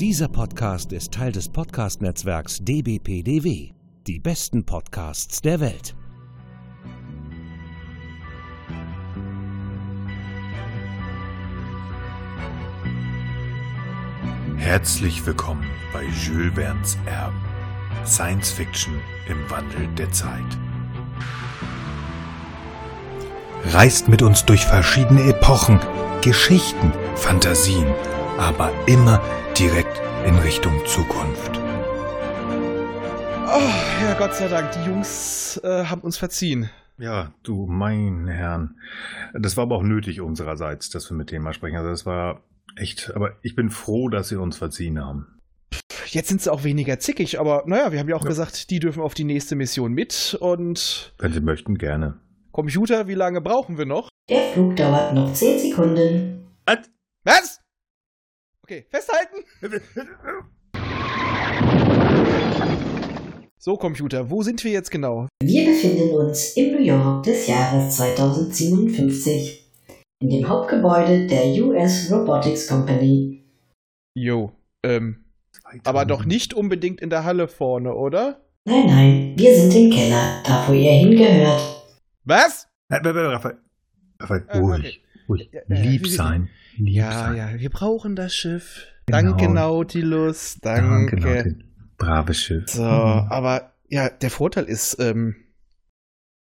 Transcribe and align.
Dieser 0.00 0.28
Podcast 0.28 0.94
ist 0.94 1.12
Teil 1.12 1.30
des 1.30 1.50
Podcast-Netzwerks 1.50 2.60
dbpdw. 2.62 3.74
Die 4.06 4.18
besten 4.18 4.64
Podcasts 4.64 5.42
der 5.42 5.60
Welt. 5.60 5.94
Herzlich 14.56 15.26
willkommen 15.26 15.66
bei 15.92 16.04
Jules 16.04 16.54
Verne's 16.54 16.96
Erben. 17.04 17.44
Science 18.06 18.50
Fiction 18.52 18.94
im 19.28 19.50
Wandel 19.50 19.86
der 19.98 20.10
Zeit. 20.12 20.58
Reist 23.66 24.08
mit 24.08 24.22
uns 24.22 24.46
durch 24.46 24.64
verschiedene 24.64 25.24
Epochen, 25.24 25.78
Geschichten, 26.22 26.90
Fantasien, 27.16 27.84
aber 28.38 28.72
immer 28.86 29.20
direkt 29.60 29.99
in 30.26 30.38
Richtung 30.38 30.84
Zukunft. 30.86 31.58
Oh, 33.46 33.70
ja, 34.02 34.14
Gott 34.18 34.34
sei 34.34 34.48
Dank, 34.48 34.72
die 34.72 34.88
Jungs 34.88 35.60
äh, 35.64 35.84
haben 35.84 36.02
uns 36.02 36.18
verziehen. 36.18 36.70
Ja, 36.98 37.32
du, 37.42 37.66
mein 37.66 38.28
Herrn. 38.28 38.76
Das 39.32 39.56
war 39.56 39.62
aber 39.62 39.76
auch 39.76 39.82
nötig 39.82 40.20
unsererseits, 40.20 40.90
dass 40.90 41.10
wir 41.10 41.16
mit 41.16 41.30
dem 41.30 41.42
mal 41.42 41.54
sprechen. 41.54 41.76
Also 41.76 41.88
das 41.88 42.04
war 42.04 42.42
echt, 42.76 43.12
aber 43.14 43.36
ich 43.42 43.56
bin 43.56 43.70
froh, 43.70 44.08
dass 44.08 44.28
sie 44.28 44.36
uns 44.36 44.58
verziehen 44.58 45.02
haben. 45.02 45.40
Jetzt 46.06 46.28
sind 46.28 46.42
sie 46.42 46.52
auch 46.52 46.64
weniger 46.64 46.98
zickig, 46.98 47.40
aber 47.40 47.62
naja, 47.66 47.92
wir 47.92 48.00
haben 48.00 48.08
ja 48.08 48.16
auch 48.16 48.24
ja. 48.24 48.28
gesagt, 48.28 48.70
die 48.70 48.80
dürfen 48.80 49.02
auf 49.02 49.14
die 49.14 49.24
nächste 49.24 49.56
Mission 49.56 49.92
mit 49.92 50.36
und. 50.40 51.14
Wenn 51.18 51.32
sie 51.32 51.40
möchten, 51.40 51.78
gerne. 51.78 52.18
Computer, 52.52 53.06
wie 53.06 53.14
lange 53.14 53.40
brauchen 53.40 53.78
wir 53.78 53.86
noch? 53.86 54.08
Der 54.28 54.52
Flug 54.52 54.76
dauert 54.76 55.14
noch 55.14 55.32
10 55.32 55.70
Sekunden. 55.70 56.48
Was? 56.66 56.90
Was? 57.24 57.59
Okay, 58.70 58.86
festhalten! 58.88 59.44
So, 63.58 63.76
Computer, 63.76 64.30
wo 64.30 64.44
sind 64.44 64.62
wir 64.62 64.70
jetzt 64.70 64.92
genau? 64.92 65.26
Wir 65.42 65.64
befinden 65.64 66.14
uns 66.14 66.56
im 66.56 66.74
New 66.74 66.80
York 66.80 67.24
des 67.24 67.48
Jahres 67.48 67.96
2057. 67.96 69.72
In 70.22 70.30
dem 70.30 70.48
Hauptgebäude 70.48 71.26
der 71.26 71.46
US 71.64 72.12
Robotics 72.12 72.68
Company. 72.68 73.44
Jo, 74.14 74.52
ähm, 74.84 75.24
aber 75.82 76.04
doch 76.04 76.24
nicht 76.24 76.54
unbedingt 76.54 77.00
in 77.00 77.10
der 77.10 77.24
Halle 77.24 77.48
vorne, 77.48 77.92
oder? 77.92 78.40
Nein, 78.66 78.86
nein, 78.86 79.34
wir 79.36 79.56
sind 79.56 79.74
im 79.74 79.90
Keller, 79.90 80.44
da 80.46 80.68
wo 80.68 80.74
ihr 80.74 80.92
hingehört. 80.92 81.60
Was? 82.22 82.68
Raphael, 82.88 83.58
Raphael, 84.20 84.46
ruhig, 84.54 85.02
ruhig. 85.30 85.50
Lieb 85.68 86.06
sein. 86.06 86.48
Lieb 86.76 86.94
ja, 86.96 87.12
sein. 87.12 87.36
ja, 87.36 87.58
wir 87.58 87.70
brauchen 87.70 88.16
das 88.16 88.34
Schiff. 88.34 88.86
Genau. 89.06 89.18
Danke, 89.18 89.48
Nautilus, 89.48 90.58
danke. 90.60 91.16
danke 91.16 91.16
Nautilus. 91.16 91.64
Braves 91.96 92.42
Schiff. 92.42 92.68
So, 92.68 92.82
aber 92.82 93.74
ja, 93.88 94.08
der 94.08 94.30
Vorteil 94.30 94.64
ist, 94.64 94.98
ähm, 95.00 95.36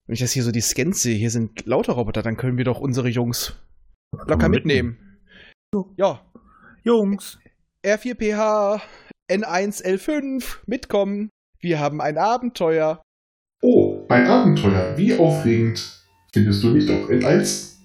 wenn 0.05 0.13
ich 0.13 0.19
das 0.19 0.31
hier 0.31 0.43
so 0.43 0.51
die 0.51 0.61
Scans 0.61 1.01
sehe, 1.01 1.15
hier 1.15 1.31
sind 1.31 1.65
lauter 1.65 1.93
Roboter, 1.93 2.21
dann 2.21 2.37
können 2.37 2.57
wir 2.57 2.65
doch 2.65 2.79
unsere 2.79 3.09
Jungs 3.09 3.55
locker 4.13 4.49
mitnehmen. 4.49 4.97
mitnehmen. 5.73 5.95
Ja. 5.97 6.21
Jungs. 6.83 7.39
R4PH, 7.85 8.81
N1L5, 9.29 10.57
mitkommen. 10.65 11.29
Wir 11.59 11.79
haben 11.79 12.01
ein 12.01 12.17
Abenteuer. 12.17 13.01
Oh, 13.61 14.05
ein 14.09 14.27
Abenteuer. 14.27 14.97
Wie 14.97 15.15
aufregend. 15.15 16.03
Findest 16.33 16.63
du 16.63 16.69
nicht 16.69 16.89
auch 16.89 17.09
N1? 17.09 17.77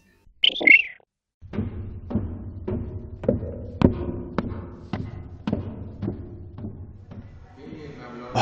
Oh, 8.35 8.41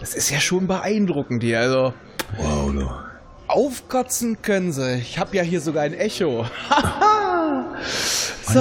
das 0.00 0.14
ist 0.14 0.30
ja 0.30 0.40
schon 0.40 0.66
beeindruckend 0.66 1.42
hier. 1.42 1.60
Also. 1.60 1.94
Wow, 2.36 2.72
du. 2.72 2.90
Aufkotzen 3.48 4.40
können 4.40 4.72
sie. 4.72 4.94
Ich 4.96 5.18
habe 5.18 5.36
ja 5.36 5.42
hier 5.42 5.60
sogar 5.60 5.82
ein 5.82 5.92
Echo. 5.92 6.46
so. 8.44 8.60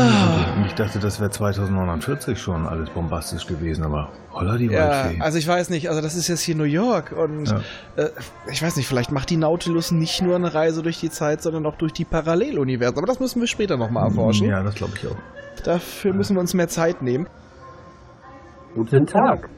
Ich 0.66 0.74
dachte, 0.74 1.00
das 1.00 1.20
wäre 1.22 1.30
2049 1.30 2.38
schon 2.38 2.68
alles 2.68 2.90
bombastisch 2.90 3.48
gewesen, 3.48 3.86
aber 3.86 4.10
holla 4.34 4.58
die 4.58 4.66
ja, 4.66 4.90
Waldfee. 4.90 5.22
Also 5.22 5.38
ich 5.38 5.48
weiß 5.48 5.70
nicht, 5.70 5.90
also 5.90 6.02
das 6.02 6.16
ist 6.16 6.28
jetzt 6.28 6.42
hier 6.42 6.56
New 6.56 6.64
York 6.64 7.14
und 7.14 7.50
ja. 7.50 7.62
äh, 7.96 8.10
ich 8.52 8.62
weiß 8.62 8.76
nicht, 8.76 8.88
vielleicht 8.88 9.12
macht 9.12 9.30
die 9.30 9.38
Nautilus 9.38 9.92
nicht 9.92 10.22
nur 10.22 10.36
eine 10.36 10.54
Reise 10.54 10.84
durch 10.84 11.00
die 11.00 11.10
Zeit, 11.10 11.42
sondern 11.42 11.66
auch 11.66 11.76
durch 11.76 11.94
die 11.94 12.06
Paralleluniversen. 12.06 12.98
Aber 12.98 13.08
das 13.08 13.22
müssen 13.22 13.40
wir 13.40 13.48
später 13.48 13.78
nochmal 13.78 14.08
erforschen. 14.08 14.48
Ja, 14.48 14.62
das 14.62 14.76
glaube 14.76 14.94
ich 14.98 15.08
auch. 15.08 15.16
Dafür 15.64 16.14
müssen 16.14 16.36
wir 16.36 16.42
uns 16.42 16.54
mehr 16.54 16.68
Zeit 16.68 17.02
nehmen. 17.02 17.28
Guten 18.76 19.06
Tag. 19.06 19.50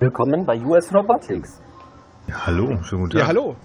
Willkommen 0.00 0.46
bei 0.46 0.56
US 0.64 0.94
Robotics. 0.94 1.60
Ja, 2.28 2.46
hallo, 2.46 2.80
schönen 2.84 3.02
guten 3.02 3.18
Tag. 3.18 3.20
Ja, 3.20 3.26
hallo. 3.26 3.56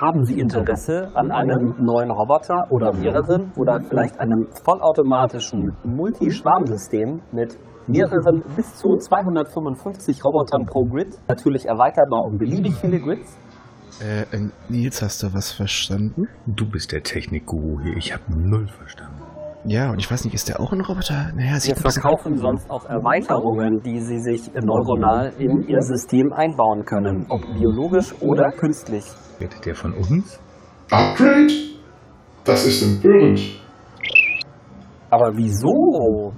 Haben 0.00 0.24
Sie 0.24 0.38
Interesse 0.38 1.10
an 1.14 1.32
einem 1.32 1.74
neuen 1.80 2.12
Roboter 2.12 2.68
oder 2.70 2.92
mehreren 2.92 3.50
oder 3.56 3.80
vielleicht 3.88 4.16
einem 4.20 4.46
vollautomatischen 4.64 5.76
Multischwarmsystem 5.82 7.20
mit 7.32 7.58
mehreren 7.88 8.44
bis 8.54 8.76
zu 8.76 8.96
255 8.96 10.24
Robotern 10.24 10.66
pro 10.66 10.84
Grid, 10.84 11.18
natürlich 11.26 11.66
erweiterbar 11.66 12.26
um 12.26 12.38
beliebig 12.38 12.74
viele 12.76 13.00
Grids? 13.00 13.36
Äh, 14.00 14.22
äh, 14.36 14.50
Nils, 14.68 15.02
hast 15.02 15.24
du 15.24 15.34
was 15.34 15.50
verstanden? 15.50 16.28
Du 16.46 16.64
bist 16.70 16.92
der 16.92 17.02
Technikguru 17.02 17.80
hier, 17.82 17.96
ich 17.96 18.12
habe 18.12 18.22
null 18.28 18.68
verstanden. 18.68 19.21
Ja, 19.64 19.90
und 19.90 20.00
ich 20.00 20.10
weiß 20.10 20.24
nicht, 20.24 20.34
ist 20.34 20.48
der 20.48 20.58
auch 20.58 20.72
ein 20.72 20.80
Roboter? 20.80 21.30
Naja, 21.36 21.56
Wir 21.62 21.76
verkaufen 21.76 22.36
sonst 22.36 22.68
auch 22.68 22.84
Erweiterungen, 22.86 23.80
die 23.84 24.00
Sie 24.00 24.18
sich 24.18 24.52
neuronal 24.54 25.32
in 25.38 25.68
Ihr 25.68 25.80
System 25.82 26.32
einbauen 26.32 26.84
können, 26.84 27.26
ob 27.28 27.42
biologisch 27.54 28.12
oder 28.20 28.50
künstlich. 28.50 29.04
Wird 29.38 29.64
der 29.64 29.76
von 29.76 29.92
uns? 29.92 30.40
Upgrade? 30.90 31.52
Das 32.44 32.66
ist 32.66 32.82
empörend. 32.82 33.40
Aber 35.10 35.30
wieso? 35.36 36.32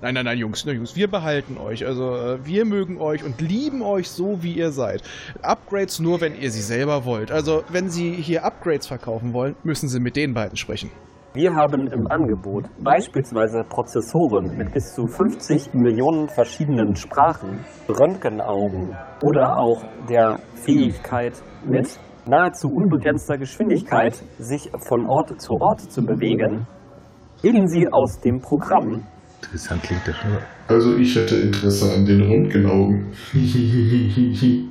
Nein, 0.00 0.14
nein, 0.14 0.24
nein, 0.24 0.38
Jungs, 0.38 0.64
ne, 0.64 0.72
Jungs, 0.72 0.96
wir 0.96 1.08
behalten 1.08 1.58
euch. 1.58 1.84
Also, 1.84 2.16
äh, 2.16 2.38
wir 2.46 2.64
mögen 2.64 2.98
euch 2.98 3.22
und 3.22 3.42
lieben 3.42 3.82
euch 3.82 4.08
so, 4.08 4.42
wie 4.42 4.54
ihr 4.54 4.70
seid. 4.70 5.02
Upgrades 5.42 6.00
nur, 6.00 6.22
wenn 6.22 6.34
ihr 6.34 6.50
sie 6.50 6.62
selber 6.62 7.04
wollt. 7.04 7.30
Also, 7.30 7.62
wenn 7.68 7.90
sie 7.90 8.12
hier 8.12 8.46
Upgrades 8.46 8.86
verkaufen 8.86 9.34
wollen, 9.34 9.56
müssen 9.64 9.90
sie 9.90 10.00
mit 10.00 10.16
den 10.16 10.32
beiden 10.32 10.56
sprechen. 10.56 10.90
Wir 11.32 11.54
haben 11.54 11.86
im 11.86 12.08
Angebot 12.08 12.64
beispielsweise 12.82 13.62
Prozessoren 13.62 14.56
mit 14.56 14.74
bis 14.74 14.92
zu 14.94 15.06
50 15.06 15.74
Millionen 15.74 16.28
verschiedenen 16.28 16.96
Sprachen, 16.96 17.64
Röntgenaugen 17.88 18.96
oder 19.22 19.56
auch 19.56 19.84
der 20.08 20.40
Fähigkeit 20.56 21.34
mit 21.64 21.86
nahezu 22.26 22.66
unbegrenzter 22.66 23.38
Geschwindigkeit 23.38 24.20
sich 24.40 24.72
von 24.88 25.06
Ort 25.08 25.40
zu 25.40 25.52
Ort 25.60 25.82
zu 25.92 26.02
bewegen. 26.04 26.66
Wählen 27.42 27.68
Sie 27.68 27.86
aus 27.92 28.18
dem 28.18 28.40
Programm. 28.40 29.04
Interessant 29.40 29.84
klingt 29.84 30.08
das 30.08 30.16
schon. 30.16 30.36
Also 30.66 30.96
ich 30.96 31.14
hätte 31.14 31.36
Interesse 31.36 31.94
an 31.94 32.06
den 32.06 32.22
Röntgenaugen. 32.22 33.12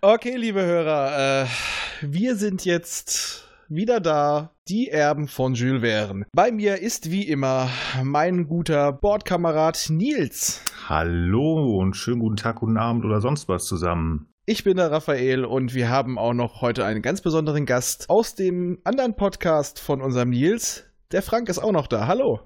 okay, 0.00 0.36
liebe 0.36 0.64
Hörer, 0.64 1.42
äh, 1.42 1.46
wir 2.00 2.36
sind 2.36 2.64
jetzt 2.64 3.44
wieder 3.68 4.00
da, 4.00 4.52
die 4.68 4.88
Erben 4.88 5.28
von 5.28 5.54
Jules 5.54 5.82
Verne. 5.82 6.26
Bei 6.32 6.52
mir 6.52 6.80
ist 6.80 7.10
wie 7.10 7.26
immer 7.26 7.68
mein 8.02 8.46
guter 8.46 8.92
Bordkamerad 8.92 9.86
Nils. 9.88 10.62
Hallo 10.88 11.78
und 11.78 11.96
schönen 11.96 12.20
guten 12.20 12.36
Tag, 12.36 12.56
guten 12.56 12.76
Abend 12.76 13.04
oder 13.04 13.20
sonst 13.20 13.48
was 13.48 13.64
zusammen. 13.64 14.28
Ich 14.44 14.62
bin 14.62 14.76
der 14.76 14.92
Raphael 14.92 15.44
und 15.44 15.74
wir 15.74 15.88
haben 15.88 16.18
auch 16.18 16.34
noch 16.34 16.60
heute 16.60 16.84
einen 16.84 17.02
ganz 17.02 17.20
besonderen 17.20 17.66
Gast 17.66 18.08
aus 18.08 18.34
dem 18.34 18.78
anderen 18.84 19.16
Podcast 19.16 19.80
von 19.80 20.00
unserem 20.00 20.30
Nils. 20.30 20.84
Der 21.10 21.22
Frank 21.22 21.48
ist 21.48 21.58
auch 21.58 21.72
noch 21.72 21.88
da. 21.88 22.06
Hallo. 22.06 22.40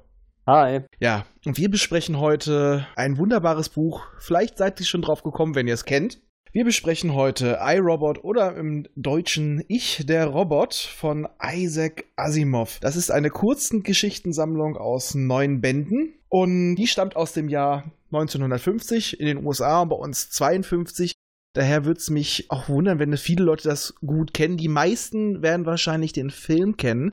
Hi. 0.46 0.80
Ja, 0.98 1.26
und 1.44 1.58
wir 1.58 1.70
besprechen 1.70 2.18
heute 2.18 2.86
ein 2.96 3.18
wunderbares 3.18 3.68
Buch. 3.68 4.02
Vielleicht 4.18 4.56
seid 4.58 4.80
ihr 4.80 4.86
schon 4.86 5.02
drauf 5.02 5.22
gekommen, 5.22 5.54
wenn 5.54 5.68
ihr 5.68 5.74
es 5.74 5.84
kennt. 5.84 6.20
Wir 6.52 6.64
besprechen 6.64 7.14
heute 7.14 7.60
iRobot 7.60 8.24
oder 8.24 8.56
im 8.56 8.88
Deutschen 8.96 9.62
Ich 9.68 10.04
der 10.04 10.26
Robot 10.26 10.74
von 10.74 11.28
Isaac 11.40 12.06
Asimov. 12.16 12.80
Das 12.80 12.96
ist 12.96 13.12
eine 13.12 13.30
kurzen 13.30 13.84
Geschichtensammlung 13.84 14.76
aus 14.76 15.14
neun 15.14 15.60
Bänden 15.60 16.14
und 16.28 16.74
die 16.74 16.88
stammt 16.88 17.14
aus 17.14 17.34
dem 17.34 17.48
Jahr 17.48 17.92
1950 18.06 19.20
in 19.20 19.26
den 19.26 19.46
USA 19.46 19.82
und 19.82 19.90
bei 19.90 19.96
uns 19.96 20.30
52. 20.30 21.12
Daher 21.54 21.84
würde 21.84 22.00
es 22.00 22.10
mich 22.10 22.50
auch 22.50 22.68
wundern, 22.68 22.98
wenn 22.98 23.16
viele 23.16 23.44
Leute 23.44 23.68
das 23.68 23.94
gut 24.04 24.34
kennen. 24.34 24.56
Die 24.56 24.66
meisten 24.66 25.42
werden 25.42 25.66
wahrscheinlich 25.66 26.12
den 26.12 26.30
Film 26.30 26.76
kennen. 26.76 27.12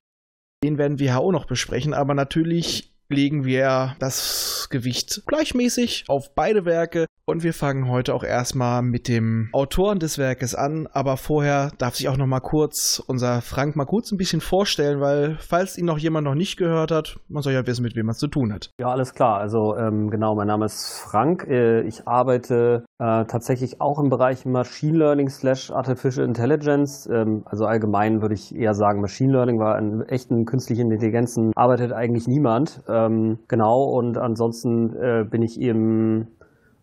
Den 0.63 0.79
werden 0.79 0.97
wir 0.97 1.19
auch 1.19 1.31
noch 1.31 1.45
besprechen, 1.45 1.93
aber 1.93 2.15
natürlich 2.15 2.96
legen 3.09 3.45
wir 3.45 3.95
das 3.99 4.67
Gewicht 4.69 5.23
gleichmäßig 5.27 6.05
auf 6.07 6.33
beide 6.35 6.65
Werke 6.65 7.07
und 7.25 7.43
wir 7.43 7.53
fangen 7.53 7.89
heute 7.89 8.13
auch 8.13 8.23
erstmal 8.23 8.81
mit 8.81 9.09
dem 9.09 9.49
Autoren 9.51 9.99
des 9.99 10.17
Werkes 10.17 10.55
an, 10.55 10.87
aber 10.93 11.17
vorher 11.17 11.71
darf 11.77 11.95
sich 11.95 12.07
auch 12.07 12.15
noch 12.15 12.25
mal 12.25 12.39
kurz 12.39 13.03
unser 13.05 13.41
Frank 13.41 13.75
mal 13.75 13.85
kurz 13.85 14.11
ein 14.11 14.17
bisschen 14.17 14.39
vorstellen, 14.39 15.01
weil 15.01 15.37
falls 15.39 15.77
ihn 15.77 15.85
noch 15.85 15.97
jemand 15.97 16.25
noch 16.25 16.35
nicht 16.35 16.55
gehört 16.55 16.91
hat, 16.91 17.19
man 17.27 17.43
soll 17.43 17.51
ja 17.51 17.67
wissen, 17.67 17.83
mit 17.83 17.97
wem 17.97 18.05
man 18.05 18.13
es 18.13 18.19
zu 18.19 18.27
tun 18.27 18.53
hat. 18.53 18.71
Ja, 18.79 18.87
alles 18.87 19.13
klar. 19.13 19.39
Also 19.39 19.75
ähm, 19.75 20.09
genau, 20.09 20.35
mein 20.35 20.47
Name 20.47 20.65
ist 20.65 20.99
Frank. 20.99 21.45
Äh, 21.49 21.81
ich 21.81 22.07
arbeite 22.07 22.85
äh, 22.99 23.25
tatsächlich 23.25 23.81
auch 23.81 23.99
im 23.99 24.09
Bereich 24.09 24.45
Machine 24.45 24.97
Learning 24.97 25.29
slash 25.29 25.69
Artificial 25.69 26.25
Intelligence. 26.25 27.09
Ähm, 27.11 27.43
also 27.45 27.65
allgemein 27.65 28.21
würde 28.21 28.35
ich 28.35 28.55
eher 28.55 28.73
sagen 28.73 29.01
Machine 29.01 29.33
Learning, 29.33 29.59
weil 29.59 29.75
an 29.75 30.01
echten 30.07 30.45
künstlichen 30.45 30.91
Intelligenzen 30.91 31.51
arbeitet 31.55 31.91
eigentlich 31.91 32.27
niemand. 32.27 32.81
Ähm, 33.05 33.39
genau, 33.47 33.83
und 33.83 34.17
ansonsten 34.17 34.95
äh, 34.95 35.23
bin 35.29 35.41
ich 35.41 35.59
eben 35.59 36.27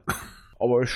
Aber 0.58 0.82
ich, 0.82 0.92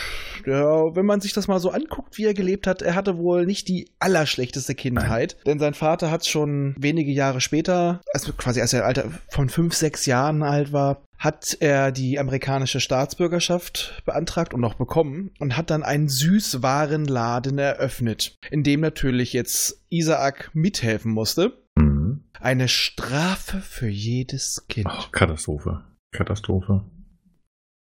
ja, 0.47 0.95
wenn 0.95 1.07
man 1.07 1.21
sich 1.21 1.33
das 1.33 1.49
mal 1.49 1.61
so 1.61 1.71
anguckt, 1.71 2.17
wie 2.19 2.25
er 2.25 2.35
gelebt 2.35 2.67
hat, 2.67 2.83
er 2.83 2.95
hatte 2.95 3.19
wohl 3.19 3.47
nicht 3.47 3.69
die 3.69 3.91
allerschlechteste 3.99 4.75
Kindheit. 4.75 5.37
Nein. 5.39 5.45
Denn 5.47 5.59
sein 5.59 5.75
Vater 5.75 6.11
hat 6.11 6.27
schon 6.27 6.75
wenige 6.79 7.13
Jahre 7.13 7.41
später, 7.41 8.01
also 8.13 8.33
quasi 8.33 8.61
als 8.61 8.73
er 8.73 8.85
Alter 8.85 9.11
von 9.29 9.49
fünf, 9.49 9.75
sechs 9.75 10.07
Jahren 10.07 10.43
alt 10.43 10.73
war, 10.73 11.03
hat 11.19 11.59
er 11.61 11.93
die 11.93 12.19
amerikanische 12.19 12.81
Staatsbürgerschaft 12.81 14.03
beantragt 14.07 14.55
und 14.55 14.61
noch 14.61 14.75
bekommen 14.75 15.33
und 15.39 15.57
hat 15.57 15.69
dann 15.69 15.83
einen 15.83 16.09
Süßwarenladen 16.09 17.59
eröffnet, 17.59 18.39
in 18.51 18.63
dem 18.63 18.81
natürlich 18.81 19.35
jetzt 19.35 19.85
Isaac 19.91 20.51
mithelfen 20.55 21.13
musste. 21.13 21.63
Mhm. 21.77 22.25
Eine 22.41 22.69
Strafe 22.69 23.59
für 23.59 23.89
jedes 23.89 24.65
Kind. 24.69 24.87
Ach, 24.89 25.13
Katastrophe. 25.13 25.85
Katastrophe. 26.11 26.85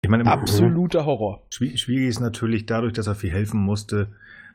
Ich 0.06 0.12
meine, 0.12 0.28
absoluter 0.28 1.08
Horror. 1.08 1.48
Schwierig 1.50 2.08
ist 2.08 2.20
natürlich 2.20 2.68
dadurch, 2.68 2.94
dass 2.94 3.08
er 3.08 3.16
viel 3.16 3.32
helfen 3.32 3.60
musste, 3.60 4.10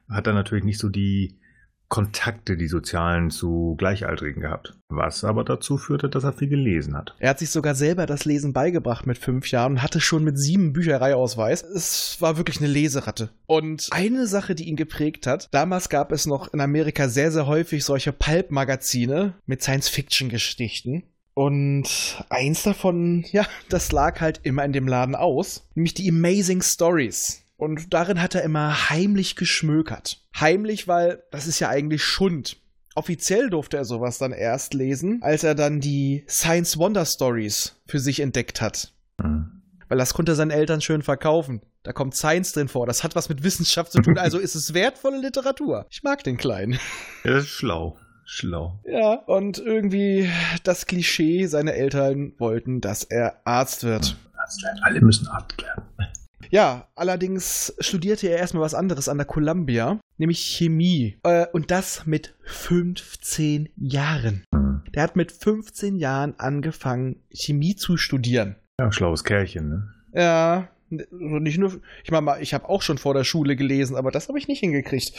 hat 0.08 0.29
er 0.29 0.32
natürlich 0.32 0.62
nicht 0.62 0.79
so 0.79 0.88
die 0.88 1.41
Kontakte, 1.88 2.56
die 2.56 2.69
sozialen 2.69 3.31
zu 3.31 3.75
Gleichaltrigen 3.76 4.43
gehabt. 4.43 4.79
Was 4.91 5.25
aber 5.25 5.43
dazu 5.43 5.76
führte, 5.76 6.08
dass 6.08 6.23
er 6.23 6.32
viel 6.32 6.47
gelesen 6.47 6.97
hat. 6.97 7.17
Er 7.19 7.31
hat 7.31 7.41
sich 7.41 7.50
sogar 7.50 7.75
selber 7.75 8.06
das 8.06 8.25
Lesen 8.25 8.52
beigebracht 8.52 9.08
mit 9.08 9.19
fünf 9.19 9.50
Jahren 9.50 9.73
und 9.73 9.82
hatte 9.82 10.00
schon 10.00 10.23
mit 10.23 10.38
sieben 10.38 10.73
Büchereiausweis. 10.73 11.64
Es 11.64 12.19
war 12.20 12.37
wirklich 12.37 12.58
eine 12.58 12.69
Leseratte. 12.69 13.31
Und 13.46 13.88
eine 13.91 14.29
Sache, 14.29 14.55
die 14.55 14.69
ihn 14.69 14.76
geprägt 14.76 15.26
hat, 15.26 15.49
damals 15.50 15.88
gab 15.88 16.12
es 16.12 16.26
noch 16.26 16.55
in 16.55 16.61
Amerika 16.61 17.08
sehr, 17.08 17.32
sehr 17.32 17.49
häufig 17.49 17.85
solche 17.85 18.12
Pulp-Magazine 18.12 19.35
mit 19.46 19.64
Science-Fiction-Geschichten. 19.64 21.03
Und 21.35 22.25
eins 22.29 22.62
davon, 22.65 23.25
ja, 23.31 23.47
das 23.69 23.93
lag 23.93 24.21
halt 24.21 24.41
immer 24.43 24.65
in 24.65 24.73
dem 24.73 24.88
Laden 24.88 25.15
aus, 25.15 25.67
nämlich 25.75 25.94
die 25.94 26.09
Amazing 26.11 26.62
Stories. 26.62 27.44
Und 27.56 27.93
darin 27.93 28.21
hat 28.23 28.35
er 28.35 28.43
immer 28.43 28.91
heimlich 28.91 29.37
geschmökert. 29.37 30.23
Heimlich, 30.38 30.88
weil 30.88 31.23
das 31.31 31.47
ist 31.47 31.61
ja 31.61 31.69
eigentlich 31.69 32.03
Schund. 32.03 32.56
Offiziell 32.94 33.50
durfte 33.50 33.77
er 33.77 33.85
sowas 33.85 34.19
dann 34.19 34.32
erst 34.32 34.75
lesen, 34.75 35.21
als 35.23 35.44
er 35.44 35.55
dann 35.55 35.81
die 35.81 36.25
Science 36.29 36.79
Wonder 36.79 37.05
Stories 37.05 37.77
für 37.87 38.00
sich 38.00 38.21
entdeckt 38.21 38.61
hat. 38.61 38.93
Mhm. 39.23 39.62
Weil 39.88 39.99
das 39.99 40.15
konnte 40.15 40.32
er 40.32 40.37
seinen 40.37 40.50
Eltern 40.50 40.81
schön 40.81 41.03
verkaufen. 41.03 41.61
Da 41.82 41.93
kommt 41.93 42.15
Science 42.15 42.53
drin 42.53 42.69
vor. 42.69 42.87
Das 42.87 43.05
hat 43.05 43.15
was 43.15 43.29
mit 43.29 43.43
Wissenschaft 43.43 43.93
zu 43.93 44.00
tun. 44.00 44.19
Also 44.19 44.38
ist 44.38 44.55
es 44.55 44.75
wertvolle 44.75 45.19
Literatur. 45.19 45.87
Ich 45.91 46.03
mag 46.03 46.23
den 46.25 46.37
Kleinen. 46.37 46.79
Er 47.25 47.38
ist 47.38 47.49
schlau. 47.49 47.99
Schlau. 48.32 48.79
Ja, 48.85 49.15
und 49.15 49.59
irgendwie 49.59 50.31
das 50.63 50.87
Klischee, 50.87 51.46
seine 51.46 51.72
Eltern 51.72 52.32
wollten, 52.39 52.81
dass 52.81 53.03
er 53.03 53.41
Arzt 53.44 53.82
wird. 53.82 54.17
Arzt 54.37 54.63
werden. 54.63 54.79
Alle 54.84 55.01
müssen 55.01 55.27
Arzt 55.27 55.60
werden. 55.60 55.82
Ja, 56.53 56.89
allerdings 56.96 57.72
studierte 57.79 58.27
er 58.27 58.39
erstmal 58.39 58.65
was 58.65 58.75
anderes 58.75 59.08
an 59.08 59.19
der 59.19 59.27
Columbia, 59.27 60.01
nämlich 60.17 60.41
Chemie. 60.41 61.17
Äh, 61.22 61.46
und 61.53 61.70
das 61.70 62.06
mit 62.06 62.34
15 62.43 63.69
Jahren. 63.77 64.43
Hm. 64.53 64.82
Der 64.93 65.05
hat 65.05 65.15
mit 65.15 65.31
15 65.31 65.96
Jahren 65.96 66.34
angefangen, 66.39 67.22
Chemie 67.32 67.77
zu 67.77 67.96
studieren. 67.96 68.56
Ja, 68.81 68.91
schlaues 68.91 69.22
Kerlchen, 69.22 69.69
ne? 69.69 69.94
Ja, 70.13 70.69
nicht 71.10 71.58
nur, 71.58 71.81
ich 72.03 72.10
meine, 72.10 72.41
ich 72.41 72.53
habe 72.53 72.69
auch 72.69 72.82
schon 72.82 72.99
vor 72.99 73.15
der 73.15 73.22
Schule 73.22 73.55
gelesen, 73.55 73.94
aber 73.94 74.10
das 74.10 74.27
habe 74.27 74.39
ich 74.39 74.49
nicht 74.49 74.58
hingekriegt. 74.58 75.13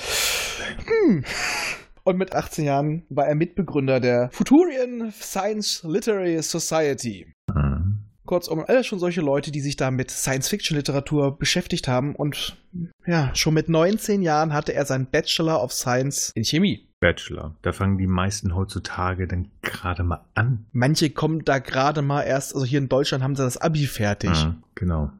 Hm. 0.85 1.23
Und 2.03 2.17
mit 2.17 2.33
18 2.33 2.65
Jahren 2.65 3.03
war 3.09 3.27
er 3.27 3.35
Mitbegründer 3.35 3.99
der 3.99 4.29
Futurian 4.31 5.11
Science 5.11 5.83
Literary 5.83 6.41
Society. 6.41 7.33
Mhm. 7.53 7.99
Kurzum, 8.25 8.63
alles 8.65 8.87
schon 8.87 8.99
solche 8.99 9.21
Leute, 9.21 9.51
die 9.51 9.61
sich 9.61 9.75
da 9.75 9.91
mit 9.91 10.09
Science-Fiction-Literatur 10.09 11.37
beschäftigt 11.37 11.87
haben. 11.87 12.15
Und 12.15 12.55
ja, 13.05 13.35
schon 13.35 13.53
mit 13.53 13.67
19 13.67 14.21
Jahren 14.21 14.53
hatte 14.53 14.73
er 14.73 14.85
seinen 14.85 15.07
Bachelor 15.07 15.61
of 15.61 15.73
Science 15.73 16.31
in 16.35 16.45
Chemie. 16.45 16.87
Bachelor. 17.01 17.55
Da 17.63 17.73
fangen 17.73 17.97
die 17.97 18.07
meisten 18.07 18.55
heutzutage 18.55 19.27
dann 19.27 19.49
gerade 19.63 20.03
mal 20.03 20.23
an. 20.35 20.65
Manche 20.71 21.09
kommen 21.09 21.43
da 21.43 21.57
gerade 21.59 22.03
mal 22.03 22.21
erst, 22.21 22.53
also 22.53 22.65
hier 22.65 22.79
in 22.79 22.89
Deutschland 22.89 23.23
haben 23.23 23.35
sie 23.35 23.43
das 23.43 23.57
Abi 23.57 23.87
fertig. 23.87 24.45
Mhm, 24.45 24.63
genau. 24.75 25.11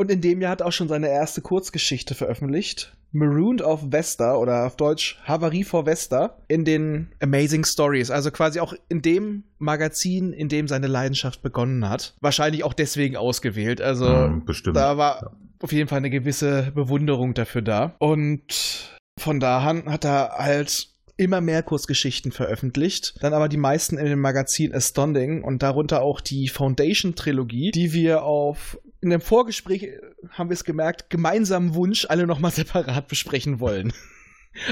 Und 0.00 0.10
in 0.10 0.22
dem 0.22 0.40
Jahr 0.40 0.52
hat 0.52 0.62
er 0.62 0.66
auch 0.66 0.72
schon 0.72 0.88
seine 0.88 1.10
erste 1.10 1.42
Kurzgeschichte 1.42 2.14
veröffentlicht. 2.14 2.96
Marooned 3.12 3.60
auf 3.60 3.92
Vesta 3.92 4.34
oder 4.34 4.64
auf 4.64 4.76
Deutsch 4.76 5.20
Havarie 5.24 5.62
vor 5.62 5.84
Vesta 5.84 6.38
in 6.48 6.64
den 6.64 7.12
Amazing 7.20 7.66
Stories. 7.66 8.10
Also 8.10 8.30
quasi 8.30 8.60
auch 8.60 8.72
in 8.88 9.02
dem 9.02 9.44
Magazin, 9.58 10.32
in 10.32 10.48
dem 10.48 10.68
seine 10.68 10.86
Leidenschaft 10.86 11.42
begonnen 11.42 11.86
hat. 11.86 12.14
Wahrscheinlich 12.22 12.64
auch 12.64 12.72
deswegen 12.72 13.16
ausgewählt. 13.16 13.82
Also 13.82 14.06
mm, 14.08 14.46
da 14.72 14.96
war 14.96 15.20
ja. 15.20 15.30
auf 15.60 15.70
jeden 15.70 15.90
Fall 15.90 15.98
eine 15.98 16.08
gewisse 16.08 16.72
Bewunderung 16.74 17.34
dafür 17.34 17.60
da. 17.60 17.94
Und 17.98 18.98
von 19.18 19.38
da 19.38 19.58
an 19.58 19.84
hat 19.84 20.06
er 20.06 20.30
halt 20.38 20.88
immer 21.18 21.42
mehr 21.42 21.62
Kurzgeschichten 21.62 22.32
veröffentlicht, 22.32 23.16
dann 23.20 23.34
aber 23.34 23.50
die 23.50 23.58
meisten 23.58 23.98
in 23.98 24.06
dem 24.06 24.20
Magazin 24.20 24.74
Astounding 24.74 25.44
und 25.44 25.62
darunter 25.62 26.00
auch 26.00 26.22
die 26.22 26.48
Foundation 26.48 27.14
Trilogie, 27.14 27.72
die 27.72 27.92
wir 27.92 28.22
auf 28.22 28.78
in 29.00 29.10
dem 29.10 29.20
Vorgespräch 29.20 29.88
haben 30.30 30.50
wir 30.50 30.54
es 30.54 30.64
gemerkt, 30.64 31.10
gemeinsamen 31.10 31.74
Wunsch 31.74 32.06
alle 32.08 32.26
nochmal 32.26 32.50
separat 32.52 33.08
besprechen 33.08 33.60
wollen. 33.60 33.92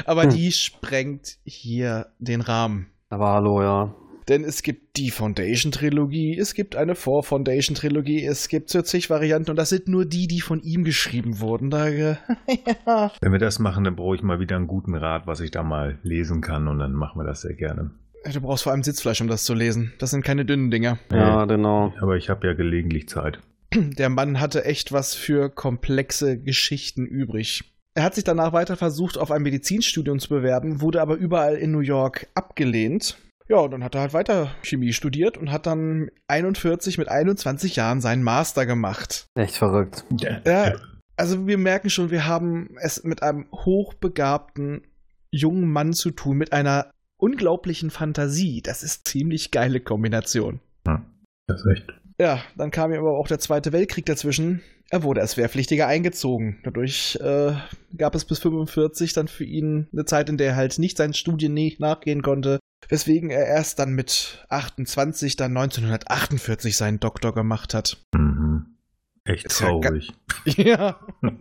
Aber 0.04 0.24
Hm. 0.24 0.30
die 0.30 0.52
sprengt 0.52 1.38
hier 1.44 2.08
den 2.18 2.40
Rahmen. 2.40 2.86
Aber 3.10 3.28
hallo, 3.32 3.62
ja. 3.62 3.94
Denn 4.28 4.44
es 4.44 4.62
gibt 4.62 4.98
die 4.98 5.10
Foundation-Trilogie, 5.10 6.36
es 6.38 6.52
gibt 6.52 6.76
eine 6.76 6.94
Four-Foundation-Trilogie, 6.94 8.26
es 8.26 8.48
gibt 8.48 8.68
so 8.68 8.82
zig 8.82 9.08
Varianten 9.08 9.50
und 9.50 9.56
das 9.56 9.70
sind 9.70 9.88
nur 9.88 10.04
die, 10.04 10.26
die 10.26 10.42
von 10.42 10.60
ihm 10.60 10.84
geschrieben 10.84 11.40
wurden. 11.40 11.70
Da, 11.70 11.88
äh, 11.88 12.16
ja. 12.86 13.10
Wenn 13.22 13.32
wir 13.32 13.38
das 13.38 13.58
machen, 13.58 13.84
dann 13.84 13.96
brauche 13.96 14.16
ich 14.16 14.22
mal 14.22 14.38
wieder 14.40 14.56
einen 14.56 14.66
guten 14.66 14.94
Rat, 14.94 15.26
was 15.26 15.40
ich 15.40 15.50
da 15.50 15.62
mal 15.62 15.98
lesen 16.02 16.42
kann 16.42 16.68
und 16.68 16.78
dann 16.78 16.92
machen 16.92 17.18
wir 17.18 17.24
das 17.26 17.40
sehr 17.40 17.54
gerne. 17.54 17.90
Du 18.30 18.40
brauchst 18.42 18.64
vor 18.64 18.72
allem 18.72 18.82
Sitzfleisch, 18.82 19.20
um 19.22 19.28
das 19.28 19.44
zu 19.44 19.54
lesen. 19.54 19.94
Das 19.98 20.10
sind 20.10 20.22
keine 20.24 20.44
dünnen 20.44 20.70
Dinger. 20.70 20.98
Ja, 21.10 21.46
genau. 21.46 21.94
Aber 22.00 22.16
ich 22.16 22.28
habe 22.28 22.46
ja 22.48 22.52
gelegentlich 22.52 23.08
Zeit. 23.08 23.38
Der 23.74 24.08
Mann 24.08 24.40
hatte 24.40 24.64
echt 24.64 24.92
was 24.92 25.14
für 25.14 25.50
komplexe 25.50 26.38
Geschichten 26.38 27.04
übrig. 27.06 27.74
Er 27.94 28.04
hat 28.04 28.14
sich 28.14 28.24
danach 28.24 28.52
weiter 28.52 28.76
versucht, 28.76 29.18
auf 29.18 29.30
ein 29.30 29.42
Medizinstudium 29.42 30.20
zu 30.20 30.28
bewerben, 30.28 30.80
wurde 30.80 31.00
aber 31.00 31.16
überall 31.16 31.56
in 31.56 31.72
New 31.72 31.80
York 31.80 32.28
abgelehnt. 32.34 33.18
Ja, 33.48 33.56
und 33.56 33.70
dann 33.70 33.82
hat 33.82 33.94
er 33.94 34.02
halt 34.02 34.12
weiter 34.12 34.54
Chemie 34.62 34.92
studiert 34.92 35.38
und 35.38 35.50
hat 35.50 35.66
dann 35.66 36.10
41 36.28 36.98
mit 36.98 37.08
21 37.08 37.76
Jahren 37.76 38.00
seinen 38.00 38.22
Master 38.22 38.66
gemacht. 38.66 39.26
Echt 39.34 39.56
verrückt. 39.56 40.04
Ja, 40.20 40.74
also 41.16 41.46
wir 41.46 41.58
merken 41.58 41.90
schon, 41.90 42.10
wir 42.10 42.26
haben 42.26 42.76
es 42.80 43.02
mit 43.04 43.22
einem 43.22 43.46
hochbegabten 43.52 44.82
jungen 45.30 45.70
Mann 45.70 45.92
zu 45.92 46.10
tun, 46.10 46.36
mit 46.36 46.52
einer 46.52 46.90
unglaublichen 47.16 47.90
Fantasie. 47.90 48.62
Das 48.62 48.82
ist 48.82 49.08
ziemlich 49.08 49.50
geile 49.50 49.80
Kombination. 49.80 50.60
Hm, 50.86 51.04
das 51.46 51.64
ist 51.64 51.72
echt. 51.72 51.92
Ja, 52.18 52.42
dann 52.56 52.70
kam 52.70 52.92
ihm 52.92 52.98
aber 52.98 53.16
auch 53.16 53.28
der 53.28 53.38
Zweite 53.38 53.72
Weltkrieg 53.72 54.06
dazwischen. 54.06 54.62
Er 54.90 55.02
wurde 55.02 55.20
als 55.20 55.36
Wehrpflichtiger 55.36 55.86
eingezogen. 55.86 56.58
Dadurch 56.64 57.16
äh, 57.20 57.52
gab 57.96 58.14
es 58.14 58.24
bis 58.24 58.38
45 58.38 59.12
dann 59.12 59.28
für 59.28 59.44
ihn 59.44 59.86
eine 59.92 60.06
Zeit, 60.06 60.28
in 60.28 60.38
der 60.38 60.48
er 60.48 60.56
halt 60.56 60.78
nicht 60.78 60.96
seinen 60.96 61.14
Studien 61.14 61.54
nachgehen 61.78 62.22
konnte, 62.22 62.58
weswegen 62.88 63.30
er 63.30 63.46
erst 63.46 63.78
dann 63.78 63.92
mit 63.92 64.44
28 64.48 65.36
dann 65.36 65.56
1948 65.56 66.76
seinen 66.76 67.00
Doktor 67.00 67.34
gemacht 67.34 67.74
hat. 67.74 67.98
Mhm. 68.14 68.78
Echt 69.24 69.46
Ist 69.46 69.60
ja 69.60 69.68
traurig. 69.68 70.12
Ja. 70.56 70.98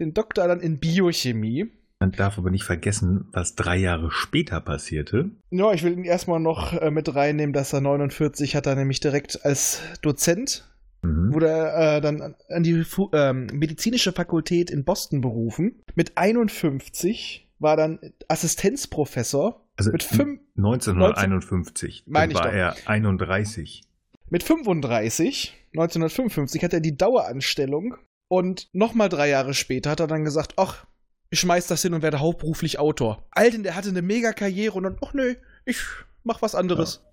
Den 0.00 0.12
Doktor 0.12 0.48
dann 0.48 0.60
in 0.60 0.80
Biochemie. 0.80 1.70
Man 2.00 2.12
darf 2.12 2.38
aber 2.38 2.50
nicht 2.50 2.64
vergessen, 2.64 3.28
was 3.32 3.54
drei 3.54 3.76
Jahre 3.76 4.10
später 4.10 4.58
passierte. 4.62 5.30
Ja, 5.50 5.72
ich 5.72 5.82
will 5.82 5.92
ihn 5.92 6.04
erstmal 6.04 6.40
noch 6.40 6.72
äh, 6.72 6.90
mit 6.90 7.14
reinnehmen, 7.14 7.52
dass 7.52 7.74
er 7.74 7.82
49 7.82 8.56
hat 8.56 8.66
er 8.66 8.74
nämlich 8.74 9.00
direkt 9.00 9.44
als 9.44 9.80
Dozent 10.02 10.66
Mhm. 11.02 11.32
wurde 11.32 11.48
er 11.48 11.96
äh, 11.96 12.00
dann 12.02 12.34
an 12.50 12.62
die 12.62 12.84
ähm, 13.14 13.46
medizinische 13.54 14.12
Fakultät 14.12 14.70
in 14.70 14.84
Boston 14.84 15.22
berufen. 15.22 15.82
Mit 15.94 16.18
51 16.18 17.48
war 17.58 17.76
dann 17.78 17.98
Assistenzprofessor. 18.28 19.66
Also 19.78 19.92
mit, 19.92 20.02
fünf, 20.02 20.40
1951 20.58 22.04
Meine 22.06 22.34
dann 22.34 22.42
ich 22.42 22.44
war 22.44 22.52
doch. 22.52 22.58
er 22.84 22.88
31. 22.88 23.82
mit 24.28 24.42
35, 24.42 25.54
1955, 25.72 26.62
hat 26.62 26.74
er 26.74 26.80
die 26.80 26.96
Daueranstellung. 26.98 27.96
Und 28.28 28.68
nochmal 28.74 29.08
drei 29.08 29.30
Jahre 29.30 29.54
später 29.54 29.90
hat 29.90 30.00
er 30.00 30.06
dann 30.06 30.24
gesagt, 30.24 30.52
ach, 30.58 30.86
ich 31.30 31.40
schmeiß 31.40 31.66
das 31.68 31.82
hin 31.82 31.94
und 31.94 32.02
werde 32.02 32.20
hauptberuflich 32.20 32.78
Autor. 32.78 33.26
Alten, 33.30 33.62
der 33.62 33.76
hatte 33.76 33.88
eine 33.88 34.02
mega 34.02 34.32
Karriere 34.32 34.74
und 34.74 34.82
dann, 34.84 34.98
ach 35.04 35.14
nö, 35.14 35.34
ich 35.64 35.78
mach 36.24 36.42
was 36.42 36.54
anderes. 36.54 37.04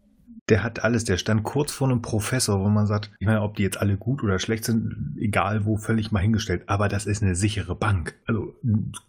Der 0.50 0.63
hat 0.63 0.83
alles, 0.83 1.03
der 1.03 1.17
stand 1.17 1.43
kurz 1.43 1.71
vor 1.71 1.89
einem 1.89 2.01
Professor, 2.01 2.62
wo 2.62 2.69
man 2.69 2.88
sagt, 2.88 3.12
ich 3.19 3.27
meine, 3.27 3.41
ob 3.41 3.55
die 3.55 3.63
jetzt 3.63 3.79
alle 3.81 3.97
gut 3.97 4.24
oder 4.24 4.39
schlecht 4.39 4.63
sind, 4.65 5.15
egal 5.19 5.65
wo, 5.65 5.77
völlig 5.77 6.12
mal 6.12 6.19
hingestellt. 6.21 6.63
Aber 6.67 6.88
das 6.88 7.05
ist 7.05 7.21
eine 7.21 7.36
sichere 7.36 7.75
Bank. 7.75 8.15
Also 8.25 8.55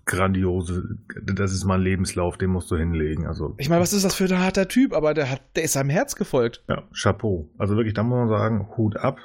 grandiose, 0.04 0.98
das 1.24 1.52
ist 1.52 1.64
mal 1.64 1.76
ein 1.76 1.82
Lebenslauf, 1.82 2.38
den 2.38 2.50
musst 2.50 2.70
du 2.70 2.76
hinlegen. 2.76 3.26
Also 3.26 3.54
Ich 3.58 3.68
meine, 3.68 3.80
was 3.80 3.92
ist 3.92 4.04
das 4.04 4.14
für 4.16 4.24
ein 4.24 4.38
harter 4.38 4.68
Typ? 4.68 4.92
Aber 4.92 5.14
der, 5.14 5.30
hat, 5.30 5.42
der 5.56 5.64
ist 5.64 5.72
seinem 5.74 5.90
Herz 5.90 6.16
gefolgt. 6.16 6.64
ja, 6.68 6.82
Chapeau. 6.92 7.48
Also 7.56 7.76
wirklich, 7.76 7.94
da 7.94 8.02
muss 8.02 8.16
man 8.16 8.28
sagen, 8.28 8.68
Hut 8.76 8.96
ab, 8.96 9.18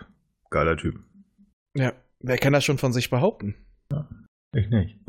geiler 0.49 0.77
Typ. 0.77 0.99
Ja, 1.75 1.93
wer 2.19 2.37
kann 2.37 2.53
das 2.53 2.63
schon 2.63 2.77
von 2.77 2.93
sich 2.93 3.09
behaupten? 3.09 3.55
Ich 4.55 4.69
nicht. 4.69 4.99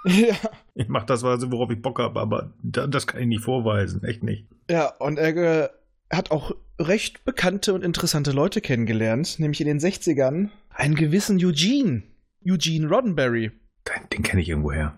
ja. 0.28 0.34
Ich 0.74 0.88
mach 0.88 1.04
das, 1.04 1.22
worauf 1.22 1.70
ich 1.70 1.80
Bock 1.82 1.98
habe, 1.98 2.20
aber 2.20 2.52
da- 2.62 2.86
das 2.86 3.06
kann 3.06 3.20
ich 3.20 3.26
nicht 3.26 3.42
vorweisen, 3.44 4.02
echt 4.04 4.22
nicht. 4.22 4.46
Ja, 4.70 4.88
und 4.98 5.18
er 5.18 5.36
äh, 5.64 5.68
hat 6.10 6.30
auch 6.30 6.52
recht 6.80 7.24
bekannte 7.24 7.74
und 7.74 7.84
interessante 7.84 8.32
Leute 8.32 8.60
kennengelernt, 8.60 9.38
nämlich 9.38 9.60
in 9.60 9.66
den 9.66 9.78
60ern 9.80 10.48
einen 10.70 10.94
gewissen 10.94 11.38
Eugene. 11.44 12.02
Eugene 12.46 12.88
Roddenberry. 12.88 13.50
Den, 13.86 14.08
den 14.12 14.22
kenne 14.22 14.40
ich 14.42 14.48
irgendwoher. 14.48 14.96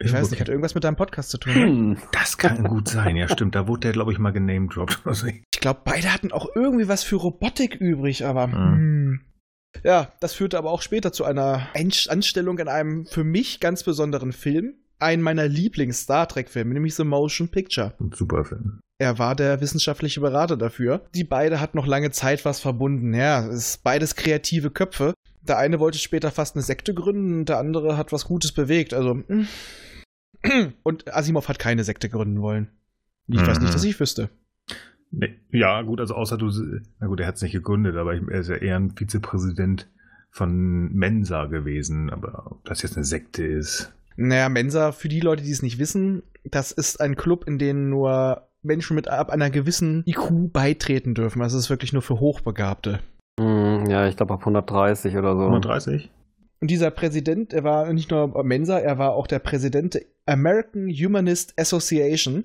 Ich 0.00 0.12
weiß 0.12 0.30
nicht, 0.30 0.40
hat 0.40 0.48
irgendwas 0.48 0.74
mit 0.74 0.84
deinem 0.84 0.96
Podcast 0.96 1.30
zu 1.30 1.38
tun. 1.38 1.54
Hm. 1.54 1.96
Das 2.12 2.36
kann 2.36 2.64
gut 2.64 2.88
sein, 2.88 3.16
ja 3.16 3.26
stimmt. 3.28 3.54
Da 3.54 3.66
wurde 3.68 3.80
der, 3.82 3.92
glaube 3.92 4.12
ich, 4.12 4.18
mal 4.18 4.32
genamedroppt. 4.32 5.00
Also 5.04 5.26
ich- 5.28 5.42
Ich 5.54 5.60
glaube, 5.60 5.80
beide 5.84 6.12
hatten 6.12 6.30
auch 6.32 6.46
irgendwie 6.54 6.88
was 6.88 7.04
für 7.04 7.16
Robotik 7.16 7.76
übrig, 7.76 8.26
aber. 8.26 8.48
Mhm. 8.48 8.54
Hm. 8.54 9.20
Ja, 9.82 10.12
das 10.20 10.34
führte 10.34 10.56
aber 10.58 10.70
auch 10.70 10.82
später 10.82 11.12
zu 11.12 11.24
einer 11.24 11.66
Anstellung 11.74 12.58
in 12.58 12.68
einem 12.68 13.06
für 13.06 13.24
mich 13.24 13.60
ganz 13.60 13.82
besonderen 13.82 14.32
Film. 14.32 14.74
Einen 15.00 15.22
meiner 15.22 15.48
Lieblings-Star 15.48 16.28
Trek-Filme, 16.28 16.72
nämlich 16.72 16.94
The 16.94 17.04
Motion 17.04 17.48
Picture. 17.48 17.92
Ein 18.00 18.12
super 18.14 18.44
Film. 18.44 18.80
Er 18.98 19.18
war 19.18 19.34
der 19.34 19.60
wissenschaftliche 19.60 20.20
Berater 20.20 20.56
dafür. 20.56 21.04
Die 21.14 21.24
beide 21.24 21.60
hatten 21.60 21.76
noch 21.76 21.86
lange 21.86 22.12
Zeit 22.12 22.44
was 22.44 22.60
verbunden. 22.60 23.12
Ja, 23.12 23.44
es 23.48 23.54
ist 23.70 23.82
beides 23.82 24.14
kreative 24.14 24.70
Köpfe. 24.70 25.12
Der 25.42 25.58
eine 25.58 25.80
wollte 25.80 25.98
später 25.98 26.30
fast 26.30 26.54
eine 26.54 26.62
Sekte 26.62 26.94
gründen 26.94 27.40
und 27.40 27.48
der 27.48 27.58
andere 27.58 27.96
hat 27.98 28.12
was 28.12 28.24
Gutes 28.24 28.52
bewegt. 28.52 28.94
Also. 28.94 29.14
mm. 29.14 29.46
Und 30.82 31.12
Asimov 31.12 31.48
hat 31.48 31.58
keine 31.58 31.84
Sekte 31.84 32.08
gründen 32.08 32.40
wollen. 32.40 32.68
Ich 33.28 33.40
weiß 33.40 33.58
Mhm. 33.58 33.64
nicht, 33.64 33.74
dass 33.74 33.84
ich 33.84 33.98
wüsste. 33.98 34.28
Nee, 35.18 35.34
ja, 35.50 35.82
gut, 35.82 36.00
also 36.00 36.14
außer 36.14 36.36
du, 36.36 36.50
na 37.00 37.06
gut, 37.06 37.20
er 37.20 37.26
hat 37.26 37.36
es 37.36 37.42
nicht 37.42 37.52
gegründet, 37.52 37.96
aber 37.96 38.14
er 38.14 38.40
ist 38.40 38.48
ja 38.48 38.56
eher 38.56 38.76
ein 38.76 38.92
Vizepräsident 38.96 39.88
von 40.30 40.92
Mensa 40.92 41.44
gewesen, 41.44 42.10
aber 42.10 42.50
ob 42.50 42.64
das 42.64 42.82
jetzt 42.82 42.96
eine 42.96 43.04
Sekte 43.04 43.44
ist. 43.44 43.92
Naja, 44.16 44.48
Mensa, 44.48 44.92
für 44.92 45.08
die 45.08 45.20
Leute, 45.20 45.42
die 45.42 45.50
es 45.50 45.62
nicht 45.62 45.78
wissen, 45.78 46.22
das 46.44 46.72
ist 46.72 47.00
ein 47.00 47.16
Club, 47.16 47.44
in 47.46 47.58
den 47.58 47.88
nur 47.90 48.48
Menschen 48.62 48.94
mit 48.96 49.08
ab 49.08 49.30
einer 49.30 49.50
gewissen 49.50 50.02
IQ 50.06 50.52
beitreten 50.52 51.14
dürfen. 51.14 51.42
Also 51.42 51.58
es 51.58 51.64
ist 51.64 51.70
wirklich 51.70 51.92
nur 51.92 52.02
für 52.02 52.18
Hochbegabte. 52.20 53.00
Hm, 53.38 53.86
ja, 53.88 54.08
ich 54.08 54.16
glaube 54.16 54.34
ab 54.34 54.40
130 54.40 55.16
oder 55.16 55.36
so. 55.36 55.42
130? 55.42 56.10
Und 56.64 56.70
dieser 56.70 56.90
Präsident, 56.90 57.52
er 57.52 57.62
war 57.62 57.92
nicht 57.92 58.10
nur 58.10 58.42
Mensa, 58.42 58.78
er 58.78 58.96
war 58.96 59.12
auch 59.12 59.26
der 59.26 59.38
Präsident 59.38 59.92
der 59.92 60.02
American 60.24 60.88
Humanist 60.88 61.52
Association. 61.58 62.44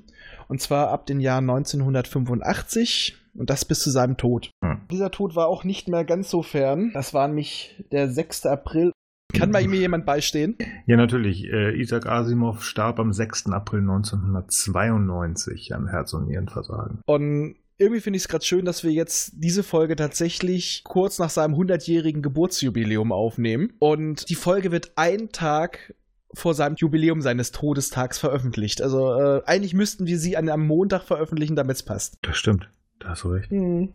Und 0.49 0.59
zwar 0.59 0.89
ab 0.89 1.05
dem 1.05 1.21
Jahr 1.21 1.38
1985 1.38 3.15
und 3.33 3.49
das 3.49 3.63
bis 3.63 3.79
zu 3.79 3.91
seinem 3.91 4.17
Tod. 4.17 4.51
Hm. 4.61 4.81
Dieser 4.91 5.11
Tod 5.11 5.38
war 5.38 5.47
auch 5.47 5.63
nicht 5.63 5.88
mehr 5.88 6.03
ganz 6.03 6.29
so 6.29 6.43
fern. 6.43 6.91
Das 6.93 7.13
war 7.13 7.29
nämlich 7.29 7.81
der 7.93 8.09
6. 8.09 8.47
April. 8.47 8.91
Kann 9.33 9.53
bei 9.53 9.65
mir 9.65 9.79
jemand 9.79 10.05
beistehen? 10.05 10.57
Ja, 10.85 10.97
natürlich. 10.97 11.45
Äh, 11.45 11.79
Isaac 11.79 12.05
Asimov 12.05 12.61
starb 12.63 12.99
am 12.99 13.13
6. 13.13 13.51
April 13.51 13.79
1992 13.79 15.73
an 15.73 15.88
Herz- 15.88 16.11
und 16.11 16.27
Nierenversagen. 16.27 16.99
Und 17.05 17.55
irgendwie 17.79 18.01
finde 18.01 18.17
ich 18.17 18.24
es 18.24 18.27
gerade 18.27 18.45
schön, 18.45 18.65
dass 18.65 18.83
wir 18.83 18.91
jetzt 18.91 19.31
diese 19.36 19.63
Folge 19.63 19.95
tatsächlich 19.95 20.83
kurz 20.83 21.17
nach 21.17 21.29
seinem 21.29 21.55
100-jährigen 21.55 22.21
Geburtsjubiläum 22.21 23.12
aufnehmen. 23.12 23.74
Und 23.79 24.29
die 24.29 24.36
Folge 24.36 24.71
wird 24.71 24.91
einen 24.98 25.31
Tag 25.31 25.95
vor 26.33 26.53
seinem 26.53 26.75
Jubiläum 26.75 27.21
seines 27.21 27.51
Todestags 27.51 28.19
veröffentlicht. 28.19 28.81
Also 28.81 29.13
äh, 29.15 29.41
eigentlich 29.45 29.74
müssten 29.74 30.05
wir 30.05 30.19
sie 30.19 30.38
an 30.38 30.50
einem 30.50 30.67
Montag 30.67 31.03
veröffentlichen, 31.03 31.55
damit 31.55 31.77
es 31.77 31.83
passt. 31.83 32.17
Das 32.21 32.38
stimmt. 32.38 32.69
Da 33.00 33.09
hast 33.09 33.24
du 33.24 33.29
recht. 33.29 33.50
Hm. 33.50 33.93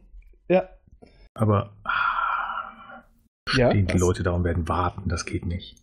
Ja. 0.49 0.69
Aber 1.35 1.77
ah, 1.85 3.05
Ja, 3.55 3.71
stehen 3.71 3.87
die 3.87 3.95
was? 3.95 4.01
Leute 4.01 4.23
da 4.23 4.33
und 4.33 4.45
werden 4.45 4.67
warten, 4.67 5.09
das 5.09 5.27
geht 5.27 5.47
nicht. 5.47 5.77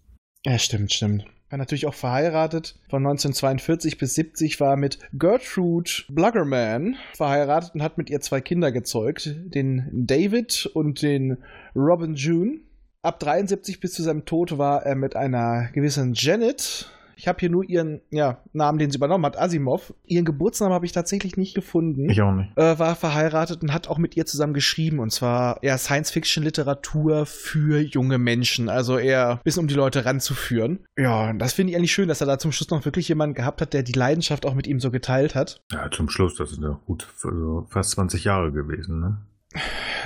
Ja, 0.46 0.58
stimmt, 0.58 0.91
stimmt. 0.91 1.25
War 1.51 1.58
natürlich 1.58 1.86
auch 1.86 1.93
verheiratet. 1.93 2.75
Von 2.89 3.05
1942 3.05 3.98
bis 3.98 4.15
70 4.15 4.60
war 4.62 4.72
er 4.72 4.77
mit 4.77 5.00
Gertrude 5.12 5.91
Bluggerman 6.08 6.96
verheiratet 7.13 7.75
und 7.75 7.84
hat 7.84 7.98
mit 7.98 8.10
ihr 8.10 8.22
zwei 8.22 8.39
Kinder 8.39 8.72
gezeugt. 8.72 9.36
Den 9.53 9.89
David 9.91 10.65
und 10.74 11.01
den 11.01 11.38
Robin 11.75 12.15
June. 12.15 12.62
Ab 13.01 13.20
73 13.20 13.81
bis 13.81 13.93
zu 13.93 14.01
seinem 14.01 14.25
Tod 14.25 14.58
war 14.58 14.86
er 14.86 14.96
mit 14.96 15.17
einer 15.17 15.70
gewissen 15.74 16.13
Janet. 16.15 16.89
Ich 17.22 17.28
habe 17.28 17.38
hier 17.40 17.51
nur 17.51 17.63
ihren 17.63 18.01
ja, 18.10 18.40
Namen, 18.51 18.80
den 18.80 18.90
sie 18.90 18.98
übernommen 18.98 19.24
hat, 19.28 19.38
Asimov. 19.38 19.94
Ihren 20.08 20.25
Geburtsnamen 20.25 20.74
habe 20.74 20.88
ich 20.88 20.92
tatsächlich 20.92 21.38
nicht 21.38 21.54
gefunden 21.54 22.10
Ich 22.10 22.20
auch 22.24 22.32
nicht. 22.34 22.50
äh, 22.58 22.80
war 22.80 22.96
verheiratet 22.96 23.62
und 23.62 23.72
hat 23.72 23.88
auch 23.88 24.00
mit 24.00 24.18
ihr 24.18 24.25
zusammen 24.25 24.56
geschrieben. 24.56 24.98
Und 24.98 25.12
zwar 25.12 25.62
eher 25.62 25.78
Science-Fiction-Literatur 25.78 27.28
für 27.28 27.80
junge 27.80 28.18
Menschen. 28.18 28.70
Also 28.70 28.98
eher 28.98 29.34
ein 29.34 29.40
bisschen 29.44 29.62
um 29.62 29.68
die 29.68 29.75
Leute 29.75 30.04
ranzuführen. 30.04 30.80
Ja, 30.98 31.30
und 31.30 31.38
das 31.38 31.54
finde 31.54 31.72
ich 31.72 31.78
eigentlich 31.78 31.92
schön, 31.92 32.08
dass 32.08 32.22
er 32.22 32.28
da 32.28 32.40
zum 32.40 32.51
Schluss 32.51 32.72
noch 32.72 32.86
wirklich 32.86 33.08
jemanden 33.08 33.36
gehabt 33.36 33.62
hat, 33.62 33.74
der 33.74 33.84
die 33.84 33.92
Leidenschaft 33.92 34.48
auch 34.48 34.56
mit 34.56 34.66
ihm 34.66 34.80
so 34.80 34.90
geteilt 34.90 35.36
hat. 35.36 35.62
Ja, 35.72 35.92
zum 35.92 36.10
Schluss, 36.10 36.36
das 36.38 36.50
sind 36.50 36.63
ja 36.63 36.80
gut 36.88 37.08
also 37.24 37.68
fast 37.70 37.92
20 37.92 38.24
Jahre 38.24 38.51
gewesen, 38.51 39.00
ne? 39.00 39.18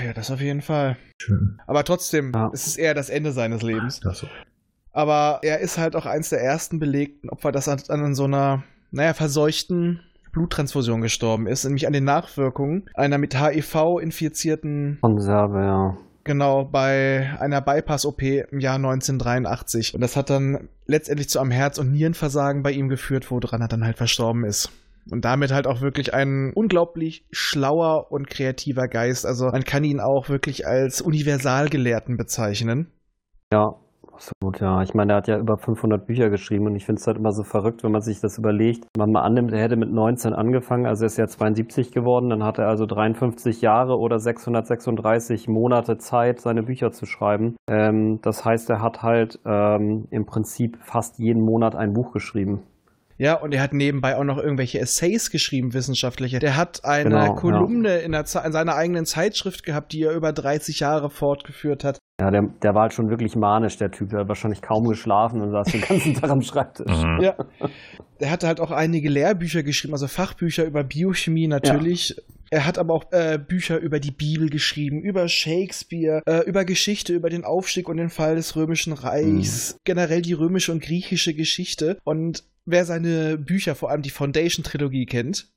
Ja, 0.03 0.11
das 0.11 0.31
auf 0.31 0.41
jeden 0.41 0.61
Fall. 0.61 0.97
Schön. 1.21 1.61
Aber 1.65 1.85
trotzdem, 1.85 2.33
Ja. 2.35 2.49
es 2.53 2.67
ist 2.67 2.75
eher 2.77 2.93
das 2.93 3.09
Ende 3.09 3.31
seines 3.31 3.61
Lebens. 3.61 4.01
Das, 4.01 4.25
Aber 4.95 5.39
er 5.41 5.59
ist 5.59 5.77
halt 5.77 5.97
auch 5.97 6.05
eins 6.05 6.29
der 6.29 6.41
ersten 6.41 6.79
belegten 6.79 7.29
Opfer, 7.29 7.51
das 7.51 7.67
an, 7.67 7.81
an 7.89 8.15
so 8.15 8.23
einer, 8.23 8.63
naja, 8.91 9.13
verseuchten 9.13 9.99
Bluttransfusion 10.31 11.01
gestorben 11.01 11.47
ist, 11.47 11.65
nämlich 11.65 11.85
an 11.85 11.91
den 11.91 12.05
Nachwirkungen 12.05 12.89
einer 12.93 13.17
mit 13.17 13.37
HIV 13.37 13.99
infizierten 14.01 14.97
Konserve, 15.01 15.59
ja. 15.59 15.97
Genau, 16.23 16.63
bei 16.63 17.29
einer 17.39 17.59
Bypass-OP 17.59 18.21
im 18.21 18.59
Jahr 18.59 18.75
1983. 18.75 19.93
Und 19.93 20.01
das 20.01 20.15
hat 20.15 20.29
dann 20.29 20.69
letztendlich 20.87 21.29
zu 21.29 21.39
einem 21.39 21.51
Herz- 21.51 21.77
und 21.77 21.91
Nierenversagen 21.91 22.63
bei 22.63 22.71
ihm 22.71 22.87
geführt, 22.87 23.29
woran 23.29 23.61
er 23.61 23.67
dann 23.67 23.83
halt 23.83 23.97
verstorben 23.97 24.45
ist. 24.45 24.71
Und 25.11 25.25
damit 25.25 25.51
halt 25.51 25.67
auch 25.67 25.81
wirklich 25.81 26.13
ein 26.13 26.53
unglaublich 26.55 27.27
schlauer 27.31 28.11
und 28.11 28.29
kreativer 28.29 28.87
Geist. 28.87 29.25
Also 29.25 29.47
man 29.47 29.65
kann 29.65 29.83
ihn 29.83 29.99
auch 29.99 30.29
wirklich 30.29 30.65
als 30.65 31.01
Universalgelehrten 31.01 32.17
bezeichnen. 32.17 32.91
Ja, 33.53 33.75
absolut, 34.15 34.61
ja. 34.61 34.81
Ich 34.81 34.93
meine, 34.93 35.13
er 35.13 35.17
hat 35.17 35.27
ja 35.27 35.37
über 35.37 35.57
500 35.57 36.05
Bücher 36.05 36.29
geschrieben 36.29 36.65
und 36.67 36.75
ich 36.75 36.85
finde 36.85 36.99
es 36.99 37.07
halt 37.07 37.17
immer 37.17 37.31
so 37.31 37.43
verrückt, 37.43 37.83
wenn 37.83 37.91
man 37.91 38.01
sich 38.01 38.21
das 38.21 38.37
überlegt. 38.37 38.85
Wenn 38.95 39.01
man 39.01 39.11
mal 39.11 39.21
annimmt, 39.21 39.51
er 39.51 39.61
hätte 39.61 39.75
mit 39.75 39.91
19 39.91 40.33
angefangen, 40.33 40.85
also 40.85 41.03
er 41.03 41.07
ist 41.07 41.17
ja 41.17 41.27
72 41.27 41.91
geworden, 41.91 42.29
dann 42.29 42.43
hat 42.43 42.57
er 42.57 42.67
also 42.67 42.85
53 42.85 43.61
Jahre 43.61 43.97
oder 43.99 44.19
636 44.19 45.47
Monate 45.47 45.97
Zeit, 45.97 46.39
seine 46.39 46.63
Bücher 46.63 46.91
zu 46.91 47.05
schreiben. 47.05 47.55
Ähm, 47.67 48.19
das 48.21 48.45
heißt, 48.45 48.69
er 48.69 48.81
hat 48.81 49.03
halt 49.03 49.39
ähm, 49.45 50.07
im 50.09 50.25
Prinzip 50.25 50.77
fast 50.81 51.19
jeden 51.19 51.43
Monat 51.43 51.75
ein 51.75 51.93
Buch 51.93 52.13
geschrieben. 52.13 52.63
Ja, 53.17 53.35
und 53.35 53.53
er 53.53 53.61
hat 53.61 53.73
nebenbei 53.73 54.17
auch 54.17 54.23
noch 54.23 54.37
irgendwelche 54.37 54.79
Essays 54.79 55.31
geschrieben, 55.31 55.73
wissenschaftliche. 55.73 56.39
Der 56.39 56.57
hat 56.57 56.83
eine 56.83 57.03
Genau, 57.09 57.35
Kolumne 57.35 57.97
in, 57.99 58.11
der, 58.11 58.21
in 58.21 58.51
seiner 58.51 58.75
eigenen 58.75 59.05
Zeitschrift 59.05 59.63
gehabt, 59.63 59.93
die 59.93 60.03
er 60.03 60.13
über 60.13 60.33
30 60.33 60.81
Jahre 60.81 61.09
fortgeführt 61.09 61.83
hat. 61.83 61.97
Ja, 62.19 62.31
der, 62.31 62.43
der 62.61 62.73
war 62.73 62.83
halt 62.83 62.93
schon 62.93 63.09
wirklich 63.09 63.35
manisch, 63.35 63.77
der 63.77 63.91
Typ. 63.91 64.09
Der 64.09 64.21
hat 64.21 64.27
wahrscheinlich 64.27 64.61
kaum 64.61 64.87
geschlafen 64.87 65.41
und 65.41 65.51
saß 65.51 65.71
den 65.71 65.81
ganzen 65.81 66.13
Tag 66.13 66.29
am 66.29 66.41
Schreibtisch. 66.41 67.03
Mhm. 67.03 67.21
Ja. 67.21 67.35
Er 68.19 68.31
hatte 68.31 68.47
halt 68.47 68.59
auch 68.59 68.71
einige 68.71 69.09
Lehrbücher 69.09 69.63
geschrieben, 69.63 69.93
also 69.93 70.07
Fachbücher 70.07 70.65
über 70.65 70.83
Biochemie 70.83 71.47
natürlich. 71.47 72.15
Er 72.51 72.65
hat 72.65 72.77
aber 72.77 72.93
auch 72.93 73.11
äh, 73.11 73.37
Bücher 73.37 73.79
über 73.79 73.99
die 73.99 74.11
Bibel 74.11 74.49
geschrieben, 74.49 75.01
über 75.01 75.27
Shakespeare, 75.27 76.21
äh, 76.25 76.47
über 76.47 76.63
Geschichte, 76.63 77.13
über 77.13 77.29
den 77.29 77.43
Aufstieg 77.43 77.89
und 77.89 77.97
den 77.97 78.09
Fall 78.09 78.35
des 78.35 78.55
Römischen 78.55 78.93
Reichs, 78.93 79.77
generell 79.83 80.21
die 80.21 80.33
römische 80.33 80.71
und 80.71 80.81
griechische 80.81 81.33
Geschichte. 81.33 81.97
Und 82.03 82.43
wer 82.65 82.85
seine 82.85 83.37
Bücher, 83.37 83.75
vor 83.75 83.91
allem 83.91 84.01
die 84.01 84.09
Foundation-Trilogie 84.09 85.05
kennt, 85.05 85.47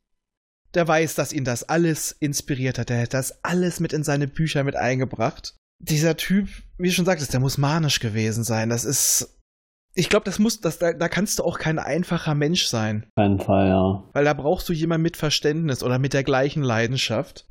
der 0.75 0.87
weiß, 0.87 1.15
dass 1.15 1.33
ihn 1.33 1.45
das 1.45 1.69
alles 1.69 2.12
inspiriert 2.12 2.79
hat. 2.79 2.91
Er 2.91 3.03
hat 3.03 3.15
das 3.15 3.43
alles 3.43 3.81
mit 3.81 3.93
in 3.93 4.05
seine 4.05 4.29
Bücher 4.29 4.65
mit 4.65 4.77
eingebracht. 4.77 5.57
Dieser 5.81 6.17
Typ, 6.17 6.49
wie 6.77 6.88
du 6.88 6.95
schon 6.95 7.05
sagtest, 7.05 7.33
der 7.33 7.41
muss 7.41 7.59
manisch 7.59 8.00
gewesen 8.00 8.45
sein. 8.45 8.69
Das 8.69 8.85
ist. 8.85 9.35
Ich 9.95 10.11
glaube, 10.11 10.25
das 10.25 10.38
muss, 10.38 10.61
das, 10.61 10.79
da, 10.79 10.93
da 10.93 11.09
kannst 11.09 11.38
du 11.38 11.45
auch 11.45 11.59
kein 11.59 11.79
einfacher 11.79 12.35
Mensch 12.35 12.67
sein. 12.67 13.07
Keinen 13.17 13.41
Fall, 13.41 13.69
ja. 13.69 14.05
Weil 14.12 14.25
da 14.25 14.35
brauchst 14.35 14.69
du 14.69 14.73
jemanden 14.73 15.03
mit 15.03 15.17
Verständnis 15.17 15.83
oder 15.83 15.99
mit 15.99 16.12
der 16.12 16.23
gleichen 16.23 16.62
Leidenschaft. 16.62 17.49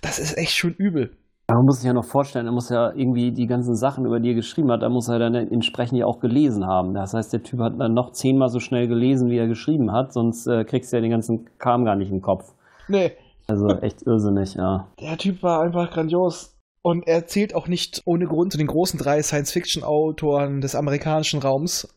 Das 0.00 0.18
ist 0.18 0.36
echt 0.36 0.56
schon 0.56 0.74
übel. 0.74 1.16
Aber 1.54 1.60
man 1.60 1.66
muss 1.66 1.76
sich 1.76 1.86
ja 1.86 1.92
noch 1.92 2.04
vorstellen, 2.04 2.46
er 2.46 2.52
muss 2.52 2.68
ja 2.68 2.92
irgendwie 2.96 3.30
die 3.30 3.46
ganzen 3.46 3.76
Sachen, 3.76 4.06
über 4.06 4.18
die 4.18 4.30
er 4.30 4.34
geschrieben 4.34 4.72
hat, 4.72 4.82
da 4.82 4.88
muss 4.88 5.06
er 5.06 5.20
dann 5.20 5.36
entsprechend 5.36 5.96
ja 5.96 6.04
auch 6.04 6.18
gelesen 6.18 6.66
haben. 6.66 6.94
Das 6.94 7.14
heißt, 7.14 7.32
der 7.32 7.44
Typ 7.44 7.60
hat 7.60 7.78
dann 7.78 7.94
noch 7.94 8.10
zehnmal 8.10 8.48
so 8.48 8.58
schnell 8.58 8.88
gelesen, 8.88 9.30
wie 9.30 9.38
er 9.38 9.46
geschrieben 9.46 9.92
hat, 9.92 10.12
sonst 10.12 10.48
äh, 10.48 10.64
kriegst 10.64 10.92
du 10.92 10.96
ja 10.96 11.00
den 11.00 11.12
ganzen 11.12 11.48
Kram 11.58 11.84
gar 11.84 11.94
nicht 11.94 12.10
den 12.10 12.22
Kopf. 12.22 12.52
Nee, 12.88 13.12
Also 13.46 13.68
echt 13.68 14.02
irrsinnig, 14.04 14.54
ja. 14.54 14.88
der 15.00 15.16
Typ 15.16 15.44
war 15.44 15.62
einfach 15.62 15.92
grandios. 15.92 16.56
Und 16.82 17.06
er 17.06 17.26
zählt 17.26 17.54
auch 17.54 17.68
nicht 17.68 18.02
ohne 18.04 18.26
Grund 18.26 18.50
zu 18.50 18.58
den 18.58 18.66
großen 18.66 18.98
drei 18.98 19.22
Science-Fiction-Autoren 19.22 20.60
des 20.60 20.74
amerikanischen 20.74 21.40
Raums. 21.40 21.88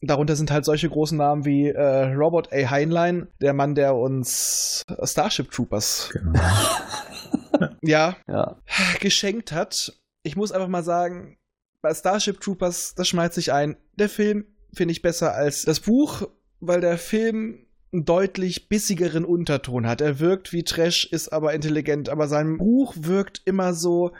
Darunter 0.00 0.36
sind 0.36 0.52
halt 0.52 0.64
solche 0.64 0.88
großen 0.88 1.18
Namen 1.18 1.44
wie 1.44 1.70
äh, 1.70 2.14
Robert 2.14 2.52
A. 2.52 2.70
Heinlein, 2.70 3.26
der 3.40 3.52
Mann, 3.52 3.74
der 3.74 3.96
uns 3.96 4.84
Starship 5.02 5.50
Troopers 5.50 6.10
Genau. 6.12 6.38
ja 7.82 8.16
Ja, 8.28 8.58
geschenkt 9.00 9.52
hat. 9.52 9.92
Ich 10.22 10.36
muss 10.36 10.52
einfach 10.52 10.68
mal 10.68 10.82
sagen, 10.84 11.36
bei 11.82 11.92
Starship 11.94 12.40
Troopers, 12.40 12.94
das 12.94 13.08
schmeißt 13.08 13.34
sich 13.34 13.52
ein. 13.52 13.76
Der 13.96 14.08
Film 14.08 14.46
finde 14.72 14.92
ich 14.92 15.02
besser 15.02 15.34
als 15.34 15.64
das 15.64 15.80
Buch, 15.80 16.28
weil 16.60 16.80
der 16.80 16.96
Film 16.96 17.66
einen 17.92 18.04
deutlich 18.04 18.68
bissigeren 18.68 19.24
Unterton 19.24 19.86
hat. 19.86 20.00
Er 20.00 20.18
wirkt 20.20 20.52
wie 20.52 20.62
Trash, 20.64 21.04
ist 21.04 21.28
aber 21.30 21.52
intelligent, 21.52 22.08
aber 22.08 22.28
sein 22.28 22.56
Buch 22.56 22.94
wirkt 22.96 23.42
immer 23.44 23.74
so 23.74 24.12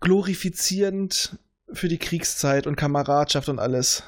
glorifizierend 0.00 1.38
für 1.72 1.88
die 1.88 1.98
Kriegszeit 1.98 2.66
und 2.66 2.76
Kameradschaft 2.76 3.48
und 3.48 3.58
alles. 3.58 4.02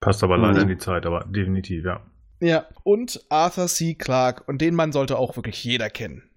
Passt 0.00 0.22
aber 0.22 0.36
leider 0.36 0.56
Mhm. 0.58 0.62
in 0.62 0.68
die 0.68 0.78
Zeit, 0.78 1.06
aber 1.06 1.24
definitiv, 1.24 1.84
ja. 1.84 2.06
Ja, 2.40 2.66
und 2.84 3.24
Arthur 3.30 3.66
C. 3.66 3.94
Clarke. 3.94 4.44
Und 4.46 4.60
den 4.60 4.74
Mann 4.74 4.92
sollte 4.92 5.18
auch 5.18 5.34
wirklich 5.36 5.64
jeder 5.64 5.90
kennen. 5.90 6.27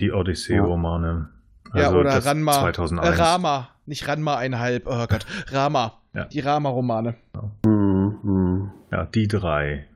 Die 0.00 0.12
Odyssee-Romane. 0.12 1.28
ja, 1.74 1.86
Also 1.86 1.98
oder 1.98 2.10
das 2.14 2.26
Ranma. 2.26 2.52
2001. 2.52 3.18
Äh, 3.18 3.22
Rama. 3.22 3.68
Nicht 3.86 4.08
Ranma 4.08 4.36
einhalb. 4.36 4.86
Oh 4.86 5.06
Gott. 5.06 5.26
Rama. 5.48 6.00
Ja. 6.14 6.24
Die 6.26 6.40
Rama-Romane. 6.40 7.16
Ja, 8.90 9.06
die 9.06 9.28
drei. 9.28 9.86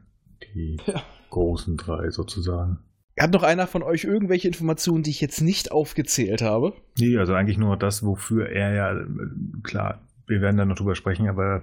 Die 0.54 0.78
Ja. 0.86 1.02
großen 1.30 1.76
drei 1.76 2.10
sozusagen. 2.10 2.78
Hat 3.18 3.32
noch 3.32 3.42
einer 3.42 3.66
von 3.66 3.82
euch 3.82 4.04
irgendwelche 4.04 4.46
Informationen, 4.48 5.02
die 5.02 5.10
ich 5.10 5.20
jetzt 5.20 5.40
nicht 5.40 5.72
aufgezählt 5.72 6.40
habe? 6.42 6.74
Nee, 6.98 7.16
also 7.18 7.34
eigentlich 7.34 7.58
nur 7.58 7.76
das, 7.76 8.04
wofür 8.04 8.48
er 8.48 8.74
ja, 8.74 8.94
klar, 9.64 10.00
wir 10.28 10.40
werden 10.40 10.56
da 10.56 10.64
noch 10.64 10.76
drüber 10.76 10.94
sprechen, 10.94 11.28
aber 11.28 11.62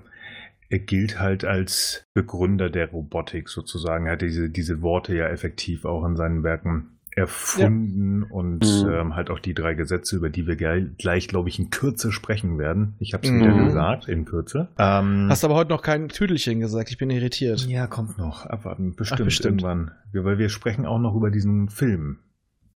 er 0.70 0.80
gilt 0.80 1.20
halt 1.20 1.46
als 1.46 2.04
Begründer 2.14 2.70
der 2.70 2.90
Robotik 2.92 3.48
sozusagen. 3.48 4.06
Er 4.08 4.14
hat 4.14 4.22
diese, 4.22 4.50
diese 4.50 4.82
Worte 4.82 5.16
ja 5.16 5.28
effektiv 5.28 5.86
auch 5.86 6.04
in 6.06 6.18
seinen 6.18 6.44
Werken 6.44 6.95
erfunden 7.16 8.24
und 8.24 8.60
Mhm. 8.84 8.90
ähm, 8.90 9.16
halt 9.16 9.30
auch 9.30 9.40
die 9.40 9.54
drei 9.54 9.74
Gesetze, 9.74 10.16
über 10.18 10.30
die 10.30 10.48
wir 10.48 10.56
gleich, 10.56 11.28
glaube 11.28 11.50
ich, 11.50 11.58
in 11.60 11.70
Kürze 11.70 12.12
sprechen 12.12 12.58
werden. 12.58 12.96
Ich 13.00 13.14
habe 13.14 13.26
es 13.26 13.32
Mhm. 13.32 13.40
wieder 13.40 13.64
gesagt, 13.66 14.08
in 14.08 14.26
Kürze. 14.26 14.68
Ähm, 14.78 15.28
Hast 15.30 15.44
aber 15.44 15.56
heute 15.56 15.70
noch 15.72 15.82
kein 15.82 16.10
Tüdelchen 16.10 16.60
gesagt. 16.60 16.90
Ich 16.92 16.98
bin 16.98 17.10
irritiert. 17.10 17.66
ja, 17.68 17.88
kommt 17.88 18.18
noch. 18.18 18.46
Abwarten. 18.46 18.96
Bestimmt, 18.96 19.24
bestimmt. 19.26 19.62
irgendwann. 19.64 19.92
Ja, 20.14 20.24
weil 20.26 20.38
wir 20.38 20.50
sprechen 20.50 20.86
auch 20.86 21.00
noch 21.00 21.16
über 21.16 21.32
diesen 21.32 21.70
Film. 21.70 22.20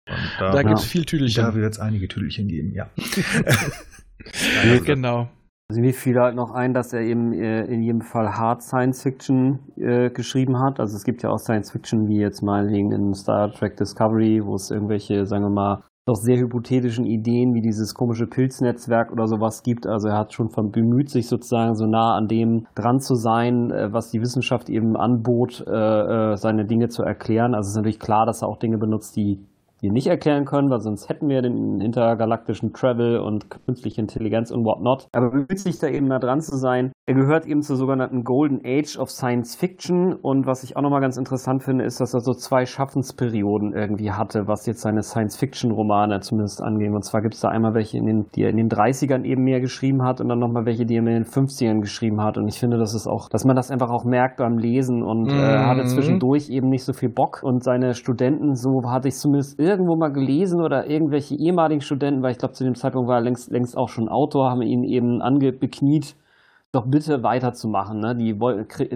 Und 0.08 0.16
da, 0.38 0.52
Da 0.52 0.60
Ja. 0.60 0.68
gibt's 0.68 0.84
viel 0.84 1.04
Tüdelchen. 1.04 1.42
da 1.42 1.54
wird 1.54 1.72
es 1.72 1.80
einige 1.80 2.06
Tüdelchen 2.06 2.46
geben, 2.48 2.72
ja. 2.74 2.88
genau. 4.84 5.28
Also 5.68 5.80
mir 5.80 5.92
fiel 5.94 6.16
halt 6.20 6.36
noch 6.36 6.52
ein, 6.52 6.74
dass 6.74 6.92
er 6.92 7.00
eben 7.00 7.32
äh, 7.32 7.64
in 7.64 7.82
jedem 7.82 8.00
Fall 8.00 8.36
Hard 8.36 8.62
Science 8.62 9.02
Fiction 9.02 9.58
äh, 9.76 10.10
geschrieben 10.10 10.60
hat. 10.60 10.78
Also 10.78 10.96
es 10.96 11.02
gibt 11.02 11.24
ja 11.24 11.30
auch 11.30 11.38
Science 11.38 11.72
Fiction, 11.72 12.06
wie 12.06 12.20
jetzt 12.20 12.40
meinetwegen 12.42 12.92
in 12.92 13.14
Star 13.14 13.50
Trek 13.50 13.76
Discovery, 13.76 14.40
wo 14.44 14.54
es 14.54 14.70
irgendwelche, 14.70 15.26
sagen 15.26 15.42
wir 15.42 15.50
mal, 15.50 15.82
doch 16.06 16.14
sehr 16.14 16.38
hypothetischen 16.38 17.04
Ideen 17.04 17.52
wie 17.54 17.62
dieses 17.62 17.94
komische 17.94 18.28
Pilznetzwerk 18.28 19.10
oder 19.10 19.26
sowas 19.26 19.64
gibt. 19.64 19.88
Also 19.88 20.06
er 20.06 20.16
hat 20.16 20.32
schon 20.32 20.50
von 20.50 20.70
bemüht, 20.70 21.10
sich 21.10 21.26
sozusagen 21.26 21.74
so 21.74 21.86
nah 21.86 22.14
an 22.14 22.28
dem 22.28 22.68
dran 22.76 23.00
zu 23.00 23.16
sein, 23.16 23.72
äh, 23.72 23.92
was 23.92 24.12
die 24.12 24.20
Wissenschaft 24.20 24.70
eben 24.70 24.96
anbot, 24.96 25.64
äh, 25.66 25.72
äh, 25.72 26.36
seine 26.36 26.64
Dinge 26.64 26.88
zu 26.88 27.02
erklären. 27.02 27.56
Also 27.56 27.66
es 27.66 27.70
ist 27.72 27.76
natürlich 27.76 27.98
klar, 27.98 28.24
dass 28.24 28.42
er 28.42 28.48
auch 28.48 28.58
Dinge 28.58 28.78
benutzt, 28.78 29.16
die 29.16 29.44
wir 29.86 29.92
nicht 29.92 30.06
erklären 30.08 30.44
können, 30.44 30.68
weil 30.70 30.80
sonst 30.80 31.08
hätten 31.08 31.28
wir 31.28 31.42
den 31.42 31.80
intergalaktischen 31.80 32.72
Travel 32.72 33.18
und 33.20 33.48
künstliche 33.66 34.00
Intelligenz 34.00 34.50
und 34.50 34.64
whatnot. 34.64 35.06
Aber 35.12 35.30
sich 35.54 35.78
da 35.78 35.88
eben 35.88 36.06
nah 36.08 36.18
dran 36.18 36.40
zu 36.40 36.56
sein. 36.56 36.92
Er 37.06 37.14
gehört 37.14 37.46
eben 37.46 37.62
zur 37.62 37.76
sogenannten 37.76 38.24
Golden 38.24 38.60
Age 38.64 38.98
of 38.98 39.10
Science 39.10 39.54
Fiction 39.56 40.12
und 40.14 40.46
was 40.46 40.64
ich 40.64 40.76
auch 40.76 40.82
nochmal 40.82 41.00
ganz 41.00 41.16
interessant 41.16 41.62
finde, 41.62 41.84
ist, 41.84 42.00
dass 42.00 42.14
er 42.14 42.20
so 42.20 42.32
zwei 42.34 42.66
Schaffensperioden 42.66 43.72
irgendwie 43.74 44.10
hatte, 44.12 44.48
was 44.48 44.66
jetzt 44.66 44.80
seine 44.80 45.02
Science-Fiction-Romane 45.02 46.20
zumindest 46.20 46.62
angehen. 46.62 46.94
Und 46.94 47.04
zwar 47.04 47.22
gibt 47.22 47.34
es 47.34 47.40
da 47.40 47.48
einmal 47.48 47.74
welche, 47.74 47.98
in 47.98 48.06
den, 48.06 48.26
die 48.34 48.42
er 48.42 48.50
in 48.50 48.56
den 48.56 48.68
30ern 48.68 49.24
eben 49.24 49.44
mehr 49.44 49.60
geschrieben 49.60 50.02
hat 50.02 50.20
und 50.20 50.28
dann 50.28 50.38
nochmal 50.38 50.66
welche, 50.66 50.84
die 50.84 50.94
er 50.96 51.00
in 51.00 51.06
den 51.06 51.24
50ern 51.24 51.80
geschrieben 51.80 52.20
hat. 52.22 52.38
Und 52.38 52.48
ich 52.48 52.58
finde, 52.58 52.78
das 52.78 52.94
ist 52.94 53.06
auch, 53.06 53.28
dass 53.28 53.44
man 53.44 53.56
das 53.56 53.70
einfach 53.70 53.90
auch 53.90 54.04
merkt 54.04 54.38
beim 54.38 54.58
Lesen 54.58 55.02
und 55.02 55.28
äh, 55.28 55.32
Mhm. 55.34 55.66
hatte 55.66 55.84
zwischendurch 55.84 56.50
eben 56.50 56.68
nicht 56.68 56.84
so 56.84 56.92
viel 56.92 57.08
Bock. 57.08 57.40
Und 57.42 57.62
seine 57.62 57.94
Studenten, 57.94 58.54
so 58.56 58.82
hatte 58.90 59.08
ich 59.08 59.14
zumindest 59.14 59.58
irgendwo 59.76 59.96
mal 59.96 60.08
gelesen 60.08 60.60
oder 60.62 60.88
irgendwelche 60.88 61.34
ehemaligen 61.34 61.82
Studenten, 61.82 62.22
weil 62.22 62.32
ich 62.32 62.38
glaube, 62.38 62.54
zu 62.54 62.64
dem 62.64 62.74
Zeitpunkt 62.74 63.08
war 63.08 63.16
er 63.16 63.22
längst, 63.22 63.50
längst 63.50 63.76
auch 63.76 63.90
schon 63.90 64.08
Autor, 64.08 64.50
haben 64.50 64.62
ihn 64.62 64.84
eben 64.84 65.20
angebekniet, 65.20 66.16
doch 66.72 66.86
bitte 66.86 67.22
weiterzumachen. 67.22 68.00
Ne? 68.00 68.16
Die, 68.16 68.34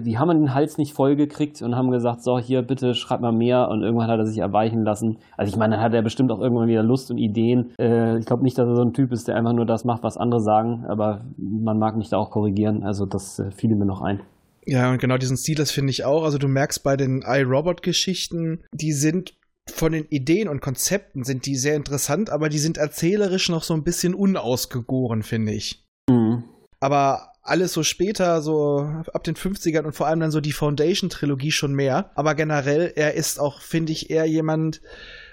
die 0.01 0.17
haben 0.17 0.29
den 0.29 0.53
Hals 0.53 0.77
nicht 0.77 0.93
voll 0.93 1.15
gekriegt 1.15 1.61
und 1.61 1.75
haben 1.75 1.91
gesagt, 1.91 2.23
so 2.23 2.37
hier, 2.37 2.61
bitte 2.63 2.93
schreib 2.93 3.21
mal 3.21 3.31
mehr. 3.31 3.69
Und 3.69 3.81
irgendwann 3.81 4.09
hat 4.09 4.19
er 4.19 4.25
sich 4.25 4.39
erweichen 4.39 4.83
lassen. 4.83 5.17
Also 5.37 5.51
ich 5.51 5.57
meine, 5.57 5.75
dann 5.75 5.83
hat 5.83 5.93
er 5.93 6.01
bestimmt 6.01 6.31
auch 6.31 6.41
irgendwann 6.41 6.67
wieder 6.67 6.83
Lust 6.83 7.09
und 7.11 7.17
Ideen. 7.17 7.71
Äh, 7.79 8.19
ich 8.19 8.25
glaube 8.25 8.43
nicht, 8.43 8.57
dass 8.57 8.67
er 8.67 8.75
so 8.75 8.83
ein 8.83 8.93
Typ 8.93 9.11
ist, 9.11 9.27
der 9.27 9.35
einfach 9.35 9.53
nur 9.53 9.65
das 9.65 9.85
macht, 9.85 10.03
was 10.03 10.17
andere 10.17 10.41
sagen. 10.41 10.85
Aber 10.87 11.21
man 11.37 11.79
mag 11.79 11.95
mich 11.95 12.09
da 12.09 12.17
auch 12.17 12.29
korrigieren. 12.29 12.83
Also 12.83 13.05
das 13.05 13.39
äh, 13.39 13.51
fiel 13.51 13.75
mir 13.75 13.85
noch 13.85 14.01
ein. 14.01 14.19
Ja, 14.65 14.91
und 14.91 15.01
genau 15.01 15.17
diesen 15.17 15.37
Stil, 15.37 15.55
das 15.55 15.71
finde 15.71 15.89
ich 15.89 16.05
auch. 16.05 16.23
Also 16.23 16.37
du 16.37 16.47
merkst 16.47 16.83
bei 16.83 16.95
den 16.95 17.23
iRobot-Geschichten, 17.25 18.63
die 18.73 18.91
sind 18.91 19.33
von 19.69 19.91
den 19.91 20.05
Ideen 20.05 20.47
und 20.47 20.61
Konzepten 20.61 21.23
sind 21.23 21.45
die 21.45 21.55
sehr 21.55 21.75
interessant, 21.75 22.29
aber 22.29 22.49
die 22.49 22.59
sind 22.59 22.77
erzählerisch 22.77 23.49
noch 23.49 23.63
so 23.63 23.73
ein 23.73 23.83
bisschen 23.83 24.13
unausgegoren, 24.13 25.23
finde 25.23 25.53
ich. 25.53 25.85
Mhm. 26.09 26.43
Aber 26.79 27.33
alles 27.43 27.73
so 27.73 27.83
später, 27.83 28.41
so 28.41 28.87
ab 29.13 29.23
den 29.23 29.35
50ern 29.35 29.85
und 29.85 29.93
vor 29.93 30.07
allem 30.07 30.19
dann 30.19 30.31
so 30.31 30.41
die 30.41 30.51
Foundation-Trilogie 30.51 31.51
schon 31.51 31.73
mehr. 31.73 32.11
Aber 32.15 32.35
generell, 32.35 32.93
er 32.95 33.13
ist 33.15 33.39
auch, 33.39 33.61
finde 33.61 33.91
ich, 33.91 34.09
eher 34.09 34.25
jemand, 34.25 34.81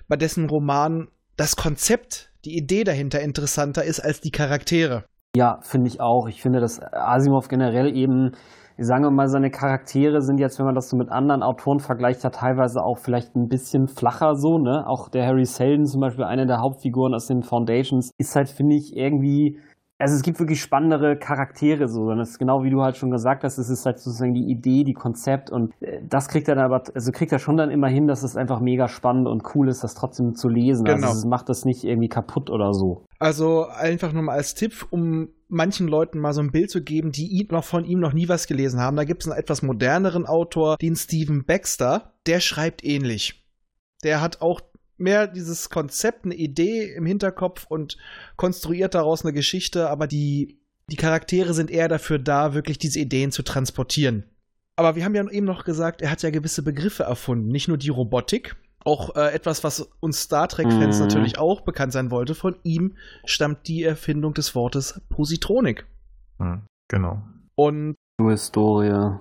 bei 0.09 0.17
dessen 0.17 0.49
Roman 0.49 1.09
das 1.37 1.57
Konzept, 1.57 2.33
die 2.45 2.57
Idee 2.57 2.85
dahinter 2.85 3.21
interessanter 3.21 3.85
ist 3.85 4.01
als 4.01 4.21
die 4.21 4.31
Charaktere. 4.31 5.05
Ja, 5.37 5.61
finde 5.63 5.89
ich 5.89 6.01
auch. 6.01 6.27
Ich 6.29 6.41
finde, 6.41 6.61
dass 6.61 6.81
Asimov 6.81 7.49
generell 7.49 7.95
eben, 7.95 8.33
sagen 8.79 9.05
wir 9.05 9.11
mal, 9.11 9.29
seine 9.29 9.51
Charaktere 9.51 10.23
sind 10.23 10.39
jetzt, 10.39 10.59
wenn 10.59 10.67
man 10.67 10.75
das 10.75 10.89
so 10.89 10.97
mit 10.97 11.11
anderen 11.11 11.43
Autoren 11.43 11.81
vergleicht, 11.81 12.23
ja 12.23 12.31
teilweise 12.31 12.83
auch 12.83 12.99
vielleicht 12.99 13.35
ein 13.35 13.49
bisschen 13.49 13.89
flacher 13.89 14.37
so, 14.37 14.59
ne? 14.59 14.87
Auch 14.87 15.09
der 15.09 15.27
Harry 15.27 15.45
Seldon 15.45 15.87
zum 15.87 16.01
Beispiel, 16.01 16.25
einer 16.25 16.47
der 16.47 16.61
Hauptfiguren 16.61 17.15
aus 17.15 17.27
den 17.27 17.43
Foundations, 17.43 18.13
ist 18.19 18.37
halt, 18.37 18.49
finde 18.49 18.77
ich, 18.77 18.97
irgendwie 18.97 19.59
also 19.99 20.15
es 20.15 20.23
gibt 20.23 20.39
wirklich 20.39 20.61
spannendere 20.61 21.19
Charaktere 21.19 21.89
so, 21.89 22.03
und 22.03 22.19
das 22.19 22.31
ist 22.31 22.39
genau 22.39 22.63
wie 22.63 22.71
du 22.71 22.83
halt 22.83 22.97
schon 22.97 23.11
gesagt 23.11 23.43
hast, 23.43 23.59
es 23.59 23.69
ist 23.69 23.85
halt 23.85 23.99
sozusagen 23.99 24.33
die 24.33 24.49
Idee, 24.49 24.85
die 24.85 24.93
Konzept 24.93 25.51
und 25.51 25.73
äh, 25.83 26.01
das 26.09 26.29
kriegt 26.29 26.49
er 26.49 26.55
dann 26.55 26.65
aber, 26.65 26.83
also 26.95 27.11
kriegt 27.11 27.33
er 27.33 27.41
schon 27.41 27.57
dann 27.57 27.71
immer 27.71 27.89
hin, 27.89 28.07
dass 28.07 28.23
es 28.23 28.37
einfach 28.37 28.61
mega 28.61 28.89
spannend 28.89 29.27
und 29.27 29.43
cool 29.55 29.69
ist, 29.69 29.83
das 29.83 29.95
trotzdem 29.95 30.35
zu 30.35 30.49
lesen. 30.49 30.87
Also 30.87 30.97
genau. 30.97 31.09
Also 31.09 31.19
es 31.19 31.25
macht 31.25 31.49
das 31.49 31.65
nicht 31.65 31.85
irgendwie 31.85 32.09
kaputt 32.09 32.49
oder 32.49 32.73
so. 32.73 33.05
Also 33.19 33.67
einfach 33.67 34.13
nur 34.13 34.23
mal 34.23 34.35
als 34.35 34.55
Tipp, 34.55 34.87
um 34.91 35.29
manchen 35.49 35.89
Leuten 35.89 36.21
mal 36.21 36.33
so 36.33 36.43
ein 36.43 36.53
Bild 36.53 36.71
zu 36.71 36.83
geben, 36.83 37.11
die 37.11 37.27
ihn 37.27 37.49
noch 37.51 37.65
von 37.65 37.85
ihm 37.85 37.99
noch 37.99 38.13
nie 38.13 38.29
was 38.29 38.47
gelesen 38.47 38.81
haben. 38.81 38.97
Da 38.97 39.05
gibt 39.05 39.23
es 39.23 39.29
einen 39.29 39.39
etwas 39.39 39.63
moderneren 39.63 40.27
Autor, 40.27 40.77
den 40.77 40.95
Stephen 40.95 41.45
Baxter, 41.45 42.13
der 42.27 42.41
schreibt 42.41 42.85
ähnlich. 42.85 43.45
Der 44.05 44.21
hat 44.21 44.43
auch 44.43 44.61
mehr 44.99 45.27
dieses 45.27 45.71
Konzept, 45.71 46.25
eine 46.25 46.35
Idee 46.35 46.93
im 46.95 47.07
Hinterkopf 47.07 47.67
und 47.69 47.97
konstruiert 48.37 48.95
daraus 48.95 49.25
eine 49.25 49.33
Geschichte, 49.33 49.89
aber 49.89 50.07
die, 50.07 50.59
die 50.91 50.97
Charaktere 50.97 51.55
sind 51.55 51.71
eher 51.71 51.89
dafür 51.89 52.19
da, 52.19 52.55
wirklich 52.55 52.79
diese 52.79 53.01
Ideen 53.01 53.33
zu 53.33 53.43
transportieren. 53.43 54.25
Aber 54.77 54.95
wir 54.95 55.05
haben 55.05 55.15
ja 55.15 55.29
eben 55.29 55.47
noch 55.47 55.65
gesagt, 55.65 56.03
er 56.03 56.11
hat 56.11 56.23
ja 56.23 56.31
gewisse 56.31 56.63
Begriffe 56.63 57.03
erfunden, 57.03 57.49
nicht 57.49 57.69
nur 57.69 57.79
die 57.79 57.89
Robotik, 57.89 58.57
auch 58.85 59.17
äh, 59.17 59.33
etwas, 59.35 59.65
was 59.65 59.81
uns 60.01 60.23
Star 60.23 60.49
Trek-Fans 60.49 60.99
mhm. 60.99 61.03
natürlich 61.03 61.39
auch 61.39 61.61
bekannt 61.63 61.93
sein 61.93 62.11
wollte. 62.11 62.35
Von 62.35 62.57
ihm 62.63 62.95
stammt 63.25 63.69
die 63.69 63.83
Erfindung 63.83 64.35
des 64.35 64.55
Wortes 64.55 65.01
Positronik. 65.09 65.87
Mhm, 66.39 66.63
genau. 66.89 67.23
Und 67.55 67.97
Historie. 68.21 69.19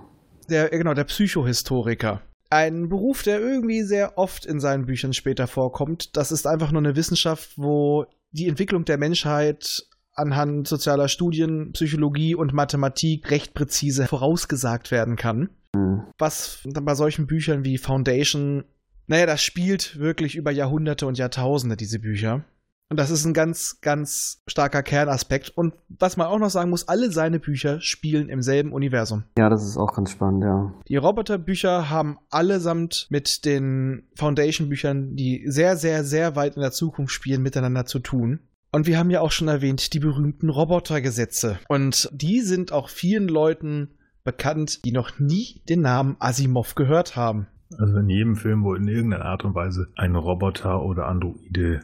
Der, 0.48 0.70
genau, 0.70 0.94
der 0.94 1.04
Psychohistoriker. 1.04 2.22
Ein 2.50 2.88
Beruf, 2.88 3.22
der 3.22 3.40
irgendwie 3.40 3.82
sehr 3.82 4.16
oft 4.16 4.46
in 4.46 4.58
seinen 4.60 4.86
Büchern 4.86 5.12
später 5.12 5.46
vorkommt. 5.46 6.16
Das 6.16 6.32
ist 6.32 6.46
einfach 6.46 6.72
nur 6.72 6.80
eine 6.80 6.96
Wissenschaft, 6.96 7.52
wo 7.56 8.06
die 8.30 8.48
Entwicklung 8.48 8.84
der 8.84 8.98
Menschheit 8.98 9.86
anhand 10.14 10.66
sozialer 10.66 11.08
Studien, 11.08 11.72
Psychologie 11.72 12.34
und 12.34 12.52
Mathematik 12.52 13.30
recht 13.30 13.54
präzise 13.54 14.06
vorausgesagt 14.06 14.90
werden 14.90 15.16
kann. 15.16 15.50
Mhm. 15.74 16.04
Was 16.18 16.60
bei 16.64 16.94
solchen 16.94 17.26
Büchern 17.26 17.64
wie 17.64 17.78
Foundation, 17.78 18.64
naja, 19.06 19.26
das 19.26 19.42
spielt 19.42 19.98
wirklich 19.98 20.34
über 20.34 20.50
Jahrhunderte 20.50 21.06
und 21.06 21.18
Jahrtausende, 21.18 21.76
diese 21.76 21.98
Bücher. 21.98 22.44
Und 22.90 22.98
das 22.98 23.10
ist 23.10 23.26
ein 23.26 23.34
ganz, 23.34 23.80
ganz 23.82 24.42
starker 24.46 24.82
Kernaspekt. 24.82 25.50
Und 25.50 25.74
was 25.88 26.16
man 26.16 26.26
auch 26.26 26.38
noch 26.38 26.48
sagen 26.48 26.70
muss, 26.70 26.88
alle 26.88 27.12
seine 27.12 27.38
Bücher 27.38 27.80
spielen 27.82 28.30
im 28.30 28.40
selben 28.40 28.72
Universum. 28.72 29.24
Ja, 29.36 29.50
das 29.50 29.62
ist 29.66 29.76
auch 29.76 29.94
ganz 29.94 30.10
spannend, 30.10 30.44
ja. 30.44 30.72
Die 30.88 30.96
Roboterbücher 30.96 31.90
haben 31.90 32.18
allesamt 32.30 33.06
mit 33.10 33.44
den 33.44 34.04
Foundation-Büchern, 34.14 35.16
die 35.16 35.44
sehr, 35.46 35.76
sehr, 35.76 36.02
sehr 36.02 36.34
weit 36.34 36.56
in 36.56 36.62
der 36.62 36.72
Zukunft 36.72 37.12
spielen, 37.12 37.42
miteinander 37.42 37.84
zu 37.84 37.98
tun. 37.98 38.40
Und 38.72 38.86
wir 38.86 38.98
haben 38.98 39.10
ja 39.10 39.20
auch 39.20 39.32
schon 39.32 39.48
erwähnt, 39.48 39.92
die 39.92 40.00
berühmten 40.00 40.48
Robotergesetze. 40.48 41.58
Und 41.68 42.08
die 42.12 42.40
sind 42.40 42.72
auch 42.72 42.88
vielen 42.88 43.28
Leuten 43.28 43.98
bekannt, 44.24 44.84
die 44.86 44.92
noch 44.92 45.18
nie 45.18 45.62
den 45.68 45.82
Namen 45.82 46.16
Asimov 46.20 46.74
gehört 46.74 47.16
haben. 47.16 47.48
Also 47.78 47.98
in 47.98 48.08
jedem 48.08 48.36
Film, 48.36 48.64
wo 48.64 48.74
in 48.74 48.88
irgendeiner 48.88 49.26
Art 49.26 49.44
und 49.44 49.54
Weise 49.54 49.88
ein 49.94 50.16
Roboter 50.16 50.82
oder 50.82 51.06
Androide 51.06 51.80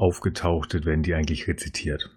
aufgetaucht 0.00 0.74
wird, 0.74 0.86
werden 0.86 1.02
die 1.02 1.14
eigentlich 1.14 1.46
rezitiert. 1.46 2.10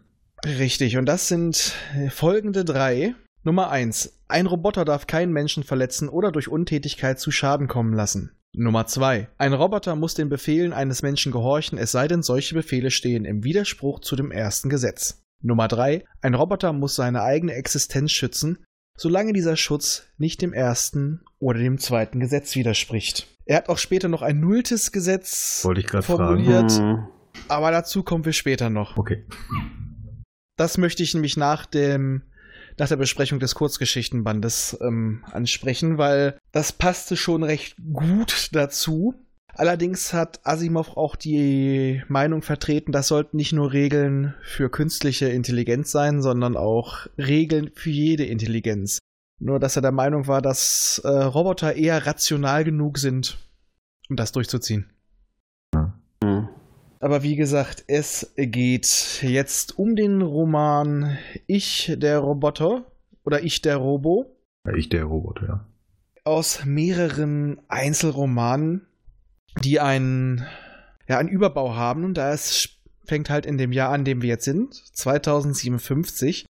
Richtig, 0.46 0.98
und 0.98 1.06
das 1.06 1.28
sind 1.28 1.74
folgende 2.10 2.66
drei. 2.66 3.16
Nummer 3.44 3.70
eins: 3.70 4.20
Ein 4.28 4.46
Roboter 4.46 4.86
darf 4.86 5.08
keinen 5.08 5.32
Menschen 5.32 5.64
verletzen 5.64 6.10
oder 6.10 6.32
durch 6.32 6.48
Untätigkeit 6.48 7.20
zu 7.20 7.32
Schaden 7.32 7.68
kommen 7.68 7.94
lassen. 7.94 8.32
Nummer 8.54 8.86
zwei: 8.88 9.30
Ein 9.38 9.54
Roboter 9.54 9.96
muss 9.96 10.16
den 10.16 10.30
Befehlen 10.30 10.74
eines 10.74 11.02
Menschen 11.02 11.32
gehorchen, 11.32 11.78
es 11.78 11.92
sei 11.92 12.08
denn, 12.08 12.24
solche 12.24 12.56
Befehle 12.56 12.92
stehen 12.92 13.26
im 13.26 13.44
Widerspruch 13.44 14.00
zu 14.00 14.16
dem 14.16 14.32
ersten 14.32 14.70
Gesetz. 14.70 15.24
Nummer 15.42 15.68
drei: 15.68 16.06
Ein 16.22 16.36
Roboter 16.36 16.74
muss 16.74 16.96
seine 16.96 17.22
eigene 17.22 17.54
Existenz 17.54 18.12
schützen, 18.12 18.64
solange 18.98 19.34
dieser 19.34 19.56
Schutz 19.56 20.04
nicht 20.18 20.42
dem 20.42 20.54
ersten 20.54 21.22
oder 21.40 21.60
dem 21.60 21.78
zweiten 21.78 22.20
Gesetz 22.20 22.56
widerspricht. 22.56 23.28
Er 23.46 23.58
hat 23.58 23.70
auch 23.70 23.78
später 23.78 24.08
noch 24.08 24.22
ein 24.22 24.40
nulltes 24.40 24.92
Gesetz 24.92 25.62
Wollte 25.64 25.82
ich 25.82 26.06
formuliert. 26.06 26.72
Fragen. 26.72 27.08
Aber 27.48 27.72
dazu 27.72 28.04
kommen 28.04 28.26
wir 28.26 28.34
später 28.34 28.70
noch. 28.70 28.98
Okay. 28.98 29.26
Das 30.56 30.78
möchte 30.78 31.04
ich 31.04 31.14
nämlich 31.14 31.38
nach 31.38 31.66
dem 31.66 32.24
nach 32.80 32.88
der 32.88 32.98
Besprechung 32.98 33.40
des 33.40 33.56
Kurzgeschichtenbandes 33.56 34.78
ähm, 34.82 35.24
ansprechen, 35.32 35.98
weil 35.98 36.40
das 36.52 36.72
passte 36.72 37.16
schon 37.16 37.44
recht 37.44 37.76
gut 37.94 38.50
dazu. 38.54 39.14
Allerdings 39.56 40.14
hat 40.14 40.40
Asimov 40.44 40.98
auch 40.98 41.16
die 41.16 42.02
Meinung 42.08 42.42
vertreten, 42.42 42.92
das 42.92 43.08
sollten 43.08 43.38
nicht 43.38 43.54
nur 43.54 43.72
Regeln 43.72 44.34
für 44.42 44.70
künstliche 44.70 45.28
Intelligenz 45.28 45.92
sein, 45.92 46.24
sondern 46.24 46.58
auch 46.58 47.06
Regeln 47.18 47.70
für 47.76 47.92
jede 47.92 48.26
Intelligenz. 48.26 49.00
Nur 49.40 49.60
dass 49.60 49.76
er 49.76 49.84
der 49.84 49.92
Meinung 49.92 50.28
war, 50.28 50.42
dass 50.42 51.02
äh, 51.04 51.08
Roboter 51.08 51.76
eher 51.76 52.08
rational 52.08 52.64
genug 52.64 52.98
sind, 52.98 53.38
um 54.10 54.16
das 54.16 54.32
durchzuziehen. 54.32 54.93
Aber 57.04 57.22
wie 57.22 57.36
gesagt, 57.36 57.84
es 57.88 58.32
geht 58.38 59.20
jetzt 59.24 59.78
um 59.78 59.98
den 59.98 60.22
Roman 60.22 61.18
Ich 61.48 61.94
der 61.98 62.20
Roboter 62.20 62.86
oder 63.26 63.44
Ich 63.44 63.62
der 63.62 63.76
Robo. 63.76 64.38
Ja, 64.66 64.74
ich 64.74 64.88
der 64.88 65.04
Roboter, 65.04 65.46
ja. 65.46 65.68
Aus 66.24 66.64
mehreren 66.64 67.60
Einzelromanen, 67.68 68.88
die 69.62 69.82
einen, 69.82 70.46
ja, 71.06 71.18
einen 71.18 71.28
Überbau 71.28 71.76
haben. 71.76 72.06
Und 72.06 72.14
da 72.14 72.32
es 72.32 72.70
fängt 73.04 73.30
halt 73.30 73.46
in 73.46 73.58
dem 73.58 73.74
Jahr 73.74 73.92
an, 73.92 74.06
dem 74.06 74.22
wir 74.22 74.30
jetzt 74.30 74.46
sind, 74.46 74.74
2057. 74.74 76.46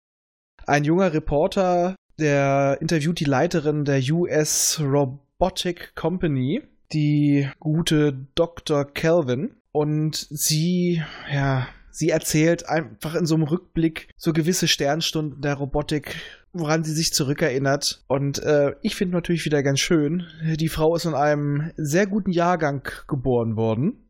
Ein 0.68 0.84
junger 0.84 1.14
Reporter, 1.14 1.96
der 2.20 2.78
interviewt 2.82 3.22
die 3.22 3.24
Leiterin 3.24 3.86
der 3.86 4.02
US 4.12 4.82
Robotic 4.82 5.96
Company, 5.96 6.62
die 6.92 7.50
gute 7.62 8.28
Dr. 8.36 8.84
Kelvin. 8.84 9.56
Und 9.72 10.28
sie, 10.30 11.02
ja, 11.32 11.68
sie 11.92 12.10
erzählt 12.10 12.68
einfach 12.68 13.16
in 13.16 13.26
so 13.26 13.36
einem 13.36 13.44
Rückblick 13.44 14.10
so 14.18 14.34
gewisse 14.34 14.68
Sternstunden 14.68 15.42
der 15.42 15.56
Robotik, 15.56 16.16
woran 16.54 16.84
sie 16.84 16.94
sich 16.94 17.14
zurückerinnert. 17.14 18.04
Und 18.08 18.40
äh, 18.40 18.76
ich 18.82 18.96
finde 18.96 19.16
natürlich 19.16 19.46
wieder 19.46 19.64
ganz 19.64 19.80
schön, 19.80 20.26
die 20.44 20.70
Frau 20.70 20.96
ist 20.96 21.06
in 21.06 21.14
einem 21.14 21.72
sehr 21.78 22.08
guten 22.08 22.32
Jahrgang 22.32 22.88
geboren 23.08 23.56
worden. 23.56 24.08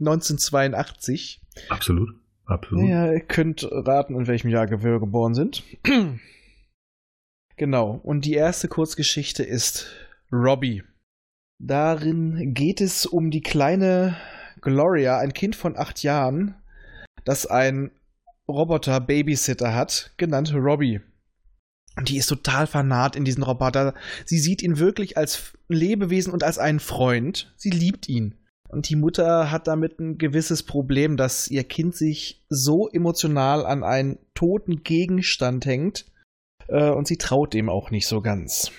1982. 0.00 1.40
Absolut. 1.68 2.10
Absolut. 2.44 2.88
Ja, 2.88 3.12
ihr 3.12 3.20
könnt 3.20 3.66
raten, 3.70 4.16
in 4.16 4.26
welchem 4.26 4.48
Jahr 4.48 4.68
wir 4.68 4.98
geboren 4.98 5.34
sind. 5.34 5.62
genau. 7.56 8.00
Und 8.02 8.24
die 8.24 8.34
erste 8.34 8.68
Kurzgeschichte 8.68 9.42
ist 9.42 9.92
Robbie. 10.32 10.82
Darin 11.64 12.54
geht 12.54 12.80
es 12.80 13.06
um 13.06 13.30
die 13.30 13.40
kleine 13.40 14.16
Gloria, 14.60 15.18
ein 15.18 15.32
Kind 15.32 15.54
von 15.54 15.76
acht 15.76 16.02
Jahren, 16.02 16.56
das 17.24 17.46
ein 17.46 17.92
Roboter-Babysitter 18.48 19.72
hat, 19.72 20.12
genannt 20.16 20.52
Robbie. 20.52 21.00
Und 21.96 22.08
die 22.08 22.16
ist 22.16 22.26
total 22.26 22.66
vernarrt 22.66 23.14
in 23.14 23.24
diesen 23.24 23.44
Roboter. 23.44 23.94
Sie 24.24 24.38
sieht 24.38 24.60
ihn 24.60 24.78
wirklich 24.78 25.16
als 25.16 25.52
Lebewesen 25.68 26.32
und 26.32 26.42
als 26.42 26.58
einen 26.58 26.80
Freund. 26.80 27.54
Sie 27.56 27.70
liebt 27.70 28.08
ihn. 28.08 28.34
Und 28.68 28.88
die 28.88 28.96
Mutter 28.96 29.52
hat 29.52 29.68
damit 29.68 30.00
ein 30.00 30.18
gewisses 30.18 30.64
Problem, 30.64 31.16
dass 31.16 31.48
ihr 31.48 31.62
Kind 31.62 31.94
sich 31.94 32.44
so 32.48 32.88
emotional 32.88 33.66
an 33.66 33.84
einen 33.84 34.18
toten 34.34 34.82
Gegenstand 34.82 35.64
hängt. 35.64 36.06
Äh, 36.66 36.90
und 36.90 37.06
sie 37.06 37.18
traut 37.18 37.54
dem 37.54 37.68
auch 37.68 37.92
nicht 37.92 38.08
so 38.08 38.20
ganz. 38.20 38.72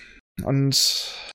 Und 0.43 1.31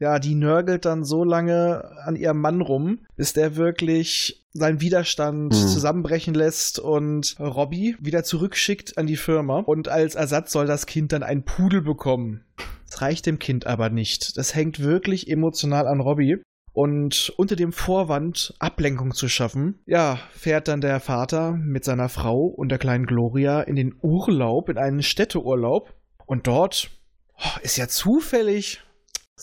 ja, 0.00 0.18
die 0.18 0.34
nörgelt 0.34 0.86
dann 0.86 1.04
so 1.04 1.24
lange 1.24 1.84
an 2.04 2.16
ihrem 2.16 2.40
Mann 2.40 2.62
rum, 2.62 3.00
bis 3.16 3.34
der 3.34 3.56
wirklich 3.56 4.46
seinen 4.52 4.80
Widerstand 4.80 5.52
mhm. 5.52 5.68
zusammenbrechen 5.68 6.34
lässt 6.34 6.78
und 6.78 7.36
Robbie 7.38 7.96
wieder 8.00 8.24
zurückschickt 8.24 8.96
an 8.96 9.06
die 9.06 9.18
Firma. 9.18 9.60
Und 9.60 9.88
als 9.88 10.14
Ersatz 10.14 10.52
soll 10.52 10.66
das 10.66 10.86
Kind 10.86 11.12
dann 11.12 11.22
einen 11.22 11.44
Pudel 11.44 11.82
bekommen. 11.82 12.44
Das 12.88 13.02
reicht 13.02 13.26
dem 13.26 13.38
Kind 13.38 13.66
aber 13.66 13.90
nicht. 13.90 14.38
Das 14.38 14.54
hängt 14.54 14.80
wirklich 14.80 15.28
emotional 15.30 15.86
an 15.86 16.00
Robbie. 16.00 16.38
Und 16.72 17.32
unter 17.36 17.56
dem 17.56 17.72
Vorwand, 17.72 18.54
Ablenkung 18.58 19.12
zu 19.12 19.28
schaffen, 19.28 19.80
ja, 19.86 20.18
fährt 20.32 20.68
dann 20.68 20.80
der 20.80 21.00
Vater 21.00 21.52
mit 21.52 21.84
seiner 21.84 22.08
Frau 22.08 22.46
und 22.46 22.70
der 22.70 22.78
kleinen 22.78 23.06
Gloria 23.06 23.60
in 23.60 23.76
den 23.76 23.94
Urlaub, 24.00 24.70
in 24.70 24.78
einen 24.78 25.02
Städteurlaub. 25.02 25.92
Und 26.26 26.46
dort 26.46 26.90
oh, 27.36 27.58
ist 27.62 27.76
ja 27.76 27.86
zufällig, 27.86 28.80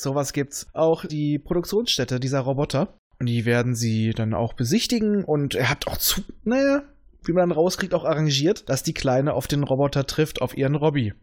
sowas 0.01 0.33
gibt's, 0.33 0.67
auch 0.73 1.05
die 1.05 1.39
Produktionsstätte 1.39 2.19
dieser 2.19 2.41
Roboter. 2.41 2.97
Und 3.19 3.27
die 3.27 3.45
werden 3.45 3.75
sie 3.75 4.11
dann 4.11 4.33
auch 4.33 4.53
besichtigen 4.53 5.23
und 5.23 5.55
er 5.55 5.69
hat 5.69 5.87
auch 5.87 5.97
zu, 5.97 6.21
naja, 6.43 6.83
wie 7.23 7.33
man 7.33 7.49
dann 7.49 7.57
rauskriegt, 7.57 7.93
auch 7.93 8.05
arrangiert, 8.05 8.69
dass 8.69 8.83
die 8.83 8.93
Kleine 8.93 9.33
auf 9.33 9.47
den 9.47 9.63
Roboter 9.63 10.05
trifft, 10.05 10.41
auf 10.41 10.55
ihren 10.55 10.75
Robby. 10.75 11.13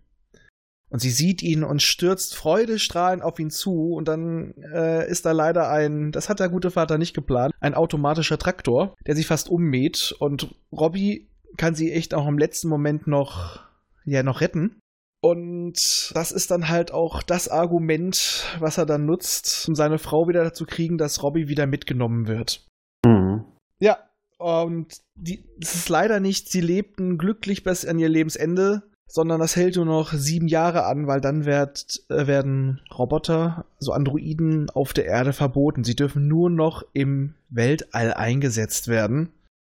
Und 0.91 1.01
sie 1.01 1.11
sieht 1.11 1.43
ihn 1.43 1.65
und 1.65 1.83
stürzt 1.83 2.37
freudestrahlend 2.37 3.23
auf 3.23 3.39
ihn 3.41 3.51
zu. 3.51 3.95
Und 3.95 4.07
dann 4.07 4.55
äh, 4.73 5.09
ist 5.11 5.27
da 5.27 5.33
leider 5.33 5.69
ein, 5.69 6.13
das 6.13 6.29
hat 6.29 6.41
der 6.41 6.49
gute 6.49 6.71
Vater 6.71 6.99
nicht 6.99 7.15
geplant, 7.15 7.53
ein 7.61 7.75
automatischer 7.75 8.39
Traktor, 8.39 8.95
der 9.07 9.17
sie 9.17 9.25
fast 9.25 9.49
ummäht. 9.49 10.15
Und 10.19 10.55
Robbie 10.71 11.31
kann 11.57 11.75
sie 11.75 11.91
echt 11.91 12.15
auch 12.15 12.29
im 12.29 12.39
letzten 12.39 12.69
Moment 12.69 13.07
noch, 13.07 13.61
ja, 14.05 14.23
noch 14.23 14.41
retten. 14.41 14.79
Und 15.25 16.13
das 16.13 16.33
ist 16.33 16.51
dann 16.51 16.69
halt 16.69 16.93
auch 16.93 17.23
das 17.23 17.49
Argument, 17.49 18.45
was 18.59 18.77
er 18.77 18.85
dann 18.85 19.07
nutzt, 19.07 19.67
um 19.67 19.75
seine 19.75 19.97
Frau 19.97 20.29
wieder 20.29 20.45
dazu 20.45 20.67
kriegen, 20.67 20.99
dass 20.99 21.23
Robbie 21.23 21.49
wieder 21.49 21.67
mitgenommen 21.67 22.27
wird. 22.27 22.69
Mhm. 23.07 23.43
Ja, 23.79 23.97
und 24.37 25.01
die, 25.15 25.43
das 25.59 25.77
ist 25.77 25.89
leider 25.89 26.21
nicht, 26.21 26.51
sie 26.51 26.61
lebten 26.61 27.17
glücklich 27.17 27.65
bis 27.65 27.87
an 27.87 27.99
ihr 27.99 28.11
Lebensende, 28.11 28.83
sondern 29.07 29.41
das 29.41 29.57
hält 29.57 29.77
nur 29.77 29.87
noch 29.87 30.13
sieben 30.13 30.47
Jahre 30.47 30.85
an, 30.85 31.07
weil 31.07 31.23
dann 31.23 31.47
wird, 31.47 32.05
äh, 32.11 32.27
werden 32.27 32.83
Roboter, 32.95 33.65
also 33.81 33.93
Androiden, 33.93 34.69
auf 34.69 34.93
der 34.93 35.07
Erde 35.07 35.33
verboten. 35.33 35.85
Sie 35.85 35.97
dürfen 35.97 36.29
nur 36.29 36.51
noch 36.51 36.83
im 36.93 37.35
Weltall 37.49 38.13
eingesetzt 38.13 38.89
werden. 38.89 39.31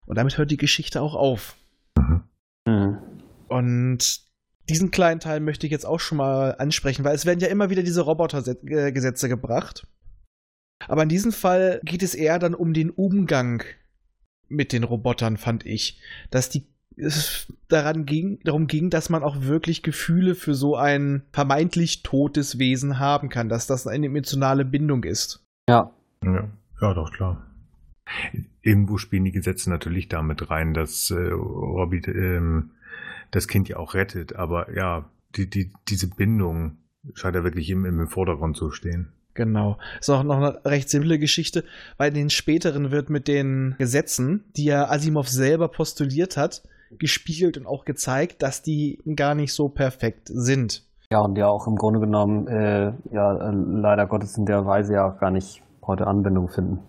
Und 0.07 0.19
damit 0.19 0.39
hört 0.39 0.51
die 0.51 0.57
Geschichte 0.57 1.01
auch 1.01 1.15
auf. 1.15 1.55
Mhm. 2.67 2.99
Und 3.47 4.26
diesen 4.69 4.91
kleinen 4.91 5.21
Teil 5.21 5.41
möchte 5.41 5.67
ich 5.67 5.73
jetzt 5.73 5.87
auch 5.87 6.01
schon 6.01 6.19
mal 6.19 6.57
ansprechen, 6.59 7.05
weil 7.05 7.15
es 7.15 7.27
werden 7.27 7.41
ja 7.41 7.49
immer 7.49 7.71
wieder 7.71 7.83
diese 7.83 8.03
Robotergesetze 8.03 9.29
gebracht. 9.29 9.87
Aber 10.89 11.03
in 11.03 11.09
diesem 11.09 11.33
Fall 11.33 11.81
geht 11.85 12.03
es 12.03 12.15
eher 12.15 12.39
dann 12.39 12.55
um 12.55 12.73
den 12.75 12.91
Umgang 12.91 13.63
mit 14.49 14.73
den 14.73 14.85
Robotern, 14.85 15.37
fand 15.37 15.65
ich. 15.65 16.01
Dass 16.31 16.49
die 16.49 16.67
es 16.97 17.53
daran 17.69 18.07
ging, 18.07 18.41
darum 18.45 18.67
ging, 18.67 18.91
dass 18.91 19.11
man 19.11 19.23
auch 19.23 19.43
wirklich 19.43 19.83
Gefühle 19.83 20.35
für 20.35 20.55
so 20.55 20.77
ein 20.77 21.23
vermeintlich 21.33 22.03
totes 22.03 22.59
Wesen 22.59 22.99
haben 22.99 23.29
kann, 23.29 23.49
dass 23.49 23.67
das 23.67 23.87
eine 23.87 24.07
emotionale 24.07 24.65
Bindung 24.65 25.05
ist. 25.05 25.45
Ja. 25.69 25.93
Ja, 26.25 26.49
ja 26.81 26.95
doch, 26.95 27.13
klar. 27.13 27.45
Irgendwo 28.63 28.99
spielen 28.99 29.25
die 29.25 29.33
Gesetze 29.33 29.69
natürlich 29.69 30.09
damit 30.09 30.51
rein, 30.51 30.75
dass 30.75 31.11
äh, 31.11 31.17
Robbie 31.17 32.03
ähm, 32.07 32.71
das 33.31 33.49
Kind 33.49 33.69
ja 33.69 33.77
auch 33.77 33.95
rettet, 33.95 34.37
aber 34.37 34.75
ja, 34.75 35.11
die, 35.37 35.49
die, 35.49 35.73
diese 35.89 36.09
Bindung 36.09 36.79
scheint 37.15 37.37
ja 37.37 37.45
wirklich 37.45 37.71
im, 37.71 37.85
im 37.85 38.09
Vordergrund 38.09 38.57
zu 38.57 38.71
stehen. 38.71 39.13
Genau. 39.35 39.77
Ist 40.01 40.09
auch 40.09 40.23
noch 40.23 40.39
eine 40.39 40.65
recht 40.65 40.89
simple 40.89 41.19
Geschichte, 41.19 41.65
weil 41.99 42.09
in 42.09 42.15
den 42.15 42.31
späteren 42.31 42.91
wird 42.91 43.11
mit 43.11 43.29
den 43.29 43.75
Gesetzen, 43.79 44.45
die 44.57 44.65
ja 44.65 44.89
Asimov 44.89 45.29
selber 45.29 45.69
postuliert 45.69 46.37
hat, 46.37 46.63
gespiegelt 46.99 47.59
und 47.59 47.67
auch 47.67 47.85
gezeigt, 47.85 48.43
dass 48.43 48.63
die 48.63 48.99
gar 49.15 49.35
nicht 49.35 49.53
so 49.53 49.69
perfekt 49.69 50.29
sind. 50.33 50.85
Ja, 51.13 51.21
und 51.21 51.37
ja 51.37 51.47
auch 51.49 51.67
im 51.67 51.77
Grunde 51.77 52.01
genommen, 52.01 52.49
äh, 52.49 52.93
ja, 53.13 53.51
äh, 53.51 53.53
leider 53.53 54.07
Gottes 54.07 54.37
in 54.39 54.47
der 54.47 54.67
Weise 54.67 54.95
ja 54.95 55.09
auch 55.09 55.21
gar 55.21 55.31
nicht 55.31 55.63
heute 55.87 56.07
Anwendung 56.07 56.49
finden. 56.49 56.81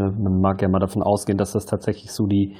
Ne, 0.00 0.12
Man 0.12 0.40
mag 0.40 0.62
ja 0.62 0.68
mal 0.68 0.78
davon 0.78 1.02
ausgehen, 1.02 1.38
dass 1.38 1.52
das 1.52 1.66
tatsächlich 1.66 2.12
so 2.12 2.26
die 2.26 2.56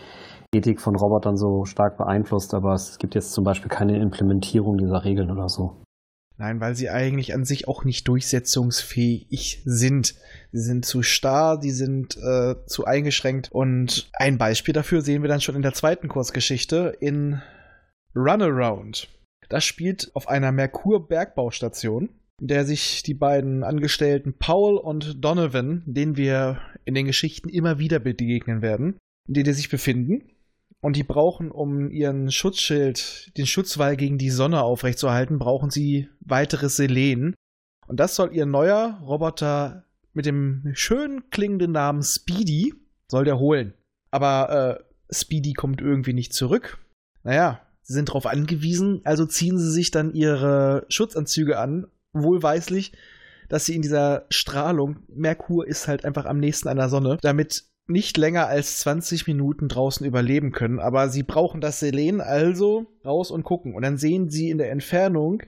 Ethik 0.55 0.81
von 0.81 0.97
Robotern 0.97 1.37
so 1.37 1.65
stark 1.67 1.99
beeinflusst, 1.99 2.55
aber 2.55 2.73
es 2.75 2.99
gibt 2.99 3.15
jetzt 3.15 3.33
zum 3.33 3.45
Beispiel 3.45 3.69
keine 3.69 3.99
Implementierung 4.01 4.79
dieser 4.79 5.05
Regeln 5.05 5.31
oder 5.31 5.49
so. 5.49 5.83
Nein, 6.39 6.61
weil 6.61 6.77
sie 6.77 6.89
eigentlich 6.89 7.35
an 7.35 7.45
sich 7.45 7.67
auch 7.67 7.85
nicht 7.85 8.07
durchsetzungsfähig 8.07 9.63
sind. 9.65 10.15
Sie 10.53 10.61
sind 10.61 10.85
zu 10.85 11.03
starr, 11.03 11.59
die 11.59 11.73
sind 11.73 12.17
äh, 12.17 12.55
zu 12.65 12.85
eingeschränkt. 12.85 13.51
Und 13.51 14.09
ein 14.13 14.39
Beispiel 14.39 14.73
dafür 14.73 15.03
sehen 15.03 15.23
wir 15.23 15.29
dann 15.29 15.41
schon 15.41 15.57
in 15.57 15.63
der 15.63 15.75
zweiten 15.75 16.07
Kurzgeschichte 16.07 16.97
in 17.01 17.43
Runaround. 18.15 19.09
Das 19.49 19.65
spielt 19.65 20.13
auf 20.15 20.29
einer 20.29 20.53
Merkur-Bergbaustation, 20.53 22.11
in 22.41 22.47
der 22.47 22.65
sich 22.65 23.03
die 23.03 23.15
beiden 23.15 23.65
Angestellten 23.65 24.35
Paul 24.39 24.77
und 24.77 25.25
Donovan, 25.25 25.83
denen 25.87 26.17
wir 26.17 26.61
in 26.85 26.95
den 26.95 27.07
Geschichten 27.07 27.49
immer 27.49 27.81
wieder 27.81 27.99
begegnen 27.99 28.63
werden, 28.63 28.97
in 29.27 29.35
denen 29.35 29.45
die 29.45 29.53
sich 29.55 29.71
befinden. 29.71 30.23
Und 30.81 30.95
die 30.95 31.03
brauchen, 31.03 31.51
um 31.51 31.91
ihren 31.91 32.31
Schutzschild, 32.31 33.37
den 33.37 33.47
Schutzwall 33.47 33.97
gegen 33.97 34.19
die 34.19 34.31
Sonne 34.31 34.63
aufrechtzuerhalten, 34.63 35.39
brauchen 35.39 35.71
sie 35.71 36.09
weiteres 36.21 36.77
Selen. 36.77 37.35
Und 37.87 37.99
das 37.99 38.15
soll 38.15 38.35
ihr 38.35 38.47
neuer 38.47 39.01
Roboter 39.03 39.85
mit 40.13 40.27
dem 40.27 40.71
schön 40.75 41.31
klingenden 41.31 41.73
Namen 41.73 42.03
Speedy, 42.03 42.75
soll 43.11 43.25
der 43.25 43.39
holen. 43.39 43.75
Aber 44.11 44.79
äh, 44.79 45.15
Speedy 45.15 45.53
kommt 45.53 45.81
irgendwie 45.81 46.13
nicht 46.13 46.33
zurück. 46.33 46.79
Naja, 47.25 47.61
sie 47.83 47.95
sind 47.95 48.11
darauf 48.11 48.27
angewiesen, 48.27 49.01
also 49.05 49.27
ziehen 49.27 49.59
sie 49.59 49.71
sich 49.71 49.91
dann 49.91 50.13
ihre 50.15 50.87
Schutzanzüge 50.89 51.59
an, 51.59 51.87
wohlweislich, 52.13 52.93
dass 53.49 53.65
sie 53.65 53.75
in 53.75 53.83
dieser 53.83 54.27
Strahlung, 54.29 55.05
Merkur 55.09 55.67
ist 55.67 55.89
halt 55.89 56.05
einfach 56.05 56.27
am 56.27 56.39
nächsten 56.39 56.69
an 56.69 56.77
der 56.77 56.89
Sonne, 56.89 57.19
damit 57.23 57.65
nicht 57.89 58.17
länger 58.17 58.47
als 58.47 58.81
20 58.81 59.27
Minuten 59.27 59.69
draußen 59.69 60.07
überleben 60.07 60.53
können, 60.53 60.79
aber 60.79 61.09
sie 61.09 61.23
brauchen 61.23 61.61
das 61.61 61.81
Selen, 61.81 62.21
also 62.21 62.87
raus 63.05 63.31
und 63.31 63.45
gucken. 63.45 63.75
Und 63.75 63.83
dann 63.83 63.97
sehen 63.97 64.29
sie 64.31 64.51
in 64.51 64.59
der 64.59 64.71
Entfernung 64.71 65.43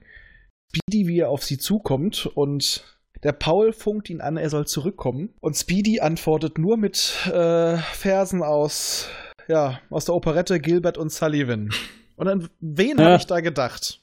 Speedy, 0.75 1.07
wie 1.09 1.19
er 1.21 1.31
auf 1.31 1.43
sie 1.45 1.59
zukommt 1.59 2.27
und 2.27 2.85
der 3.23 3.33
Paul 3.33 3.73
funkt 3.75 4.09
ihn 4.09 4.21
an, 4.23 4.37
er 4.39 4.49
soll 4.49 4.67
zurückkommen. 4.67 5.35
Und 5.41 5.55
Speedy 5.57 6.01
antwortet 6.01 6.57
nur 6.59 6.79
mit 6.79 7.27
äh, 7.27 7.77
Versen 7.77 8.43
aus, 8.43 9.09
ja, 9.49 9.81
aus 9.91 10.07
der 10.07 10.15
Operette 10.15 10.59
Gilbert 10.61 10.97
und 10.97 11.13
Sullivan. 11.13 11.71
Und 12.17 12.29
an 12.29 12.49
wen 12.61 12.97
Ja. 12.99 13.05
habe 13.05 13.17
ich 13.17 13.27
da 13.27 13.41
gedacht? 13.41 14.01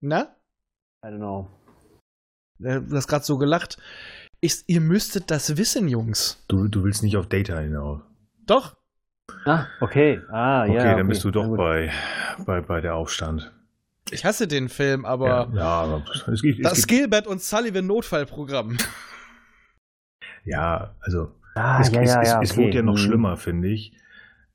Na? 0.00 0.36
I 1.04 1.08
don't 1.08 1.16
know. 1.16 1.48
Äh, 2.62 2.80
Du 2.82 2.94
hast 2.96 3.08
gerade 3.08 3.24
so 3.24 3.36
gelacht. 3.38 3.78
Ich, 4.44 4.64
ihr 4.66 4.80
müsstet 4.80 5.30
das 5.30 5.56
wissen, 5.56 5.86
Jungs. 5.86 6.42
Du, 6.48 6.66
du 6.66 6.82
willst 6.82 7.04
nicht 7.04 7.16
auf 7.16 7.28
Data 7.28 7.58
hinaus. 7.60 8.00
Doch. 8.44 8.76
Ah, 9.44 9.66
okay. 9.80 10.20
Ah, 10.32 10.64
Okay, 10.64 10.74
ja. 10.74 10.80
Okay, 10.82 10.96
dann 10.96 11.06
bist 11.06 11.22
du 11.22 11.30
doch 11.30 11.56
bei, 11.56 11.92
bei, 12.44 12.60
bei 12.60 12.80
der 12.80 12.96
Aufstand. 12.96 13.52
Ich 14.10 14.24
hasse 14.24 14.48
den 14.48 14.68
Film, 14.68 15.04
aber 15.04 15.26
ja, 15.28 15.48
ja, 15.54 15.64
aber 15.82 16.04
es 16.32 16.42
gibt, 16.42 16.58
es 16.58 16.64
das 16.68 16.86
gibt, 16.86 16.88
Gilbert 16.88 17.26
und 17.28 17.40
Sullivan 17.40 17.86
Notfallprogramm. 17.86 18.78
ja, 20.44 20.94
also 21.00 21.32
Ah, 21.54 21.80
es, 21.80 21.90
ja, 21.92 22.00
es, 22.02 22.08
ja, 22.10 22.22
es, 22.22 22.28
ja, 22.28 22.42
es 22.42 22.52
okay. 22.52 22.62
wurde 22.64 22.76
ja 22.78 22.82
noch 22.82 22.94
Mhm. 22.94 22.98
schlimmer, 22.98 23.36
finde 23.36 23.68
ich. 23.68 23.92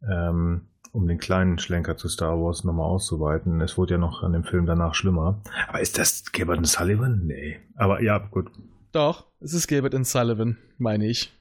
Ähm, 0.08 0.67
um 0.91 1.08
den 1.08 1.17
kleinen 1.19 1.60
Schlenker 1.60 1.95
zu 1.95 2.10
Star 2.10 2.38
Wars 2.41 2.63
nochmal 2.63 2.88
auszuweiten. 2.88 3.62
Es 3.62 3.78
wurde 3.78 3.93
ja 3.93 3.97
noch 4.00 4.23
an 4.23 4.34
dem 4.34 4.43
Film 4.43 4.65
danach 4.65 4.95
schlimmer. 4.95 5.39
Aber 5.67 5.80
ist 5.80 5.97
das 5.97 6.32
Gilbert 6.32 6.58
und 6.58 6.65
Sullivan? 6.65 7.21
Nee. 7.26 7.60
Aber 7.76 8.02
ja, 8.02 8.17
gut. 8.17 8.50
Doch, 8.97 9.27
es 9.41 9.53
ist 9.53 9.67
Gilbert 9.67 9.93
und 9.93 10.07
Sullivan, 10.07 10.57
meine 10.79 11.05
ich. 11.05 11.31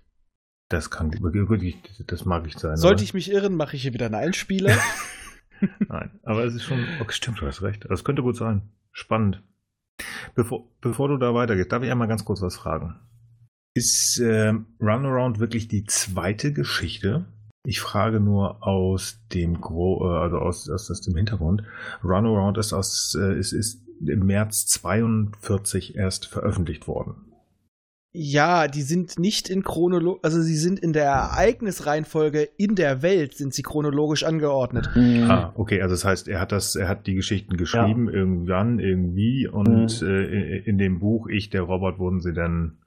Das 0.69 0.91
kann 0.91 1.11
gut, 1.11 1.63
ich- 1.63 1.79
das 2.07 2.27
mag 2.27 2.47
ich 2.47 2.59
sein. 2.59 2.77
Sollte 2.77 2.97
aber- 2.97 3.03
ich 3.05 3.15
mich 3.15 3.31
irren, 3.31 3.57
mache 3.57 3.77
ich 3.77 3.83
hier 3.83 3.95
wieder 3.95 4.05
einen 4.05 4.15
Einspieler. 4.15 4.77
Nein, 5.89 6.11
aber 6.23 6.45
es 6.45 6.55
ist 6.55 6.65
schon. 6.65 6.85
Okay, 7.01 7.15
stimmt, 7.15 7.41
du 7.41 7.47
hast 7.47 7.63
recht. 7.63 7.87
Das 7.89 8.05
könnte 8.05 8.21
gut 8.21 8.37
sein. 8.37 8.61
Spannend. 8.93 9.43
Bevor, 10.35 10.69
bevor 10.83 11.09
du 11.09 11.17
da 11.17 11.33
weitergehst, 11.33 11.73
darf 11.73 11.83
ich 11.83 11.91
einmal 11.91 12.09
ganz 12.09 12.27
kurz 12.27 12.43
was 12.43 12.57
fragen. 12.57 12.97
Ist 13.73 14.21
ähm, 14.23 14.67
Runaround 14.79 15.39
wirklich 15.39 15.67
die 15.67 15.85
zweite 15.85 16.53
Geschichte? 16.53 17.25
Ich 17.65 17.81
frage 17.81 18.21
nur 18.21 18.67
aus 18.67 19.19
dem 19.33 19.63
Gro 19.63 20.13
äh, 20.13 20.19
also 20.19 20.41
aus, 20.41 20.69
aus, 20.69 20.91
aus 20.91 21.01
dem 21.01 21.17
Hintergrund. 21.17 21.63
Runaround 22.05 22.59
ist 22.59 22.75
aus 22.75 23.17
äh, 23.19 23.39
ist, 23.39 23.53
ist 23.53 23.83
im 24.07 24.27
März 24.27 24.67
42 24.67 25.97
erst 25.97 26.27
veröffentlicht 26.27 26.87
worden. 26.87 27.23
Ja, 28.17 28.67
die 28.67 28.83
sind 28.83 29.19
nicht 29.19 29.49
in 29.51 29.63
chronolo 29.63 30.19
also 30.23 30.41
sie 30.41 30.57
sind 30.57 30.79
in 30.81 30.93
der 30.93 31.05
Ereignisreihenfolge 31.05 32.49
in 32.57 32.75
der 32.75 33.03
Welt 33.03 33.35
sind 33.35 33.53
sie 33.53 33.63
chronologisch 33.63 34.25
angeordnet. 34.25 34.89
Mhm. 34.95 35.31
Ah, 35.31 35.53
okay, 35.57 35.83
also 35.83 35.95
das 35.95 36.05
heißt, 36.05 36.29
er 36.29 36.41
hat 36.41 36.51
das, 36.53 36.77
er 36.77 36.89
hat 36.89 37.07
die 37.07 37.15
Geschichten 37.15 37.57
geschrieben, 37.57 38.09
irgendwann, 38.09 38.79
irgendwie, 38.79 39.47
und 39.47 40.01
Mhm. 40.01 40.09
äh, 40.09 40.25
in, 40.59 40.65
in 40.65 40.79
dem 40.79 40.99
Buch 40.99 41.29
Ich, 41.29 41.51
der 41.51 41.63
Robot, 41.63 41.99
wurden 41.99 42.21
sie 42.21 42.33
dann 42.33 42.79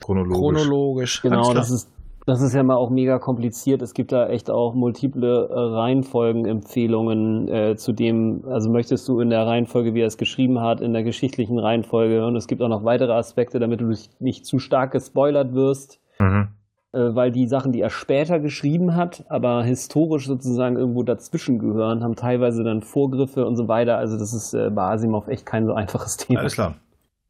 chronologisch. 0.00 0.62
Chronologisch. 0.62 1.22
Genau, 1.22 1.52
das 1.52 1.70
ist, 1.70 1.88
das 2.30 2.40
ist 2.42 2.54
ja 2.54 2.62
mal 2.62 2.76
auch 2.76 2.90
mega 2.90 3.18
kompliziert. 3.18 3.82
Es 3.82 3.92
gibt 3.92 4.12
da 4.12 4.28
echt 4.28 4.50
auch 4.50 4.74
multiple 4.74 5.48
äh, 5.50 5.52
Reihenfolgenempfehlungen 5.54 7.48
äh, 7.48 7.76
zu 7.76 7.92
dem, 7.92 8.44
also 8.46 8.70
möchtest 8.70 9.06
du 9.08 9.20
in 9.20 9.30
der 9.30 9.46
Reihenfolge, 9.46 9.94
wie 9.94 10.00
er 10.00 10.06
es 10.06 10.16
geschrieben 10.16 10.60
hat, 10.60 10.80
in 10.80 10.92
der 10.92 11.02
geschichtlichen 11.02 11.58
Reihenfolge 11.58 12.24
und 12.24 12.36
es 12.36 12.46
gibt 12.46 12.62
auch 12.62 12.68
noch 12.68 12.84
weitere 12.84 13.12
Aspekte, 13.12 13.58
damit 13.58 13.80
du 13.80 13.92
nicht- 14.20 14.46
zu 14.46 14.58
stark 14.58 14.92
gespoilert 14.92 15.52
wirst. 15.54 16.00
Mhm. 16.18 16.48
äh, 16.92 17.14
weil 17.14 17.30
die 17.32 17.46
Sachen, 17.46 17.72
die 17.72 17.80
er 17.80 17.88
später 17.90 18.40
geschrieben 18.40 18.94
hat, 18.96 19.24
aber 19.28 19.62
historisch 19.64 20.26
sozusagen 20.26 20.76
irgendwo 20.76 21.02
dazwischen 21.02 21.58
gehören, 21.58 22.02
haben 22.02 22.16
teilweise 22.16 22.64
dann 22.64 22.82
Vorgriffe 22.82 23.46
und 23.46 23.56
so 23.56 23.68
weiter. 23.68 23.96
Also 23.96 24.18
das 24.18 24.34
ist 24.34 24.54
äh, 24.54 24.70
bei 24.70 24.82
Asimov 24.82 25.28
echt 25.28 25.46
kein 25.46 25.66
so 25.66 25.72
einfaches 25.72 26.16
Thema. 26.16 26.40
Alles 26.40 26.54
klar. 26.54 26.74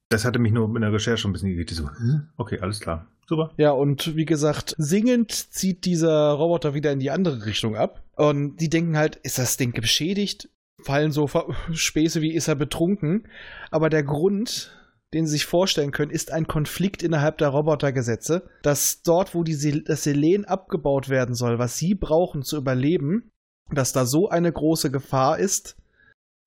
Das 0.09 0.25
hatte 0.25 0.39
mich 0.41 0.53
nur 0.53 0.75
in 0.75 0.81
der 0.81 0.93
Recherche 0.93 1.29
ein 1.29 1.33
bisschen 1.33 1.51
irritiert. 1.51 1.79
So, 1.79 1.89
okay, 2.37 2.59
alles 2.61 2.81
klar. 2.81 3.07
Super. 3.31 3.53
Ja, 3.59 3.71
und 3.71 4.17
wie 4.17 4.25
gesagt, 4.25 4.75
singend 4.77 5.31
zieht 5.31 5.85
dieser 5.85 6.33
Roboter 6.33 6.75
wieder 6.75 6.91
in 6.91 6.99
die 6.99 7.13
andere 7.13 7.47
Richtung 7.47 7.77
ab. 7.77 8.03
Und 8.17 8.57
die 8.57 8.69
denken 8.69 8.97
halt, 8.97 9.15
ist 9.23 9.39
das 9.39 9.57
Ding 9.57 9.73
beschädigt? 9.73 10.49
Fallen 10.83 11.13
so 11.13 11.31
Späße 11.73 12.23
wie, 12.23 12.33
ist 12.33 12.49
er 12.49 12.57
betrunken? 12.57 13.29
Aber 13.71 13.89
der 13.89 14.03
Grund, 14.03 14.77
den 15.15 15.27
sie 15.27 15.35
sich 15.35 15.47
vorstellen 15.47 15.93
können, 15.93 16.11
ist 16.11 16.33
ein 16.33 16.49
Konflikt 16.49 17.05
innerhalb 17.05 17.39
der 17.39 17.51
Robotergesetze, 17.51 18.51
dass 18.63 19.03
dort, 19.03 19.33
wo 19.33 19.45
die 19.45 19.85
das 19.85 20.03
Selen 20.03 20.45
abgebaut 20.45 21.09
werden 21.09 21.37
soll, 21.37 21.61
was 21.61 21.79
sie 21.79 21.95
brauchen 21.95 22.43
zu 22.43 22.57
überleben, 22.57 23.31
dass 23.73 23.93
da 23.93 24.07
so 24.07 24.29
eine 24.29 24.51
große 24.51 24.91
Gefahr 24.91 25.39
ist, 25.39 25.77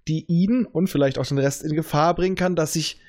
die 0.10 0.26
ihn 0.28 0.66
und 0.66 0.90
vielleicht 0.90 1.18
auch 1.18 1.26
den 1.26 1.38
Rest 1.38 1.64
in 1.64 1.78
Gefahr 1.78 2.14
bringen 2.14 2.36
kann, 2.36 2.58
dass 2.58 2.74
sich 2.74 3.00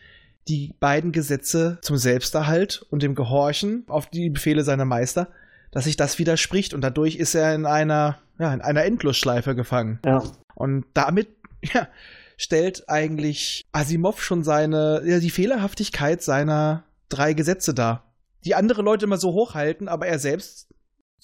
die 0.48 0.74
beiden 0.80 1.12
Gesetze 1.12 1.78
zum 1.82 1.96
Selbsterhalt 1.96 2.84
und 2.90 3.02
dem 3.02 3.14
Gehorchen 3.14 3.84
auf 3.88 4.08
die 4.08 4.30
Befehle 4.30 4.62
seiner 4.62 4.84
Meister, 4.84 5.28
dass 5.70 5.84
sich 5.84 5.96
das 5.96 6.18
widerspricht 6.18 6.74
und 6.74 6.82
dadurch 6.82 7.16
ist 7.16 7.34
er 7.34 7.54
in 7.54 7.66
einer, 7.66 8.18
ja, 8.38 8.52
in 8.52 8.60
einer 8.60 8.84
Endlosschleife 8.84 9.54
gefangen. 9.54 10.00
Ja. 10.04 10.22
Und 10.54 10.84
damit, 10.94 11.28
ja, 11.62 11.88
stellt 12.36 12.88
eigentlich 12.88 13.64
Asimov 13.72 14.22
schon 14.22 14.44
seine, 14.44 15.02
ja, 15.04 15.18
die 15.18 15.30
Fehlerhaftigkeit 15.30 16.22
seiner 16.22 16.84
drei 17.08 17.32
Gesetze 17.32 17.74
dar. 17.74 18.12
Die 18.44 18.54
andere 18.54 18.82
Leute 18.82 19.06
immer 19.06 19.16
so 19.16 19.32
hochhalten, 19.32 19.88
aber 19.88 20.06
er 20.06 20.18
selbst 20.18 20.68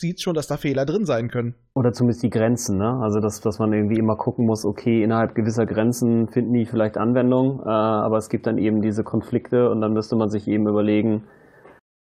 sieht 0.01 0.21
schon, 0.21 0.35
dass 0.35 0.47
da 0.47 0.57
Fehler 0.57 0.87
drin 0.87 1.05
sein 1.05 1.29
können. 1.29 1.55
Oder 1.75 1.93
zumindest 1.93 2.23
die 2.23 2.31
Grenzen, 2.31 2.79
ne? 2.79 2.99
Also 3.03 3.21
dass, 3.21 3.41
dass 3.41 3.59
man 3.59 3.73
irgendwie 3.73 3.99
immer 3.99 4.17
gucken 4.17 4.47
muss, 4.47 4.65
okay, 4.65 5.03
innerhalb 5.05 5.35
gewisser 5.35 5.67
Grenzen 5.67 6.29
finden 6.29 6.55
die 6.55 6.67
vielleicht 6.67 6.97
Anwendung, 6.97 7.61
äh, 7.61 7.69
aber 7.69 8.17
es 8.17 8.29
gibt 8.31 8.47
dann 8.47 8.59
eben 8.59 8.81
diese 8.83 9.05
Konflikte 9.05 9.71
und 9.71 9.81
dann 9.81 9.93
müsste 9.93 10.17
man 10.17 10.31
sich 10.31 10.49
eben 10.49 10.67
überlegen, 10.67 11.25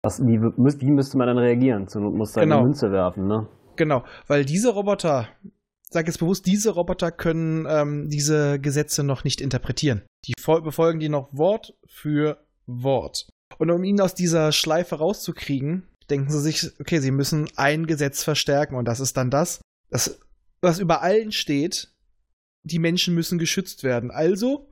was, 0.02 0.24
wie, 0.26 0.40
wie 0.40 0.90
müsste 0.90 1.16
man 1.16 1.28
dann 1.28 1.38
reagieren? 1.38 1.88
Zur 1.88 2.02
Not 2.02 2.14
muss 2.14 2.32
da 2.32 2.40
Genau. 2.42 2.56
eine 2.58 2.64
Münze 2.66 2.90
werfen, 2.92 3.26
ne? 3.26 3.46
Genau, 3.76 4.02
weil 4.26 4.44
diese 4.44 4.72
Roboter, 4.72 5.28
sag 5.90 6.06
jetzt 6.06 6.18
bewusst, 6.18 6.46
diese 6.46 6.70
Roboter 6.74 7.10
können 7.12 7.66
ähm, 7.68 8.08
diese 8.08 8.58
Gesetze 8.60 9.04
noch 9.04 9.22
nicht 9.24 9.40
interpretieren. 9.40 10.02
Die 10.26 10.34
fol- 10.40 10.62
befolgen 10.62 10.98
die 10.98 11.08
noch 11.08 11.28
Wort 11.32 11.74
für 11.86 12.38
Wort. 12.66 13.28
Und 13.58 13.70
um 13.70 13.84
ihn 13.84 14.00
aus 14.00 14.14
dieser 14.14 14.50
Schleife 14.52 14.96
rauszukriegen, 14.96 15.84
denken 16.10 16.30
sie 16.30 16.40
sich, 16.40 16.70
okay, 16.80 17.00
sie 17.00 17.10
müssen 17.10 17.48
ein 17.56 17.86
Gesetz 17.86 18.22
verstärken 18.22 18.76
und 18.76 18.86
das 18.86 19.00
ist 19.00 19.16
dann 19.16 19.30
das, 19.30 19.60
das 19.90 20.18
was 20.60 20.78
über 20.78 21.02
allen 21.02 21.32
steht, 21.32 21.92
die 22.62 22.78
Menschen 22.78 23.14
müssen 23.14 23.38
geschützt 23.38 23.84
werden. 23.84 24.10
Also 24.10 24.68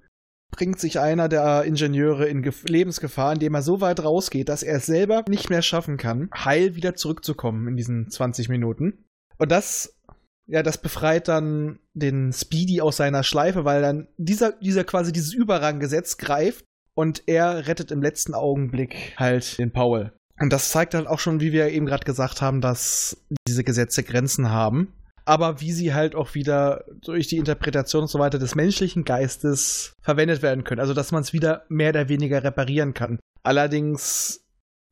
bringt 0.50 0.78
sich 0.78 1.00
einer 1.00 1.28
der 1.28 1.64
Ingenieure 1.64 2.26
in 2.26 2.42
Gef 2.42 2.64
Lebensgefahr, 2.64 3.32
indem 3.32 3.54
er 3.54 3.62
so 3.62 3.80
weit 3.80 4.02
rausgeht, 4.02 4.48
dass 4.48 4.62
er 4.62 4.76
es 4.76 4.86
selber 4.86 5.24
nicht 5.28 5.50
mehr 5.50 5.62
schaffen 5.62 5.96
kann, 5.96 6.30
heil 6.34 6.74
wieder 6.74 6.94
zurückzukommen 6.94 7.68
in 7.68 7.76
diesen 7.76 8.10
20 8.10 8.48
Minuten. 8.48 9.04
Und 9.38 9.50
das, 9.50 9.98
ja, 10.46 10.62
das 10.62 10.78
befreit 10.78 11.28
dann 11.28 11.80
den 11.92 12.32
Speedy 12.32 12.80
aus 12.80 12.96
seiner 12.96 13.24
Schleife, 13.24 13.64
weil 13.64 13.82
dann 13.82 14.08
dieser, 14.16 14.52
dieser 14.52 14.84
quasi 14.84 15.12
dieses 15.12 15.32
Überranggesetz 15.32 16.18
greift 16.18 16.64
und 16.94 17.24
er 17.26 17.66
rettet 17.66 17.90
im 17.90 18.02
letzten 18.02 18.34
Augenblick 18.34 19.14
halt 19.16 19.58
den 19.58 19.72
Paul. 19.72 20.12
Und 20.40 20.52
das 20.52 20.70
zeigt 20.70 20.94
halt 20.94 21.06
auch 21.06 21.20
schon, 21.20 21.40
wie 21.40 21.52
wir 21.52 21.68
eben 21.68 21.86
gerade 21.86 22.04
gesagt 22.04 22.42
haben, 22.42 22.60
dass 22.60 23.16
diese 23.46 23.64
Gesetze 23.64 24.02
Grenzen 24.02 24.50
haben. 24.50 24.92
Aber 25.26 25.60
wie 25.60 25.72
sie 25.72 25.94
halt 25.94 26.14
auch 26.14 26.34
wieder 26.34 26.84
durch 27.02 27.28
die 27.28 27.38
Interpretation 27.38 28.02
und 28.02 28.08
so 28.08 28.18
weiter 28.18 28.38
des 28.38 28.54
menschlichen 28.54 29.04
Geistes 29.04 29.94
verwendet 30.02 30.42
werden 30.42 30.64
können. 30.64 30.80
Also, 30.80 30.92
dass 30.92 31.12
man 31.12 31.22
es 31.22 31.32
wieder 31.32 31.64
mehr 31.68 31.90
oder 31.90 32.08
weniger 32.08 32.44
reparieren 32.44 32.92
kann. 32.92 33.18
Allerdings 33.42 34.44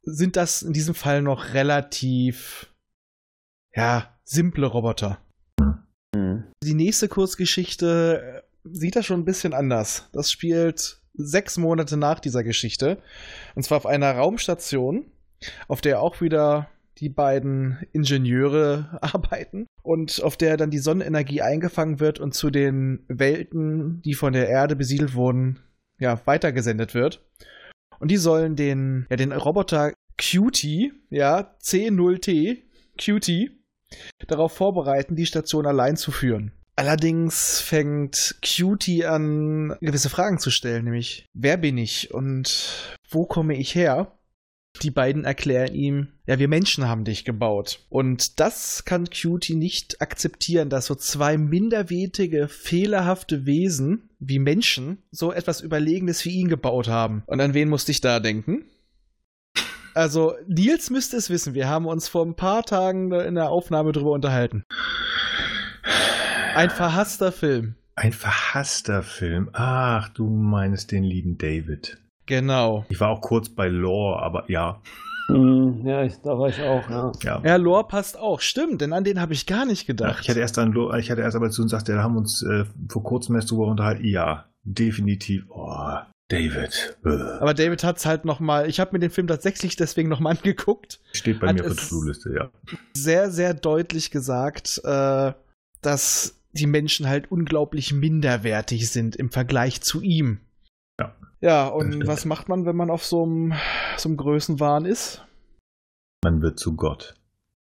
sind 0.02 0.36
das 0.36 0.62
in 0.62 0.72
diesem 0.72 0.94
Fall 0.94 1.22
noch 1.22 1.54
relativ, 1.54 2.72
ja, 3.74 4.16
simple 4.24 4.66
Roboter. 4.66 5.18
Mhm. 6.14 6.44
Die 6.62 6.74
nächste 6.74 7.08
Kurzgeschichte 7.08 8.42
äh, 8.44 8.68
sieht 8.70 8.96
das 8.96 9.06
schon 9.06 9.20
ein 9.20 9.24
bisschen 9.24 9.54
anders. 9.54 10.08
Das 10.12 10.30
spielt 10.30 11.00
sechs 11.14 11.58
Monate 11.58 11.96
nach 11.96 12.20
dieser 12.20 12.42
Geschichte. 12.42 12.98
Und 13.54 13.64
zwar 13.64 13.78
auf 13.78 13.86
einer 13.86 14.12
Raumstation, 14.12 15.11
auf 15.68 15.80
der 15.80 16.00
auch 16.00 16.20
wieder 16.20 16.68
die 16.98 17.08
beiden 17.08 17.78
Ingenieure 17.92 18.98
arbeiten 19.00 19.66
und 19.82 20.22
auf 20.22 20.36
der 20.36 20.56
dann 20.56 20.70
die 20.70 20.78
Sonnenenergie 20.78 21.42
eingefangen 21.42 22.00
wird 22.00 22.20
und 22.20 22.34
zu 22.34 22.50
den 22.50 23.04
Welten, 23.08 24.02
die 24.02 24.14
von 24.14 24.32
der 24.32 24.48
Erde 24.48 24.76
besiedelt 24.76 25.14
wurden, 25.14 25.60
ja, 25.98 26.20
weitergesendet 26.26 26.94
wird. 26.94 27.24
Und 27.98 28.10
die 28.10 28.16
sollen 28.16 28.56
den, 28.56 29.06
ja, 29.10 29.16
den 29.16 29.32
Roboter 29.32 29.92
Cutie, 30.18 30.92
ja, 31.10 31.54
C0T, 31.62 32.62
Cutie, 33.02 33.50
darauf 34.26 34.52
vorbereiten, 34.52 35.16
die 35.16 35.26
Station 35.26 35.66
allein 35.66 35.96
zu 35.96 36.10
führen. 36.10 36.52
Allerdings 36.74 37.60
fängt 37.60 38.36
Cutie 38.42 39.04
an, 39.04 39.76
gewisse 39.80 40.08
Fragen 40.08 40.38
zu 40.38 40.50
stellen, 40.50 40.84
nämlich, 40.84 41.26
wer 41.34 41.56
bin 41.58 41.76
ich 41.76 42.14
und 42.14 42.98
wo 43.10 43.26
komme 43.26 43.56
ich 43.56 43.74
her? 43.74 44.18
Die 44.80 44.90
beiden 44.90 45.24
erklären 45.24 45.74
ihm, 45.74 46.08
ja, 46.26 46.38
wir 46.38 46.48
Menschen 46.48 46.88
haben 46.88 47.04
dich 47.04 47.24
gebaut. 47.24 47.80
Und 47.90 48.40
das 48.40 48.84
kann 48.84 49.08
Cutie 49.10 49.54
nicht 49.54 50.00
akzeptieren, 50.00 50.70
dass 50.70 50.86
so 50.86 50.94
zwei 50.94 51.36
minderwertige, 51.36 52.48
fehlerhafte 52.48 53.44
Wesen 53.44 54.08
wie 54.18 54.38
Menschen 54.38 54.98
so 55.10 55.32
etwas 55.32 55.60
Überlegenes 55.60 56.24
wie 56.24 56.30
ihn 56.30 56.48
gebaut 56.48 56.88
haben. 56.88 57.22
Und 57.26 57.40
an 57.40 57.54
wen 57.54 57.68
musste 57.68 57.92
ich 57.92 58.00
da 58.00 58.18
denken? 58.18 58.64
Also, 59.94 60.34
Nils 60.46 60.88
müsste 60.88 61.18
es 61.18 61.28
wissen. 61.28 61.52
Wir 61.52 61.68
haben 61.68 61.86
uns 61.86 62.08
vor 62.08 62.24
ein 62.24 62.34
paar 62.34 62.64
Tagen 62.64 63.12
in 63.12 63.34
der 63.34 63.50
Aufnahme 63.50 63.92
drüber 63.92 64.12
unterhalten. 64.12 64.64
Ein 66.54 66.70
verhasster 66.70 67.30
Film. 67.30 67.74
Ein 67.94 68.12
verhasster 68.12 69.02
Film. 69.02 69.50
Ach, 69.52 70.08
du 70.08 70.28
meinst 70.28 70.92
den 70.92 71.04
lieben 71.04 71.36
David. 71.36 71.98
Genau. 72.32 72.86
Ich 72.88 72.98
war 72.98 73.10
auch 73.10 73.20
kurz 73.20 73.50
bei 73.50 73.68
Lore, 73.68 74.22
aber 74.22 74.50
ja. 74.50 74.80
Mhm, 75.28 75.86
ja, 75.86 76.02
ich, 76.02 76.14
da 76.22 76.38
war 76.38 76.48
ich 76.48 76.60
auch, 76.62 76.88
ja. 76.88 77.12
Ja. 77.22 77.42
Ja, 77.44 77.56
Lore 77.56 77.84
passt 77.86 78.18
auch. 78.18 78.40
Stimmt, 78.40 78.80
denn 78.80 78.94
an 78.94 79.04
den 79.04 79.20
habe 79.20 79.34
ich 79.34 79.44
gar 79.44 79.66
nicht 79.66 79.82
Ja, 79.82 79.86
gedacht. 79.88 80.20
ich 80.22 80.30
hatte 80.30 80.40
erst 80.40 80.58
an 80.58 80.72
Lore, 80.72 80.98
ich 80.98 81.10
hatte 81.10 81.20
erst 81.20 81.36
aber 81.36 81.50
zu 81.50 81.60
uns 81.60 81.72
gesagt, 81.72 81.90
da 81.90 82.02
haben 82.02 82.14
wir 82.14 82.20
uns 82.20 82.42
äh, 82.42 82.64
vor 82.88 83.02
kurzem 83.02 83.34
erst 83.34 83.50
drüber 83.50 83.66
unterhalten. 83.66 84.04
Ja, 84.06 84.46
definitiv. 84.62 85.44
Oh, 85.50 85.76
David. 86.28 86.96
Äh, 87.04 87.10
Aber 87.40 87.52
David 87.52 87.84
hat 87.84 87.98
es 87.98 88.06
halt 88.06 88.24
nochmal, 88.24 88.66
ich 88.66 88.80
habe 88.80 88.92
mir 88.92 89.00
den 89.00 89.10
Film 89.10 89.26
tatsächlich 89.26 89.76
deswegen 89.76 90.08
nochmal 90.08 90.34
angeguckt. 90.36 91.00
steht 91.12 91.38
bei 91.40 91.52
mir 91.52 91.60
auf 91.60 91.66
der 91.66 91.76
To-Do-Liste, 91.76 92.32
ja. 92.34 92.50
Sehr, 92.96 93.30
sehr 93.30 93.52
deutlich 93.52 94.10
gesagt, 94.10 94.80
äh, 94.84 95.32
dass 95.82 96.38
die 96.52 96.66
Menschen 96.66 97.08
halt 97.08 97.30
unglaublich 97.30 97.92
minderwertig 97.92 98.90
sind 98.90 99.16
im 99.16 99.30
Vergleich 99.30 99.82
zu 99.82 100.00
ihm. 100.00 100.40
Ja. 101.42 101.66
Das 101.70 101.72
und 101.74 102.06
was 102.06 102.24
macht 102.24 102.48
man, 102.48 102.64
wenn 102.64 102.76
man 102.76 102.88
auf 102.90 103.04
so 103.04 103.24
einem 103.24 103.52
so 103.96 104.08
einem 104.08 104.16
Größenwahn 104.16 104.84
ist? 104.86 105.24
Man 106.24 106.40
wird 106.40 106.58
zu 106.58 106.74
Gott. 106.76 107.14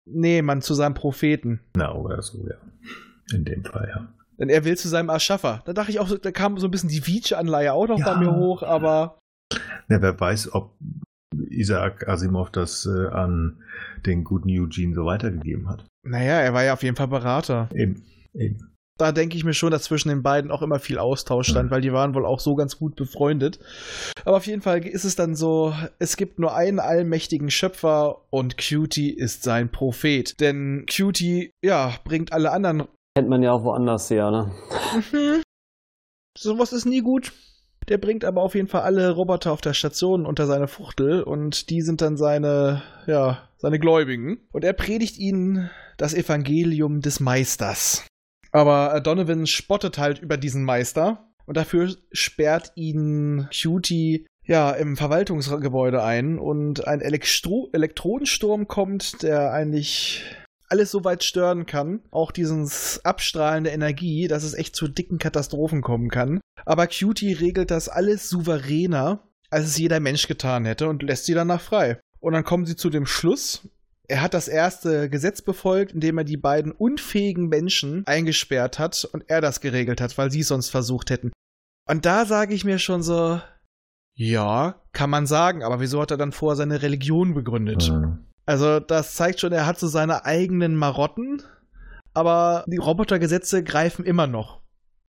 Nee, 0.07 0.41
man 0.43 0.61
zu 0.61 0.73
seinem 0.75 0.93
Propheten. 0.93 1.59
Na, 1.75 1.93
oder 1.93 2.21
so, 2.21 2.37
ja. 2.47 2.55
In 3.35 3.43
dem 3.43 3.63
Fall, 3.65 3.89
ja. 3.93 4.07
Denn 4.37 4.49
er 4.49 4.63
will 4.65 4.77
zu 4.77 4.87
seinem 4.87 5.09
Erschaffer. 5.09 5.63
Da 5.65 5.73
dachte 5.73 5.89
ich 5.91 5.99
auch, 5.99 6.07
so- 6.07 6.17
da 6.17 6.31
kam 6.31 6.57
so 6.59 6.67
ein 6.67 6.71
bisschen 6.71 6.89
die 6.89 7.05
Vici-Anleihe 7.07 7.73
auch 7.73 7.87
noch 7.87 7.97
Ja. 7.99 8.13
bei 8.13 8.19
mir 8.19 8.35
hoch, 8.35 8.61
aber 8.63 9.17
Ja, 9.89 10.01
wer 10.01 10.19
weiß, 10.19 10.53
ob 10.53 10.75
Isaac 11.49 12.07
Asimov 12.07 12.51
das 12.51 12.85
äh, 12.85 13.07
an 13.07 13.61
den 14.05 14.23
guten 14.23 14.49
Eugene 14.49 14.93
so 14.93 15.05
weitergegeben 15.05 15.67
hat. 15.69 15.85
naja, 16.03 16.39
er 16.39 16.53
war 16.53 16.63
ja 16.63 16.73
auf 16.73 16.83
jeden 16.83 16.95
Fall 16.95 17.07
Berater. 17.07 17.69
Eben, 17.73 18.03
eben. 18.33 18.74
Da 18.97 19.11
denke 19.11 19.35
ich 19.35 19.43
mir 19.43 19.53
schon, 19.53 19.71
dass 19.71 19.83
zwischen 19.83 20.09
den 20.09 20.23
beiden 20.23 20.51
auch 20.51 20.61
immer 20.61 20.79
viel 20.79 20.97
Austausch 20.99 21.49
stand, 21.49 21.69
Mhm. 21.69 21.73
weil 21.73 21.81
die 21.81 21.91
waren 21.91 22.15
wohl 22.15 22.25
auch 22.25 22.39
so 22.39 22.55
ganz 22.55 22.77
gut 22.77 22.95
befreundet. 22.95 23.59
Aber 24.23 24.37
auf 24.37 24.47
jeden 24.47 24.61
Fall 24.61 24.85
ist 24.85 25.03
es 25.03 25.15
dann 25.15 25.35
so, 25.35 25.73
es 25.99 26.15
gibt 26.17 26.39
nur 26.39 26.55
einen 26.55 26.79
allmächtigen 26.79 27.49
Schöpfer 27.49 28.21
und 28.29 28.57
Cutie 28.57 29.11
ist 29.11 29.43
sein 29.43 29.69
Prophet. 29.71 30.39
Denn 30.39 30.85
Cutie, 30.89 31.51
ja, 31.63 31.93
bringt 32.05 32.31
alle 32.31 32.51
anderen. 32.51 32.87
Kennt 33.17 33.29
man 33.29 33.43
ja 33.43 33.51
auch 33.51 33.63
woanders 33.63 34.09
her, 34.09 34.31
ne? 34.31 34.51
Mhm. 35.11 35.41
Sowas 36.37 36.73
ist 36.73 36.85
nie 36.85 37.01
gut. 37.01 37.33
Der 37.87 37.97
bringt 37.97 38.25
aber 38.25 38.41
auf 38.41 38.55
jeden 38.55 38.67
Fall 38.67 38.81
alle 38.81 39.11
Roboter 39.11 39.51
auf 39.51 39.61
der 39.61 39.73
Station 39.73 40.25
unter 40.25 40.47
seine 40.47 40.67
Fuchtel 40.67 41.21
und 41.21 41.69
die 41.69 41.81
sind 41.81 42.01
dann 42.01 42.17
seine, 42.17 42.81
ja, 43.05 43.47
seine 43.57 43.77
Gläubigen. 43.79 44.39
Und 44.51 44.63
er 44.63 44.73
predigt 44.73 45.17
ihnen 45.19 45.69
das 45.97 46.13
Evangelium 46.13 47.01
des 47.01 47.19
Meisters. 47.19 48.07
Aber 48.55 48.95
äh, 48.95 49.01
Donovan 49.01 49.47
spottet 49.47 49.97
halt 49.97 50.19
über 50.19 50.37
diesen 50.37 50.63
Meister 50.63 51.27
und 51.45 51.57
dafür 51.57 51.93
sperrt 52.13 52.71
ihn 52.75 53.49
Cutie 53.53 54.25
ja, 54.45 54.71
im 54.71 54.95
Verwaltungsgebäude 54.95 56.01
ein 56.01 56.39
und 56.39 56.87
ein 56.87 57.01
Elektro 57.01 57.69
Elektrodensturm 57.73 58.69
kommt, 58.69 59.23
der 59.23 59.51
eigentlich 59.51 60.23
alles 60.69 60.89
so 60.89 61.03
weit 61.03 61.25
stören 61.25 61.65
kann, 61.65 61.99
auch 62.11 62.31
dieses 62.31 63.03
Abstrahlen 63.03 63.65
der 63.65 63.73
Energie, 63.73 64.29
dass 64.29 64.43
es 64.43 64.53
echt 64.53 64.73
zu 64.73 64.87
dicken 64.87 65.17
Katastrophen 65.17 65.81
kommen 65.81 66.09
kann. 66.09 66.39
Aber 66.65 66.87
Cutie 66.87 67.33
regelt 67.33 67.71
das 67.71 67.89
alles 67.89 68.29
souveräner, 68.29 69.27
als 69.49 69.65
es 69.65 69.77
jeder 69.77 69.99
Mensch 69.99 70.27
getan 70.27 70.63
hätte 70.63 70.87
und 70.87 71.03
lässt 71.03 71.25
sie 71.25 71.33
danach 71.33 71.61
frei. 71.61 71.99
Und 72.21 72.31
dann 72.31 72.45
kommen 72.45 72.65
sie 72.65 72.77
zu 72.77 72.89
dem 72.89 73.05
Schluss, 73.05 73.67
er 74.07 74.21
hat 74.21 74.33
das 74.33 74.47
erste 74.47 75.09
Gesetz 75.09 75.41
befolgt, 75.41 75.93
indem 75.93 76.17
er 76.17 76.23
die 76.23 76.37
beiden 76.37 76.71
unfähigen 76.71 77.47
Menschen 77.47 78.05
eingesperrt 78.05 78.79
hat 78.79 79.07
und 79.11 79.25
er 79.27 79.41
das 79.41 79.61
geregelt 79.61 80.01
hat, 80.01 80.17
weil 80.17 80.31
sie 80.31 80.41
es 80.41 80.47
sonst 80.47 80.69
versucht 80.69 81.09
hätten. 81.09 81.31
Und 81.87 82.05
da 82.05 82.25
sage 82.25 82.53
ich 82.53 82.65
mir 82.65 82.79
schon 82.79 83.03
so, 83.03 83.39
ja, 84.15 84.81
kann 84.93 85.09
man 85.09 85.27
sagen, 85.27 85.63
aber 85.63 85.79
wieso 85.79 86.01
hat 86.01 86.11
er 86.11 86.17
dann 86.17 86.31
vorher 86.31 86.55
seine 86.55 86.81
Religion 86.81 87.33
begründet? 87.33 87.91
Mhm. 87.91 88.25
Also 88.45 88.79
das 88.79 89.15
zeigt 89.15 89.39
schon, 89.39 89.51
er 89.51 89.65
hat 89.65 89.79
so 89.79 89.87
seine 89.87 90.25
eigenen 90.25 90.75
Marotten, 90.75 91.41
aber 92.13 92.63
die 92.67 92.77
Robotergesetze 92.77 93.63
greifen 93.63 94.05
immer 94.05 94.27
noch. 94.27 94.61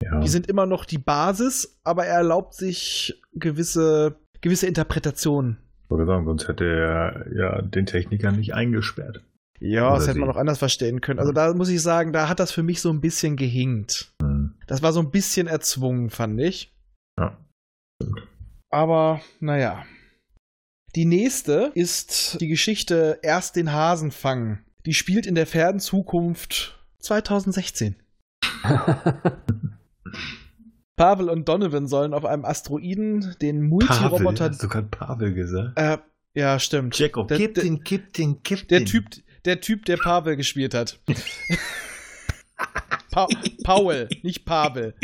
Ja. 0.02 0.20
Die 0.20 0.28
sind 0.28 0.48
immer 0.48 0.66
noch 0.66 0.84
die 0.84 0.98
Basis, 0.98 1.78
aber 1.84 2.06
er 2.06 2.16
erlaubt 2.16 2.54
sich 2.54 3.22
gewisse, 3.34 4.16
gewisse 4.40 4.66
Interpretationen. 4.66 5.58
Wollte 5.88 6.06
sagen, 6.06 6.24
sonst 6.24 6.48
hätte 6.48 6.64
er 6.64 7.36
ja 7.36 7.62
den 7.62 7.86
Techniker 7.86 8.32
nicht 8.32 8.54
eingesperrt. 8.54 9.22
Ja, 9.60 9.88
Oder 9.88 9.96
das 9.96 10.08
hätte 10.08 10.18
man 10.18 10.28
noch 10.28 10.36
anders 10.36 10.58
verstehen 10.58 11.00
können. 11.00 11.20
Also 11.20 11.32
da 11.32 11.52
muss 11.54 11.68
ich 11.68 11.80
sagen, 11.80 12.12
da 12.12 12.28
hat 12.28 12.40
das 12.40 12.52
für 12.52 12.62
mich 12.62 12.80
so 12.80 12.90
ein 12.90 13.00
bisschen 13.00 13.36
gehinkt. 13.36 14.12
Mhm. 14.20 14.54
Das 14.66 14.82
war 14.82 14.92
so 14.92 15.00
ein 15.00 15.10
bisschen 15.10 15.46
erzwungen, 15.46 16.10
fand 16.10 16.40
ich. 16.40 16.72
Ja. 17.18 17.38
Aber 18.70 19.20
naja. 19.40 19.84
Die 20.96 21.04
nächste 21.04 21.72
ist 21.74 22.40
die 22.40 22.48
Geschichte 22.48 23.18
Erst 23.22 23.56
den 23.56 23.72
Hasen 23.72 24.10
fangen. 24.10 24.64
Die 24.86 24.94
spielt 24.94 25.26
in 25.26 25.34
der 25.34 25.46
fernen 25.46 25.80
Zukunft 25.80 26.78
2016. 26.98 27.96
Pavel 30.96 31.28
und 31.28 31.48
Donovan 31.48 31.88
sollen 31.88 32.14
auf 32.14 32.24
einem 32.24 32.44
Asteroiden 32.44 33.34
den 33.42 33.56
Pavel, 33.56 33.68
Multiroboter. 33.68 34.50
hast 34.50 34.62
du 34.62 34.68
gerade 34.68 34.86
Pavel 34.88 35.34
gesagt? 35.34 35.78
Äh, 35.78 35.98
ja, 36.34 36.58
stimmt. 36.58 36.98
Jacob, 36.98 37.28
der, 37.28 37.38
der, 37.38 37.48
den, 37.48 37.80
gib 37.82 38.12
den, 38.14 38.40
gib 38.42 38.68
der 38.68 38.80
den. 38.80 38.86
Typ, 38.86 39.04
der 39.44 39.60
Typ, 39.60 39.84
der 39.86 39.96
Pavel 39.96 40.36
gespielt 40.36 40.74
hat. 40.74 41.00
pa 43.10 43.26
Paul, 43.64 44.08
nicht 44.22 44.44
Pavel. 44.44 44.94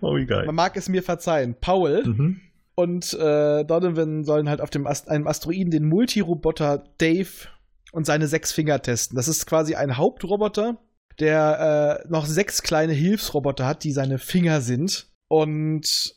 Oh, 0.00 0.16
egal. 0.16 0.46
Man 0.46 0.54
mag 0.54 0.76
es 0.76 0.88
mir 0.88 1.02
verzeihen. 1.02 1.56
Paul 1.60 2.02
Mhm. 2.04 2.40
und 2.74 3.12
äh, 3.14 3.64
Donovan 3.64 4.24
sollen 4.24 4.48
halt 4.48 4.60
auf 4.60 4.70
dem 4.70 4.86
Ast 4.86 5.08
einem 5.08 5.26
Asteroiden 5.26 5.70
den 5.70 5.88
Multiroboter 5.88 6.84
Dave 6.98 7.48
und 7.92 8.06
seine 8.06 8.26
sechs 8.26 8.52
Finger 8.52 8.80
testen. 8.82 9.16
Das 9.16 9.28
ist 9.28 9.46
quasi 9.46 9.74
ein 9.74 9.96
Hauptroboter, 9.96 10.78
der 11.20 12.02
äh, 12.04 12.08
noch 12.08 12.26
sechs 12.26 12.62
kleine 12.62 12.92
Hilfsroboter 12.92 13.66
hat, 13.66 13.84
die 13.84 13.92
seine 13.92 14.18
Finger 14.18 14.60
sind. 14.60 15.08
Und 15.28 16.14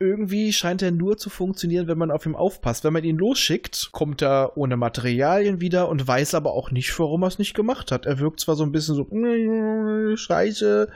irgendwie 0.00 0.52
scheint 0.52 0.82
er 0.82 0.90
nur 0.90 1.16
zu 1.16 1.30
funktionieren, 1.30 1.86
wenn 1.86 1.98
man 1.98 2.10
auf 2.10 2.26
ihn 2.26 2.34
aufpasst. 2.34 2.84
Wenn 2.84 2.92
man 2.92 3.04
ihn 3.04 3.16
losschickt, 3.16 3.90
kommt 3.92 4.22
er 4.22 4.56
ohne 4.56 4.76
Materialien 4.76 5.60
wieder 5.60 5.88
und 5.88 6.06
weiß 6.06 6.34
aber 6.34 6.52
auch 6.52 6.70
nicht, 6.70 6.98
warum 6.98 7.22
er 7.22 7.28
es 7.28 7.38
nicht 7.38 7.54
gemacht 7.54 7.92
hat. 7.92 8.06
Er 8.06 8.18
wirkt 8.18 8.40
zwar 8.40 8.56
so 8.56 8.64
ein 8.64 8.72
bisschen 8.72 8.96
so, 8.96 9.06
scheiße, 10.16 10.90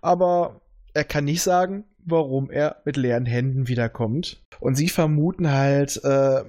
aber 0.00 0.60
er 0.92 1.04
kann 1.04 1.24
nicht 1.24 1.42
sagen, 1.42 1.84
warum 2.04 2.50
er 2.50 2.82
mit 2.84 2.96
leeren 2.96 3.26
Händen 3.26 3.68
wiederkommt. 3.68 4.42
Und 4.58 4.74
sie 4.74 4.88
vermuten 4.88 5.50
halt, 5.50 6.02
äh, 6.04 6.42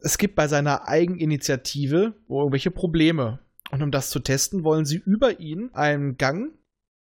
es 0.00 0.18
gibt 0.18 0.34
bei 0.34 0.48
seiner 0.48 0.88
Eigeninitiative 0.88 2.14
irgendwelche 2.28 2.70
Probleme. 2.70 3.38
Und 3.70 3.82
um 3.82 3.90
das 3.90 4.10
zu 4.10 4.20
testen, 4.20 4.64
wollen 4.64 4.84
sie 4.84 4.96
über 4.96 5.40
ihn 5.40 5.70
einen 5.72 6.16
Gang, 6.16 6.52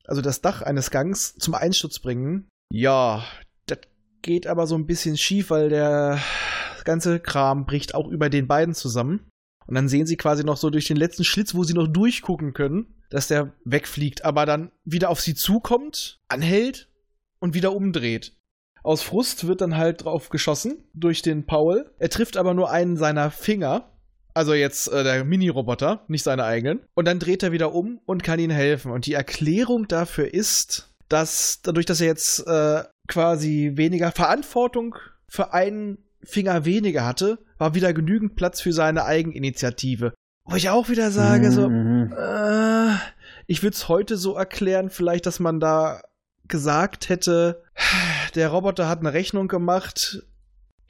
also 0.05 0.20
das 0.20 0.40
Dach 0.40 0.62
eines 0.62 0.90
Gangs, 0.90 1.34
zum 1.36 1.55
Einsturz 1.55 1.98
bringen. 1.98 2.48
Ja, 2.72 3.24
das 3.66 3.78
geht 4.22 4.46
aber 4.46 4.66
so 4.66 4.74
ein 4.76 4.86
bisschen 4.86 5.16
schief, 5.16 5.51
weil 5.51 5.68
der 5.68 6.20
ganze 6.84 7.20
Kram 7.20 7.66
bricht 7.66 7.94
auch 7.94 8.09
über 8.09 8.28
den 8.28 8.46
beiden 8.46 8.74
zusammen. 8.74 9.28
Und 9.66 9.74
dann 9.74 9.88
sehen 9.88 10.07
sie 10.07 10.16
quasi 10.16 10.42
noch 10.42 10.57
so 10.57 10.70
durch 10.70 10.86
den 10.86 10.96
letzten 10.96 11.24
Schlitz, 11.24 11.55
wo 11.55 11.62
sie 11.62 11.74
noch 11.74 11.86
durchgucken 11.86 12.53
können, 12.53 12.94
dass 13.09 13.28
der 13.28 13.53
wegfliegt, 13.64 14.24
aber 14.24 14.44
dann 14.44 14.72
wieder 14.84 15.11
auf 15.11 15.20
sie 15.20 15.34
zukommt, 15.34 16.18
anhält 16.28 16.88
und 17.38 17.55
wieder 17.55 17.72
umdreht. 17.74 18.36
Aus 18.82 19.03
Frust 19.03 19.46
wird 19.46 19.61
dann 19.61 19.76
halt 19.76 20.05
drauf 20.05 20.30
geschossen 20.30 20.84
durch 20.94 21.22
den 21.22 21.46
Paul. 21.46 21.92
Er 21.98 22.09
trifft 22.09 22.36
aber 22.36 22.55
nur 22.55 22.70
einen 22.70 22.96
seiner 22.96 23.30
Finger. 23.30 23.92
Also 24.41 24.55
jetzt 24.55 24.88
äh, 24.91 25.05
der 25.05 25.22
Mini-Roboter, 25.22 26.03
nicht 26.09 26.22
seine 26.22 26.45
eigenen. 26.45 26.80
Und 26.95 27.05
dann 27.07 27.18
dreht 27.18 27.43
er 27.43 27.53
wieder 27.53 27.74
um 27.74 28.01
und 28.07 28.22
kann 28.22 28.38
ihnen 28.41 28.57
helfen. 28.57 28.91
Und 28.91 29.05
die 29.05 29.12
Erklärung 29.12 29.86
dafür 29.86 30.32
ist, 30.32 30.88
dass 31.11 31.61
dadurch, 31.62 31.84
dass 31.84 32.01
er 32.01 32.07
jetzt 32.07 32.47
äh, 32.47 32.84
quasi 33.07 33.72
weniger 33.74 34.12
Verantwortung 34.12 34.95
für 35.28 35.53
einen 35.53 35.99
Finger 36.22 36.64
weniger 36.64 37.05
hatte, 37.05 37.38
war 37.59 37.74
wieder 37.74 37.93
genügend 37.93 38.34
Platz 38.34 38.62
für 38.62 38.72
seine 38.72 39.05
Eigeninitiative. 39.05 40.14
Wo 40.47 40.57
ich 40.57 40.70
auch 40.70 40.88
wieder 40.88 41.11
sage, 41.11 41.53
so, 41.53 41.68
Mhm. 41.68 42.11
äh, 42.16 42.95
ich 43.47 43.62
würde 43.62 43.74
es 43.74 43.88
heute 43.88 44.16
so 44.16 44.36
erklären, 44.36 44.88
vielleicht, 44.88 45.26
dass 45.26 45.38
man 45.38 45.61
da 45.61 46.01
gesagt 46.49 47.11
hätte, 47.11 47.62
der 48.34 48.49
Roboter 48.49 48.88
hat 48.88 49.01
eine 49.01 49.12
Rechnung 49.12 49.49
gemacht. 49.49 50.22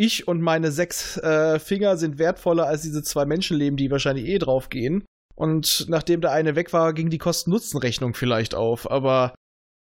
Ich 0.03 0.27
und 0.27 0.41
meine 0.41 0.71
sechs 0.71 1.19
äh, 1.19 1.59
Finger 1.59 1.99
sind 1.99 2.19
wertvoller 2.19 2.65
als 2.65 2.81
diese 2.81 3.03
zwei 3.03 3.27
Menschenleben, 3.27 3.77
die 3.77 3.91
wahrscheinlich 3.91 4.29
eh 4.29 4.39
draufgehen. 4.39 5.05
Und 5.35 5.85
nachdem 5.91 6.23
der 6.23 6.33
eine 6.33 6.57
weg 6.57 6.73
war, 6.73 6.95
ging 6.95 7.11
die 7.11 7.19
Kosten-Nutzen-Rechnung 7.19 8.15
vielleicht 8.15 8.55
auf. 8.55 8.91
Aber 8.91 9.35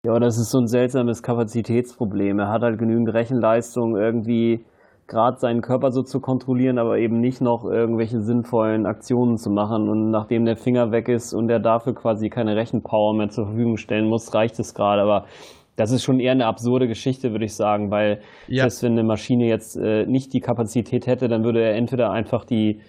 Ja, 0.04 0.18
das 0.20 0.36
ist 0.36 0.50
so 0.50 0.58
ein 0.58 0.66
seltsames 0.66 1.22
Kapazitätsproblem. 1.22 2.40
Er 2.40 2.48
hat 2.50 2.60
halt 2.60 2.78
genügend 2.78 3.08
Rechenleistung, 3.14 3.96
irgendwie 3.96 4.66
gerade 5.06 5.38
seinen 5.38 5.62
Körper 5.62 5.92
so 5.92 6.02
zu 6.02 6.20
kontrollieren, 6.20 6.76
aber 6.76 6.98
eben 6.98 7.18
nicht 7.18 7.40
noch 7.40 7.64
irgendwelche 7.64 8.20
sinnvollen 8.20 8.84
Aktionen 8.84 9.38
zu 9.38 9.48
machen. 9.48 9.88
Und 9.88 10.10
nachdem 10.10 10.44
der 10.44 10.58
Finger 10.58 10.92
weg 10.92 11.08
ist 11.08 11.32
und 11.32 11.48
er 11.48 11.58
dafür 11.58 11.94
quasi 11.94 12.28
keine 12.28 12.54
Rechenpower 12.54 13.14
mehr 13.14 13.30
zur 13.30 13.46
Verfügung 13.46 13.78
stellen 13.78 14.10
muss, 14.10 14.34
reicht 14.34 14.58
es 14.58 14.74
gerade. 14.74 15.00
Aber 15.00 15.24
das 15.76 15.90
ist 15.90 16.02
schon 16.02 16.20
eher 16.20 16.32
eine 16.32 16.46
absurde 16.46 16.86
Geschichte, 16.86 17.32
würde 17.32 17.44
ich 17.44 17.54
sagen, 17.54 17.90
weil 17.90 18.20
ja, 18.46 18.62
selbst 18.62 18.82
wenn 18.82 18.92
eine 18.92 19.04
Maschine 19.04 19.46
jetzt 19.46 19.76
äh, 19.76 20.06
nicht 20.06 20.32
die 20.32 20.40
Kapazität 20.40 21.06
hätte, 21.06 21.28
dann 21.28 21.44
würde 21.44 21.62
er 21.62 21.74
entweder 21.74 22.10
einfach 22.10 22.44
die, 22.44 22.80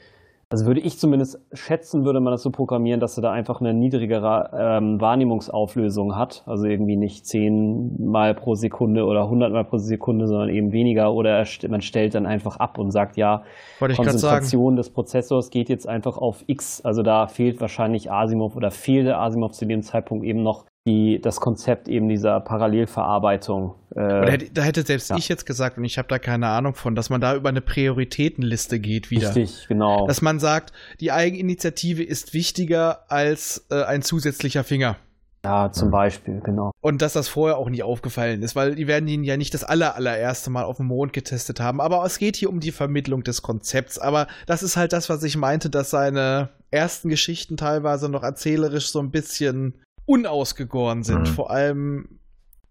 also 0.50 0.66
würde 0.68 0.82
ich 0.82 1.00
zumindest 1.00 1.40
schätzen, 1.54 2.06
würde 2.06 2.20
man 2.20 2.32
das 2.32 2.44
so 2.44 2.52
programmieren, 2.52 3.00
dass 3.00 3.18
er 3.18 3.24
da 3.24 3.32
einfach 3.32 3.62
eine 3.62 3.74
niedrigere 3.74 4.52
ähm, 4.54 5.00
Wahrnehmungsauflösung 5.00 6.16
hat, 6.16 6.44
also 6.46 6.66
irgendwie 6.68 6.98
nicht 6.98 7.26
10 7.26 7.96
Mal 8.00 8.36
pro 8.36 8.54
Sekunde 8.54 9.06
oder 9.06 9.24
100 9.24 9.52
Mal 9.52 9.64
pro 9.64 9.78
Sekunde, 9.78 10.28
sondern 10.28 10.50
eben 10.50 10.72
weniger. 10.72 11.14
Oder 11.14 11.40
er 11.40 11.70
man 11.70 11.82
stellt 11.82 12.14
dann 12.14 12.26
einfach 12.26 12.58
ab 12.58 12.78
und 12.78 12.92
sagt, 12.92 13.18
ja. 13.18 13.44
Konzentration 13.80 14.76
des 14.76 14.92
Prozessors 14.92 15.50
geht 15.50 15.70
jetzt 15.70 15.88
einfach 15.88 16.18
auf 16.18 16.44
X, 16.46 16.82
also 16.84 17.02
da 17.02 17.28
fehlt 17.28 17.60
wahrscheinlich 17.62 18.12
Asimov 18.12 18.56
oder 18.56 18.70
fehlte 18.70 19.18
Asimov 19.18 19.54
zu 19.54 19.66
dem 19.66 19.82
Zeitpunkt 19.82 20.24
eben 20.26 20.44
noch 20.44 20.66
die, 20.86 21.22
das 21.22 21.40
Konzept 21.40 21.88
eben 21.88 22.10
dieser 22.10 22.42
Parallelverarbeitung. 22.42 23.76
Äh, 23.96 24.30
hätte, 24.32 24.50
da 24.52 24.64
hätte 24.64 24.84
selbst 24.84 25.10
Ja. 25.10 25.18
ich 25.18 25.30
jetzt 25.30 25.46
gesagt, 25.46 25.78
und 25.78 25.86
ich 25.86 25.98
habe 25.98 26.10
da 26.10 26.20
keine 26.20 26.48
Ahnung 26.48 26.76
von, 26.76 26.94
dass 26.94 27.10
man 27.10 27.22
da 27.22 27.36
über 27.36 27.50
eine 27.50 27.62
Prioritätenliste 27.62 28.80
geht 28.80 29.10
wieder. 29.10 29.30
Richtig, 29.34 29.68
genau. 29.70 30.08
Dass 30.08 30.22
man 30.22 30.40
sagt, 30.40 30.74
die 31.00 31.12
Eigeninitiative 31.12 32.04
ist 32.04 32.34
wichtiger 32.34 33.10
als 33.10 33.66
äh, 33.72 33.84
ein 33.84 34.02
zusätzlicher 34.02 34.64
Finger. 34.64 34.98
Ja, 35.46 35.72
zum 35.74 35.92
Beispiel, 35.92 36.40
genau. 36.42 36.72
Und 36.82 37.02
dass 37.02 37.14
das 37.14 37.28
vorher 37.28 37.58
auch 37.58 37.70
nicht 37.70 37.84
aufgefallen 37.84 38.42
ist, 38.44 38.56
weil 38.56 38.76
die 38.76 38.88
werden 38.88 39.08
ihn 39.10 39.26
ja 39.26 39.36
nicht 39.36 39.54
das 39.54 39.66
aller, 39.66 39.96
allererste 39.96 40.50
Mal 40.50 40.64
auf 40.64 40.78
dem 40.78 40.88
Mond 40.88 41.12
getestet 41.12 41.60
haben. 41.60 41.82
Aber 41.82 42.04
es 42.06 42.18
geht 42.18 42.38
hier 42.38 42.50
um 42.50 42.62
die 42.62 42.72
Vermittlung 42.72 43.24
des 43.24 43.42
Konzepts. 43.42 44.00
Aber 44.00 44.28
das 44.48 44.64
ist 44.64 44.78
halt 44.78 44.94
das, 44.94 45.10
was 45.10 45.22
ich 45.24 45.36
meinte, 45.36 45.70
dass 45.70 45.90
seine 45.90 46.50
ersten 46.72 47.10
Geschichten 47.10 47.58
teilweise 47.58 48.08
noch 48.08 48.24
erzählerisch 48.24 48.88
so 48.88 49.00
ein 49.00 49.12
bisschen 49.12 49.82
unausgegoren 50.06 51.04
sind. 51.04 51.22
Mhm. 51.22 51.34
Vor 51.34 51.52
allem, 51.52 52.20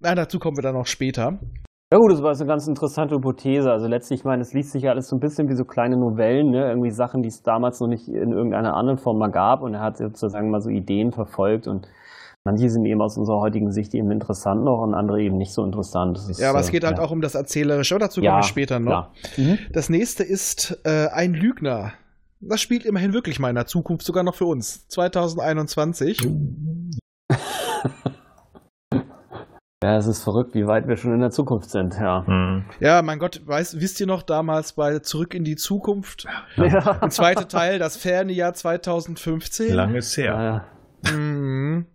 na, 0.00 0.14
dazu 0.14 0.38
kommen 0.38 0.56
wir 0.56 0.62
dann 0.62 0.74
noch 0.74 0.86
später. 0.86 1.38
Ja 1.92 1.98
gut, 1.98 2.10
das 2.10 2.22
war 2.22 2.32
eine 2.32 2.46
ganz 2.46 2.66
interessante 2.66 3.14
Hypothese. 3.16 3.70
Also 3.70 3.86
letztlich, 3.86 4.20
ich 4.20 4.24
meine, 4.24 4.40
es 4.40 4.54
liest 4.54 4.72
sich 4.72 4.84
ja 4.84 4.92
alles 4.92 5.08
so 5.08 5.16
ein 5.16 5.20
bisschen 5.20 5.50
wie 5.50 5.54
so 5.54 5.64
kleine 5.64 5.98
Novellen, 5.98 6.50
ne? 6.50 6.66
irgendwie 6.66 6.90
Sachen, 6.90 7.20
die 7.20 7.28
es 7.28 7.42
damals 7.42 7.80
noch 7.80 7.88
nicht 7.88 8.08
in 8.08 8.32
irgendeiner 8.32 8.74
anderen 8.74 8.98
Form 8.98 9.18
mal 9.18 9.30
gab. 9.30 9.60
Und 9.60 9.74
er 9.74 9.80
hat 9.80 9.98
sozusagen 9.98 10.50
mal 10.50 10.62
so 10.62 10.70
Ideen 10.70 11.12
verfolgt 11.12 11.68
und 11.68 11.86
manche 12.44 12.70
sind 12.70 12.86
eben 12.86 13.02
aus 13.02 13.18
unserer 13.18 13.40
heutigen 13.40 13.70
Sicht 13.72 13.94
eben 13.94 14.10
interessant 14.10 14.64
noch 14.64 14.80
und 14.82 14.94
andere 14.94 15.20
eben 15.20 15.36
nicht 15.36 15.52
so 15.52 15.62
interessant. 15.62 16.16
Das 16.16 16.30
ist, 16.30 16.40
Ja, 16.40 16.48
aber 16.48 16.60
es 16.60 16.70
äh, 16.70 16.72
geht 16.72 16.84
halt 16.84 16.96
ja. 16.96 17.04
auch 17.04 17.10
um 17.10 17.20
das 17.20 17.34
Erzählerische. 17.34 17.94
Aber 17.94 18.06
dazu 18.06 18.20
kommen 18.20 18.26
ja, 18.26 18.38
wir 18.38 18.42
später 18.42 18.80
noch. 18.80 19.10
Mhm. 19.36 19.58
Das 19.72 19.90
nächste 19.90 20.24
ist 20.24 20.80
äh, 20.84 21.08
ein 21.12 21.34
Lügner. 21.34 21.92
Das 22.40 22.62
spielt 22.62 22.86
immerhin 22.86 23.12
wirklich 23.12 23.38
mal 23.38 23.50
in 23.50 23.54
der 23.54 23.66
Zukunft, 23.66 24.06
sogar 24.06 24.24
noch 24.24 24.34
für 24.34 24.46
uns. 24.46 24.88
2021. 24.88 26.26
Ja, 29.82 29.96
es 29.96 30.06
ist 30.06 30.22
verrückt, 30.22 30.54
wie 30.54 30.68
weit 30.68 30.86
wir 30.86 30.96
schon 30.96 31.12
in 31.12 31.20
der 31.20 31.32
Zukunft 31.32 31.70
sind, 31.70 31.96
ja. 31.98 32.20
Mhm. 32.26 32.64
Ja, 32.78 33.02
mein 33.02 33.18
Gott, 33.18 33.42
weiß, 33.44 33.80
wisst 33.80 33.98
ihr 33.98 34.06
noch 34.06 34.22
damals 34.22 34.74
bei 34.74 35.00
Zurück 35.00 35.34
in 35.34 35.42
die 35.42 35.56
Zukunft? 35.56 36.26
Ja. 36.56 36.66
Der 37.00 37.10
zweite 37.10 37.48
Teil, 37.48 37.80
das 37.80 37.96
ferne 37.96 38.32
Jahr 38.32 38.54
2015. 38.54 39.74
Lang 39.74 39.94
ist 39.96 40.16
her. 40.16 40.24
Ja, 41.04 41.10
ja. 41.10 41.12
Mhm. 41.12 41.86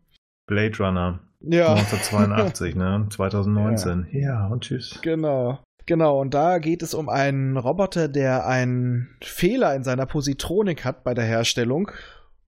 Blade 0.48 0.78
Runner. 0.80 1.20
Ja, 1.40 1.76
1982, 1.76 2.76
ne? 2.76 3.06
2019. 3.10 4.08
Ja. 4.12 4.48
und 4.48 4.64
tschüss. 4.64 5.00
genau. 5.02 5.60
Genau, 5.86 6.20
und 6.20 6.34
da 6.34 6.60
geht 6.60 6.84
es 6.84 6.94
um 6.94 7.08
einen 7.08 7.56
Roboter, 7.56 8.10
der 8.10 8.46
einen 8.46 9.16
Fehler 9.24 9.74
in 9.74 9.86
seiner 9.86 10.06
Positronik 10.06 10.84
hat 10.84 11.06
bei 11.06 11.14
der 11.14 11.24
Herstellung 11.24 11.90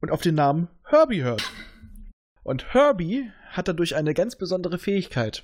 und 0.01 0.11
auf 0.11 0.19
den 0.19 0.35
Namen 0.35 0.67
Herbie 0.83 1.23
hört. 1.23 1.49
Und 2.43 2.73
Herbie 2.73 3.31
hat 3.49 3.67
dadurch 3.67 3.95
eine 3.95 4.13
ganz 4.13 4.35
besondere 4.35 4.77
Fähigkeit. 4.77 5.43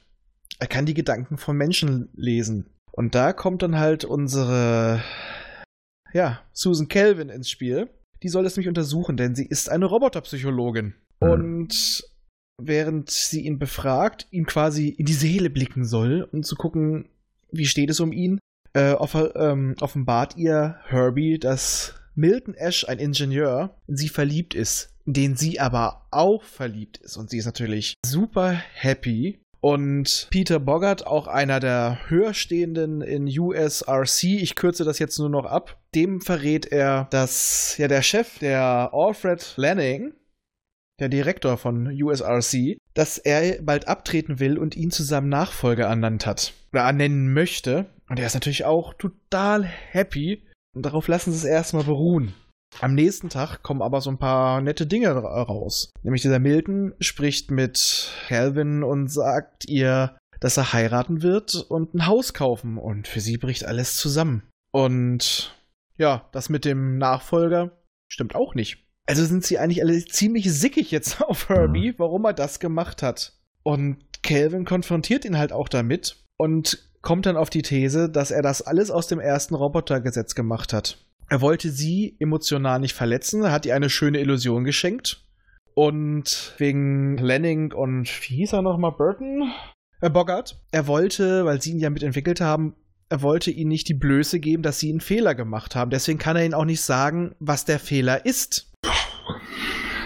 Er 0.60 0.68
kann 0.68 0.86
die 0.86 0.94
Gedanken 0.94 1.38
von 1.38 1.58
Menschen 1.58 2.10
lesen. 2.14 2.70
Und 2.92 3.14
da 3.14 3.34
kommt 3.34 3.62
dann 3.62 3.78
halt 3.78 4.06
unsere, 4.06 5.04
ja, 6.14 6.42
Susan 6.54 6.88
Kelvin 6.88 7.30
ins 7.30 7.50
Spiel. 7.50 7.90
Die 8.24 8.30
soll 8.30 8.46
es 8.46 8.56
nämlich 8.56 8.70
untersuchen, 8.70 9.18
denn 9.18 9.36
sie 9.36 9.46
ist 9.46 9.70
eine 9.70 9.86
Roboterpsychologin. 9.86 10.96
Hm. 11.22 11.30
Und 11.30 12.04
während 12.58 13.10
sie 13.10 13.42
ihn 13.42 13.60
befragt, 13.60 14.28
ihm 14.32 14.46
quasi 14.46 14.90
in 14.90 15.06
die 15.06 15.14
Seele 15.14 15.50
blicken 15.50 15.84
soll, 15.84 16.28
um 16.32 16.44
zu 16.44 16.56
gucken, 16.56 17.10
wie 17.52 17.66
steht 17.66 17.90
es 17.90 18.00
um 18.00 18.14
ihn, 18.14 18.40
äh, 18.74 18.96
ähm, 19.36 19.76
offenbart 19.82 20.38
ihr 20.38 20.80
Herbie, 20.86 21.38
dass 21.38 21.96
Milton 22.16 22.54
Ash, 22.54 22.88
ein 22.88 23.00
Ingenieur, 23.00 23.78
in 23.88 23.98
sie 23.98 24.10
verliebt 24.10 24.56
ist, 24.56 24.95
in 25.06 25.14
den 25.14 25.36
sie 25.36 25.60
aber 25.60 26.08
auch 26.12 26.44
verliebt 26.44 26.98
ist. 26.98 27.18
Und 27.18 27.30
sie 27.30 27.38
ist 27.38 27.46
natürlich 27.46 27.96
super 28.06 28.52
happy. 28.74 29.40
Und 29.62 30.28
Peter 30.30 30.60
Bogart, 30.60 31.08
auch 31.08 31.28
einer 31.28 31.60
der 31.60 31.98
höherstehenden 32.08 33.02
in 33.02 33.28
USRC, 33.28 34.24
ich 34.24 34.56
kürze 34.56 34.84
das 34.84 35.00
jetzt 35.00 35.18
nur 35.18 35.30
noch 35.30 35.46
ab, 35.46 35.82
dem 35.96 36.22
verrät 36.22 36.68
er, 36.68 37.08
dass 37.10 37.76
ja 37.78 37.88
der 37.88 38.04
Chef, 38.04 38.38
der 38.38 38.92
Alfred 38.94 39.54
Lanning, 39.58 40.14
der 41.00 41.10
Direktor 41.10 41.58
von 41.58 41.88
USRC, 41.88 42.78
dass 42.94 43.18
er 43.18 43.62
bald 43.62 43.88
abtreten 43.88 44.40
will 44.40 44.58
und 44.58 44.76
ihn 44.76 44.92
zu 44.92 45.04
seinem 45.04 45.30
Nachfolger 45.30 45.86
ernannt 45.86 46.26
hat. 46.26 46.54
Oder 46.72 46.84
ernennen 46.84 47.34
möchte. 47.34 47.88
Und 48.08 48.20
er 48.20 48.28
ist 48.28 48.36
natürlich 48.36 48.66
auch 48.66 48.94
total 48.94 49.64
happy. 49.64 50.44
Und 50.76 50.86
darauf 50.86 51.08
lassen 51.08 51.32
sie 51.32 51.40
es 51.40 51.44
erstmal 51.44 51.84
beruhen. 51.84 52.34
Am 52.82 52.94
nächsten 52.94 53.30
Tag 53.30 53.64
kommen 53.64 53.82
aber 53.82 54.02
so 54.02 54.10
ein 54.10 54.18
paar 54.18 54.62
nette 54.62 54.86
Dinge 54.86 55.16
ra- 55.16 55.42
raus. 55.44 55.92
Nämlich 56.04 56.22
dieser 56.22 56.40
Milton 56.40 56.94
spricht 57.00 57.50
mit 57.52 58.12
Calvin 58.28 58.84
und 58.84 59.08
sagt 59.12 59.68
ihr, 59.68 60.18
dass 60.40 60.58
er 60.58 60.74
heiraten 60.74 61.22
wird 61.24 61.56
und 61.56 61.94
ein 61.94 62.06
Haus 62.06 62.34
kaufen. 62.34 62.78
Und 62.78 63.08
für 63.08 63.22
sie 63.22 63.38
bricht 63.38 63.66
alles 63.66 63.96
zusammen. 63.98 64.44
Und 64.72 65.56
ja, 65.98 66.28
das 66.34 66.50
mit 66.50 66.66
dem 66.66 66.98
Nachfolger 66.98 67.72
stimmt 68.12 68.36
auch 68.36 68.54
nicht. 68.56 68.84
Also 69.08 69.24
sind 69.24 69.46
sie 69.46 69.58
eigentlich 69.60 69.82
alle 69.82 70.04
ziemlich 70.06 70.52
sickig 70.52 70.92
jetzt 70.92 71.22
auf 71.24 71.50
Herbie, 71.50 71.94
warum 71.98 72.26
er 72.26 72.34
das 72.34 72.60
gemacht 72.60 73.02
hat. 73.02 73.34
Und 73.64 73.98
Calvin 74.22 74.66
konfrontiert 74.66 75.26
ihn 75.26 75.38
halt 75.38 75.52
auch 75.54 75.70
damit 75.70 76.18
und 76.38 76.90
kommt 77.02 77.26
dann 77.28 77.38
auf 77.38 77.50
die 77.50 77.62
These, 77.62 78.10
dass 78.10 78.32
er 78.32 78.42
das 78.42 78.62
alles 78.64 78.92
aus 78.92 79.08
dem 79.08 79.20
ersten 79.20 79.56
Robotergesetz 79.56 80.36
gemacht 80.36 80.74
hat. 80.74 81.05
Er 81.30 81.42
wollte 81.42 81.70
sie 81.70 82.16
emotional 82.20 82.80
nicht 82.80 82.94
verletzen, 82.94 83.44
er 83.44 83.52
hat 83.52 83.66
ihr 83.66 83.76
eine 83.76 83.90
schöne 83.90 84.20
Illusion 84.20 84.64
geschenkt. 84.64 85.22
Und 85.74 86.54
wegen 86.58 87.18
Lanning 87.18 87.74
und 87.74 88.08
wie 88.08 88.36
hieß 88.36 88.54
er 88.54 88.62
nochmal? 88.62 88.94
Burton? 88.94 89.52
Äh, 90.00 90.10
Bogart. 90.10 90.62
Er 90.72 90.88
wollte, 90.88 91.46
weil 91.46 91.62
sie 91.62 91.72
ihn 91.72 91.80
ja 91.80 91.90
mitentwickelt 91.90 92.40
haben, 92.40 92.76
er 93.10 93.22
wollte 93.22 93.52
ihnen 93.52 93.70
nicht 93.70 93.88
die 93.88 93.94
Blöße 93.94 94.40
geben, 94.40 94.64
dass 94.64 94.80
sie 94.80 94.90
einen 94.90 95.02
Fehler 95.02 95.36
gemacht 95.36 95.76
haben. 95.76 95.92
Deswegen 95.92 96.18
kann 96.18 96.36
er 96.36 96.46
ihnen 96.46 96.54
auch 96.54 96.66
nicht 96.66 96.82
sagen, 96.82 97.36
was 97.40 97.66
der 97.66 97.80
Fehler 97.80 98.26
ist. 98.26 98.72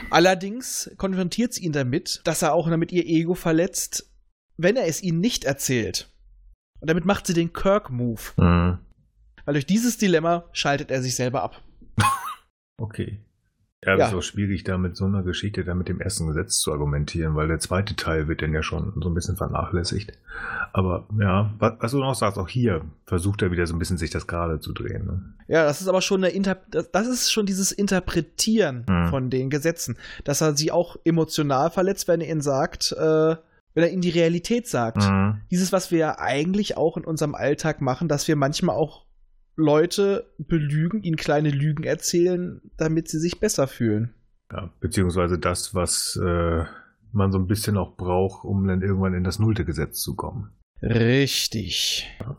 Allerdings 0.09 0.91
konfrontiert 0.97 1.53
sie 1.53 1.65
ihn 1.65 1.71
damit, 1.71 2.21
dass 2.23 2.41
er 2.41 2.53
auch 2.53 2.69
damit 2.69 2.91
ihr 2.91 3.05
Ego 3.05 3.35
verletzt, 3.35 4.11
wenn 4.57 4.75
er 4.75 4.87
es 4.87 5.03
ihnen 5.03 5.19
nicht 5.19 5.45
erzählt. 5.45 6.09
Und 6.79 6.89
damit 6.89 7.05
macht 7.05 7.27
sie 7.27 7.33
den 7.33 7.53
Kirk-Move. 7.53 8.21
Mhm. 8.37 8.79
Weil 9.49 9.53
durch 9.53 9.65
dieses 9.65 9.97
Dilemma 9.97 10.43
schaltet 10.51 10.91
er 10.91 11.01
sich 11.01 11.15
selber 11.15 11.41
ab. 11.41 11.59
Okay. 12.77 13.17
Ja, 13.83 13.97
Ja. 13.97 14.07
ist 14.07 14.13
auch 14.13 14.21
schwierig, 14.21 14.63
da 14.63 14.77
mit 14.77 14.95
so 14.95 15.05
einer 15.05 15.23
Geschichte, 15.23 15.63
da 15.65 15.73
mit 15.73 15.89
dem 15.89 15.99
ersten 15.99 16.27
Gesetz 16.27 16.59
zu 16.59 16.71
argumentieren, 16.71 17.35
weil 17.35 17.47
der 17.47 17.57
zweite 17.57 17.95
Teil 17.95 18.27
wird 18.27 18.43
dann 18.43 18.53
ja 18.53 18.61
schon 18.61 18.93
so 19.01 19.09
ein 19.09 19.15
bisschen 19.15 19.37
vernachlässigt. 19.37 20.13
Aber 20.71 21.07
ja, 21.19 21.51
was, 21.57 21.73
was 21.79 21.91
du 21.93 21.97
noch 21.97 22.13
sagst, 22.13 22.37
auch 22.37 22.47
hier 22.47 22.85
versucht 23.07 23.41
er 23.41 23.49
wieder 23.51 23.65
so 23.65 23.75
ein 23.75 23.79
bisschen 23.79 23.97
sich 23.97 24.11
das 24.11 24.27
gerade 24.27 24.59
zu 24.59 24.71
drehen. 24.71 25.05
Ne? 25.07 25.33
Ja, 25.47 25.63
das 25.65 25.81
ist 25.81 25.87
aber 25.87 26.01
schon 26.03 26.23
eine 26.23 26.31
Inter 26.31 26.55
das, 26.69 27.07
ist 27.07 27.31
schon 27.31 27.47
dieses 27.47 27.71
Interpretieren 27.71 28.85
Hm. 28.87 29.07
von 29.09 29.29
den 29.31 29.49
Gesetzen, 29.49 29.97
dass 30.25 30.41
er 30.41 30.55
sie 30.55 30.71
auch 30.71 30.95
emotional 31.05 31.71
verletzt, 31.71 32.07
wenn 32.07 32.21
er 32.21 32.29
ihnen 32.29 32.41
sagt, 32.41 32.91
äh, 32.91 33.35
wenn 33.73 33.83
er 33.83 33.89
ihnen 33.91 34.03
die 34.03 34.09
Realität 34.11 34.67
sagt. 34.67 34.97
Mhm. 35.09 35.41
Dieses, 35.51 35.71
was 35.71 35.89
wir 35.91 35.97
ja 35.99 36.19
eigentlich 36.19 36.77
auch 36.77 36.97
in 36.97 37.03
unserem 37.03 37.33
Alltag 37.33 37.81
machen, 37.81 38.07
dass 38.07 38.27
wir 38.27 38.35
manchmal 38.35 38.75
auch 38.75 39.08
Leute 39.59 40.25
belügen, 40.37 41.03
ihnen 41.03 41.17
kleine 41.17 41.49
Lügen 41.49 41.83
erzählen, 41.83 42.61
damit 42.77 43.09
sie 43.09 43.19
sich 43.19 43.39
besser 43.39 43.67
fühlen. 43.67 44.13
Ja, 44.51 44.73
beziehungsweise 44.79 45.37
das, 45.37 45.75
was 45.75 46.15
äh, 46.15 46.63
man 47.11 47.31
so 47.31 47.37
ein 47.37 47.47
bisschen 47.47 47.77
auch 47.77 47.95
braucht, 47.95 48.45
um 48.45 48.67
dann 48.67 48.81
irgendwann 48.81 49.13
in 49.13 49.23
das 49.23 49.37
nullte 49.37 49.65
Gesetz 49.65 50.01
zu 50.01 50.15
kommen. 50.15 50.49
Richtig. 50.81 52.09
Ja. 52.19 52.37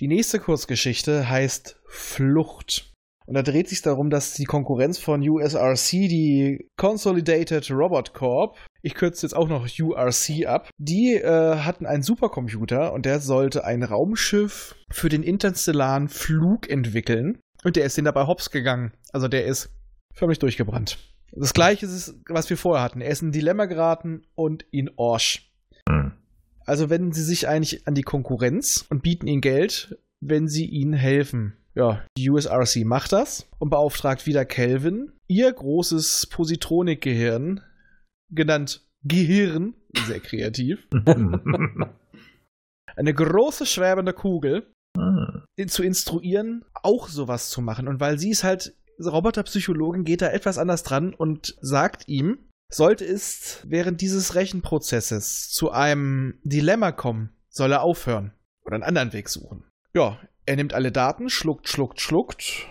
Die 0.00 0.08
nächste 0.08 0.40
Kurzgeschichte 0.40 1.28
heißt 1.28 1.80
Flucht. 1.86 2.92
Und 3.26 3.34
da 3.34 3.42
dreht 3.42 3.68
sich 3.68 3.80
darum, 3.80 4.10
dass 4.10 4.34
die 4.34 4.44
Konkurrenz 4.44 4.98
von 4.98 5.26
USRC, 5.26 5.90
die 6.08 6.68
Consolidated 6.76 7.70
Robot 7.70 8.12
Corp, 8.12 8.58
ich 8.82 8.94
kürze 8.94 9.24
jetzt 9.24 9.34
auch 9.34 9.48
noch 9.48 9.66
URC 9.66 10.46
ab, 10.46 10.68
die 10.76 11.14
äh, 11.14 11.56
hatten 11.56 11.86
einen 11.86 12.02
Supercomputer 12.02 12.92
und 12.92 13.06
der 13.06 13.20
sollte 13.20 13.64
ein 13.64 13.82
Raumschiff 13.82 14.76
für 14.90 15.08
den 15.08 15.22
interstellaren 15.22 16.08
Flug 16.08 16.68
entwickeln. 16.68 17.38
Und 17.64 17.76
der 17.76 17.86
ist 17.86 17.96
den 17.96 18.04
dabei 18.04 18.26
hops 18.26 18.50
gegangen. 18.50 18.92
Also 19.12 19.26
der 19.26 19.46
ist 19.46 19.70
förmlich 20.12 20.38
durchgebrannt. 20.38 20.98
Das 21.32 21.54
gleiche 21.54 21.86
ist 21.86 21.92
es, 21.92 22.14
was 22.28 22.50
wir 22.50 22.58
vorher 22.58 22.84
hatten. 22.84 23.00
Er 23.00 23.10
ist 23.10 23.22
in 23.22 23.28
ein 23.28 23.32
Dilemma 23.32 23.64
geraten 23.64 24.22
und 24.34 24.66
in 24.70 24.90
Orsch. 24.96 25.50
Mhm. 25.88 26.12
Also 26.66 26.90
wenden 26.90 27.12
sie 27.12 27.24
sich 27.24 27.48
eigentlich 27.48 27.86
an 27.86 27.94
die 27.94 28.02
Konkurrenz 28.02 28.84
und 28.88 29.02
bieten 29.02 29.26
ihnen 29.26 29.40
Geld, 29.40 29.98
wenn 30.20 30.46
sie 30.48 30.66
ihnen 30.66 30.92
helfen. 30.92 31.56
Ja, 31.74 32.04
die 32.16 32.30
USRC 32.30 32.84
macht 32.84 33.12
das 33.12 33.48
und 33.58 33.70
beauftragt 33.70 34.26
wieder 34.26 34.44
Kelvin, 34.44 35.12
ihr 35.26 35.52
großes 35.52 36.28
Positronik-Gehirn, 36.30 37.62
genannt 38.30 38.86
Gehirn, 39.02 39.74
sehr 40.06 40.20
kreativ, 40.20 40.86
eine 42.96 43.14
große 43.14 43.66
schwebende 43.66 44.12
Kugel, 44.12 44.70
Ah. 44.96 45.44
ihn 45.58 45.68
zu 45.68 45.82
instruieren, 45.82 46.64
auch 46.74 47.08
sowas 47.08 47.50
zu 47.50 47.60
machen. 47.60 47.88
Und 47.88 47.98
weil 47.98 48.16
sie 48.18 48.30
ist 48.30 48.44
halt 48.44 48.76
Roboterpsychologin, 49.04 50.04
geht 50.04 50.22
da 50.22 50.28
etwas 50.30 50.56
anders 50.56 50.84
dran 50.84 51.14
und 51.14 51.56
sagt 51.60 52.06
ihm, 52.06 52.38
sollte 52.72 53.04
es 53.04 53.60
während 53.66 54.00
dieses 54.00 54.36
Rechenprozesses 54.36 55.50
zu 55.50 55.72
einem 55.72 56.38
Dilemma 56.44 56.92
kommen, 56.92 57.30
soll 57.50 57.72
er 57.72 57.82
aufhören 57.82 58.32
oder 58.64 58.76
einen 58.76 58.84
anderen 58.84 59.12
Weg 59.12 59.28
suchen. 59.28 59.64
Ja, 59.94 60.20
er 60.46 60.56
nimmt 60.56 60.74
alle 60.74 60.92
Daten, 60.92 61.30
schluckt, 61.30 61.68
schluckt, 61.68 62.00
schluckt 62.00 62.66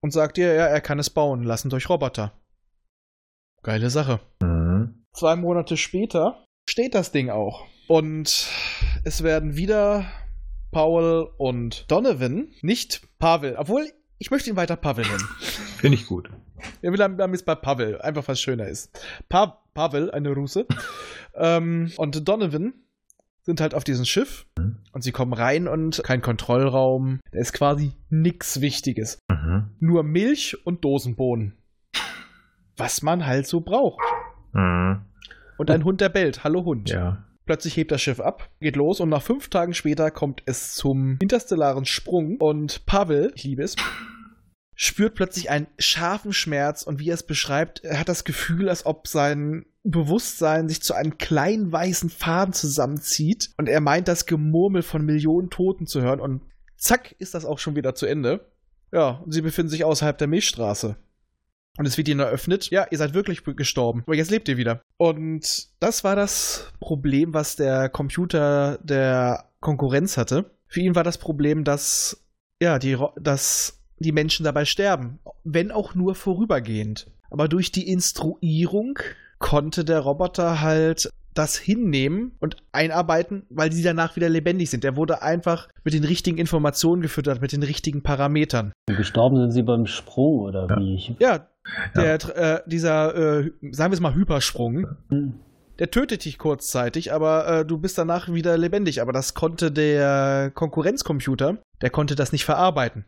und 0.00 0.12
sagt 0.12 0.38
ihr, 0.38 0.54
ja, 0.54 0.66
er 0.66 0.80
kann 0.80 0.98
es 0.98 1.10
bauen 1.10 1.42
lassen 1.42 1.70
durch 1.70 1.88
Roboter. 1.88 2.32
Geile 3.62 3.90
Sache. 3.90 4.20
Mhm. 4.40 5.04
Zwei 5.12 5.34
Monate 5.36 5.76
später 5.76 6.44
steht 6.68 6.94
das 6.94 7.10
Ding 7.10 7.30
auch. 7.30 7.66
Und 7.88 8.48
es 9.04 9.22
werden 9.22 9.56
wieder 9.56 10.06
Powell 10.72 11.28
und 11.38 11.90
Donovan, 11.90 12.52
nicht 12.62 13.02
Pavel, 13.18 13.56
obwohl 13.56 13.90
ich 14.18 14.30
möchte 14.30 14.50
ihn 14.50 14.56
weiter 14.56 14.76
Pavel 14.76 15.04
nennen. 15.06 15.28
Finde 15.78 15.96
ich 15.96 16.06
gut. 16.06 16.30
Wir 16.80 16.90
bleiben 16.90 17.32
jetzt 17.32 17.44
bei 17.44 17.54
Pavel, 17.54 18.00
einfach 18.00 18.26
was 18.28 18.40
schöner 18.40 18.66
ist. 18.66 18.98
Pa 19.28 19.62
Pavel, 19.74 20.10
eine 20.10 20.32
Russe, 20.32 20.66
ähm, 21.34 21.92
und 21.96 22.26
Donovan 22.26 22.74
sind 23.46 23.60
halt 23.60 23.74
auf 23.74 23.84
diesem 23.84 24.04
Schiff 24.04 24.44
und 24.92 25.02
sie 25.02 25.12
kommen 25.12 25.32
rein 25.32 25.68
und 25.68 26.02
kein 26.02 26.20
Kontrollraum. 26.20 27.20
Da 27.30 27.38
ist 27.38 27.52
quasi 27.52 27.92
nichts 28.10 28.60
Wichtiges. 28.60 29.18
Mhm. 29.30 29.70
Nur 29.78 30.02
Milch 30.02 30.58
und 30.66 30.84
Dosenbohnen. 30.84 31.56
Was 32.76 33.02
man 33.02 33.24
halt 33.24 33.46
so 33.46 33.60
braucht. 33.60 34.02
Mhm. 34.52 35.02
Und 35.56 35.70
ein 35.70 35.84
Hund, 35.84 36.00
der 36.00 36.08
bellt. 36.08 36.44
Hallo 36.44 36.64
Hund. 36.64 36.90
Ja. 36.90 37.24
Plötzlich 37.46 37.76
hebt 37.76 37.92
das 37.92 38.02
Schiff 38.02 38.18
ab, 38.18 38.50
geht 38.58 38.74
los 38.74 38.98
und 38.98 39.08
nach 39.08 39.22
fünf 39.22 39.48
Tagen 39.48 39.72
später 39.72 40.10
kommt 40.10 40.42
es 40.46 40.74
zum 40.74 41.16
interstellaren 41.20 41.84
Sprung 41.84 42.38
und 42.38 42.84
Pavel, 42.86 43.30
ich 43.36 43.44
liebe 43.44 43.62
es, 43.62 43.76
spürt 44.74 45.14
plötzlich 45.14 45.48
einen 45.48 45.68
scharfen 45.78 46.32
Schmerz 46.32 46.82
und 46.82 46.98
wie 46.98 47.10
er 47.10 47.14
es 47.14 47.22
beschreibt, 47.22 47.84
er 47.84 48.00
hat 48.00 48.08
das 48.08 48.24
Gefühl, 48.24 48.68
als 48.68 48.84
ob 48.84 49.06
sein 49.06 49.64
Bewusstsein 49.90 50.68
sich 50.68 50.82
zu 50.82 50.94
einem 50.94 51.18
kleinen 51.18 51.70
weißen 51.72 52.10
Faden 52.10 52.52
zusammenzieht 52.52 53.50
und 53.56 53.68
er 53.68 53.80
meint, 53.80 54.08
das 54.08 54.26
Gemurmel 54.26 54.82
von 54.82 55.04
Millionen 55.04 55.50
Toten 55.50 55.86
zu 55.86 56.00
hören 56.02 56.20
und 56.20 56.42
zack 56.76 57.14
ist 57.18 57.34
das 57.34 57.44
auch 57.44 57.58
schon 57.58 57.76
wieder 57.76 57.94
zu 57.94 58.06
Ende. 58.06 58.46
Ja, 58.92 59.22
und 59.24 59.32
sie 59.32 59.42
befinden 59.42 59.70
sich 59.70 59.84
außerhalb 59.84 60.16
der 60.16 60.28
Milchstraße. 60.28 60.96
Und 61.78 61.86
es 61.86 61.98
wird 61.98 62.08
ihnen 62.08 62.20
eröffnet, 62.20 62.70
ja, 62.70 62.86
ihr 62.90 62.96
seid 62.96 63.12
wirklich 63.12 63.44
gestorben, 63.44 64.02
aber 64.06 64.16
jetzt 64.16 64.30
lebt 64.30 64.48
ihr 64.48 64.56
wieder. 64.56 64.80
Und 64.96 65.68
das 65.78 66.04
war 66.04 66.16
das 66.16 66.72
Problem, 66.80 67.34
was 67.34 67.56
der 67.56 67.90
Computer 67.90 68.78
der 68.82 69.50
Konkurrenz 69.60 70.16
hatte. 70.16 70.50
Für 70.68 70.80
ihn 70.80 70.94
war 70.94 71.04
das 71.04 71.18
Problem, 71.18 71.64
dass, 71.64 72.24
ja, 72.62 72.78
die, 72.78 72.96
dass 73.20 73.82
die 73.98 74.12
Menschen 74.12 74.44
dabei 74.44 74.64
sterben, 74.64 75.18
wenn 75.44 75.70
auch 75.70 75.94
nur 75.94 76.14
vorübergehend. 76.14 77.10
Aber 77.30 77.48
durch 77.48 77.72
die 77.72 77.90
Instruierung 77.90 78.98
konnte 79.38 79.84
der 79.84 80.00
Roboter 80.00 80.60
halt 80.60 81.10
das 81.34 81.56
hinnehmen 81.56 82.32
und 82.40 82.56
einarbeiten, 82.72 83.42
weil 83.50 83.70
sie 83.70 83.82
danach 83.82 84.16
wieder 84.16 84.30
lebendig 84.30 84.70
sind. 84.70 84.84
Er 84.86 84.96
wurde 84.96 85.20
einfach 85.22 85.68
mit 85.84 85.92
den 85.92 86.04
richtigen 86.04 86.38
Informationen 86.38 87.02
gefüttert, 87.02 87.42
mit 87.42 87.52
den 87.52 87.62
richtigen 87.62 88.02
Parametern. 88.02 88.72
Und 88.88 88.96
gestorben 88.96 89.36
sind 89.36 89.50
sie 89.52 89.62
beim 89.62 89.84
Sprung 89.86 90.40
oder 90.40 90.66
Ja. 90.70 90.78
wie? 90.78 91.16
Ja, 91.18 91.46
der, 91.94 92.14
äh, 92.36 92.60
dieser, 92.66 93.14
äh, 93.44 93.50
sagen 93.70 93.90
wir 93.92 93.94
es 93.96 94.00
mal, 94.00 94.14
Hypersprung, 94.14 94.86
Hm. 95.10 95.34
der 95.78 95.90
tötet 95.90 96.24
dich 96.24 96.38
kurzzeitig, 96.38 97.12
aber 97.12 97.46
äh, 97.48 97.64
du 97.66 97.76
bist 97.76 97.98
danach 97.98 98.32
wieder 98.32 98.56
lebendig. 98.56 99.02
Aber 99.02 99.12
das 99.12 99.34
konnte 99.34 99.70
der 99.70 100.50
Konkurrenzcomputer, 100.54 101.58
der 101.82 101.90
konnte 101.90 102.14
das 102.14 102.32
nicht 102.32 102.46
verarbeiten. 102.46 103.04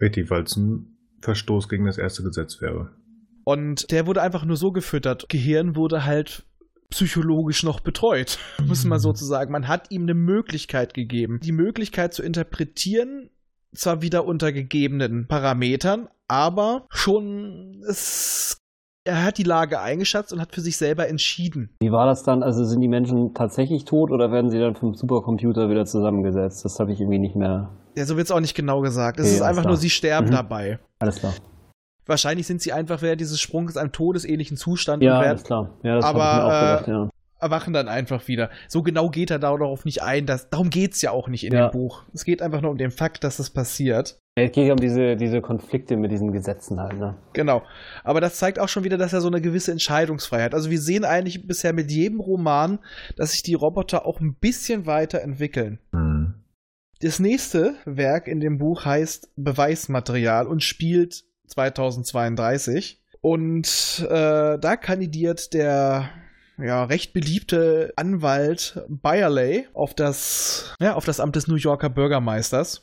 Richtig, 0.00 0.30
weil 0.30 0.44
es 0.44 0.56
ein 0.56 0.96
Verstoß 1.20 1.68
gegen 1.68 1.84
das 1.84 1.98
erste 1.98 2.22
Gesetz 2.22 2.62
wäre. 2.62 2.88
Und 3.48 3.92
der 3.92 4.06
wurde 4.06 4.22
einfach 4.22 4.44
nur 4.44 4.56
so 4.56 4.72
gefüttert. 4.72 5.28
Gehirn 5.28 5.76
wurde 5.76 6.04
halt 6.04 6.44
psychologisch 6.90 7.62
noch 7.62 7.80
betreut, 7.80 8.38
muss 8.66 8.84
man 8.84 8.98
so 8.98 9.12
zu 9.12 9.24
sagen. 9.24 9.52
Man 9.52 9.68
hat 9.68 9.90
ihm 9.90 10.02
eine 10.02 10.14
Möglichkeit 10.14 10.94
gegeben. 10.94 11.38
Die 11.42 11.52
Möglichkeit 11.52 12.12
zu 12.12 12.22
interpretieren, 12.22 13.30
zwar 13.74 14.02
wieder 14.02 14.24
unter 14.24 14.52
gegebenen 14.52 15.26
Parametern, 15.28 16.08
aber 16.28 16.86
schon 16.90 17.82
es, 17.88 18.58
er 19.04 19.22
hat 19.24 19.38
die 19.38 19.42
Lage 19.44 19.80
eingeschätzt 19.80 20.32
und 20.32 20.40
hat 20.40 20.52
für 20.54 20.60
sich 20.60 20.76
selber 20.76 21.08
entschieden. 21.08 21.70
Wie 21.80 21.92
war 21.92 22.06
das 22.06 22.24
dann? 22.24 22.42
Also 22.42 22.64
sind 22.64 22.80
die 22.80 22.88
Menschen 22.88 23.32
tatsächlich 23.34 23.84
tot 23.84 24.10
oder 24.10 24.32
werden 24.32 24.50
sie 24.50 24.58
dann 24.58 24.74
vom 24.74 24.94
Supercomputer 24.94 25.68
wieder 25.70 25.84
zusammengesetzt? 25.84 26.64
Das 26.64 26.80
habe 26.80 26.92
ich 26.92 27.00
irgendwie 27.00 27.20
nicht 27.20 27.36
mehr. 27.36 27.70
Ja, 27.96 28.04
so 28.06 28.16
wird 28.16 28.26
es 28.26 28.32
auch 28.32 28.40
nicht 28.40 28.56
genau 28.56 28.80
gesagt. 28.80 29.20
Es 29.20 29.26
Okay, 29.26 29.36
ist 29.36 29.42
einfach 29.42 29.62
klar. 29.62 29.72
nur, 29.72 29.76
sie 29.76 29.90
sterben 29.90 30.28
Mhm. 30.28 30.32
dabei. 30.32 30.78
Alles 30.98 31.20
klar. 31.20 31.34
Wahrscheinlich 32.06 32.46
sind 32.46 32.62
sie 32.62 32.72
einfach 32.72 33.02
während 33.02 33.20
dieses 33.20 33.40
Sprungs 33.40 33.74
in 33.74 33.80
einem 33.80 33.92
todesähnlichen 33.92 34.56
Zustand 34.56 35.02
Ja, 35.02 35.14
werden, 35.20 35.28
alles 35.30 35.44
klar. 35.44 35.70
Ja, 35.82 35.96
das 35.96 36.04
Aber, 36.04 36.18
ich 36.18 36.36
mir 36.36 36.44
auch 36.44 36.50
äh, 36.50 36.60
gedacht, 36.60 36.88
ja. 36.88 37.10
erwachen 37.40 37.72
dann 37.72 37.88
einfach 37.88 38.28
wieder. 38.28 38.50
So 38.68 38.82
genau 38.82 39.10
geht 39.10 39.30
er 39.30 39.38
darauf 39.38 39.84
nicht 39.84 40.02
ein. 40.02 40.24
Dass, 40.26 40.48
darum 40.48 40.70
geht 40.70 40.94
es 40.94 41.02
ja 41.02 41.10
auch 41.10 41.28
nicht 41.28 41.44
in 41.44 41.52
Ja. 41.52 41.68
dem 41.68 41.72
Buch. 41.72 42.04
Es 42.14 42.24
geht 42.24 42.42
einfach 42.42 42.60
nur 42.60 42.70
um 42.70 42.78
den 42.78 42.90
Fakt, 42.92 43.24
dass 43.24 43.38
das 43.38 43.50
passiert. 43.50 44.18
Es 44.38 44.52
geht 44.52 44.66
ja 44.66 44.72
um 44.74 44.78
diese, 44.78 45.16
diese 45.16 45.40
Konflikte 45.40 45.96
mit 45.96 46.12
diesen 46.12 46.30
Gesetzen 46.30 46.78
halt, 46.78 46.98
ne? 46.98 47.16
Genau. 47.32 47.62
Aber 48.04 48.20
das 48.20 48.36
zeigt 48.36 48.58
auch 48.58 48.68
schon 48.68 48.84
wieder, 48.84 48.98
dass 48.98 49.14
er 49.14 49.22
so 49.22 49.28
eine 49.28 49.40
gewisse 49.40 49.72
Entscheidungsfreiheit. 49.72 50.52
Also 50.54 50.70
wir 50.70 50.78
sehen 50.78 51.06
eigentlich 51.06 51.46
bisher 51.46 51.72
mit 51.72 51.90
jedem 51.90 52.20
Roman, 52.20 52.78
dass 53.16 53.32
sich 53.32 53.42
die 53.42 53.54
Roboter 53.54 54.04
auch 54.04 54.20
ein 54.20 54.34
bisschen 54.34 54.84
weiterentwickeln. 54.84 55.78
Hm. 55.92 56.34
Das 57.00 57.18
nächste 57.18 57.74
Werk 57.86 58.26
in 58.28 58.40
dem 58.40 58.58
Buch 58.58 58.84
heißt 58.84 59.30
Beweismaterial 59.36 60.46
und 60.46 60.62
spielt 60.62 61.24
2032. 61.46 63.02
Und 63.20 64.06
äh, 64.08 64.58
da 64.58 64.76
kandidiert 64.76 65.52
der 65.52 66.10
ja, 66.58 66.84
recht 66.84 67.12
beliebte 67.12 67.92
Anwalt 67.96 68.80
Byerley 68.88 69.66
auf 69.74 69.94
das, 69.94 70.74
ja, 70.80 70.94
auf 70.94 71.04
das 71.04 71.20
Amt 71.20 71.36
des 71.36 71.48
New 71.48 71.56
Yorker 71.56 71.90
Bürgermeisters. 71.90 72.82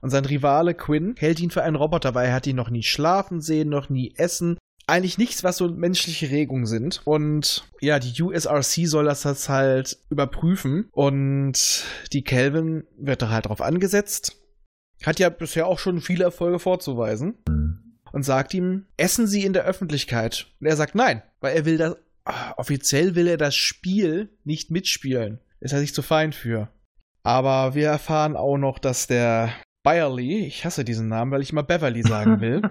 Und 0.00 0.10
sein 0.10 0.24
Rivale 0.24 0.74
Quinn 0.74 1.14
hält 1.16 1.40
ihn 1.40 1.50
für 1.50 1.62
einen 1.62 1.76
Roboter, 1.76 2.14
weil 2.14 2.28
er 2.28 2.34
hat 2.34 2.46
ihn 2.46 2.56
noch 2.56 2.70
nie 2.70 2.82
schlafen 2.82 3.40
sehen, 3.40 3.68
noch 3.68 3.88
nie 3.88 4.14
essen. 4.16 4.58
Eigentlich 4.88 5.16
nichts, 5.16 5.44
was 5.44 5.56
so 5.56 5.68
menschliche 5.68 6.30
Regungen 6.30 6.66
sind. 6.66 7.02
Und 7.04 7.64
ja, 7.80 8.00
die 8.00 8.20
USRC 8.20 8.88
soll 8.88 9.04
das 9.04 9.22
jetzt 9.22 9.48
halt 9.48 9.98
überprüfen. 10.10 10.88
Und 10.90 11.84
die 12.12 12.24
Kelvin 12.24 12.84
wird 12.98 13.22
da 13.22 13.30
halt 13.30 13.46
drauf 13.46 13.60
angesetzt. 13.60 14.42
Hat 15.04 15.20
ja 15.20 15.30
bisher 15.30 15.68
auch 15.68 15.78
schon 15.78 16.00
viele 16.00 16.24
Erfolge 16.24 16.58
vorzuweisen. 16.58 17.38
Hm. 17.48 17.81
Und 18.12 18.24
sagt 18.24 18.54
ihm, 18.54 18.86
essen 18.96 19.26
Sie 19.26 19.44
in 19.44 19.52
der 19.52 19.64
Öffentlichkeit. 19.64 20.46
Und 20.60 20.66
er 20.66 20.76
sagt 20.76 20.94
nein, 20.94 21.22
weil 21.40 21.56
er 21.56 21.64
will 21.64 21.78
das, 21.78 21.96
ah, 22.24 22.52
offiziell 22.56 23.14
will 23.14 23.26
er 23.26 23.38
das 23.38 23.54
Spiel 23.54 24.30
nicht 24.44 24.70
mitspielen. 24.70 25.40
Ist 25.60 25.72
er 25.72 25.80
sich 25.80 25.94
zu 25.94 26.02
fein 26.02 26.32
für. 26.32 26.68
Aber 27.22 27.74
wir 27.74 27.88
erfahren 27.88 28.36
auch 28.36 28.58
noch, 28.58 28.78
dass 28.78 29.06
der 29.06 29.52
Byerly, 29.82 30.46
ich 30.46 30.64
hasse 30.64 30.84
diesen 30.84 31.08
Namen, 31.08 31.30
weil 31.32 31.42
ich 31.42 31.50
immer 31.50 31.62
Beverly 31.62 32.02
sagen 32.02 32.40
will, 32.40 32.62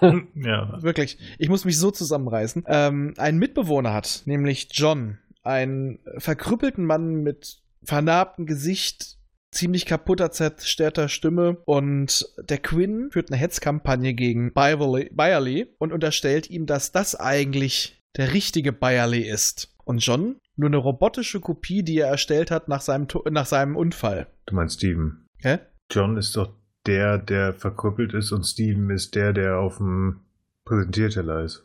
ja. 0.34 0.82
wirklich, 0.82 1.18
ich 1.38 1.48
muss 1.48 1.64
mich 1.64 1.78
so 1.78 1.90
zusammenreißen, 1.90 2.64
ähm, 2.66 3.14
einen 3.18 3.38
Mitbewohner 3.38 3.92
hat, 3.92 4.22
nämlich 4.24 4.68
John, 4.72 5.18
einen 5.42 6.00
verkrüppelten 6.18 6.84
Mann 6.84 7.22
mit 7.22 7.58
vernarbtem 7.84 8.46
Gesicht, 8.46 9.15
ziemlich 9.56 9.86
kaputter, 9.86 10.30
zerstörter 10.30 11.08
Stimme 11.08 11.58
und 11.64 12.26
der 12.38 12.58
Quinn 12.58 13.10
führt 13.10 13.30
eine 13.30 13.40
Hetzkampagne 13.40 14.14
gegen 14.14 14.52
Byerly, 14.52 15.10
Byerly 15.12 15.74
und 15.78 15.92
unterstellt 15.92 16.50
ihm, 16.50 16.66
dass 16.66 16.92
das 16.92 17.14
eigentlich 17.14 18.02
der 18.16 18.32
richtige 18.32 18.72
Byerly 18.72 19.22
ist. 19.22 19.74
Und 19.84 19.98
John 19.98 20.36
nur 20.56 20.68
eine 20.68 20.78
robotische 20.78 21.40
Kopie, 21.40 21.82
die 21.82 21.98
er 21.98 22.08
erstellt 22.08 22.50
hat 22.50 22.68
nach 22.68 22.80
seinem, 22.80 23.06
nach 23.30 23.46
seinem 23.46 23.76
Unfall. 23.76 24.26
Du 24.46 24.54
meinst 24.54 24.76
Steven. 24.78 25.26
Hä? 25.38 25.58
John 25.90 26.16
ist 26.16 26.36
doch 26.36 26.54
der, 26.86 27.18
der 27.18 27.52
verkrüppelt 27.52 28.14
ist 28.14 28.32
und 28.32 28.44
Steven 28.44 28.90
ist 28.90 29.14
der, 29.14 29.32
der 29.32 29.58
auf 29.58 29.78
dem 29.78 30.20
Präsentierteller 30.64 31.44
ist. 31.44 31.64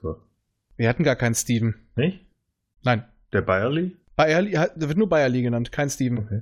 Wir 0.75 0.89
hatten 0.89 1.03
gar 1.03 1.15
keinen 1.15 1.35
Steven. 1.35 1.75
Nicht? 1.95 2.25
Nein. 2.83 3.05
Der 3.33 3.41
Byerly? 3.41 3.95
Byerly, 4.15 4.51
der 4.51 4.87
wird 4.89 4.97
nur 4.97 5.09
Byerly 5.09 5.41
genannt, 5.41 5.71
kein 5.71 5.89
Steven. 5.89 6.19
Okay. 6.19 6.41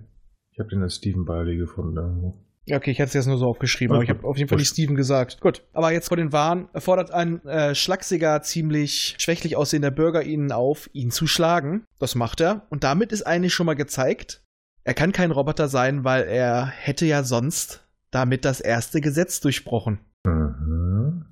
Ich 0.60 0.62
habe 0.62 0.72
den 0.72 0.84
als 0.84 0.95
Steven 0.95 1.24
Byerly 1.24 1.55
gefunden. 1.55 1.95
irgendwo. 1.95 2.36
Ja, 2.66 2.76
okay, 2.76 2.91
ich 2.91 2.99
hatte 2.99 3.07
es 3.07 3.14
jetzt 3.14 3.28
nur 3.28 3.38
so 3.38 3.45
aufgeschrieben, 3.47 3.95
aber 3.95 4.03
ich 4.03 4.10
habe 4.10 4.28
auf 4.28 4.36
jeden 4.36 4.49
Fall 4.49 4.57
nicht 4.57 4.68
Steven 4.68 4.93
gesagt. 4.93 5.39
Gut, 5.39 5.64
aber 5.72 5.93
jetzt 5.93 6.10
vor 6.10 6.18
den 6.18 6.34
Wahn 6.34 6.68
fordert 6.76 7.12
ein 7.12 7.41
äh, 7.45 7.74
schlachsiger, 7.74 8.41
ziemlich 8.41 9.16
schwächlich 9.20 9.55
aussehender 9.55 9.89
Bürger 9.89 10.22
ihnen 10.22 10.51
auf, 10.51 10.89
ihn 10.91 11.12
zu 11.12 11.28
schlagen. 11.28 11.86
Das 11.97 12.14
macht 12.14 12.41
er. 12.41 12.68
Und 12.70 12.84
damit 12.84 13.14
ist 13.14 13.26
eigentlich 13.26 13.53
schon 13.53 13.68
mal 13.68 13.78
gezeigt, 13.78 14.43
er 14.84 14.93
kann 14.93 15.14
kein 15.14 15.32
Roboter 15.32 15.70
sein, 15.70 16.03
weil 16.03 16.24
er 16.24 16.66
hätte 16.66 17.05
ja 17.05 17.24
sonst 17.24 17.88
damit 18.12 18.43
das 18.43 18.60
erste 18.60 18.99
Gesetz 18.99 19.39
durchbrochen. 19.39 19.99
Mhm. 20.26 21.24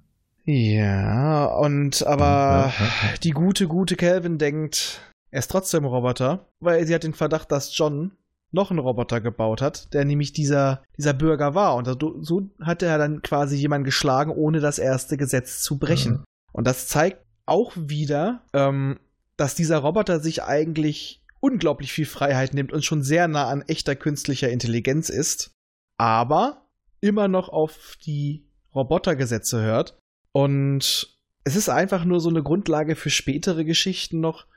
Ja, 0.45 1.47
und 1.47 2.07
aber 2.07 2.71
ja. 2.79 3.13
die 3.23 3.31
gute, 3.31 3.67
gute 3.67 3.97
Calvin 3.97 4.37
denkt, 4.37 5.01
er 5.31 5.39
ist 5.39 5.51
trotzdem 5.51 5.83
Roboter, 5.83 6.47
weil 6.61 6.87
sie 6.87 6.95
hat 6.95 7.03
den 7.03 7.13
Verdacht, 7.13 7.51
dass 7.51 7.77
John 7.77 8.13
noch 8.51 8.71
einen 8.71 8.79
Roboter 8.79 9.21
gebaut 9.21 9.61
hat, 9.61 9.93
der 9.93 10.05
nämlich 10.05 10.33
dieser, 10.33 10.83
dieser 10.97 11.13
Bürger 11.13 11.53
war. 11.53 11.75
Und 11.75 11.87
so, 12.21 12.49
hat 12.61 12.81
er 12.81 12.97
dann 12.97 13.21
quasi 13.21 13.57
jemanden 13.57 13.85
geschlagen, 13.85 14.31
ohne 14.31 14.59
das 14.59 14.79
erste 14.79 15.17
Gesetz 15.17 15.61
zu 15.61 15.77
brechen. 15.77 16.13
Mhm. 16.13 16.23
Und 16.53 16.67
das 16.67 16.87
zeigt 16.87 17.25
auch 17.45 17.73
wieder, 17.75 18.41
ähm, 18.53 18.99
dass 19.35 19.55
dieser 19.55 19.79
Roboter 19.79 20.19
sich 20.19 20.43
eigentlich 20.43 21.21
unglaublich 21.39 21.93
viel 21.93 22.05
Freiheit 22.05 22.53
nimmt 22.53 22.73
und 22.73 22.83
schon 22.83 23.03
sehr 23.03 23.27
nah 23.27 23.47
an 23.47 23.61
echter 23.67 23.95
künstlicher 23.95 24.49
Intelligenz 24.49 25.09
ist, 25.09 25.51
aber 25.97 26.65
immer 26.99 27.27
noch 27.27 27.49
auf 27.49 27.95
die 28.03 28.47
Robotergesetze 28.73 29.61
hört. 29.61 29.97
Und 30.31 31.15
es 31.43 31.55
ist 31.55 31.69
einfach 31.69 32.05
nur 32.05 32.19
so 32.19 32.29
eine 32.29 32.43
Grundlage 32.43 32.95
für 32.95 33.09
spätere 33.09 33.63
Geschichten 33.63 34.19
noch. 34.19 34.47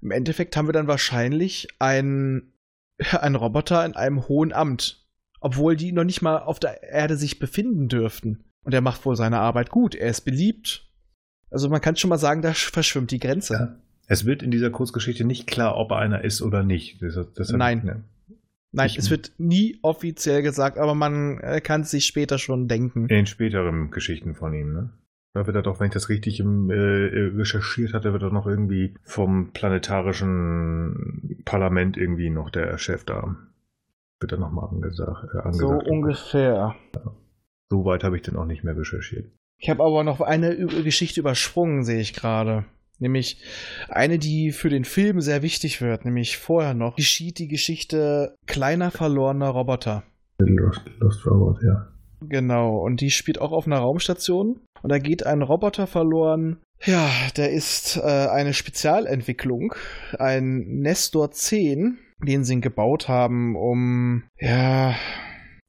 Im 0.00 0.10
Endeffekt 0.10 0.56
haben 0.56 0.68
wir 0.68 0.72
dann 0.72 0.88
wahrscheinlich 0.88 1.68
einen, 1.78 2.53
einen 3.20 3.34
Roboter 3.36 3.84
in 3.84 3.94
einem 3.96 4.28
hohen 4.28 4.52
Amt, 4.52 5.04
obwohl 5.40 5.76
die 5.76 5.92
noch 5.92 6.04
nicht 6.04 6.22
mal 6.22 6.38
auf 6.38 6.58
der 6.60 6.82
Erde 6.82 7.16
sich 7.16 7.38
befinden 7.38 7.88
dürften. 7.88 8.44
Und 8.64 8.72
er 8.72 8.80
macht 8.80 9.04
wohl 9.04 9.16
seine 9.16 9.38
Arbeit 9.40 9.70
gut, 9.70 9.94
er 9.94 10.08
ist 10.10 10.22
beliebt. 10.22 10.90
Also 11.50 11.68
man 11.68 11.80
kann 11.80 11.96
schon 11.96 12.08
mal 12.10 12.18
sagen, 12.18 12.42
da 12.42 12.52
verschwimmt 12.54 13.10
die 13.10 13.18
Grenze. 13.20 13.54
Ja. 13.54 13.76
Es 14.06 14.24
wird 14.24 14.42
in 14.42 14.50
dieser 14.50 14.70
Kurzgeschichte 14.70 15.24
nicht 15.24 15.46
klar, 15.46 15.76
ob 15.76 15.90
er 15.92 15.98
einer 15.98 16.24
ist 16.24 16.42
oder 16.42 16.62
nicht. 16.62 17.00
Das, 17.02 17.18
das 17.34 17.50
Nein. 17.50 17.82
ne. 17.84 18.04
Nein, 18.72 18.86
Ich- 18.88 18.98
es 18.98 19.08
wird 19.10 19.32
nie 19.38 19.78
offiziell 19.82 20.42
gesagt, 20.42 20.78
aber 20.78 20.94
man 20.94 21.38
äh, 21.38 21.60
kann 21.60 21.82
es 21.82 21.90
sich 21.90 22.06
später 22.06 22.38
schon 22.38 22.66
denken. 22.68 23.06
In 23.08 23.26
späteren 23.26 23.90
Geschichten 23.90 24.34
von 24.34 24.52
ihm, 24.52 24.72
ne? 24.72 24.90
Da 25.34 25.46
wird 25.46 25.56
er 25.56 25.62
doch, 25.62 25.80
wenn 25.80 25.88
ich 25.88 25.92
das 25.92 26.08
richtig 26.08 26.38
im, 26.40 26.70
äh, 26.70 26.74
recherchiert 27.36 27.92
hatte, 27.92 28.12
wird 28.12 28.22
er 28.22 28.30
noch 28.30 28.46
irgendwie 28.46 28.94
vom 29.02 29.50
planetarischen 29.52 31.42
Parlament 31.44 31.96
irgendwie 31.96 32.30
noch 32.30 32.50
der 32.50 32.78
Chef 32.78 33.04
da. 33.04 33.36
Wird 34.20 34.32
er 34.32 34.38
nochmal 34.38 34.68
angesagt, 34.70 35.24
äh, 35.34 35.52
So 35.52 35.68
angesagt. 35.70 35.88
ungefähr. 35.88 36.74
so 37.70 37.84
weit 37.84 38.04
habe 38.04 38.16
ich 38.16 38.22
dann 38.22 38.36
auch 38.36 38.46
nicht 38.46 38.62
mehr 38.64 38.76
recherchiert. 38.76 39.26
Ich 39.58 39.70
habe 39.70 39.82
aber 39.84 40.04
noch 40.04 40.20
eine 40.20 40.56
Geschichte 40.56 41.20
übersprungen, 41.20 41.84
sehe 41.84 42.00
ich 42.00 42.12
gerade. 42.14 42.64
Nämlich 43.00 43.42
eine, 43.88 44.18
die 44.20 44.52
für 44.52 44.68
den 44.68 44.84
Film 44.84 45.20
sehr 45.20 45.42
wichtig 45.42 45.82
wird, 45.82 46.04
nämlich 46.04 46.38
vorher 46.38 46.74
noch, 46.74 46.94
geschieht 46.94 47.38
die 47.40 47.48
Geschichte 47.48 48.36
kleiner 48.46 48.92
verlorener 48.92 49.48
Roboter. 49.48 50.04
Lost, 50.38 50.82
Lost 51.00 51.26
Robot, 51.26 51.60
ja. 51.64 51.88
Genau, 52.20 52.78
und 52.78 53.00
die 53.00 53.10
spielt 53.10 53.40
auch 53.40 53.50
auf 53.52 53.66
einer 53.66 53.78
Raumstation. 53.78 54.60
Und 54.84 54.90
da 54.90 54.98
geht 54.98 55.24
ein 55.24 55.40
Roboter 55.40 55.86
verloren. 55.86 56.60
Ja, 56.84 57.10
der 57.38 57.52
ist 57.52 57.96
äh, 57.96 58.02
eine 58.02 58.52
Spezialentwicklung, 58.52 59.74
ein 60.18 60.58
Nestor 60.80 61.30
10, 61.30 61.96
den 62.18 62.44
sie 62.44 62.60
gebaut 62.60 63.08
haben, 63.08 63.56
um 63.56 64.24
ja 64.38 64.94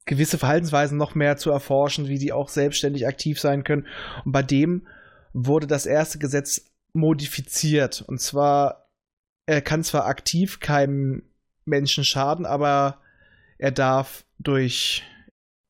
gewisse 0.04 0.36
Verhaltensweisen 0.36 0.98
noch 0.98 1.14
mehr 1.14 1.38
zu 1.38 1.50
erforschen, 1.50 2.08
wie 2.08 2.18
die 2.18 2.34
auch 2.34 2.50
selbstständig 2.50 3.06
aktiv 3.06 3.40
sein 3.40 3.64
können. 3.64 3.86
Und 4.26 4.32
bei 4.32 4.42
dem 4.42 4.86
wurde 5.32 5.66
das 5.66 5.86
erste 5.86 6.18
Gesetz 6.18 6.66
modifiziert. 6.92 8.04
Und 8.06 8.20
zwar, 8.20 8.90
er 9.46 9.62
kann 9.62 9.82
zwar 9.82 10.04
aktiv 10.04 10.60
keinem 10.60 11.22
Menschen 11.64 12.04
schaden, 12.04 12.44
aber 12.44 13.00
er 13.56 13.70
darf 13.72 14.26
durch, 14.38 15.04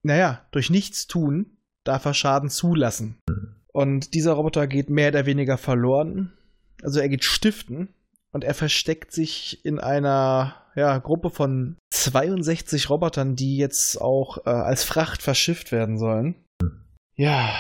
naja, 0.03 0.45
durch 0.51 0.69
nichts 0.69 1.07
tun, 1.07 1.56
darf 1.89 2.05
er 2.05 2.15
Schaden 2.15 2.51
zulassen. 2.51 3.19
Und 3.73 4.15
dieser 4.15 4.33
Roboter 4.33 4.67
geht 4.67 4.91
mehr 4.91 5.09
oder 5.09 5.27
weniger 5.27 5.59
verloren. 5.59 6.33
Also 6.83 7.01
er 7.01 7.09
geht 7.09 7.25
stiften 7.25 7.89
und 8.33 8.45
er 8.45 8.55
versteckt 8.55 9.13
sich 9.13 9.65
in 9.65 9.79
einer 9.79 10.55
ja, 10.75 10.99
Gruppe 10.99 11.31
von 11.31 11.77
62 11.91 12.91
Robotern, 12.91 13.35
die 13.35 13.57
jetzt 13.57 14.01
auch 14.01 14.39
äh, 14.47 14.51
als 14.51 14.85
Fracht 14.85 15.23
verschifft 15.23 15.73
werden 15.73 15.99
sollen. 15.99 16.37
Ja, 17.17 17.55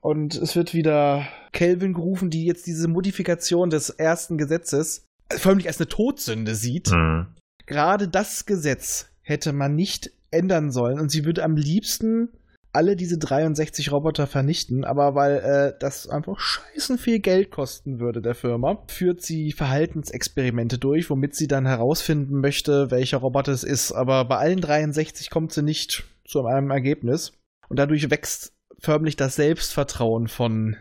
und 0.00 0.34
es 0.34 0.54
wird 0.54 0.74
wieder 0.74 1.26
Kelvin 1.52 1.94
gerufen, 1.94 2.28
die 2.28 2.44
jetzt 2.44 2.66
diese 2.66 2.88
Modifikation 2.88 3.70
des 3.70 3.88
ersten 3.88 4.36
Gesetzes 4.36 5.06
förmlich 5.30 5.66
als 5.66 5.78
eine 5.78 5.88
Todsünde 5.88 6.54
sieht. 6.54 6.90
Mhm. 6.90 7.28
Gerade 7.66 8.08
das 8.08 8.44
Gesetz 8.44 9.08
hätte 9.22 9.52
man 9.52 9.74
nicht 9.74 10.10
ändern 10.30 10.70
sollen 10.70 11.00
und 11.00 11.10
sie 11.10 11.24
würde 11.24 11.44
am 11.44 11.56
liebsten 11.56 12.28
alle 12.72 12.96
diese 12.96 13.18
63 13.18 13.90
Roboter 13.92 14.26
vernichten, 14.26 14.84
aber 14.84 15.14
weil 15.14 15.36
äh, 15.38 15.78
das 15.80 16.08
einfach 16.08 16.38
scheißen 16.38 16.98
viel 16.98 17.18
Geld 17.18 17.50
kosten 17.50 17.98
würde 17.98 18.20
der 18.20 18.34
Firma, 18.34 18.84
führt 18.88 19.22
sie 19.22 19.52
Verhaltensexperimente 19.52 20.78
durch, 20.78 21.08
womit 21.10 21.34
sie 21.34 21.46
dann 21.46 21.66
herausfinden 21.66 22.40
möchte, 22.40 22.90
welcher 22.90 23.18
Roboter 23.18 23.52
es 23.52 23.64
ist. 23.64 23.92
Aber 23.92 24.24
bei 24.26 24.36
allen 24.36 24.60
63 24.60 25.30
kommt 25.30 25.52
sie 25.52 25.62
nicht 25.62 26.04
zu 26.24 26.44
einem 26.44 26.70
Ergebnis. 26.70 27.32
Und 27.68 27.78
dadurch 27.78 28.10
wächst 28.10 28.52
förmlich 28.78 29.16
das 29.16 29.36
Selbstvertrauen 29.36 30.28
von 30.28 30.76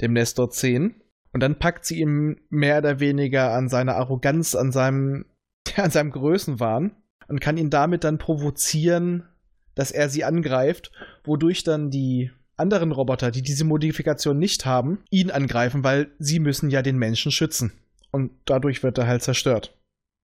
dem 0.00 0.12
Nestor 0.12 0.50
10. 0.50 0.94
Und 1.32 1.42
dann 1.42 1.58
packt 1.58 1.84
sie 1.84 2.00
ihm 2.00 2.36
mehr 2.48 2.78
oder 2.78 3.00
weniger 3.00 3.52
an 3.52 3.68
seiner 3.68 3.96
Arroganz, 3.96 4.54
an 4.54 4.70
seinem, 4.70 5.26
an 5.76 5.90
seinem 5.90 6.10
Größenwahn 6.10 6.96
und 7.28 7.40
kann 7.40 7.56
ihn 7.56 7.70
damit 7.70 8.04
dann 8.04 8.18
provozieren, 8.18 9.28
dass 9.74 9.90
er 9.90 10.08
sie 10.08 10.24
angreift, 10.24 10.92
wodurch 11.24 11.64
dann 11.64 11.90
die 11.90 12.30
anderen 12.56 12.92
Roboter, 12.92 13.30
die 13.30 13.42
diese 13.42 13.64
Modifikation 13.64 14.38
nicht 14.38 14.64
haben, 14.66 14.98
ihn 15.10 15.30
angreifen, 15.30 15.82
weil 15.84 16.10
sie 16.18 16.38
müssen 16.38 16.70
ja 16.70 16.82
den 16.82 16.98
Menschen 16.98 17.32
schützen. 17.32 17.72
Und 18.12 18.30
dadurch 18.44 18.82
wird 18.84 18.96
er 18.98 19.08
halt 19.08 19.22
zerstört. 19.22 19.76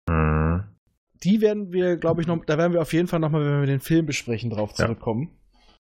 Mhm. 0.08 0.64
Die 1.24 1.42
werden 1.42 1.74
wir, 1.74 1.98
glaube 1.98 2.22
ich, 2.22 2.28
noch, 2.28 2.46
da 2.46 2.58
werden 2.58 2.74
wir 2.74 2.82
auf 2.82 2.94
jeden 2.94 3.08
Fall 3.08 3.20
nochmal, 3.20 3.44
wenn 3.44 3.60
wir 3.62 3.68
den 3.68 3.80
Film 3.82 4.06
besprechen, 4.06 4.50
drauf 4.52 4.72
Ja. 4.78 4.86
zurückkommen. 4.86 5.32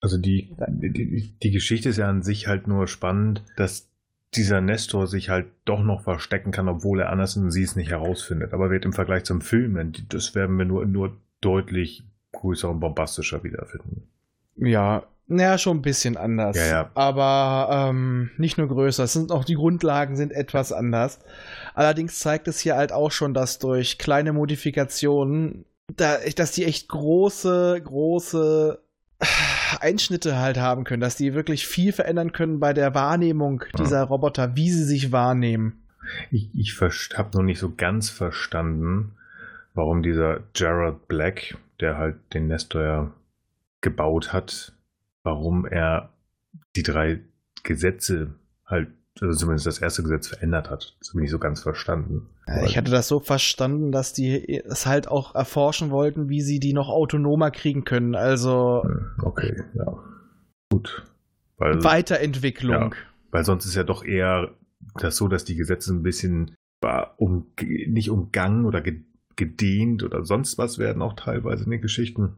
Also 0.00 0.18
die, 0.18 0.54
die, 0.68 1.34
die 1.42 1.50
Geschichte 1.50 1.88
ist 1.88 1.96
ja 1.96 2.08
an 2.08 2.22
sich 2.22 2.46
halt 2.46 2.66
nur 2.68 2.86
spannend, 2.88 3.42
dass 3.56 3.88
dieser 4.34 4.60
Nestor 4.60 5.06
sich 5.06 5.30
halt 5.30 5.46
doch 5.64 5.82
noch 5.82 6.02
verstecken 6.02 6.50
kann, 6.50 6.68
obwohl 6.68 7.00
er 7.00 7.10
anders 7.10 7.36
und 7.36 7.50
sie 7.50 7.62
es 7.62 7.74
nicht 7.74 7.90
herausfindet. 7.90 8.52
Aber 8.52 8.70
wird 8.70 8.84
im 8.84 8.92
Vergleich 8.92 9.24
zum 9.24 9.40
Film, 9.40 9.92
das 10.10 10.34
werden 10.34 10.58
wir 10.58 10.66
nur, 10.66 10.84
nur 10.84 11.16
deutlich 11.40 12.04
größer 12.34 12.70
und 12.70 12.80
bombastischer 12.80 13.42
wiederfinden. 13.42 14.08
Ja, 14.56 15.04
naja, 15.26 15.56
schon 15.56 15.78
ein 15.78 15.82
bisschen 15.82 16.16
anders. 16.16 16.56
Ja, 16.56 16.66
ja. 16.66 16.90
Aber 16.94 17.88
ähm, 17.88 18.30
nicht 18.36 18.58
nur 18.58 18.68
größer. 18.68 19.04
Es 19.04 19.14
sind 19.14 19.32
auch 19.32 19.44
die 19.44 19.54
Grundlagen 19.54 20.16
sind 20.16 20.32
etwas 20.32 20.72
anders. 20.72 21.18
Allerdings 21.74 22.18
zeigt 22.18 22.46
es 22.46 22.60
hier 22.60 22.76
halt 22.76 22.92
auch 22.92 23.10
schon, 23.10 23.32
dass 23.32 23.58
durch 23.58 23.98
kleine 23.98 24.34
Modifikationen, 24.34 25.64
da, 25.96 26.18
dass 26.36 26.52
die 26.52 26.64
echt 26.64 26.88
große, 26.88 27.80
große 27.82 28.78
Einschnitte 29.80 30.38
halt 30.38 30.58
haben 30.58 30.84
können, 30.84 31.00
dass 31.00 31.16
die 31.16 31.32
wirklich 31.32 31.66
viel 31.66 31.92
verändern 31.92 32.32
können 32.32 32.60
bei 32.60 32.74
der 32.74 32.94
Wahrnehmung 32.94 33.64
dieser 33.78 34.02
Roboter, 34.02 34.56
wie 34.56 34.70
sie 34.70 34.84
sich 34.84 35.10
wahrnehmen. 35.10 35.84
Ich, 36.30 36.50
ich 36.54 36.78
habe 36.80 37.30
noch 37.34 37.42
nicht 37.42 37.58
so 37.58 37.72
ganz 37.74 38.10
verstanden, 38.10 39.12
warum 39.72 40.02
dieser 40.02 40.40
Gerard 40.52 41.08
Black, 41.08 41.56
der 41.80 41.98
halt 41.98 42.16
den 42.32 42.46
Nestor 42.48 42.82
ja 42.82 43.12
gebaut 43.80 44.32
hat, 44.32 44.72
warum 45.22 45.66
er 45.66 46.10
die 46.76 46.82
drei 46.82 47.20
Gesetze 47.62 48.34
halt, 48.66 48.88
also 49.20 49.36
zumindest 49.38 49.66
das 49.66 49.78
erste 49.78 50.02
Gesetz 50.02 50.28
verändert 50.28 50.70
hat. 50.70 50.96
Das 51.00 51.10
habe 51.10 51.18
ich 51.20 51.22
nicht 51.24 51.30
so 51.30 51.38
ganz 51.38 51.62
verstanden. 51.62 52.28
Ich 52.64 52.76
hatte 52.76 52.90
das 52.90 53.08
so 53.08 53.20
verstanden, 53.20 53.90
dass 53.92 54.12
die 54.12 54.60
es 54.64 54.86
halt 54.86 55.08
auch 55.08 55.34
erforschen 55.34 55.90
wollten, 55.90 56.28
wie 56.28 56.42
sie 56.42 56.60
die 56.60 56.72
noch 56.74 56.88
autonomer 56.88 57.50
kriegen 57.50 57.84
können. 57.84 58.14
Also 58.14 58.82
Hm, 58.84 59.10
Okay, 59.22 59.62
ja. 59.74 59.98
Gut. 60.70 61.04
Weil, 61.56 61.82
Weiterentwicklung. 61.84 62.94
weil 63.30 63.44
sonst 63.44 63.64
ist 63.64 63.76
ja 63.76 63.84
doch 63.84 64.04
eher 64.04 64.50
das 64.96 65.16
so, 65.16 65.28
dass 65.28 65.44
die 65.44 65.54
Gesetze 65.56 65.92
ein 65.94 66.02
bisschen 66.02 66.54
um, 67.16 67.46
nicht 67.58 68.10
umgangen 68.10 68.66
oder 68.66 68.82
ge, 68.82 69.00
gedehnt 69.36 70.02
oder 70.02 70.24
sonst 70.24 70.58
was 70.58 70.78
werden 70.78 71.02
auch 71.02 71.14
teilweise 71.14 71.64
in 71.64 71.70
den 71.70 71.80
Geschichten, 71.80 72.36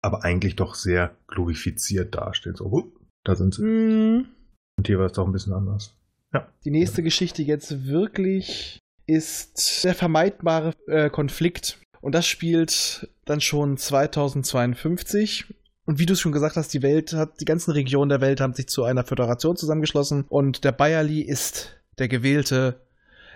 aber 0.00 0.24
eigentlich 0.24 0.56
doch 0.56 0.74
sehr 0.74 1.16
glorifiziert 1.28 2.14
dastehen. 2.14 2.56
So, 2.56 2.70
hup, 2.70 3.00
da 3.24 3.36
sind 3.36 3.54
sie. 3.54 3.62
Mhm. 3.62 4.26
Und 4.76 4.86
hier 4.86 4.98
war 4.98 5.06
es 5.06 5.12
doch 5.12 5.26
ein 5.26 5.32
bisschen 5.32 5.52
anders. 5.52 5.94
Ja. 6.32 6.48
Die 6.64 6.70
nächste 6.70 7.02
Geschichte 7.02 7.42
jetzt 7.42 7.86
wirklich 7.86 8.78
ist 9.06 9.84
der 9.84 9.94
vermeidbare 9.94 10.74
äh, 10.86 11.10
Konflikt. 11.10 11.78
Und 12.00 12.14
das 12.14 12.26
spielt 12.26 13.10
dann 13.24 13.40
schon 13.40 13.76
2052. 13.76 15.54
Und 15.84 15.98
wie 15.98 16.06
du 16.06 16.14
es 16.14 16.20
schon 16.20 16.32
gesagt 16.32 16.56
hast, 16.56 16.74
die 16.74 16.82
Welt 16.82 17.12
hat, 17.12 17.40
die 17.40 17.44
ganzen 17.44 17.72
Regionen 17.72 18.08
der 18.08 18.20
Welt 18.20 18.40
haben 18.40 18.54
sich 18.54 18.68
zu 18.68 18.84
einer 18.84 19.04
Föderation 19.04 19.56
zusammengeschlossen 19.56 20.24
und 20.28 20.64
der 20.64 20.72
Bayerli 20.72 21.20
ist 21.20 21.76
der 21.98 22.08
gewählte 22.08 22.80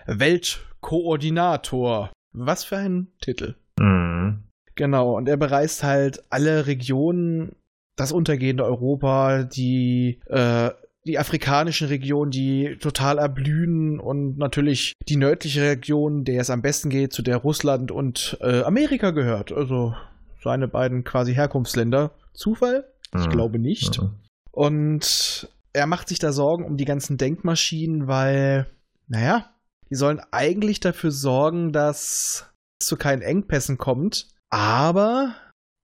Weltkoordinator. 0.05 2.11
Was 2.45 2.63
für 2.63 2.77
ein 2.77 3.07
Titel. 3.21 3.55
Mhm. 3.79 4.43
Genau, 4.75 5.15
und 5.17 5.27
er 5.27 5.37
bereist 5.37 5.83
halt 5.83 6.23
alle 6.29 6.67
Regionen, 6.67 7.55
das 7.95 8.11
untergehende 8.11 8.63
Europa, 8.63 9.43
die, 9.43 10.19
äh, 10.27 10.69
die 11.05 11.17
afrikanischen 11.17 11.87
Regionen, 11.87 12.29
die 12.31 12.77
total 12.79 13.17
erblühen 13.17 13.99
und 13.99 14.37
natürlich 14.37 14.93
die 15.07 15.15
nördliche 15.15 15.63
Region, 15.63 16.25
der 16.25 16.41
es 16.41 16.49
am 16.51 16.61
besten 16.61 16.89
geht, 16.89 17.11
zu 17.13 17.21
der 17.23 17.37
Russland 17.37 17.91
und 17.91 18.37
äh, 18.41 18.61
Amerika 18.61 19.11
gehört. 19.11 19.51
Also 19.51 19.95
seine 20.43 20.67
beiden 20.67 21.03
quasi 21.03 21.33
Herkunftsländer. 21.33 22.11
Zufall? 22.33 22.85
Ich 23.15 23.25
Mhm. 23.25 23.29
glaube 23.31 23.57
nicht. 23.57 23.99
Mhm. 24.01 24.11
Und 24.51 25.49
er 25.73 25.87
macht 25.87 26.07
sich 26.09 26.19
da 26.19 26.31
Sorgen 26.31 26.65
um 26.65 26.77
die 26.77 26.85
ganzen 26.85 27.17
Denkmaschinen, 27.17 28.07
weil, 28.07 28.67
naja, 29.07 29.45
die 29.89 29.95
sollen 29.95 30.21
eigentlich 30.31 30.79
dafür 30.79 31.11
sorgen, 31.11 31.71
dass 31.71 32.51
es 32.79 32.87
zu 32.87 32.97
keinen 32.97 33.21
Engpässen 33.21 33.77
kommt. 33.77 34.27
Aber 34.49 35.35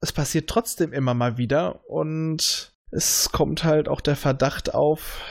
es 0.01 0.11
passiert 0.11 0.49
trotzdem 0.49 0.93
immer 0.93 1.13
mal 1.13 1.37
wieder 1.37 1.89
und 1.89 2.73
es 2.91 3.29
kommt 3.31 3.63
halt 3.63 3.89
auch 3.89 4.01
der 4.01 4.15
Verdacht 4.15 4.73
auf, 4.73 5.21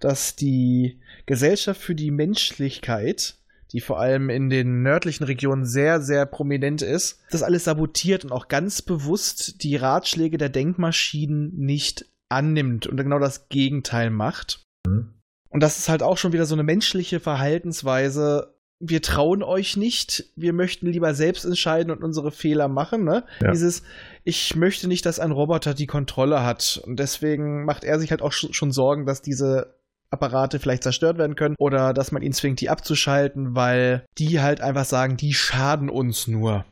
dass 0.00 0.36
die 0.36 1.00
Gesellschaft 1.24 1.80
für 1.80 1.94
die 1.94 2.10
Menschlichkeit, 2.10 3.38
die 3.72 3.80
vor 3.80 3.98
allem 3.98 4.30
in 4.30 4.50
den 4.50 4.82
nördlichen 4.82 5.24
Regionen 5.24 5.64
sehr, 5.64 6.00
sehr 6.00 6.26
prominent 6.26 6.82
ist, 6.82 7.20
das 7.30 7.42
alles 7.42 7.64
sabotiert 7.64 8.24
und 8.24 8.32
auch 8.32 8.48
ganz 8.48 8.82
bewusst 8.82 9.62
die 9.62 9.76
Ratschläge 9.76 10.38
der 10.38 10.50
Denkmaschinen 10.50 11.56
nicht 11.56 12.06
annimmt 12.28 12.86
und 12.86 12.96
genau 12.96 13.18
das 13.18 13.48
Gegenteil 13.48 14.10
macht. 14.10 14.62
Mhm. 14.86 15.15
Und 15.48 15.62
das 15.62 15.78
ist 15.78 15.88
halt 15.88 16.02
auch 16.02 16.18
schon 16.18 16.32
wieder 16.32 16.46
so 16.46 16.54
eine 16.54 16.62
menschliche 16.62 17.20
Verhaltensweise. 17.20 18.54
Wir 18.78 19.00
trauen 19.00 19.42
euch 19.42 19.76
nicht, 19.76 20.24
wir 20.36 20.52
möchten 20.52 20.86
lieber 20.86 21.14
selbst 21.14 21.44
entscheiden 21.44 21.90
und 21.90 22.04
unsere 22.04 22.30
Fehler 22.30 22.68
machen. 22.68 23.04
Ne? 23.04 23.24
Ja. 23.40 23.50
Dieses, 23.52 23.82
ich 24.24 24.54
möchte 24.54 24.86
nicht, 24.86 25.06
dass 25.06 25.18
ein 25.18 25.30
Roboter 25.32 25.72
die 25.72 25.86
Kontrolle 25.86 26.42
hat. 26.42 26.82
Und 26.84 26.98
deswegen 26.98 27.64
macht 27.64 27.84
er 27.84 27.98
sich 27.98 28.10
halt 28.10 28.20
auch 28.20 28.32
sch- 28.32 28.52
schon 28.52 28.72
Sorgen, 28.72 29.06
dass 29.06 29.22
diese 29.22 29.76
Apparate 30.10 30.58
vielleicht 30.58 30.82
zerstört 30.82 31.16
werden 31.18 31.36
können 31.36 31.54
oder 31.58 31.94
dass 31.94 32.12
man 32.12 32.22
ihn 32.22 32.32
zwingt, 32.34 32.60
die 32.60 32.68
abzuschalten, 32.68 33.56
weil 33.56 34.04
die 34.18 34.40
halt 34.40 34.60
einfach 34.60 34.84
sagen, 34.84 35.16
die 35.16 35.32
schaden 35.32 35.88
uns 35.88 36.26
nur. 36.28 36.64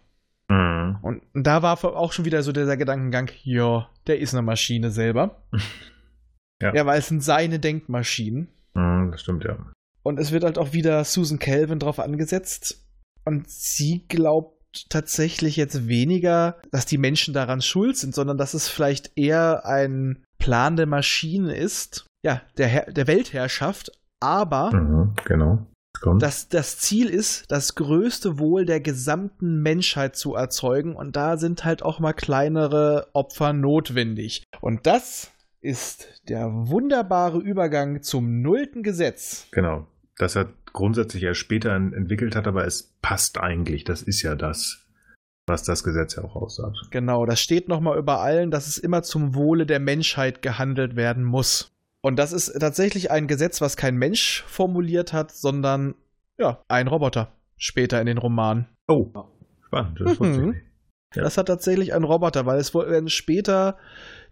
Mhm. 0.49 0.99
Und 1.01 1.23
da 1.33 1.63
war 1.63 1.83
auch 1.83 2.13
schon 2.13 2.27
wieder 2.27 2.43
so 2.43 2.53
dieser 2.53 2.77
Gedankengang, 2.77 3.31
ja, 3.45 3.89
der 4.07 4.19
ist 4.21 4.35
eine 4.35 4.43
Maschine 4.43 4.91
selber. 4.91 5.43
Ja. 6.63 6.73
ja, 6.73 6.87
weil 6.87 7.01
es 7.01 7.09
sind 7.09 7.23
seine 7.23 7.59
Denkmaschinen. 7.59 8.49
Mhm, 8.75 9.11
das 9.13 9.21
stimmt, 9.23 9.45
ja. 9.45 9.57
Und 10.03 10.19
es 10.19 10.33
wird 10.33 10.45
halt 10.45 10.59
auch 10.59 10.73
wieder 10.73 11.03
Susan 11.05 11.39
Calvin 11.39 11.79
drauf 11.79 11.99
angesetzt. 11.99 12.85
Und 13.25 13.49
sie 13.49 14.05
glaubt 14.07 14.55
tatsächlich 14.91 15.57
jetzt 15.57 15.89
weniger, 15.89 16.61
dass 16.73 16.85
die 16.85 16.99
Menschen 16.99 17.33
daran 17.33 17.63
schuld 17.63 17.97
sind, 17.97 18.15
sondern 18.15 18.37
dass 18.37 18.55
es 18.55 18.69
vielleicht 18.69 19.13
eher 19.17 19.65
ein 19.65 20.25
Plan 20.39 20.77
der 20.77 20.87
Maschinen 20.87 21.49
ist, 21.49 22.07
ja, 22.25 22.43
der, 22.59 22.67
Her 22.69 22.93
der 22.93 23.07
Weltherrschaft, 23.07 23.93
aber 24.21 24.73
Mhm, 24.75 25.15
genau. 25.25 25.67
Kommt. 26.01 26.23
dass 26.23 26.49
das 26.49 26.79
Ziel 26.79 27.09
ist, 27.09 27.45
das 27.51 27.77
größte 27.77 28.39
Wohl 28.39 28.67
der 28.67 28.81
gesamten 28.81 29.63
Menschheit 29.63 30.17
zu 30.17 30.35
erzeugen 30.35 30.97
und 30.97 31.15
da 31.15 31.37
sind 31.37 31.65
halt 31.65 31.83
auch 31.83 32.01
mal 32.01 32.13
kleinere 32.13 33.07
Opfer 33.13 33.53
notwendig. 33.53 34.43
Und 34.61 34.87
das 34.87 35.31
ist 35.65 36.23
der 36.29 36.51
wunderbare 36.53 37.39
Übergang 37.39 38.03
zum 38.03 38.43
nullten 38.43 38.83
Gesetz. 38.83 39.49
Genau. 39.51 39.87
Das 40.17 40.37
er 40.37 40.49
grundsätzlich 40.73 41.23
erst 41.23 41.41
später 41.41 41.75
en- 41.75 41.93
entwickelt 41.93 42.37
hat, 42.37 42.47
aber 42.47 42.67
es 42.67 42.95
passt 43.03 43.39
eigentlich. 43.39 43.85
Das 43.85 44.03
ist 44.03 44.23
ja 44.23 44.35
das, 44.35 44.87
was 45.47 45.63
das 45.65 45.83
Gesetz 45.83 46.17
ja 46.17 46.25
auch 46.25 46.37
aussagt. 46.37 46.77
Genau, 46.91 47.27
das 47.27 47.41
steht 47.41 47.69
nochmal 47.69 47.99
über 47.99 48.21
allen, 48.21 48.51
dass 48.51 48.67
es 48.69 48.79
immer 48.79 49.03
zum 49.03 49.35
Wohle 49.35 49.67
der 49.67 49.81
Menschheit 49.81 50.43
gehandelt 50.43 50.97
werden 50.97 51.25
muss. 51.25 51.73
Und 52.03 52.17
das 52.17 52.33
ist 52.33 52.53
tatsächlich 52.61 53.11
ein 53.11 53.27
Gesetz, 53.27 53.61
was 53.61 53.77
kein 53.77 53.97
Mensch 53.97 54.45
formuliert 54.47 55.13
hat, 55.13 55.33
sondern 55.33 55.95
ja, 56.39 56.63
ein 56.69 56.87
Roboter. 56.89 57.33
Später 57.57 58.01
in 58.01 58.07
den 58.07 58.19
Romanen. 58.19 58.67
Oh, 58.89 59.11
spannend. 59.67 60.01
Das 60.01 60.21
Mhm. 60.21 60.57
Ja. 61.15 61.23
Das 61.23 61.39
hat 61.39 61.47
tatsächlich 61.47 61.95
ein 61.95 62.03
Roboter, 62.03 62.45
weil 62.45 62.59
es 62.59 62.75
werden 62.75 63.09
später 63.09 63.79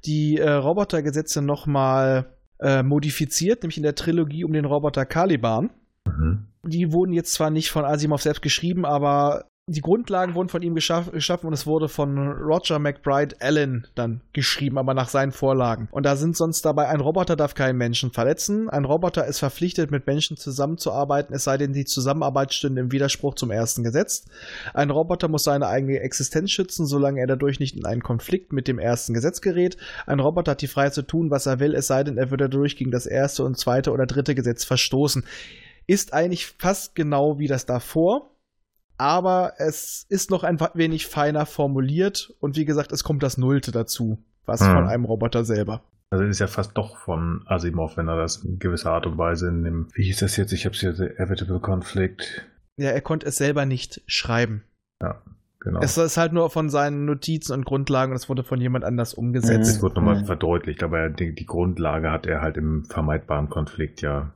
die 0.05 0.39
äh, 0.39 0.51
Robotergesetze 0.51 1.43
nochmal 1.43 2.37
äh, 2.61 2.83
modifiziert, 2.83 3.63
nämlich 3.63 3.77
in 3.77 3.83
der 3.83 3.95
Trilogie 3.95 4.45
um 4.45 4.53
den 4.53 4.65
Roboter 4.65 5.05
Caliban. 5.07 5.71
Mhm. 6.07 6.47
Die 6.65 6.93
wurden 6.93 7.13
jetzt 7.13 7.35
zwar 7.35 7.51
nicht 7.51 7.71
von 7.71 7.85
Asimov 7.85 8.23
selbst 8.23 8.43
geschrieben, 8.43 8.85
aber 8.85 9.47
die 9.73 9.81
Grundlagen 9.81 10.35
wurden 10.35 10.49
von 10.49 10.63
ihm 10.63 10.75
geschaff 10.75 11.11
geschaffen 11.11 11.47
und 11.47 11.53
es 11.53 11.67
wurde 11.67 11.89
von 11.89 12.17
Roger 12.19 12.79
McBride 12.79 13.37
Allen 13.41 13.87
dann 13.95 14.21
geschrieben, 14.33 14.79
aber 14.79 14.95
nach 14.95 15.09
seinen 15.09 15.33
Vorlagen. 15.33 15.89
Und 15.91 16.05
da 16.05 16.17
sind 16.17 16.37
sonst 16.37 16.65
dabei, 16.65 16.89
ein 16.89 17.01
Roboter 17.01 17.37
darf 17.37 17.55
keinen 17.55 17.77
Menschen 17.77 18.13
verletzen, 18.13 18.69
ein 18.69 18.85
Roboter 18.85 19.27
ist 19.27 19.39
verpflichtet, 19.39 19.91
mit 19.91 20.07
Menschen 20.07 20.37
zusammenzuarbeiten, 20.37 21.35
es 21.35 21.45
sei 21.45 21.59
denn, 21.59 21.73
die 21.73 21.85
Zusammenarbeit 21.85 22.55
stünde 22.55 22.81
im 22.81 22.93
Widerspruch 22.93 23.35
zum 23.35 23.51
ersten 23.51 23.83
Gesetz. 23.83 24.25
Ein 24.75 24.91
Roboter 24.91 25.29
muss 25.29 25.45
seine 25.45 25.67
eigene 25.67 26.01
Existenz 26.01 26.51
schützen, 26.51 26.87
solange 26.87 27.21
er 27.21 27.27
dadurch 27.27 27.59
nicht 27.59 27.77
in 27.77 27.85
einen 27.85 28.03
Konflikt 28.03 28.53
mit 28.53 28.69
dem 28.69 28.79
ersten 28.79 29.15
Gesetz 29.15 29.41
gerät. 29.41 29.77
Ein 30.07 30.21
Roboter 30.21 30.53
hat 30.53 30.63
die 30.63 30.69
Freiheit 30.69 30.95
zu 30.95 31.03
tun, 31.03 31.31
was 31.31 31.47
er 31.47 31.61
will, 31.61 31.75
es 31.75 31.87
sei 31.87 32.05
denn, 32.05 32.19
er 32.19 32.31
würde 32.31 32.49
dadurch 32.49 32.77
gegen 32.77 32.91
das 32.91 33.07
erste 33.07 33.45
und 33.45 33.59
zweite 33.59 33.93
oder 33.93 34.07
dritte 34.07 34.35
Gesetz 34.35 34.65
verstoßen. 34.65 35.25
Ist 35.87 36.13
eigentlich 36.13 36.47
fast 36.47 36.95
genau 36.95 37.39
wie 37.39 37.49
das 37.49 37.67
davor, 37.67 38.32
aber 39.03 39.55
es 39.59 40.07
ist 40.09 40.31
noch 40.31 40.45
ein 40.45 40.59
wenig 40.75 41.09
feiner 41.09 41.45
formuliert 41.45 42.33
und 42.39 42.57
wie 42.57 42.65
gesagt, 42.65 42.93
es 42.93 43.03
kommt 43.03 43.23
das 43.25 43.37
Nullte 43.37 43.73
dazu, 43.73 44.23
was 44.47 44.61
Hm. 44.61 44.73
von 44.73 44.87
einem 44.87 45.05
Roboter 45.05 45.45
selber. 45.45 45.83
Also 46.11 46.25
ist 46.25 46.39
ja 46.39 46.47
fast 46.47 46.77
doch 46.77 46.99
von 46.99 47.43
Asimov, 47.47 47.97
wenn 47.97 48.07
er 48.07 48.17
das 48.17 48.37
in 48.45 48.59
gewisser 48.59 48.93
Art 48.93 49.07
und 49.07 49.19
Weise 49.19 49.49
in 49.49 49.65
dem, 49.65 49.89
wie 49.95 50.05
hieß 50.05 50.19
das 50.21 50.37
jetzt? 50.37 50.53
Ich 50.53 50.65
habe 50.67 50.75
es 50.75 50.81
hier, 50.81 50.95
The 50.95 51.05
Evitable 51.17 51.59
Conflict. 51.59 52.47
Ja, 52.77 52.91
er 52.91 53.01
konnte 53.01 53.27
es 53.27 53.37
selber 53.37 53.67
nicht 53.67 54.03
schreiben. 54.07 54.63
Genau. 55.61 55.81
Es 55.81 55.97
ist 55.97 56.17
halt 56.17 56.33
nur 56.33 56.51
von 56.51 56.71
seinen 56.71 57.05
Notizen 57.05 57.53
und 57.53 57.65
Grundlagen 57.65 58.11
und 58.13 58.17
es 58.17 58.29
wurde 58.29 58.43
von 58.45 58.61
jemand 58.61 58.85
anders 58.85 59.15
umgesetzt. 59.15 59.71
Es 59.77 59.83
wird 59.83 59.95
nochmal 59.97 60.21
Mhm. 60.21 60.27
verdeutlicht, 60.27 60.83
aber 60.83 61.09
die, 61.09 61.35
die 61.35 61.47
Grundlage 61.47 62.11
hat 62.11 62.27
er 62.27 62.41
halt 62.41 62.57
im 62.57 62.85
vermeidbaren 62.85 63.49
Konflikt 63.49 64.01
ja 64.03 64.33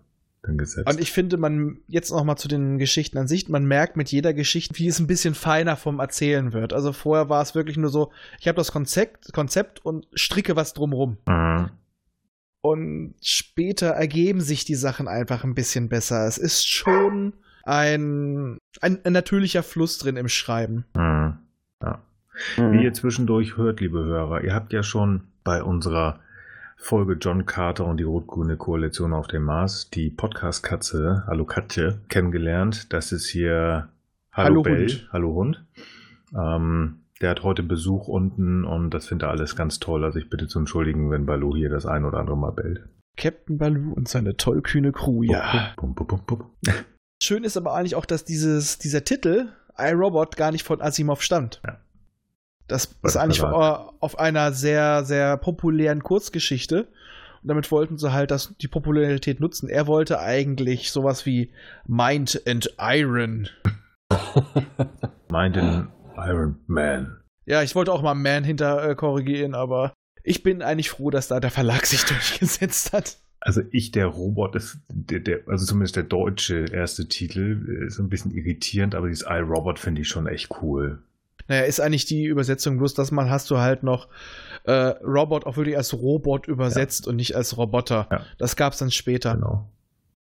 dann 0.47 0.59
gesetzt. 0.59 0.89
Und 0.89 1.01
ich 1.01 1.13
finde, 1.13 1.37
man 1.37 1.79
jetzt 1.89 2.11
noch 2.11 2.25
mal 2.25 2.37
zu 2.37 2.49
den 2.49 2.79
Geschichten 2.79 3.19
an 3.19 3.29
sich, 3.29 3.49
man 3.49 3.65
merkt 3.67 3.97
mit 3.97 4.11
jeder 4.11 4.33
Geschichte, 4.33 4.77
wie 4.79 4.89
es 4.89 4.99
ein 4.99 5.07
bisschen 5.07 5.35
feiner 5.35 5.77
vom 5.77 6.01
Erzählen 6.01 6.53
wird. 6.53 6.73
Also 6.73 6.93
vorher 6.93 7.29
war 7.29 7.43
es 7.43 7.55
wirklich 7.55 7.77
nur 7.77 7.91
so, 7.91 8.13
ich 8.41 8.49
habe 8.49 8.57
das 8.57 8.73
Konzept, 8.73 9.33
Konzept 9.33 9.85
und 9.85 10.07
stricke 10.15 10.57
was 10.57 10.75
drumrum. 10.75 11.19
mhm. 11.27 11.71
Und 12.63 13.15
später 13.23 13.91
ergeben 13.91 14.41
sich 14.41 14.65
die 14.65 14.75
Sachen 14.75 15.07
einfach 15.07 15.45
ein 15.45 15.55
bisschen 15.55 15.89
besser. 15.89 16.27
Es 16.27 16.37
ist 16.37 16.67
schon 16.69 17.35
ein, 17.63 18.59
ein, 18.81 18.99
ein 19.05 19.13
natürlicher 19.13 19.63
Fluss 19.63 19.99
drin 19.99 20.17
im 20.17 20.29
Schreiben. 20.29 20.85
Mhm. 20.97 21.39
Ja. 21.81 22.03
Mhm. 22.57 22.73
Wie 22.73 22.83
ihr 22.83 22.93
zwischendurch 22.93 23.57
hört, 23.57 23.81
liebe 23.81 24.05
Hörer, 24.05 24.43
ihr 24.43 24.53
habt 24.53 24.73
ja 24.73 24.83
schon 24.83 25.29
bei 25.45 25.63
unserer 25.63 26.19
Folge 26.77 27.14
John 27.20 27.47
Carter 27.47 27.87
und 27.87 27.97
die 27.97 28.05
rot-grüne 28.05 28.57
Koalition 28.57 29.12
auf 29.12 29.27
dem 29.27 29.43
Mars 29.43 29.91
die 29.91 30.11
Podcast-Katze, 30.11 31.24
Hallo 31.27 31.45
Katje, 31.45 32.01
kennengelernt. 32.09 32.93
Das 32.93 33.12
ist 33.12 33.27
hier 33.27 33.89
Hallo, 34.33 34.47
Hallo 34.47 34.62
Bell, 34.62 34.89
Hund. 34.89 35.09
Hallo 35.12 35.35
Hund. 35.35 35.64
Ähm, 36.37 37.01
der 37.20 37.31
hat 37.31 37.43
heute 37.43 37.62
Besuch 37.62 38.09
unten 38.09 38.64
und 38.64 38.91
das 38.91 39.07
findet 39.07 39.27
er 39.27 39.31
alles 39.31 39.57
ganz 39.57 39.81
toll. 39.81 40.05
Also 40.05 40.18
ich 40.18 40.29
bitte 40.29 40.47
zu 40.47 40.59
entschuldigen, 40.59 41.11
wenn 41.11 41.27
Balu 41.27 41.57
hier 41.57 41.70
das 41.70 41.87
ein 41.87 42.05
oder 42.05 42.18
andere 42.18 42.37
Mal 42.37 42.53
bellt. 42.53 42.87
Captain 43.16 43.57
Baloo 43.57 43.95
und 43.95 44.09
seine 44.09 44.37
tollkühne 44.37 44.93
Crew, 44.93 45.22
ja. 45.22 45.72
Bum, 45.77 45.95
bum, 45.95 46.20
bum. 46.27 46.45
Schön 47.22 47.45
ist 47.45 47.57
aber 47.57 47.74
eigentlich 47.74 47.95
auch, 47.95 48.05
dass 48.05 48.24
dieses, 48.24 48.79
dieser 48.79 49.03
Titel, 49.05 49.49
iRobot, 49.79 50.37
gar 50.37 50.53
nicht 50.53 50.64
von 50.64 50.83
Asimov 50.83 51.22
stammt. 51.22 51.62
Ja. 51.66 51.79
Das 52.69 52.97
War 53.01 53.09
ist 53.09 53.17
eigentlich 53.17 53.43
auf, 53.43 53.95
auf 54.01 54.19
einer 54.19 54.53
sehr, 54.53 55.05
sehr 55.05 55.37
populären 55.37 56.03
Kurzgeschichte. 56.03 56.89
Und 57.43 57.49
damit 57.49 57.71
wollten 57.71 57.97
sie 57.97 58.12
halt 58.12 58.31
das, 58.31 58.55
die 58.61 58.69
Popularität 58.69 59.41
nutzen. 59.41 59.69
Er 59.69 59.87
wollte 59.87 60.19
eigentlich 60.19 60.91
sowas 60.91 61.27
wie 61.27 61.53
Mind 61.87 62.43
and 62.47 62.75
Iron. 62.81 63.49
Meint 65.29 65.57
den 65.57 65.89
Iron 66.17 66.57
Man. 66.67 67.21
Ja, 67.45 67.62
ich 67.62 67.75
wollte 67.75 67.93
auch 67.93 68.03
mal 68.03 68.14
Man 68.14 68.43
hinter 68.43 68.91
äh, 68.91 68.95
korrigieren, 68.95 69.55
aber 69.55 69.93
ich 70.25 70.43
bin 70.43 70.62
eigentlich 70.62 70.91
froh, 70.91 71.11
dass 71.11 71.29
da 71.29 71.39
der 71.39 71.51
Verlag 71.51 71.87
sich 71.87 72.05
durchgesetzt 72.07 72.93
hat. 72.93 73.19
Also 73.39 73.62
ich, 73.71 73.93
der 73.93 74.07
Robot, 74.07 74.57
ist 74.57 74.79
der, 74.89 75.21
der, 75.21 75.41
also 75.47 75.67
zumindest 75.67 75.95
der 75.95 76.03
deutsche 76.03 76.64
erste 76.73 77.07
Titel, 77.07 77.85
ist 77.87 78.01
ein 78.01 78.09
bisschen 78.09 78.33
irritierend, 78.33 78.97
aber 78.97 79.09
dieses 79.09 79.27
iRobot 79.29 79.79
finde 79.79 80.01
ich 80.01 80.09
schon 80.09 80.27
echt 80.27 80.51
cool. 80.62 80.99
Naja, 81.49 81.63
ist 81.63 81.81
eigentlich 81.81 82.07
die 82.07 82.25
Übersetzung, 82.25 82.79
bloß 82.79 82.95
dass 82.95 83.11
man 83.11 83.31
hast 83.31 83.51
du 83.51 83.59
halt 83.59 83.83
noch 83.83 84.09
äh, 84.65 84.73
Robot 84.73 85.47
auch 85.47 85.57
wirklich 85.57 85.77
als 85.77 85.95
Robot 85.95 86.49
übersetzt 86.49 87.07
und 87.07 87.17
nicht 87.17 87.37
als 87.37 87.57
Roboter. 87.57 88.09
Ja. 88.11 88.27
Das 88.39 88.57
gab's 88.57 88.79
dann 88.79 88.91
später. 88.91 89.35
Genau. 89.35 89.71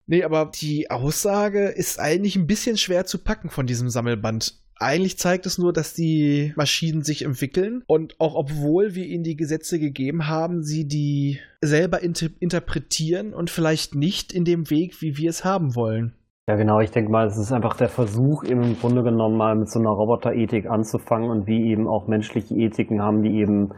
Nee, 0.06 0.24
aber 0.24 0.50
die 0.54 0.90
Aussage 0.90 1.68
ist 1.68 1.98
eigentlich 1.98 2.36
ein 2.36 2.46
bisschen 2.46 2.76
schwer 2.76 3.06
zu 3.06 3.18
packen 3.18 3.48
von 3.48 3.66
diesem 3.66 3.88
Sammelband. 3.88 4.60
Eigentlich 4.76 5.18
zeigt 5.18 5.46
es 5.46 5.56
nur, 5.56 5.72
dass 5.72 5.94
die 5.94 6.52
Maschinen 6.56 7.04
sich 7.04 7.22
entwickeln 7.22 7.84
und 7.86 8.20
auch 8.20 8.34
obwohl 8.34 8.94
wir 8.96 9.06
ihnen 9.06 9.22
die 9.22 9.36
Gesetze 9.36 9.78
gegeben 9.78 10.26
haben, 10.26 10.64
sie 10.64 10.86
die 10.86 11.38
selber 11.60 12.02
inter 12.02 12.28
interpretieren 12.40 13.32
und 13.32 13.50
vielleicht 13.50 13.94
nicht 13.94 14.32
in 14.32 14.44
dem 14.44 14.68
Weg, 14.70 15.00
wie 15.00 15.16
wir 15.16 15.30
es 15.30 15.44
haben 15.44 15.76
wollen. 15.76 16.12
Ja, 16.46 16.56
genau. 16.56 16.80
Ich 16.80 16.90
denke 16.90 17.10
mal, 17.10 17.26
es 17.26 17.38
ist 17.38 17.52
einfach 17.52 17.74
der 17.74 17.88
Versuch, 17.88 18.44
eben 18.44 18.62
im 18.62 18.78
Grunde 18.78 19.02
genommen 19.02 19.38
mal 19.38 19.56
mit 19.56 19.70
so 19.70 19.80
einer 19.80 19.88
Roboterethik 19.88 20.68
anzufangen 20.68 21.30
und 21.30 21.46
wie 21.46 21.70
eben 21.70 21.88
auch 21.88 22.06
menschliche 22.06 22.54
Ethiken 22.54 23.00
haben, 23.00 23.22
die 23.22 23.38
eben 23.40 23.72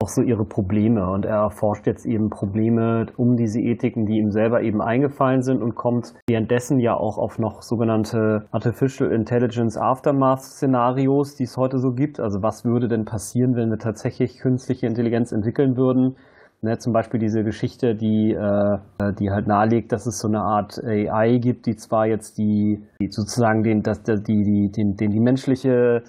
auch 0.00 0.08
so 0.08 0.22
ihre 0.22 0.46
Probleme. 0.46 1.10
Und 1.10 1.26
er 1.26 1.36
erforscht 1.36 1.86
jetzt 1.86 2.06
eben 2.06 2.30
Probleme 2.30 3.06
um 3.18 3.36
diese 3.36 3.60
Ethiken, 3.60 4.06
die 4.06 4.16
ihm 4.16 4.30
selber 4.30 4.62
eben 4.62 4.80
eingefallen 4.80 5.42
sind 5.42 5.60
und 5.60 5.74
kommt 5.74 6.14
währenddessen 6.26 6.78
ja 6.80 6.94
auch 6.94 7.18
auf 7.18 7.38
noch 7.38 7.60
sogenannte 7.60 8.46
Artificial 8.52 9.12
Intelligence 9.12 9.76
Aftermath 9.76 10.40
Szenarios, 10.40 11.34
die 11.34 11.44
es 11.44 11.58
heute 11.58 11.78
so 11.78 11.92
gibt. 11.92 12.20
Also 12.20 12.40
was 12.42 12.64
würde 12.64 12.88
denn 12.88 13.04
passieren, 13.04 13.54
wenn 13.54 13.68
wir 13.68 13.78
tatsächlich 13.78 14.38
künstliche 14.38 14.86
Intelligenz 14.86 15.30
entwickeln 15.30 15.76
würden? 15.76 16.16
Ne, 16.60 16.76
zum 16.78 16.92
Beispiel 16.92 17.20
diese 17.20 17.44
Geschichte, 17.44 17.94
die, 17.94 18.32
äh, 18.32 18.78
die 19.20 19.30
halt 19.30 19.46
nahelegt, 19.46 19.92
dass 19.92 20.06
es 20.06 20.18
so 20.18 20.26
eine 20.26 20.40
Art 20.40 20.82
AI 20.84 21.38
gibt, 21.38 21.66
die 21.66 21.76
zwar 21.76 22.06
jetzt 22.06 22.36
die, 22.36 22.82
die 23.00 23.08
sozusagen 23.12 23.62
den, 23.62 23.82
dass 23.84 24.02
die, 24.02 24.16
die, 24.42 24.68
den, 24.72 24.96
den 24.96 25.10
die 25.12 25.20
menschliche 25.20 26.02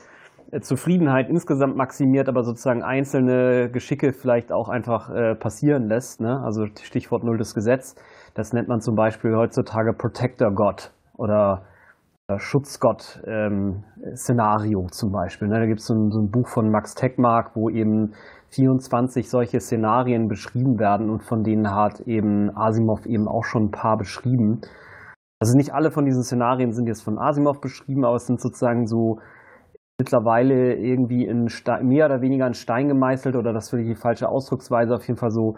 äh, 0.52 0.60
Zufriedenheit 0.60 1.30
insgesamt 1.30 1.76
maximiert, 1.76 2.28
aber 2.30 2.44
sozusagen 2.44 2.82
einzelne 2.82 3.70
Geschicke 3.70 4.12
vielleicht 4.12 4.52
auch 4.52 4.70
einfach 4.70 5.12
äh, 5.12 5.36
passieren 5.36 5.88
lässt. 5.88 6.20
Ne? 6.20 6.42
Also 6.44 6.66
Stichwort 6.82 7.24
nulltes 7.24 7.54
Gesetz. 7.54 7.94
Das 8.34 8.52
nennt 8.52 8.68
man 8.68 8.82
zum 8.82 8.96
Beispiel 8.96 9.36
heutzutage 9.36 9.94
Protector 9.94 10.52
God 10.52 10.92
oder 11.16 11.62
äh, 12.28 12.40
Schutzgott 12.40 13.22
ähm, 13.28 13.84
zum 14.16 15.12
Beispiel. 15.12 15.48
Ne? 15.48 15.60
Da 15.60 15.66
gibt 15.68 15.80
es 15.82 15.86
so, 15.86 15.94
ein- 15.94 16.10
so 16.10 16.20
ein 16.20 16.32
Buch 16.32 16.48
von 16.48 16.72
Max 16.72 16.96
Tegmark, 16.96 17.52
wo 17.56 17.70
eben 17.70 18.14
24 18.52 19.30
solche 19.30 19.60
Szenarien 19.60 20.28
beschrieben 20.28 20.80
werden 20.80 21.10
und 21.10 21.24
von 21.24 21.44
denen 21.44 21.74
hat 21.74 22.02
eben 22.02 22.56
Asimov 22.56 23.06
eben 23.06 23.28
auch 23.28 23.44
schon 23.44 23.66
ein 23.66 23.72
paar 23.72 23.98
beschrieben. 23.98 24.62
Also 25.40 25.56
nicht 25.56 25.74
alle 25.74 25.92
von 25.92 26.06
diesen 26.06 26.24
Szenarien 26.24 26.72
sind 26.74 26.88
jetzt 26.88 27.04
von 27.04 27.18
Asimov 27.18 27.62
beschrieben, 27.62 28.06
aber 28.06 28.16
es 28.16 28.28
sind 28.28 28.42
sozusagen 28.42 28.88
so 28.88 29.20
mittlerweile 29.98 30.76
irgendwie 30.76 31.26
in 31.26 31.50
Stein, 31.50 31.88
mehr 31.88 32.06
oder 32.06 32.22
weniger 32.22 32.48
in 32.48 32.54
Stein 32.54 32.88
gemeißelt 32.88 33.36
oder 33.36 33.54
das 33.54 33.66
ist 33.66 33.70
vielleicht 33.72 33.90
die 33.90 34.02
falsche 34.02 34.30
Ausdrucksweise, 34.30 34.96
auf 34.96 35.08
jeden 35.08 35.20
Fall 35.20 35.32
so 35.32 35.56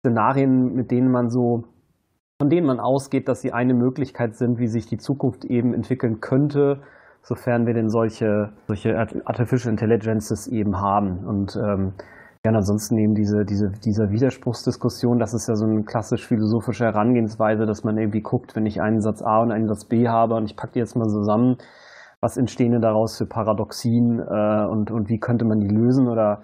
Szenarien, 0.00 0.74
mit 0.74 0.90
denen 0.90 1.10
man 1.10 1.30
so 1.30 1.64
von 2.40 2.48
denen 2.48 2.66
man 2.66 2.80
ausgeht, 2.80 3.28
dass 3.28 3.42
sie 3.42 3.52
eine 3.52 3.74
Möglichkeit 3.74 4.34
sind, 4.34 4.58
wie 4.58 4.66
sich 4.66 4.86
die 4.86 4.96
Zukunft 4.96 5.44
eben 5.44 5.74
entwickeln 5.74 6.20
könnte, 6.20 6.80
sofern 7.20 7.66
wir 7.66 7.74
denn 7.74 7.90
solche, 7.90 8.54
solche 8.66 8.96
Artificial 8.96 9.70
Intelligences 9.70 10.46
eben 10.46 10.80
haben. 10.80 11.26
Und 11.26 11.54
ähm, 11.56 11.92
ja, 12.44 12.50
und 12.50 12.56
ansonsten 12.56 12.96
eben 12.96 13.14
diese, 13.14 13.44
diese, 13.44 13.70
dieser 13.84 14.10
Widerspruchsdiskussion, 14.10 15.18
das 15.18 15.34
ist 15.34 15.46
ja 15.46 15.56
so 15.56 15.66
eine 15.66 15.82
klassisch 15.82 16.26
philosophische 16.26 16.84
Herangehensweise, 16.84 17.66
dass 17.66 17.84
man 17.84 17.98
irgendwie 17.98 18.22
guckt, 18.22 18.56
wenn 18.56 18.64
ich 18.64 18.80
einen 18.80 19.02
Satz 19.02 19.20
A 19.20 19.42
und 19.42 19.52
einen 19.52 19.68
Satz 19.68 19.84
B 19.84 20.08
habe 20.08 20.36
und 20.36 20.46
ich 20.46 20.56
packe 20.56 20.72
die 20.74 20.78
jetzt 20.78 20.96
mal 20.96 21.08
zusammen, 21.08 21.58
was 22.20 22.38
entstehen 22.38 22.72
denn 22.72 22.80
daraus 22.80 23.18
für 23.18 23.26
Paradoxien 23.26 24.20
äh, 24.20 24.66
und, 24.66 24.90
und 24.90 25.10
wie 25.10 25.18
könnte 25.18 25.44
man 25.44 25.60
die 25.60 25.68
lösen 25.68 26.08
oder 26.08 26.42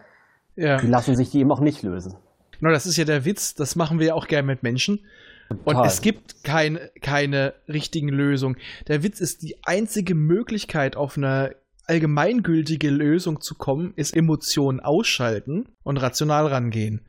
ja. 0.55 0.83
wie 0.83 0.87
lassen 0.87 1.17
sich 1.17 1.31
die 1.31 1.41
eben 1.41 1.51
auch 1.51 1.61
nicht 1.61 1.83
lösen? 1.83 2.17
Genau, 2.59 2.73
das 2.73 2.85
ist 2.85 2.99
ja 2.99 3.05
der 3.05 3.25
Witz, 3.25 3.55
das 3.55 3.75
machen 3.75 3.99
wir 3.99 4.09
ja 4.09 4.15
auch 4.15 4.27
gerne 4.27 4.47
mit 4.47 4.63
Menschen. 4.63 5.01
Total. 5.49 5.77
Und 5.77 5.87
es 5.87 6.01
gibt 6.03 6.45
kein, 6.45 6.79
keine 7.01 7.55
richtigen 7.69 8.09
Lösungen. 8.09 8.57
Der 8.89 9.03
Witz 9.03 9.21
ist, 9.21 9.43
die 9.43 9.57
einzige 9.65 10.15
Möglichkeit 10.15 10.97
auf 10.97 11.17
eine 11.17 11.55
allgemeingültige 11.87 12.91
Lösung 12.91 13.41
zu 13.41 13.55
kommen, 13.55 13.93
ist 13.97 14.17
Emotionen 14.17 14.81
ausschalten 14.81 15.67
und 15.83 15.99
rational 15.99 16.47
rangehen. 16.47 17.03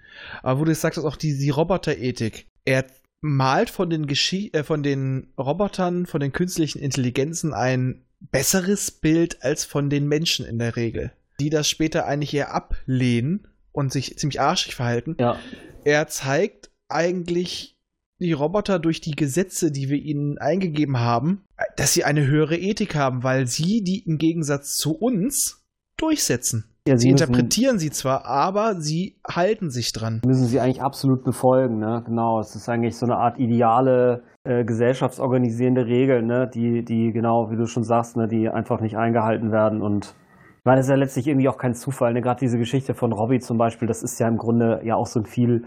Aber 0.44 0.60
wo 0.60 0.66
du 0.66 0.74
sagst, 0.76 1.00
auch 1.00 1.16
die, 1.16 1.38
die 1.38 1.50
Roboterethik. 1.50 2.48
Er 2.66 2.86
malt 3.22 3.70
von 3.70 3.90
den, 3.90 4.08
Geschi 4.08 4.52
äh, 4.54 4.64
von 4.64 4.84
den 4.84 5.34
Robotern, 5.38 6.06
von 6.06 6.20
den 6.20 6.32
künstlichen 6.32 6.80
Intelligenzen 6.80 7.54
ein 7.54 8.04
besseres 8.20 8.92
Bild 8.92 9.44
als 9.44 9.66
von 9.66 9.90
den 9.90 10.08
Menschen 10.08 10.46
in 10.46 10.60
der 10.60 10.76
Regel, 10.76 11.12
die 11.40 11.50
das 11.50 11.70
später 11.70 12.06
eigentlich 12.06 12.34
eher 12.34 12.54
ablehnen 12.54 13.48
und 13.72 13.92
sich 13.92 14.18
ziemlich 14.18 14.42
arschig 14.42 14.76
verhalten. 14.76 15.16
Ja. 15.20 15.40
Er 15.84 16.08
zeigt 16.08 16.72
eigentlich 16.90 17.78
die 18.20 18.34
Roboter 18.34 18.80
durch 18.80 19.02
die 19.02 19.16
Gesetze, 19.16 19.72
die 19.72 19.90
wir 19.90 19.98
ihnen 19.98 20.40
eingegeben 20.40 21.00
haben, 21.00 21.44
dass 21.76 21.94
sie 21.94 22.04
eine 22.04 22.28
höhere 22.28 22.58
Ethik 22.58 22.96
haben, 22.96 23.24
weil 23.24 23.48
sie 23.48 23.84
die 23.84 24.04
im 24.06 24.18
Gegensatz 24.18 24.76
zu 24.76 24.96
uns 24.98 25.66
durchsetzen. 25.98 26.66
Ja, 26.88 26.96
sie, 26.96 27.04
sie 27.04 27.10
interpretieren 27.10 27.80
sie 27.80 27.90
zwar, 27.90 28.26
aber 28.26 28.80
sie 28.80 29.20
halten 29.28 29.70
sich 29.70 29.92
dran. 29.92 30.22
Müssen 30.26 30.46
sie 30.46 30.60
eigentlich 30.60 30.82
absolut 30.82 31.24
befolgen, 31.24 31.80
ne? 31.80 32.02
Genau. 32.06 32.40
Es 32.40 32.56
ist 32.56 32.70
eigentlich 32.70 32.96
so 32.96 33.06
eine 33.06 33.18
Art 33.18 33.40
ideale 33.40 34.24
äh, 34.46 34.64
gesellschaftsorganisierende 34.64 35.86
Regel, 35.86 36.24
ne? 36.24 36.50
Die, 36.54 36.86
die, 36.86 37.12
genau, 37.12 37.52
wie 37.52 37.58
du 37.58 37.66
schon 37.66 37.84
sagst, 37.84 38.16
ne, 38.16 38.28
die 38.28 38.48
einfach 38.48 38.80
nicht 38.80 38.96
eingehalten 38.96 39.52
werden 39.52 39.82
und 39.82 40.16
ich 40.60 40.70
meine, 40.70 40.80
das 40.80 40.88
ist 40.88 40.92
ja 40.92 40.98
letztlich 40.98 41.28
irgendwie 41.28 41.48
auch 41.48 41.58
kein 41.58 41.74
Zufall. 41.74 42.12
Ne? 42.12 42.20
Gerade 42.20 42.42
diese 42.42 42.58
Geschichte 42.58 42.94
von 42.94 43.14
Robbie 43.14 43.40
zum 43.40 43.58
Beispiel, 43.58 43.88
das 43.88 44.04
ist 44.04 44.20
ja 44.20 44.28
im 44.28 44.36
Grunde 44.36 44.82
ja 44.84 44.96
auch 44.96 45.06
so 45.06 45.22
ein 45.22 45.26
viel 45.26 45.64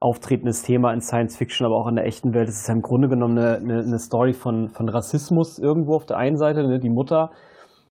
auftretendes 0.00 0.62
Thema 0.62 0.92
in 0.92 1.02
Science 1.02 1.36
Fiction, 1.36 1.66
aber 1.66 1.76
auch 1.76 1.86
in 1.86 1.96
der 1.96 2.06
echten 2.06 2.32
Welt. 2.32 2.48
Es 2.48 2.62
ist 2.62 2.68
ja 2.68 2.74
im 2.74 2.80
Grunde 2.80 3.08
genommen 3.08 3.38
eine, 3.38 3.56
eine, 3.56 3.80
eine 3.80 3.98
Story 3.98 4.32
von, 4.32 4.70
von 4.70 4.88
Rassismus 4.88 5.58
irgendwo 5.58 5.94
auf 5.94 6.06
der 6.06 6.16
einen 6.16 6.38
Seite, 6.38 6.66
ne, 6.66 6.80
die 6.80 6.88
Mutter. 6.88 7.30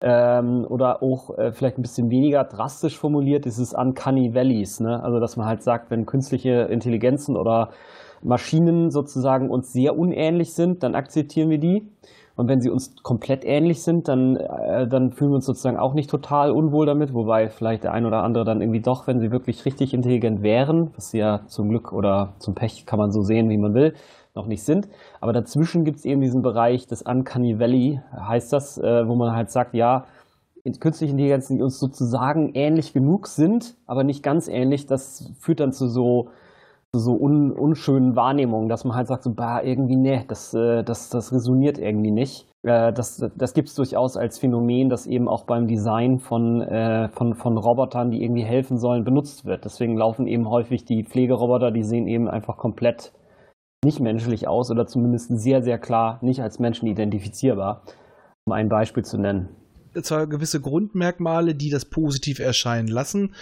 Ähm, 0.02 0.68
oder 0.70 1.02
auch 1.02 1.36
äh, 1.38 1.52
vielleicht 1.52 1.80
ein 1.80 1.82
bisschen 1.82 2.12
weniger 2.12 2.44
drastisch 2.44 3.00
formuliert, 3.00 3.46
dieses 3.46 3.74
Uncanny 3.74 4.36
Valleys. 4.36 4.80
Ne? 4.80 5.02
Also, 5.02 5.20
dass 5.20 5.36
man 5.36 5.48
halt 5.48 5.64
sagt, 5.64 5.90
wenn 5.90 6.06
künstliche 6.06 6.68
Intelligenzen 6.70 7.36
oder 7.36 7.70
Maschinen 8.22 8.92
sozusagen 8.92 9.50
uns 9.50 9.72
sehr 9.72 9.98
unähnlich 9.98 10.54
sind, 10.54 10.84
dann 10.84 10.96
akzeptieren 10.96 11.50
wir 11.50 11.60
die. 11.60 11.88
Und 12.36 12.50
wenn 12.50 12.60
sie 12.60 12.70
uns 12.70 12.96
komplett 13.02 13.46
ähnlich 13.46 13.82
sind, 13.82 14.08
dann, 14.08 14.36
äh, 14.36 14.88
dann 14.88 15.12
fühlen 15.12 15.32
wir 15.32 15.36
uns 15.36 15.46
sozusagen 15.46 15.78
auch 15.78 15.94
nicht 15.94 16.10
total 16.10 16.52
unwohl 16.52 16.86
damit, 16.86 17.14
wobei 17.14 17.50
vielleicht 17.50 17.84
der 17.86 17.94
ein 17.94 18.06
oder 18.06 18.24
andere 18.24 18.44
dann 18.44 18.62
irgendwie 18.62 18.82
doch, 18.82 19.08
wenn 19.08 19.20
sie 19.20 19.32
wirklich 19.32 19.64
richtig 19.66 19.94
intelligent 19.94 20.44
wären, 20.44 20.92
was 20.96 21.12
sie 21.12 21.20
ja 21.20 21.42
zum 21.48 21.70
Glück 21.70 21.94
oder 21.94 22.34
zum 22.40 22.54
Pech 22.54 22.86
kann 22.86 23.00
man 23.00 23.12
so 23.12 23.22
sehen, 23.22 23.50
wie 23.50 23.58
man 23.58 23.74
will, 23.74 23.94
noch 24.36 24.48
nicht 24.48 24.64
sind. 24.64 24.90
Aber 25.22 25.32
dazwischen 25.32 25.86
gibt 25.86 26.00
es 26.00 26.06
eben 26.06 26.20
diesen 26.20 26.42
Bereich 26.42 26.88
des 26.88 27.04
Uncanny 27.04 27.58
Valley, 27.58 28.02
heißt 28.12 28.52
das, 28.52 28.78
äh, 28.78 29.08
wo 29.08 29.16
man 29.16 29.34
halt 29.34 29.50
sagt, 29.50 29.74
ja, 29.74 30.06
künstliche 30.80 31.12
Intelligenzen, 31.12 31.58
die 31.58 31.64
uns 31.64 31.80
sozusagen 31.80 32.52
ähnlich 32.54 32.92
genug 32.92 33.28
sind, 33.28 33.76
aber 33.86 34.04
nicht 34.04 34.24
ganz 34.24 34.48
ähnlich, 34.48 34.88
das 34.88 35.32
führt 35.40 35.60
dann 35.60 35.72
zu 35.72 35.88
so 35.88 36.30
so 37.00 37.16
un, 37.16 37.52
unschönen 37.52 38.16
Wahrnehmungen, 38.16 38.70
dass 38.70 38.86
man 38.86 38.96
halt 38.96 39.08
sagt, 39.08 39.24
so, 39.24 39.34
bah, 39.34 39.62
irgendwie, 39.62 39.96
ne, 39.96 40.26
das, 40.28 40.54
äh, 40.54 40.84
das, 40.84 41.10
das 41.10 41.32
resoniert 41.32 41.78
irgendwie 41.78 42.12
nicht. 42.12 42.48
Äh, 42.64 42.94
das 42.94 43.24
das 43.36 43.54
gibt 43.54 43.70
es 43.70 43.76
durchaus 43.76 44.18
als 44.18 44.40
Phänomen, 44.40 44.90
das 44.90 45.08
eben 45.08 45.28
auch 45.28 45.46
beim 45.46 45.68
Design 45.68 46.20
von, 46.20 46.62
äh, 46.62 47.10
von, 47.10 47.36
von 47.36 47.58
Robotern, 47.58 48.12
die 48.12 48.24
irgendwie 48.24 48.44
helfen 48.44 48.78
sollen, 48.78 49.04
benutzt 49.04 49.46
wird. 49.46 49.66
Deswegen 49.66 49.98
laufen 49.98 50.28
eben 50.28 50.50
häufig 50.50 50.86
die 50.86 51.04
Pflegeroboter, 51.04 51.72
die 51.72 51.84
sehen 51.84 52.08
eben 52.08 52.28
einfach 52.28 52.58
komplett 52.58 53.14
nicht 53.84 54.00
menschlich 54.00 54.48
aus 54.48 54.72
oder 54.72 54.88
zumindest 54.88 55.38
sehr, 55.40 55.62
sehr 55.62 55.78
klar 55.78 56.20
nicht 56.22 56.42
als 56.42 56.60
Menschen 56.60 56.88
identifizierbar, 56.88 57.84
um 58.46 58.54
ein 58.54 58.70
Beispiel 58.70 59.04
zu 59.04 59.18
nennen 59.18 59.50
zwar 60.04 60.28
gewisse 60.28 60.60
Grundmerkmale, 60.60 61.56
die 61.56 61.70
das 61.70 61.86
positiv 61.86 62.40
erscheinen 62.40 62.88
lassen 62.88 63.34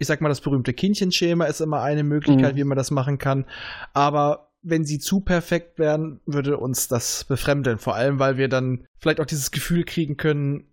ich 0.00 0.06
sag 0.06 0.22
mal, 0.22 0.30
das 0.30 0.40
berühmte 0.40 0.72
Kindchenschema 0.72 1.44
ist 1.44 1.60
immer 1.60 1.82
eine 1.82 2.02
Möglichkeit, 2.02 2.54
mhm. 2.54 2.58
wie 2.58 2.64
man 2.64 2.76
das 2.76 2.90
machen 2.90 3.18
kann. 3.18 3.44
Aber 3.92 4.50
wenn 4.62 4.84
sie 4.84 4.98
zu 4.98 5.20
perfekt 5.20 5.78
wären, 5.78 6.20
würde 6.24 6.56
uns 6.56 6.88
das 6.88 7.24
befremden. 7.24 7.78
Vor 7.78 7.94
allem, 7.94 8.18
weil 8.18 8.38
wir 8.38 8.48
dann 8.48 8.86
vielleicht 8.96 9.20
auch 9.20 9.26
dieses 9.26 9.50
Gefühl 9.50 9.84
kriegen 9.84 10.16
können, 10.16 10.64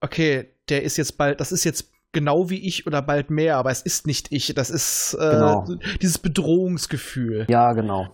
okay, 0.00 0.54
der 0.70 0.84
ist 0.84 0.96
jetzt 0.96 1.18
bald, 1.18 1.38
das 1.38 1.52
ist 1.52 1.64
jetzt 1.64 1.90
genau 2.12 2.48
wie 2.48 2.66
ich 2.66 2.86
oder 2.86 3.02
bald 3.02 3.30
mehr, 3.30 3.58
aber 3.58 3.70
es 3.70 3.82
ist 3.82 4.06
nicht 4.06 4.32
ich. 4.32 4.54
Das 4.54 4.70
ist 4.70 5.14
äh, 5.14 5.18
genau. 5.18 5.68
dieses 6.00 6.18
Bedrohungsgefühl. 6.18 7.46
Ja, 7.50 7.74
genau. 7.74 8.08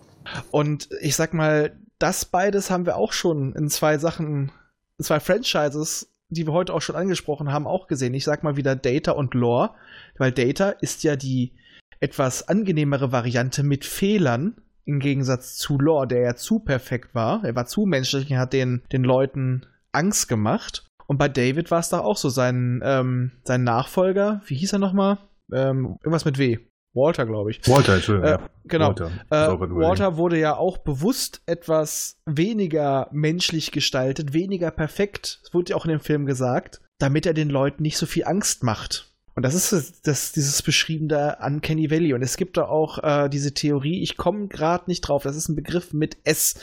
Und 0.51 0.89
ich 0.99 1.15
sag 1.15 1.33
mal, 1.33 1.71
das 1.99 2.25
beides 2.25 2.69
haben 2.69 2.85
wir 2.85 2.97
auch 2.97 3.13
schon 3.13 3.53
in 3.55 3.69
zwei 3.69 3.97
Sachen, 3.97 4.51
in 4.97 5.05
zwei 5.05 5.21
Franchises 5.21 6.11
die 6.29 6.45
wir 6.45 6.53
heute 6.53 6.73
auch 6.73 6.81
schon 6.81 6.95
angesprochen 6.95 7.51
haben, 7.51 7.67
auch 7.67 7.87
gesehen. 7.87 8.13
Ich 8.13 8.23
sag 8.23 8.43
mal 8.43 8.55
wieder 8.55 8.75
Data 8.75 9.11
und 9.11 9.33
Lore, 9.33 9.71
weil 10.17 10.31
Data 10.31 10.69
ist 10.69 11.03
ja 11.03 11.15
die 11.15 11.53
etwas 11.99 12.47
angenehmere 12.47 13.11
Variante 13.11 13.63
mit 13.63 13.85
Fehlern 13.85 14.55
im 14.85 14.99
Gegensatz 14.99 15.55
zu 15.55 15.77
Lore, 15.77 16.07
der 16.07 16.21
ja 16.21 16.35
zu 16.35 16.59
perfekt 16.59 17.13
war. 17.13 17.43
Er 17.43 17.55
war 17.55 17.65
zu 17.65 17.85
menschlich 17.85 18.31
und 18.31 18.37
hat 18.37 18.53
den, 18.53 18.81
den 18.91 19.03
Leuten 19.03 19.65
Angst 19.91 20.27
gemacht. 20.27 20.85
Und 21.07 21.17
bei 21.17 21.27
David 21.27 21.71
war 21.71 21.79
es 21.79 21.89
da 21.89 21.99
auch 21.99 22.17
so, 22.17 22.29
sein, 22.29 22.81
ähm, 22.83 23.31
sein 23.43 23.63
Nachfolger, 23.63 24.41
wie 24.45 24.55
hieß 24.55 24.73
er 24.73 24.79
nochmal? 24.79 25.17
Ähm, 25.51 25.97
irgendwas 26.03 26.25
mit 26.25 26.37
W. 26.37 26.59
Walter, 26.93 27.25
glaube 27.25 27.51
ich. 27.51 27.67
Walter, 27.67 27.95
Entschuldigung. 27.95 28.31
Äh, 28.31 28.37
genau. 28.65 28.87
Walter, 28.87 29.11
äh, 29.29 29.59
Walter 29.59 30.17
wurde 30.17 30.39
ja 30.39 30.55
auch 30.55 30.79
bewusst 30.79 31.41
etwas 31.45 32.17
weniger 32.25 33.07
menschlich 33.11 33.71
gestaltet, 33.71 34.33
weniger 34.33 34.71
perfekt. 34.71 35.39
Das 35.43 35.53
wurde 35.53 35.71
ja 35.71 35.75
auch 35.75 35.85
in 35.85 35.91
dem 35.91 35.99
Film 35.99 36.25
gesagt, 36.25 36.81
damit 36.97 37.25
er 37.25 37.33
den 37.33 37.49
Leuten 37.49 37.83
nicht 37.83 37.97
so 37.97 38.05
viel 38.05 38.25
Angst 38.25 38.63
macht. 38.63 39.13
Und 39.35 39.43
das 39.43 39.53
ist 39.53 40.05
das, 40.05 40.33
dieses 40.33 40.61
beschriebene 40.61 41.37
Uncanny 41.41 41.89
Valley. 41.89 42.13
Und 42.13 42.21
es 42.21 42.35
gibt 42.35 42.57
da 42.57 42.65
auch 42.65 43.01
äh, 43.01 43.29
diese 43.29 43.53
Theorie, 43.53 44.01
ich 44.01 44.17
komme 44.17 44.47
gerade 44.47 44.85
nicht 44.87 45.01
drauf, 45.01 45.23
das 45.23 45.37
ist 45.37 45.47
ein 45.47 45.55
Begriff 45.55 45.93
mit 45.93 46.17
S. 46.25 46.59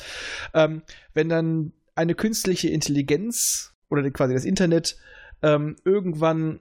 Ähm, 0.52 0.82
wenn 1.14 1.28
dann 1.28 1.72
eine 1.94 2.14
künstliche 2.14 2.68
Intelligenz 2.68 3.74
oder 3.88 4.08
quasi 4.10 4.34
das 4.34 4.44
Internet 4.44 4.98
ähm, 5.42 5.76
irgendwann 5.84 6.60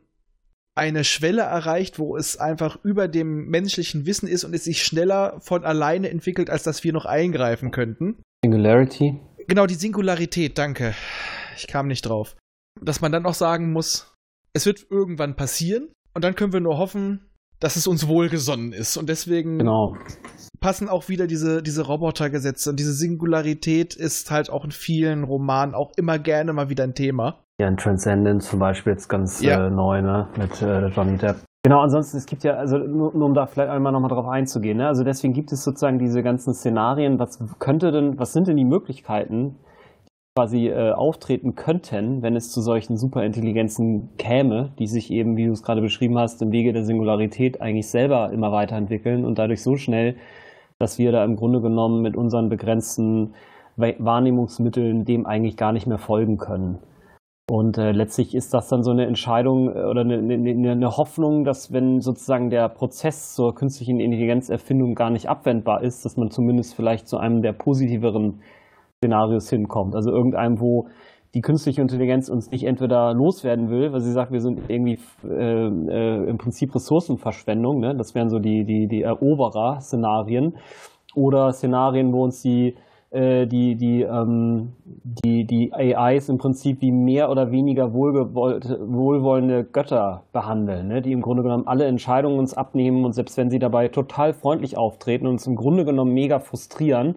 eine 0.76 1.06
Schwelle 1.06 1.44
erreicht, 1.44 2.00
wo 2.00 2.18
es 2.18 2.38
einfach 2.38 2.78
über 2.84 3.08
dem 3.08 3.48
menschlichen 3.48 4.06
Wissen 4.06 4.28
ist 4.28 4.44
und 4.44 4.54
es 4.54 4.66
sich 4.66 4.84
schneller 4.84 5.40
von 5.40 5.64
alleine 5.64 6.10
entwickelt, 6.10 6.50
als 6.50 6.64
dass 6.64 6.84
wir 6.84 6.92
noch 6.92 7.06
eingreifen 7.06 7.72
könnten. 7.72 8.22
Singularity? 8.44 9.20
Genau, 9.48 9.66
die 9.66 9.76
Singularität, 9.76 10.58
danke. 10.58 10.94
Ich 11.56 11.68
kam 11.68 11.88
nicht 11.88 12.02
drauf. 12.02 12.36
Dass 12.82 13.00
man 13.00 13.12
dann 13.12 13.26
auch 13.26 13.34
sagen 13.34 13.72
muss, 13.72 14.14
es 14.54 14.66
wird 14.66 14.86
irgendwann 14.90 15.36
passieren 15.36 15.90
und 16.14 16.24
dann 16.24 16.36
können 16.36 16.52
wir 16.52 16.60
nur 16.60 16.78
hoffen, 16.78 17.26
dass 17.60 17.78
es 17.78 17.88
uns 17.88 18.08
wohlgesonnen 18.08 18.74
ist. 18.74 18.98
Und 18.98 19.08
deswegen 19.08 19.60
genau. 19.60 19.96
passen 20.60 20.90
auch 20.90 21.08
wieder 21.08 21.26
diese, 21.26 21.64
diese 21.64 21.84
Robotergesetze. 21.84 22.70
Und 22.70 22.80
diese 22.80 22.94
Singularität 22.94 23.96
ist 23.96 24.30
halt 24.30 24.50
auch 24.50 24.66
in 24.66 24.72
vielen 24.72 25.24
Romanen 25.24 25.74
auch 25.74 25.92
immer 25.96 26.20
gerne 26.20 26.52
mal 26.52 26.70
wieder 26.70 26.84
ein 26.84 26.96
Thema. 26.96 27.45
Ja, 27.60 27.68
in 27.68 27.78
Transcendence 27.78 28.50
zum 28.50 28.60
Beispiel 28.60 28.94
jetzt 28.94 29.08
ganz 29.08 29.42
ja. 29.42 29.68
äh, 29.68 29.70
neu, 29.70 30.02
ne? 30.02 30.28
Mit 30.38 30.62
äh, 30.62 30.88
Johnny 30.88 31.18
Depp. 31.18 31.38
Genau, 31.64 31.80
ansonsten, 31.80 32.18
es 32.18 32.26
gibt 32.26 32.44
ja, 32.44 32.56
also 32.56 32.78
nur, 32.78 33.14
nur 33.14 33.26
um 33.26 33.34
da 33.34 33.48
vielleicht 33.48 33.70
einmal 33.70 33.92
nochmal 33.92 34.10
drauf 34.10 34.28
einzugehen, 34.28 34.78
ne? 34.78 34.88
Also 34.88 35.04
deswegen 35.04 35.34
gibt 35.34 35.52
es 35.52 35.64
sozusagen 35.64 35.98
diese 35.98 36.22
ganzen 36.22 36.54
Szenarien, 36.54 37.18
was 37.18 37.40
könnte 37.60 37.92
denn, 37.92 38.20
was 38.20 38.34
sind 38.34 38.48
denn 38.48 38.58
die 38.58 38.66
Möglichkeiten, 38.66 39.56
die 39.60 39.66
quasi 40.38 40.68
äh, 40.68 40.92
auftreten 40.92 41.56
könnten, 41.56 42.22
wenn 42.22 42.36
es 42.36 42.52
zu 42.52 42.60
solchen 42.60 42.98
Superintelligenzen 42.98 44.10
käme, 44.18 44.74
die 44.78 44.88
sich 44.88 45.10
eben, 45.10 45.38
wie 45.38 45.46
du 45.46 45.54
es 45.54 45.64
gerade 45.64 45.80
beschrieben 45.80 46.18
hast, 46.18 46.42
im 46.42 46.52
Wege 46.52 46.74
der 46.74 46.84
Singularität 46.84 47.62
eigentlich 47.62 47.88
selber 47.88 48.32
immer 48.34 48.52
weiterentwickeln 48.52 49.24
und 49.24 49.40
dadurch 49.40 49.64
so 49.64 49.78
schnell, 49.78 50.18
dass 50.78 51.00
wir 51.00 51.14
da 51.14 51.24
im 51.24 51.38
Grunde 51.38 51.62
genommen 51.62 52.02
mit 52.02 52.18
unseren 52.18 52.50
begrenzten 52.50 53.34
Wahrnehmungsmitteln 53.78 55.06
dem 55.06 55.26
eigentlich 55.26 55.56
gar 55.56 55.72
nicht 55.72 55.88
mehr 55.88 56.00
folgen 56.00 56.38
können. 56.38 56.80
Und 57.48 57.78
äh, 57.78 57.92
letztlich 57.92 58.34
ist 58.34 58.56
das 58.56 58.70
dann 58.70 58.82
so 58.82 58.90
eine 58.90 59.06
Entscheidung 59.06 59.70
äh, 59.70 59.84
oder 59.84 60.02
eine, 60.02 60.18
eine, 60.18 60.72
eine, 60.72 60.98
Hoffnung, 60.98 61.44
dass 61.44 61.72
wenn 61.72 62.02
sozusagen 62.02 62.50
der 62.50 62.70
Prozess 62.70 63.36
zur 63.36 63.54
künstlichen 63.54 64.00
Intelligenzerfindung 64.00 64.96
gar 64.96 65.12
nicht 65.12 65.30
abwendbar 65.30 65.84
ist, 65.84 66.06
dass 66.06 66.18
man 66.18 66.32
zumindest 66.32 66.74
vielleicht 66.76 67.08
zu 67.08 67.18
einem 67.18 67.44
der 67.44 67.54
positiveren 67.54 68.42
Szenarios 68.98 69.48
hinkommt. 69.50 69.94
Also 69.96 70.10
irgendeinem, 70.10 70.60
wo 70.60 70.88
die 71.36 71.42
künstliche 71.42 71.82
Intelligenz 71.82 72.30
uns 72.30 72.50
nicht 72.50 72.64
entweder 72.64 73.14
loswerden 73.14 73.70
will, 73.70 73.94
weil 73.94 74.00
sie 74.00 74.12
sagt, 74.12 74.32
wir 74.32 74.42
sind 74.42 74.62
irgendwie 74.68 74.98
äh, 75.24 75.68
äh, 75.68 76.28
im 76.28 76.38
Prinzip 76.38 76.74
Ressourcenverschwendung, 76.74 77.80
ne? 77.80 77.96
das 77.96 78.16
wären 78.16 78.30
so 78.30 78.40
die, 78.40 78.66
die, 78.66 78.88
die 78.88 79.04
Eroberer-Szenarien, 79.04 80.56
oder 81.16 81.52
Szenarien, 81.54 82.14
wo 82.14 82.24
uns 82.24 82.42
die 82.42 82.76
die, 83.16 83.76
die, 83.76 84.02
ähm, 84.02 84.74
die, 84.86 85.46
die 85.46 85.72
AIs 85.74 86.28
im 86.28 86.38
Prinzip 86.38 86.82
wie 86.82 86.92
mehr 86.92 87.30
oder 87.30 87.52
weniger 87.52 87.94
wohlwollende 87.94 89.64
Götter 89.64 90.24
behandeln, 90.34 90.90
ne? 90.90 91.02
die 91.02 91.14
im 91.14 91.22
Grunde 91.22 91.44
genommen 91.44 91.66
alle 91.68 91.86
Entscheidungen 91.86 92.40
uns 92.40 92.54
abnehmen 92.54 93.06
und 93.06 93.14
selbst 93.14 93.38
wenn 93.38 93.50
sie 93.50 93.60
dabei 93.60 93.88
total 93.88 94.34
freundlich 94.34 94.78
auftreten, 94.78 95.28
uns 95.28 95.48
im 95.48 95.56
Grunde 95.56 95.86
genommen 95.86 96.14
mega 96.14 96.40
frustrieren, 96.40 97.16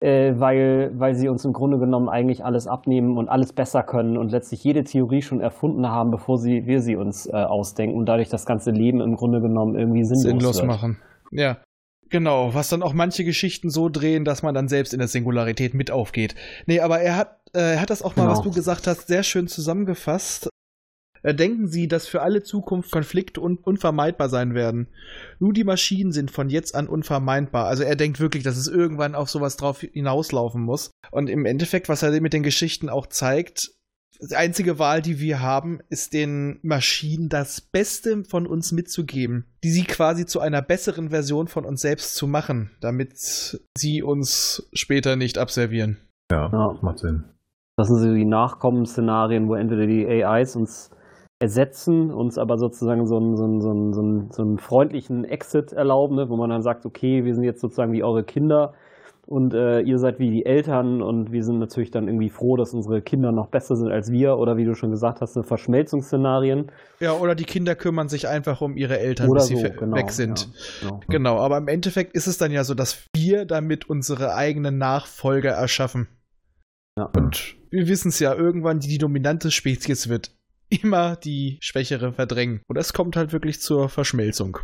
äh, 0.00 0.34
weil, 0.36 0.92
weil 0.94 1.14
sie 1.14 1.28
uns 1.28 1.44
im 1.44 1.52
Grunde 1.52 1.78
genommen 1.78 2.08
eigentlich 2.08 2.44
alles 2.44 2.66
abnehmen 2.66 3.16
und 3.16 3.28
alles 3.28 3.52
besser 3.52 3.82
können 3.82 4.16
und 4.16 4.30
letztlich 4.30 4.62
jede 4.62 4.84
Theorie 4.84 5.22
schon 5.22 5.40
erfunden 5.40 5.88
haben, 5.88 6.10
bevor 6.10 6.38
sie, 6.38 6.66
wir 6.66 6.80
sie 6.80 6.96
uns 6.96 7.26
äh, 7.26 7.32
ausdenken 7.32 7.96
und 7.96 8.06
dadurch 8.06 8.28
das 8.28 8.46
ganze 8.46 8.70
Leben 8.70 9.00
im 9.00 9.16
Grunde 9.16 9.40
genommen 9.40 9.74
irgendwie 9.74 10.04
sinnlos, 10.04 10.56
sinnlos 10.56 10.62
machen. 10.62 10.98
Ja. 11.32 11.56
Genau, 12.08 12.54
was 12.54 12.68
dann 12.68 12.82
auch 12.82 12.92
manche 12.92 13.24
Geschichten 13.24 13.70
so 13.70 13.88
drehen, 13.88 14.24
dass 14.24 14.42
man 14.42 14.54
dann 14.54 14.68
selbst 14.68 14.92
in 14.92 15.00
der 15.00 15.08
Singularität 15.08 15.74
mit 15.74 15.90
aufgeht. 15.90 16.34
Nee, 16.66 16.80
aber 16.80 17.00
er 17.00 17.16
hat, 17.16 17.40
äh, 17.52 17.74
er 17.74 17.80
hat 17.80 17.90
das 17.90 18.02
auch 18.02 18.14
mal, 18.16 18.24
genau. 18.24 18.36
was 18.36 18.44
du 18.44 18.50
gesagt 18.50 18.86
hast, 18.86 19.08
sehr 19.08 19.22
schön 19.22 19.48
zusammengefasst. 19.48 20.48
Äh, 21.22 21.34
denken 21.34 21.66
Sie, 21.66 21.88
dass 21.88 22.06
für 22.06 22.22
alle 22.22 22.44
Zukunft 22.44 22.92
Konflikte 22.92 23.40
un 23.40 23.58
unvermeidbar 23.58 24.28
sein 24.28 24.54
werden? 24.54 24.86
Nur 25.40 25.52
die 25.52 25.64
Maschinen 25.64 26.12
sind 26.12 26.30
von 26.30 26.48
jetzt 26.48 26.76
an 26.76 26.86
unvermeidbar. 26.88 27.66
Also 27.66 27.82
er 27.82 27.96
denkt 27.96 28.20
wirklich, 28.20 28.44
dass 28.44 28.56
es 28.56 28.68
irgendwann 28.68 29.16
auf 29.16 29.28
sowas 29.28 29.56
drauf 29.56 29.80
hinauslaufen 29.80 30.62
muss. 30.62 30.92
Und 31.10 31.28
im 31.28 31.44
Endeffekt, 31.44 31.88
was 31.88 32.04
er 32.04 32.20
mit 32.20 32.32
den 32.32 32.44
Geschichten 32.44 32.88
auch 32.88 33.06
zeigt, 33.06 33.72
die 34.20 34.36
einzige 34.36 34.78
Wahl, 34.78 35.02
die 35.02 35.20
wir 35.20 35.40
haben, 35.40 35.80
ist 35.88 36.12
den 36.12 36.58
Maschinen 36.62 37.28
das 37.28 37.60
Beste 37.60 38.24
von 38.24 38.46
uns 38.46 38.72
mitzugeben, 38.72 39.46
die 39.62 39.70
sie 39.70 39.84
quasi 39.84 40.26
zu 40.26 40.40
einer 40.40 40.62
besseren 40.62 41.10
Version 41.10 41.48
von 41.48 41.64
uns 41.64 41.80
selbst 41.80 42.14
zu 42.16 42.26
machen, 42.26 42.70
damit 42.80 43.12
sie 43.76 44.02
uns 44.02 44.68
später 44.72 45.16
nicht 45.16 45.38
abservieren. 45.38 45.98
Ja, 46.30 46.50
ja. 46.50 46.78
macht 46.82 46.98
Sinn. 46.98 47.24
Das 47.76 47.88
sind 47.88 47.98
so 47.98 48.14
die 48.14 48.24
Nachkommensszenarien, 48.24 49.48
wo 49.48 49.54
entweder 49.54 49.86
die 49.86 50.06
AIs 50.06 50.56
uns 50.56 50.90
ersetzen, 51.38 52.10
uns 52.10 52.38
aber 52.38 52.56
sozusagen 52.56 53.06
so 53.06 53.18
einen, 53.18 53.36
so 53.36 53.44
einen, 53.44 53.60
so 53.60 53.70
einen, 53.70 54.30
so 54.30 54.42
einen 54.42 54.58
freundlichen 54.58 55.24
Exit 55.24 55.72
erlauben, 55.72 56.16
ne, 56.16 56.30
wo 56.30 56.36
man 56.36 56.48
dann 56.48 56.62
sagt, 56.62 56.86
okay, 56.86 57.24
wir 57.24 57.34
sind 57.34 57.44
jetzt 57.44 57.60
sozusagen 57.60 57.92
wie 57.92 58.02
eure 58.02 58.24
Kinder 58.24 58.72
und 59.26 59.54
äh, 59.54 59.80
ihr 59.80 59.98
seid 59.98 60.20
wie 60.20 60.30
die 60.30 60.46
Eltern 60.46 61.02
und 61.02 61.32
wir 61.32 61.42
sind 61.42 61.58
natürlich 61.58 61.90
dann 61.90 62.06
irgendwie 62.06 62.30
froh, 62.30 62.56
dass 62.56 62.72
unsere 62.72 63.02
Kinder 63.02 63.32
noch 63.32 63.48
besser 63.48 63.74
sind 63.74 63.90
als 63.90 64.12
wir 64.12 64.38
oder 64.38 64.56
wie 64.56 64.64
du 64.64 64.74
schon 64.74 64.92
gesagt 64.92 65.20
hast, 65.20 65.36
Verschmelzungsszenarien. 65.42 66.70
Ja, 67.00 67.12
oder 67.12 67.34
die 67.34 67.44
Kinder 67.44 67.74
kümmern 67.74 68.08
sich 68.08 68.28
einfach 68.28 68.60
um 68.60 68.76
ihre 68.76 69.00
Eltern, 69.00 69.28
oder 69.28 69.40
bis 69.40 69.48
so, 69.48 69.56
sie 69.56 69.70
genau, 69.70 69.96
weg 69.96 70.10
sind. 70.10 70.48
Ja, 70.80 70.88
genau. 70.88 71.00
genau, 71.08 71.38
aber 71.38 71.58
im 71.58 71.66
Endeffekt 71.66 72.14
ist 72.14 72.28
es 72.28 72.38
dann 72.38 72.52
ja 72.52 72.62
so, 72.62 72.74
dass 72.74 73.04
wir 73.14 73.46
damit 73.46 73.90
unsere 73.90 74.34
eigenen 74.34 74.78
Nachfolger 74.78 75.50
erschaffen. 75.50 76.06
Ja. 76.96 77.10
Und 77.16 77.56
wir 77.70 77.88
wissen 77.88 78.08
es 78.08 78.20
ja, 78.20 78.32
irgendwann 78.32 78.78
die, 78.78 78.88
die 78.88 78.98
dominante 78.98 79.50
Spezies 79.50 80.08
wird 80.08 80.30
immer 80.68 81.16
die 81.16 81.58
Schwächere 81.60 82.12
verdrängen. 82.12 82.60
Und 82.68 82.76
es 82.76 82.92
kommt 82.92 83.16
halt 83.16 83.32
wirklich 83.32 83.60
zur 83.60 83.88
Verschmelzung. 83.88 84.58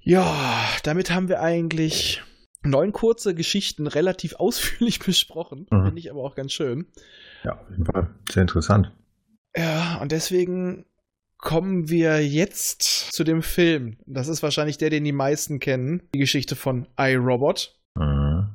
Ja, 0.00 0.34
damit 0.82 1.12
haben 1.12 1.28
wir 1.28 1.40
eigentlich 1.40 2.20
neun 2.64 2.92
kurze 2.92 3.34
Geschichten 3.34 3.86
relativ 3.86 4.34
ausführlich 4.38 4.98
besprochen. 4.98 5.66
Mhm. 5.70 5.84
Finde 5.84 5.98
ich 5.98 6.10
aber 6.10 6.22
auch 6.22 6.34
ganz 6.34 6.52
schön. 6.52 6.86
Ja, 7.44 7.60
auf 7.60 7.70
jeden 7.70 7.84
Fall. 7.84 8.08
Sehr 8.30 8.42
interessant. 8.42 8.92
Ja, 9.56 9.98
und 10.00 10.12
deswegen 10.12 10.86
kommen 11.38 11.90
wir 11.90 12.26
jetzt 12.26 12.82
zu 13.12 13.24
dem 13.24 13.42
Film. 13.42 13.96
Das 14.06 14.28
ist 14.28 14.42
wahrscheinlich 14.42 14.78
der, 14.78 14.90
den 14.90 15.04
die 15.04 15.12
meisten 15.12 15.58
kennen. 15.58 16.02
Die 16.14 16.20
Geschichte 16.20 16.56
von 16.56 16.86
iRobot. 16.96 17.76
Mhm. 17.96 18.48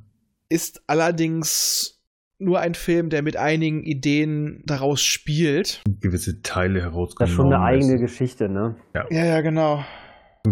Ist 0.49 0.82
allerdings 0.88 1.97
nur 2.39 2.60
ein 2.60 2.76
Film, 2.76 3.10
der 3.10 3.24
mit 3.24 3.36
einigen 3.36 3.84
Ideen 3.84 4.64
daraus 4.66 5.01
spielt. 5.01 5.82
Gewisse 5.99 6.41
Teile 6.41 6.82
herausgenommen. 6.82 7.18
Das 7.20 7.30
ist 7.30 7.36
schon 7.36 7.53
eine 7.53 7.64
eigene 7.64 7.99
Geschichte, 7.99 8.47
ne? 8.47 8.76
Ja, 8.93 9.05
ja, 9.10 9.26
ja 9.26 9.41
genau. 9.41 9.84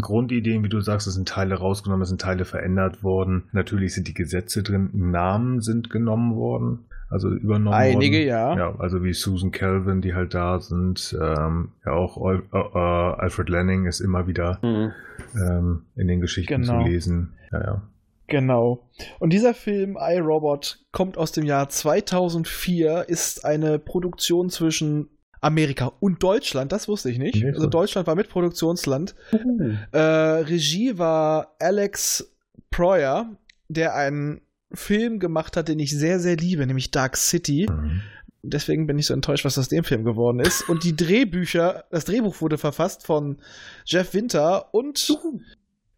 Grundideen, 0.02 0.64
wie 0.64 0.70
du 0.70 0.82
sagst, 0.82 1.08
es 1.08 1.16
sind 1.16 1.28
Teile 1.28 1.56
rausgenommen, 1.56 2.04
es 2.04 2.10
sind 2.10 2.22
Teile 2.22 2.46
verändert 2.46 3.04
worden. 3.04 3.44
Natürlich 3.52 3.94
sind 3.94 4.08
die 4.08 4.14
Gesetze 4.14 4.64
drin, 4.64 4.90
Namen 4.94 5.62
sind 5.62 5.90
genommen 5.90 6.36
worden, 6.36 6.86
also 7.10 7.30
übernommen 7.30 7.76
Einige, 7.76 8.18
worden. 8.18 8.28
ja. 8.28 8.58
Ja, 8.58 8.76
also 8.80 9.04
wie 9.04 9.14
Susan 9.14 9.52
Calvin, 9.52 10.02
die 10.02 10.14
halt 10.14 10.34
da 10.34 10.60
sind. 10.60 11.18
Ähm, 11.22 11.70
ja, 11.86 11.92
auch 11.92 12.18
äh, 12.32 12.42
äh, 12.54 12.78
Alfred 12.78 13.50
Lanning 13.50 13.86
ist 13.86 14.00
immer 14.00 14.28
wieder 14.28 14.60
mhm. 14.62 14.92
ähm, 15.36 15.82
in 15.96 16.08
den 16.08 16.22
Geschichten 16.22 16.62
genau. 16.62 16.82
zu 16.82 16.88
lesen. 16.88 17.34
Ja, 17.52 17.62
ja. 17.62 17.82
Genau. 18.28 18.88
Und 19.20 19.34
dieser 19.34 19.54
Film 19.54 19.98
iRobot 20.00 20.80
kommt 20.92 21.18
aus 21.18 21.32
dem 21.32 21.46
Jahr 21.46 21.70
2004, 21.70 23.06
ist 23.08 23.46
eine 23.46 23.78
Produktion 23.78 24.50
zwischen 24.50 25.10
Amerika 25.46 25.92
und 26.00 26.24
Deutschland, 26.24 26.72
das 26.72 26.88
wusste 26.88 27.12
ich 27.12 27.20
nicht. 27.20 27.46
Also 27.46 27.68
Deutschland 27.68 28.08
war 28.08 28.16
mit 28.16 28.30
Produktionsland. 28.30 29.14
Mhm. 29.32 29.78
Äh, 29.92 30.00
Regie 30.00 30.98
war 30.98 31.56
Alex 31.60 32.36
Proyer, 32.72 33.30
der 33.68 33.94
einen 33.94 34.42
Film 34.74 35.20
gemacht 35.20 35.56
hat, 35.56 35.68
den 35.68 35.78
ich 35.78 35.96
sehr, 35.96 36.20
sehr 36.20 36.36
liebe, 36.36 36.66
nämlich 36.66 36.90
Dark 36.90 37.16
City. 37.16 37.68
Mhm. 37.70 38.02
Deswegen 38.42 38.88
bin 38.88 38.98
ich 38.98 39.06
so 39.06 39.14
enttäuscht, 39.14 39.46
was 39.46 39.60
aus 39.60 39.70
dem 39.70 39.84
Film 39.84 40.04
geworden 40.04 40.40
ist. 40.40 40.68
Und 40.68 40.84
die 40.84 40.96
Drehbücher, 40.96 41.86
das 41.92 42.06
Drehbuch 42.06 42.42
wurde 42.42 42.58
verfasst 42.58 43.06
von 43.06 43.38
Jeff 43.86 44.16
Winter 44.16 44.74
und 44.74 45.08
uh. 45.12 45.40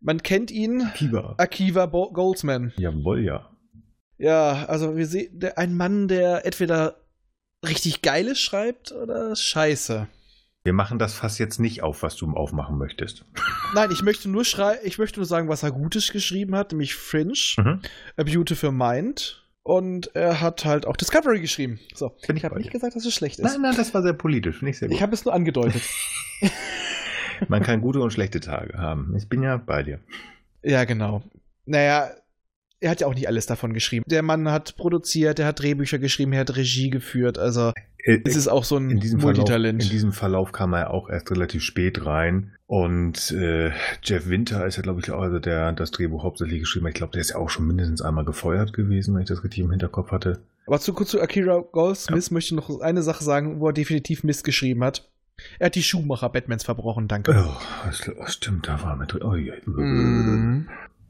man 0.01 0.23
kennt 0.23 0.51
ihn, 0.51 0.81
Akiva, 0.81 1.35
Akiva 1.37 1.85
Goldsman. 1.85 2.73
Jawohl, 2.77 3.23
ja. 3.23 3.49
Ja, 4.17 4.65
also 4.65 4.97
wir 4.97 5.05
sehen 5.05 5.39
ein 5.55 5.73
Mann, 5.73 6.09
der 6.09 6.45
entweder 6.45 6.97
richtig 7.66 8.01
Geiles 8.01 8.39
schreibt 8.39 8.91
oder 8.91 9.36
Scheiße. 9.36 10.08
Wir 10.64 10.74
machen 10.74 10.99
das 10.99 11.14
Fass 11.14 11.38
jetzt 11.38 11.60
nicht 11.60 11.82
auf, 11.82 12.03
was 12.03 12.18
du 12.18 12.30
aufmachen 12.32 12.78
möchtest. 12.78 13.24
Nein, 13.74 13.89
ich 13.91 14.03
möchte 14.03 14.30
nur 14.30 14.43
schrei 14.43 14.78
ich 14.84 14.97
möchte 14.97 15.20
nur 15.20 15.26
sagen, 15.26 15.47
was 15.47 15.64
er 15.64 15.72
Gutes 15.72 16.12
geschrieben 16.12 16.55
hat, 16.55 16.72
nämlich 16.72 16.95
Fringe, 16.95 17.34
mhm. 17.58 17.82
A 18.18 18.24
Beautiful 18.24 18.72
Mind. 18.72 19.43
Und 19.64 20.16
er 20.16 20.39
hat 20.39 20.64
halt 20.64 20.86
auch 20.86 20.95
Discovery 20.95 21.41
geschrieben. 21.41 21.78
So, 21.93 22.16
ich, 22.22 22.30
ich 22.30 22.45
habe 22.45 22.58
nicht 22.58 22.72
gesagt, 22.72 22.95
dass 22.95 23.05
es 23.05 23.14
schlecht 23.14 23.38
ist. 23.38 23.43
Nein, 23.43 23.62
nein, 23.62 23.76
das 23.76 23.93
war 23.93 24.01
sehr 24.01 24.14
politisch, 24.14 24.64
ich 24.64 24.80
sehr 24.80 24.88
gut. 24.88 24.95
Ich 24.95 25.01
habe 25.01 25.14
es 25.14 25.26
nur 25.26 25.34
angedeutet. 25.34 25.82
Man 27.47 27.64
kann 27.64 27.82
gute 27.82 27.99
und 27.99 28.12
schlechte 28.12 28.39
Tage 28.39 28.78
haben. 28.78 29.14
Ich 29.16 29.30
bin 29.30 29.43
ja 29.43 29.58
bei 29.58 29.84
dir. 29.84 29.99
Ja, 30.64 30.86
genau. 30.86 31.22
Naja, 31.66 32.12
er 32.80 32.91
hat 32.91 33.01
ja 33.01 33.07
auch 33.07 33.15
nicht 33.15 33.28
alles 33.28 33.45
davon 33.45 33.73
geschrieben. 33.73 34.05
Der 34.07 34.21
Mann 34.21 34.49
hat 34.51 34.78
produziert, 34.78 35.39
er 35.39 35.47
hat 35.47 35.59
Drehbücher 35.59 35.99
geschrieben, 35.99 36.34
er 36.34 36.41
hat 36.41 36.55
Regie 36.55 36.89
geführt. 36.89 37.38
Also 37.38 37.73
äh, 38.03 38.19
es 38.23 38.36
ist 38.36 38.47
auch 38.47 38.63
so 38.63 38.78
ein 38.78 38.89
in 38.89 38.99
diesem 38.99 39.19
Multitalent. 39.19 39.82
Verlauf, 39.82 39.91
in 39.91 39.97
diesem 39.97 40.13
Verlauf 40.13 40.51
kam 40.51 40.74
er 40.74 40.91
auch 40.91 41.09
erst 41.09 41.32
relativ 41.32 41.63
spät 41.63 42.05
rein. 42.05 42.51
Und 42.67 43.32
äh, 43.32 43.71
Jeff 44.04 44.28
Winter 44.29 44.66
ist 44.66 44.75
ja, 44.75 44.83
glaube 44.83 44.99
ich, 45.01 45.12
auch 45.12 45.21
also 45.21 45.39
der 45.39 45.71
das 45.74 45.91
Drehbuch 45.91 46.24
hauptsächlich 46.24 46.59
geschrieben 46.59 46.86
hat. 46.86 46.91
Ich 46.91 46.97
glaube, 46.97 47.13
der 47.13 47.21
ist 47.21 47.32
ja 47.32 47.37
auch 47.37 47.49
schon 47.49 47.67
mindestens 47.67 48.01
einmal 48.01 48.25
gefeuert 48.25 48.74
gewesen, 48.74 49.16
wenn 49.16 49.21
ich 49.21 49.28
das 49.28 49.43
richtig 49.43 49.63
im 49.63 49.71
Hinterkopf 49.71 50.12
hatte. 50.12 50.39
Aber 50.67 50.79
zu 50.79 50.93
kurz 50.93 51.12
zu 51.12 51.21
Akira 51.21 51.63
Goldsmith 51.71 52.29
ja. 52.29 52.33
möchte 52.33 52.54
ich 52.54 52.62
noch 52.62 52.82
eine 52.82 53.01
Sache 53.01 53.24
sagen, 53.24 53.59
wo 53.59 53.67
er 53.67 53.74
definitiv 53.74 54.24
Mist 54.24 54.43
geschrieben 54.43 54.83
hat. 54.83 55.09
Er 55.59 55.67
hat 55.67 55.75
die 55.75 55.83
Schuhmacher 55.83 56.29
Batmans 56.29 56.63
verbrochen, 56.63 57.08
danke. 57.08 57.32
Oh, 57.32 57.86
das, 57.86 58.33
stimmt, 58.33 58.67
da 58.67 58.82
war 58.82 58.91
er 58.91 58.95
mit 58.97 59.13
drin. 59.13 59.24
Oh, 59.24 59.36
ja. 59.36 59.54
mm. 59.66 60.67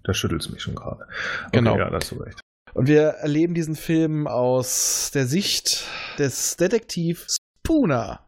Da 0.08 0.14
schüttelt 0.14 0.42
es 0.42 0.50
mich 0.50 0.62
schon 0.62 0.74
gerade. 0.74 1.04
Okay, 1.48 1.58
genau. 1.58 1.78
Ja, 1.78 1.90
da 1.90 1.98
hast 1.98 2.12
du 2.12 2.16
recht. 2.16 2.40
Und 2.74 2.88
wir 2.88 3.02
erleben 3.02 3.54
diesen 3.54 3.76
Film 3.76 4.26
aus 4.26 5.12
der 5.14 5.28
Sicht 5.28 5.84
des 6.18 6.56
Detektiv 6.56 7.28
Spooner. 7.28 8.22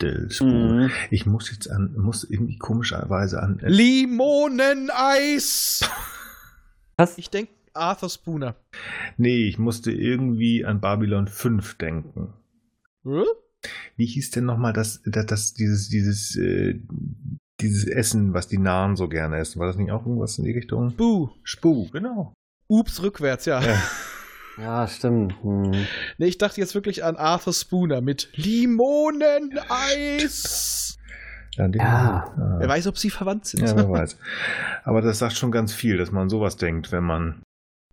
Mhm. 0.00 0.92
Ich 1.10 1.26
muss 1.26 1.50
jetzt 1.50 1.68
an, 1.68 1.96
muss 1.96 2.22
irgendwie 2.22 2.56
komischerweise 2.58 3.42
an. 3.42 3.58
Äh, 3.58 3.68
Limoneneis! 3.70 4.70
Was? 6.96 7.18
Ich 7.18 7.30
denke 7.30 7.50
Arthur 7.74 8.08
Spooner. 8.08 8.54
Nee, 9.16 9.48
ich 9.48 9.58
musste 9.58 9.90
irgendwie 9.90 10.64
an 10.64 10.80
Babylon 10.80 11.26
5 11.26 11.74
denken. 11.78 12.34
Hm? 13.02 13.24
Wie 13.96 14.06
hieß 14.06 14.30
denn 14.30 14.44
nochmal 14.44 14.72
das, 14.72 15.02
das, 15.04 15.26
das, 15.26 15.54
dieses, 15.54 15.88
dieses, 15.88 16.36
äh, 16.36 16.80
dieses 17.60 17.86
Essen, 17.86 18.34
was 18.34 18.48
die 18.48 18.58
Nahen 18.58 18.96
so 18.96 19.08
gerne 19.08 19.38
essen. 19.38 19.58
War 19.58 19.66
das 19.66 19.76
nicht 19.76 19.90
auch 19.90 20.06
irgendwas 20.06 20.38
in 20.38 20.44
die 20.44 20.52
Richtung? 20.52 20.90
Spu. 20.90 21.28
Spu, 21.42 21.88
genau. 21.90 22.32
Ups 22.68 23.02
rückwärts, 23.02 23.46
ja. 23.46 23.60
ja. 23.60 23.82
Ja, 24.58 24.86
stimmt. 24.88 25.40
Hm. 25.42 25.86
Nee, 26.18 26.26
ich 26.26 26.36
dachte 26.36 26.60
jetzt 26.60 26.74
wirklich 26.74 27.04
an 27.04 27.14
Arthur 27.14 27.52
Spooner 27.52 28.00
mit 28.00 28.28
Limoneneis. 28.34 29.54
Ja, 31.54 31.68
Ja. 31.72 32.34
Wer 32.58 32.68
weiß, 32.68 32.88
ob 32.88 32.98
sie 32.98 33.10
verwandt 33.10 33.46
sind. 33.46 33.60
ja, 33.60 33.76
wer 33.76 33.88
weiß. 33.90 34.16
Aber 34.82 35.00
das 35.00 35.20
sagt 35.20 35.34
schon 35.34 35.52
ganz 35.52 35.72
viel, 35.72 35.96
dass 35.96 36.10
man 36.10 36.28
sowas 36.28 36.56
denkt, 36.56 36.90
wenn 36.90 37.04
man. 37.04 37.40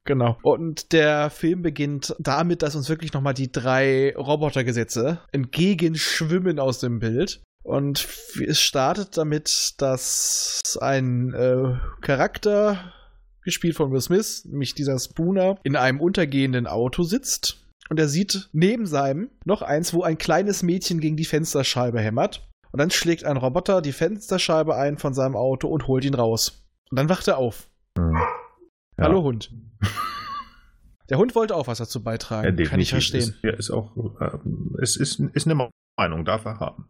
Genau. 0.05 0.39
Und 0.41 0.91
der 0.91 1.29
Film 1.29 1.61
beginnt 1.61 2.15
damit, 2.19 2.63
dass 2.63 2.75
uns 2.75 2.89
wirklich 2.89 3.13
nochmal 3.13 3.35
die 3.35 3.51
drei 3.51 4.15
Robotergesetze 4.15 5.19
entgegenschwimmen 5.31 6.59
aus 6.59 6.79
dem 6.79 6.97
Bild. 6.99 7.43
Und 7.65 8.07
es 8.47 8.61
startet 8.61 9.17
damit, 9.17 9.73
dass 9.79 10.61
ein 10.81 11.33
äh, 11.33 11.73
Charakter, 12.01 12.93
gespielt 13.41 13.75
von 13.75 13.91
Will 13.91 14.01
Smith, 14.01 14.45
nämlich 14.45 14.75
dieser 14.75 14.99
Spooner, 14.99 15.57
in 15.63 15.75
einem 15.75 15.99
untergehenden 15.99 16.67
Auto 16.67 17.01
sitzt. 17.01 17.65
Und 17.89 17.99
er 17.99 18.07
sieht 18.07 18.49
neben 18.53 18.85
seinem 18.85 19.31
noch 19.45 19.63
eins, 19.63 19.95
wo 19.95 20.03
ein 20.03 20.19
kleines 20.19 20.61
Mädchen 20.61 20.99
gegen 20.99 21.17
die 21.17 21.25
Fensterscheibe 21.25 21.99
hämmert. 21.99 22.47
Und 22.71 22.79
dann 22.79 22.91
schlägt 22.91 23.23
ein 23.23 23.37
Roboter 23.37 23.81
die 23.81 23.93
Fensterscheibe 23.93 24.75
ein 24.75 24.99
von 24.99 25.15
seinem 25.15 25.35
Auto 25.35 25.67
und 25.67 25.87
holt 25.87 26.05
ihn 26.05 26.13
raus. 26.13 26.67
Und 26.91 26.99
dann 26.99 27.09
wacht 27.09 27.27
er 27.27 27.39
auf. 27.39 27.67
Hm. 27.97 28.13
Ja. 28.13 29.05
Hallo 29.05 29.23
Hund. 29.23 29.51
Der 31.09 31.17
Hund 31.17 31.33
wollte 31.33 31.55
auch 31.55 31.65
was 31.65 31.79
dazu 31.79 32.03
beitragen. 32.03 32.59
Ja, 32.59 32.65
Kann 32.65 32.79
ich 32.79 32.91
verstehen. 32.91 33.21
Ist, 33.21 33.43
ja, 33.43 33.53
ist 33.53 33.71
auch. 33.71 33.95
Äh, 34.19 34.37
es 34.81 34.97
ist, 34.97 35.19
ist 35.19 35.47
eine 35.47 35.69
Meinung, 35.97 36.25
darf 36.25 36.45
er 36.45 36.59
haben. 36.59 36.89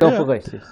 Doch 0.00 0.12
Ja. 0.12 0.22
berechtigt. 0.24 0.64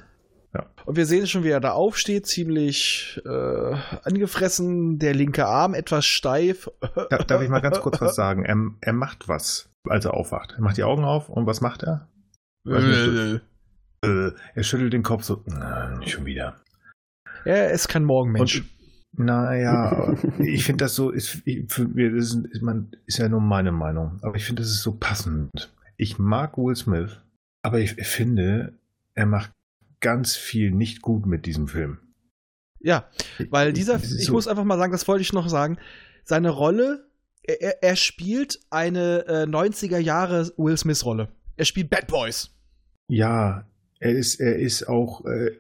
Und 0.86 0.96
wir 0.96 1.04
sehen 1.06 1.26
schon, 1.26 1.44
wie 1.44 1.50
er 1.50 1.60
da 1.60 1.72
aufsteht, 1.72 2.26
ziemlich 2.26 3.20
äh, 3.26 3.74
angefressen, 4.04 4.98
der 4.98 5.14
linke 5.14 5.44
Arm 5.46 5.74
etwas 5.74 6.06
steif. 6.06 6.70
Da, 7.10 7.18
darf 7.18 7.42
ich 7.42 7.48
mal 7.50 7.60
ganz 7.60 7.78
kurz 7.80 8.00
was 8.00 8.14
sagen? 8.16 8.44
Er, 8.44 8.56
er 8.80 8.92
macht 8.94 9.28
was, 9.28 9.68
als 9.86 10.06
er 10.06 10.14
aufwacht. 10.14 10.54
Er 10.56 10.62
macht 10.62 10.78
die 10.78 10.84
Augen 10.84 11.04
auf 11.04 11.28
und 11.28 11.46
was 11.46 11.60
macht 11.60 11.82
er? 11.84 12.08
Nicht, 12.64 13.42
Äh, 14.04 14.30
er 14.54 14.62
schüttelt 14.62 14.92
den 14.94 15.02
Kopf 15.02 15.24
so. 15.24 15.42
"Na, 15.46 15.96
nicht 15.98 16.12
schon 16.12 16.24
wieder. 16.24 16.56
er 17.44 17.70
ist 17.70 17.88
kein 17.88 18.04
Morgenmensch. 18.04 18.62
Naja, 19.16 20.14
ich 20.38 20.64
finde 20.64 20.84
das 20.84 20.94
so, 20.94 21.10
ist, 21.10 21.42
mir, 21.46 22.14
das 22.14 22.32
ist, 22.34 22.46
ist, 22.46 22.62
man, 22.62 22.90
ist 23.06 23.18
ja 23.18 23.28
nur 23.28 23.40
meine 23.40 23.72
Meinung, 23.72 24.18
aber 24.22 24.36
ich 24.36 24.44
finde, 24.44 24.62
das 24.62 24.70
ist 24.70 24.82
so 24.82 24.92
passend. 24.92 25.72
Ich 25.96 26.18
mag 26.18 26.56
Will 26.56 26.76
Smith, 26.76 27.20
aber 27.62 27.80
ich 27.80 27.92
finde, 27.94 28.77
er 29.18 29.26
macht 29.26 29.50
ganz 30.00 30.36
viel 30.36 30.70
nicht 30.70 31.02
gut 31.02 31.26
mit 31.26 31.44
diesem 31.44 31.66
Film. 31.68 31.98
Ja, 32.80 33.08
weil 33.50 33.72
dieser, 33.72 33.96
ich 33.96 34.26
so- 34.26 34.32
muss 34.32 34.46
einfach 34.46 34.62
mal 34.64 34.78
sagen, 34.78 34.92
das 34.92 35.08
wollte 35.08 35.22
ich 35.22 35.32
noch 35.32 35.48
sagen, 35.48 35.76
seine 36.24 36.50
Rolle, 36.50 37.10
er, 37.42 37.60
er- 37.60 37.82
er 37.82 37.96
spielt 37.96 38.60
eine 38.70 39.26
äh, 39.26 39.42
90er 39.44 39.98
Jahre 39.98 40.52
Will 40.56 40.76
Smith 40.78 41.04
Rolle. 41.04 41.28
Er 41.56 41.64
spielt 41.64 41.90
Bad 41.90 42.06
Boys. 42.06 42.50
Ja, 43.08 43.66
er 43.98 44.12
ist, 44.12 44.38
er 44.38 44.56
ist 44.56 44.88
auch 44.88 45.24
äh, 45.24 45.50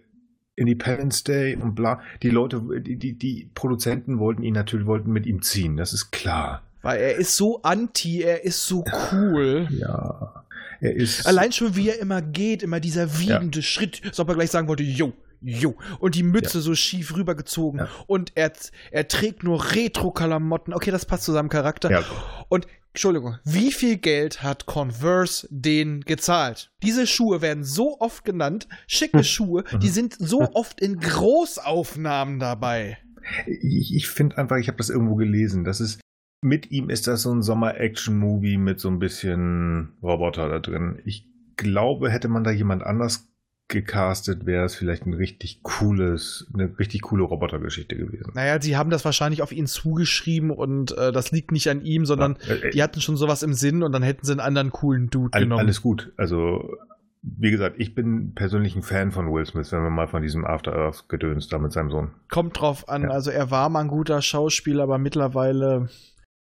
Independence 0.54 1.24
Day 1.24 1.56
und 1.56 1.74
bla. 1.74 2.00
Die 2.22 2.30
Leute, 2.30 2.62
die, 2.80 2.96
die, 2.96 3.18
die 3.18 3.50
Produzenten 3.54 4.20
wollten 4.20 4.44
ihn 4.44 4.54
natürlich, 4.54 4.86
wollten 4.86 5.10
mit 5.10 5.26
ihm 5.26 5.42
ziehen, 5.42 5.76
das 5.76 5.92
ist 5.92 6.12
klar. 6.12 6.62
Weil 6.82 7.00
er 7.00 7.16
ist 7.16 7.36
so 7.36 7.60
anti, 7.62 8.22
er 8.22 8.44
ist 8.44 8.64
so 8.64 8.84
cool. 9.12 9.66
Ja. 9.70 10.44
Er 10.80 10.94
ist. 10.94 11.26
Allein 11.26 11.52
schon, 11.52 11.76
wie 11.76 11.88
er 11.88 11.98
immer 11.98 12.22
geht, 12.22 12.62
immer 12.62 12.80
dieser 12.80 13.18
wiegende 13.18 13.62
Schritt, 13.62 14.00
als 14.04 14.20
ob 14.20 14.28
er 14.28 14.34
gleich 14.34 14.50
sagen 14.50 14.68
wollte, 14.68 14.82
yo, 14.82 15.12
yo. 15.40 15.74
Und 15.98 16.14
die 16.14 16.22
Mütze 16.22 16.60
so 16.60 16.74
schief 16.74 17.16
rübergezogen. 17.16 17.80
Ja. 17.80 17.88
Und 18.06 18.32
er, 18.34 18.52
er 18.90 19.08
trägt 19.08 19.42
nur 19.42 19.72
Retro-Klamotten. 19.72 20.72
Okay, 20.72 20.90
das 20.90 21.04
passt 21.04 21.24
zu 21.24 21.32
seinem 21.32 21.48
Charakter. 21.48 21.90
Ja. 21.90 22.04
Und, 22.48 22.66
Entschuldigung, 22.94 23.36
wie 23.44 23.70
viel 23.70 23.96
Geld 23.96 24.42
hat 24.42 24.66
Converse 24.66 25.46
den 25.50 26.00
gezahlt? 26.00 26.72
Diese 26.82 27.06
Schuhe 27.06 27.42
werden 27.42 27.62
so 27.62 28.00
oft 28.00 28.24
genannt, 28.24 28.66
schicke 28.88 29.22
Schuhe, 29.22 29.62
die 29.80 29.88
sind 29.88 30.16
so 30.18 30.40
oft 30.54 30.80
in 30.80 30.98
Großaufnahmen 30.98 32.40
dabei. 32.40 32.98
Ich, 33.46 33.94
ich 33.94 34.08
finde 34.08 34.38
einfach, 34.38 34.56
ich 34.56 34.68
habe 34.68 34.78
das 34.78 34.90
irgendwo 34.90 35.14
gelesen. 35.14 35.62
Das 35.62 35.80
ist, 35.80 36.00
mit 36.40 36.70
ihm 36.70 36.90
ist 36.90 37.06
das 37.06 37.22
so 37.22 37.32
ein 37.32 37.42
Sommer-Action-Movie 37.42 38.58
mit 38.58 38.80
so 38.80 38.88
ein 38.88 38.98
bisschen 38.98 39.90
Roboter 40.02 40.48
da 40.48 40.58
drin. 40.60 41.00
Ich 41.04 41.26
glaube, 41.56 42.10
hätte 42.10 42.28
man 42.28 42.44
da 42.44 42.50
jemand 42.50 42.82
anders 42.84 43.28
gecastet, 43.70 44.46
wäre 44.46 44.64
es 44.64 44.74
vielleicht 44.74 45.04
ein 45.04 45.12
richtig 45.12 45.62
cooles, 45.62 46.46
eine 46.54 46.78
richtig 46.78 47.02
coole 47.02 47.24
Robotergeschichte 47.24 47.96
gewesen. 47.96 48.32
Naja, 48.34 48.60
sie 48.62 48.76
haben 48.78 48.88
das 48.88 49.04
wahrscheinlich 49.04 49.42
auf 49.42 49.52
ihn 49.52 49.66
zugeschrieben 49.66 50.50
und 50.50 50.96
äh, 50.96 51.12
das 51.12 51.32
liegt 51.32 51.52
nicht 51.52 51.68
an 51.68 51.82
ihm, 51.82 52.06
sondern 52.06 52.38
Ja, 52.46 52.54
äh, 52.54 52.70
die 52.70 52.82
hatten 52.82 53.02
schon 53.02 53.18
sowas 53.18 53.42
im 53.42 53.52
Sinn 53.52 53.82
und 53.82 53.92
dann 53.92 54.02
hätten 54.02 54.24
sie 54.24 54.32
einen 54.32 54.40
anderen 54.40 54.70
coolen 54.70 55.10
Dude 55.10 55.34
All, 55.34 55.42
genommen. 55.42 55.60
alles 55.60 55.82
gut. 55.82 56.12
Also, 56.16 56.76
wie 57.20 57.50
gesagt, 57.50 57.74
ich 57.78 57.94
bin 57.94 58.32
persönlich 58.34 58.74
ein 58.74 58.82
Fan 58.82 59.10
von 59.12 59.30
Will 59.30 59.44
Smith, 59.44 59.70
wenn 59.70 59.82
wir 59.82 59.90
mal 59.90 60.08
von 60.08 60.22
diesem 60.22 60.46
After 60.46 60.72
Earth 60.74 61.06
gedöns 61.10 61.48
da 61.48 61.58
mit 61.58 61.72
seinem 61.72 61.90
Sohn. 61.90 62.12
Kommt 62.30 62.58
drauf 62.58 62.88
an. 62.88 63.02
Ja. 63.02 63.10
Also 63.10 63.30
er 63.30 63.50
war 63.50 63.68
mal 63.68 63.80
ein 63.80 63.88
guter 63.88 64.22
Schauspieler, 64.22 64.84
aber 64.84 64.96
mittlerweile 64.96 65.90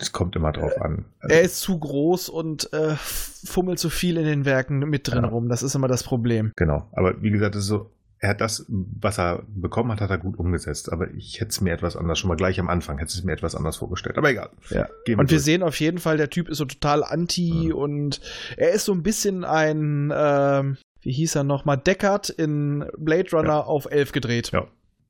Es 0.02 0.12
kommt 0.12 0.36
immer 0.36 0.52
drauf 0.52 0.82
an. 0.82 1.06
Also, 1.20 1.36
er 1.36 1.42
ist 1.42 1.60
zu 1.62 1.78
groß 1.78 2.30
und 2.30 2.72
äh, 2.74 2.96
fummelt 2.98 3.80
zu 3.80 3.90
viel 3.90 4.18
in 4.18 4.26
den 4.26 4.46
Werken 4.46 4.80
mit 4.80 5.08
drin 5.08 5.24
Ja. 5.24 5.30
rum. 5.30 5.48
Das 5.50 5.64
ist 5.64 5.76
immer 5.76 5.88
das 5.88 6.04
Problem. 6.04 6.52
Genau. 6.56 6.88
Aber 6.94 7.22
wie 7.22 7.30
gesagt, 7.32 7.56
es 7.56 7.62
ist 7.64 7.68
so, 7.68 7.92
er 8.20 8.30
hat 8.30 8.42
das, 8.42 8.66
was 8.68 9.18
er 9.20 9.44
bekommen 9.48 9.92
hat, 9.92 10.02
hat 10.02 10.10
er 10.12 10.18
gut 10.20 10.38
umgesetzt. 10.38 10.92
Aber 10.92 11.10
ich 11.12 11.40
hätte 11.40 11.50
es 11.50 11.62
mir 11.62 11.74
etwas 11.74 11.96
anders, 11.96 12.20
schon 12.20 12.28
mal 12.28 12.36
gleich 12.36 12.60
am 12.60 12.70
Anfang, 12.70 12.98
hätte 13.00 13.10
es 13.14 13.24
mir 13.24 13.34
etwas 13.34 13.56
anders 13.56 13.78
vorgestellt. 13.78 14.18
Aber 14.18 14.30
egal. 14.30 14.50
Ja. 14.70 14.88
Gehen 15.06 15.20
Und 15.20 15.30
wir 15.32 15.38
durch. 15.38 15.44
sehen 15.44 15.64
auf 15.64 15.80
jeden 15.80 15.98
Fall, 16.00 16.18
der 16.18 16.30
Typ 16.30 16.50
ist 16.50 16.58
so 16.60 16.66
total 16.66 17.04
anti 17.04 17.68
Mhm. 17.68 17.74
und 17.76 18.22
er 18.58 18.72
ist 18.72 18.86
so 18.86 18.92
ein 18.94 19.02
bisschen 19.04 19.44
ein, 19.44 20.12
ähm, 20.16 20.78
wie 21.02 21.12
hieß 21.14 21.36
er 21.36 21.44
nochmal, 21.44 21.78
Deckard 21.78 22.30
in 22.30 22.86
Blade 22.98 23.30
Runner 23.34 23.48
Ja. 23.50 23.60
auf 23.62 23.88
11 23.90 24.12
gedreht. 24.12 24.52
Ja. 24.52 24.68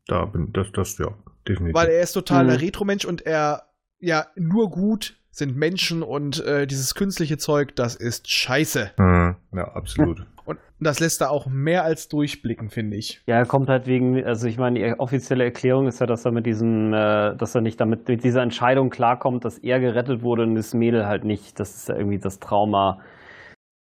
Da 0.07 0.25
bin, 0.25 0.51
das, 0.53 0.67
das, 0.73 0.97
ja, 0.97 1.13
definitiv. 1.47 1.75
Weil 1.75 1.89
er 1.89 2.01
ist 2.01 2.13
total 2.13 2.45
Mhm. 2.45 2.49
Retro-Mensch 2.51 3.05
und 3.05 3.25
er, 3.25 3.63
ja, 4.01 4.25
nur 4.35 4.69
gut 4.69 5.15
sind 5.31 5.55
Menschen 5.55 6.03
und 6.03 6.43
äh, 6.45 6.67
dieses 6.67 6.93
künstliche 6.93 7.37
Zeug, 7.37 7.75
das 7.75 7.95
ist 7.95 8.29
scheiße. 8.29 8.91
Mhm. 8.97 9.35
Ja, 9.53 9.63
absolut. 9.73 10.25
Und 10.43 10.59
das 10.79 10.99
lässt 10.99 11.21
da 11.21 11.29
auch 11.29 11.45
mehr 11.47 11.85
als 11.85 12.09
durchblicken, 12.09 12.69
finde 12.69 12.97
ich. 12.97 13.21
Ja, 13.27 13.37
er 13.37 13.45
kommt 13.45 13.69
halt 13.69 13.85
wegen, 13.87 14.23
also 14.25 14.47
ich 14.47 14.57
meine, 14.57 14.79
die 14.79 14.99
offizielle 14.99 15.43
Erklärung 15.43 15.87
ist 15.87 15.99
ja, 15.99 16.07
dass 16.07 16.25
er 16.25 16.31
mit 16.31 16.45
diesem, 16.45 16.93
äh, 16.93 17.35
dass 17.35 17.55
er 17.55 17.61
nicht 17.61 17.79
damit 17.79 18.07
mit 18.07 18.23
dieser 18.23 18.41
Entscheidung 18.41 18.89
klarkommt, 18.89 19.45
dass 19.45 19.59
er 19.59 19.79
gerettet 19.79 20.23
wurde 20.23 20.43
und 20.43 20.55
das 20.55 20.73
Mädel 20.73 21.05
halt 21.05 21.23
nicht. 21.23 21.59
Das 21.59 21.75
ist 21.75 21.89
ja 21.89 21.95
irgendwie 21.95 22.17
das 22.17 22.39
Trauma. 22.39 22.99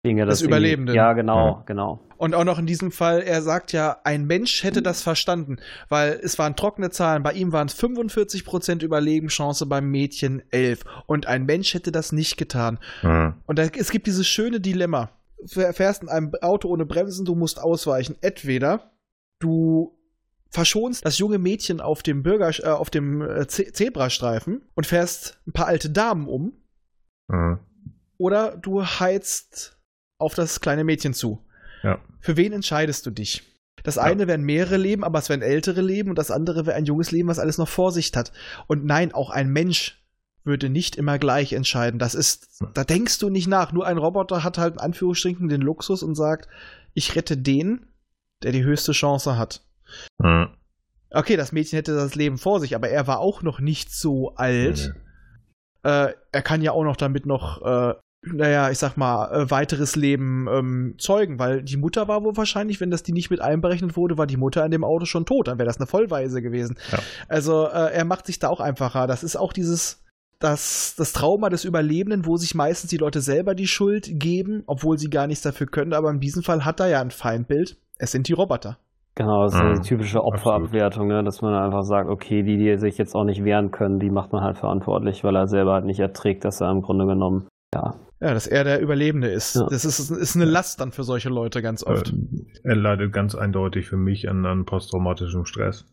Er 0.04 0.26
Des 0.26 0.42
Überlebenden. 0.42 0.94
Ja, 0.94 1.12
genau, 1.12 1.46
Ja. 1.58 1.62
genau. 1.66 2.00
Und 2.18 2.34
auch 2.34 2.44
noch 2.44 2.58
in 2.58 2.66
diesem 2.66 2.92
Fall, 2.92 3.20
er 3.20 3.42
sagt 3.42 3.72
ja, 3.72 3.98
ein 4.04 4.26
Mensch 4.26 4.62
hätte 4.62 4.80
das 4.80 5.02
verstanden, 5.02 5.56
weil 5.88 6.18
es 6.22 6.38
waren 6.38 6.54
trockene 6.56 6.90
Zahlen. 6.90 7.22
Bei 7.22 7.32
ihm 7.32 7.52
waren 7.52 7.66
es 7.68 7.74
45% 7.74 8.82
Überlebenschance, 8.84 9.66
beim 9.66 9.90
Mädchen 9.90 10.42
11. 10.50 10.84
Und 11.06 11.26
ein 11.26 11.46
Mensch 11.46 11.74
hätte 11.74 11.90
das 11.92 12.12
nicht 12.12 12.36
getan. 12.36 12.78
Mhm. 13.02 13.34
Und 13.46 13.58
da, 13.58 13.64
es 13.64 13.90
gibt 13.90 14.06
dieses 14.06 14.26
schöne 14.26 14.60
Dilemma. 14.60 15.10
Du 15.40 15.72
fährst 15.72 16.02
in 16.02 16.08
einem 16.08 16.32
Auto 16.42 16.68
ohne 16.68 16.86
Bremsen, 16.86 17.24
du 17.24 17.34
musst 17.34 17.60
ausweichen. 17.60 18.16
Entweder 18.20 18.92
du 19.40 19.96
verschonst 20.50 21.04
das 21.04 21.18
junge 21.18 21.38
Mädchen 21.38 21.80
auf 21.80 22.02
dem 22.02 22.22
Bürger, 22.22 22.50
äh, 22.64 22.68
auf 22.68 22.90
dem 22.90 23.20
äh, 23.20 23.46
Ze 23.48 23.72
Zebrastreifen 23.72 24.62
und 24.74 24.86
fährst 24.86 25.40
ein 25.46 25.52
paar 25.52 25.66
alte 25.66 25.90
Damen 25.90 26.26
um, 26.26 26.52
Mhm. 27.30 27.58
oder 28.16 28.56
du 28.56 28.82
heizt 28.84 29.77
auf 30.18 30.34
das 30.34 30.60
kleine 30.60 30.84
Mädchen 30.84 31.14
zu. 31.14 31.44
Ja. 31.82 31.98
Für 32.20 32.36
wen 32.36 32.52
entscheidest 32.52 33.06
du 33.06 33.10
dich? 33.10 33.42
Das 33.84 33.96
eine 33.96 34.26
wären 34.26 34.42
mehrere 34.42 34.76
Leben, 34.76 35.04
aber 35.04 35.18
es 35.18 35.28
wären 35.28 35.42
ältere 35.42 35.80
Leben 35.80 36.10
und 36.10 36.18
das 36.18 36.30
andere 36.30 36.66
wäre 36.66 36.76
ein 36.76 36.84
junges 36.84 37.10
Leben, 37.10 37.28
was 37.28 37.38
alles 37.38 37.58
noch 37.58 37.68
Vorsicht 37.68 38.16
hat. 38.16 38.32
Und 38.66 38.84
nein, 38.84 39.12
auch 39.12 39.30
ein 39.30 39.48
Mensch 39.50 40.02
würde 40.44 40.68
nicht 40.68 40.96
immer 40.96 41.18
gleich 41.18 41.52
entscheiden. 41.52 41.98
Das 41.98 42.14
ist, 42.14 42.62
da 42.74 42.84
denkst 42.84 43.18
du 43.18 43.30
nicht 43.30 43.46
nach. 43.46 43.72
Nur 43.72 43.86
ein 43.86 43.98
Roboter 43.98 44.42
hat 44.42 44.58
halt 44.58 44.74
in 44.74 44.80
Anführungsstrichen 44.80 45.48
den 45.48 45.60
Luxus 45.60 46.02
und 46.02 46.16
sagt, 46.16 46.48
ich 46.94 47.14
rette 47.14 47.36
den, 47.36 47.86
der 48.42 48.52
die 48.52 48.64
höchste 48.64 48.92
Chance 48.92 49.38
hat. 49.38 49.62
Mhm. 50.18 50.48
Okay, 51.10 51.36
das 51.36 51.52
Mädchen 51.52 51.76
hätte 51.76 51.94
das 51.94 52.14
Leben 52.14 52.38
vor 52.38 52.60
sich, 52.60 52.74
aber 52.74 52.88
er 52.88 53.06
war 53.06 53.20
auch 53.20 53.42
noch 53.42 53.60
nicht 53.60 53.92
so 53.92 54.34
alt. 54.34 54.94
Nee. 55.84 55.90
Äh, 55.90 56.14
er 56.32 56.42
kann 56.42 56.62
ja 56.62 56.72
auch 56.72 56.84
noch 56.84 56.96
damit 56.96 57.24
noch, 57.24 57.62
äh, 57.62 57.94
naja, 58.22 58.70
ich 58.70 58.78
sag 58.78 58.96
mal, 58.96 59.30
äh, 59.32 59.50
weiteres 59.50 59.94
Leben 59.96 60.46
ähm, 60.50 60.94
zeugen, 60.98 61.38
weil 61.38 61.62
die 61.62 61.76
Mutter 61.76 62.08
war 62.08 62.22
wohl 62.24 62.36
wahrscheinlich, 62.36 62.80
wenn 62.80 62.90
das 62.90 63.02
die 63.02 63.12
nicht 63.12 63.30
mit 63.30 63.40
einberechnet 63.40 63.96
wurde, 63.96 64.18
war 64.18 64.26
die 64.26 64.36
Mutter 64.36 64.64
in 64.64 64.70
dem 64.70 64.84
Auto 64.84 65.04
schon 65.04 65.24
tot. 65.24 65.48
Dann 65.48 65.58
wäre 65.58 65.66
das 65.66 65.78
eine 65.78 65.86
Vollweise 65.86 66.42
gewesen. 66.42 66.76
Ja. 66.90 66.98
Also 67.28 67.66
äh, 67.66 67.92
er 67.92 68.04
macht 68.04 68.26
sich 68.26 68.38
da 68.38 68.48
auch 68.48 68.60
einfacher. 68.60 69.06
Das 69.06 69.22
ist 69.22 69.36
auch 69.36 69.52
dieses, 69.52 70.04
das, 70.40 70.94
das 70.96 71.12
Trauma 71.12 71.48
des 71.48 71.64
Überlebenden, 71.64 72.26
wo 72.26 72.36
sich 72.36 72.54
meistens 72.54 72.90
die 72.90 72.96
Leute 72.96 73.20
selber 73.20 73.54
die 73.54 73.68
Schuld 73.68 74.08
geben, 74.12 74.64
obwohl 74.66 74.98
sie 74.98 75.10
gar 75.10 75.26
nichts 75.26 75.42
dafür 75.42 75.68
können. 75.68 75.92
Aber 75.92 76.10
in 76.10 76.20
diesem 76.20 76.42
Fall 76.42 76.64
hat 76.64 76.80
er 76.80 76.88
ja 76.88 77.00
ein 77.00 77.10
Feindbild. 77.10 77.76
Es 77.98 78.12
sind 78.12 78.28
die 78.28 78.32
Roboter. 78.34 78.78
Genau, 79.14 79.44
das 79.44 79.54
ist 79.54 79.60
Mhm. 79.62 79.74
die 79.82 79.88
typische 79.88 80.22
Opferabwertung, 80.22 81.08
ne? 81.08 81.24
dass 81.24 81.42
man 81.42 81.52
einfach 81.54 81.82
sagt, 81.82 82.08
okay, 82.08 82.44
die, 82.44 82.56
die 82.56 82.76
sich 82.78 82.98
jetzt 82.98 83.16
auch 83.16 83.24
nicht 83.24 83.42
wehren 83.44 83.72
können, 83.72 83.98
die 83.98 84.10
macht 84.10 84.32
man 84.32 84.42
halt 84.44 84.58
verantwortlich, 84.58 85.24
weil 85.24 85.34
er 85.34 85.48
selber 85.48 85.72
halt 85.74 85.86
nicht 85.86 85.98
erträgt, 85.98 86.44
dass 86.44 86.60
er 86.60 86.70
im 86.70 86.82
Grunde 86.82 87.04
genommen, 87.06 87.48
ja, 87.74 87.94
Ja, 88.20 88.34
dass 88.34 88.46
er 88.46 88.64
der 88.64 88.80
Überlebende 88.80 89.28
ist. 89.28 89.54
Ja. 89.56 89.66
Das 89.70 89.84
ist, 89.84 89.98
ist 90.10 90.36
eine 90.36 90.44
Last 90.44 90.80
dann 90.80 90.90
für 90.92 91.04
solche 91.04 91.28
Leute 91.28 91.62
ganz 91.62 91.84
oft. 91.84 92.10
Ähm, 92.10 92.46
Er 92.64 92.76
leidet 92.76 93.12
ganz 93.12 93.34
eindeutig 93.34 93.86
für 93.88 93.96
mich 93.96 94.28
an, 94.28 94.44
an 94.46 94.64
posttraumatischem 94.64 95.44
Stress. 95.44 95.84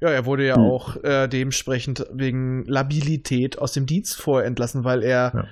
Ja, 0.00 0.08
er 0.08 0.24
wurde 0.24 0.46
ja 0.46 0.56
Hm. 0.56 0.62
auch 0.62 0.96
äh, 1.04 1.28
dementsprechend 1.28 2.06
wegen 2.12 2.64
Labilität 2.64 3.58
aus 3.58 3.72
dem 3.72 3.84
Dienst 3.86 4.20
vorher 4.20 4.46
entlassen, 4.46 4.84
weil 4.84 5.02
er 5.02 5.32
Ja. 5.34 5.44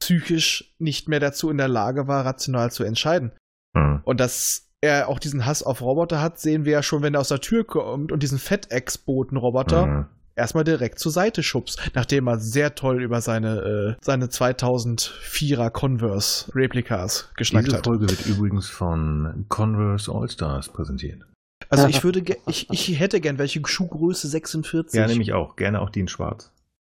psychisch 0.00 0.74
nicht 0.78 1.08
mehr 1.08 1.20
dazu 1.20 1.48
in 1.48 1.56
der 1.56 1.68
Lage 1.68 2.06
war, 2.08 2.26
rational 2.26 2.70
zu 2.70 2.84
entscheiden. 2.84 3.32
Hm. 3.76 4.00
Und 4.04 4.20
dass 4.20 4.68
er 4.82 5.08
auch 5.08 5.18
diesen 5.18 5.46
Hass 5.46 5.62
auf 5.62 5.80
Roboter 5.80 6.20
hat, 6.20 6.38
sehen 6.38 6.66
wir 6.66 6.72
ja 6.72 6.82
schon, 6.82 7.02
wenn 7.02 7.14
er 7.14 7.20
aus 7.20 7.28
der 7.28 7.40
Tür 7.40 7.64
kommt 7.64 8.12
und 8.12 8.22
diesen 8.22 8.38
FedEx-Boten-Roboter 8.38 9.84
Hm. 9.84 10.06
Erstmal 10.36 10.64
direkt 10.64 10.98
zur 10.98 11.12
Seite 11.12 11.42
schubst, 11.42 11.80
nachdem 11.94 12.26
er 12.28 12.38
sehr 12.38 12.74
toll 12.74 13.02
über 13.02 13.20
seine, 13.20 13.96
äh, 13.98 14.04
seine 14.04 14.26
2004er 14.26 15.70
Converse-Replikas 15.70 17.30
geschnackt 17.36 17.66
Diese 17.66 17.78
hat. 17.78 17.84
Folge 17.86 18.08
wird 18.08 18.26
übrigens 18.26 18.68
von 18.68 19.44
Converse 19.48 20.12
All-Stars 20.12 20.68
präsentiert. 20.68 21.22
Also 21.68 21.86
ich 21.88 22.02
würde, 22.04 22.22
ge- 22.22 22.36
ich, 22.46 22.68
ich 22.70 22.98
hätte 22.98 23.20
gern 23.20 23.38
welche 23.38 23.60
Schuhgröße 23.64 24.28
46. 24.28 24.98
Ja, 24.98 25.06
nämlich 25.06 25.32
auch. 25.32 25.56
Gerne 25.56 25.80
auch 25.80 25.90
die 25.90 26.00
in 26.00 26.08
schwarz. 26.08 26.50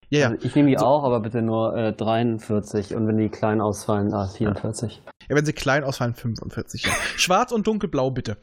Ja, 0.10 0.20
ja. 0.20 0.30
Also 0.30 0.46
ich 0.46 0.56
nehme 0.56 0.70
die 0.70 0.78
So. 0.78 0.86
auch, 0.86 1.04
aber 1.04 1.20
bitte 1.22 1.42
nur 1.42 1.76
äh, 1.76 1.94
43 1.94 2.94
und 2.96 3.08
wenn 3.08 3.18
die 3.18 3.30
klein 3.30 3.62
ausfallen, 3.62 4.14
ah, 4.14 4.28
44. 4.28 5.02
Ja, 5.30 5.36
wenn 5.36 5.46
sie 5.46 5.54
klein 5.54 5.84
ausfallen, 5.84 6.14
45. 6.14 6.84
Ja. 6.86 6.92
Schwarz 7.18 7.52
und 7.52 7.66
dunkelblau, 7.68 8.12
bitte. 8.12 8.38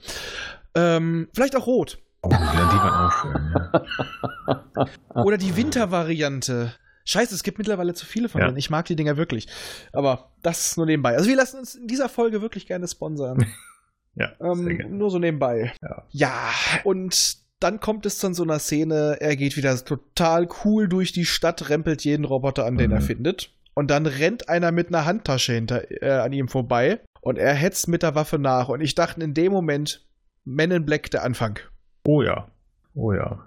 Ähm, 0.74 1.28
vielleicht 1.32 1.56
auch 1.56 1.66
rot. 1.66 1.98
Oh, 2.22 2.28
die 2.28 2.34
waren 2.34 3.06
auch 3.08 3.12
schön. 3.12 4.88
Ja. 5.14 5.22
Oder 5.24 5.38
die 5.38 5.56
Wintervariante. 5.56 6.74
Scheiße, 7.04 7.34
es 7.34 7.42
gibt 7.42 7.58
mittlerweile 7.58 7.94
zu 7.94 8.04
viele 8.06 8.28
von 8.28 8.40
Ja. 8.40 8.46
denen. 8.48 8.58
Ich 8.58 8.70
mag 8.70 8.84
die 8.86 8.96
Dinger 8.96 9.16
wirklich. 9.16 9.48
Aber 9.92 10.32
das 10.42 10.76
nur 10.76 10.86
nebenbei. 10.86 11.16
Also 11.16 11.28
wir 11.28 11.36
lassen 11.36 11.58
uns 11.58 11.74
in 11.74 11.86
dieser 11.86 12.08
Folge 12.08 12.42
wirklich 12.42 12.66
gerne 12.66 12.86
sponsern. 12.88 13.44
Ja, 14.16 14.32
ähm, 14.40 14.98
nur 14.98 15.08
so 15.08 15.20
nebenbei. 15.20 15.72
Ja. 15.80 16.02
ja, 16.10 16.50
und 16.82 17.36
dann 17.60 17.78
kommt 17.78 18.04
es 18.06 18.18
zu 18.18 18.34
so 18.34 18.42
einer 18.42 18.58
Szene, 18.58 19.18
er 19.20 19.36
geht 19.36 19.56
wieder 19.56 19.82
total 19.84 20.48
cool 20.64 20.88
durch 20.88 21.12
die 21.12 21.24
Stadt, 21.24 21.68
rempelt 21.70 22.02
jeden 22.04 22.24
Roboter 22.24 22.66
an, 22.66 22.76
den 22.76 22.90
Mhm. 22.90 22.96
er 22.96 23.02
findet. 23.02 23.54
Und 23.72 23.88
dann 23.88 24.06
rennt 24.06 24.48
einer 24.48 24.72
mit 24.72 24.88
einer 24.88 25.04
Handtasche 25.04 25.52
hinter 25.52 26.02
äh, 26.02 26.10
an 26.10 26.32
ihm 26.32 26.48
vorbei 26.48 26.98
und 27.20 27.38
er 27.38 27.54
hetzt 27.54 27.86
mit 27.86 28.02
der 28.02 28.16
Waffe 28.16 28.40
nach. 28.40 28.68
Und 28.68 28.80
ich 28.80 28.96
dachte 28.96 29.22
in 29.22 29.32
dem 29.32 29.52
Moment, 29.52 30.04
Men 30.44 30.72
in 30.72 30.84
Black 30.84 31.08
der 31.12 31.22
Anfang. 31.22 31.60
Oh 32.04 32.22
ja. 32.22 32.48
Oh 32.94 33.12
ja. 33.12 33.44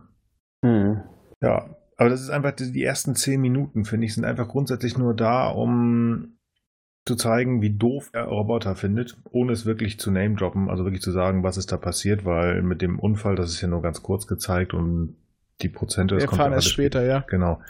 Hm. 0.63 1.01
Ja. 1.41 1.75
Aber 1.97 2.09
das 2.09 2.21
ist 2.21 2.29
einfach, 2.29 2.51
die 2.51 2.71
die 2.71 2.83
ersten 2.83 3.15
zehn 3.15 3.39
Minuten, 3.39 3.85
finde 3.85 4.05
ich, 4.05 4.15
sind 4.15 4.25
einfach 4.25 4.47
grundsätzlich 4.47 4.97
nur 4.97 5.13
da, 5.13 5.49
um 5.49 6.37
zu 7.05 7.15
zeigen, 7.15 7.61
wie 7.61 7.75
doof 7.75 8.09
er 8.13 8.25
Roboter 8.25 8.75
findet, 8.75 9.17
ohne 9.31 9.51
es 9.51 9.65
wirklich 9.65 9.99
zu 9.99 10.09
name-droppen, 10.09 10.69
also 10.69 10.85
wirklich 10.85 11.01
zu 11.01 11.11
sagen, 11.11 11.43
was 11.43 11.57
ist 11.57 11.71
da 11.71 11.77
passiert, 11.77 12.23
weil 12.23 12.61
mit 12.61 12.81
dem 12.81 12.97
Unfall, 12.97 13.35
das 13.35 13.51
ist 13.51 13.61
ja 13.61 13.67
nur 13.67 13.81
ganz 13.81 14.01
kurz 14.01 14.25
gezeigt 14.25 14.73
und 14.73 15.17
die 15.61 15.69
Prozente, 15.69 16.15
das 16.15 16.23
Wir 16.23 16.29
erfahren 16.29 16.53
erst 16.53 16.69
später, 16.69 17.03
ja. 17.03 17.25
Genau. 17.29 17.61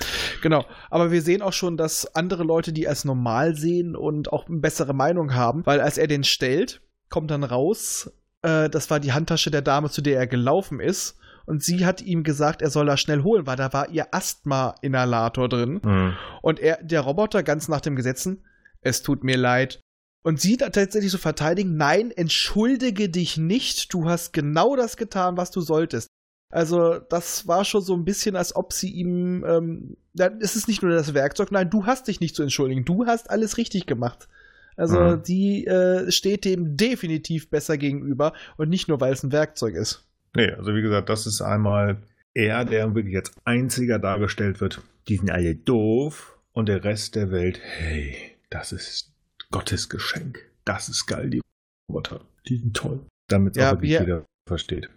Genau. 0.41 0.65
Aber 0.89 1.11
wir 1.11 1.21
sehen 1.21 1.41
auch 1.41 1.53
schon, 1.53 1.77
dass 1.77 2.15
andere 2.15 2.43
Leute 2.43 2.73
die 2.73 2.87
als 2.87 3.05
normal 3.05 3.55
sehen 3.55 3.95
und 3.95 4.31
auch 4.31 4.47
eine 4.47 4.59
bessere 4.59 4.93
Meinung 4.93 5.33
haben, 5.33 5.65
weil 5.65 5.81
als 5.81 5.97
er 5.97 6.07
den 6.07 6.23
stellt, 6.23 6.81
kommt 7.09 7.31
dann 7.31 7.43
raus, 7.43 8.11
äh, 8.43 8.69
das 8.69 8.89
war 8.89 8.99
die 8.99 9.13
Handtasche 9.13 9.49
der 9.49 9.61
Dame, 9.61 9.89
zu 9.89 10.01
der 10.01 10.19
er 10.19 10.27
gelaufen 10.27 10.79
ist. 10.79 11.17
Und 11.45 11.61
sie 11.61 11.85
hat 11.85 12.01
ihm 12.01 12.23
gesagt, 12.23 12.61
er 12.61 12.69
soll 12.69 12.85
das 12.85 13.01
schnell 13.01 13.23
holen, 13.23 13.45
weil 13.45 13.57
da 13.57 13.73
war 13.73 13.89
ihr 13.89 14.13
Asthma-Inhalator 14.13 15.49
drin. 15.49 15.81
Mhm. 15.83 16.13
Und 16.41 16.59
er, 16.59 16.81
der 16.81 17.01
Roboter, 17.01 17.43
ganz 17.43 17.67
nach 17.67 17.81
dem 17.81 17.95
Gesetzen, 17.95 18.45
es 18.81 19.01
tut 19.01 19.23
mir 19.23 19.37
leid. 19.37 19.81
Und 20.23 20.39
sie 20.39 20.55
tatsächlich 20.55 21.11
so 21.11 21.17
verteidigen, 21.17 21.75
nein, 21.75 22.11
entschuldige 22.11 23.09
dich 23.09 23.37
nicht, 23.37 23.93
du 23.93 24.07
hast 24.07 24.31
genau 24.31 24.77
das 24.77 24.95
getan, 24.95 25.35
was 25.35 25.51
du 25.51 25.59
solltest. 25.59 26.07
Also, 26.49 26.99
das 26.99 27.45
war 27.47 27.65
schon 27.65 27.81
so 27.81 27.93
ein 27.93 28.05
bisschen, 28.05 28.37
als 28.37 28.55
ob 28.55 28.71
sie 28.71 28.91
ihm, 28.91 29.43
ähm, 29.45 29.97
es 30.39 30.55
ist 30.55 30.69
nicht 30.69 30.81
nur 30.81 30.91
das 30.91 31.13
Werkzeug, 31.13 31.51
nein, 31.51 31.69
du 31.69 31.87
hast 31.87 32.07
dich 32.07 32.21
nicht 32.21 32.35
zu 32.35 32.43
entschuldigen, 32.43 32.85
du 32.85 33.05
hast 33.05 33.29
alles 33.29 33.57
richtig 33.57 33.85
gemacht. 33.85 34.29
Also, 34.77 34.99
Mhm. 34.99 35.23
die 35.23 35.65
äh, 35.67 36.11
steht 36.11 36.45
dem 36.45 36.75
definitiv 36.77 37.49
besser 37.49 37.77
gegenüber 37.77 38.33
und 38.57 38.69
nicht 38.69 38.87
nur, 38.87 38.99
weil 39.01 39.13
es 39.13 39.23
ein 39.23 39.31
Werkzeug 39.31 39.75
ist. 39.75 40.07
Nee, 40.35 40.51
also 40.51 40.73
wie 40.75 40.81
gesagt, 40.81 41.09
das 41.09 41.27
ist 41.27 41.41
einmal 41.41 41.97
er, 42.33 42.65
der 42.65 42.95
wirklich 42.95 43.15
als 43.15 43.31
einziger 43.45 43.99
dargestellt 43.99 44.59
wird. 44.61 44.81
Die 45.07 45.17
sind 45.17 45.29
alle 45.29 45.55
doof 45.55 46.37
und 46.53 46.67
der 46.69 46.83
Rest 46.83 47.15
der 47.15 47.29
Welt, 47.31 47.59
hey, 47.61 48.15
das 48.49 48.71
ist 48.71 49.11
Gottes 49.51 49.89
Geschenk. 49.89 50.39
Das 50.65 50.89
ist 50.89 51.05
geil, 51.05 51.29
die 51.29 51.41
Roboter. 51.89 52.21
Die 52.47 52.57
sind 52.57 52.75
toll. 52.75 53.01
Damit 53.27 53.55
es 53.55 53.61
Ja, 53.61 53.69
auch 53.69 53.73
wirklich 53.73 53.91
wir- 53.91 53.99
jeder 53.99 54.25
versteht. 54.47 54.89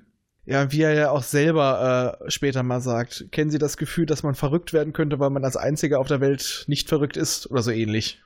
Ja, 0.48 0.70
wie 0.70 0.82
er 0.82 0.94
ja 0.94 1.10
auch 1.10 1.24
selber 1.24 2.18
äh, 2.24 2.30
später 2.30 2.62
mal 2.62 2.80
sagt, 2.80 3.26
kennen 3.32 3.50
Sie 3.50 3.58
das 3.58 3.76
Gefühl, 3.76 4.06
dass 4.06 4.22
man 4.22 4.36
verrückt 4.36 4.72
werden 4.72 4.92
könnte, 4.92 5.18
weil 5.18 5.30
man 5.30 5.44
als 5.44 5.56
Einziger 5.56 5.98
auf 5.98 6.06
der 6.06 6.20
Welt 6.20 6.64
nicht 6.68 6.88
verrückt 6.88 7.16
ist 7.16 7.50
oder 7.50 7.62
so 7.62 7.72
ähnlich? 7.72 8.22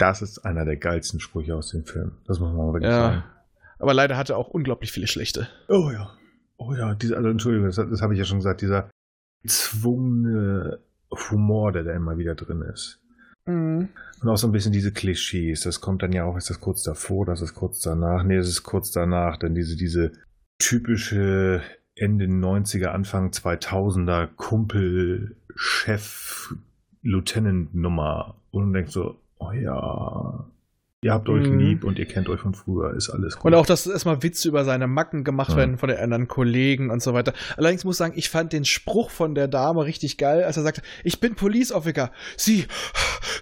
Das 0.00 0.22
ist 0.22 0.38
einer 0.46 0.64
der 0.64 0.76
geilsten 0.76 1.20
Sprüche 1.20 1.54
aus 1.54 1.70
dem 1.70 1.84
Film. 1.84 2.12
Das 2.26 2.40
muss 2.40 2.48
man 2.52 2.56
mal 2.66 2.72
wirklich 2.72 2.90
Ja. 2.90 3.00
sagen. 3.00 3.24
Aber 3.78 3.94
leider 3.94 4.16
hat 4.16 4.30
er 4.30 4.36
auch 4.36 4.48
unglaublich 4.48 4.92
viele 4.92 5.06
schlechte. 5.06 5.48
Oh 5.68 5.90
ja. 5.92 6.10
Oh 6.56 6.74
ja, 6.74 6.94
diese, 6.94 7.16
also 7.16 7.28
Entschuldigung, 7.28 7.66
das, 7.66 7.76
das 7.76 8.02
habe 8.02 8.12
ich 8.14 8.18
ja 8.18 8.24
schon 8.24 8.38
gesagt, 8.38 8.60
dieser 8.60 8.90
gezwungene 9.42 10.78
Humor, 11.30 11.72
der 11.72 11.84
da 11.84 11.92
immer 11.92 12.18
wieder 12.18 12.34
drin 12.34 12.62
ist. 12.62 12.98
Und 13.46 13.88
auch 14.28 14.36
so 14.36 14.46
ein 14.46 14.52
bisschen 14.52 14.72
diese 14.72 14.92
Klischees. 14.92 15.62
Das 15.62 15.80
kommt 15.80 16.02
dann 16.02 16.12
ja 16.12 16.24
auch, 16.24 16.36
ist 16.36 16.50
das 16.50 16.60
kurz 16.60 16.82
davor, 16.84 17.26
das 17.26 17.40
ist 17.40 17.54
kurz 17.54 17.80
danach. 17.80 18.22
Nee, 18.22 18.36
es 18.36 18.48
ist 18.48 18.62
kurz 18.62 18.92
danach. 18.92 19.38
Denn 19.38 19.54
diese, 19.54 19.76
diese 19.76 20.12
typische 20.58 21.62
Ende 21.96 22.26
90er, 22.26 22.88
Anfang 22.88 23.30
2000er 23.30 24.28
Kumpel, 24.36 25.36
Chef, 25.56 26.54
Lieutenant-Nummer. 27.02 28.36
Und 28.52 28.66
du 28.68 28.72
denkst 28.72 28.92
so, 28.92 29.16
oh 29.40 29.52
ja, 29.52 30.46
ihr 31.02 31.12
habt 31.12 31.28
euch 31.28 31.48
Mhm. 31.48 31.58
lieb 31.58 31.84
und 31.84 31.98
ihr 31.98 32.06
kennt 32.06 32.28
euch 32.28 32.40
von 32.40 32.54
früher, 32.54 32.94
ist 32.94 33.10
alles 33.10 33.36
gut. 33.36 33.46
Und 33.46 33.54
auch, 33.54 33.66
dass 33.66 33.86
erstmal 33.86 34.22
Witze 34.22 34.48
über 34.48 34.64
seine 34.64 34.86
Macken 34.86 35.24
gemacht 35.24 35.50
Ja. 35.52 35.56
werden 35.56 35.78
von 35.78 35.88
den 35.88 35.98
anderen 35.98 36.28
Kollegen 36.28 36.90
und 36.90 37.02
so 37.02 37.12
weiter. 37.14 37.32
Allerdings 37.56 37.84
muss 37.84 37.96
ich 37.96 37.98
sagen, 37.98 38.14
ich 38.16 38.30
fand 38.30 38.52
den 38.52 38.64
Spruch 38.64 39.10
von 39.10 39.34
der 39.34 39.48
Dame 39.48 39.84
richtig 39.84 40.18
geil, 40.18 40.44
als 40.44 40.56
er 40.56 40.62
sagte, 40.62 40.82
ich 41.04 41.18
bin 41.20 41.34
Police 41.34 41.72
Officer. 41.72 42.12
Sie, 42.36 42.66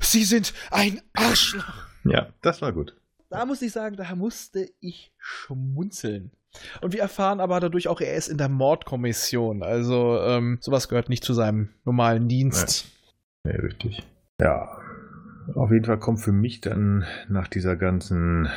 Sie 0.01 0.25
sind 0.25 0.55
ein 0.71 1.01
Arschloch. 1.13 1.85
Ja, 2.05 2.29
das 2.43 2.63
war 2.63 2.73
gut. 2.73 2.95
Da 3.29 3.45
muss 3.45 3.61
ich 3.61 3.73
sagen, 3.73 3.97
da 3.97 4.15
musste 4.15 4.69
ich 4.81 5.13
schmunzeln. 5.19 6.31
Und 6.81 6.95
wir 6.95 7.01
erfahren 7.01 7.41
aber 7.41 7.61
dadurch 7.61 7.89
auch, 7.89 8.01
er 8.01 8.15
ist 8.15 8.29
in 8.29 8.39
der 8.39 8.49
Mordkommission. 8.49 9.63
Also 9.63 10.19
ähm, 10.23 10.57
sowas 10.63 10.89
gehört 10.89 11.11
nicht 11.11 11.25
zu 11.25 11.35
seinem 11.35 11.69
normalen 11.85 12.27
Dienst. 12.29 12.87
Ja, 13.45 13.53
richtig. 13.53 14.03
Ja, 14.41 14.79
auf 15.55 15.71
jeden 15.71 15.85
Fall 15.85 15.99
kommt 15.99 16.21
für 16.21 16.33
mich 16.33 16.61
dann 16.61 17.05
nach 17.29 17.49
dieser 17.49 17.77
ganzen, 17.77 18.49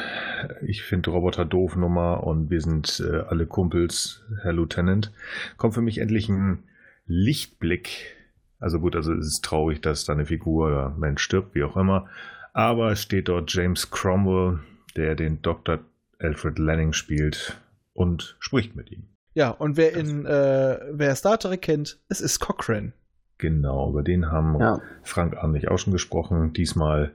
ich 0.62 0.84
finde 0.84 1.12
Roboter 1.12 1.46
doof 1.46 1.76
Nummer 1.76 2.24
und 2.24 2.50
wir 2.50 2.62
sind 2.62 3.04
äh, 3.06 3.22
alle 3.22 3.46
Kumpels, 3.46 4.24
Herr 4.42 4.54
Lieutenant, 4.54 5.12
kommt 5.58 5.74
für 5.74 5.82
mich 5.82 6.00
endlich 6.00 6.30
ein 6.30 6.64
Lichtblick. 7.06 8.16
Also 8.60 8.80
gut, 8.80 8.96
also 8.96 9.14
es 9.14 9.28
ist 9.28 9.46
traurig, 9.46 9.82
dass 9.82 10.06
da 10.06 10.14
eine 10.14 10.26
Figur 10.26 10.68
oder 10.68 10.90
Mensch 10.92 11.24
stirbt, 11.24 11.56
wie 11.56 11.64
auch 11.64 11.78
immer. 11.78 12.08
Aber 12.54 12.92
es 12.92 13.02
steht 13.02 13.28
dort 13.28 13.52
James 13.54 13.90
Cromwell, 13.90 14.60
der 14.96 15.16
den 15.16 15.42
Dr. 15.42 15.80
Alfred 16.20 16.60
Lanning 16.60 16.94
spielt 16.94 17.60
und 17.94 18.36
spricht 18.40 18.76
mit 18.76 18.92
ihm. 18.92 19.08
Ja, 19.34 19.50
und 19.50 19.78
wer 19.78 19.94
in 19.94 20.26
äh, 20.26 20.80
wer 20.92 21.16
Star 21.16 21.40
Trek 21.40 21.62
kennt, 21.62 22.00
es 22.10 22.20
ist 22.20 22.40
Cochrane. 22.40 22.94
Genau, 23.42 23.90
über 23.90 24.04
den 24.04 24.32
haben 24.32 24.60
Ja. 24.60 24.80
Frank 25.04 25.36
Arnlich 25.36 25.68
auch 25.68 25.78
schon 25.80 25.92
gesprochen. 25.92 26.54
Diesmal 26.54 27.14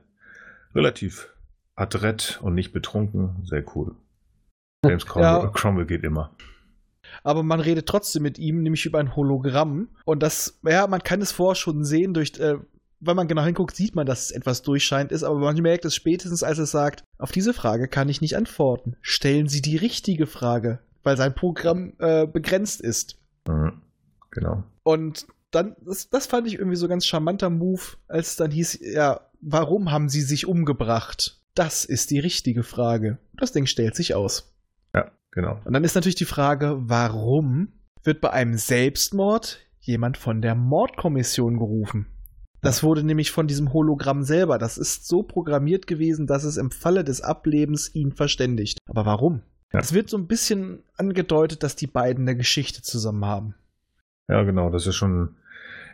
relativ 0.74 1.32
adrett 1.76 2.40
und 2.42 2.54
nicht 2.54 2.72
betrunken. 2.72 3.44
Sehr 3.44 3.64
cool. 3.74 3.94
James 4.84 5.06
Cromwell, 5.06 5.44
Ja. 5.44 5.50
Cromwell 5.54 5.86
geht 5.86 6.02
immer. 6.04 6.32
aber 7.22 7.42
man 7.44 7.60
redet 7.60 7.86
trotzdem 7.88 8.24
mit 8.24 8.38
ihm, 8.38 8.62
nämlich 8.64 8.84
über 8.86 8.98
ein 8.98 9.14
Hologramm. 9.14 9.88
Und 10.04 10.22
das, 10.22 10.58
ja, 10.64 10.86
man 10.88 11.02
kann 11.02 11.22
es 11.22 11.30
vorher 11.32 11.54
schon 11.54 11.84
sehen, 11.84 12.12
durch, 12.12 12.38
äh, 12.40 12.56
wenn 12.98 13.16
man 13.16 13.28
genau 13.28 13.42
hinguckt, 13.42 13.76
sieht 13.76 13.94
man, 13.94 14.06
dass 14.06 14.24
es 14.24 14.30
etwas 14.32 14.62
durchscheint 14.62 15.12
ist, 15.12 15.22
aber 15.22 15.38
man 15.38 15.56
merkt 15.62 15.84
es 15.84 15.94
spätestens, 15.94 16.42
als 16.42 16.58
es 16.58 16.72
sagt, 16.72 17.04
auf 17.18 17.30
diese 17.30 17.54
Frage 17.54 17.86
kann 17.86 18.08
ich 18.08 18.20
nicht 18.20 18.36
antworten. 18.36 18.96
Stellen 19.00 19.46
Sie 19.48 19.62
die 19.62 19.76
richtige 19.76 20.26
Frage, 20.26 20.80
weil 21.04 21.16
sein 21.16 21.34
Programm 21.34 21.92
äh, 22.00 22.26
begrenzt 22.26 22.80
ist. 22.80 23.18
Mhm. 23.48 23.80
Genau. 24.32 24.64
Und 24.82 25.26
dann, 25.56 25.74
das, 25.84 26.08
das 26.08 26.26
fand 26.26 26.46
ich 26.46 26.54
irgendwie 26.54 26.76
so 26.76 26.86
ganz 26.86 27.04
charmanter 27.04 27.50
Move, 27.50 27.82
als 28.06 28.36
dann 28.36 28.50
hieß, 28.50 28.78
ja, 28.82 29.20
warum 29.40 29.90
haben 29.90 30.08
sie 30.08 30.22
sich 30.22 30.46
umgebracht? 30.46 31.40
Das 31.54 31.84
ist 31.84 32.10
die 32.10 32.20
richtige 32.20 32.62
Frage. 32.62 33.18
Das 33.36 33.52
Ding 33.52 33.66
stellt 33.66 33.96
sich 33.96 34.14
aus. 34.14 34.52
Genau. 35.36 35.60
Und 35.66 35.74
dann 35.74 35.84
ist 35.84 35.94
natürlich 35.94 36.14
die 36.14 36.24
Frage, 36.24 36.76
warum 36.78 37.68
wird 38.02 38.22
bei 38.22 38.30
einem 38.30 38.54
Selbstmord 38.54 39.60
jemand 39.80 40.16
von 40.16 40.40
der 40.40 40.54
Mordkommission 40.54 41.58
gerufen? 41.58 42.06
Das 42.62 42.82
wurde 42.82 43.04
nämlich 43.04 43.30
von 43.30 43.46
diesem 43.46 43.74
Hologramm 43.74 44.22
selber. 44.22 44.56
Das 44.56 44.78
ist 44.78 45.06
so 45.06 45.22
programmiert 45.22 45.86
gewesen, 45.86 46.26
dass 46.26 46.44
es 46.44 46.56
im 46.56 46.70
Falle 46.70 47.04
des 47.04 47.20
Ablebens 47.20 47.94
ihn 47.94 48.12
verständigt. 48.12 48.78
Aber 48.88 49.04
warum? 49.04 49.42
Ja. 49.74 49.80
Es 49.80 49.92
wird 49.92 50.08
so 50.08 50.16
ein 50.16 50.26
bisschen 50.26 50.82
angedeutet, 50.96 51.62
dass 51.62 51.76
die 51.76 51.86
beiden 51.86 52.26
eine 52.26 52.36
Geschichte 52.38 52.80
zusammen 52.80 53.26
haben. 53.26 53.54
Ja, 54.28 54.42
genau. 54.42 54.70
Das 54.70 54.86
ist 54.86 54.96
schon 54.96 55.36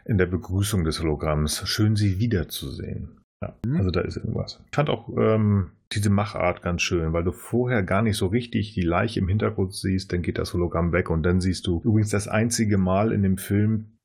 in 0.04 0.18
der 0.18 0.26
Begrüßung 0.26 0.84
des 0.84 1.00
Hologramms. 1.00 1.62
Schön, 1.68 1.96
Sie 1.96 2.18
wiederzusehen. 2.18 3.18
Ja, 3.42 3.54
Mhm. 3.66 3.76
also 3.76 3.90
da 3.90 4.00
ist 4.02 4.16
irgendwas. 4.16 4.60
Ich 4.70 4.74
fand 4.76 4.88
auch 4.90 5.08
ähm, 5.16 5.70
diese 5.92 6.10
Machart 6.10 6.62
ganz 6.62 6.82
schön, 6.82 7.12
weil 7.12 7.24
du 7.24 7.32
vorher 7.32 7.82
gar 7.82 8.02
nicht 8.02 8.16
so 8.16 8.28
richtig 8.28 8.72
die 8.74 8.82
Leiche 8.82 9.20
im 9.20 9.28
Hintergrund 9.28 9.74
siehst, 9.74 10.12
dann 10.12 10.22
geht 10.22 10.38
das 10.38 10.54
Hologramm 10.54 10.92
weg 10.92 11.10
und 11.10 11.22
dann 11.24 11.40
siehst 11.40 11.66
du 11.66 11.80
übrigens 11.84 12.10
das 12.10 12.28
einzige 12.28 12.78
Mal 12.78 13.12
in 13.12 13.22
dem 13.22 13.38
Film 13.38 13.96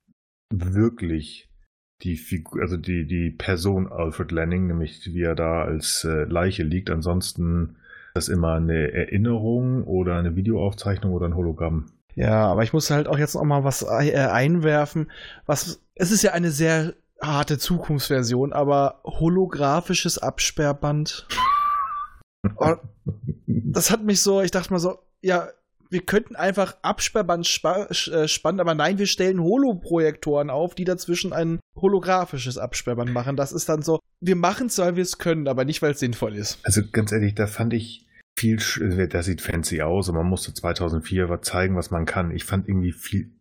wirklich 0.53 1.49
die 2.03 2.15
Figur, 2.15 2.61
also 2.61 2.78
die, 2.78 3.06
die 3.07 3.32
Person 3.32 3.88
Alfred 3.88 4.32
Lanning, 4.32 4.68
nämlich 4.68 5.02
wie 5.14 5.22
er 5.24 5.36
da 5.36 5.64
als 5.64 6.03
äh, 6.03 6.26
Leiche 6.26 6.64
liegt. 6.64 6.90
Ansonsten 6.90 7.76
ist 8.14 8.15
das 8.15 8.30
immer 8.30 8.53
eine 8.53 8.91
Erinnerung 8.91 9.84
oder 9.84 10.18
eine 10.18 10.36
Videoaufzeichnung 10.36 11.14
oder 11.14 11.28
ein 11.28 11.36
Hologramm. 11.36 11.88
Ja, 12.15 12.48
aber 12.48 12.64
ich 12.64 12.74
muss 12.74 12.90
halt 12.90 13.07
auch 13.07 13.18
jetzt 13.19 13.36
noch 13.36 13.44
mal 13.44 13.64
was 13.64 13.84
äh, 13.84 14.15
einwerfen. 14.15 15.11
Was, 15.45 15.82
es 15.99 16.11
ist 16.11 16.22
ja 16.22 16.32
eine 16.32 16.52
sehr 16.52 16.94
harte 17.22 17.57
Zukunftsversion, 17.57 18.53
aber 18.53 19.02
holographisches 19.03 20.18
Absperrband. 20.18 21.28
Das 23.45 23.91
hat 23.91 24.03
mich 24.03 24.22
so, 24.22 24.41
ich 24.41 24.52
dachte 24.52 24.72
mal 24.72 24.80
so, 24.80 24.99
ja, 25.22 25.49
wir 25.90 26.02
könnten 26.02 26.36
einfach 26.36 26.78
Absperrband 26.82 27.45
spa 27.45 27.86
äh, 27.86 28.28
spannen, 28.28 28.60
aber 28.60 28.74
nein, 28.74 28.98
wir 28.98 29.07
stellen 29.07 29.41
Holoprojektoren 29.41 30.49
auf, 30.49 30.76
die 30.76 30.86
dazwischen 30.86 31.34
ein 31.34 31.60
holographisches 31.76 32.57
Absperrband 32.57 33.11
machen. 33.11 33.36
Das 33.36 33.52
ist 33.52 33.68
dann 33.68 33.82
so, 33.82 33.99
wir 34.22 34.36
machen 34.36 34.68
es, 34.68 34.78
weil 34.78 34.95
wir 34.95 35.03
es 35.03 35.18
können, 35.18 35.48
aber 35.48 35.65
nicht, 35.65 35.82
weil 35.82 35.91
es 35.91 35.99
sinnvoll 35.99 36.36
ist. 36.36 36.60
Also 36.64 36.82
ganz 36.91 37.11
ehrlich, 37.11 37.36
da 37.36 37.48
fand 37.48 37.74
ich 37.74 38.06
viel, 38.38 38.60
äh, 38.80 39.07
das 39.07 39.26
sieht 39.26 39.41
fancy 39.41 39.82
aus 39.82 40.07
und 40.10 40.15
man 40.15 40.28
musste 40.28 40.53
2004 40.53 41.30
was 41.30 41.41
zeigen, 41.41 41.76
was 41.76 41.91
man 41.91 42.06
kann. 42.06 42.32
Ich 42.32 42.45
fand 42.45 42.68
irgendwie 42.69 42.94
viel 42.94 43.32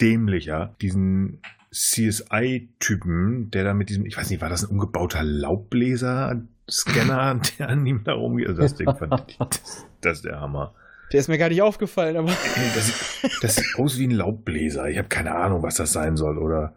dämlicher 0.00 0.74
diesen 0.80 1.42
CSI-Typen, 1.70 3.50
der 3.50 3.64
da 3.64 3.74
mit 3.74 3.88
diesem, 3.88 4.06
ich 4.06 4.16
weiß 4.16 4.30
nicht, 4.30 4.40
war 4.40 4.48
das 4.48 4.62
ein 4.64 4.70
umgebauter 4.70 5.22
Laubbläser-Scanner, 5.22 7.40
der 7.58 7.68
an 7.68 7.86
ihm 7.86 8.02
da 8.04 8.14
rumgeht? 8.14 8.48
Also 8.48 8.62
das 8.62 8.74
Ding 8.74 8.92
fand 8.96 9.24
ich, 9.28 9.38
das, 9.38 9.86
das 10.00 10.16
ist 10.18 10.24
der 10.24 10.40
Hammer. 10.40 10.74
Der 11.12 11.20
ist 11.20 11.28
mir 11.28 11.38
gar 11.38 11.50
nicht 11.50 11.62
aufgefallen, 11.62 12.16
aber. 12.16 12.28
Das, 12.74 12.86
sieht- 12.86 13.42
das 13.42 13.54
sieht 13.56 13.78
aus 13.78 13.96
wie 13.98 14.08
ein 14.08 14.10
Laubbläser. 14.10 14.88
Ich 14.88 14.98
habe 14.98 15.06
keine 15.08 15.36
Ahnung, 15.36 15.62
was 15.62 15.76
das 15.76 15.92
sein 15.92 16.16
soll. 16.16 16.36
Oder 16.36 16.74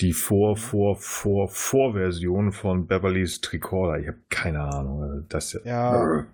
die 0.00 0.12
Vor, 0.12 0.56
Vor, 0.56 0.94
Vor, 0.96 1.48
Vorversion 1.48 2.52
von 2.52 2.86
Beverly's 2.86 3.40
Tricorder. 3.40 3.98
Ich 3.98 4.06
habe 4.06 4.18
keine 4.30 4.60
Ahnung. 4.60 5.02
Also 5.02 5.20
Das 5.28 5.58
Ja. 5.64 6.24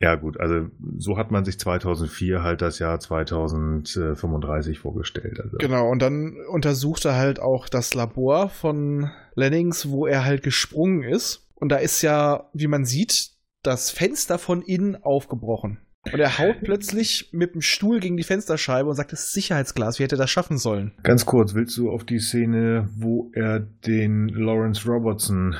Ja, 0.00 0.14
gut. 0.14 0.38
Also 0.38 0.68
so 0.98 1.16
hat 1.16 1.30
man 1.30 1.44
sich 1.44 1.58
2004 1.58 2.42
halt 2.42 2.60
das 2.60 2.78
Jahr 2.78 3.00
2035 3.00 4.78
vorgestellt. 4.78 5.40
Also. 5.40 5.56
Genau, 5.58 5.88
und 5.90 6.02
dann 6.02 6.36
untersucht 6.50 7.04
er 7.04 7.16
halt 7.16 7.40
auch 7.40 7.68
das 7.68 7.94
Labor 7.94 8.48
von 8.50 9.10
Lennings, 9.34 9.88
wo 9.88 10.06
er 10.06 10.24
halt 10.24 10.42
gesprungen 10.42 11.02
ist. 11.02 11.48
Und 11.54 11.70
da 11.70 11.76
ist 11.76 12.02
ja, 12.02 12.50
wie 12.52 12.66
man 12.66 12.84
sieht, 12.84 13.30
das 13.62 13.90
Fenster 13.90 14.38
von 14.38 14.62
innen 14.62 15.02
aufgebrochen. 15.02 15.78
Und 16.12 16.20
er 16.20 16.38
haut 16.38 16.60
plötzlich 16.62 17.30
mit 17.32 17.54
dem 17.54 17.62
Stuhl 17.62 17.98
gegen 17.98 18.16
die 18.16 18.22
Fensterscheibe 18.22 18.88
und 18.88 18.94
sagt, 18.94 19.12
das 19.12 19.24
ist 19.24 19.32
Sicherheitsglas, 19.32 19.98
wie 19.98 20.04
hätte 20.04 20.14
er 20.16 20.18
das 20.18 20.30
schaffen 20.30 20.56
sollen? 20.56 20.92
Ganz 21.02 21.26
kurz, 21.26 21.54
willst 21.54 21.76
du 21.76 21.90
auf 21.90 22.04
die 22.04 22.20
Szene, 22.20 22.88
wo 22.94 23.30
er 23.34 23.58
den 23.58 24.28
Lawrence 24.28 24.88
Robertson 24.88 25.56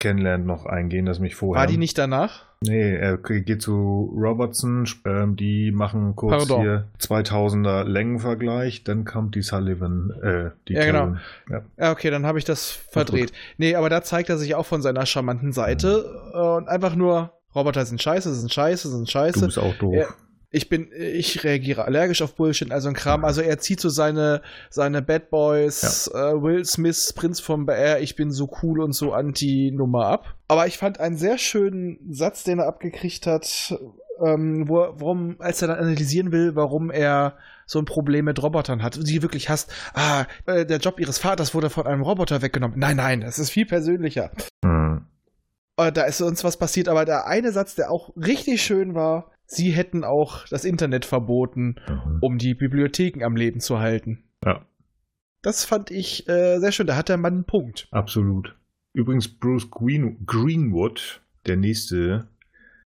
kennenlernt, 0.00 0.46
noch 0.46 0.66
eingehen, 0.66 1.06
das 1.06 1.20
mich 1.20 1.36
vorher. 1.36 1.60
War 1.60 1.66
die 1.66 1.76
nicht 1.76 1.96
danach? 1.96 2.46
Nee, 2.62 2.94
er 2.94 3.16
geht 3.16 3.62
zu 3.62 4.12
Robertson, 4.14 4.86
ähm, 5.06 5.36
die 5.36 5.72
machen 5.72 6.14
kurz 6.14 6.46
Pardon. 6.48 6.60
hier 6.60 6.84
2000er 7.00 7.84
Längenvergleich, 7.84 8.84
dann 8.84 9.04
kommt 9.04 9.34
die 9.34 9.42
Sullivan, 9.42 10.10
äh, 10.22 10.50
die 10.68 10.74
Ja, 10.74 10.84
genau. 10.84 11.16
Ja. 11.48 11.62
Ja, 11.78 11.92
okay, 11.92 12.10
dann 12.10 12.26
habe 12.26 12.38
ich 12.38 12.44
das 12.44 12.70
verdreht. 12.70 13.32
Nee, 13.56 13.76
aber 13.76 13.88
da 13.88 14.02
zeigt 14.02 14.28
er 14.28 14.36
sich 14.36 14.54
auch 14.56 14.66
von 14.66 14.82
seiner 14.82 15.06
charmanten 15.06 15.52
Seite 15.52 16.04
äh, 16.34 16.36
und 16.36 16.68
einfach 16.68 16.96
nur, 16.96 17.32
Roboter 17.54 17.84
sind 17.86 18.02
scheiße, 18.02 18.34
sind 18.34 18.52
scheiße, 18.52 18.88
sind 18.90 19.08
Du 19.08 19.10
scheiße. 19.12 19.46
bist 19.46 19.58
auch 19.58 19.74
doof. 19.76 19.94
Ja. 19.94 20.06
Ich 20.52 20.68
bin, 20.68 20.90
ich 20.92 21.44
reagiere 21.44 21.84
allergisch 21.84 22.22
auf 22.22 22.34
Bullshit, 22.34 22.72
also 22.72 22.88
ein 22.88 22.94
Kram. 22.94 23.24
Also 23.24 23.40
er 23.40 23.58
zieht 23.58 23.80
so 23.80 23.88
seine, 23.88 24.42
seine 24.68 25.00
Bad 25.00 25.30
Boys, 25.30 26.08
äh, 26.12 26.42
Will 26.42 26.64
Smith, 26.64 27.12
Prinz 27.14 27.38
von 27.38 27.66
Bel 27.66 27.98
ich 28.02 28.16
bin 28.16 28.32
so 28.32 28.50
cool 28.62 28.80
und 28.80 28.92
so 28.92 29.12
Anti-Nummer 29.12 30.06
ab. 30.06 30.34
Aber 30.48 30.66
ich 30.66 30.76
fand 30.76 30.98
einen 30.98 31.16
sehr 31.16 31.38
schönen 31.38 31.98
Satz, 32.10 32.42
den 32.42 32.58
er 32.58 32.66
abgekriegt 32.66 33.28
hat, 33.28 33.78
ähm, 34.20 34.68
wo, 34.68 34.74
warum, 34.96 35.36
als 35.38 35.62
er 35.62 35.68
dann 35.68 35.78
analysieren 35.78 36.32
will, 36.32 36.56
warum 36.56 36.90
er 36.90 37.36
so 37.66 37.78
ein 37.78 37.84
Problem 37.84 38.24
mit 38.24 38.42
Robotern 38.42 38.82
hat. 38.82 38.98
Sie 39.00 39.22
wirklich 39.22 39.48
hasst, 39.48 39.72
ah, 39.94 40.26
äh, 40.46 40.66
der 40.66 40.78
Job 40.78 40.98
ihres 40.98 41.18
Vaters 41.18 41.54
wurde 41.54 41.70
von 41.70 41.86
einem 41.86 42.02
Roboter 42.02 42.42
weggenommen. 42.42 42.76
Nein, 42.76 42.96
nein, 42.96 43.20
das 43.20 43.38
ist 43.38 43.50
viel 43.50 43.66
persönlicher. 43.66 44.32
Hm. 44.64 45.06
Äh, 45.76 45.92
da 45.92 46.02
ist 46.02 46.20
uns 46.20 46.42
was 46.42 46.56
passiert, 46.56 46.88
aber 46.88 47.04
der 47.04 47.28
eine 47.28 47.52
Satz, 47.52 47.76
der 47.76 47.92
auch 47.92 48.10
richtig 48.16 48.62
schön 48.62 48.96
war, 48.96 49.30
sie 49.50 49.70
hätten 49.70 50.04
auch 50.04 50.46
das 50.48 50.64
Internet 50.64 51.04
verboten, 51.04 51.76
Mhm. 51.88 52.18
um 52.20 52.38
die 52.38 52.54
Bibliotheken 52.54 53.24
am 53.24 53.36
Leben 53.36 53.60
zu 53.60 53.78
halten. 53.80 54.24
Ja, 54.44 54.64
Das 55.42 55.64
fand 55.64 55.90
ich 55.90 56.28
äh, 56.28 56.58
sehr 56.58 56.70
schön. 56.72 56.86
Da 56.86 56.96
hat 56.96 57.08
der 57.08 57.16
Mann 57.16 57.32
einen 57.34 57.44
Punkt. 57.44 57.88
absolut. 57.90 58.54
Übrigens 58.92 59.28
Bruce 59.28 59.70
Green 59.70 60.24
Greenwood, 60.26 61.20
der 61.46 61.56
nächste 61.56 62.26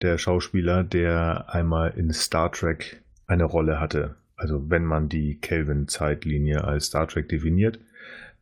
der 0.01 0.17
Schauspieler, 0.17 0.83
der 0.83 1.45
einmal 1.53 1.91
in 1.97 2.11
Star 2.11 2.51
Trek 2.51 3.01
eine 3.27 3.43
Rolle 3.45 3.79
hatte. 3.79 4.15
Also 4.35 4.69
wenn 4.69 4.83
man 4.83 5.07
die 5.07 5.39
Kelvin-Zeitlinie 5.39 6.63
als 6.63 6.87
Star 6.87 7.07
Trek 7.07 7.29
definiert. 7.29 7.79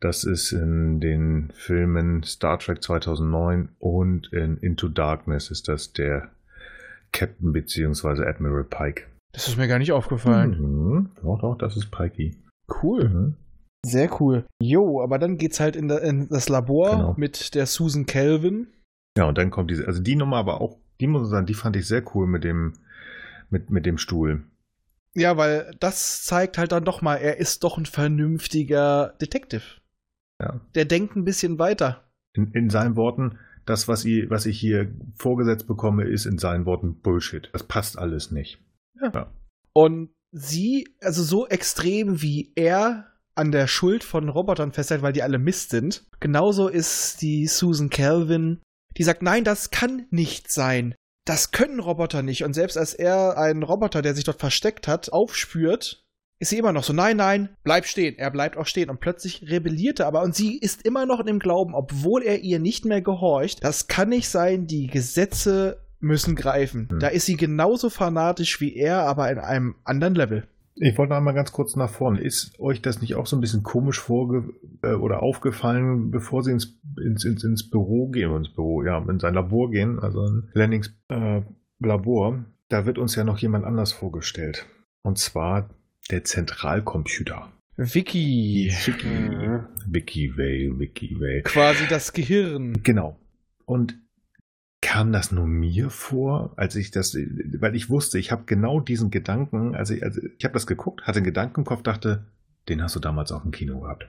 Das 0.00 0.24
ist 0.24 0.50
in 0.50 0.98
den 0.98 1.52
Filmen 1.54 2.24
Star 2.24 2.58
Trek 2.58 2.82
2009 2.82 3.68
und 3.78 4.32
in 4.32 4.56
Into 4.56 4.88
Darkness 4.88 5.50
ist 5.52 5.68
das 5.68 5.92
der 5.92 6.30
Captain 7.12 7.52
bzw. 7.52 8.24
Admiral 8.26 8.64
Pike. 8.64 9.04
Das 9.32 9.48
ist 9.48 9.56
mir 9.56 9.68
gar 9.68 9.78
nicht 9.78 9.92
aufgefallen. 9.92 10.58
Mhm. 10.60 11.10
Doch, 11.22 11.38
doch, 11.40 11.56
das 11.58 11.76
ist 11.76 11.90
Pikey. 11.90 12.36
Cool. 12.82 13.08
Mhm. 13.08 13.34
Sehr 13.84 14.20
cool. 14.20 14.44
Jo, 14.62 15.02
aber 15.02 15.18
dann 15.18 15.38
geht's 15.38 15.58
halt 15.58 15.74
in, 15.76 15.88
das 15.88 16.48
Labor 16.48 16.90
Genau. 16.90 17.14
mit 17.16 17.54
der 17.54 17.66
Susan 17.66 18.06
Calvin. 18.06 18.68
Ja, 19.16 19.24
und 19.24 19.36
dann 19.38 19.50
kommt 19.50 19.70
diese, 19.70 19.86
also 19.86 20.00
die 20.02 20.16
Nummer 20.16 20.36
aber 20.36 20.60
auch, 20.60 20.78
die 21.00 21.06
muss 21.06 21.24
ich 21.24 21.30
sagen, 21.30 21.46
die 21.46 21.54
fand 21.54 21.76
ich 21.76 21.86
sehr 21.86 22.02
cool 22.14 22.26
mit 22.26 22.44
dem, 22.44 22.74
mit, 23.50 23.70
mit 23.70 23.84
dem 23.86 23.98
Stuhl. 23.98 24.44
Ja, 25.14 25.36
weil 25.36 25.74
das 25.80 26.22
zeigt 26.22 26.56
halt 26.58 26.72
dann 26.72 26.84
doch 26.84 27.02
mal, 27.02 27.16
er 27.16 27.38
ist 27.38 27.64
doch 27.64 27.76
ein 27.76 27.84
vernünftiger 27.86 29.14
Detective. 29.20 29.62
Ja. 30.40 30.60
Der 30.74 30.84
denkt 30.84 31.16
ein 31.16 31.24
bisschen 31.24 31.58
weiter. 31.58 32.04
In, 32.34 32.52
in 32.52 32.70
seinen 32.70 32.96
Worten, 32.96 33.38
das, 33.64 33.88
was 33.88 34.04
ich, 34.04 34.28
was 34.30 34.46
ich 34.46 34.58
hier 34.58 34.92
vorgesetzt 35.14 35.66
bekomme, 35.66 36.04
ist 36.04 36.26
in 36.26 36.38
seinen 36.38 36.66
Worten 36.66 37.00
Bullshit. 37.00 37.48
Das 37.52 37.64
passt 37.64 37.98
alles 37.98 38.30
nicht. 38.30 38.58
Und 39.72 40.10
sie, 40.32 40.88
also 41.00 41.22
so 41.22 41.46
extrem 41.46 42.22
wie 42.22 42.52
er 42.56 43.08
an 43.34 43.52
der 43.52 43.66
Schuld 43.66 44.04
von 44.04 44.28
Robotern 44.28 44.72
festhält, 44.72 45.02
weil 45.02 45.12
die 45.12 45.22
alle 45.22 45.38
Mist 45.38 45.70
sind, 45.70 46.04
genauso 46.20 46.68
ist 46.68 47.22
die 47.22 47.46
Susan 47.46 47.88
Calvin, 47.88 48.60
die 48.98 49.04
sagt, 49.04 49.22
nein, 49.22 49.44
das 49.44 49.70
kann 49.70 50.06
nicht 50.10 50.52
sein. 50.52 50.94
Das 51.24 51.50
können 51.52 51.80
Roboter 51.80 52.22
nicht. 52.22 52.44
Und 52.44 52.52
selbst 52.52 52.76
als 52.76 52.94
er 52.94 53.38
einen 53.38 53.62
Roboter, 53.62 54.02
der 54.02 54.14
sich 54.14 54.24
dort 54.24 54.40
versteckt 54.40 54.88
hat, 54.88 55.12
aufspürt, 55.12 56.01
ist 56.42 56.48
sie 56.48 56.58
immer 56.58 56.72
noch 56.72 56.82
so, 56.82 56.92
nein, 56.92 57.18
nein, 57.18 57.50
bleib 57.62 57.86
stehen. 57.86 58.18
Er 58.18 58.32
bleibt 58.32 58.56
auch 58.56 58.66
stehen. 58.66 58.90
Und 58.90 58.98
plötzlich 58.98 59.48
rebelliert 59.48 60.00
er 60.00 60.08
aber. 60.08 60.22
Und 60.22 60.34
sie 60.34 60.58
ist 60.58 60.84
immer 60.84 61.06
noch 61.06 61.20
in 61.20 61.26
dem 61.26 61.38
Glauben, 61.38 61.72
obwohl 61.72 62.24
er 62.24 62.40
ihr 62.40 62.58
nicht 62.58 62.84
mehr 62.84 63.00
gehorcht, 63.00 63.62
das 63.62 63.86
kann 63.86 64.08
nicht 64.08 64.28
sein, 64.28 64.66
die 64.66 64.88
Gesetze 64.88 65.78
müssen 66.00 66.34
greifen. 66.34 66.88
Hm. 66.90 66.98
Da 66.98 67.06
ist 67.06 67.26
sie 67.26 67.36
genauso 67.36 67.90
fanatisch 67.90 68.60
wie 68.60 68.74
er, 68.74 69.04
aber 69.04 69.30
in 69.30 69.38
einem 69.38 69.76
anderen 69.84 70.16
Level. 70.16 70.42
Ich 70.74 70.98
wollte 70.98 71.10
noch 71.10 71.18
einmal 71.18 71.34
ganz 71.34 71.52
kurz 71.52 71.76
nach 71.76 71.90
vorne. 71.90 72.20
Ist 72.20 72.58
euch 72.58 72.82
das 72.82 73.00
nicht 73.00 73.14
auch 73.14 73.26
so 73.26 73.36
ein 73.36 73.40
bisschen 73.40 73.62
komisch 73.62 74.00
vorge 74.00 74.52
äh, 74.82 74.94
oder 74.94 75.22
aufgefallen, 75.22 76.10
bevor 76.10 76.42
sie 76.42 76.50
ins, 76.50 76.76
ins, 77.00 77.24
ins, 77.24 77.44
ins 77.44 77.70
Büro 77.70 78.08
gehen, 78.08 78.34
ins 78.34 78.52
Büro, 78.52 78.82
ja, 78.82 78.98
in 79.08 79.20
sein 79.20 79.34
Labor 79.34 79.70
gehen, 79.70 80.00
also 80.00 80.24
in 80.24 80.48
Lennings 80.54 80.92
äh, 81.08 81.42
Labor, 81.78 82.44
da 82.68 82.84
wird 82.84 82.98
uns 82.98 83.14
ja 83.14 83.22
noch 83.22 83.38
jemand 83.38 83.64
anders 83.64 83.92
vorgestellt. 83.92 84.66
Und 85.02 85.18
zwar 85.18 85.68
der 86.10 86.24
Zentralcomputer. 86.24 87.52
Vicky. 87.76 88.72
Vicky. 88.84 89.06
Mhm. 89.06 89.66
Vicky 89.86 90.36
Way, 90.36 90.78
Vicky 90.78 91.18
Way. 91.18 91.42
Quasi 91.42 91.86
das 91.88 92.12
Gehirn. 92.12 92.82
Genau. 92.82 93.18
Und 93.64 93.98
kam 94.82 95.12
das 95.12 95.32
nur 95.32 95.46
mir 95.46 95.88
vor, 95.88 96.52
als 96.56 96.76
ich 96.76 96.90
das, 96.90 97.14
weil 97.14 97.74
ich 97.76 97.88
wusste, 97.88 98.18
ich 98.18 98.32
habe 98.32 98.42
genau 98.44 98.80
diesen 98.80 99.10
Gedanken, 99.10 99.74
also 99.74 99.94
ich, 99.94 100.02
also 100.02 100.20
ich 100.36 100.44
habe 100.44 100.54
das 100.54 100.66
geguckt, 100.66 101.06
hatte 101.06 101.18
einen 101.18 101.24
Gedanken 101.24 101.60
im 101.60 101.64
Kopf, 101.64 101.82
dachte, 101.82 102.26
den 102.68 102.82
hast 102.82 102.96
du 102.96 103.00
damals 103.00 103.32
auch 103.32 103.44
im 103.44 103.52
Kino 103.52 103.80
gehabt. 103.80 104.08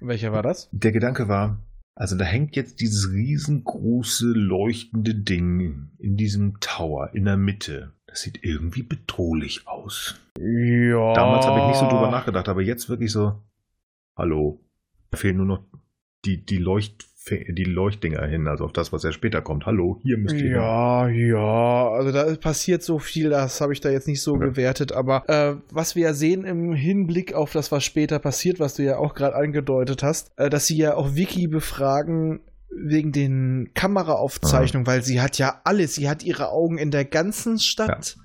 Welcher 0.00 0.32
war 0.32 0.42
das? 0.42 0.68
Der 0.72 0.92
Gedanke 0.92 1.28
war, 1.28 1.58
also 1.98 2.16
da 2.16 2.24
hängt 2.24 2.54
jetzt 2.54 2.80
dieses 2.80 3.10
riesengroße 3.10 4.28
leuchtende 4.28 5.16
Ding 5.16 5.90
in 5.98 6.16
diesem 6.16 6.60
Tower 6.60 7.10
in 7.12 7.24
der 7.24 7.36
Mitte. 7.36 7.92
Das 8.06 8.20
sieht 8.20 8.44
irgendwie 8.44 8.84
bedrohlich 8.84 9.66
aus. 9.66 10.14
Ja. 10.38 11.12
Damals 11.14 11.46
habe 11.46 11.58
ich 11.58 11.66
nicht 11.66 11.78
so 11.78 11.88
drüber 11.88 12.08
nachgedacht, 12.08 12.48
aber 12.48 12.62
jetzt 12.62 12.88
wirklich 12.88 13.10
so, 13.10 13.42
hallo, 14.16 14.60
da 15.10 15.18
fehlen 15.18 15.38
nur 15.38 15.46
noch 15.46 15.64
die, 16.24 16.44
die 16.44 16.58
Leucht, 16.58 17.07
die 17.30 17.64
Leuchtdinger 17.64 18.24
hin, 18.26 18.46
also 18.48 18.64
auf 18.64 18.72
das, 18.72 18.92
was 18.92 19.02
ja 19.02 19.12
später 19.12 19.42
kommt. 19.42 19.66
Hallo, 19.66 20.00
hier 20.02 20.18
müsst 20.18 20.36
ihr. 20.36 20.50
Ja, 20.56 21.08
ja, 21.08 21.88
also 21.90 22.12
da 22.12 22.34
passiert 22.36 22.82
so 22.82 22.98
viel, 22.98 23.30
das 23.30 23.60
habe 23.60 23.72
ich 23.72 23.80
da 23.80 23.90
jetzt 23.90 24.08
nicht 24.08 24.22
so 24.22 24.34
Ja. 24.34 24.46
gewertet, 24.46 24.92
aber 24.92 25.28
äh, 25.28 25.56
was 25.70 25.96
wir 25.96 26.04
ja 26.04 26.12
sehen 26.14 26.44
im 26.44 26.72
Hinblick 26.72 27.34
auf 27.34 27.52
das, 27.52 27.70
was 27.72 27.84
später 27.84 28.18
passiert, 28.18 28.60
was 28.60 28.74
du 28.74 28.82
ja 28.84 28.98
auch 28.98 29.14
gerade 29.14 29.36
angedeutet 29.36 30.02
hast, 30.02 30.30
äh, 30.36 30.50
dass 30.50 30.66
sie 30.66 30.76
ja 30.76 30.94
auch 30.94 31.14
Vicky 31.14 31.46
befragen 31.46 32.40
wegen 32.70 33.12
den 33.12 33.70
Kameraaufzeichnungen, 33.74 34.86
weil 34.86 35.02
sie 35.02 35.20
hat 35.20 35.38
ja 35.38 35.60
alles, 35.64 35.94
sie 35.94 36.08
hat 36.08 36.22
ihre 36.22 36.50
Augen 36.50 36.78
in 36.78 36.90
der 36.90 37.04
ganzen 37.04 37.58
Stadt. 37.58 38.16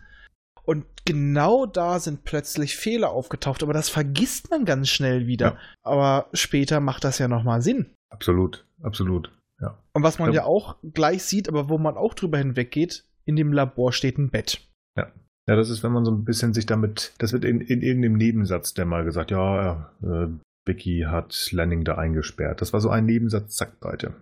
Und 0.66 0.86
genau 1.06 1.66
da 1.66 2.00
sind 2.00 2.24
plötzlich 2.24 2.78
Fehler 2.78 3.10
aufgetaucht, 3.10 3.64
aber 3.64 3.74
das 3.74 3.90
vergisst 3.90 4.50
man 4.50 4.64
ganz 4.64 4.88
schnell 4.90 5.28
wieder. 5.28 5.46
Ja. 5.46 5.58
Aber 5.82 6.28
später 6.34 6.80
macht 6.80 7.04
das 7.04 7.20
ja 7.20 7.28
nochmal 7.28 7.62
Sinn. 7.62 7.88
Absolut, 8.10 8.66
absolut. 8.84 9.32
Ja. 9.62 9.78
Und 9.94 10.04
was 10.04 10.20
man 10.20 10.30
Ja. 10.30 10.42
ja 10.42 10.46
auch 10.46 10.78
gleich 10.94 11.24
sieht, 11.24 11.48
aber 11.50 11.70
wo 11.70 11.78
man 11.78 11.98
auch 11.98 12.14
drüber 12.14 12.38
hinweggeht, 12.38 13.06
in 13.26 13.36
dem 13.36 13.54
Labor 13.54 13.94
steht 13.94 14.18
ein 14.18 14.30
Bett. 14.30 14.62
Ja, 15.46 15.58
das 15.58 15.70
ist, 15.70 15.84
wenn 15.84 15.92
man 15.92 16.06
so 16.06 16.12
ein 16.12 16.24
bisschen 16.24 16.54
sich 16.54 16.66
damit, 16.66 17.14
das 17.18 17.34
wird 17.34 17.44
in, 17.44 17.60
in 17.60 17.82
irgendeinem 17.82 18.16
Nebensatz, 18.16 18.74
der 18.74 18.86
mal 18.86 19.04
gesagt, 19.04 19.30
ja, 19.30 19.92
äh, 20.02 20.28
Vicky 20.66 21.06
hat 21.10 21.50
Lanning 21.52 21.84
da 21.84 21.96
eingesperrt. 21.96 22.62
Das 22.62 22.72
war 22.72 22.80
so 22.80 22.90
ein 22.90 23.06
Nebensatz, 23.06 23.58
zack, 23.58 23.74
Seite. 23.82 24.14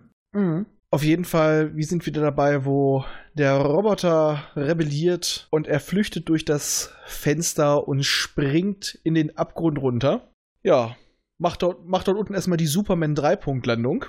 Auf 0.90 1.04
jeden 1.04 1.24
Fall, 1.24 1.76
wir 1.76 1.86
sind 1.86 2.06
wieder 2.06 2.22
dabei, 2.22 2.64
wo 2.64 3.04
der 3.34 3.54
Roboter 3.54 4.42
rebelliert 4.56 5.46
und 5.50 5.68
er 5.68 5.78
flüchtet 5.78 6.28
durch 6.28 6.44
das 6.44 6.92
Fenster 7.04 7.86
und 7.86 8.04
springt 8.04 8.98
in 9.04 9.14
den 9.14 9.36
Abgrund 9.36 9.78
runter. 9.78 10.28
Ja, 10.64 10.96
macht 11.38 11.62
dort, 11.62 11.86
macht 11.86 12.08
dort 12.08 12.18
unten 12.18 12.34
erstmal 12.34 12.58
die 12.58 12.66
Superman 12.66 13.14
3-Punkt-Landung 13.14 14.06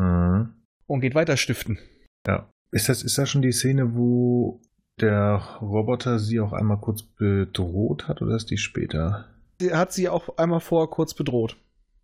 Mhm. 0.00 0.54
und 0.86 1.00
geht 1.00 1.14
weiter 1.14 1.36
stiften. 1.36 1.78
Ja. 2.26 2.48
Ist 2.72 2.88
das, 2.88 3.02
ist 3.02 3.18
das 3.18 3.28
schon 3.28 3.42
die 3.42 3.52
Szene, 3.52 3.94
wo 3.94 4.60
der 5.00 5.42
Roboter 5.60 6.18
sie 6.18 6.40
auch 6.40 6.52
einmal 6.52 6.78
kurz 6.78 7.02
bedroht 7.02 8.08
hat 8.08 8.22
oder 8.22 8.36
ist 8.36 8.50
die 8.50 8.58
später? 8.58 9.26
Er 9.60 9.78
hat 9.78 9.92
sie 9.92 10.08
auch 10.08 10.36
einmal 10.38 10.60
vorher 10.60 10.88
kurz 10.88 11.14
bedroht. 11.14 11.56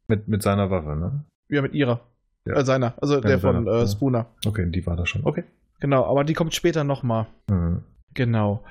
Mit, 0.09 0.29
mit 0.29 0.43
seiner 0.43 0.71
Waffe, 0.71 0.97
ne? 0.97 1.25
Ja, 1.49 1.63
mit 1.63 1.75
ihrer. 1.75 2.01
Ja. 2.47 2.55
Äh, 2.55 2.65
seiner, 2.65 2.95
also 3.01 3.21
der 3.21 3.33
mit 3.33 3.41
von 3.41 3.65
seiner, 3.65 3.77
äh, 3.77 3.81
ja. 3.81 3.87
Spooner. 3.87 4.27
Okay, 4.45 4.71
die 4.71 4.87
war 4.87 4.97
da 4.97 5.07
schon. 5.07 5.25
Okay. 5.25 5.45
Genau, 5.81 6.05
aber 6.05 6.25
die 6.25 6.35
kommt 6.35 6.55
später 6.55 6.85
nochmal. 6.85 7.27
Mhm. 7.49 7.83
Genau. 8.15 8.65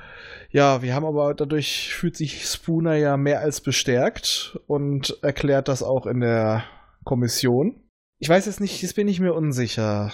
Ja, 0.50 0.82
wir 0.82 0.96
haben 0.96 1.06
aber 1.06 1.34
dadurch 1.34 1.94
fühlt 1.94 2.18
sich 2.18 2.46
Spooner 2.46 2.96
ja 2.96 3.16
mehr 3.16 3.42
als 3.42 3.62
bestärkt 3.62 4.60
und 4.68 5.18
erklärt 5.22 5.68
das 5.68 5.84
auch 5.84 6.08
in 6.08 6.20
der 6.20 6.64
Kommission. 7.04 7.76
Ich 8.20 8.30
weiß 8.30 8.46
jetzt 8.46 8.62
nicht, 8.62 8.82
jetzt 8.82 8.96
bin 8.96 9.08
ich 9.08 9.20
mir 9.20 9.34
unsicher. 9.34 10.12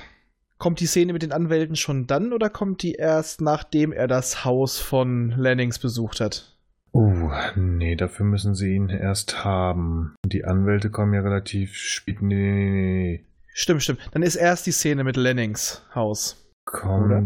Kommt 0.57 0.79
die 0.79 0.87
Szene 0.87 1.13
mit 1.13 1.21
den 1.21 1.31
Anwälten 1.31 1.75
schon 1.75 2.07
dann 2.07 2.33
oder 2.33 2.49
kommt 2.49 2.83
die 2.83 2.93
erst 2.93 3.41
nachdem 3.41 3.91
er 3.91 4.07
das 4.07 4.45
Haus 4.45 4.79
von 4.79 5.29
Lennings 5.37 5.79
besucht 5.79 6.19
hat? 6.19 6.55
Uh, 6.93 7.31
nee, 7.55 7.95
dafür 7.95 8.25
müssen 8.25 8.53
sie 8.53 8.75
ihn 8.75 8.89
erst 8.89 9.45
haben. 9.45 10.15
Die 10.25 10.43
Anwälte 10.43 10.89
kommen 10.89 11.13
ja 11.13 11.21
relativ 11.21 11.75
spät. 11.75 12.21
Nee, 12.21 12.35
nee, 12.35 12.69
nee, 12.69 13.01
nee. 13.03 13.25
Stimmt, 13.53 13.83
stimmt. 13.83 13.99
Dann 14.11 14.23
ist 14.23 14.35
erst 14.35 14.65
die 14.65 14.71
Szene 14.71 15.03
mit 15.03 15.15
Lennings 15.15 15.85
Haus. 15.95 16.37
Kommt. 16.65 17.05
Oder? 17.05 17.21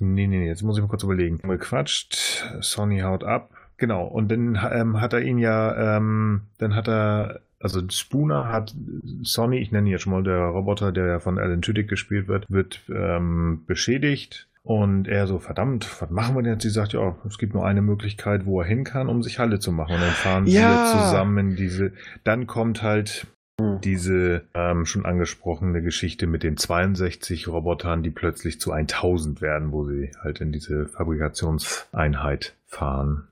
Nee, 0.00 0.26
nee, 0.26 0.38
nee, 0.38 0.46
jetzt 0.46 0.62
muss 0.62 0.76
ich 0.76 0.82
mal 0.82 0.88
kurz 0.88 1.04
überlegen. 1.04 1.38
Gequatscht, 1.38 2.44
Sonny 2.60 3.00
haut 3.00 3.24
ab. 3.24 3.50
Genau, 3.76 4.06
und 4.06 4.30
dann 4.30 4.58
ähm, 4.72 5.00
hat 5.00 5.12
er 5.12 5.20
ihn 5.20 5.38
ja, 5.38 5.96
ähm, 5.96 6.42
dann 6.58 6.74
hat 6.74 6.88
er, 6.88 7.40
also 7.60 7.80
Spooner 7.90 8.48
hat 8.48 8.74
Sonny, 9.22 9.58
ich 9.58 9.72
nenne 9.72 9.88
ihn 9.88 9.92
jetzt 9.92 10.02
schon 10.02 10.12
mal 10.12 10.22
der 10.22 10.38
Roboter, 10.38 10.92
der 10.92 11.06
ja 11.06 11.18
von 11.20 11.38
Alan 11.38 11.62
Tudyk 11.62 11.88
gespielt 11.88 12.28
wird, 12.28 12.46
wird 12.48 12.80
ähm, 12.88 13.64
beschädigt. 13.66 14.46
Und 14.62 15.08
er 15.08 15.26
so, 15.26 15.38
verdammt, 15.38 15.88
was 16.02 16.10
machen 16.10 16.34
wir 16.36 16.42
denn 16.42 16.52
jetzt? 16.54 16.62
Sie 16.62 16.68
sagt, 16.70 16.92
ja, 16.92 17.16
es 17.26 17.38
gibt 17.38 17.54
nur 17.54 17.64
eine 17.64 17.80
Möglichkeit, 17.80 18.44
wo 18.44 18.60
er 18.60 18.66
hin 18.66 18.84
kann, 18.84 19.08
um 19.08 19.22
sich 19.22 19.38
Halle 19.38 19.60
zu 19.60 19.72
machen. 19.72 19.94
Und 19.94 20.02
dann 20.02 20.10
fahren 20.10 20.46
Ja. 20.46 20.84
sie 20.84 20.98
zusammen 20.98 21.38
in 21.38 21.56
diese, 21.56 21.92
dann 22.24 22.46
kommt 22.46 22.82
halt 22.82 23.26
diese 23.82 24.42
ähm, 24.54 24.84
schon 24.86 25.06
angesprochene 25.06 25.82
Geschichte 25.82 26.26
mit 26.26 26.42
den 26.42 26.56
62 26.56 27.48
Robotern, 27.48 28.02
die 28.02 28.10
plötzlich 28.10 28.60
zu 28.60 28.72
1000 28.72 29.40
werden, 29.40 29.72
wo 29.72 29.84
sie 29.84 30.10
halt 30.22 30.40
in 30.40 30.52
diese 30.52 30.86
Fabrikationseinheit 30.86 32.54
fahren. 32.66 33.27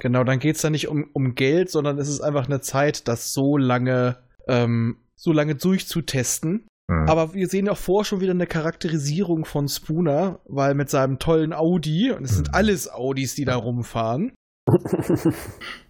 Genau, 0.00 0.24
dann 0.24 0.38
geht 0.38 0.56
es 0.56 0.62
da 0.62 0.70
nicht 0.70 0.88
um, 0.88 1.08
um 1.12 1.34
Geld, 1.34 1.70
sondern 1.70 1.98
es 1.98 2.08
ist 2.08 2.20
einfach 2.20 2.46
eine 2.46 2.60
Zeit, 2.60 3.08
das 3.08 3.32
so 3.32 3.56
lange, 3.56 4.16
ähm, 4.48 4.96
so 5.16 5.32
lange 5.32 5.54
durchzutesten. 5.54 6.66
Mhm. 6.88 7.08
Aber 7.08 7.32
wir 7.34 7.48
sehen 7.48 7.68
auch 7.68 7.78
vor 7.78 8.04
schon 8.04 8.20
wieder 8.20 8.32
eine 8.32 8.46
Charakterisierung 8.46 9.44
von 9.44 9.68
Spooner, 9.68 10.40
weil 10.46 10.74
mit 10.74 10.90
seinem 10.90 11.18
tollen 11.18 11.52
Audi, 11.52 12.10
und 12.10 12.24
es 12.24 12.32
sind 12.36 12.48
Mhm. 12.48 12.54
alles 12.54 12.90
Audis, 12.92 13.34
die 13.34 13.44
da 13.44 13.56
rumfahren, 13.56 14.32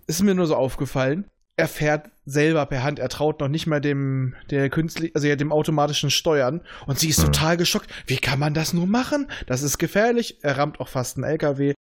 ist 0.06 0.22
mir 0.22 0.34
nur 0.34 0.46
so 0.46 0.56
aufgefallen. 0.56 1.26
Er 1.56 1.68
fährt 1.68 2.10
selber 2.24 2.66
per 2.66 2.82
Hand, 2.82 2.98
er 2.98 3.08
traut 3.08 3.38
noch 3.40 3.48
nicht 3.48 3.66
mal 3.68 3.80
dem, 3.80 4.34
der 4.50 4.68
künstlich, 4.70 5.12
also 5.14 5.28
ja, 5.28 5.36
dem 5.36 5.52
automatischen 5.52 6.10
Steuern. 6.10 6.62
Und 6.86 6.98
sie 6.98 7.08
ist 7.08 7.20
Mhm. 7.20 7.26
total 7.26 7.56
geschockt. 7.56 7.90
Wie 8.06 8.16
kann 8.16 8.40
man 8.40 8.54
das 8.54 8.72
nur 8.72 8.86
machen? 8.86 9.28
Das 9.46 9.62
ist 9.62 9.78
gefährlich. 9.78 10.38
Er 10.42 10.58
rammt 10.58 10.80
auch 10.80 10.88
fast 10.88 11.16
einen 11.16 11.24
LKW. 11.24 11.74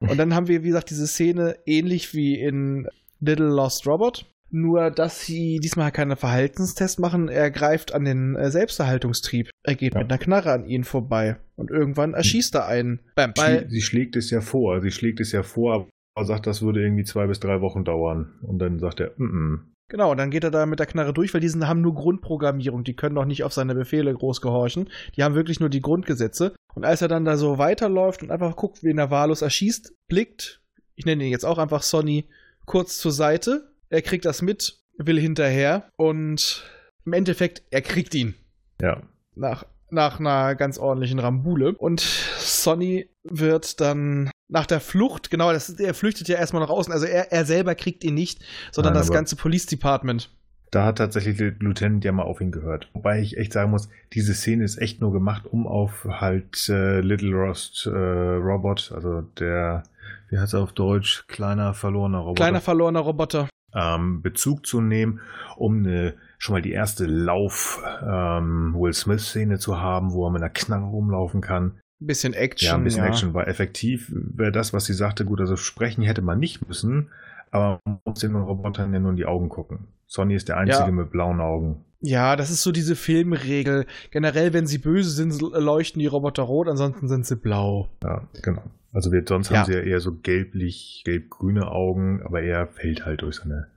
Und 0.00 0.18
dann 0.18 0.34
haben 0.34 0.48
wir, 0.48 0.62
wie 0.62 0.68
gesagt, 0.68 0.90
diese 0.90 1.06
Szene 1.06 1.56
ähnlich 1.66 2.14
wie 2.14 2.38
in 2.40 2.86
Little 3.20 3.46
Lost 3.48 3.86
Robot. 3.86 4.30
Nur, 4.50 4.90
dass 4.90 5.22
sie 5.24 5.58
diesmal 5.58 5.90
keine 5.90 6.14
Verhaltenstests 6.16 6.98
machen. 6.98 7.28
Er 7.28 7.50
greift 7.50 7.92
an 7.92 8.04
den 8.04 8.36
äh, 8.36 8.50
Selbsterhaltungstrieb. 8.50 9.50
Er 9.64 9.74
geht 9.74 9.94
Ja. 9.94 10.00
mit 10.00 10.10
einer 10.12 10.18
Knarre 10.18 10.52
an 10.52 10.66
ihn 10.66 10.84
vorbei. 10.84 11.38
Und 11.56 11.70
irgendwann 11.70 12.14
erschießt 12.14 12.54
er 12.54 12.66
einen. 12.66 13.00
Bam. 13.16 13.32
Schlie- 13.32 13.68
sie 13.68 13.80
schlägt 13.80 14.14
es 14.16 14.30
ja 14.30 14.40
vor, 14.40 14.80
sie 14.80 14.90
schlägt 14.92 15.18
es 15.20 15.32
ja 15.32 15.42
vor, 15.42 15.88
aber 16.16 16.26
sagt, 16.26 16.46
das 16.46 16.62
würde 16.62 16.82
irgendwie 16.82 17.04
zwei 17.04 17.26
bis 17.26 17.40
drei 17.40 17.60
Wochen 17.62 17.84
dauern. 17.84 18.34
Und 18.42 18.58
dann 18.58 18.78
sagt 18.78 19.00
er, 19.00 19.12
mm 19.16 19.22
-mm. 19.24 19.58
Genau, 19.94 20.10
und 20.10 20.16
dann 20.16 20.32
geht 20.32 20.42
er 20.42 20.50
da 20.50 20.66
mit 20.66 20.80
der 20.80 20.86
Knarre 20.86 21.12
durch, 21.12 21.32
weil 21.32 21.40
die 21.40 21.48
sind, 21.48 21.68
haben 21.68 21.80
nur 21.80 21.94
Grundprogrammierung. 21.94 22.82
Die 22.82 22.96
können 22.96 23.14
noch 23.14 23.26
nicht 23.26 23.44
auf 23.44 23.52
seine 23.52 23.76
Befehle 23.76 24.12
groß 24.12 24.40
gehorchen. 24.40 24.90
Die 25.16 25.22
haben 25.22 25.36
wirklich 25.36 25.60
nur 25.60 25.68
die 25.68 25.80
Grundgesetze. 25.80 26.52
Und 26.74 26.84
als 26.84 27.00
er 27.00 27.06
dann 27.06 27.24
da 27.24 27.36
so 27.36 27.58
weiterläuft 27.58 28.24
und 28.24 28.32
einfach 28.32 28.56
guckt, 28.56 28.82
wen 28.82 28.98
er 28.98 29.12
wahllos 29.12 29.40
erschießt, 29.40 29.94
blickt, 30.08 30.60
ich 30.96 31.06
nenne 31.06 31.22
ihn 31.22 31.30
jetzt 31.30 31.44
auch 31.44 31.58
einfach 31.58 31.84
Sonny, 31.84 32.28
kurz 32.66 32.98
zur 32.98 33.12
Seite. 33.12 33.70
Er 33.88 34.02
kriegt 34.02 34.24
das 34.24 34.42
mit, 34.42 34.80
will 34.96 35.20
hinterher 35.20 35.88
und 35.96 36.68
im 37.06 37.12
Endeffekt, 37.12 37.62
er 37.70 37.82
kriegt 37.82 38.16
ihn 38.16 38.34
ja. 38.82 39.00
nach, 39.36 39.64
nach 39.90 40.18
einer 40.18 40.56
ganz 40.56 40.76
ordentlichen 40.76 41.20
Rambule. 41.20 41.72
Und 41.72 42.00
Sonny 42.00 43.10
wird 43.22 43.80
dann 43.80 44.28
nach 44.54 44.66
der 44.66 44.80
Flucht, 44.80 45.30
genau, 45.30 45.52
das 45.52 45.68
er 45.68 45.92
flüchtet 45.94 46.28
ja 46.28 46.36
erstmal 46.38 46.62
nach 46.62 46.70
außen. 46.70 46.92
Also 46.92 47.06
er, 47.06 47.32
er 47.32 47.44
selber 47.44 47.74
kriegt 47.74 48.04
ihn 48.04 48.14
nicht, 48.14 48.42
sondern 48.70 48.94
Nein, 48.94 49.02
das 49.02 49.10
ganze 49.10 49.36
Police 49.36 49.66
Department. 49.66 50.30
Da 50.70 50.84
hat 50.86 50.98
tatsächlich 50.98 51.36
der 51.36 51.52
Lieutenant 51.58 52.04
ja 52.04 52.12
mal 52.12 52.22
auf 52.22 52.40
ihn 52.40 52.52
gehört. 52.52 52.88
Wobei 52.94 53.20
ich 53.20 53.36
echt 53.36 53.52
sagen 53.52 53.70
muss, 53.72 53.88
diese 54.12 54.32
Szene 54.32 54.64
ist 54.64 54.78
echt 54.78 55.00
nur 55.00 55.12
gemacht, 55.12 55.44
um 55.50 55.66
auf 55.66 56.04
halt 56.08 56.68
äh, 56.68 57.00
Little 57.00 57.34
Rost 57.34 57.86
äh, 57.86 57.90
Robot, 57.90 58.92
also 58.94 59.22
der, 59.38 59.82
wie 60.30 60.38
heißt 60.38 60.54
er 60.54 60.60
auf 60.60 60.72
Deutsch, 60.72 61.26
kleiner 61.26 61.74
verlorener 61.74 62.18
Roboter, 62.18 62.42
Kleiner 62.44 62.60
verlorener 62.60 63.00
Roboter. 63.00 63.48
ähm, 63.74 64.22
Bezug 64.22 64.66
zu 64.66 64.80
nehmen, 64.80 65.20
um 65.56 65.78
eine, 65.78 66.14
schon 66.38 66.54
mal 66.54 66.62
die 66.62 66.72
erste 66.72 67.06
Lauf 67.06 67.82
ähm, 68.02 68.74
Will 68.76 68.92
Smith 68.94 69.26
Szene 69.26 69.58
zu 69.58 69.80
haben, 69.80 70.12
wo 70.12 70.26
er 70.26 70.30
mit 70.30 70.42
einer 70.42 70.50
Knarre 70.50 70.86
rumlaufen 70.86 71.40
kann. 71.40 71.80
Ein 72.00 72.06
bisschen 72.06 72.34
Action. 72.34 72.66
Ja, 72.66 72.74
ein 72.74 72.84
bisschen 72.84 73.04
Action 73.04 73.34
war 73.34 73.46
effektiv. 73.48 74.10
Wäre 74.12 74.52
das, 74.52 74.72
was 74.72 74.84
sie 74.86 74.94
sagte, 74.94 75.24
gut, 75.24 75.40
also 75.40 75.56
sprechen 75.56 76.02
hätte 76.02 76.22
man 76.22 76.38
nicht 76.38 76.66
müssen, 76.66 77.10
aber 77.50 77.80
man 77.84 78.00
muss 78.04 78.20
den 78.20 78.34
Robotern 78.34 78.92
ja 78.92 78.98
nur 79.00 79.10
in 79.10 79.16
die 79.16 79.26
Augen 79.26 79.48
gucken. 79.48 79.86
Sonny 80.06 80.34
ist 80.34 80.48
der 80.48 80.56
Einzige 80.58 80.84
Ja. 80.86 80.90
mit 80.90 81.10
blauen 81.10 81.40
Augen. 81.40 81.84
Ja, 82.00 82.36
das 82.36 82.50
ist 82.50 82.62
so 82.62 82.70
diese 82.72 82.96
Filmregel. 82.96 83.86
Generell, 84.10 84.52
wenn 84.52 84.66
sie 84.66 84.76
böse 84.78 85.08
sind, 85.10 85.40
leuchten 85.40 86.00
die 86.00 86.06
Roboter 86.06 86.42
rot, 86.42 86.68
ansonsten 86.68 87.08
sind 87.08 87.24
sie 87.24 87.36
blau. 87.36 87.88
Ja, 88.02 88.28
genau. 88.42 88.62
Also 88.92 89.10
wir, 89.10 89.24
sonst 89.26 89.50
Ja. 89.50 89.58
haben 89.60 89.66
sie 89.66 89.72
ja 89.72 89.80
eher 89.80 90.00
so 90.00 90.12
gelblich, 90.14 91.02
gelb-grüne 91.06 91.66
Augen, 91.70 92.22
aber 92.22 92.42
er 92.42 92.66
fällt 92.66 93.06
halt 93.06 93.22
durch 93.22 93.36
seine 93.36 93.68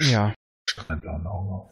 Ja. 0.00 0.32
strahlend 0.70 1.02
blauen 1.02 1.26
Augen 1.26 1.50
auf. 1.50 1.70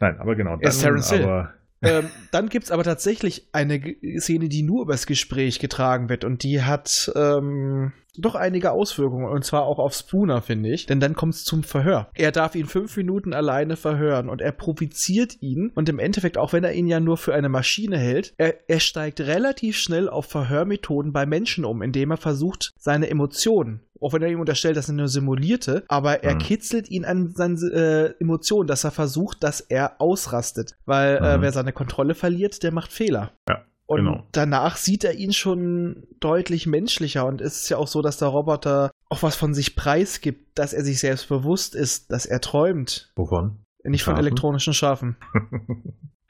Nein, 0.00 0.18
aber 0.18 0.36
genau. 0.36 0.58
Er 0.60 0.68
ist 0.68 0.80
Terence 0.82 1.10
Hill. 1.10 1.48
Ähm, 1.82 2.10
dann 2.30 2.48
gibt 2.48 2.64
es 2.66 2.70
aber 2.70 2.84
tatsächlich 2.84 3.48
eine 3.52 3.78
G 3.80 4.18
Szene, 4.18 4.48
die 4.48 4.62
nur 4.62 4.82
übers 4.82 5.06
Gespräch 5.06 5.58
getragen 5.58 6.08
wird 6.08 6.24
und 6.24 6.42
die 6.42 6.62
hat 6.62 7.10
ähm, 7.14 7.92
doch 8.18 8.34
einige 8.34 8.72
Auswirkungen 8.72 9.26
und 9.26 9.44
zwar 9.44 9.62
auch 9.62 9.78
auf 9.78 9.94
Spooner, 9.94 10.42
finde 10.42 10.70
ich. 10.70 10.86
Denn 10.86 11.00
dann 11.00 11.14
kommt 11.14 11.34
es 11.34 11.44
zum 11.44 11.62
Verhör. 11.62 12.10
Er 12.14 12.32
darf 12.32 12.54
ihn 12.54 12.66
fünf 12.66 12.96
Minuten 12.96 13.32
alleine 13.32 13.76
verhören 13.76 14.28
und 14.28 14.40
er 14.40 14.52
provoziert 14.52 15.40
ihn 15.40 15.70
und 15.74 15.88
im 15.88 15.98
Endeffekt, 15.98 16.36
auch 16.36 16.52
wenn 16.52 16.64
er 16.64 16.72
ihn 16.72 16.86
ja 16.86 17.00
nur 17.00 17.16
für 17.16 17.34
eine 17.34 17.48
Maschine 17.48 17.98
hält, 17.98 18.34
er, 18.36 18.54
er 18.68 18.80
steigt 18.80 19.20
relativ 19.20 19.76
schnell 19.76 20.08
auf 20.08 20.26
Verhörmethoden 20.26 21.12
bei 21.12 21.26
Menschen 21.26 21.64
um, 21.64 21.82
indem 21.82 22.10
er 22.10 22.16
versucht, 22.16 22.72
seine 22.78 23.08
Emotionen 23.08 23.80
auch 24.00 24.12
wenn 24.12 24.22
er 24.22 24.28
ihm 24.28 24.40
unterstellt, 24.40 24.76
dass 24.76 24.88
er 24.88 24.94
nur 24.94 25.08
simulierte, 25.08 25.84
aber 25.88 26.22
er 26.24 26.34
Mhm. 26.34 26.38
kitzelt 26.38 26.88
ihn 26.90 27.04
an 27.04 27.30
seinen 27.34 27.56
äh, 27.72 28.06
Emotionen, 28.20 28.66
dass 28.66 28.84
er 28.84 28.90
versucht, 28.90 29.42
dass 29.42 29.60
er 29.60 30.00
ausrastet. 30.00 30.76
Weil 30.86 31.16
äh, 31.16 31.36
Mhm. 31.38 31.42
wer 31.42 31.52
seine 31.52 31.72
Kontrolle 31.72 32.14
verliert, 32.14 32.62
der 32.62 32.72
macht 32.72 32.92
Fehler. 32.92 33.32
Ja, 33.48 33.64
Und 33.86 33.96
genau. 34.04 34.26
danach 34.32 34.76
sieht 34.76 35.04
er 35.04 35.14
ihn 35.14 35.32
schon 35.32 36.06
deutlich 36.20 36.66
menschlicher 36.66 37.24
und 37.26 37.40
es 37.40 37.62
ist 37.62 37.68
ja 37.70 37.76
auch 37.78 37.88
so, 37.88 38.02
dass 38.02 38.18
der 38.18 38.28
Roboter 38.28 38.90
auch 39.10 39.22
was 39.22 39.36
von 39.36 39.54
sich 39.54 39.74
preisgibt, 39.76 40.58
dass 40.58 40.72
er 40.74 40.84
sich 40.84 41.00
selbst 41.00 41.28
bewusst 41.28 41.74
ist, 41.74 42.10
dass 42.10 42.26
er 42.26 42.40
träumt. 42.40 43.10
Wovon? 43.16 43.58
Nicht 43.84 44.02
von 44.04 44.12
Schafen? 44.14 44.26
elektronischen 44.26 44.74
Schafen. 44.74 45.16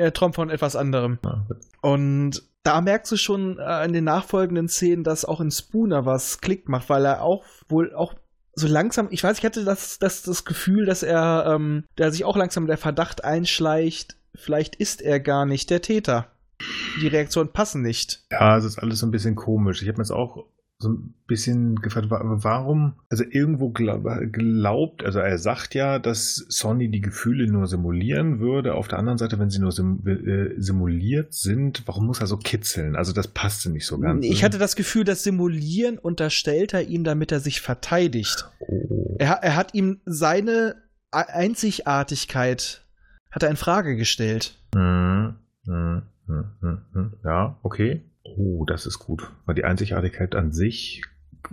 Er 0.01 0.13
träumt 0.13 0.37
von 0.37 0.49
etwas 0.49 0.77
anderem. 0.77 1.19
Ja, 1.25 1.45
Und 1.83 2.45
da 2.63 2.81
merkst 2.81 3.11
du 3.13 3.17
schon 3.17 3.59
äh, 3.59 3.85
in 3.85 3.93
den 3.93 4.05
nachfolgenden 4.05 4.69
Szenen, 4.69 5.05
dass 5.05 5.25
auch 5.25 5.41
in 5.41 5.51
Spooner 5.51 6.05
was 6.07 6.41
Klick 6.41 6.69
macht, 6.69 6.89
weil 6.89 7.05
er 7.05 7.23
auch 7.23 7.45
wohl 7.69 7.95
auch 7.95 8.15
so 8.55 8.67
langsam, 8.67 9.09
ich 9.11 9.23
weiß, 9.23 9.39
ich 9.39 9.45
hatte 9.45 9.65
das, 9.65 9.99
das, 9.99 10.23
das 10.23 10.45
Gefühl, 10.45 10.85
dass 10.85 11.03
er, 11.03 11.45
ähm, 11.55 11.85
der 11.97 12.11
sich 12.11 12.25
auch 12.25 12.37
langsam 12.37 12.67
der 12.67 12.77
Verdacht 12.77 13.25
einschleicht, 13.25 14.17
vielleicht 14.35 14.77
ist 14.77 15.01
er 15.01 15.21
gar 15.21 15.47
nicht 15.47 15.71
der 15.71 15.81
Täter. 15.81 16.33
Die 17.01 17.07
Reaktionen 17.07 17.53
passen 17.53 17.83
nicht. 17.83 18.25
Ja, 18.33 18.57
es 18.57 18.65
ist 18.65 18.79
alles 18.79 18.99
so 18.99 19.07
ein 19.07 19.13
bisschen 19.13 19.37
komisch. 19.37 19.81
Ich 19.81 19.89
habe 19.89 19.99
mir 19.99 20.03
jetzt 20.03 20.11
auch 20.11 20.45
so 20.81 20.91
ein 20.91 21.15
bisschen 21.27 21.75
gefragt, 21.77 22.09
wa- 22.09 22.23
warum, 22.25 22.95
also 23.11 23.25
irgendwo 23.29 23.71
glaub, 23.71 24.05
glaubt, 24.31 25.05
also 25.05 25.19
er 25.19 25.37
sagt 25.39 25.75
ja, 25.75 25.99
dass 25.99 26.37
Sonny 26.49 26.89
die 26.89 27.01
Gefühle 27.01 27.51
nur 27.51 27.67
simulieren 27.67 28.39
würde. 28.39 28.75
Auf 28.75 28.87
der 28.87 29.01
anderen 29.01 29.19
Seite, 29.19 29.41
wenn 29.41 29.51
sie 29.51 29.59
nur 29.59 29.73
sim, 29.73 30.07
äh, 30.07 30.55
simuliert 30.61 31.35
sind, 31.35 31.83
warum 31.87 32.07
muss 32.07 32.21
er 32.21 32.29
so 32.29 32.37
kitzeln? 32.37 32.95
Also 32.95 33.13
das 33.13 33.27
passte 33.27 33.71
nicht 33.71 33.87
so 33.87 33.99
ganz. 33.99 34.25
Ich 34.25 34.45
hatte 34.45 34.59
das 34.59 34.77
Gefühl, 34.77 35.03
das 35.03 35.25
Simulieren 35.25 35.99
unterstellt 35.99 36.73
er 36.75 36.83
ihm, 36.87 37.03
damit 37.03 37.33
er 37.33 37.41
sich 37.41 37.61
verteidigt. 37.61 38.49
oh. 38.61 39.17
Er, 39.19 39.33
er 39.43 39.57
hat 39.57 39.75
ihm 39.75 40.01
seine 40.05 40.77
Einzigartigkeit 41.11 42.85
hat 43.31 43.43
er 43.43 43.51
in 43.51 43.57
Frage 43.57 43.97
gestellt. 43.97 44.55
Mhm. 44.75 45.35
Mhm. 45.67 46.03
Ja, 47.25 47.59
okay. 47.63 48.03
Oh, 48.25 48.65
das 48.67 48.87
ist 48.87 48.99
gut. 48.99 49.31
Weil 49.47 49.55
die 49.55 49.65
Einzigartigkeit 49.65 50.35
an 50.35 50.53
sich 50.53 51.03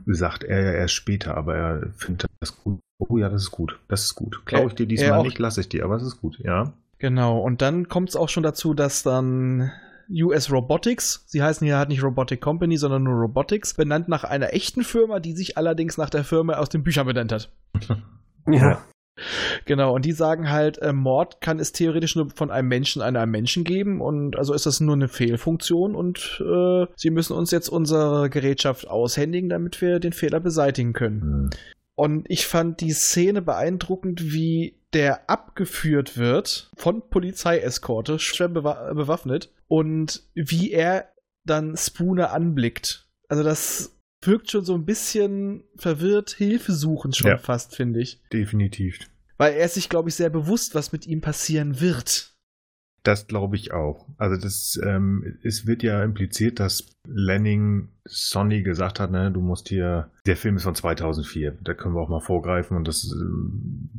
sagt 0.05 0.43
er 0.43 0.61
ja 0.63 0.71
erst 0.73 0.93
später, 0.93 1.37
aber 1.37 1.55
er 1.55 1.89
findet 1.95 2.29
das 2.39 2.57
gut. 2.61 2.79
Oh 2.97 3.17
ja, 3.17 3.29
das 3.29 3.43
ist 3.43 3.51
gut. 3.51 3.79
Das 3.87 4.03
ist 4.03 4.15
gut. 4.15 4.41
Glaube 4.45 4.67
ich 4.69 4.75
dir 4.75 4.85
diesmal 4.85 5.19
auch- 5.19 5.23
nicht, 5.23 5.39
lasse 5.39 5.61
ich 5.61 5.69
dir, 5.69 5.83
aber 5.85 5.95
es 5.95 6.03
ist 6.03 6.19
gut, 6.21 6.39
ja. 6.39 6.73
Genau, 6.99 7.39
und 7.39 7.61
dann 7.61 7.87
kommt 7.89 8.09
es 8.09 8.15
auch 8.15 8.29
schon 8.29 8.43
dazu, 8.43 8.73
dass 8.73 9.03
dann 9.03 9.71
US 10.09 10.51
Robotics, 10.51 11.23
sie 11.27 11.41
heißen 11.43 11.65
hier 11.65 11.77
halt 11.77 11.89
nicht 11.89 12.03
Robotic 12.03 12.39
Company, 12.41 12.77
sondern 12.77 13.03
nur 13.03 13.15
Robotics, 13.15 13.73
benannt 13.73 14.07
nach 14.07 14.23
einer 14.23 14.53
echten 14.53 14.83
Firma, 14.83 15.19
die 15.19 15.33
sich 15.33 15.57
allerdings 15.57 15.97
nach 15.97 16.09
der 16.09 16.23
Firma 16.23 16.53
aus 16.53 16.69
den 16.69 16.83
Büchern 16.83 17.05
benannt 17.07 17.31
hat. 17.31 17.49
Ja. 18.47 18.83
Genau, 19.65 19.93
und 19.95 20.05
die 20.05 20.11
sagen 20.11 20.51
halt, 20.51 20.77
äh, 20.79 20.91
Mord 20.91 21.39
kann 21.41 21.59
es 21.59 21.71
theoretisch 21.71 22.15
nur 22.15 22.29
von 22.35 22.51
einem 22.51 22.67
Menschen 22.67 23.01
an 23.01 23.15
einem 23.15 23.31
Menschen 23.31 23.63
geben 23.63 24.01
und 24.01 24.37
also 24.37 24.53
ist 24.53 24.65
das 24.65 24.81
nur 24.81 24.95
eine 24.95 25.07
Fehlfunktion 25.07 25.95
und 25.95 26.41
äh, 26.45 26.85
sie 26.95 27.09
müssen 27.09 27.33
uns 27.33 27.51
jetzt 27.51 27.69
unsere 27.69 28.29
Gerätschaft 28.29 28.87
aushändigen, 28.87 29.49
damit 29.49 29.81
wir 29.81 29.99
den 29.99 30.13
Fehler 30.13 30.39
beseitigen 30.39 30.93
können. 30.93 31.21
Hm. 31.21 31.49
Und 31.95 32.29
ich 32.29 32.45
fand 32.45 32.81
die 32.81 32.91
Szene 32.91 33.41
beeindruckend, 33.41 34.33
wie 34.33 34.77
der 34.93 35.29
abgeführt 35.29 36.17
wird 36.17 36.69
von 36.75 37.09
Polizeieskorte, 37.09 38.19
schwer 38.19 38.49
bewa 38.49 38.93
bewaffnet, 38.93 39.51
und 39.67 40.23
wie 40.33 40.71
er 40.71 41.09
dann 41.45 41.77
Spooner 41.77 42.33
anblickt. 42.33 43.07
Also 43.29 43.43
das 43.43 43.94
wirkt 44.27 44.51
schon 44.51 44.65
so 44.65 44.73
ein 44.75 44.85
bisschen 44.85 45.63
verwirrt, 45.75 46.31
hilfesuchend 46.31 47.15
schon 47.15 47.27
Ja. 47.27 47.37
fast, 47.37 47.75
finde 47.75 48.01
ich. 48.01 48.21
Definitiv. 48.31 48.99
Weil 49.37 49.53
er 49.53 49.65
ist 49.65 49.73
sich, 49.75 49.89
glaube 49.89 50.09
ich, 50.09 50.15
sehr 50.15 50.29
bewusst, 50.29 50.75
was 50.75 50.91
mit 50.91 51.05
ihm 51.07 51.21
passieren 51.21 51.81
wird. 51.81 52.31
Das 53.03 53.27
glaube 53.27 53.55
ich 53.55 53.71
auch. 53.71 54.07
Also 54.17 54.35
das, 54.41 54.79
ähm, 54.83 55.37
es 55.43 55.67
wird 55.67 55.83
ja 55.83 56.03
impliziert, 56.03 56.59
dass 56.59 56.87
Lenning 57.07 57.89
Sonny 58.05 58.63
gesagt 58.63 58.99
hat, 58.99 59.11
ne, 59.11 59.31
du 59.31 59.41
musst 59.41 59.69
hier, 59.69 60.09
der 60.25 60.35
Film 60.37 60.55
ist 60.57 60.63
von 60.63 60.73
2004, 60.73 61.55
da 61.61 61.75
können 61.75 61.93
wir 61.93 62.01
auch 62.01 62.09
mal 62.09 62.19
vorgreifen 62.19 62.75
und 62.75 62.87
das 62.87 63.03
ähm, 63.11 63.89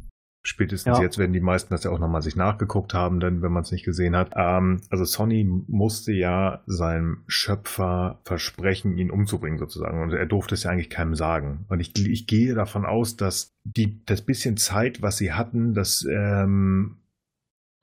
spätestens 0.46 0.98
Ja. 0.98 1.02
jetzt 1.02 1.18
werden 1.18 1.32
die 1.32 1.40
meisten 1.40 1.74
das 1.74 1.84
ja 1.84 1.90
auch 1.90 1.98
nochmal 1.98 2.22
sich 2.22 2.36
nachgeguckt 2.36 2.94
haben, 2.94 3.18
denn 3.20 3.42
wenn 3.42 3.52
man 3.52 3.62
es 3.62 3.72
nicht 3.72 3.84
gesehen 3.84 4.14
hat. 4.14 4.32
Ähm, 4.36 4.80
also 4.90 5.04
Sonny 5.04 5.44
musste 5.66 6.12
ja 6.12 6.62
seinem 6.66 7.24
Schöpfer 7.26 8.20
versprechen, 8.24 8.96
ihn 8.96 9.10
umzubringen 9.10 9.58
sozusagen 9.58 10.02
und 10.02 10.12
er 10.12 10.26
durfte 10.26 10.54
es 10.54 10.62
ja 10.62 10.70
eigentlich 10.70 10.90
keinem 10.90 11.14
sagen. 11.14 11.66
Und 11.68 11.80
ich, 11.80 11.96
ich 12.06 12.26
gehe 12.26 12.54
davon 12.54 12.86
aus, 12.86 13.16
dass 13.16 13.54
die, 13.64 14.04
das 14.06 14.22
bisschen 14.22 14.56
Zeit, 14.56 15.02
was 15.02 15.16
sie 15.16 15.32
hatten, 15.32 15.74
dass 15.74 16.06
ähm, 16.08 16.98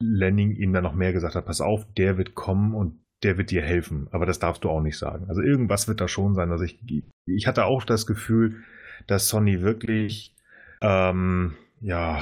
Lenning 0.01 0.51
ihm 0.51 0.73
dann 0.73 0.83
noch 0.83 0.95
mehr 0.95 1.13
gesagt 1.13 1.35
hat, 1.35 1.45
pass 1.45 1.61
auf, 1.61 1.85
der 1.97 2.17
wird 2.17 2.33
kommen 2.33 2.73
und 2.73 2.99
der 3.23 3.37
wird 3.37 3.51
dir 3.51 3.61
helfen. 3.61 4.07
Aber 4.11 4.25
das 4.25 4.39
darfst 4.39 4.63
du 4.63 4.69
auch 4.69 4.81
nicht 4.81 4.97
sagen. 4.97 5.25
Also 5.27 5.41
irgendwas 5.41 5.87
wird 5.87 6.01
da 6.01 6.07
schon 6.07 6.33
sein. 6.33 6.51
Also 6.51 6.63
ich, 6.63 6.79
ich 7.25 7.47
hatte 7.47 7.65
auch 7.65 7.83
das 7.85 8.05
Gefühl, 8.05 8.63
dass 9.07 9.27
Sonny 9.27 9.61
wirklich, 9.61 10.35
ähm, 10.81 11.55
ja, 11.83 12.21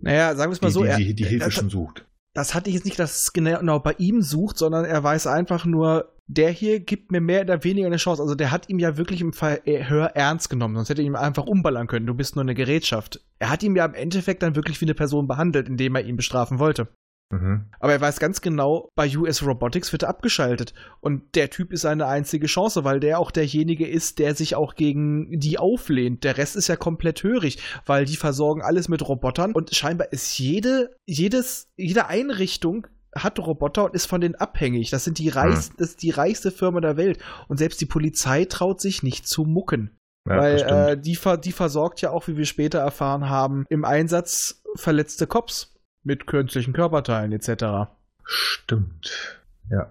Naja, 0.00 0.34
sagen 0.36 0.50
wir 0.50 0.54
es 0.54 0.62
mal 0.62 0.68
die, 0.68 0.72
so, 0.72 0.82
die, 0.82 0.88
er, 0.88 0.96
die, 0.96 1.14
die 1.14 1.24
Hilfe 1.24 1.46
das, 1.46 1.54
schon 1.54 1.70
sucht. 1.70 2.06
das 2.34 2.54
hatte 2.54 2.70
ich 2.70 2.74
jetzt 2.74 2.84
nicht, 2.84 2.98
dass 2.98 3.22
es 3.22 3.32
genau 3.32 3.80
bei 3.80 3.94
ihm 3.98 4.22
sucht, 4.22 4.58
sondern 4.58 4.84
er 4.84 5.02
weiß 5.02 5.26
einfach 5.26 5.64
nur, 5.64 6.12
der 6.28 6.50
hier 6.50 6.80
gibt 6.80 7.10
mir 7.10 7.20
mehr 7.20 7.42
oder 7.42 7.64
weniger 7.64 7.86
eine 7.86 7.96
Chance. 7.96 8.22
Also 8.22 8.34
der 8.34 8.50
hat 8.50 8.68
ihm 8.68 8.78
ja 8.78 8.96
wirklich 8.96 9.20
im 9.20 9.32
Verhör 9.32 10.08
ernst 10.14 10.50
genommen, 10.50 10.76
sonst 10.76 10.90
hätte 10.90 11.02
er 11.02 11.06
ihm 11.06 11.16
einfach 11.16 11.46
umballern 11.46 11.86
können. 11.86 12.06
Du 12.06 12.14
bist 12.14 12.36
nur 12.36 12.42
eine 12.42 12.54
Gerätschaft. 12.54 13.20
Er 13.38 13.50
hat 13.50 13.62
ihn 13.62 13.74
ja 13.74 13.86
im 13.86 13.94
Endeffekt 13.94 14.42
dann 14.42 14.54
wirklich 14.54 14.80
wie 14.80 14.84
eine 14.84 14.94
Person 14.94 15.26
behandelt, 15.26 15.68
indem 15.68 15.96
er 15.96 16.04
ihn 16.04 16.16
bestrafen 16.16 16.58
wollte. 16.58 16.88
Mhm. 17.30 17.66
Aber 17.78 17.92
er 17.92 18.00
weiß 18.00 18.20
ganz 18.20 18.40
genau, 18.40 18.90
bei 18.94 19.08
US 19.16 19.44
Robotics 19.44 19.92
wird 19.92 20.04
er 20.04 20.08
abgeschaltet. 20.08 20.72
Und 21.00 21.34
der 21.34 21.50
Typ 21.50 21.72
ist 21.72 21.82
seine 21.82 22.06
einzige 22.06 22.46
Chance, 22.46 22.84
weil 22.84 23.00
der 23.00 23.18
auch 23.18 23.30
derjenige 23.30 23.86
ist, 23.86 24.18
der 24.18 24.34
sich 24.34 24.54
auch 24.54 24.74
gegen 24.74 25.38
die 25.38 25.58
auflehnt. 25.58 26.24
Der 26.24 26.38
Rest 26.38 26.56
ist 26.56 26.68
ja 26.68 26.76
komplett 26.76 27.22
hörig, 27.22 27.58
weil 27.84 28.06
die 28.06 28.16
versorgen 28.16 28.62
alles 28.62 28.88
mit 28.88 29.06
Robotern. 29.06 29.52
Und 29.52 29.74
scheinbar 29.74 30.12
ist 30.12 30.38
jede, 30.38 30.96
jedes, 31.06 31.68
jede 31.76 32.06
Einrichtung 32.06 32.86
hat 33.14 33.38
Roboter 33.38 33.84
und 33.84 33.94
ist 33.94 34.06
von 34.06 34.20
denen 34.20 34.34
abhängig. 34.34 34.90
Das 34.90 35.04
sind 35.04 35.18
die 35.18 35.28
reichsten, 35.28 35.76
das 35.78 35.90
ist 35.90 36.02
die 36.02 36.10
reichste 36.10 36.50
Firma 36.50 36.80
der 36.80 36.96
Welt. 36.96 37.18
Und 37.48 37.58
selbst 37.58 37.80
die 37.80 37.86
Polizei 37.86 38.44
traut 38.44 38.80
sich 38.80 39.02
nicht 39.02 39.26
zu 39.26 39.44
mucken. 39.44 39.96
Ja, 40.26 40.36
weil 40.38 40.56
äh, 40.60 41.00
die, 41.00 41.18
die 41.42 41.52
versorgt 41.52 42.00
ja 42.00 42.10
auch, 42.10 42.28
wie 42.28 42.36
wir 42.36 42.44
später 42.44 42.80
erfahren 42.80 43.28
haben, 43.28 43.64
im 43.68 43.84
Einsatz 43.84 44.62
verletzte 44.76 45.26
Cops 45.26 45.74
mit 46.02 46.26
künstlichen 46.26 46.72
Körperteilen 46.72 47.32
etc. 47.32 47.90
Stimmt. 48.24 49.38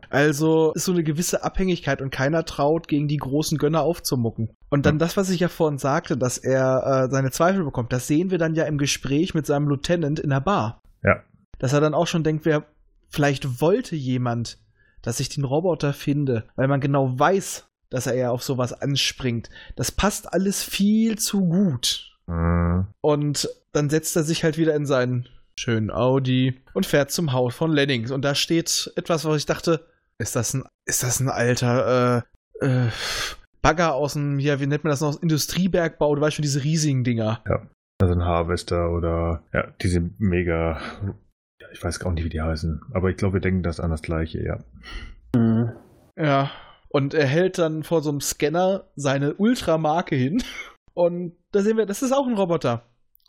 Also 0.10 0.72
ist 0.74 0.86
so 0.86 0.92
eine 0.92 1.04
gewisse 1.04 1.44
Abhängigkeit 1.44 2.02
und 2.02 2.10
keiner 2.10 2.46
traut, 2.46 2.88
gegen 2.88 3.08
die 3.08 3.18
großen 3.18 3.58
Gönner 3.58 3.82
aufzumucken. 3.82 4.50
Und 4.70 4.86
dann 4.86 4.96
Hm. 4.96 5.00
das, 5.00 5.18
was 5.18 5.30
ich 5.30 5.40
ja 5.40 5.50
vorhin 5.50 5.78
sagte, 5.78 6.18
dass 6.18 6.38
er 6.38 7.06
äh, 7.06 7.12
seine 7.12 7.32
Zweifel 7.32 7.64
bekommt, 7.64 7.94
das 7.94 8.08
sehen 8.08 8.32
wir 8.32 8.38
dann 8.38 8.56
ja 8.56 8.66
im 8.66 8.78
Gespräch 8.78 9.34
mit 9.34 9.46
seinem 9.46 9.68
Lieutenant 9.68 10.20
in 10.20 10.32
der 10.32 10.40
Bar. 10.40 10.82
Ja. 11.04 11.22
Dass 11.60 11.74
er 11.74 11.82
dann 11.82 11.94
auch 11.94 12.08
schon 12.08 12.24
denkt, 12.24 12.46
wer 12.46 12.66
vielleicht 13.10 13.62
wollte 13.62 13.96
jemand, 13.96 14.58
dass 15.02 15.20
ich 15.20 15.30
den 15.30 15.44
Roboter 15.44 15.94
finde, 15.94 16.46
weil 16.56 16.68
man 16.68 16.82
genau 16.82 17.18
weiß, 17.18 17.68
dass 17.90 18.08
er 18.08 18.14
eher 18.14 18.32
auf 18.32 18.44
sowas 18.44 18.74
anspringt. 18.74 19.50
Das 19.76 19.92
passt 19.92 20.34
alles 20.34 20.64
viel 20.64 21.18
zu 21.18 21.46
gut. 21.46 22.18
Mhm. 22.26 22.88
Und 23.02 23.48
dann 23.72 23.90
setzt 23.90 24.16
er 24.16 24.24
sich 24.24 24.44
halt 24.44 24.58
wieder 24.58 24.76
in 24.76 24.86
seinen 24.86 25.30
schönen 25.60 25.92
Audi 25.92 26.62
und 26.74 26.86
fährt 26.86 27.12
zum 27.12 27.34
Haus 27.34 27.56
von 27.56 27.72
Lennings. 27.72 28.12
Und 28.12 28.24
da 28.24 28.36
steht 28.36 28.92
etwas, 28.96 29.26
was 29.26 29.38
ich 29.38 29.46
dachte, 29.46 29.86
ist 30.20 30.36
das 30.36 30.54
ein, 30.54 30.64
ist 30.86 31.04
das 31.04 31.20
ein 31.20 31.30
alter 31.30 32.24
äh, 32.62 32.66
äh, 32.66 32.90
Bagger 33.62 33.96
aus 33.96 34.14
dem, 34.14 34.40
ja, 34.40 34.60
wie 34.60 34.68
nennt 34.68 34.84
man 34.84 34.92
das 34.92 35.02
noch, 35.02 35.22
Industriebergbau, 35.22 36.16
du 36.16 36.22
weißt 36.22 36.36
schon, 36.36 36.44
diese 36.44 36.64
riesigen 36.64 37.04
Dinger. 37.04 37.44
Also 38.00 38.14
ein 38.14 38.24
Harvester 38.24 38.92
oder 38.92 39.44
ja, 39.54 39.68
diese 39.82 40.10
mega, 40.20 40.80
ja, 41.60 41.68
ich 41.72 41.84
weiß 41.84 42.00
gar 42.00 42.12
nicht, 42.12 42.24
wie 42.24 42.30
die 42.30 42.42
heißen. 42.42 42.82
Aber 42.94 43.10
ich 43.10 43.18
glaube, 43.18 43.36
wir 43.36 43.42
denken 43.42 43.64
das 43.64 43.80
an 43.80 43.90
das 43.90 44.02
gleiche, 44.02 44.44
ja. 44.44 44.60
Mhm. 45.36 45.72
Ja. 46.16 46.52
Und 46.90 47.14
er 47.14 47.28
hält 47.28 47.58
dann 47.58 47.84
vor 47.84 48.02
so 48.02 48.10
einem 48.10 48.22
Scanner 48.22 48.86
seine 48.96 49.34
Ultramarke 49.34 50.16
hin. 50.16 50.42
Und 50.94 51.36
da 51.52 51.62
sehen 51.62 51.78
wir, 51.78 51.86
das 51.86 52.02
ist 52.02 52.12
auch 52.12 52.28
ein 52.28 52.36
Roboter. 52.36 52.84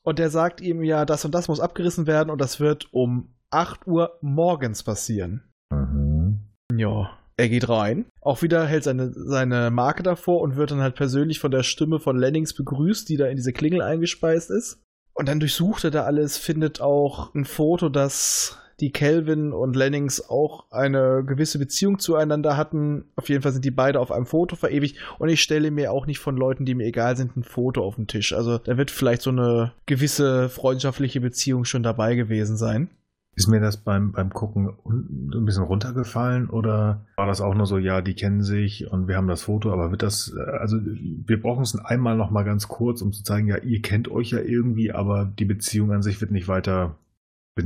Und 0.09 0.19
der 0.19 0.31
sagt 0.31 0.63
ihm 0.63 0.83
ja, 0.83 1.05
das 1.05 1.27
und 1.27 1.35
das 1.35 1.49
muss 1.49 1.61
abgerissen 1.61 2.07
werden 2.07 2.31
und 2.31 2.41
das 2.41 2.61
wird 2.61 2.89
um 2.95 3.35
8 3.51 3.87
Uhr 3.87 4.17
morgens 4.23 4.83
passieren. 4.83 5.43
Hm. 5.71 6.39
Ja, 6.75 7.11
er 7.37 7.49
geht 7.51 7.69
rein. 7.69 8.07
Auch 8.23 8.41
wieder 8.41 8.67
hält 8.67 8.85
seine, 8.85 9.13
seine 9.13 9.71
Marke 9.71 10.03
davor 10.03 10.41
und 10.41 10.57
wird 10.57 10.71
dann 10.71 10.81
halt 10.81 10.95
persönlich 10.95 11.41
von 11.41 11.51
der 11.51 11.63
Stimme 11.63 12.01
von 12.01 12.17
Lennings 12.17 12.55
begrüßt, 12.55 13.07
die 13.07 13.19
da 13.19 13.27
in 13.27 13.37
diese 13.37 13.53
Klingel 13.53 13.83
eingespeist 13.83 14.51
ist. 14.51 14.81
Und 15.13 15.29
dann 15.29 15.41
durchsucht 15.41 15.85
er 15.85 15.91
da 15.91 16.05
alles, 16.05 16.39
findet 16.39 16.81
auch 16.81 17.35
ein 17.35 17.45
Foto, 17.45 17.91
das 17.91 18.57
die 18.81 18.93
Kelvin 18.93 19.53
und 19.53 19.75
Lennings 19.75 20.29
auch 20.29 20.71
eine 20.71 21.25
gewisse 21.25 21.59
Beziehung 21.59 21.99
zueinander 21.99 22.57
hatten. 22.57 23.07
Auf 23.17 23.29
jeden 23.29 23.43
Fall 23.43 23.53
sind 23.53 23.65
die 23.65 23.71
beide 23.71 23.99
auf 23.99 24.13
einem 24.13 24.27
Foto 24.27 24.57
verewigt 24.57 24.99
und 25.19 25.29
ich 25.29 25.43
stelle 25.43 25.71
mir 25.71 25.93
auch 25.93 26.07
nicht 26.07 26.21
von 26.21 26.37
Leuten, 26.37 26.65
die 26.65 26.75
mir 26.75 26.87
egal 26.87 27.17
sind, 27.17 27.37
ein 27.37 27.43
Foto 27.43 27.83
auf 27.83 27.97
den 27.97 28.07
Tisch. 28.07 28.33
Also 28.33 28.59
da 28.59 28.77
wird 28.77 28.91
vielleicht 28.91 29.23
so 29.23 29.31
eine 29.31 29.73
gewisse 29.87 30.49
freundschaftliche 30.49 31.21
Beziehung 31.21 31.65
schon 31.65 31.83
dabei 31.83 32.15
gewesen 32.15 32.57
sein. 32.57 32.91
Ist 33.35 33.47
mir 33.47 33.61
das 33.61 33.77
beim, 33.77 34.11
beim 34.11 34.31
Gucken 34.31 34.71
ein 34.85 35.45
bisschen 35.45 35.63
runtergefallen 35.63 36.51
oder 36.51 37.07
war 37.15 37.27
das 37.29 37.41
auch 37.41 37.55
nur 37.55 37.67
so, 37.67 37.79
ja, 37.79 38.01
die 38.01 38.15
kennen 38.15 38.43
sich 38.43 38.91
und 38.91 39.07
wir 39.07 39.17
haben 39.17 39.29
das 39.29 39.43
Foto, 39.43 39.73
aber 39.73 39.93
wird 39.93 40.03
das, 40.03 40.35
also 40.35 40.77
wir 40.81 41.41
brauchen 41.41 41.63
es 41.63 41.79
einmal 41.79 42.17
noch 42.17 42.33
mal 42.33 42.43
ganz 42.43 42.67
kurz, 42.67 43.01
um 43.01 43.13
zu 43.13 43.23
zeigen, 43.23 43.47
ja, 43.47 43.59
ihr 43.59 43.81
kennt 43.81 44.11
euch 44.11 44.33
ja 44.33 44.41
irgendwie, 44.41 44.91
aber 44.91 45.25
die 45.25 45.45
Beziehung 45.45 45.93
an 45.93 46.03
sich 46.03 46.21
wird 46.21 46.33
nicht 46.33 46.49
weiter. 46.49 46.97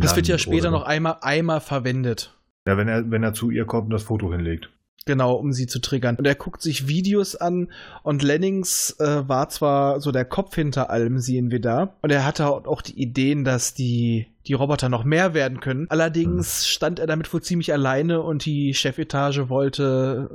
Das 0.00 0.16
wird 0.16 0.28
ja 0.28 0.38
später 0.38 0.70
noch 0.70 0.84
einmal, 0.84 1.16
einmal 1.20 1.60
verwendet. 1.60 2.34
Ja, 2.66 2.76
wenn 2.76 2.88
er, 2.88 3.10
wenn 3.10 3.22
er 3.22 3.34
zu 3.34 3.50
ihr 3.50 3.64
kommt 3.64 3.86
und 3.86 3.90
das 3.90 4.04
Foto 4.04 4.30
hinlegt. 4.32 4.70
Genau, 5.04 5.34
um 5.34 5.52
sie 5.52 5.66
zu 5.66 5.80
triggern. 5.80 6.16
Und 6.16 6.26
er 6.26 6.34
guckt 6.34 6.62
sich 6.62 6.86
Videos 6.86 7.34
an 7.34 7.68
und 8.02 8.22
Lennings 8.22 8.96
äh, 9.00 9.28
war 9.28 9.48
zwar 9.48 10.00
so 10.00 10.12
der 10.12 10.24
Kopf 10.24 10.54
hinter 10.54 10.90
allem, 10.90 11.18
sehen 11.18 11.50
wir 11.50 11.60
da. 11.60 11.94
Und 12.02 12.12
er 12.12 12.24
hatte 12.24 12.46
auch 12.46 12.82
die 12.82 13.00
Ideen, 13.00 13.44
dass 13.44 13.74
die, 13.74 14.28
die 14.46 14.54
Roboter 14.54 14.88
noch 14.88 15.04
mehr 15.04 15.34
werden 15.34 15.60
können. 15.60 15.86
Allerdings 15.88 16.62
hm. 16.62 16.68
stand 16.68 16.98
er 17.00 17.06
damit 17.06 17.32
wohl 17.32 17.42
ziemlich 17.42 17.72
alleine 17.72 18.22
und 18.22 18.44
die 18.44 18.74
Chefetage 18.74 19.48
wollte, 19.48 20.30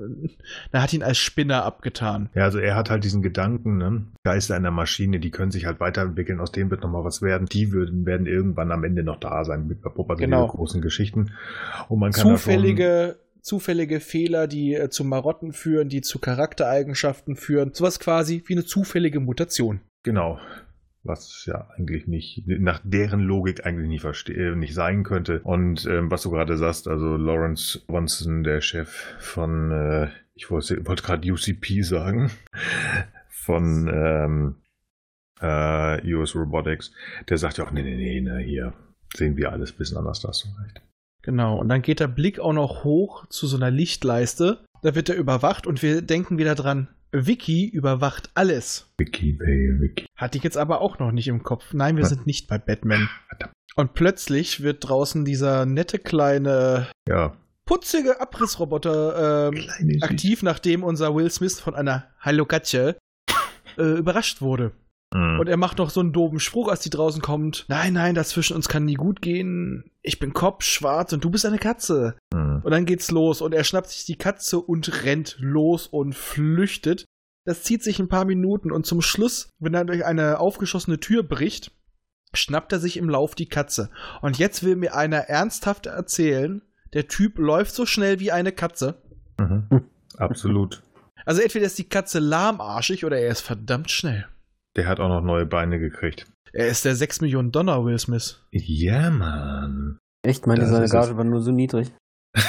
er 0.71 0.81
hat 0.81 0.91
ihn 0.93 1.03
als 1.03 1.17
Spinner 1.17 1.63
abgetan. 1.63 2.29
Ja, 2.35 2.43
also 2.43 2.59
er 2.59 2.75
hat 2.75 2.89
halt 2.89 3.03
diesen 3.03 3.21
Gedanken, 3.21 3.77
ne? 3.77 4.05
Geister 4.23 4.55
einer 4.55 4.71
Maschine, 4.71 5.19
die 5.19 5.31
können 5.31 5.51
sich 5.51 5.65
halt 5.65 5.79
weiterentwickeln, 5.79 6.41
aus 6.41 6.51
dem 6.51 6.69
wird 6.71 6.83
nochmal 6.83 7.05
was 7.05 7.21
werden. 7.21 7.47
Die 7.47 7.71
würden, 7.71 8.05
werden 8.05 8.27
irgendwann 8.27 8.71
am 8.71 8.83
Ende 8.83 9.03
noch 9.03 9.19
da 9.19 9.45
sein, 9.45 9.67
mit 9.67 9.79
also 9.85 10.15
genau. 10.15 10.47
großen 10.47 10.81
Geschichten. 10.81 11.31
Und 11.87 11.99
man 11.99 12.11
kann 12.11 12.23
Zufällige 12.23 13.17
zufällige 13.47 14.01
Fehler, 14.01 14.47
die 14.47 14.75
äh, 14.75 14.89
zu 14.89 15.05
Marotten 15.05 15.53
führen, 15.53 15.87
die 15.87 16.01
zu 16.01 16.19
Charaktereigenschaften 16.19 17.35
führen. 17.37 17.73
Sowas 17.73 17.99
quasi 17.99 18.43
wie 18.45 18.53
eine 18.53 18.65
zufällige 18.65 19.21
Mutation. 19.21 19.79
Genau. 20.03 20.39
Was 21.03 21.45
ja 21.45 21.69
eigentlich 21.77 22.07
nicht, 22.07 22.45
nach 22.45 22.81
deren 22.83 23.21
Logik 23.21 23.65
eigentlich 23.65 23.87
nicht, 23.87 24.01
verste 24.01 24.33
äh, 24.33 24.55
nicht 24.55 24.73
sein 24.73 25.03
könnte. 25.03 25.39
Und 25.43 25.85
ähm, 25.85 26.11
was 26.11 26.23
du 26.23 26.31
gerade 26.31 26.57
sagst, 26.57 26.89
also 26.89 27.15
Lawrence 27.15 27.81
Wonson, 27.87 28.43
der 28.43 28.59
Chef 28.59 28.89
von, 29.19 29.71
äh, 29.71 30.09
ich 30.35 30.51
wollte, 30.51 30.85
wollte 30.85 31.03
gerade 31.03 31.31
UCP 31.31 31.83
sagen, 31.83 32.29
von 33.29 33.89
ähm, 33.93 34.55
äh, 35.39 36.13
US 36.13 36.35
Robotics, 36.35 36.91
der 37.29 37.37
sagt 37.37 37.59
ja 37.59 37.63
auch, 37.63 37.71
nee, 37.71 37.83
nee, 37.83 37.95
nee, 37.95 38.19
na, 38.19 38.37
hier 38.37 38.73
sehen 39.15 39.37
wir 39.37 39.53
alles 39.53 39.71
ein 39.71 39.77
bisschen 39.77 39.97
anders, 39.97 40.19
da 40.19 40.27
hast. 40.27 40.49
Genau, 41.27 41.59
und 41.59 41.67
dann 41.67 41.81
geht 41.81 41.99
der 41.99 42.07
Blick 42.07 42.39
auch 42.39 42.53
noch 42.53 42.85
hoch 42.85 43.25
zu 43.27 43.47
so 43.47 43.57
einer 43.57 43.69
Lichtleiste. 43.69 44.63
Da 44.81 44.95
wird 44.95 45.09
er 45.09 45.17
überwacht 45.17 45.67
und 45.67 45.83
wir 45.83 46.01
denken 46.01 46.37
wieder 46.37 46.55
dran, 46.55 46.87
Vicky 47.11 47.67
überwacht 47.67 48.31
alles. 48.33 48.89
Vicky, 48.97 49.33
baby, 49.33 49.81
Vicky. 49.81 50.05
Hatte 50.15 50.37
ich 50.37 50.43
jetzt 50.45 50.55
aber 50.55 50.79
auch 50.79 50.99
noch 50.99 51.11
nicht 51.11 51.27
im 51.27 51.43
Kopf. 51.43 51.73
Nein, 51.73 51.97
wir 51.97 52.03
Was? 52.03 52.11
sind 52.11 52.27
nicht 52.27 52.47
bei 52.47 52.57
Batman. 52.57 53.09
Und 53.75 53.93
plötzlich 53.93 54.63
wird 54.63 54.87
draußen 54.87 55.25
dieser 55.25 55.65
nette 55.65 55.99
kleine, 55.99 56.87
ja. 57.09 57.35
putzige 57.65 58.21
Abrissroboter 58.21 59.51
ähm, 59.51 59.69
aktiv, 59.99 60.43
nachdem 60.43 60.81
unser 60.81 61.13
Will 61.13 61.29
Smith 61.29 61.59
von 61.59 61.75
einer 61.75 62.05
Hallo 62.21 62.45
Katze 62.45 62.97
äh, 63.77 63.97
überrascht 63.97 64.39
wurde. 64.41 64.71
Mhm. 65.13 65.39
Und 65.39 65.47
er 65.47 65.57
macht 65.57 65.77
noch 65.77 65.89
so 65.89 65.99
einen 65.99 66.13
doofen 66.13 66.39
Spruch, 66.39 66.67
als 66.67 66.81
die 66.81 66.89
draußen 66.89 67.21
kommt. 67.21 67.65
Nein, 67.69 67.93
nein, 67.93 68.15
das 68.15 68.29
zwischen 68.29 68.55
uns 68.55 68.67
kann 68.67 68.85
nie 68.85 68.95
gut 68.95 69.21
gehen. 69.21 69.91
Ich 70.01 70.19
bin 70.19 70.33
Kopf, 70.33 70.63
schwarz 70.63 71.13
und 71.13 71.23
du 71.23 71.29
bist 71.29 71.45
eine 71.45 71.59
Katze. 71.59 72.17
Mhm. 72.33 72.61
Und 72.63 72.71
dann 72.71 72.85
geht's 72.85 73.11
los 73.11 73.41
und 73.41 73.53
er 73.53 73.63
schnappt 73.63 73.89
sich 73.89 74.05
die 74.05 74.17
Katze 74.17 74.59
und 74.59 75.03
rennt 75.03 75.37
los 75.39 75.87
und 75.87 76.13
flüchtet. 76.13 77.05
Das 77.45 77.63
zieht 77.63 77.83
sich 77.83 77.99
ein 77.99 78.09
paar 78.09 78.25
Minuten 78.25 78.71
und 78.71 78.85
zum 78.85 79.01
Schluss, 79.01 79.49
wenn 79.59 79.73
er 79.73 79.85
durch 79.85 80.05
eine 80.05 80.39
aufgeschossene 80.39 80.99
Tür 80.99 81.23
bricht, 81.23 81.71
schnappt 82.33 82.73
er 82.73 82.79
sich 82.79 82.97
im 82.97 83.09
Lauf 83.09 83.35
die 83.35 83.47
Katze. 83.47 83.89
Und 84.21 84.37
jetzt 84.37 84.63
will 84.63 84.75
mir 84.75 84.95
einer 84.95 85.29
ernsthaft 85.29 85.85
erzählen, 85.85 86.61
der 86.93 87.07
Typ 87.07 87.37
läuft 87.37 87.73
so 87.73 87.85
schnell 87.85 88.19
wie 88.19 88.33
eine 88.33 88.51
Katze. 88.51 89.01
Mhm. 89.39 89.85
Absolut. 90.17 90.83
Also 91.25 91.41
entweder 91.41 91.65
ist 91.65 91.77
die 91.77 91.87
Katze 91.87 92.19
lahmarschig 92.19 93.05
oder 93.05 93.17
er 93.17 93.29
ist 93.29 93.41
verdammt 93.41 93.91
schnell. 93.91 94.27
Der 94.77 94.87
hat 94.87 94.99
auch 94.99 95.09
noch 95.09 95.21
neue 95.21 95.47
Beine 95.47 95.79
gekriegt. 95.79 96.27
Er 96.53 96.67
ist 96.67 96.85
der 96.85 96.95
6 96.95 97.21
Millionen 97.21 97.51
Dollar 97.51 97.83
Will 97.83 97.97
Smith. 97.97 98.43
Ja, 98.51 99.09
Mann. 99.09 99.97
Echt? 100.21 100.45
Meine 100.45 100.67
seine 100.67 100.87
Gage 100.87 101.17
war 101.17 101.23
nur 101.23 101.41
so 101.41 101.51
niedrig. 101.51 101.91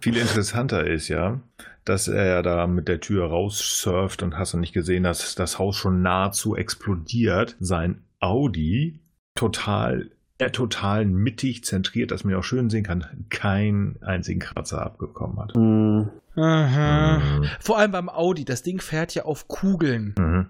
Viel 0.00 0.16
interessanter 0.16 0.86
ist 0.86 1.08
ja, 1.08 1.40
dass 1.84 2.08
er 2.08 2.26
ja 2.26 2.42
da 2.42 2.66
mit 2.66 2.88
der 2.88 3.00
Tür 3.00 3.26
raussurft 3.26 4.22
und 4.22 4.36
hast 4.36 4.54
du 4.54 4.58
nicht 4.58 4.72
gesehen, 4.72 5.04
dass 5.04 5.34
das 5.34 5.58
Haus 5.58 5.76
schon 5.76 6.02
nahezu 6.02 6.56
explodiert. 6.56 7.56
Sein 7.60 8.02
Audi 8.18 9.00
total, 9.34 10.10
äh, 10.38 10.50
total 10.50 11.04
mittig 11.04 11.64
zentriert, 11.64 12.10
dass 12.10 12.24
man 12.24 12.34
auch 12.34 12.42
schön 12.42 12.70
sehen 12.70 12.84
kann, 12.84 13.26
keinen 13.28 14.02
einzigen 14.02 14.40
Kratzer 14.40 14.82
abgekommen 14.82 15.38
hat. 15.38 15.54
Mm. 15.54 16.08
Mhm. 16.36 17.46
Vor 17.60 17.78
allem 17.78 17.90
beim 17.90 18.08
Audi, 18.08 18.44
das 18.44 18.62
Ding 18.62 18.80
fährt 18.80 19.14
ja 19.14 19.24
auf 19.24 19.48
Kugeln. 19.48 20.14
Mhm. 20.18 20.48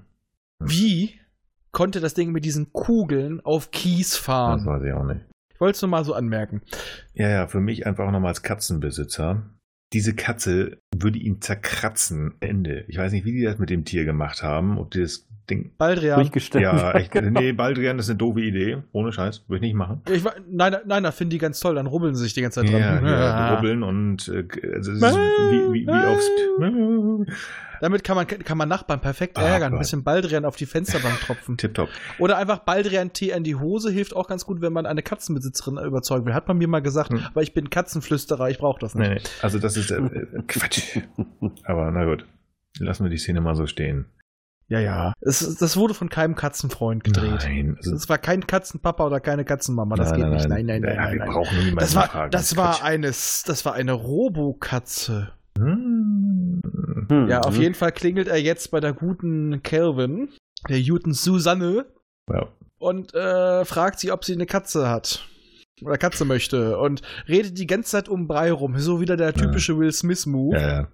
Wie 0.61 1.19
konnte 1.73 2.01
das 2.01 2.15
Ding 2.15 2.33
mit 2.33 2.45
diesen 2.45 2.73
Kugeln 2.73 3.41
auf 3.41 3.71
Kies 3.71 4.17
fahren? 4.17 4.59
Das 4.59 4.67
weiß 4.67 4.83
ich 4.85 4.93
auch 4.93 5.05
nicht. 5.05 5.27
Ich 5.55 5.61
wollte 5.61 5.77
es 5.77 5.83
nur 5.83 5.91
mal 5.91 6.05
so 6.05 6.15
anmerken. 6.15 6.63
Ja, 7.15 7.29
ja, 7.29 7.47
für 7.47 7.61
mich 7.61 7.87
einfach 7.87 8.11
nochmal 8.11 8.31
als 8.31 8.43
Katzenbesitzer. 8.43 9.43
Diese 9.93 10.15
Katze 10.15 10.79
würde 10.95 11.19
ihn 11.19 11.41
zerkratzen. 11.41 12.35
Ende. 12.41 12.85
Ich 12.89 12.97
weiß 12.97 13.13
nicht, 13.13 13.25
wie 13.25 13.33
die 13.33 13.43
das 13.43 13.59
mit 13.59 13.71
dem 13.71 13.85
Tier 13.85 14.05
gemacht 14.05 14.43
haben. 14.43 14.79
Ob 14.79 14.91
die 14.91 15.01
das 15.01 15.27
Ding. 15.51 15.73
Baldrian. 15.77 16.31
Ja, 16.55 16.93
echt. 16.93 17.15
Nee, 17.15 17.53
Baldrian 17.53 17.99
ist 17.99 18.09
eine 18.09 18.19
doofe 18.19 18.41
Idee. 18.41 18.79
Ohne 18.93 19.13
Scheiß. 19.13 19.45
Würde 19.49 19.57
ich 19.57 19.73
nicht 19.73 19.75
machen. 19.75 20.03
Ich, 20.11 20.23
nein, 20.49 20.77
nein, 20.87 21.03
das 21.03 21.17
finde 21.17 21.37
ich 21.37 21.43
ganz 21.43 21.61
toll. 21.61 21.75
Dann 21.75 21.87
rubbeln 21.87 22.15
sie 22.15 22.25
sich 22.25 22.35
die 22.35 22.43
ganze 22.43 22.61
Zeit 22.61 22.73
dran. 22.73 22.81
Ja, 22.81 23.03
ja, 23.03 23.55
rubbeln 23.55 23.83
und 23.83 24.29
äh, 24.29 24.47
also 24.75 24.93
wie, 24.93 25.73
wie, 25.73 25.87
wie 25.87 25.91
aufs. 25.91 26.31
Damit 27.81 28.05
kann 28.05 28.15
man, 28.15 28.27
kann 28.27 28.59
man 28.59 28.69
Nachbarn 28.69 29.01
perfekt 29.01 29.39
ah, 29.39 29.43
ärgern. 29.43 29.73
Ein 29.73 29.79
bisschen 29.79 30.05
Baldrian 30.05 30.45
auf 30.45 30.57
die 30.57 30.67
Fensterbank 30.67 31.19
tropfen. 31.21 31.57
Tipptopp. 31.59 31.89
Oder 32.19 32.37
einfach 32.37 32.59
Baldrian-Tee 32.59 33.31
in 33.31 33.43
die 33.43 33.55
Hose 33.55 33.91
hilft 33.91 34.15
auch 34.15 34.29
ganz 34.29 34.45
gut, 34.45 34.61
wenn 34.61 34.73
man 34.73 34.85
eine 34.85 35.03
Katzenbesitzerin 35.03 35.79
überzeugen 35.79 36.27
will. 36.27 36.35
Hat 36.35 36.47
man 36.47 36.59
mir 36.59 36.69
mal 36.69 36.83
gesagt, 36.83 37.11
hm. 37.11 37.23
aber 37.25 37.43
ich 37.43 37.55
bin 37.55 37.71
Katzenflüsterer, 37.71 38.51
ich 38.51 38.59
brauche 38.59 38.79
das 38.79 38.95
nicht. 38.95 39.09
Nee, 39.09 39.15
nee. 39.15 39.21
Also 39.41 39.59
das 39.59 39.77
ist 39.79 39.91
äh, 39.91 39.97
äh 39.97 40.43
Quatsch. 40.47 40.99
aber 41.65 41.91
na 41.91 42.05
gut. 42.05 42.27
Lassen 42.79 43.05
wir 43.05 43.11
die 43.11 43.19
Szene 43.19 43.41
mal 43.41 43.57
so 43.57 43.67
stehen. 43.67 44.07
Ja, 44.71 44.79
ja. 44.79 45.13
Es, 45.21 45.57
das 45.57 45.77
wurde 45.77 45.95
von 45.95 46.09
keinem 46.09 46.37
Katzenfreund 46.37 47.03
gedreht. 47.03 47.41
Nein. 47.43 47.75
Also 47.77 47.97
es 47.97 48.09
war 48.09 48.19
kein 48.19 48.47
Katzenpapa 48.47 49.05
oder 49.05 49.19
keine 49.19 49.45
Katzenmama. 49.45 49.97
Das 49.97 50.13
nein, 50.13 50.21
geht 50.21 50.29
nein, 50.29 50.37
nicht. 50.37 50.49
Nein, 50.49 50.67
nein, 50.67 50.83
nein. 50.83 50.95
Ja, 50.95 51.03
nein, 51.03 51.13
wir 51.13 51.19
nein. 51.19 51.29
brauchen 51.29 51.59
niemanden 51.59 51.81
das 51.81 51.95
war, 51.97 52.09
fragen. 52.09 52.31
Das 52.31 52.57
war, 52.57 52.85
eine, 52.85 53.09
das 53.09 53.65
war 53.65 53.75
eine 53.75 53.93
Robokatze. 53.93 55.33
Hm. 55.59 56.61
Ja, 57.29 57.41
auf 57.41 57.59
jeden 57.59 57.75
Fall 57.75 57.91
klingelt 57.91 58.29
er 58.29 58.41
jetzt 58.41 58.71
bei 58.71 58.79
der 58.79 58.93
guten 58.93 59.61
Calvin, 59.65 60.29
der 60.69 60.81
guten 60.81 61.15
Susanne. 61.15 61.87
Ja. 62.33 62.47
Und 62.79 63.13
äh, 63.13 63.65
fragt 63.65 63.99
sie, 63.99 64.13
ob 64.13 64.25
sie 64.25 64.35
eine 64.35 64.47
Katze 64.47 64.89
hat. 64.89 65.27
Oder 65.83 65.99
Katze 65.99 66.25
möchte. 66.25 66.79
Und 66.79 67.03
redet 67.27 67.59
die 67.59 67.67
ganze 67.67 67.91
Zeit 67.91 68.09
um 68.09 68.29
Brei 68.29 68.53
rum. 68.53 68.79
So 68.79 69.01
wieder 69.01 69.17
der 69.17 69.35
typische 69.35 69.73
ja. 69.73 69.79
Will 69.79 69.93
Smith-Move. 69.93 70.57
Ja, 70.57 70.69
ja. 70.69 70.89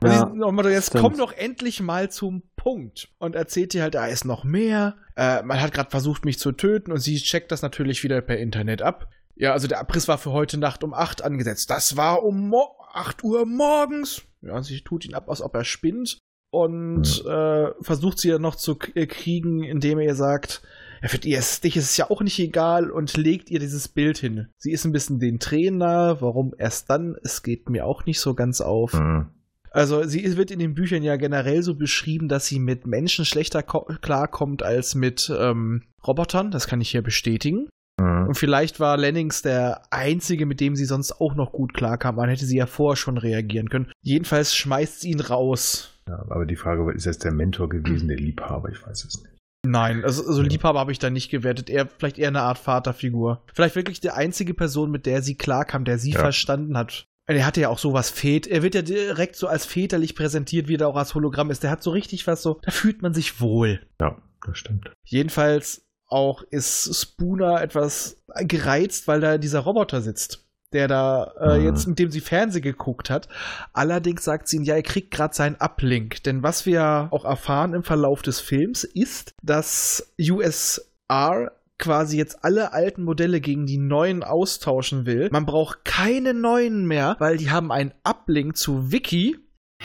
Und 0.00 0.10
ja, 0.10 0.26
nochmal, 0.26 0.70
jetzt 0.70 0.88
stimmt. 0.88 1.02
komm 1.02 1.16
doch 1.16 1.32
endlich 1.32 1.80
mal 1.80 2.10
zum 2.10 2.42
Punkt. 2.56 3.08
Und 3.18 3.34
erzählt 3.34 3.74
ihr 3.74 3.82
halt, 3.82 3.94
da 3.94 4.06
ist 4.06 4.24
noch 4.24 4.44
mehr. 4.44 4.96
Äh, 5.16 5.42
man 5.42 5.60
hat 5.60 5.72
gerade 5.72 5.90
versucht, 5.90 6.24
mich 6.24 6.38
zu 6.38 6.52
töten 6.52 6.92
und 6.92 7.00
sie 7.00 7.16
checkt 7.16 7.50
das 7.50 7.62
natürlich 7.62 8.04
wieder 8.04 8.20
per 8.20 8.38
Internet 8.38 8.82
ab. 8.82 9.08
Ja, 9.34 9.52
also 9.52 9.68
der 9.68 9.80
Abriss 9.80 10.08
war 10.08 10.18
für 10.18 10.32
heute 10.32 10.58
Nacht 10.58 10.82
um 10.82 10.94
8 10.94 11.22
angesetzt. 11.22 11.70
Das 11.70 11.96
war 11.96 12.24
um 12.24 12.48
Mo 12.48 12.74
8 12.92 13.22
Uhr 13.24 13.46
morgens. 13.46 14.22
Ja, 14.42 14.62
sie 14.62 14.80
tut 14.80 15.04
ihn 15.04 15.14
ab, 15.14 15.28
als 15.28 15.42
ob 15.42 15.54
er 15.54 15.64
spinnt. 15.64 16.18
Und 16.50 17.24
äh, 17.26 17.68
versucht 17.82 18.18
sie 18.18 18.28
ja 18.28 18.38
noch 18.38 18.56
zu 18.56 18.78
äh, 18.94 19.06
kriegen, 19.06 19.62
indem 19.62 19.98
er 19.98 20.06
ihr 20.06 20.14
sagt, 20.14 20.62
ja, 21.02 21.08
für 21.08 21.18
dich 21.18 21.34
ist 21.34 21.64
es 21.76 21.96
ja 21.96 22.10
auch 22.10 22.22
nicht 22.22 22.38
egal 22.38 22.90
und 22.90 23.16
legt 23.16 23.50
ihr 23.50 23.60
dieses 23.60 23.88
Bild 23.88 24.18
hin. 24.18 24.48
Sie 24.56 24.72
ist 24.72 24.84
ein 24.84 24.92
bisschen 24.92 25.20
den 25.20 25.38
Tränen 25.38 25.78
nahe. 25.78 26.20
Warum 26.20 26.54
erst 26.58 26.90
dann? 26.90 27.16
Es 27.22 27.42
geht 27.42 27.68
mir 27.68 27.86
auch 27.86 28.06
nicht 28.06 28.20
so 28.20 28.34
ganz 28.34 28.60
auf. 28.60 28.94
Mhm. 28.94 29.28
Also 29.70 30.04
sie 30.04 30.36
wird 30.36 30.50
in 30.50 30.58
den 30.58 30.74
Büchern 30.74 31.02
ja 31.02 31.16
generell 31.16 31.62
so 31.62 31.74
beschrieben, 31.74 32.28
dass 32.28 32.46
sie 32.46 32.58
mit 32.58 32.86
Menschen 32.86 33.24
schlechter 33.24 33.62
klarkommt 33.62 34.62
als 34.62 34.94
mit 34.94 35.30
ähm, 35.36 35.82
Robotern. 36.06 36.50
Das 36.50 36.66
kann 36.66 36.80
ich 36.80 36.90
hier 36.90 37.02
bestätigen. 37.02 37.68
Mhm. 38.00 38.28
Und 38.28 38.34
vielleicht 38.34 38.80
war 38.80 38.96
Lennings 38.96 39.42
der 39.42 39.82
einzige, 39.90 40.46
mit 40.46 40.60
dem 40.60 40.76
sie 40.76 40.84
sonst 40.84 41.20
auch 41.20 41.34
noch 41.34 41.52
gut 41.52 41.74
klarkam. 41.74 42.16
Man 42.16 42.28
hätte 42.28 42.46
sie 42.46 42.56
ja 42.56 42.66
vorher 42.66 42.96
schon 42.96 43.18
reagieren 43.18 43.68
können. 43.68 43.90
Jedenfalls 44.02 44.54
schmeißt 44.54 45.00
sie 45.00 45.10
ihn 45.10 45.20
raus. 45.20 45.94
Ja, 46.08 46.24
aber 46.30 46.46
die 46.46 46.56
Frage 46.56 46.90
ist 46.92 47.04
jetzt 47.04 47.24
der 47.24 47.32
Mentor 47.32 47.68
gewesen, 47.68 48.08
der 48.08 48.16
Liebhaber? 48.16 48.70
Ich 48.70 48.84
weiß 48.86 49.04
es 49.04 49.22
nicht. 49.22 49.34
Nein, 49.66 50.04
also, 50.04 50.24
also 50.26 50.40
Ja. 50.42 50.48
Liebhaber 50.48 50.78
habe 50.78 50.92
ich 50.92 50.98
da 51.00 51.10
nicht 51.10 51.30
gewertet. 51.30 51.68
Er 51.68 51.86
vielleicht 51.86 52.18
eher 52.18 52.28
eine 52.28 52.42
Art 52.42 52.58
Vaterfigur. 52.58 53.42
Vielleicht 53.52 53.74
wirklich 53.74 54.00
die 54.00 54.10
einzige 54.10 54.54
Person, 54.54 54.90
mit 54.90 55.04
der 55.04 55.20
sie 55.20 55.34
klarkam, 55.34 55.84
der 55.84 55.98
sie 55.98 56.12
Ja. 56.12 56.20
verstanden 56.20 56.78
hat. 56.78 57.04
Er 57.28 57.44
hatte 57.46 57.60
ja 57.60 57.68
auch 57.68 57.78
sowas 57.78 58.10
Fät. 58.10 58.46
Er 58.46 58.62
wird 58.62 58.74
ja 58.74 58.82
direkt 58.82 59.36
so 59.36 59.46
als 59.46 59.66
väterlich 59.66 60.16
präsentiert, 60.16 60.66
wie 60.68 60.76
er 60.76 60.88
auch 60.88 60.96
als 60.96 61.14
Hologramm 61.14 61.50
ist. 61.50 61.62
Der 61.62 61.70
hat 61.70 61.82
so 61.82 61.90
richtig 61.90 62.26
was 62.26 62.42
so, 62.42 62.58
da 62.62 62.70
fühlt 62.70 63.02
man 63.02 63.12
sich 63.14 63.40
wohl. 63.40 63.80
Ja, 64.00 64.16
das 64.46 64.56
stimmt. 64.58 64.90
Jedenfalls 65.04 65.82
auch 66.06 66.42
ist 66.50 66.94
Spooner 66.98 67.60
etwas 67.60 68.22
gereizt, 68.40 69.06
weil 69.08 69.20
da 69.20 69.36
dieser 69.36 69.60
Roboter 69.60 70.00
sitzt, 70.00 70.46
der 70.72 70.88
da 70.88 71.34
äh, 71.38 71.58
Mhm. 71.58 71.64
jetzt, 71.66 71.86
mit 71.86 71.98
dem 71.98 72.10
sie 72.10 72.22
Fernsehen 72.22 72.62
geguckt 72.62 73.10
hat. 73.10 73.28
Allerdings 73.74 74.24
sagt 74.24 74.48
sie 74.48 74.56
ihm, 74.56 74.62
ja, 74.62 74.74
er 74.76 74.82
kriegt 74.82 75.10
gerade 75.10 75.34
seinen 75.34 75.56
Uplink. 75.56 76.22
Denn 76.22 76.42
was 76.42 76.64
wir 76.64 77.08
auch 77.10 77.26
erfahren 77.26 77.74
im 77.74 77.82
Verlauf 77.82 78.22
des 78.22 78.40
Films 78.40 78.84
ist, 78.84 79.34
dass 79.42 80.14
USR 80.18 81.52
quasi 81.78 82.16
jetzt 82.18 82.44
alle 82.44 82.72
alten 82.72 83.04
Modelle 83.04 83.40
gegen 83.40 83.66
die 83.66 83.78
neuen 83.78 84.22
austauschen 84.24 85.06
will. 85.06 85.28
Man 85.32 85.46
braucht 85.46 85.84
keine 85.84 86.34
neuen 86.34 86.86
mehr, 86.86 87.16
weil 87.18 87.36
die 87.36 87.50
haben 87.50 87.70
einen 87.72 87.92
Uplink 88.04 88.56
zu 88.56 88.90
Wiki 88.92 89.38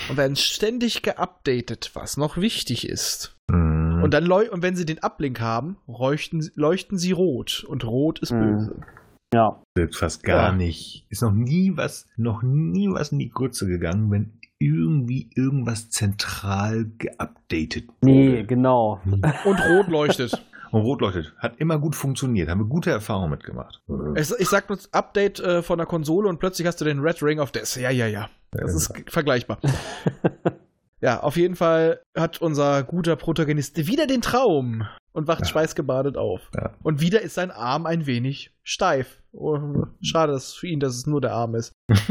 und 0.10 0.18
werden 0.18 0.36
ständig 0.36 1.04
geupdatet, 1.04 1.92
was 1.94 2.18
noch 2.18 2.38
wichtig 2.38 2.88
ist. 2.90 3.36
Mhm. 3.52 4.02
Und 4.04 4.14
dann 4.14 4.26
leu 4.26 4.50
und 4.52 4.64
wenn 4.64 4.76
sie 4.76 4.86
den 4.86 5.00
Uplink 5.04 5.40
haben, 5.40 5.78
leuchten, 5.88 6.50
leuchten 6.56 6.98
sie 6.98 7.12
rot. 7.12 7.64
Und 7.68 7.86
rot 7.86 8.20
ist 8.20 8.32
Mhm. 8.32 8.40
böse. 8.40 8.76
Ja. 9.34 9.62
wird 9.76 9.96
fast 9.96 10.22
gar 10.24 10.52
Ja. 10.52 10.56
nicht, 10.56 11.08
ist 11.10 11.24
noch 11.24 11.32
nie 11.32 11.72
was, 11.76 12.08
noch 12.18 12.44
nie 12.44 12.88
was 12.92 13.12
in 13.12 13.18
die 13.18 13.32
Grütze 13.32 13.66
gegangen, 13.66 14.12
wenn 14.12 14.40
irgendwie 14.60 15.32
irgendwas 15.36 15.90
zentral 15.90 16.86
geupdatet 17.00 17.90
Nee, 18.02 18.30
wurde. 18.30 18.46
genau. 18.46 19.02
Und 19.46 19.60
rot 19.60 19.88
leuchtet. 19.88 20.40
Und 20.74 20.82
rot 20.82 21.02
leuchtet. 21.02 21.34
Hat 21.38 21.58
immer 21.58 21.78
gut 21.78 21.96
funktioniert. 21.96 22.50
Haben 22.50 22.62
wir 22.62 22.66
gute 22.66 22.90
Erfahrungen 22.92 23.30
mitgemacht. 23.30 23.82
ich, 24.16 24.32
ich 24.40 24.50
sag 24.50 24.68
nur 24.70 24.80
Update 24.92 25.40
äh, 25.40 25.62
von 25.62 25.78
der 25.78 25.86
Konsole 25.86 26.28
und 26.28 26.40
plötzlich 26.40 26.68
hast 26.68 26.82
du 26.82 26.86
den 26.86 27.00
Red 27.00 27.22
Ring 27.22 27.40
of 27.40 27.52
Death. 27.52 27.76
Ja, 27.76 27.92
ja, 27.92 28.08
ja. 28.08 28.30
Das 28.52 28.74
ist 28.74 28.94
g- 28.94 29.04
vergleichbar. 29.08 29.60
Ja, 31.02 31.20
auf 31.20 31.36
jeden 31.36 31.58
Fall 31.58 32.00
hat 32.18 32.42
unser 32.42 32.82
guter 32.84 33.18
Protagonist 33.18 33.76
wieder 33.88 34.08
den 34.08 34.22
Traum 34.22 34.88
und 35.12 35.28
wacht 35.28 35.42
Ja. 35.42 35.46
schweißgebadet 35.48 36.16
auf. 36.16 36.40
Ja. 36.56 36.76
Und 36.82 37.02
wieder 37.02 37.22
ist 37.22 37.34
sein 37.36 37.52
Arm 37.52 37.86
ein 37.86 38.06
wenig 38.06 38.54
steif. 38.64 39.22
Oh, 39.34 39.84
schade 40.02 40.32
dass 40.32 40.54
für 40.54 40.68
ihn, 40.68 40.80
dass 40.80 40.96
es 40.96 41.06
nur 41.06 41.20
der 41.20 41.34
Arm 41.34 41.56
ist. 41.56 41.74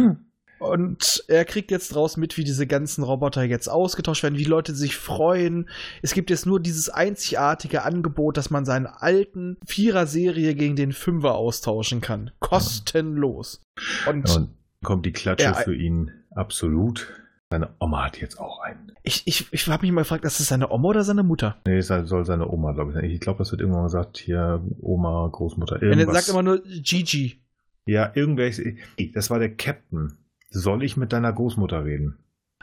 Und 0.63 1.25
er 1.29 1.45
kriegt 1.45 1.71
jetzt 1.71 1.95
draus 1.95 2.17
mit, 2.17 2.37
wie 2.37 2.45
diese 2.45 2.67
ganzen 2.67 3.03
Roboter 3.05 3.43
jetzt 3.43 3.69
ausgetauscht 3.69 4.23
werden, 4.23 4.39
wie 4.39 4.45
Leute 4.45 4.75
sich 4.75 4.97
freuen. 4.97 5.69
Es 6.03 6.15
gibt 6.15 6.31
jetzt 6.31 6.47
nur 6.47 6.61
dieses 6.61 6.89
einzigartige 6.89 7.83
Angebot, 7.83 8.37
dass 8.37 8.51
man 8.51 8.65
seinen 8.65 8.87
alten 8.87 9.57
Vierer-Serie 9.67 10.55
gegen 10.55 10.77
den 10.77 10.93
Fünfer 10.93 11.35
austauschen 11.35 12.01
kann. 12.01 12.31
Kostenlos. 12.41 13.61
Und 14.09 14.31
Und 14.37 14.49
kommt 14.85 15.07
die 15.07 15.13
Klatsche 15.13 15.47
Ja, 15.47 15.55
für 15.55 15.75
ihn 15.75 16.11
absolut. 16.31 17.09
Seine 17.51 17.69
Oma 17.81 18.05
hat 18.07 18.19
jetzt 18.19 18.41
auch 18.41 18.61
einen. 18.61 18.93
ich, 19.03 19.27
ich, 19.27 19.53
ich 19.53 19.67
habe 19.69 19.83
mich 19.85 19.93
mal 19.93 20.03
gefragt, 20.03 20.25
ist 20.25 20.41
das 20.41 20.49
seine 20.49 20.71
Oma 20.71 20.89
oder 20.89 21.05
seine 21.05 21.23
Mutter? 21.23 21.59
Nee, 21.67 21.77
es 21.79 21.89
soll 21.89 22.25
seine 22.25 22.49
Oma, 22.49 22.73
glaube 22.73 22.91
ich. 22.93 22.95
sein. 22.97 23.05
Ich 23.05 23.21
glaube, 23.21 23.39
das 23.41 23.51
wird 23.51 23.61
irgendwann 23.61 23.85
gesagt, 23.85 24.17
hier 24.17 24.63
Oma, 24.81 25.29
Großmutter, 25.31 25.79
Denn 25.79 25.91
er 25.93 25.99
irgendwas. 25.99 26.25
sagt 26.25 26.29
immer 26.31 26.43
nur 26.43 26.63
Gigi. 26.65 27.43
ja, 27.85 28.11
irgendwelche. 28.15 28.77
Das 29.13 29.29
war 29.29 29.39
der 29.39 29.55
Captain. 29.55 30.15
Soll 30.55 30.85
ich 30.85 30.99
mit 30.99 31.13
deiner 31.13 31.33
Großmutter 31.33 31.85
reden? 31.85 32.19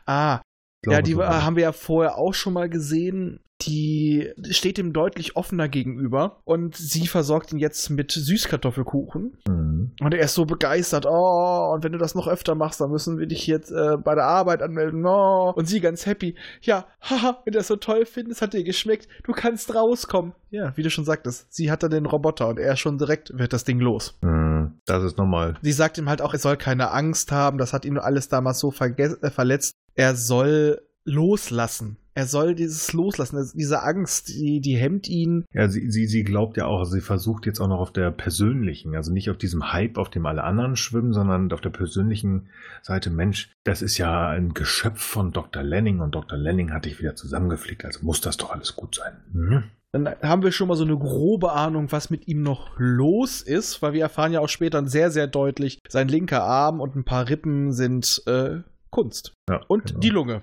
Ah, 0.05 0.41
Ja, 0.85 1.01
die 1.01 1.13
so 1.13 1.21
äh, 1.21 1.25
haben 1.25 1.55
wir 1.55 1.63
ja 1.63 1.71
vorher 1.71 2.17
auch 2.17 2.33
schon 2.33 2.53
mal 2.53 2.69
gesehen. 2.69 3.39
Die 3.63 4.31
steht 4.51 4.79
ihm 4.79 4.93
deutlich 4.93 5.35
offener 5.35 5.67
gegenüber 5.67 6.39
und 6.45 6.77
sie 6.77 7.07
versorgt 7.07 7.51
ihn 7.51 7.59
jetzt 7.59 7.89
mit 7.89 8.13
Süßkartoffelkuchen. 8.13 9.37
Mhm. 9.45 9.91
Und 9.99 10.13
er 10.13 10.21
ist 10.21 10.33
so 10.33 10.45
begeistert. 10.45 11.05
Oh, 11.05 11.71
und 11.73 11.83
wenn 11.83 11.91
du 11.91 11.97
das 11.97 12.15
noch 12.15 12.29
öfter 12.29 12.55
machst, 12.55 12.79
dann 12.79 12.89
müssen 12.89 13.19
wir 13.19 13.27
dich 13.27 13.47
jetzt 13.47 13.69
äh, 13.69 13.97
bei 13.97 14.15
der 14.15 14.23
Arbeit 14.23 14.61
anmelden. 14.61 15.05
Oh. 15.05 15.51
Und 15.53 15.65
sie 15.65 15.81
ganz 15.81 16.05
happy. 16.05 16.35
Ja, 16.61 16.85
haha, 17.01 17.41
wenn 17.43 17.51
du 17.51 17.59
das 17.59 17.67
so 17.67 17.75
toll 17.75 18.05
findest, 18.05 18.41
hat 18.41 18.53
dir 18.53 18.63
geschmeckt. 18.63 19.09
Du 19.23 19.33
kannst 19.33 19.75
rauskommen. 19.75 20.31
Ja, 20.51 20.71
wie 20.77 20.83
du 20.83 20.89
schon 20.89 21.03
sagtest, 21.03 21.53
sie 21.53 21.69
hat 21.69 21.83
da 21.83 21.89
den 21.89 22.05
Roboter 22.05 22.47
und 22.47 22.59
er 22.59 22.77
schon 22.77 22.97
direkt 22.97 23.37
wird 23.37 23.51
das 23.51 23.65
Ding 23.65 23.79
los. 23.79 24.17
Mhm. 24.21 24.79
Das 24.85 25.03
ist 25.03 25.17
nochmal. 25.17 25.57
Sie 25.61 25.73
sagt 25.73 25.97
ihm 25.97 26.07
halt 26.07 26.21
auch, 26.21 26.31
er 26.31 26.39
soll 26.39 26.55
keine 26.55 26.91
Angst 26.91 27.33
haben. 27.33 27.57
Das 27.57 27.73
hat 27.73 27.83
ihn 27.83 27.97
alles 27.97 28.29
damals 28.29 28.59
so 28.59 28.73
äh, 28.73 29.29
verletzt. 29.29 29.75
Er 29.99 30.15
soll 30.15 30.81
loslassen. 31.03 31.97
Er 32.13 32.25
soll 32.25 32.55
dieses 32.55 32.93
loslassen. 32.93 33.51
Diese 33.53 33.83
Angst, 33.83 34.29
die, 34.29 34.61
die 34.61 34.77
hemmt 34.77 35.09
ihn. 35.09 35.43
Ja, 35.51 35.67
sie, 35.67 35.91
sie, 35.91 36.05
sie 36.05 36.23
glaubt 36.23 36.55
ja 36.55 36.67
auch, 36.67 36.85
sie 36.85 37.01
versucht 37.01 37.45
jetzt 37.45 37.59
auch 37.59 37.67
noch 37.67 37.81
auf 37.81 37.91
der 37.91 38.09
persönlichen, 38.09 38.95
also 38.95 39.11
nicht 39.11 39.29
auf 39.29 39.35
diesem 39.35 39.73
Hype, 39.73 39.97
auf 39.97 40.09
dem 40.09 40.25
alle 40.25 40.45
anderen 40.45 40.77
schwimmen, 40.77 41.11
sondern 41.11 41.51
auf 41.51 41.59
der 41.59 41.71
persönlichen 41.71 42.47
Seite, 42.81 43.09
Mensch, 43.09 43.51
das 43.65 43.81
ist 43.81 43.97
ja 43.97 44.29
ein 44.29 44.53
Geschöpf 44.53 45.01
von 45.01 45.33
Dr. 45.33 45.63
Lenning 45.63 45.99
und 45.99 46.15
Dr. 46.15 46.37
Lenning 46.37 46.71
hat 46.71 46.85
dich 46.85 47.01
wieder 47.01 47.17
zusammengeflickt, 47.17 47.83
also 47.83 48.05
muss 48.05 48.21
das 48.21 48.37
doch 48.37 48.51
alles 48.53 48.77
gut 48.77 48.95
sein. 48.95 49.17
Mhm. 49.33 49.63
Dann 49.91 50.07
haben 50.21 50.43
wir 50.43 50.53
schon 50.53 50.69
mal 50.69 50.77
so 50.77 50.85
eine 50.85 50.97
grobe 50.97 51.51
Ahnung, 51.51 51.91
was 51.91 52.09
mit 52.09 52.25
ihm 52.29 52.41
noch 52.41 52.71
los 52.77 53.41
ist, 53.41 53.81
weil 53.81 53.91
wir 53.91 54.03
erfahren 54.03 54.31
ja 54.31 54.39
auch 54.39 54.47
später 54.47 54.87
sehr, 54.87 55.11
sehr 55.11 55.27
deutlich, 55.27 55.79
sein 55.89 56.07
linker 56.07 56.43
Arm 56.43 56.79
und 56.79 56.95
ein 56.95 57.03
paar 57.03 57.27
Rippen 57.27 57.73
sind 57.73 58.21
äh, 58.27 58.59
Kunst. 58.89 59.33
Ja, 59.49 59.61
Und 59.67 59.87
genau. 59.87 59.99
die 59.99 60.09
Lunge. 60.09 60.41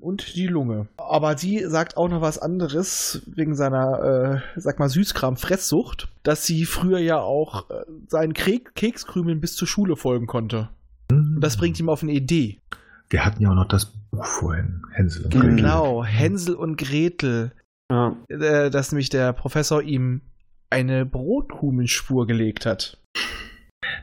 Und 0.00 0.34
die 0.34 0.46
Lunge. 0.46 0.88
Aber 0.96 1.38
sie 1.38 1.64
sagt 1.66 1.96
auch 1.96 2.08
noch 2.08 2.20
was 2.20 2.38
anderes 2.38 3.22
wegen 3.26 3.54
seiner, 3.54 4.42
äh, 4.56 4.60
sag 4.60 4.78
mal, 4.78 4.88
Süßkram-Fresssucht, 4.88 6.08
dass 6.22 6.44
sie 6.44 6.66
früher 6.66 6.98
ja 6.98 7.18
auch 7.20 7.70
äh, 7.70 7.84
seinen 8.08 8.32
Kek 8.34 8.74
Kekskrümeln 8.74 9.40
bis 9.40 9.54
zur 9.54 9.68
Schule 9.68 9.96
folgen 9.96 10.26
konnte. 10.26 10.68
Und 11.10 11.40
das 11.40 11.56
bringt 11.56 11.78
ihm 11.78 11.88
auf 11.88 12.02
eine 12.02 12.12
Idee. 12.12 12.60
Wir 13.08 13.24
hatten 13.24 13.42
ja 13.42 13.50
auch 13.50 13.54
noch 13.54 13.68
das 13.68 13.86
Buch 14.10 14.24
vorhin, 14.24 14.82
Hänsel 14.92 15.24
und 15.24 15.34
Gretel. 15.34 15.56
Genau, 15.56 16.04
Hänsel 16.04 16.54
und 16.56 16.76
Gretel. 16.76 17.52
Ja. 17.90 18.16
Äh, 18.28 18.70
dass 18.70 18.90
nämlich 18.90 19.10
der 19.10 19.32
Professor 19.32 19.80
ihm 19.80 20.22
eine 20.70 21.06
Brotkrumenspur 21.06 22.26
gelegt 22.26 22.66
hat. 22.66 22.98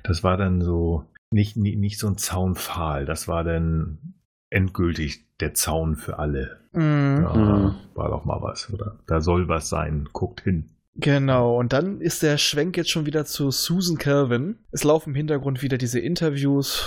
Das 0.04 0.24
war 0.24 0.38
dann 0.38 0.62
so, 0.62 1.06
nicht, 1.34 1.58
nicht, 1.58 1.78
nicht 1.78 2.00
so 2.00 2.08
ein 2.08 2.18
Zaunpfahl, 2.18 3.06
das 3.06 3.28
war 3.28 3.44
dann 3.44 4.14
endgültig 4.50 5.26
der 5.40 5.54
Zaun 5.54 5.96
für 5.96 6.20
alle. 6.20 6.60
Mhm. 6.74 7.24
Ja, 7.24 7.34
Mhm. 7.34 7.76
War 7.96 8.10
doch 8.10 8.26
mal 8.26 8.42
was, 8.42 8.72
oder? 8.72 9.00
Da 9.08 9.22
soll 9.22 9.48
was 9.48 9.70
sein, 9.70 10.10
guckt 10.14 10.42
hin. 10.42 10.70
Genau, 10.96 11.58
und 11.58 11.74
dann 11.74 12.02
ist 12.02 12.22
der 12.22 12.38
Schwenk 12.38 12.78
jetzt 12.78 12.92
schon 12.92 13.06
wieder 13.08 13.26
zu 13.26 13.50
Susan 13.50 13.98
Calvin. 13.98 14.60
Es 14.72 14.84
laufen 14.84 15.10
im 15.10 15.16
Hintergrund 15.16 15.64
wieder 15.64 15.78
diese 15.78 16.00
Interviews, 16.00 16.86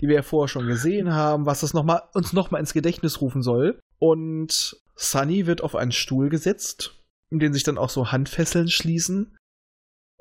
die 0.00 0.06
wir 0.06 0.16
ja 0.16 0.22
vorher 0.22 0.48
schon 0.48 0.66
gesehen 0.66 1.12
haben, 1.12 1.46
was 1.46 1.60
das 1.60 1.74
noch 1.74 1.82
mal, 1.84 2.02
uns 2.14 2.32
nochmal 2.32 2.60
ins 2.60 2.72
Gedächtnis 2.72 3.20
rufen 3.20 3.42
soll. 3.42 3.80
Und 3.98 4.76
Sunny 4.94 5.46
wird 5.46 5.62
auf 5.62 5.74
einen 5.74 5.92
Stuhl 5.92 6.28
gesetzt, 6.28 7.02
in 7.30 7.40
den 7.40 7.52
sich 7.52 7.64
dann 7.64 7.78
auch 7.78 7.90
so 7.90 8.12
Handfesseln 8.12 8.68
schließen. 8.68 9.36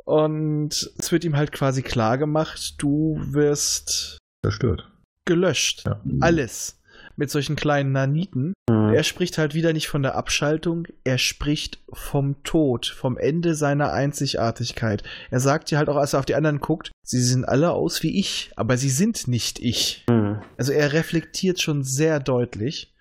Und 0.06 0.92
es 0.98 1.12
wird 1.12 1.24
ihm 1.24 1.36
halt 1.36 1.52
quasi 1.52 1.82
klar 1.82 2.18
gemacht, 2.18 2.76
du 2.80 3.20
wirst 3.22 4.18
Zerstört. 4.44 4.90
gelöscht. 5.26 5.84
Ja. 5.86 6.02
Alles. 6.22 6.76
Mit 7.16 7.30
solchen 7.30 7.56
kleinen 7.56 7.92
Naniten. 7.92 8.54
Mhm. 8.70 8.94
Er 8.94 9.04
spricht 9.04 9.38
halt 9.38 9.54
wieder 9.54 9.74
nicht 9.74 9.88
von 9.90 10.02
der 10.02 10.16
Abschaltung, 10.16 10.88
er 11.04 11.18
spricht 11.18 11.80
vom 11.92 12.42
Tod, 12.44 12.88
vom 12.88 13.18
Ende 13.18 13.56
seiner 13.56 13.92
Einzigartigkeit. 13.92 15.04
Er 15.30 15.40
sagt 15.42 15.70
ja 15.70 15.78
halt 15.78 15.90
auch, 15.90 15.98
als 15.98 16.14
er 16.14 16.20
auf 16.20 16.26
die 16.26 16.36
anderen 16.36 16.60
guckt, 16.60 16.92
sie 17.06 17.22
sehen 17.22 17.46
alle 17.46 17.72
aus 17.72 18.02
wie 18.04 18.18
ich, 18.18 18.52
aber 18.56 18.78
sie 18.78 18.90
sind 18.90 19.28
nicht 19.28 19.60
ich. 19.60 20.06
Mhm. 20.10 20.42
Also 20.58 20.72
er 20.72 20.94
reflektiert 20.94 21.62
schon 21.62 21.84
sehr 21.84 22.20
deutlich. 22.20 22.96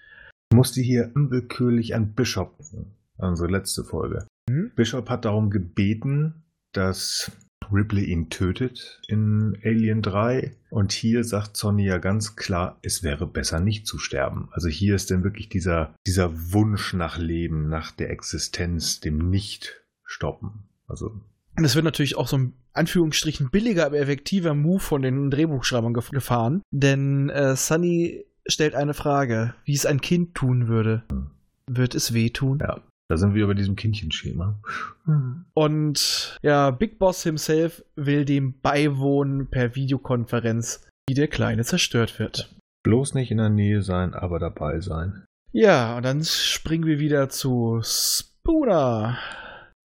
Ich 0.50 0.56
musste 0.56 0.80
hier 0.80 1.10
unwillkürlich 1.14 1.94
an 1.94 2.12
Bishop, 2.14 2.58
unsere 3.18 3.48
letzte 3.50 3.84
Folge. 3.84 4.26
Mhm. 4.50 4.72
Bishop 4.74 5.08
hat 5.10 5.24
darum 5.26 5.50
gebeten, 5.50 6.42
dass 6.73 7.31
Ripley 7.73 8.05
ihn 8.05 8.31
tötet 8.31 9.01
in 9.09 9.59
Alien 9.65 10.03
3. 10.03 10.57
Und 10.70 10.93
hier 10.93 11.24
sagt 11.24 11.57
Sonny 11.57 11.85
ja 11.85 11.99
ganz 11.99 12.36
klar, 12.36 12.78
es 12.82 13.03
wäre 13.03 13.27
besser 13.27 13.61
nicht 13.61 13.86
zu 13.86 13.99
sterben. 13.99 14.49
Also 14.53 14.69
hier 14.69 14.95
ist 14.95 15.11
dann 15.11 15.24
wirklich 15.24 15.49
dieser, 15.49 15.95
dieser 16.07 16.53
Wunsch 16.53 16.95
nach 16.95 17.19
Leben, 17.19 17.69
nach 17.69 17.93
der 17.93 18.11
Existenz, 18.11 19.01
dem 19.01 19.31
Nicht-Stoppen. 19.31 20.69
Also, 20.86 21.20
Und 21.57 21.65
es 21.65 21.74
wird 21.74 21.85
natürlich 21.85 22.16
auch 22.16 22.28
so 22.28 22.39
ein 22.39 22.53
Anführungsstrichen 22.73 23.51
billiger, 23.51 23.86
aber 23.86 23.99
effektiver 23.99 24.55
Move 24.55 24.81
von 24.81 25.03
den 25.03 25.31
Drehbuchschreibern 25.31 25.95
gef 25.95 26.11
gefahren. 26.11 26.62
Denn 26.70 27.28
äh, 27.31 27.57
Sunny 27.57 28.24
stellt 28.47 28.74
eine 28.74 28.95
Frage, 28.95 29.55
wie 29.65 29.74
es 29.74 29.85
ein 29.85 30.01
Kind 30.01 30.35
tun 30.35 30.69
würde. 30.69 31.05
Wird 31.66 31.95
es 31.95 32.15
wehtun? 32.15 32.61
ja. 32.61 32.81
Da 33.10 33.16
sind 33.16 33.35
wir 33.35 33.44
über 33.44 33.55
diesem 33.55 33.74
Kindchenschema. 33.74 34.60
Und 35.55 36.39
ja, 36.43 36.70
Big 36.70 36.98
Boss 36.98 37.22
himself 37.22 37.82
will 37.97 38.26
dem 38.26 38.60
beiwohnen 38.60 39.47
per 39.48 39.74
Videokonferenz, 39.74 40.86
wie 41.09 41.14
der 41.14 41.28
Kleine 41.28 41.64
zerstört 41.64 42.18
wird. 42.18 42.55
Bloß 42.85 43.14
nicht 43.14 43.30
in 43.30 43.39
der 43.39 43.48
Nähe 43.48 43.82
sein, 43.82 44.12
aber 44.12 44.39
dabei 44.39 44.80
sein. 44.80 45.24
Ja, 45.52 45.97
und 45.97 46.05
dann 46.05 46.22
springen 46.22 46.85
wir 46.85 46.98
wieder 46.98 47.30
zu 47.30 47.80
Spooner. 47.82 49.18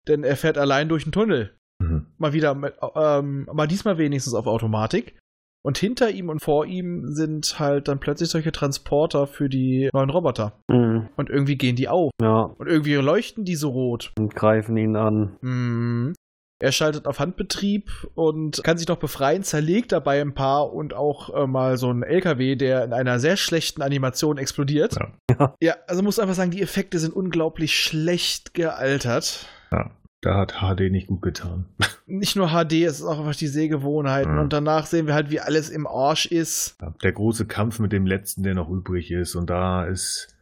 Denn 0.06 0.22
er 0.22 0.36
fährt 0.36 0.56
allein 0.56 0.88
durch 0.88 1.02
den 1.02 1.12
Tunnel. 1.12 1.54
Mhm. 1.82 2.06
Mal 2.18 2.32
wieder, 2.32 2.54
mit, 2.54 2.74
ähm, 2.94 3.48
mal 3.52 3.66
diesmal 3.66 3.98
wenigstens 3.98 4.34
auf 4.34 4.46
Automatik. 4.46 5.18
Und 5.64 5.76
hinter 5.78 6.10
ihm 6.10 6.28
und 6.28 6.40
vor 6.40 6.66
ihm 6.66 7.12
sind 7.14 7.58
halt 7.58 7.88
dann 7.88 8.00
plötzlich 8.00 8.30
solche 8.30 8.52
Transporter 8.52 9.26
für 9.26 9.48
die 9.48 9.90
neuen 9.92 10.10
Roboter. 10.10 10.52
Mhm. 10.68 11.08
Und 11.16 11.30
irgendwie 11.30 11.56
gehen 11.58 11.76
die 11.76 11.88
auf. 11.88 12.10
Ja, 12.22 12.42
Und 12.58 12.68
irgendwie 12.68 12.94
leuchten 12.94 13.44
die 13.44 13.56
so 13.56 13.70
rot. 13.70 14.12
und 14.18 14.34
greifen 14.34 14.76
ihn 14.76 14.96
an. 14.96 15.36
Mhm. 15.40 16.14
Er 16.60 16.72
schaltet 16.72 17.06
auf 17.06 17.20
Handbetrieb 17.20 17.88
und 18.16 18.62
kann 18.64 18.78
sich 18.78 18.88
noch 18.88 18.96
befreien, 18.96 19.44
zerlegt 19.44 19.92
dabei 19.92 20.20
ein 20.20 20.34
paar 20.34 20.72
und 20.72 20.92
auch 20.92 21.32
äh, 21.32 21.46
mal 21.46 21.76
so 21.76 21.88
ein 21.92 22.02
LKW, 22.02 22.56
der 22.56 22.82
in 22.84 22.92
einer 22.92 23.20
sehr 23.20 23.36
schlechten 23.36 23.80
Animation 23.80 24.38
explodiert. 24.38 24.96
Ja. 25.38 25.54
Ja, 25.60 25.76
also 25.86 26.02
muss 26.02 26.18
einfach 26.18 26.34
sagen, 26.34 26.50
die 26.50 26.62
Effekte 26.62 26.98
sind 26.98 27.14
unglaublich 27.14 27.78
schlecht 27.78 28.54
gealtert. 28.54 29.46
Ja, 29.70 29.92
da 30.20 30.36
hat 30.36 30.54
HD 30.60 30.90
nicht 30.90 31.06
gut 31.06 31.22
getan. 31.22 31.66
Nicht 32.10 32.36
nur 32.36 32.48
HD, 32.48 32.72
es 32.84 33.00
ist 33.00 33.04
auch 33.04 33.18
einfach 33.18 33.36
die 33.36 33.46
Sehgewohnheiten. 33.46 34.32
Mhm. 34.32 34.38
Und 34.40 34.52
danach 34.54 34.86
sehen 34.86 35.06
wir 35.06 35.12
halt, 35.14 35.30
wie 35.30 35.40
alles 35.40 35.68
im 35.68 35.86
Arsch 35.86 36.24
ist. 36.24 36.78
Der 37.02 37.12
große 37.12 37.44
Kampf 37.46 37.78
mit 37.80 37.92
dem 37.92 38.06
letzten, 38.06 38.42
der 38.42 38.54
noch 38.54 38.70
übrig 38.70 39.10
ist. 39.10 39.34
Und 39.34 39.50
da 39.50 39.84
ist, 39.84 40.34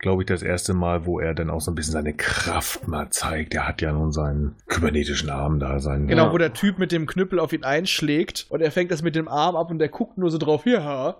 glaube 0.00 0.22
ich, 0.22 0.26
das 0.26 0.42
erste 0.42 0.74
Mal, 0.74 1.06
wo 1.06 1.20
er 1.20 1.32
dann 1.32 1.50
auch 1.50 1.60
so 1.60 1.70
ein 1.70 1.76
bisschen 1.76 1.92
seine 1.92 2.14
Kraft 2.14 2.88
mal 2.88 3.10
zeigt. 3.10 3.54
Er 3.54 3.68
hat 3.68 3.80
ja 3.80 3.92
nun 3.92 4.10
seinen 4.10 4.56
kybernetischen 4.66 5.30
Arm 5.30 5.60
da, 5.60 5.78
seinen. 5.78 6.08
Genau, 6.08 6.26
Ja. 6.26 6.32
wo 6.32 6.38
der 6.38 6.52
Typ 6.52 6.78
mit 6.80 6.90
dem 6.90 7.06
Knüppel 7.06 7.38
auf 7.38 7.52
ihn 7.52 7.62
einschlägt 7.62 8.46
und 8.48 8.60
er 8.60 8.72
fängt 8.72 8.90
das 8.90 9.02
mit 9.02 9.14
dem 9.14 9.28
Arm 9.28 9.54
ab 9.54 9.70
und 9.70 9.78
der 9.78 9.88
guckt 9.88 10.18
nur 10.18 10.30
so 10.32 10.38
drauf, 10.38 10.66
ja, 10.66 11.16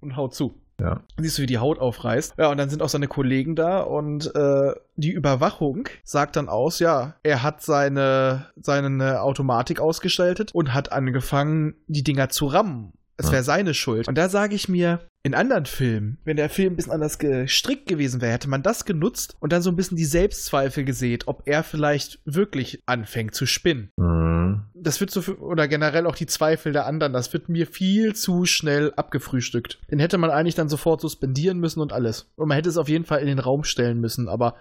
und 0.00 0.16
haut 0.16 0.34
zu. 0.34 0.54
Ja. 0.80 1.00
Siehst 1.18 1.38
du, 1.38 1.42
wie 1.42 1.46
die 1.46 1.58
Haut 1.58 1.78
aufreißt. 1.78 2.34
Ja, 2.38 2.50
und 2.50 2.56
dann 2.56 2.70
sind 2.70 2.82
auch 2.82 2.88
seine 2.88 3.08
Kollegen 3.08 3.54
da 3.54 3.80
und 3.80 4.34
äh, 4.34 4.72
die 4.96 5.12
Überwachung 5.12 5.88
sagt 6.04 6.36
dann 6.36 6.48
aus, 6.48 6.78
ja, 6.78 7.14
er 7.22 7.42
hat 7.42 7.62
seine, 7.62 8.46
seine 8.60 9.22
Automatik 9.22 9.80
ausgeschaltet 9.80 10.52
und 10.54 10.74
hat 10.74 10.92
angefangen, 10.92 11.74
die 11.86 12.02
Dinger 12.02 12.28
zu 12.28 12.46
rammen. 12.46 12.92
Es 13.20 13.26
Ja. 13.26 13.32
wäre 13.32 13.42
seine 13.44 13.74
Schuld. 13.74 14.08
Und 14.08 14.16
da 14.16 14.28
sage 14.28 14.54
ich 14.54 14.68
mir, 14.68 15.00
in 15.22 15.34
anderen 15.34 15.66
Filmen, 15.66 16.16
wenn 16.24 16.38
der 16.38 16.48
Film 16.48 16.72
ein 16.72 16.76
bisschen 16.76 16.92
anders 16.92 17.18
gestrickt 17.18 17.86
gewesen 17.86 18.22
wäre, 18.22 18.32
hätte 18.32 18.48
man 18.48 18.62
das 18.62 18.86
genutzt 18.86 19.36
und 19.38 19.52
dann 19.52 19.60
so 19.60 19.68
ein 19.68 19.76
bisschen 19.76 19.98
die 19.98 20.06
Selbstzweifel 20.06 20.82
gesät, 20.84 21.28
ob 21.28 21.42
er 21.44 21.62
vielleicht 21.62 22.20
wirklich 22.24 22.80
anfängt 22.86 23.34
zu 23.34 23.44
spinnen 23.44 23.90
Mhm. 23.98 24.62
das 24.72 24.98
wird 25.00 25.10
so, 25.10 25.20
oder 25.34 25.68
generell 25.68 26.06
auch 26.06 26.14
die 26.16 26.24
Zweifel 26.26 26.72
der 26.72 26.86
anderen, 26.86 27.12
das 27.12 27.32
wird 27.34 27.50
mir 27.50 27.66
viel 27.66 28.14
zu 28.14 28.46
schnell 28.46 28.92
abgefrühstückt. 28.96 29.78
Den 29.90 29.98
hätte 29.98 30.16
man 30.16 30.30
eigentlich 30.30 30.54
dann 30.54 30.70
sofort 30.70 31.02
suspendieren 31.02 31.58
müssen 31.58 31.80
und 31.80 31.92
alles. 31.92 32.30
Und 32.36 32.48
man 32.48 32.56
hätte 32.56 32.70
es 32.70 32.78
auf 32.78 32.88
jeden 32.88 33.04
Fall 33.04 33.20
in 33.20 33.26
den 33.26 33.38
Raum 33.40 33.64
stellen 33.64 34.00
müssen, 34.00 34.26
aber 34.26 34.54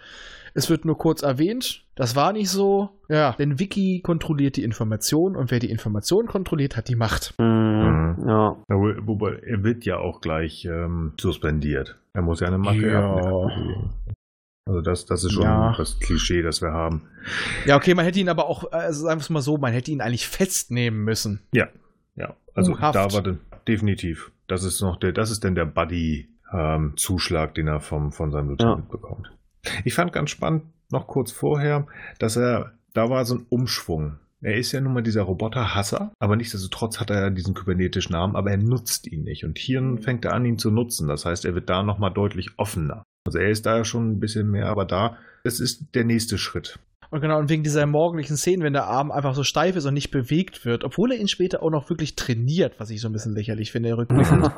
es 0.53 0.69
wird 0.69 0.85
nur 0.85 0.97
kurz 0.97 1.21
erwähnt. 1.21 1.85
Das 1.95 2.15
war 2.15 2.33
nicht 2.33 2.49
so. 2.49 2.89
Ja, 3.09 3.33
denn 3.37 3.59
Wiki 3.59 4.01
kontrolliert 4.01 4.55
die 4.57 4.63
Information 4.63 5.35
und 5.35 5.51
wer 5.51 5.59
die 5.59 5.69
Information 5.71 6.27
kontrolliert, 6.27 6.77
hat 6.77 6.87
die 6.87 6.95
Macht. 6.95 7.33
Mhm. 7.39 8.15
Ja. 8.27 8.55
Ja, 8.69 8.75
wo- 8.75 9.07
Wobei, 9.07 9.39
er 9.45 9.63
wird 9.63 9.85
ja 9.85 9.97
auch 9.97 10.21
gleich 10.21 10.65
ähm, 10.65 11.13
suspendiert. 11.19 11.97
Er 12.13 12.21
muss 12.21 12.39
ja 12.39 12.47
eine 12.47 12.57
Macke 12.57 12.91
Ja. 12.91 13.13
ablegen. 13.15 13.89
Also 14.65 14.81
das, 14.81 15.05
das 15.05 15.23
ist 15.23 15.33
schon 15.33 15.43
Ja. 15.43 15.73
das 15.77 15.99
Klischee, 15.99 16.41
das 16.43 16.61
wir 16.61 16.71
haben. 16.71 17.01
Ja, 17.65 17.75
okay, 17.75 17.95
man 17.95 18.05
hätte 18.05 18.19
ihn 18.19 18.29
aber 18.29 18.47
auch, 18.47 18.71
also 18.71 19.03
sagen 19.03 19.19
wir 19.19 19.23
es 19.23 19.29
mal 19.31 19.41
so, 19.41 19.57
man 19.57 19.73
hätte 19.73 19.91
ihn 19.91 20.01
eigentlich 20.01 20.27
festnehmen 20.27 21.03
müssen. 21.03 21.39
Ja, 21.53 21.67
also 22.53 22.73
Uh, 22.73 22.79
Haft. 22.79 22.95
da 22.95 23.11
war 23.13 23.21
de- 23.23 23.37
definitiv. 23.67 24.31
Das 24.47 24.63
ist 24.63 24.81
noch 24.81 24.97
der, 24.97 25.11
das 25.13 25.31
ist 25.31 25.43
denn 25.43 25.55
der 25.55 25.65
Buddy-Zuschlag, 25.65 27.53
den 27.55 27.67
er 27.67 27.79
vom, 27.79 28.11
von 28.11 28.31
seinem 28.31 28.49
Lieutenant 28.49 28.89
bekommt. 28.89 29.31
Ich 29.83 29.93
fand 29.93 30.13
ganz 30.13 30.29
spannend, 30.29 30.63
noch 30.91 31.07
kurz 31.07 31.31
vorher, 31.31 31.87
dass 32.17 32.35
er, 32.35 32.73
da 32.93 33.09
war 33.09 33.25
so 33.25 33.35
ein 33.35 33.45
Umschwung. 33.49 34.17
Er 34.41 34.55
ist 34.55 34.71
ja 34.71 34.79
nun 34.79 34.93
mal 34.93 35.03
dieser 35.03 35.23
Roboter-Hasser, 35.23 36.13
aber 36.19 36.35
nichtsdestotrotz 36.37 36.99
hat 36.99 37.09
er 37.09 37.21
ja 37.21 37.29
diesen 37.29 37.53
kybernetischen 37.53 38.13
Namen, 38.13 38.37
aber 38.37 38.51
er 38.51 38.57
nutzt 38.57 39.05
ihn 39.07 39.23
nicht. 39.23 39.43
Und 39.43 39.57
hier 39.57 39.97
fängt 40.01 40.23
er 40.23 40.33
an, 40.33 40.45
ihn 40.45 40.57
zu 40.57 40.71
nutzen. 40.71 41.09
Das 41.09 41.25
heißt, 41.25 41.43
er 41.43 41.55
wird 41.55 41.69
da 41.69 41.83
nochmal 41.83 42.13
deutlich 42.13 42.51
offener. 42.57 43.03
Also 43.25 43.37
er 43.37 43.49
ist 43.49 43.65
da 43.65 43.83
schon 43.83 44.11
ein 44.11 44.19
bisschen 44.19 44.49
mehr, 44.49 44.67
aber 44.67 44.85
da, 44.85 45.17
das 45.43 45.59
ist 45.59 45.93
der 45.93 46.05
nächste 46.05 46.37
Schritt. 46.37 46.79
Und 47.11 47.21
genau, 47.21 47.39
und 47.39 47.49
wegen 47.49 47.63
dieser 47.63 47.85
morgendlichen 47.87 48.37
Szenen, 48.37 48.63
wenn 48.63 48.73
der 48.73 48.85
Arm 48.85 49.11
einfach 49.11 49.33
so 49.33 49.43
steif 49.43 49.75
ist 49.75 49.85
und 49.85 49.95
nicht 49.95 50.11
bewegt 50.11 50.63
wird, 50.63 50.83
obwohl 50.83 51.11
er 51.11 51.19
ihn 51.19 51.27
später 51.27 51.63
auch 51.63 51.71
noch 51.71 51.89
wirklich 51.89 52.15
trainiert, 52.15 52.79
was 52.79 52.91
ich 52.91 53.01
so 53.01 53.09
ein 53.09 53.13
bisschen 53.13 53.33
lächerlich 53.33 53.71
finde, 53.71 53.97
rückblickend. 53.97 54.51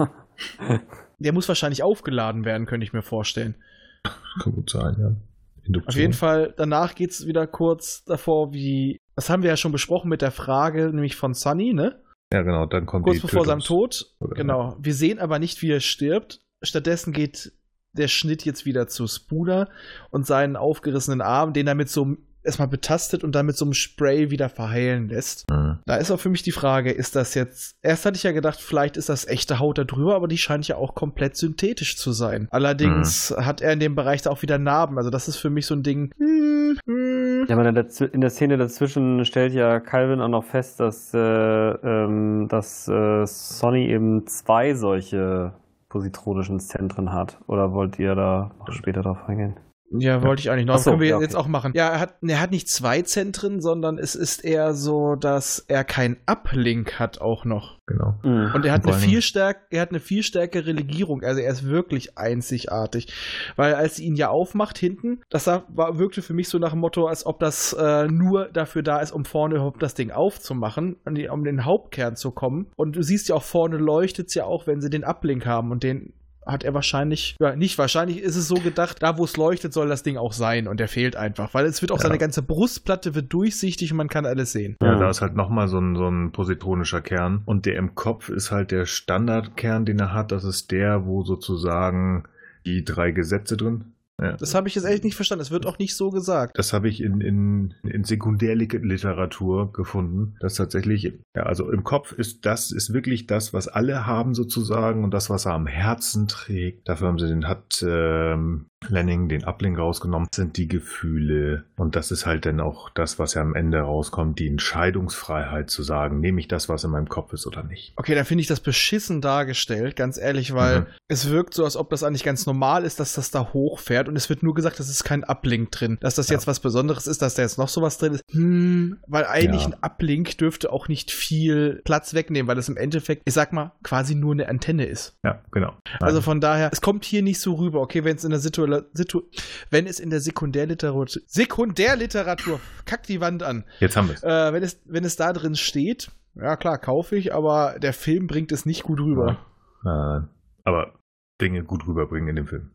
der 1.20 1.34
muss 1.34 1.48
wahrscheinlich 1.48 1.82
aufgeladen 1.82 2.44
werden, 2.44 2.68
könnte 2.68 2.84
ich 2.84 2.94
mir 2.94 3.04
vorstellen. 3.04 3.56
Kann 4.04 4.54
gut 4.54 4.70
sein, 4.70 4.96
ja. 5.00 5.16
Induktion. 5.64 5.90
Auf 5.90 5.96
jeden 5.96 6.14
Fall, 6.14 6.54
danach 6.58 6.96
geht 6.96 7.12
es 7.12 7.28
wieder 7.28 7.46
kurz 7.48 8.04
davor, 8.06 8.54
wie. 8.54 8.98
Das 9.16 9.30
haben 9.30 9.44
wir 9.44 9.50
ja 9.52 9.58
schon 9.58 9.72
besprochen 9.72 10.10
mit 10.10 10.22
der 10.22 10.32
Frage, 10.32 10.88
nämlich 10.92 11.16
von 11.16 11.34
Sunny, 11.34 11.74
ne? 11.74 12.02
Ja, 12.34 12.42
genau, 12.42 12.66
dann 12.66 12.86
kommt 12.86 13.06
Kurz 13.06 13.20
bevor 13.20 13.46
seinem 13.46 13.60
Tötungs- 13.60 13.68
Tod. 13.68 14.16
Oder- 14.20 14.36
Genau. 14.36 14.76
Wir 14.80 14.94
sehen 14.94 15.20
aber 15.20 15.38
nicht, 15.38 15.62
wie 15.62 15.72
er 15.72 15.82
stirbt. 15.82 16.42
Stattdessen 16.64 17.14
geht 17.14 17.52
der 17.94 18.08
Schnitt 18.08 18.46
jetzt 18.46 18.66
wieder 18.66 18.88
zu 18.88 19.06
Spooner 19.08 19.70
und 20.12 20.26
seinen 20.26 20.56
aufgerissenen 20.56 21.22
Arm, 21.22 21.52
den 21.54 21.68
er 21.68 21.76
mit 21.76 21.90
so 21.90 22.16
erstmal 22.44 22.68
betastet 22.68 23.24
und 23.24 23.34
dann 23.34 23.46
mit 23.46 23.58
so 23.58 23.66
einem 23.66 23.74
Spray 23.74 24.32
wieder 24.32 24.50
verheilen 24.50 25.10
lässt. 25.10 25.50
Mhm. 25.50 25.80
Da 25.86 25.96
ist 25.96 26.12
auch 26.12 26.20
für 26.20 26.30
mich 26.30 26.44
die 26.44 26.52
Frage, 26.52 26.92
ist 26.92 27.16
das 27.16 27.34
jetzt. 27.34 27.76
Erst 27.82 28.06
hatte 28.06 28.18
ich 28.18 28.24
ja 28.24 28.32
gedacht, 28.32 28.60
vielleicht 28.60 28.98
ist 28.98 29.10
das 29.10 29.28
echte 29.28 29.60
Haut 29.60 29.78
da 29.78 29.84
drüber, 29.84 30.16
aber 30.16 30.28
die 30.28 30.38
scheint 30.38 30.68
ja 30.68 30.76
auch 30.78 30.96
komplett 30.96 31.36
synthetisch 31.38 31.98
zu 31.98 32.12
sein. 32.12 32.48
Allerdings 32.52 33.34
hat 33.38 33.62
er 33.62 33.74
in 33.74 33.80
dem 33.80 33.96
Bereich 33.96 34.22
da 34.22 34.30
auch 34.30 34.42
wieder 34.42 34.58
Narben. 34.58 34.98
Also, 34.98 35.10
das 35.10 35.28
ist 35.28 35.38
für 35.38 35.50
mich 35.50 35.66
so 35.66 35.76
ein 35.76 35.84
Ding. 35.84 36.12
Hm, 36.18 36.78
hm. 36.86 37.46
Ja, 37.48 37.56
aber 37.56 37.68
in 37.68 37.76
der, 37.76 37.86
in 38.14 38.22
der 38.22 38.30
Szene 38.30 38.58
dazwischen 38.58 39.26
stellt 39.26 39.54
ja 39.54 39.80
Calvin 39.80 40.22
auch 40.22 40.28
noch 40.28 40.44
fest, 40.44 40.80
dass, 40.80 41.14
äh, 41.14 41.18
ähm, 41.18 42.48
dass 42.50 42.88
äh, 42.88 43.26
Sonny 43.26 43.88
eben 43.88 44.28
zwei 44.28 44.74
solche 44.74 45.54
positronischen 45.90 46.60
Zentren 46.60 47.12
hat. 47.12 47.38
Oder 47.48 47.74
wollt 47.74 48.00
ihr 48.00 48.16
da 48.16 48.52
noch 48.60 48.72
später 48.72 49.02
drauf 49.02 49.28
eingehen? 49.28 49.56
Ja, 49.98 50.24
wollte 50.24 50.42
ich 50.42 50.50
eigentlich 50.50 50.66
noch. 50.66 50.78
So, 50.78 50.92
können 50.92 51.02
wir 51.02 51.10
ja, 51.10 51.16
okay. 51.16 51.26
jetzt 51.26 51.36
auch 51.36 51.48
machen. 51.48 51.74
Ja, 51.76 51.90
er 51.90 52.00
hat, 52.00 52.16
er 52.22 52.40
hat 52.40 52.52
nicht 52.52 52.70
zwei 52.70 53.02
Zentren, 53.02 53.62
sondern 53.62 53.98
es 53.98 54.16
ist 54.16 54.44
eher 54.44 54.74
so, 54.74 55.16
dass 55.16 55.66
er 55.68 55.84
keinen 55.84 56.18
Uplink 56.26 57.00
hat 57.00 57.20
auch 57.20 57.46
noch. 57.46 57.78
Genau. 57.88 58.16
Mhm. 58.24 58.52
Und 58.54 58.66
er 58.66 58.74
hat 58.74 58.86
eine 58.86 58.94
viel 58.94 59.22
stärk, 59.22 59.64
er 59.70 59.82
hat 59.82 59.90
eine 59.90 60.00
viel 60.00 60.24
stärkere 60.24 60.72
Legierung. 60.72 61.24
Also 61.24 61.42
er 61.42 61.52
ist 61.52 61.66
wirklich 61.66 62.18
einzigartig. 62.18 63.08
Weil 63.56 63.76
als 63.76 63.98
sie 63.98 64.06
ihn 64.06 64.16
ja 64.16 64.30
aufmacht 64.30 64.78
hinten, 64.78 65.22
das 65.30 65.48
war, 65.48 65.66
wirkte 65.98 66.22
für 66.22 66.34
mich 66.34 66.48
so 66.48 66.58
nach 66.58 66.72
dem 66.72 66.80
Motto, 66.80 67.08
als 67.08 67.26
ob 67.26 67.40
das 67.40 67.74
äh, 67.74 68.08
nur 68.08 68.46
dafür 68.46 68.84
da 68.84 69.00
ist, 69.00 69.12
um 69.12 69.26
vorne 69.26 69.56
überhaupt 69.56 69.84
das 69.84 69.94
Ding 69.94 70.12
aufzumachen, 70.12 70.96
um 71.06 71.44
den 71.44 71.66
Hauptkern 71.66 72.16
zu 72.16 72.32
kommen. 72.32 72.68
Und 72.78 72.96
du 72.96 73.04
siehst 73.04 73.28
ja 73.30 73.36
auch 73.36 73.44
vorne 73.44 73.78
leuchtet 73.78 74.30
es 74.30 74.36
ja 74.36 74.46
auch, 74.46 74.68
wenn 74.68 74.80
sie 74.80 74.90
den 74.90 75.04
Uplink 75.04 75.46
haben 75.46 75.72
und 75.72 75.84
den 75.84 76.14
hat 76.46 76.64
er 76.64 76.74
wahrscheinlich, 76.74 77.36
ja, 77.40 77.56
nicht 77.56 77.78
wahrscheinlich 77.78 78.20
ist 78.20 78.36
es 78.36 78.48
so 78.48 78.56
gedacht, 78.56 79.04
da 79.04 79.18
wo 79.18 79.24
es 79.26 79.38
leuchtet, 79.38 79.74
soll 79.74 79.88
das 79.90 80.02
Ding 80.04 80.18
auch 80.18 80.34
sein 80.34 80.68
und 80.68 80.80
der 80.80 80.88
fehlt 80.88 81.16
einfach, 81.16 81.54
weil 81.54 81.66
es 81.66 81.82
wird 81.82 81.92
auch 81.92 81.98
Ja. 81.98 82.04
seine 82.04 82.18
ganze 82.18 82.42
Brustplatte 82.42 83.14
wird 83.14 83.32
durchsichtig 83.32 83.92
und 83.92 83.98
man 83.98 84.08
kann 84.10 84.26
alles 84.26 84.52
sehen. 84.52 84.76
Ja, 84.82 84.96
da 84.96 85.10
ist 85.10 85.22
halt 85.22 85.36
nochmal 85.36 85.68
so 85.68 85.78
ein, 85.80 85.96
so 85.96 86.08
ein 86.08 86.32
positronischer 86.32 87.02
Kern. 87.02 87.44
Und 87.46 87.66
der 87.66 87.76
im 87.76 87.94
Kopf 87.96 88.30
ist 88.30 88.50
halt 88.52 88.72
der 88.72 88.86
Standardkern, 88.86 89.86
den 89.86 90.00
er 90.00 90.14
hat. 90.14 90.32
Das 90.32 90.44
ist 90.44 90.72
der, 90.72 91.06
wo 91.06 91.24
sozusagen 91.24 92.24
die 92.66 92.84
drei 92.86 93.12
Gesetze 93.12 93.58
drin. 93.58 93.91
Ja. 94.22 94.38
Das 94.38 94.54
habe 94.54 94.68
ich 94.68 94.76
jetzt 94.76 94.86
echt 94.86 95.04
nicht 95.04 95.16
verstanden. 95.16 95.42
Es 95.42 95.52
wird 95.52 95.66
auch 95.66 95.80
nicht 95.80 95.96
so 95.96 96.12
gesagt. 96.12 96.58
Das 96.58 96.74
habe 96.74 96.88
ich 96.88 97.02
in, 97.02 97.22
in, 97.22 97.74
in 97.84 98.04
Sekundärliteratur 98.04 99.74
gefunden, 99.74 100.36
dass 100.40 100.56
tatsächlich, 100.56 101.14
ja, 101.36 101.44
also 101.44 101.72
im 101.72 101.84
Kopf 101.84 102.12
ist 102.12 102.46
das, 102.46 102.72
ist 102.72 102.94
wirklich 102.94 103.26
das, 103.26 103.52
was 103.52 103.68
alle 103.68 104.06
haben 104.06 104.36
sozusagen 104.36 105.04
und 105.04 105.12
das, 105.12 105.30
was 105.30 105.46
er 105.46 105.54
am 105.54 105.66
Herzen 105.66 106.28
trägt. 106.28 106.88
Dafür 106.88 107.08
haben 107.08 107.18
sie 107.18 107.28
den, 107.28 107.48
hat 107.48 107.84
ähm, 107.86 108.68
Lanning 108.90 109.30
den 109.30 109.44
Uplink 109.46 109.78
rausgenommen, 109.78 110.28
sind 110.34 110.58
die 110.58 110.68
Gefühle 110.68 111.64
und 111.78 111.96
das 111.96 112.12
ist 112.12 112.26
halt 112.26 112.46
dann 112.46 112.60
auch 112.60 112.90
das, 112.90 113.20
was 113.20 113.36
ja 113.36 113.42
am 113.42 113.54
Ende 113.56 113.80
rauskommt, 113.80 114.40
die 114.40 114.48
Entscheidungsfreiheit 114.48 115.70
zu 115.70 115.84
sagen, 115.84 116.20
nehme 116.20 116.40
ich 116.40 116.48
das, 116.48 116.68
was 116.68 116.84
in 116.84 116.92
meinem 116.92 117.08
Kopf 117.10 117.32
ist 117.34 117.46
oder 117.46 117.64
nicht. 117.64 117.94
Okay, 117.96 118.16
dann 118.16 118.26
finde 118.26 118.42
ich 118.42 118.48
das 118.48 118.60
beschissen 118.60 119.22
dargestellt, 119.22 119.96
ganz 119.96 120.18
ehrlich, 120.18 120.54
weil 120.54 120.82
Mhm. 120.82 120.86
es 121.08 121.30
wirkt 121.30 121.54
so, 121.54 121.64
als 121.64 121.78
ob 121.78 121.90
das 121.90 122.04
eigentlich 122.04 122.24
ganz 122.24 122.46
normal 122.46 122.84
ist, 122.84 123.00
dass 123.00 123.14
das 123.14 123.30
da 123.32 123.54
hochfährt 123.54 124.08
und 124.10 124.16
es 124.16 124.30
wird 124.30 124.42
nur 124.44 124.54
gesagt, 124.56 124.80
es 124.80 124.90
ist 124.90 125.04
kein 125.04 125.24
Uplink 125.24 125.72
drin. 125.72 125.98
Dass 126.02 126.16
das 126.16 126.30
Ja. 126.30 126.36
jetzt 126.36 126.48
was 126.48 126.60
Besonderes 126.60 127.08
ist, 127.08 127.22
dass 127.22 127.36
da 127.36 127.44
jetzt 127.44 127.58
noch 127.58 127.70
sowas 127.70 127.98
drin 127.98 128.14
ist. 128.16 128.24
Hm, 128.32 128.98
weil 129.08 129.26
eigentlich 129.26 129.62
Ja. 129.64 129.68
ein 129.70 129.76
Uplink 129.82 130.38
dürfte 130.38 130.72
auch 130.72 130.88
nicht 130.88 131.12
viel 131.12 131.82
Platz 131.86 132.14
wegnehmen, 132.14 132.48
weil 132.48 132.58
es 132.58 132.68
im 132.70 132.78
Endeffekt, 132.78 133.24
ich 133.26 133.34
sag 133.34 133.54
mal, 133.54 133.72
quasi 133.84 134.16
nur 134.16 134.34
eine 134.34 134.50
Antenne 134.50 134.86
ist. 134.86 135.14
Ja, 135.24 135.42
genau. 135.52 135.74
Also 136.00 136.22
von 136.22 136.42
daher, 136.42 136.70
es 136.72 136.82
kommt 136.82 137.06
hier 137.06 137.22
nicht 137.22 137.40
so 137.40 137.54
rüber. 137.56 137.82
Okay, 137.82 138.04
wenn 138.04 138.16
es 138.16 138.24
in 138.24 138.32
der 138.32 138.40
Situation 138.40 138.71
Sekundärliteratur, 138.72 138.90
Situ, 138.94 139.22
wenn 139.70 139.88
es 139.88 140.00
in 140.00 140.10
der 140.10 140.20
Sekundärliteratur, 140.20 141.08
Sekundärliteratur, 141.28 142.60
kack 142.86 143.04
die 143.04 143.22
Wand 143.22 143.44
an, 143.44 143.66
Jetzt 143.80 143.96
haben 143.98 144.08
wir 144.08 144.16
es. 144.16 144.24
äh, 144.24 144.54
wenn, 144.54 144.64
es, 144.64 144.82
wenn 144.86 145.04
es 145.04 145.16
da 145.16 145.34
drin 145.34 145.56
steht, 145.56 146.12
ja 146.36 146.56
klar, 146.56 146.78
kaufe 146.78 147.16
ich, 147.16 147.34
aber 147.34 147.78
der 147.80 147.94
Film 147.94 148.28
bringt 148.28 148.52
es 148.52 148.66
nicht 148.66 148.84
gut 148.84 149.00
rüber. 149.00 149.38
Äh, 149.84 150.28
aber 150.64 150.94
Dinge 151.42 151.64
gut 151.64 151.88
rüberbringen 151.88 152.30
in 152.30 152.36
dem 152.36 152.48
Film. 152.48 152.72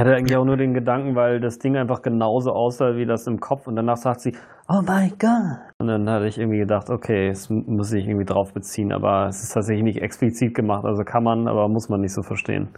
Ich 0.00 0.06
hatte 0.06 0.16
eigentlich 0.16 0.38
auch 0.38 0.46
nur 0.46 0.56
den 0.56 0.72
Gedanken, 0.72 1.14
weil 1.14 1.40
das 1.40 1.58
Ding 1.58 1.76
einfach 1.76 2.00
genauso 2.00 2.52
aussah 2.52 2.96
wie 2.96 3.04
das 3.04 3.26
im 3.26 3.38
Kopf 3.38 3.66
und 3.66 3.76
danach 3.76 3.98
sagt 3.98 4.22
sie, 4.22 4.32
oh 4.66 4.80
my 4.80 5.10
god. 5.10 5.58
Und 5.78 5.88
dann 5.88 6.08
hatte 6.08 6.26
ich 6.26 6.38
irgendwie 6.38 6.60
gedacht, 6.60 6.88
okay, 6.88 7.28
es 7.28 7.50
muss 7.50 7.90
sich 7.90 8.06
irgendwie 8.06 8.24
drauf 8.24 8.54
beziehen, 8.54 8.94
aber 8.94 9.26
es 9.26 9.42
ist 9.42 9.52
tatsächlich 9.52 9.84
nicht 9.84 10.00
explizit 10.00 10.54
gemacht, 10.54 10.86
also 10.86 11.02
kann 11.02 11.22
man, 11.22 11.46
aber 11.46 11.68
muss 11.68 11.90
man 11.90 12.00
nicht 12.00 12.14
so 12.14 12.22
verstehen. 12.22 12.70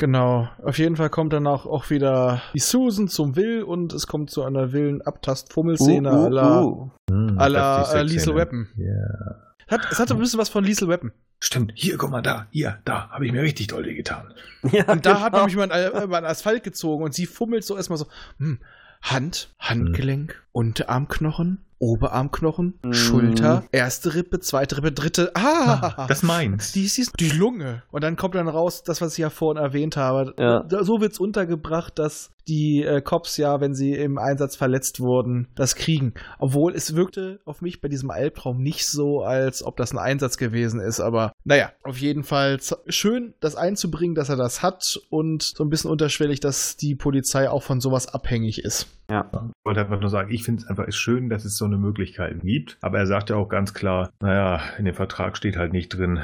Genau. 0.00 0.48
Auf 0.62 0.76
jeden 0.76 0.96
Fall 0.96 1.08
kommt 1.08 1.32
danach 1.32 1.64
auch 1.64 1.88
wieder 1.88 2.42
die 2.52 2.58
Susan 2.58 3.08
zum 3.08 3.36
Will 3.36 3.62
und 3.62 3.94
es 3.94 4.06
kommt 4.06 4.28
zu 4.28 4.42
einer 4.42 4.74
wilden 4.74 5.00
Abtast-Fummelszene 5.00 6.10
à 6.10 6.28
la, 6.28 6.62
uh. 6.62 6.90
Hm, 7.10 7.38
à 7.38 7.48
la 7.48 7.84
die 7.90 8.00
äh, 8.00 8.02
Lethal. 8.02 8.34
Weapon. 8.34 8.66
Ja. 8.76 9.45
Hat, 9.68 9.80
es 9.90 9.98
hat 9.98 10.08
so 10.08 10.14
ein 10.14 10.20
bisschen 10.20 10.38
was 10.38 10.48
von 10.48 10.64
Lethal 10.64 10.88
Weapon. 10.88 11.12
Stimmt, 11.40 11.72
hier, 11.74 11.96
guck 11.98 12.10
mal 12.10 12.22
da, 12.22 12.46
hier, 12.50 12.78
da, 12.84 13.08
habe 13.10 13.26
ich 13.26 13.32
mir 13.32 13.42
richtig 13.42 13.66
doll 13.68 13.82
getan. 13.82 14.32
Ja, 14.72 14.90
Und 14.90 15.04
da 15.06 15.20
hat 15.20 15.32
man 15.32 15.46
genau. 15.48 15.62
mich 15.62 15.68
mal 15.68 15.72
an, 15.72 16.04
über 16.04 16.20
den 16.20 16.24
Asphalt 16.26 16.64
gezogen 16.64 17.04
und 17.04 17.14
sie 17.14 17.26
fummelt 17.26 17.64
so 17.64 17.76
erstmal 17.76 17.98
so, 17.98 18.06
hm, 18.38 18.58
Hand, 19.02 19.50
Handgelenk, 19.58 20.42
Unterarmknochen, 20.52 21.64
Oberarmknochen, 21.78 22.78
Mm. 22.82 22.92
Schulter, 22.92 23.64
erste 23.72 24.14
Rippe, 24.14 24.40
zweite 24.40 24.78
Rippe, 24.78 24.92
dritte, 24.92 25.32
ah, 25.34 26.06
Das 26.08 26.22
meins. 26.22 26.72
die, 26.72 26.84
ist 26.84 27.12
die 27.20 27.28
Lunge. 27.30 27.82
Und 27.90 28.02
dann 28.02 28.16
kommt 28.16 28.34
dann 28.34 28.48
raus, 28.48 28.82
das, 28.84 29.00
was 29.00 29.12
ich 29.12 29.18
ja 29.18 29.30
vorhin 29.30 29.62
erwähnt 29.62 29.96
habe. 29.96 30.34
Ja. 30.38 30.64
So 30.84 31.00
wird's 31.00 31.18
untergebracht, 31.20 31.98
dass 31.98 32.30
die 32.48 32.82
äh, 32.82 33.00
Cops 33.00 33.36
ja, 33.36 33.60
wenn 33.60 33.74
sie 33.74 33.94
im 33.94 34.18
Einsatz 34.18 34.56
verletzt 34.56 35.00
wurden, 35.00 35.48
das 35.54 35.74
kriegen. 35.74 36.14
Obwohl 36.38 36.74
es 36.74 36.94
wirkte 36.94 37.40
auf 37.44 37.62
mich 37.62 37.80
bei 37.80 37.88
diesem 37.88 38.10
Albtraum 38.10 38.62
nicht 38.62 38.86
so, 38.86 39.22
als 39.22 39.62
ob 39.62 39.76
das 39.76 39.92
ein 39.92 39.98
Einsatz 39.98 40.36
gewesen 40.36 40.80
ist. 40.80 41.00
Aber 41.00 41.32
naja, 41.44 41.72
auf 41.82 41.98
jeden 41.98 42.24
Fall 42.24 42.58
schön, 42.88 43.34
das 43.40 43.56
einzubringen, 43.56 44.14
dass 44.14 44.28
er 44.28 44.36
das 44.36 44.62
hat 44.62 45.00
und 45.10 45.42
so 45.42 45.64
ein 45.64 45.70
bisschen 45.70 45.90
unterschwellig, 45.90 46.40
dass 46.40 46.76
die 46.76 46.94
Polizei 46.94 47.50
auch 47.50 47.62
von 47.62 47.80
sowas 47.80 48.12
abhängig 48.12 48.64
ist. 48.64 48.86
Ja. 49.10 49.30
Ich 49.32 49.64
wollte 49.64 49.80
einfach 49.80 50.00
nur 50.00 50.10
sagen, 50.10 50.32
ich 50.32 50.42
finde 50.42 50.62
es 50.62 50.68
einfach 50.68 50.86
ist 50.86 50.96
schön, 50.96 51.28
dass 51.28 51.44
es 51.44 51.56
so 51.56 51.64
eine 51.64 51.78
Möglichkeit 51.78 52.40
gibt. 52.42 52.76
Aber 52.80 52.98
er 52.98 53.06
sagt 53.06 53.30
ja 53.30 53.36
auch 53.36 53.48
ganz 53.48 53.74
klar, 53.74 54.10
naja, 54.20 54.60
in 54.78 54.84
dem 54.84 54.94
Vertrag 54.94 55.36
steht 55.36 55.56
halt 55.56 55.72
nicht 55.72 55.88
drin, 55.90 56.20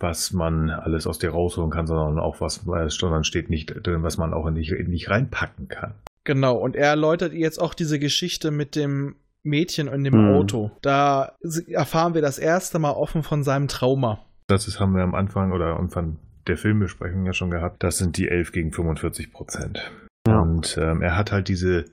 was 0.00 0.32
man 0.32 0.70
alles 0.70 1.06
aus 1.06 1.18
dir 1.18 1.30
rausholen 1.30 1.70
kann, 1.70 1.86
sondern 1.86 2.18
auch 2.18 2.40
was, 2.40 2.62
sondern 2.88 3.24
steht 3.24 3.50
nicht 3.50 3.74
drin, 3.86 4.02
was 4.02 4.18
man 4.18 4.34
auch 4.34 4.46
in 4.46 4.54
dich, 4.54 4.72
in 4.72 4.90
dich 4.90 5.10
reinpacken 5.10 5.68
kann. 5.68 5.94
Genau, 6.24 6.56
und 6.56 6.76
er 6.76 6.88
erläutert 6.88 7.32
jetzt 7.32 7.60
auch 7.60 7.74
diese 7.74 7.98
Geschichte 7.98 8.50
mit 8.50 8.76
dem 8.76 9.16
Mädchen 9.42 9.88
und 9.88 10.04
dem 10.04 10.14
Mhm. 10.14 10.34
Auto. 10.34 10.70
Da 10.82 11.32
erfahren 11.68 12.14
wir 12.14 12.22
das 12.22 12.38
erste 12.38 12.78
Mal 12.78 12.92
offen 12.92 13.22
von 13.22 13.42
seinem 13.42 13.68
Trauma. 13.68 14.24
Das 14.46 14.68
ist, 14.68 14.80
haben 14.80 14.94
wir 14.94 15.02
am 15.02 15.14
Anfang 15.14 15.52
oder 15.52 15.68
am 15.68 15.78
Anfang 15.84 16.16
der 16.46 16.56
Filmbesprechung 16.56 17.24
ja 17.24 17.32
schon 17.32 17.50
gehabt. 17.50 17.82
Das 17.82 17.98
sind 17.98 18.16
die 18.16 18.28
11 18.28 18.52
gegen 18.52 18.72
45 18.72 19.32
Prozent. 19.32 19.90
Ja. 20.26 20.40
Und 20.40 20.76
ähm, 20.80 21.00
er 21.02 21.16
hat 21.16 21.32
halt 21.32 21.48
diese 21.48 21.86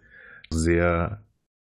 sehr, 0.50 1.22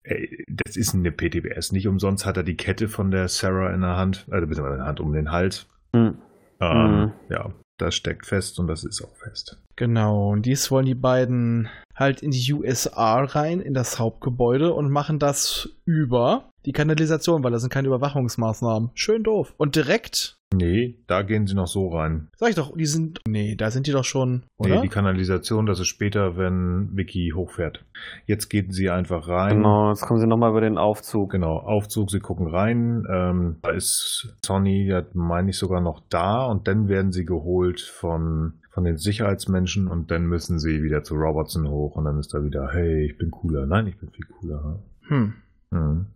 äh, 0.04 0.26
das 0.48 0.76
ist 0.76 0.94
eine 0.94 1.10
PTBS. 1.10 1.72
Nicht 1.72 1.88
umsonst 1.88 2.24
hat 2.24 2.36
er 2.36 2.44
die 2.44 2.56
Kette 2.56 2.88
von 2.88 3.10
der 3.10 3.28
Sarah 3.28 3.74
in 3.74 3.80
der 3.80 3.96
Hand, 3.96 4.26
also 4.30 4.46
beziehungsweise 4.46 4.76
in 4.76 4.80
der 4.80 4.88
Hand 4.88 5.00
um 5.00 5.12
den 5.12 5.32
Hals. 5.32 5.66
Hm. 5.94 6.18
Ähm, 6.60 7.00
Mhm. 7.00 7.12
Ja, 7.28 7.50
das 7.78 7.94
steckt 7.94 8.26
fest 8.26 8.58
und 8.58 8.66
das 8.66 8.84
ist 8.84 9.02
auch 9.02 9.14
fest. 9.16 9.58
Genau, 9.76 10.30
und 10.30 10.42
dies 10.42 10.70
wollen 10.70 10.86
die 10.86 10.94
beiden 10.94 11.68
halt 11.94 12.22
in 12.22 12.32
die 12.32 12.52
USA 12.52 13.22
rein, 13.22 13.60
in 13.60 13.74
das 13.74 13.98
Hauptgebäude 13.98 14.72
und 14.72 14.90
machen 14.90 15.18
das 15.18 15.68
über 15.84 16.50
die 16.66 16.72
Kanalisation, 16.72 17.44
weil 17.44 17.52
das 17.52 17.62
sind 17.62 17.72
keine 17.72 17.88
Überwachungsmaßnahmen. 17.88 18.90
Schön 18.94 19.22
doof. 19.22 19.54
Und 19.56 19.76
direkt, 19.76 20.37
Nee, 20.54 20.96
da 21.06 21.22
gehen 21.22 21.46
sie 21.46 21.54
noch 21.54 21.66
so 21.66 21.88
rein. 21.88 22.28
sag 22.36 22.48
ich 22.48 22.54
doch, 22.54 22.74
die 22.74 22.86
sind, 22.86 23.20
nee, 23.28 23.54
da 23.54 23.70
sind 23.70 23.86
die 23.86 23.92
doch 23.92 24.04
schon, 24.04 24.44
oder? 24.56 24.76
Nee, 24.76 24.82
die 24.82 24.88
Kanalisation, 24.88 25.66
das 25.66 25.78
ist 25.78 25.88
später, 25.88 26.38
wenn 26.38 26.96
Vicky 26.96 27.32
hochfährt. 27.34 27.84
Jetzt 28.24 28.48
gehen 28.48 28.70
sie 28.70 28.88
einfach 28.88 29.28
rein. 29.28 29.58
Genau, 29.58 29.90
jetzt 29.90 30.00
kommen 30.02 30.20
sie 30.20 30.26
nochmal 30.26 30.50
über 30.50 30.62
den 30.62 30.78
Aufzug. 30.78 31.32
Genau, 31.32 31.58
Aufzug, 31.58 32.10
sie 32.10 32.20
gucken 32.20 32.46
rein. 32.46 33.04
Ähm, 33.10 33.56
da 33.60 33.70
ist 33.70 34.34
Sonny, 34.42 34.86
ja, 34.86 35.04
meine 35.12 35.50
ich, 35.50 35.58
sogar 35.58 35.82
noch 35.82 36.00
da 36.08 36.46
und 36.46 36.66
dann 36.66 36.88
werden 36.88 37.12
sie 37.12 37.26
geholt 37.26 37.82
von, 37.82 38.54
von 38.70 38.84
den 38.84 38.96
Sicherheitsmenschen 38.96 39.86
und 39.86 40.10
dann 40.10 40.24
müssen 40.24 40.58
sie 40.58 40.82
wieder 40.82 41.04
zu 41.04 41.14
Robertson 41.14 41.68
hoch 41.68 41.96
und 41.96 42.06
dann 42.06 42.18
ist 42.18 42.32
da 42.32 42.42
wieder, 42.42 42.70
hey, 42.72 43.04
ich 43.04 43.18
bin 43.18 43.30
cooler. 43.30 43.66
Nein, 43.66 43.86
ich 43.86 43.98
bin 43.98 44.08
viel 44.10 44.26
cooler. 44.26 44.78
Hm. 45.08 45.34
Mhm. 45.70 46.06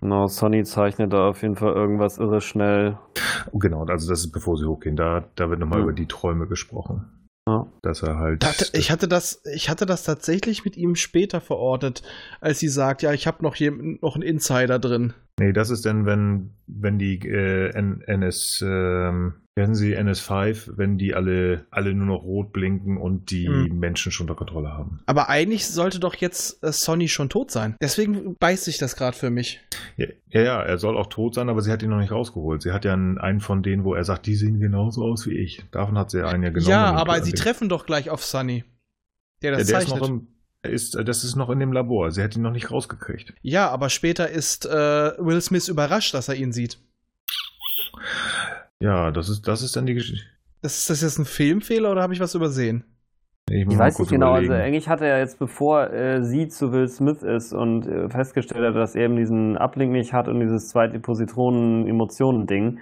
Genau, 0.00 0.26
Sonny 0.26 0.64
zeichnet 0.64 1.12
da 1.12 1.28
auf 1.28 1.42
jeden 1.42 1.56
Fall 1.56 1.72
irgendwas 1.74 2.18
irre 2.18 2.40
schnell. 2.40 2.98
Genau, 3.52 3.84
also 3.84 4.08
das 4.10 4.20
ist 4.20 4.32
bevor 4.32 4.56
sie 4.56 4.66
hochgehen. 4.66 4.96
Da, 4.96 5.24
da 5.36 5.50
wird 5.50 5.60
nochmal 5.60 5.78
Mhm. 5.78 5.84
über 5.84 5.92
die 5.92 6.06
Träume 6.06 6.46
gesprochen. 6.46 7.04
Ja. 7.48 7.66
Dass 7.82 8.02
er 8.02 8.18
halt. 8.18 8.42
Da, 8.42 8.50
ich 8.74 8.90
hatte 8.90 9.08
das, 9.08 9.42
ich 9.54 9.70
hatte 9.70 9.86
das 9.86 10.02
tatsächlich 10.02 10.64
mit 10.66 10.76
ihm 10.76 10.94
später 10.96 11.40
verortet, 11.40 12.02
als 12.42 12.58
sie 12.58 12.68
sagt, 12.68 13.00
ja, 13.02 13.12
ich 13.14 13.26
habe 13.26 13.42
noch 13.42 13.56
noch 14.02 14.14
einen 14.16 14.22
Insider 14.22 14.78
drin. 14.78 15.14
Nee, 15.40 15.52
das 15.52 15.70
ist 15.70 15.86
dann, 15.86 16.04
wenn, 16.04 16.50
wenn 16.66 16.98
die 16.98 17.16
äh, 17.26 17.70
N 17.70 18.02
NS, 18.06 18.62
ähm, 18.66 19.34
werden 19.58 19.74
sie 19.74 19.94
NS5, 19.98 20.78
wenn 20.78 20.96
die 20.96 21.14
alle, 21.14 21.66
alle 21.70 21.92
nur 21.92 22.06
noch 22.06 22.22
rot 22.22 22.52
blinken 22.54 22.96
und 22.96 23.30
die 23.30 23.46
Hm. 23.46 23.78
Menschen 23.78 24.10
schon 24.10 24.24
unter 24.24 24.34
Kontrolle 24.38 24.72
haben. 24.72 25.00
Aber 25.04 25.28
eigentlich 25.28 25.66
sollte 25.66 26.00
doch 26.00 26.14
jetzt 26.14 26.62
äh, 26.64 26.72
Sonny 26.72 27.08
schon 27.08 27.28
tot 27.28 27.50
sein. 27.50 27.76
Deswegen 27.82 28.36
beißt 28.38 28.64
sich 28.64 28.78
das 28.78 28.96
gerade 28.96 29.16
für 29.16 29.28
mich. 29.28 29.60
Ja, 29.98 30.06
ja, 30.30 30.40
ja, 30.40 30.62
er 30.62 30.78
soll 30.78 30.96
auch 30.96 31.08
tot 31.08 31.34
sein, 31.34 31.50
aber 31.50 31.60
sie 31.60 31.70
hat 31.70 31.82
ihn 31.82 31.90
noch 31.90 31.98
nicht 32.00 32.12
rausgeholt. 32.12 32.62
Sie 32.62 32.72
hat 32.72 32.86
ja 32.86 32.94
einen, 32.94 33.18
einen 33.18 33.40
von 33.40 33.62
denen, 33.62 33.84
wo 33.84 33.92
er 33.94 34.04
sagt, 34.04 34.24
die 34.24 34.36
sehen 34.36 34.60
genauso 34.60 35.04
aus 35.04 35.26
wie 35.26 35.36
ich. 35.36 35.62
Davon 35.72 35.98
hat 35.98 36.10
sie 36.10 36.26
einen 36.26 36.44
ja 36.44 36.50
genommen. 36.50 36.70
ja, 36.70 36.94
aber 36.94 37.20
sie 37.22 37.32
treffen 37.32 37.68
doch 37.68 37.84
gleich 37.84 38.08
auf 38.08 38.24
Sonny. 38.24 38.64
Der 39.42 39.52
Ja, 39.52 39.58
das 39.58 39.66
der 39.66 39.78
ist 39.80 39.88
zeichnet. 39.88 40.00
noch 40.02 40.08
im, 40.08 40.28
ist, 40.62 40.94
das 40.94 41.24
ist 41.24 41.36
noch 41.36 41.50
in 41.50 41.58
dem 41.60 41.72
Labor. 41.72 42.10
Sie 42.10 42.22
hat 42.22 42.34
ihn 42.36 42.42
noch 42.42 42.52
nicht 42.52 42.70
rausgekriegt. 42.70 43.34
ja, 43.42 43.68
aber 43.68 43.90
später 43.90 44.28
ist 44.30 44.66
äh, 44.66 44.70
Will 45.18 45.40
Smith 45.40 45.68
überrascht, 45.68 46.14
dass 46.14 46.28
er 46.28 46.34
ihn 46.36 46.52
sieht. 46.52 46.78
Ja, 48.80 49.10
das 49.10 49.28
ist, 49.28 49.48
das 49.48 49.62
ist 49.62 49.76
dann 49.76 49.86
die 49.86 49.94
Geschichte. 49.94 50.24
Das 50.62 50.78
ist 50.78 50.90
das 50.90 51.02
jetzt 51.02 51.18
ein 51.18 51.24
Filmfehler 51.24 51.90
oder 51.90 52.02
habe 52.02 52.12
ich 52.14 52.20
was 52.20 52.34
übersehen? 52.34 52.84
Ich 53.50 53.64
mal 53.66 53.78
weiß 53.78 53.98
nicht 53.98 54.10
genau, 54.10 54.32
also 54.32 54.46
überlegen. 54.46 54.66
eigentlich 54.66 54.88
hat 54.88 55.00
er 55.00 55.18
jetzt, 55.20 55.38
bevor 55.38 55.90
äh, 55.90 56.22
sie 56.22 56.48
zu 56.48 56.70
Will 56.72 56.88
Smith 56.88 57.22
ist 57.22 57.52
und 57.54 57.86
äh, 57.86 58.08
festgestellt 58.10 58.62
hat, 58.62 58.76
dass 58.76 58.94
er 58.94 59.06
eben 59.06 59.16
diesen 59.16 59.56
Ablink 59.56 59.92
nicht 59.92 60.12
hat 60.12 60.28
und 60.28 60.40
dieses 60.40 60.68
zweite 60.68 60.98
Positronen-Emotionen-Ding, 61.82 62.78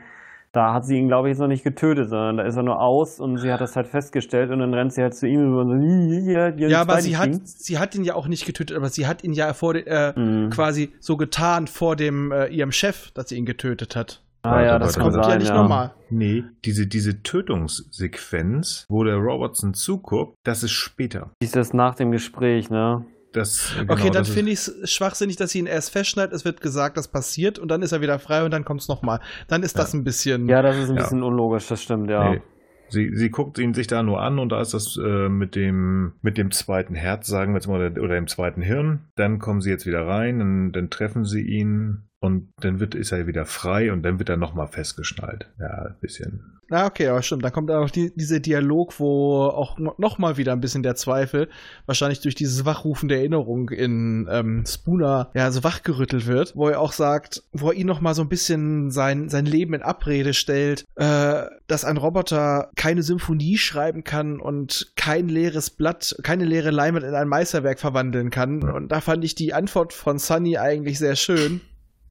da 0.53 0.73
hat 0.73 0.87
sie 0.87 0.97
ihn, 0.99 1.09
glaube 1.09 1.29
ich, 1.29 1.33
jetzt 1.33 1.41
noch 1.41 1.49
nicht 1.49 1.65
getötet, 1.65 2.09
sondern 2.09 2.39
da 2.39 2.45
ist 2.45 2.57
er 2.57 2.63
nur 2.63 2.81
aus 2.81 3.21
und 3.21 3.39
sie 3.39 3.53
hat 3.53 3.61
das 3.61 3.77
halt 3.77 3.87
festgestellt 3.89 4.51
und 4.51 4.59
dann 4.61 4.73
rennt 4.73 4.93
sie 4.93 5.03
halt 5.03 5.15
zu 5.15 5.27
ihm 5.29 5.49
über 5.53 5.61
und 5.61 5.81
so, 5.83 6.67
ja, 6.67 6.81
aber 6.81 7.01
sie 7.01 7.17
hat, 7.17 7.47
sie 7.47 7.79
hat 7.79 7.95
ihn 7.95 8.05
ja 8.05 8.15
auch 8.15 8.27
nicht 8.27 8.47
getötet, 8.47 8.77
aber 8.77 8.89
sie 8.89 9.07
hat 9.07 9.23
ihn 9.23 9.35
ja 9.35 9.53
vor 9.53 9.75
äh, 9.75 10.19
Mhm. 10.19 10.51
quasi 10.51 10.93
so 10.99 11.17
getan 11.17 11.67
vor 11.67 11.95
dem 11.95 12.33
äh, 12.33 12.47
ihrem 12.47 12.73
Chef, 12.73 13.11
dass 13.13 13.29
sie 13.29 13.37
ihn 13.37 13.45
getötet 13.47 13.95
hat. 13.97 14.23
Ah 14.53 14.63
ja, 14.65 14.79
das 14.79 14.99
kommt 14.99 15.15
warte. 15.15 15.19
ja 15.19 15.25
sein, 15.25 15.39
nicht 15.39 15.49
ja. 15.49 15.63
nochmal. 15.63 15.95
Nee, 16.11 16.45
diese, 16.65 16.87
diese 16.87 17.23
Tötungssequenz, 17.23 18.87
wo 18.89 19.05
der 19.05 19.17
Robertson 19.17 19.75
zuguckt, 19.75 20.37
das 20.45 20.63
ist 20.63 20.73
später. 20.73 21.31
Ist 21.41 21.57
das 21.57 21.73
nach 21.73 21.95
dem 21.95 22.11
Gespräch, 22.13 22.71
ne? 22.71 23.05
Das, 23.33 23.73
okay, 23.77 23.87
genau, 23.87 24.03
dann 24.05 24.13
das 24.13 24.29
ist- 24.29 24.35
finde 24.35 24.53
ich 24.53 24.59
es 24.59 24.91
schwachsinnig, 24.91 25.37
dass 25.37 25.51
sie 25.51 25.59
ihn 25.59 25.67
erst 25.67 25.91
festschneidet, 25.91 26.33
es 26.33 26.45
wird 26.45 26.61
gesagt, 26.61 26.97
das 26.97 27.09
passiert 27.09 27.59
und 27.59 27.69
dann 27.69 27.83
ist 27.83 27.93
er 27.93 28.01
wieder 28.01 28.19
frei 28.19 28.45
und 28.45 28.51
dann 28.51 28.65
kommt 28.65 28.81
es 28.81 28.89
nochmal. 28.89 29.21
Dann 29.49 29.63
ist 29.63 29.77
Ja. 29.77 29.83
das 29.83 29.93
ein 29.93 30.05
bisschen. 30.05 30.49
Ja, 30.49 30.63
das 30.63 30.77
ist 30.79 30.89
ein 30.89 30.97
Ja. 30.97 31.03
bisschen 31.03 31.23
unlogisch, 31.23 31.67
das 31.69 31.83
stimmt, 31.83 32.09
ja. 32.11 32.31
Nee. 32.31 32.41
Sie, 32.89 33.11
sie 33.17 33.31
guckt 33.31 33.59
ihn 33.59 33.75
sich 33.75 33.89
da 33.89 34.05
nur 34.05 34.23
an 34.23 34.39
und 34.39 34.51
da 34.53 34.61
ist 34.61 34.73
das 34.73 34.97
äh, 34.97 35.29
mit, 35.29 35.57
dem, 35.57 36.13
mit 36.23 36.39
dem 36.39 36.53
zweiten 36.53 36.95
Herz, 36.95 37.27
sagen 37.27 37.53
wir 37.53 37.57
jetzt 37.59 37.67
mal, 37.67 37.85
oder, 37.85 38.01
oder 38.01 38.15
dem 38.15 38.29
zweiten 38.29 38.63
Hirn. 38.63 39.01
Dann 39.17 39.41
kommen 39.41 39.61
sie 39.61 39.71
jetzt 39.71 39.87
wieder 39.87 40.07
rein, 40.07 40.41
und 40.41 40.73
dann 40.73 40.89
treffen 40.89 41.25
sie 41.25 41.43
ihn 41.43 42.05
und 42.21 42.53
dann 42.61 42.81
wird, 42.81 42.95
ist 42.95 43.13
er 43.13 43.27
wieder 43.27 43.45
frei 43.45 43.93
und 43.93 44.03
dann 44.03 44.19
wird 44.19 44.29
er 44.29 44.37
nochmal 44.37 44.69
festgeschnallt. 44.69 45.51
Ja, 45.59 45.87
ein 45.87 45.97
bisschen. 46.01 46.57
Na, 46.69 46.87
okay, 46.87 47.07
aber 47.09 47.23
stimmt. 47.23 47.45
Dann 47.45 47.53
kommt 47.53 47.71
dann 47.71 47.85
auch 47.85 47.91
die, 47.91 48.13
dieser 48.17 48.41
Dialog, 48.41 48.99
wo 48.99 49.45
auch 49.45 49.79
nochmal 49.79 50.37
wieder 50.37 50.53
ein 50.53 50.61
bisschen 50.61 50.83
der 50.83 50.97
Zweifel, 50.97 51.49
wahrscheinlich 51.85 52.21
durch 52.21 52.35
dieses 52.35 52.65
Wachrufen 52.65 53.09
der 53.09 53.19
Erinnerung 53.19 53.71
in 53.71 54.27
ähm, 54.31 54.65
Spooner, 54.67 55.31
ja, 55.35 55.51
so 55.53 55.63
wachgerüttelt 55.63 56.27
wird, 56.27 56.57
wo 56.57 56.69
er 56.69 56.81
auch 56.81 56.93
sagt, 56.93 57.45
wo 57.53 57.71
er 57.71 57.77
ihn 57.77 57.87
nochmal 57.87 58.15
so 58.15 58.23
ein 58.23 58.29
bisschen 58.29 58.91
sein, 58.91 59.29
sein 59.29 59.47
Leben 59.47 59.75
in 59.75 59.83
Abrede 59.83 60.35
stellt, 60.35 60.85
äh, 60.97 61.45
dass 61.69 61.85
ein 61.85 61.99
Roboter 61.99 62.71
keine 62.75 63.03
Symphonie 63.03 63.59
schreiben 63.59 64.03
kann 64.03 64.41
und 64.41 64.93
kein 64.97 65.29
leeres 65.29 65.71
Blatt, 65.71 66.17
keine 66.23 66.45
leere 66.45 66.71
Leinwand 66.71 67.05
in 67.05 67.15
ein 67.15 67.29
Meisterwerk 67.29 67.79
verwandeln 67.79 68.31
kann. 68.31 68.63
Ja. 68.63 68.73
Und 68.73 68.91
da 68.91 69.01
fand 69.01 69.25
ich 69.25 69.37
die 69.37 69.55
Antwort 69.55 69.93
von 69.93 70.19
Sunny 70.19 70.59
eigentlich 70.59 70.99
sehr 70.99 71.15
schön. 71.15 71.61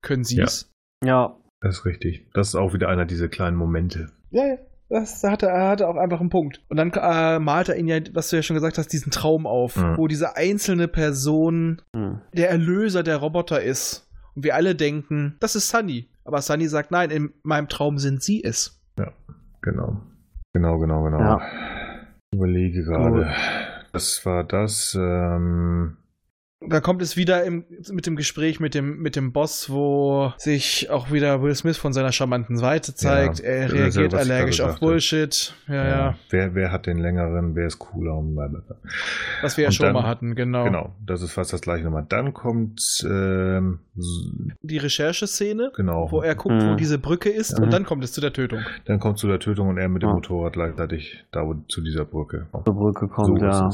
Können 0.05 0.23
Sie 0.23 0.39
es? 0.39 0.71
Ja, 1.03 1.35
Das 1.61 1.79
ist 1.79 1.85
richtig. 1.85 2.27
Das 2.33 2.47
ist 2.49 2.55
auch 2.55 2.73
wieder 2.73 2.87
einer 2.89 3.05
dieser 3.05 3.27
kleinen 3.27 3.57
Momente. 3.57 4.11
Ja, 4.31 4.45
ja. 4.45 4.57
Das 4.87 5.23
hat 5.23 5.41
er, 5.41 5.67
hatte 5.67 5.87
auch 5.87 5.95
einfach 5.95 6.19
einen 6.19 6.29
Punkt. 6.29 6.61
Und 6.69 6.77
dann 6.77 6.91
äh, 6.93 7.39
malt 7.39 7.69
er 7.69 7.75
ihn 7.75 7.87
ja, 7.87 7.99
was 8.13 8.29
du 8.29 8.35
ja 8.35 8.43
schon 8.43 8.53
gesagt 8.53 8.77
hast, 8.77 8.93
diesen 8.93 9.11
Traum 9.11 9.47
auf, 9.47 9.75
Mhm. 9.77 9.97
wo 9.97 10.07
diese 10.07 10.37
einzelne 10.37 10.87
Person 10.87 11.81
Hm. 11.95 12.21
der 12.33 12.51
Erlöser 12.51 13.01
der 13.01 13.17
Roboter 13.17 13.61
ist. 13.63 14.07
Und 14.35 14.43
wir 14.43 14.53
alle 14.53 14.75
denken, 14.75 15.37
das 15.39 15.55
ist 15.55 15.69
Sunny. 15.69 16.07
Aber 16.23 16.39
Sunny 16.41 16.67
sagt, 16.67 16.91
nein, 16.91 17.09
in 17.09 17.33
meinem 17.43 17.67
Traum 17.67 17.97
sind 17.97 18.21
sie 18.21 18.43
es. 18.43 18.79
Genau. 19.61 20.01
Genau, 20.53 20.77
genau, 20.77 21.03
genau. 21.03 21.19
Ja. 21.19 21.41
Ich 22.31 22.37
überlege 22.37 22.83
gerade. 22.83 23.33
Das 23.91 24.23
war 24.25 24.43
das. 24.43 24.95
Ähm, 24.99 25.97
Da 26.69 26.79
kommt 26.81 27.01
es 27.01 27.15
wieder 27.17 27.43
im, 27.43 27.65
mit 27.91 28.05
dem 28.05 28.15
Gespräch 28.15 28.59
mit 28.59 28.73
dem, 28.73 28.99
mit 29.01 29.15
dem 29.15 29.31
Boss, 29.31 29.69
wo 29.69 30.33
sich 30.37 30.89
auch 30.89 31.11
wieder 31.11 31.41
Will 31.41 31.53
Smith 31.55 31.77
von 31.77 31.93
seiner 31.93 32.11
charmanten 32.11 32.57
Seite 32.57 32.93
zeigt. 32.95 33.39
Ja, 33.39 33.45
er 33.45 33.61
ja, 33.61 33.65
reagiert 33.67 34.13
ich 34.13 34.19
allergisch 34.19 34.61
auf. 34.61 34.79
Bullshit. 34.79 35.53
Ja, 35.67 35.87
ja, 35.87 36.15
Wer, 36.29 36.55
wer 36.55 36.71
hat 36.71 36.85
den 36.85 36.97
längeren, 36.97 37.55
wer 37.55 37.67
ist 37.67 37.79
cooler 37.79 38.15
und 38.17 38.35
blablabla. 38.35 38.75
Was 39.41 39.57
wir 39.57 39.65
ja 39.65 39.71
schon 39.71 39.85
dann- 39.87 39.93
mal 39.93 40.03
hatten, 40.07 40.35
genau. 40.35 40.63
Genau, 40.65 40.95
das 41.05 41.21
ist 41.21 41.31
fast 41.33 41.53
das 41.53 41.61
gleiche 41.61 41.83
nochmal. 41.85 42.05
Dann 42.09 42.33
kommt 42.33 42.81
ähm, 43.09 43.79
Die 44.61 44.77
Rechercheszene, 44.77 45.71
genau. 45.75 46.11
wo 46.11 46.21
er 46.21 46.35
guckt, 46.35 46.61
wo 46.61 46.71
Mhm. 46.71 46.77
diese 46.77 46.97
Brücke 46.99 47.29
ist, 47.29 47.57
Mhm. 47.57 47.65
und 47.65 47.73
dann 47.73 47.85
kommt 47.85 48.03
es 48.03 48.11
zu 48.11 48.21
der 48.21 48.33
Tötung. 48.33 48.59
Dann 48.85 48.99
kommt 48.99 49.17
zu 49.19 49.27
der 49.27 49.39
Tötung 49.39 49.69
und 49.69 49.77
er 49.77 49.87
mit 49.89 50.01
dem 50.01 50.09
Ja. 50.09 50.15
Motorrad 50.15 50.53
gleichzeitig 50.53 51.25
da 51.31 51.45
wo, 51.45 51.55
zu 51.67 51.81
dieser 51.81 52.05
Brücke. 52.05 52.47
Zur 52.65 52.73
Brücke 52.75 53.07
kommt, 53.07 53.39
So 53.39 53.45
ja. 53.45 53.69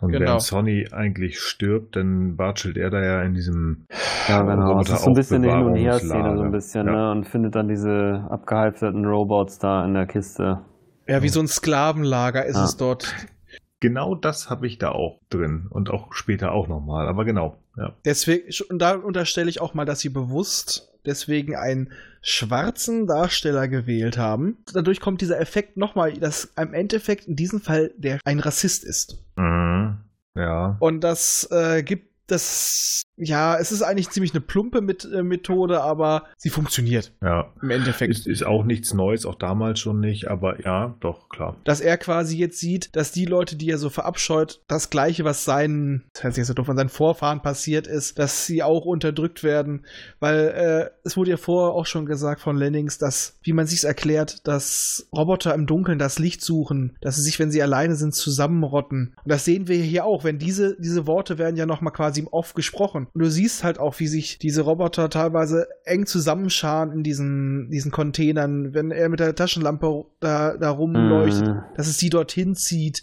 Und 0.00 0.12
Genau. 0.12 0.26
während 0.26 0.42
Sonny 0.42 0.86
eigentlich 0.92 1.40
stirbt, 1.40 1.96
dann 1.96 2.36
watschelt 2.38 2.76
er 2.76 2.90
da 2.90 3.02
ja 3.02 3.22
in 3.22 3.34
diesem 3.34 3.86
Ja, 4.28 4.42
genau. 4.42 4.80
Es 4.80 4.90
ist 4.90 5.02
so 5.02 5.10
ein 5.10 5.14
bisschen 5.14 5.44
eine 5.44 5.52
Hin- 5.56 5.66
und 5.66 5.74
Her-Szene, 5.76 6.36
so 6.36 6.42
ein 6.42 6.50
bisschen, 6.52 6.86
Ja. 6.86 6.92
ne? 6.92 7.10
Und 7.12 7.24
findet 7.26 7.54
dann 7.54 7.68
diese 7.68 8.26
abgehalfterten 8.30 9.04
Robots 9.04 9.58
da 9.58 9.84
in 9.84 9.94
der 9.94 10.06
Kiste. 10.06 10.60
Ja, 11.06 11.22
wie 11.22 11.28
so 11.28 11.40
ein 11.40 11.48
Sklavenlager 11.48 12.44
ist 12.44 12.56
Ja. 12.56 12.64
es 12.64 12.76
dort. 12.76 13.14
Genau 13.80 14.14
das 14.14 14.50
habe 14.50 14.66
ich 14.66 14.78
da 14.78 14.90
auch 14.90 15.18
drin 15.30 15.66
und 15.70 15.90
auch 15.90 16.12
später 16.12 16.52
auch 16.52 16.68
nochmal. 16.68 17.08
Aber 17.08 17.24
genau, 17.24 17.56
ja. 17.78 17.94
Deswegen, 18.04 18.44
und 18.68 18.78
da 18.80 18.94
unterstelle 18.94 19.48
ich 19.48 19.60
auch 19.62 19.72
mal, 19.72 19.86
dass 19.86 20.00
sie 20.00 20.10
bewusst 20.10 20.88
deswegen 21.06 21.56
einen 21.56 21.90
schwarzen 22.20 23.06
Darsteller 23.06 23.68
gewählt 23.68 24.18
haben. 24.18 24.58
Dadurch 24.74 25.00
kommt 25.00 25.22
dieser 25.22 25.40
Effekt 25.40 25.78
nochmal, 25.78 26.12
dass 26.12 26.52
im 26.60 26.74
Endeffekt 26.74 27.26
in 27.26 27.36
diesem 27.36 27.60
Fall 27.60 27.90
der 27.96 28.18
ein 28.26 28.38
Rassist 28.40 28.84
ist. 28.84 29.24
Mhm. 29.40 29.98
Ja. 30.34 30.76
Und 30.80 31.00
das 31.00 31.48
äh, 31.50 31.82
gibt 31.82 32.10
das, 32.26 33.02
ja, 33.22 33.56
es 33.58 33.70
ist 33.70 33.82
eigentlich 33.82 34.10
ziemlich 34.10 34.32
eine 34.32 34.40
plumpe 34.40 34.80
mit, 34.80 35.04
äh, 35.12 35.22
Methode, 35.22 35.82
aber 35.82 36.24
sie 36.36 36.48
funktioniert 36.50 37.12
Ja. 37.22 37.52
im 37.62 37.70
Endeffekt. 37.70 38.10
Ist, 38.10 38.26
ist 38.26 38.44
auch 38.44 38.64
nichts 38.64 38.94
Neues, 38.94 39.26
auch 39.26 39.34
damals 39.34 39.78
schon 39.80 40.00
nicht, 40.00 40.28
aber 40.28 40.60
ja, 40.64 40.96
doch, 41.00 41.28
klar. 41.28 41.56
dass 41.64 41.80
er 41.80 41.98
quasi 41.98 42.38
jetzt 42.38 42.58
sieht, 42.58 42.96
dass 42.96 43.12
die 43.12 43.26
Leute, 43.26 43.56
die 43.56 43.70
er 43.70 43.78
so 43.78 43.90
verabscheut, 43.90 44.60
das 44.68 44.90
Gleiche, 44.90 45.24
was 45.24 45.44
seinen, 45.44 46.04
das 46.14 46.24
heißt 46.24 46.36
jetzt 46.38 46.46
so 46.48 46.54
doof, 46.54 46.66
von 46.66 46.76
seinen 46.76 46.88
Vorfahren 46.88 47.42
passiert 47.42 47.86
ist, 47.86 48.18
dass 48.18 48.46
sie 48.46 48.62
auch 48.62 48.84
unterdrückt 48.86 49.44
werden, 49.44 49.84
weil 50.18 50.38
äh, 50.48 50.90
es 51.04 51.16
wurde 51.16 51.30
ja 51.30 51.36
vorher 51.36 51.74
auch 51.74 51.86
schon 51.86 52.06
gesagt 52.06 52.40
von 52.40 52.56
Lennings, 52.56 52.98
dass, 52.98 53.38
wie 53.42 53.52
man 53.52 53.66
sich's 53.66 53.84
erklärt, 53.84 54.46
dass 54.46 55.08
Roboter 55.14 55.54
im 55.54 55.66
Dunkeln 55.66 55.98
das 55.98 56.18
Licht 56.18 56.42
suchen, 56.42 56.96
dass 57.00 57.16
sie 57.16 57.22
sich, 57.22 57.38
wenn 57.38 57.50
sie 57.50 57.62
alleine 57.62 57.96
sind, 57.96 58.14
zusammenrotten. 58.14 59.14
Und 59.22 59.30
das 59.30 59.44
sehen 59.44 59.68
wir 59.68 59.76
hier 59.82 60.04
auch, 60.04 60.24
wenn 60.24 60.38
diese, 60.38 60.76
diese 60.80 61.06
Worte 61.06 61.38
werden 61.38 61.56
ja 61.56 61.66
nochmal 61.66 61.92
quasi 61.92 62.20
im 62.20 62.28
Off 62.28 62.54
gesprochen. 62.54 63.08
Und 63.12 63.22
du 63.22 63.30
siehst 63.30 63.64
halt 63.64 63.78
auch, 63.78 63.98
wie 63.98 64.06
sich 64.06 64.38
diese 64.38 64.62
Roboter 64.62 65.08
teilweise 65.10 65.66
eng 65.84 66.06
zusammenscharen 66.06 66.92
in 66.92 67.02
diesen, 67.02 67.68
diesen 67.70 67.90
Containern, 67.90 68.72
wenn 68.74 68.90
er 68.90 69.08
mit 69.08 69.20
der 69.20 69.34
Taschenlampe 69.34 70.04
da, 70.20 70.56
da 70.56 70.70
rumleuchtet 70.70 71.48
Mhm. 71.48 71.62
dass 71.76 71.88
es 71.88 71.98
sie 71.98 72.10
dorthin 72.10 72.54
zieht. 72.54 73.02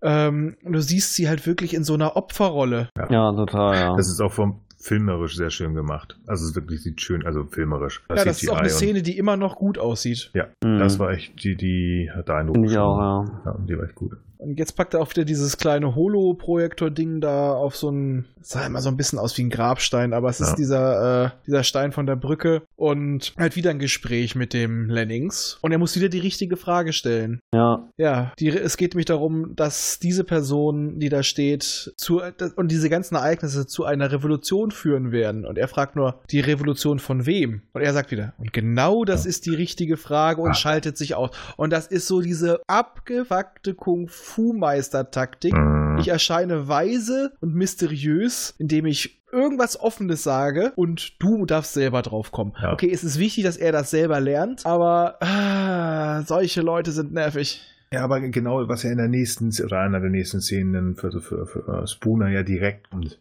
Ähm, 0.00 0.56
und 0.64 0.72
du 0.72 0.80
siehst 0.80 1.14
sie 1.14 1.28
halt 1.28 1.46
wirklich 1.46 1.74
in 1.74 1.82
so 1.84 1.94
einer 1.94 2.16
Opferrolle. 2.16 2.88
Ja, 3.10 3.32
total, 3.32 3.74
ja. 3.76 3.96
Das 3.96 4.08
ist 4.08 4.20
auch 4.20 4.32
vom 4.32 4.60
filmerisch 4.80 5.36
sehr 5.36 5.50
schön 5.50 5.74
gemacht. 5.74 6.16
Also 6.28 6.46
es 6.46 6.54
wirklich 6.54 6.84
sieht 6.84 7.00
schön, 7.00 7.26
also 7.26 7.44
filmerisch. 7.46 8.04
ja, 8.08 8.24
das 8.24 8.40
ist 8.42 8.48
auch 8.48 8.58
eine 8.58 8.68
CGI 8.68 8.76
Szene, 8.76 9.02
die 9.02 9.18
immer 9.18 9.36
noch 9.36 9.56
gut 9.56 9.76
aussieht. 9.76 10.30
Ja, 10.34 10.46
Mhm. 10.64 10.78
das 10.78 11.00
war 11.00 11.10
echt, 11.10 11.42
die, 11.42 11.56
die 11.56 12.08
hat 12.14 12.30
Eindruck. 12.30 12.54
Finde 12.54 12.70
ich 12.70 12.78
auch, 12.78 12.96
ja. 12.96 13.24
Ja, 13.44 13.56
die 13.68 13.76
war 13.76 13.84
echt 13.84 13.96
gut. 13.96 14.12
Und 14.36 14.56
jetzt 14.56 14.76
packt 14.76 14.94
er 14.94 15.00
auch 15.00 15.10
wieder 15.10 15.24
dieses 15.24 15.56
kleine 15.58 15.96
Holo-Projektor-Ding 15.96 17.20
da 17.20 17.54
auf 17.54 17.74
so 17.74 17.90
ein, 17.90 18.26
sah 18.48 18.64
immer 18.64 18.80
so 18.80 18.88
ein 18.88 18.96
bisschen 18.96 19.18
aus 19.18 19.36
wie 19.36 19.42
ein 19.44 19.50
Grabstein, 19.50 20.14
aber 20.14 20.30
es 20.30 20.38
Ja. 20.38 20.46
ist 20.48 20.54
dieser, 20.56 21.24
äh, 21.26 21.30
dieser 21.46 21.62
Stein 21.64 21.92
von 21.92 22.06
der 22.06 22.16
Brücke 22.16 22.62
und 22.76 23.34
halt 23.38 23.56
wieder 23.56 23.68
ein 23.70 23.78
Gespräch 23.78 24.34
mit 24.34 24.54
dem 24.54 24.88
Lennings. 24.88 25.58
Und 25.60 25.72
er 25.72 25.78
muss 25.78 25.94
wieder 25.96 26.08
die 26.08 26.18
richtige 26.18 26.56
Frage 26.56 26.92
stellen. 26.94 27.40
Ja, 27.52 27.86
Ja, 27.98 28.32
die, 28.38 28.48
es 28.48 28.76
geht 28.78 28.94
nämlich 28.94 29.06
darum, 29.06 29.54
dass 29.54 29.98
diese 29.98 30.24
Person, 30.24 30.98
die 30.98 31.08
da 31.10 31.22
steht, 31.22 31.92
zu, 31.96 32.22
und 32.56 32.70
diese 32.70 32.88
ganzen 32.88 33.16
Ereignisse 33.16 33.66
zu 33.66 33.84
einer 33.84 34.12
Revolution 34.12 34.70
führen 34.70 35.12
werden. 35.12 35.44
Und 35.44 35.58
er 35.58 35.68
fragt 35.68 35.94
nur, 35.96 36.20
die 36.30 36.40
Revolution 36.40 37.00
von 37.00 37.26
wem? 37.26 37.62
Und 37.74 37.82
er 37.82 37.92
sagt 37.92 38.10
wieder, 38.10 38.32
und 38.38 38.52
genau 38.54 39.04
das 39.04 39.26
ist 39.26 39.44
die 39.46 39.54
richtige 39.54 39.96
Frage 39.98 40.40
und 40.40 40.50
Ah. 40.52 40.54
schaltet 40.54 40.96
sich 40.96 41.14
aus. 41.16 41.30
Und 41.56 41.70
das 41.70 41.86
ist 41.86 42.06
so 42.06 42.22
diese 42.22 42.60
abgefuckte 42.66 43.74
Kung-Fu-Meister-Taktik. 43.74 45.52
Mhm. 45.54 45.98
Ich 46.00 46.08
erscheine 46.08 46.68
weise 46.68 47.32
und 47.40 47.54
mysteriös, 47.54 48.37
indem 48.58 48.86
ich 48.86 49.18
irgendwas 49.32 49.78
Offenes 49.78 50.22
sage 50.22 50.72
und 50.76 51.22
du 51.22 51.44
darfst 51.46 51.74
selber 51.74 52.02
drauf 52.02 52.32
kommen. 52.32 52.54
Ja. 52.60 52.72
Okay, 52.72 52.90
es 52.92 53.04
ist 53.04 53.18
wichtig, 53.18 53.44
dass 53.44 53.56
er 53.56 53.72
das 53.72 53.90
selber 53.90 54.20
lernt, 54.20 54.64
aber 54.64 55.22
ah, 55.22 56.22
solche 56.22 56.62
Leute 56.62 56.92
sind 56.92 57.12
nervig. 57.12 57.60
Ja, 57.92 58.04
aber 58.04 58.20
genau, 58.20 58.68
was 58.68 58.82
ja 58.82 58.90
in 58.90 58.98
der 58.98 59.08
nächsten 59.08 59.50
oder 59.64 59.80
einer 59.80 60.00
der 60.00 60.10
nächsten 60.10 60.40
Szenen 60.40 60.94
für, 60.94 61.10
für, 61.20 61.46
für 61.46 61.82
äh, 61.82 61.86
Spooner 61.86 62.28
ja 62.28 62.42
direkt 62.42 62.90
kommt, 62.90 63.18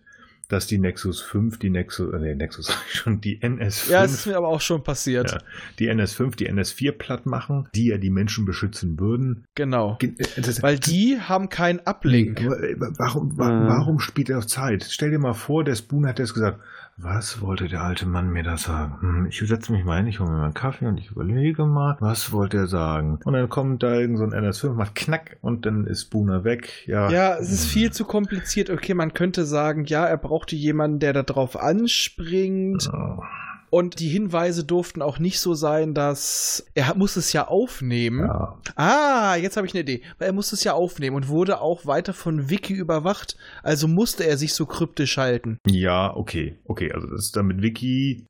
dass 0.50 0.66
die 0.68 0.78
Nexus 0.78 1.22
5, 1.22 1.60
die 1.60 1.70
Nexus, 1.70 2.14
äh, 2.14 2.20
nee, 2.20 2.36
Nexus 2.36 2.72
schon, 2.90 3.20
die 3.22 3.40
NS5, 3.42 3.92
Ja, 3.92 4.04
es 4.06 4.14
ist 4.14 4.26
mir 4.28 4.38
aber 4.38 4.48
auch 4.48 4.62
schon 4.62 4.84
passiert. 4.84 5.32
Ja. 5.32 5.38
die 5.80 5.90
NS5, 5.92 6.36
die 6.36 6.50
NS4 6.50 6.92
platt 6.94 7.26
machen, 7.26 7.68
die 7.76 7.88
ja 7.88 7.98
die 7.98 8.10
Menschen 8.10 8.46
beschützen 8.46 9.00
würden. 9.00 9.44
Genau. 9.56 9.98
Ge- 10.00 10.14
äh, 10.18 10.42
das- 10.42 10.62
Weil 10.64 10.80
die 10.80 11.20
haben 11.20 11.50
keinen. 11.50 11.82
Aber, 11.86 12.06
äh, 12.06 12.76
Warum, 12.98 13.38
wa- 13.38 13.52
Mhm. 13.52 13.68
warum 13.68 14.00
spielt 14.00 14.30
er 14.30 14.38
auf 14.38 14.48
Zeit? 14.48 14.88
Stell 14.90 15.12
dir 15.12 15.20
mal 15.20 15.34
vor, 15.34 15.64
der 15.64 15.76
Spooner 15.76 16.10
hat 16.10 16.20
jetzt 16.20 16.34
gesagt, 16.34 16.60
was 17.00 17.42
wollte 17.42 17.68
der 17.68 17.84
alte 17.84 18.08
Mann 18.08 18.32
mir 18.32 18.42
da 18.42 18.58
sagen? 18.58 18.98
Hm, 19.02 19.26
ich 19.28 19.38
setze 19.40 19.72
mich 19.72 19.86
mal 19.86 19.98
hin, 19.98 20.08
ich 20.08 20.20
hole 20.20 20.32
mir 20.32 20.38
mal 20.38 20.46
einen 20.46 20.54
Kaffee 20.56 20.88
und 20.88 20.98
ich 20.98 21.12
überlege 21.12 21.66
mal, 21.66 21.96
was 22.00 22.32
wollte 22.32 22.58
er 22.58 22.68
sagen? 22.68 23.20
Und 23.24 23.34
dann 23.34 23.50
kommt 23.50 23.84
da 23.84 23.94
irgend 23.94 24.18
so 24.18 24.24
ein 24.24 24.34
NS5, 24.34 24.74
macht 24.74 24.96
knack 24.96 25.38
und 25.42 25.68
dann 25.68 25.86
ist 25.86 26.02
Spooner 26.02 26.44
weg. 26.44 26.88
Ja, 26.88 27.10
Ja, 27.10 27.36
es 27.36 27.52
ist 27.52 27.68
viel 27.68 27.92
zu 27.92 28.04
kompliziert. 28.06 28.72
Okay, 28.72 28.96
man 28.96 29.14
könnte 29.14 29.46
sagen, 29.46 29.86
ja, 29.86 30.06
er 30.06 30.18
brauchte 30.18 30.56
jemanden, 30.56 31.00
der 31.00 31.14
da 31.14 31.22
drauf 31.22 31.62
anspringt. 31.62 32.90
Oh. 32.92 33.22
Und 33.70 34.00
die 34.00 34.08
Hinweise 34.08 34.64
durften 34.64 35.02
auch 35.02 35.20
nicht 35.20 35.42
so 35.42 35.54
sein, 35.54 35.94
dass 35.94 36.66
er 36.74 36.96
muss 36.96 37.18
es 37.18 37.34
ja 37.34 37.48
aufnehmen. 37.50 38.26
Ja, 38.26 38.58
Ah, 38.76 39.36
jetzt 39.36 39.58
habe 39.58 39.68
ich 39.68 39.74
eine 39.74 39.82
Idee. 39.82 40.02
Weil 40.18 40.28
er 40.28 40.34
musste 40.34 40.56
es 40.56 40.64
ja 40.64 40.72
aufnehmen 40.74 41.16
und 41.18 41.28
wurde 41.28 41.60
auch 41.60 41.86
weiter 41.86 42.14
von 42.14 42.50
Vicky 42.50 42.74
überwacht. 42.74 43.36
Also 43.64 43.88
musste 43.90 44.26
er 44.26 44.38
sich 44.38 44.54
so 44.54 44.66
kryptisch 44.66 45.18
halten. 45.18 45.58
ja, 45.68 46.16
okay, 46.16 46.58
okay, 46.66 46.92
also 46.94 47.08
das 47.08 47.26
ist 47.26 47.36
damit 47.36 47.62
Vicky 47.62 48.26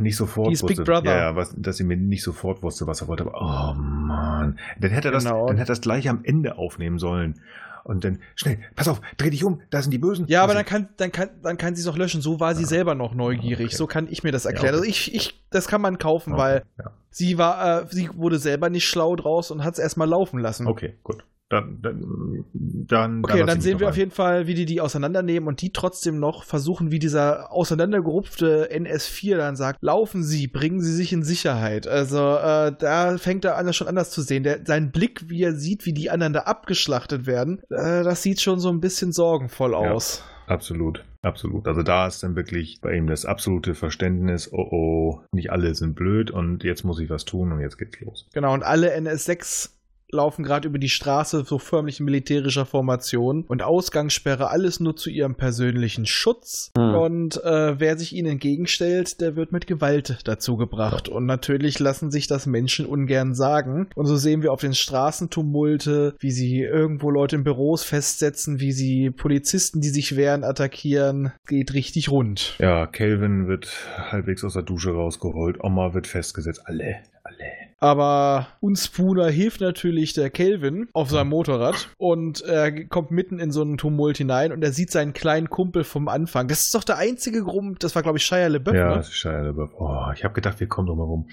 nicht 0.00 0.16
sofort 0.16 0.48
Die 0.48 0.52
ist 0.54 0.66
Big 0.66 0.78
wusste, 0.78 0.84
Brother. 0.92 1.16
ja, 1.16 1.36
was, 1.36 1.54
dass 1.56 1.76
sie 1.78 1.84
mir 1.84 1.96
nicht 1.96 2.22
sofort 2.22 2.62
wusste, 2.62 2.86
was 2.86 3.00
er 3.00 3.08
wollte. 3.08 3.22
Aber, 3.24 3.34
oh 3.40 3.74
Mann, 3.80 4.58
dann 4.80 4.90
hätte 4.90 5.08
er 5.08 5.12
das, 5.12 5.24
Genau. 5.24 5.46
dann 5.46 5.56
hätte 5.56 5.68
er 5.72 5.76
das 5.76 5.80
gleich 5.80 6.08
am 6.10 6.20
Ende 6.24 6.58
aufnehmen 6.58 6.98
sollen. 6.98 7.40
Und 7.84 8.02
dann 8.02 8.20
schnell, 8.34 8.58
pass 8.74 8.88
auf, 8.88 9.00
dreh 9.18 9.28
dich 9.30 9.44
um, 9.44 9.60
da 9.70 9.82
sind 9.82 9.90
die 9.90 9.98
Bösen. 9.98 10.26
Ja, 10.26 10.42
aber 10.42 10.54
dann 10.54 10.64
kann, 10.64 10.88
dann 10.96 11.12
kann, 11.12 11.28
dann 11.42 11.58
kann 11.58 11.76
sie 11.76 11.82
es 11.82 11.86
auch 11.86 11.98
löschen. 11.98 12.22
So 12.22 12.40
war 12.40 12.54
sie 12.54 12.64
selber 12.64 12.94
noch 12.94 13.14
neugierig. 13.14 13.66
Okay. 13.66 13.76
So 13.76 13.86
kann 13.86 14.08
ich 14.10 14.24
mir 14.24 14.32
das 14.32 14.46
erklären. 14.46 14.74
Ja, 14.74 14.80
okay. 14.80 14.88
Also 14.88 14.90
ich, 14.90 15.14
ich, 15.14 15.44
das 15.50 15.68
kann 15.68 15.82
man 15.82 15.98
kaufen, 15.98 16.32
okay, 16.32 16.42
weil 16.42 16.62
ja. 16.78 16.90
sie 17.10 17.36
war, 17.36 17.82
äh, 17.82 17.86
sie 17.90 18.08
wurde 18.14 18.38
selber 18.38 18.70
nicht 18.70 18.88
schlau 18.88 19.14
draus 19.16 19.50
und 19.50 19.64
hat 19.64 19.74
es 19.74 19.78
erstmal 19.78 20.08
laufen 20.08 20.38
lassen. 20.38 20.66
Okay, 20.66 20.98
gut. 21.02 21.24
Dann, 21.54 21.78
dann, 21.82 22.44
dann, 22.52 23.24
Okay, 23.24 23.44
dann 23.46 23.58
ich 23.58 23.62
sehen 23.62 23.78
wir 23.78 23.86
doch 23.86 23.90
auf 23.92 23.96
jeden 23.96 24.10
Fall, 24.10 24.48
wie 24.48 24.54
die 24.54 24.64
die 24.64 24.80
auseinandernehmen 24.80 25.46
und 25.46 25.62
die 25.62 25.72
trotzdem 25.72 26.18
noch 26.18 26.42
versuchen, 26.42 26.90
wie 26.90 26.98
dieser 26.98 27.52
auseinandergerupfte 27.52 28.70
NS4 28.72 29.36
dann 29.36 29.54
sagt, 29.54 29.78
laufen 29.82 30.24
Sie, 30.24 30.48
bringen 30.48 30.80
Sie 30.80 30.92
sich 30.92 31.12
in 31.12 31.22
Sicherheit. 31.22 31.86
Also 31.86 32.18
äh, 32.18 32.72
da 32.76 33.16
fängt 33.18 33.44
er 33.44 33.56
an, 33.56 33.66
das 33.66 33.76
schon 33.76 33.86
anders 33.86 34.10
zu 34.10 34.22
sehen. 34.22 34.42
Der, 34.42 34.60
sein 34.66 34.90
Blick, 34.90 35.28
wie 35.28 35.42
er 35.44 35.54
sieht, 35.54 35.86
wie 35.86 35.92
die 35.92 36.10
anderen 36.10 36.32
da 36.32 36.40
abgeschlachtet 36.40 37.26
werden, 37.26 37.60
äh, 37.70 38.02
das 38.02 38.22
sieht 38.22 38.40
schon 38.40 38.58
so 38.58 38.68
ein 38.70 38.80
bisschen 38.80 39.12
sorgenvoll 39.12 39.70
Ja. 39.72 39.92
aus. 39.92 40.24
Absolut, 40.46 41.04
absolut. 41.22 41.66
Also 41.66 41.82
da 41.82 42.06
ist 42.06 42.22
dann 42.22 42.36
wirklich 42.36 42.80
bei 42.82 42.92
ihm 42.94 43.06
das 43.06 43.24
absolute 43.24 43.74
Verständnis, 43.74 44.52
oh 44.52 44.58
oh, 44.70 45.20
nicht 45.32 45.50
alle 45.50 45.74
sind 45.74 45.94
blöd 45.94 46.30
und 46.30 46.64
jetzt 46.64 46.84
muss 46.84 46.98
ich 47.00 47.08
was 47.08 47.24
tun 47.24 47.52
und 47.52 47.60
jetzt 47.60 47.78
geht's 47.78 47.98
los. 48.00 48.26
Genau, 48.34 48.52
und 48.52 48.62
alle 48.62 48.94
NS6 48.94 49.70
laufen 50.14 50.44
gerade 50.44 50.68
über 50.68 50.78
die 50.78 50.88
Straße, 50.88 51.44
so 51.44 51.58
förmlich 51.58 52.00
in 52.00 52.06
militärischer 52.06 52.64
Formation 52.64 53.44
und 53.46 53.62
Ausgangssperre, 53.62 54.50
alles 54.50 54.80
nur 54.80 54.96
zu 54.96 55.10
ihrem 55.10 55.34
persönlichen 55.34 56.06
Schutz. 56.06 56.70
Hm. 56.76 56.94
Und 56.94 57.44
äh, 57.44 57.78
wer 57.78 57.98
sich 57.98 58.14
ihnen 58.14 58.32
entgegenstellt, 58.32 59.20
der 59.20 59.36
wird 59.36 59.52
mit 59.52 59.66
Gewalt 59.66 60.20
dazu 60.24 60.56
gebracht. 60.56 61.08
Und 61.08 61.26
natürlich 61.26 61.78
lassen 61.78 62.10
sich 62.10 62.26
das 62.26 62.46
Menschen 62.46 62.86
ungern 62.86 63.34
sagen. 63.34 63.88
Und 63.94 64.06
so 64.06 64.16
sehen 64.16 64.42
wir 64.42 64.52
auf 64.52 64.60
den 64.60 64.74
Straßen 64.74 65.30
Tumulte, 65.30 66.14
wie 66.18 66.30
sie 66.30 66.60
irgendwo 66.60 67.10
Leute 67.10 67.36
in 67.36 67.44
Büros 67.44 67.84
festsetzen, 67.84 68.60
wie 68.60 68.72
sie 68.72 69.10
Polizisten, 69.10 69.80
die 69.80 69.88
sich 69.88 70.16
wehren, 70.16 70.44
attackieren. 70.44 71.32
Geht 71.46 71.74
richtig 71.74 72.10
rund. 72.10 72.56
Ja, 72.58 72.86
Calvin 72.86 73.48
wird 73.48 73.68
halbwegs 74.10 74.44
aus 74.44 74.54
der 74.54 74.62
Dusche 74.62 74.92
rausgeholt. 74.92 75.62
Oma 75.62 75.94
wird 75.94 76.06
festgesetzt. 76.06 76.62
Alle, 76.64 76.98
alle. 77.24 77.63
Aber 77.78 78.46
Unspooner 78.60 79.28
hilft 79.28 79.60
natürlich 79.60 80.12
der 80.14 80.30
Kelvin 80.30 80.88
auf 80.92 81.10
seinem 81.10 81.28
Motorrad 81.28 81.88
und 81.98 82.40
er 82.42 82.86
kommt 82.86 83.10
mitten 83.10 83.38
in 83.38 83.50
so 83.50 83.62
einen 83.62 83.76
Tumult 83.78 84.16
hinein 84.18 84.52
und 84.52 84.62
er 84.62 84.72
sieht 84.72 84.90
seinen 84.90 85.12
kleinen 85.12 85.50
Kumpel 85.50 85.84
vom 85.84 86.08
Anfang. 86.08 86.48
Das 86.48 86.60
ist 86.64 86.74
doch 86.74 86.84
der 86.84 86.98
einzige 86.98 87.42
Grund, 87.42 87.82
das 87.84 87.94
war 87.94 88.02
glaube 88.02 88.18
ich 88.18 88.24
Shia 88.24 88.46
LaBeouf, 88.48 88.74
Ja, 88.74 88.88
ne? 88.90 88.94
das 88.96 89.08
ist 89.08 89.14
Shia 89.16 89.40
LaBeouf. 89.40 89.70
Oh, 89.78 90.06
ich 90.14 90.24
habe 90.24 90.34
gedacht, 90.34 90.60
wir 90.60 90.66
kommen 90.68 90.86
doch 90.88 90.96
mal 90.96 91.04
rum. 91.04 91.28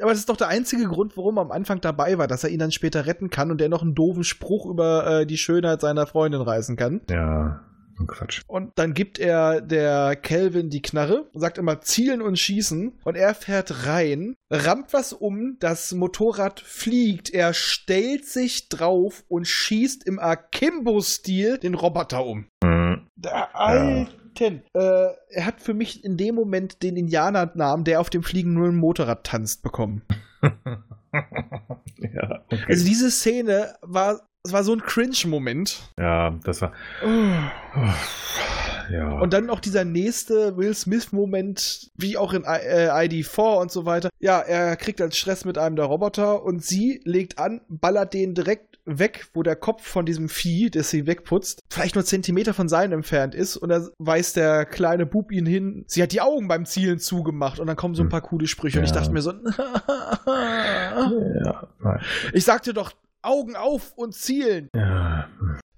aber 0.00 0.10
das 0.10 0.18
ist 0.18 0.28
doch 0.28 0.36
der 0.36 0.48
einzige 0.48 0.86
Grund, 0.86 1.16
warum 1.16 1.38
er 1.38 1.42
am 1.42 1.50
Anfang 1.52 1.80
dabei 1.80 2.18
war, 2.18 2.26
dass 2.26 2.44
er 2.44 2.50
ihn 2.50 2.58
dann 2.58 2.72
später 2.72 3.06
retten 3.06 3.30
kann 3.30 3.50
und 3.50 3.60
der 3.60 3.68
noch 3.68 3.82
einen 3.82 3.94
doofen 3.94 4.24
Spruch 4.24 4.66
über 4.66 5.20
äh, 5.20 5.26
die 5.26 5.38
Schönheit 5.38 5.80
seiner 5.80 6.06
Freundin 6.06 6.40
reißen 6.42 6.76
kann. 6.76 7.00
Ja, 7.10 7.60
Quatsch. 8.06 8.42
Und 8.46 8.72
dann 8.76 8.94
gibt 8.94 9.18
er 9.18 9.60
der 9.60 10.16
Kelvin 10.16 10.70
die 10.70 10.82
Knarre 10.82 11.28
und 11.32 11.40
sagt 11.40 11.58
immer 11.58 11.80
zielen 11.80 12.20
und 12.20 12.38
schießen. 12.38 12.98
Und 13.04 13.16
er 13.16 13.34
fährt 13.34 13.86
rein, 13.86 14.34
rammt 14.50 14.92
was 14.92 15.12
um, 15.12 15.56
das 15.58 15.92
Motorrad 15.92 16.60
fliegt, 16.60 17.30
er 17.30 17.54
stellt 17.54 18.26
sich 18.26 18.68
drauf 18.68 19.24
und 19.28 19.46
schießt 19.46 20.06
im 20.06 20.18
Akimbo-Stil 20.18 21.58
den 21.58 21.74
Roboter 21.74 22.24
um. 22.24 22.46
Hm. 22.62 23.06
Der 23.16 23.56
Alten. 23.56 24.62
Äh, 24.74 25.08
er 25.30 25.46
hat 25.46 25.62
für 25.62 25.72
mich 25.72 26.04
in 26.04 26.18
dem 26.18 26.34
Moment 26.34 26.82
den 26.82 26.96
Indianernamen, 26.96 27.84
der 27.84 28.00
auf 28.00 28.10
dem 28.10 28.22
fliegenden 28.22 28.76
Motorrad 28.76 29.24
tanzt, 29.24 29.62
bekommen. 29.62 30.02
ja, 30.42 32.44
okay. 32.50 32.64
Also 32.68 32.84
diese 32.84 33.10
Szene 33.10 33.76
war, 33.80 34.28
es 34.46 34.52
war 34.52 34.64
so 34.64 34.72
ein 34.72 34.80
Cringe-Moment. 34.80 35.80
ja, 35.98 36.30
das 36.44 36.62
war. 36.62 36.72
Ja. 38.88 39.18
Und 39.18 39.32
dann 39.32 39.46
noch 39.46 39.58
dieser 39.58 39.84
nächste 39.84 40.56
Will 40.56 40.72
Smith-Moment, 40.72 41.90
wie 41.96 42.16
auch 42.16 42.32
in 42.32 42.42
I 42.42 42.60
äh, 42.64 42.88
ID4 42.88 43.60
und 43.60 43.72
so 43.72 43.84
weiter. 43.84 44.10
Ja, 44.20 44.38
er 44.38 44.76
kriegt 44.76 45.00
dann 45.00 45.10
Stress 45.10 45.44
mit 45.44 45.58
einem 45.58 45.74
der 45.74 45.86
Roboter 45.86 46.44
und 46.44 46.64
sie 46.64 47.00
legt 47.04 47.40
an, 47.40 47.62
ballert 47.68 48.14
den 48.14 48.34
direkt 48.34 48.78
weg, 48.84 49.26
wo 49.34 49.42
der 49.42 49.56
Kopf 49.56 49.84
von 49.84 50.06
diesem 50.06 50.28
Vieh, 50.28 50.70
das 50.70 50.90
sie 50.90 51.08
wegputzt, 51.08 51.64
vielleicht 51.68 51.96
nur 51.96 52.04
Zentimeter 52.04 52.54
von 52.54 52.68
seinem 52.68 52.92
entfernt 52.92 53.34
ist. 53.34 53.56
Und 53.56 53.70
da 53.70 53.88
weist 53.98 54.36
der 54.36 54.64
kleine 54.64 55.04
Bub 55.04 55.32
ihn 55.32 55.46
hin. 55.46 55.84
Sie 55.88 56.00
hat 56.00 56.12
die 56.12 56.20
Augen 56.20 56.46
beim 56.46 56.64
Zielen 56.64 57.00
zugemacht 57.00 57.58
und 57.58 57.66
dann 57.66 57.74
kommen 57.74 57.96
so 57.96 58.02
ein 58.02 58.06
Hm. 58.06 58.10
paar 58.10 58.20
coole 58.20 58.46
Sprüche. 58.46 58.78
Und 58.78 58.84
ich 58.84 58.90
Ja. 58.92 58.98
dachte 59.00 59.10
mir 59.12 59.22
so, 59.22 59.32
ja, 60.26 61.66
nein. 61.80 62.00
ich 62.32 62.44
sagte 62.44 62.72
doch, 62.72 62.92
Augen 63.26 63.56
auf 63.56 63.92
und 63.96 64.14
zielen. 64.14 64.68
Ja. 64.74 65.28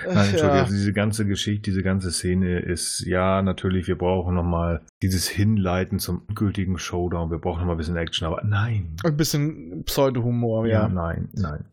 Nein, 0.00 0.16
Entschuldigung, 0.16 0.48
ja. 0.54 0.62
also 0.62 0.72
diese 0.74 0.92
ganze 0.92 1.26
Geschichte, 1.26 1.62
diese 1.70 1.82
ganze 1.82 2.12
Szene 2.12 2.60
ist, 2.60 3.00
ja, 3.00 3.42
natürlich, 3.42 3.88
wir 3.88 3.98
brauchen 3.98 4.36
nochmal 4.36 4.80
dieses 5.02 5.26
Hinleiten 5.28 5.98
zum 5.98 6.22
gültigen 6.34 6.78
Showdown. 6.78 7.32
Wir 7.32 7.38
brauchen 7.38 7.58
nochmal 7.60 7.74
ein 7.74 7.78
bisschen 7.78 7.96
Action, 7.96 8.26
aber 8.28 8.44
nein. 8.44 8.94
Ein 9.04 9.16
bisschen 9.16 9.82
Pseudo-Humor, 9.84 10.66
Ja, 10.66 10.82
ja. 10.82 10.88
nein, 10.88 11.28
nein. 11.32 11.64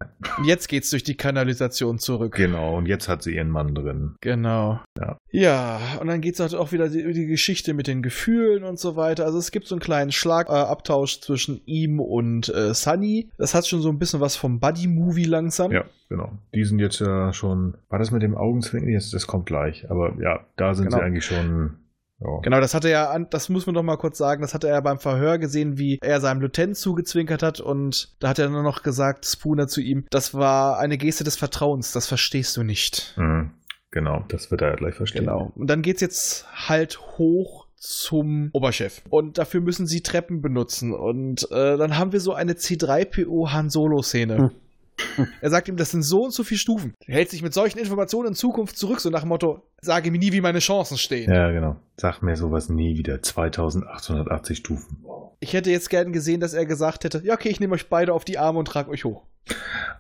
Jetzt 0.44 0.70
geht's 0.70 0.90
durch 0.90 1.04
die 1.04 1.16
Kanalisation 1.16 2.00
zurück. 2.00 2.34
Genau, 2.36 2.76
und 2.78 2.88
jetzt 2.88 3.08
hat 3.08 3.22
sie 3.22 3.36
ihren 3.36 3.52
Mann 3.52 3.76
drin. 3.76 4.16
Genau. 4.22 4.80
Ja. 4.98 5.18
Ja, 5.36 5.80
und 6.00 6.08
dann 6.08 6.22
geht's 6.22 6.40
halt 6.40 6.56
auch 6.56 6.72
wieder 6.72 6.88
die, 6.90 7.12
die 7.14 7.26
Geschichte 7.26 7.74
mit 7.74 7.88
den 7.88 8.02
Gefühlen 8.02 8.64
und 8.64 8.80
so 8.80 8.96
weiter. 8.96 9.26
Also 9.26 9.38
es 9.38 9.52
gibt 9.52 9.68
so 9.68 9.76
einen 9.76 9.82
kleinen 9.82 10.12
Schlagabtausch 10.12 11.20
zwischen 11.22 11.62
ihm 11.66 12.00
und 12.00 12.50
äh, 12.50 12.74
Sunny. 12.74 13.30
Das 13.38 13.54
hat 13.54 13.68
schon 13.68 13.82
so 13.82 13.90
ein 13.90 14.00
bisschen 14.00 14.22
was 14.22 14.36
vom 14.36 14.60
Buddy-Movie 14.60 15.26
langsam. 15.26 15.72
Ja, 15.72 15.84
genau. 16.10 16.32
Die 16.54 16.64
sind 16.64 16.80
jetzt 16.80 17.00
ja 17.00 17.34
schon. 17.34 17.76
War 17.90 18.00
das 18.00 18.12
mit 18.12 18.22
dem 18.22 18.36
Augenzwinkern? 18.36 18.90
Jetzt, 18.90 19.14
das 19.14 19.28
kommt 19.28 19.46
gleich. 19.46 19.90
Aber 19.90 20.14
ja, 20.22 20.46
da 20.56 20.74
sind 20.74 20.86
Genau. 20.86 20.98
sie 20.98 21.04
eigentlich 21.04 21.26
schon. 21.26 21.80
Ja. 22.22 22.40
Genau, 22.44 22.62
das 22.62 22.74
hatte 22.74 22.90
er 22.90 23.20
das 23.30 23.50
muss 23.50 23.66
man 23.66 23.76
doch 23.76 23.84
mal 23.84 23.98
kurz 23.98 24.18
sagen, 24.18 24.42
das 24.42 24.54
hatte 24.54 24.70
er 24.70 24.82
beim 24.82 25.00
Verhör 25.00 25.38
gesehen, 25.38 25.78
wie 25.78 26.00
er 26.02 26.22
seinem 26.22 26.40
Lieutenant 26.40 26.78
zugezwinkert 26.78 27.44
hat 27.44 27.60
und 27.60 28.16
da 28.22 28.30
hat 28.30 28.40
er 28.40 28.48
nur 28.50 28.64
noch 28.64 28.84
gesagt, 28.84 29.26
Spooner 29.26 29.68
zu 29.68 29.82
ihm, 29.82 30.06
das 30.12 30.34
war 30.34 30.80
eine 30.80 30.98
Geste 30.98 31.26
des 31.26 31.36
Vertrauens, 31.36 31.92
das 31.92 32.08
verstehst 32.08 32.56
du 32.56 32.64
nicht. 32.64 33.14
Mhm. 33.18 33.52
Genau, 33.96 34.26
das 34.28 34.52
wird 34.52 34.62
er 34.62 34.72
ja 34.72 34.76
gleich 34.76 34.94
verstehen. 34.94 35.24
Genau. 35.24 35.54
Und 35.56 35.68
dann 35.68 35.82
geht's 35.82 36.02
jetzt 36.02 36.46
halt 36.68 37.00
hoch 37.18 37.66
zum 37.78 38.50
Oberchef. 38.52 39.02
Und 39.10 39.38
dafür 39.38 39.62
müssen 39.62 39.88
sie 39.88 40.02
Treppen 40.02 40.42
benutzen. 40.42 40.94
Und 40.94 41.50
äh, 41.50 41.78
dann 41.78 41.98
haben 41.98 42.12
wir 42.12 42.20
so 42.20 42.34
eine 42.34 42.54
C3PO 42.56 43.54
Han 43.54 43.70
Solo-Szene. 43.70 44.52
Er 45.40 45.50
sagt 45.50 45.70
ihm, 45.70 45.78
das 45.78 45.92
sind 45.92 46.04
so 46.04 46.26
und 46.26 46.34
so 46.34 46.44
viele 46.44 46.58
Stufen. 46.58 46.94
Er 47.06 47.16
hält 47.16 47.30
sich 47.30 47.42
mit 47.42 47.54
solchen 47.54 47.80
Informationen 47.80 48.30
in 48.30 48.36
Zukunft 48.36 48.78
zurück, 48.78 49.00
so 49.00 49.10
nach 49.10 49.22
dem 49.22 49.30
Motto, 49.30 49.62
sage 49.80 50.12
mir 50.12 50.18
nie, 50.18 50.34
wie 50.34 50.42
meine 50.42 50.60
Chancen 50.60 50.98
stehen. 50.98 51.32
Ja, 51.32 51.52
genau. 51.52 51.78
Sag 51.96 52.22
mir 52.22 52.36
sowas 52.36 52.68
nie 52.68 52.98
wieder. 52.98 53.22
2880 53.22 54.58
Stufen. 54.58 55.06
Ich 55.40 55.54
hätte 55.54 55.72
jetzt 55.72 55.90
gern 55.90 56.12
gesehen, 56.12 56.42
dass 56.42 56.54
er 56.54 56.66
gesagt 56.66 57.06
hätte, 57.06 57.22
ja, 57.24 57.34
okay, 57.34 57.50
ich 57.50 57.62
nehme 57.62 57.76
euch 57.76 57.88
beide 57.88 58.14
auf 58.14 58.26
die 58.26 58.38
Arme 58.38 58.60
und 58.60 58.68
trage 58.68 58.90
euch 58.90 59.06
hoch. 59.06 59.24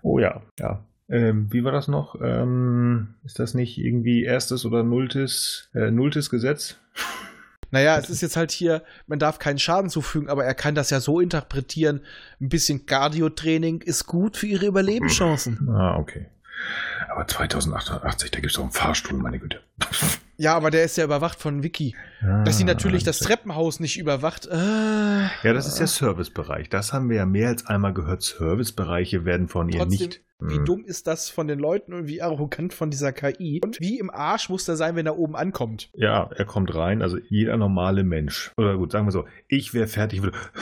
Oh 0.01 0.19
ja, 0.19 0.41
ja. 0.59 0.83
Ähm, 1.09 1.47
wie 1.51 1.63
war 1.63 1.71
das 1.71 1.87
noch? 1.87 2.19
Ähm, 2.21 3.15
ist 3.23 3.39
das 3.39 3.53
nicht 3.53 3.77
irgendwie 3.77 4.23
erstes 4.23 4.65
oder 4.65 4.83
nulltes, 4.83 5.69
äh, 5.73 5.91
nulltes 5.91 6.29
Gesetz? 6.29 6.77
Naja, 7.71 7.97
es 7.97 8.09
ist 8.09 8.21
jetzt 8.21 8.37
halt 8.37 8.51
hier, 8.51 8.83
man 9.05 9.19
darf 9.19 9.37
keinen 9.37 9.59
Schaden 9.59 9.89
zufügen, 9.89 10.29
aber 10.29 10.45
er 10.45 10.53
kann 10.53 10.75
das 10.75 10.89
ja 10.91 10.99
so 10.99 11.19
interpretieren, 11.19 12.01
ein 12.39 12.49
bisschen 12.49 12.85
Cardio-Training 12.85 13.81
ist 13.81 14.05
gut 14.05 14.37
für 14.37 14.47
ihre 14.47 14.67
Überlebenschancen. 14.67 15.69
Ah, 15.69 15.97
okay. 15.97 16.27
Aber 17.09 17.27
2880, 17.27 18.31
da 18.31 18.39
gibt 18.39 18.51
es 18.51 18.55
doch 18.57 18.63
einen 18.63 18.71
Fahrstuhl, 18.71 19.17
meine 19.19 19.39
Güte. 19.39 19.61
Ja, 20.37 20.53
aber 20.57 20.69
der 20.69 20.83
ist 20.83 20.97
ja 20.97 21.05
überwacht 21.05 21.39
von 21.39 21.63
Vicky. 21.63 21.95
Dass 22.43 22.57
sie 22.57 22.63
Ah, 22.63 22.67
natürlich 22.67 23.05
das 23.05 23.19
Treppenhaus 23.19 23.79
nicht 23.79 23.97
überwacht. 23.97 24.45
Äh, 24.47 24.55
Ja, 24.57 25.53
das 25.53 25.65
ist 25.65 25.79
ja 25.79 25.87
Servicebereich. 25.87 26.67
Das 26.67 26.91
haben 26.91 27.07
wir 27.09 27.15
ja 27.15 27.25
mehr 27.25 27.47
als 27.47 27.65
einmal 27.67 27.93
gehört. 27.93 28.21
Servicebereiche 28.21 29.23
werden 29.23 29.47
von 29.47 29.69
ihr 29.69 29.85
nicht. 29.85 30.19
wie 30.41 30.57
Hm. 30.57 30.65
dumm 30.65 30.83
ist 30.83 31.07
das 31.07 31.29
von 31.29 31.47
den 31.47 31.57
Leuten 31.57 31.93
und 31.93 32.07
wie 32.07 32.21
arrogant 32.21 32.73
von 32.73 32.89
dieser 32.89 33.13
KI? 33.13 33.61
Und 33.63 33.79
wie 33.79 33.97
im 33.97 34.09
Arsch 34.09 34.49
muss 34.49 34.65
der 34.65 34.75
sein, 34.75 34.97
wenn 34.97 35.05
er 35.05 35.17
oben 35.17 35.37
ankommt? 35.37 35.89
Ja, 35.93 36.29
er 36.35 36.43
kommt 36.43 36.75
rein, 36.75 37.01
also 37.01 37.17
jeder 37.29 37.55
normale 37.55 38.03
Mensch. 38.03 38.51
Oder 38.57 38.75
gut, 38.75 38.91
sagen 38.91 39.07
wir 39.07 39.13
so, 39.13 39.25
ich 39.47 39.73
wäre 39.73 39.87
fertig, 39.87 40.21
würde. 40.21 40.37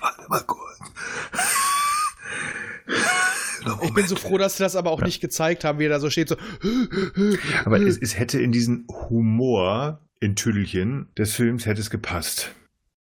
Warte 0.00 0.28
mal 0.28 0.40
kurz. 0.44 0.80
Noch 3.78 3.84
Ich 3.84 3.94
bin 3.94 4.06
so 4.06 4.16
froh, 4.16 4.38
dass 4.38 4.56
sie 4.56 4.62
das 4.62 4.76
aber 4.76 4.90
auch 4.90 5.02
nicht 5.02 5.20
gezeigt 5.20 5.64
haben, 5.64 5.78
wie 5.78 5.84
er 5.86 5.90
da 5.90 6.00
so 6.00 6.10
steht, 6.10 6.28
so. 6.28 6.36
Aber 7.64 7.80
es, 7.80 7.98
es 7.98 8.18
hätte 8.18 8.40
in 8.40 8.52
diesen 8.52 8.86
Humor 9.10 10.00
in 10.20 10.34
Tüdelchen 10.36 11.08
des 11.16 11.34
Films 11.34 11.66
hätte 11.66 11.80
es 11.80 11.90
gepasst. 11.90 12.54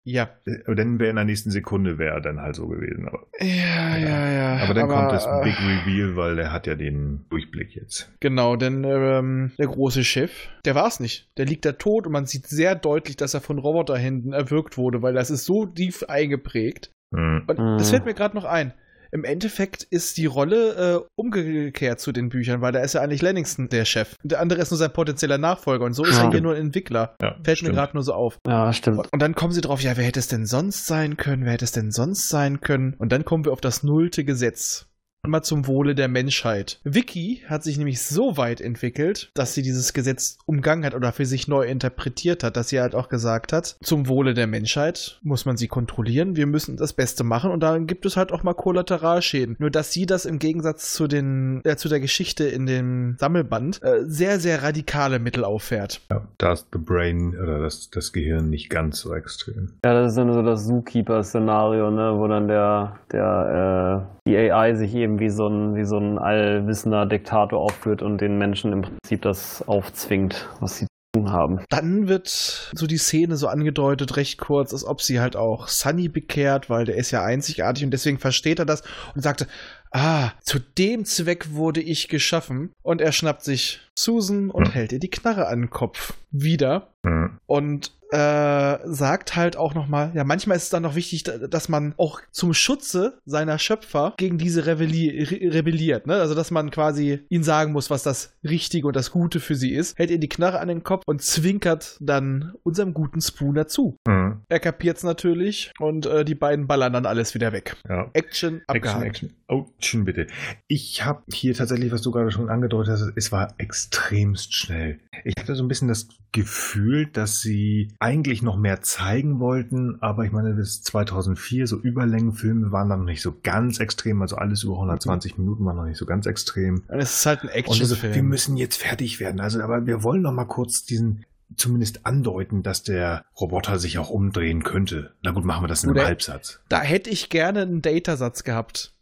Ja. 0.05 0.29
Aber 0.65 0.75
dann 0.75 0.97
wäre 0.99 1.09
in 1.09 1.17
der 1.17 1.25
nächsten 1.25 1.51
Sekunde 1.51 1.97
wäre 1.99 2.15
er 2.15 2.21
dann 2.21 2.39
halt 2.39 2.55
so 2.55 2.67
gewesen. 2.67 3.07
Aber, 3.07 3.27
Ja, 3.39 3.97
ja, 3.97 4.31
ja. 4.31 4.63
aber 4.63 4.73
dann 4.73 4.87
kommt 4.87 5.11
das 5.11 5.25
äh, 5.25 5.41
Big 5.43 5.55
Reveal, 5.59 6.15
weil 6.15 6.39
er 6.39 6.51
hat 6.51 6.65
ja 6.67 6.75
den 6.75 7.25
Durchblick 7.29 7.75
jetzt. 7.75 8.11
Genau, 8.19 8.55
denn 8.55 8.83
ähm, 8.85 9.51
der 9.59 9.67
große 9.67 10.03
Chef, 10.03 10.31
der 10.65 10.73
war 10.73 10.87
es 10.87 10.99
nicht. 10.99 11.29
Der 11.37 11.45
liegt 11.45 11.65
da 11.65 11.73
tot 11.73 12.07
und 12.07 12.13
man 12.13 12.25
sieht 12.25 12.47
sehr 12.47 12.75
deutlich, 12.75 13.17
dass 13.17 13.33
er 13.33 13.41
von 13.41 13.59
Roboterhänden 13.59 14.33
erwürgt 14.33 14.77
wurde, 14.77 15.01
weil 15.01 15.13
das 15.13 15.29
ist 15.29 15.45
so 15.45 15.65
tief 15.65 16.03
eingeprägt. 16.07 16.91
Hm. 17.13 17.43
Und 17.47 17.59
Mhm. 17.59 17.77
das 17.77 17.89
fällt 17.89 18.05
mir 18.05 18.13
gerade 18.13 18.35
noch 18.35 18.45
ein. 18.45 18.73
Im 19.11 19.23
Endeffekt 19.23 19.83
ist 19.83 20.17
die 20.17 20.25
Rolle 20.27 21.03
äh, 21.05 21.09
umgekehrt 21.15 21.99
zu 21.99 22.11
den 22.11 22.29
Büchern, 22.29 22.61
weil 22.61 22.71
da 22.71 22.79
ist 22.79 22.93
ja 22.93 23.01
eigentlich 23.01 23.21
Lenningston 23.21 23.69
der 23.69 23.85
Chef. 23.85 24.15
Und 24.23 24.31
der 24.31 24.39
andere 24.39 24.61
ist 24.61 24.71
nur 24.71 24.77
sein 24.77 24.93
potenzieller 24.93 25.37
Nachfolger 25.37 25.85
und 25.85 25.93
so 25.93 26.03
ist 26.05 26.17
Ja. 26.17 26.25
er 26.25 26.31
hier 26.31 26.41
nur 26.41 26.53
ein 26.55 26.61
Entwickler. 26.61 27.15
Ja, 27.21 27.35
Fällt 27.43 27.57
stimmt. 27.59 27.71
mir 27.71 27.75
gerade 27.75 27.93
nur 27.95 28.03
so 28.03 28.13
auf. 28.13 28.37
Ja, 28.47 28.71
stimmt. 28.73 29.07
Und 29.11 29.21
dann 29.21 29.35
kommen 29.35 29.53
sie 29.53 29.61
drauf, 29.61 29.81
ja, 29.81 29.97
wer 29.97 30.03
hätte 30.05 30.19
es 30.19 30.27
denn 30.27 30.45
sonst 30.45 30.85
sein 30.87 31.17
können? 31.17 31.45
Wer 31.45 31.53
hätte 31.53 31.65
es 31.65 31.71
denn 31.71 31.91
sonst 31.91 32.29
sein 32.29 32.61
können? 32.61 32.95
Und 32.97 33.11
dann 33.11 33.25
kommen 33.25 33.45
wir 33.45 33.51
auf 33.53 33.61
das 33.61 33.83
nullte 33.83 34.23
Gesetz. 34.25 34.85
Immer 35.23 35.41
zum 35.41 35.67
Wohle 35.67 35.95
der 35.95 36.07
Menschheit. 36.07 36.79
Vicky 36.83 37.43
hat 37.47 37.63
sich 37.63 37.77
nämlich 37.77 38.01
so 38.01 38.37
weit 38.37 38.61
entwickelt, 38.61 39.31
dass 39.33 39.53
sie 39.53 39.61
dieses 39.61 39.93
Gesetz 39.93 40.37
umgangen 40.45 40.85
hat 40.85 40.95
oder 40.95 41.11
für 41.11 41.25
sich 41.25 41.47
neu 41.47 41.67
interpretiert 41.67 42.43
hat, 42.43 42.57
dass 42.57 42.69
sie 42.69 42.79
halt 42.79 42.95
auch 42.95 43.09
gesagt 43.09 43.53
hat, 43.53 43.77
zum 43.81 44.07
Wohle 44.07 44.33
der 44.33 44.47
Menschheit 44.47 45.19
muss 45.21 45.45
man 45.45 45.57
sie 45.57 45.67
kontrollieren, 45.67 46.35
wir 46.35 46.47
müssen 46.47 46.77
das 46.77 46.93
Beste 46.93 47.23
machen 47.23 47.51
und 47.51 47.61
dann 47.61 47.87
gibt 47.87 48.05
es 48.05 48.17
halt 48.17 48.31
auch 48.31 48.43
mal 48.43 48.53
Kollateralschäden. 48.53 49.55
Nur 49.59 49.69
dass 49.69 49.91
sie 49.91 50.05
das 50.05 50.25
im 50.25 50.39
Gegensatz 50.39 50.93
zu 50.93 51.07
den 51.07 51.61
äh, 51.65 51.75
zu 51.75 51.89
der 51.89 51.99
Geschichte 51.99 52.45
in 52.45 52.65
dem 52.65 53.15
Sammelband 53.19 53.81
äh, 53.83 54.03
sehr 54.05 54.39
sehr 54.39 54.63
radikale 54.63 55.19
Mittel 55.19 55.43
auffährt. 55.43 56.01
Ja, 56.09 56.27
da 56.37 56.53
ist 56.53 56.67
the 56.71 56.79
brain 56.79 57.37
oder 57.37 57.59
das, 57.59 57.89
das 57.89 58.13
Gehirn 58.13 58.49
nicht 58.49 58.69
ganz 58.69 58.99
so 58.99 59.13
extrem. 59.13 59.73
Ja, 59.83 59.93
das 59.93 60.11
ist 60.11 60.17
dann 60.17 60.33
so 60.33 60.41
das 60.41 60.65
Zookeeper-Szenario, 60.65 61.91
ne, 61.91 62.13
wo 62.15 62.27
dann 62.27 62.47
der, 62.47 62.99
der, 63.11 64.07
äh, 64.25 64.29
die 64.29 64.37
AI 64.37 64.75
sich 64.75 64.93
eben 64.95 65.08
wie 65.17 65.29
so 65.29 65.47
ein, 65.47 65.75
wie 65.75 65.85
so 65.85 65.97
ein 65.97 66.19
allwissender 66.19 67.05
Diktator 67.05 67.59
aufführt 67.59 68.01
und 68.03 68.19
den 68.19 68.37
Menschen 68.37 68.73
im 68.73 68.81
Prinzip 68.83 69.21
das 69.23 69.67
aufzwingt, 69.67 70.47
was 70.59 70.77
sie 70.77 70.85
zu 70.85 71.21
tun 71.21 71.31
haben. 71.31 71.61
Dann 71.69 72.07
wird 72.07 72.27
so 72.27 72.85
die 72.85 72.97
Szene 72.97 73.37
so 73.37 73.47
angedeutet, 73.47 74.17
recht 74.17 74.37
kurz, 74.37 74.73
als 74.73 74.85
ob 74.85 75.01
sie 75.01 75.19
halt 75.19 75.35
auch 75.35 75.67
Sunny 75.67 76.09
bekehrt, 76.09 76.69
weil 76.69 76.85
der 76.85 76.97
ist 76.97 77.09
ja 77.11 77.23
einzigartig 77.23 77.83
und 77.85 77.91
deswegen 77.91 78.19
versteht 78.19 78.59
er 78.59 78.65
das 78.65 78.83
und 79.15 79.21
sagte, 79.21 79.47
ah, 79.91 80.29
zu 80.43 80.59
dem 80.59 81.05
Zweck 81.05 81.53
wurde 81.53 81.81
ich 81.81 82.09
geschaffen. 82.09 82.71
Und 82.83 83.01
er 83.01 83.11
schnappt 83.11 83.43
sich 83.43 83.79
Susan 83.97 84.51
und 84.51 84.65
Hm. 84.67 84.73
hält 84.73 84.91
ihr 84.91 84.99
die 84.99 85.09
Knarre 85.09 85.47
an 85.47 85.61
den 85.61 85.69
Kopf. 85.71 86.13
Wieder. 86.29 86.89
Hm. 87.03 87.39
Und 87.47 87.91
äh, 88.11 88.77
sagt 88.85 89.35
halt 89.35 89.55
auch 89.55 89.73
nochmal, 89.75 90.11
ja, 90.15 90.23
manchmal 90.23 90.57
ist 90.57 90.63
es 90.63 90.69
dann 90.69 90.83
noch 90.83 90.95
wichtig, 90.95 91.23
da- 91.23 91.37
dass 91.47 91.69
man 91.69 91.93
auch 91.97 92.21
zum 92.31 92.53
Schutze 92.53 93.19
seiner 93.25 93.59
Schöpfer 93.59 94.13
gegen 94.17 94.37
diese 94.37 94.65
Rebelli 94.65 95.23
re 95.23 95.53
rebelliert, 95.53 96.07
ne? 96.07 96.15
Also, 96.15 96.33
dass 96.35 96.49
man 96.51 96.71
quasi 96.71 97.19
ihnen 97.29 97.43
sagen 97.43 97.71
muss, 97.71 97.89
was 97.89 98.03
das 98.03 98.33
Richtige 98.43 98.87
und 98.87 98.95
das 98.95 99.11
Gute 99.11 99.39
für 99.39 99.55
sie 99.55 99.73
ist, 99.73 99.97
hält 99.97 100.09
ihr 100.11 100.19
die 100.19 100.29
Knarre 100.29 100.59
an 100.59 100.67
den 100.69 100.83
Kopf 100.83 101.03
und 101.05 101.21
zwinkert 101.21 101.97
dann 101.99 102.53
unserem 102.63 102.93
guten 102.93 103.21
Spooner 103.21 103.67
zu. 103.67 103.97
Hm. 104.07 104.41
Er 104.49 104.59
kapiert's 104.59 105.03
natürlich 105.03 105.71
und 105.79 106.05
äh, 106.05 106.25
die 106.25 106.35
beiden 106.35 106.67
ballern 106.67 106.93
dann 106.93 107.05
alles 107.05 107.35
wieder 107.35 107.51
weg. 107.51 107.75
Ja. 107.87 108.09
Action 108.13 108.61
abgehakt. 108.67 109.05
Action, 109.05 109.29
Action. 109.29 109.33
Oh, 109.47 109.65
bitte. 110.05 110.27
Ich 110.67 111.05
habe 111.05 111.23
hier 111.31 111.53
tatsächlich, 111.53 111.91
was 111.91 112.01
du 112.01 112.11
gerade 112.11 112.31
schon 112.31 112.49
angedeutet 112.49 112.93
hast, 112.93 113.11
es 113.15 113.31
war 113.31 113.53
extremst 113.57 114.53
schnell. 114.53 114.99
Ich 115.23 115.33
hatte 115.39 115.55
so 115.55 115.63
ein 115.63 115.67
bisschen 115.67 115.87
das 115.87 116.07
Gefühl, 116.31 117.07
dass 117.07 117.41
sie 117.41 117.89
eigentlich 117.99 118.41
noch 118.41 118.55
mehr 118.55 118.81
zeigen 118.81 119.39
wollten, 119.39 120.01
aber 120.01 120.23
ich 120.23 120.31
meine, 120.31 120.53
bis 120.53 120.81
2004, 120.83 121.67
so 121.67 121.77
Überlängenfilme 121.77 122.71
waren 122.71 122.89
dann 122.89 122.99
noch 122.99 123.05
nicht 123.05 123.21
so 123.21 123.35
ganz 123.43 123.79
extrem, 123.79 124.21
also 124.21 124.37
alles 124.37 124.63
über 124.63 124.75
120 124.75 125.37
Minuten 125.37 125.65
war 125.65 125.73
noch 125.73 125.83
nicht 125.83 125.97
so 125.97 126.05
ganz 126.05 126.25
extrem. 126.25 126.83
Es 126.87 127.17
ist 127.17 127.25
halt 127.25 127.43
ein 127.43 127.49
also, 127.49 127.59
wir 127.59 127.59
Actionfilm. 127.59 128.27
müssen 128.27 128.57
jetzt 128.57 128.77
fertig 128.77 129.19
werden. 129.19 129.41
Also, 129.41 129.61
aber 129.61 129.85
wir 129.85 130.01
wollen 130.01 130.21
noch 130.21 130.31
mal 130.31 130.45
kurz 130.45 130.85
diesen 130.85 131.25
zumindest 131.57 132.05
andeuten, 132.05 132.63
dass 132.63 132.83
der 132.83 133.25
Roboter 133.39 133.79
sich 133.79 133.97
auch 133.97 134.09
umdrehen 134.09 134.63
könnte. 134.63 135.15
Na 135.21 135.31
gut, 135.31 135.43
machen 135.43 135.63
wir 135.63 135.67
das 135.67 135.83
in 135.83 135.89
einem 135.89 136.05
Halbsatz. 136.05 136.61
Da 136.69 136.81
hätte 136.81 137.09
ich 137.09 137.29
gerne 137.29 137.63
einen 137.63 137.81
Datasatz 137.81 138.43
gehabt. 138.43 138.93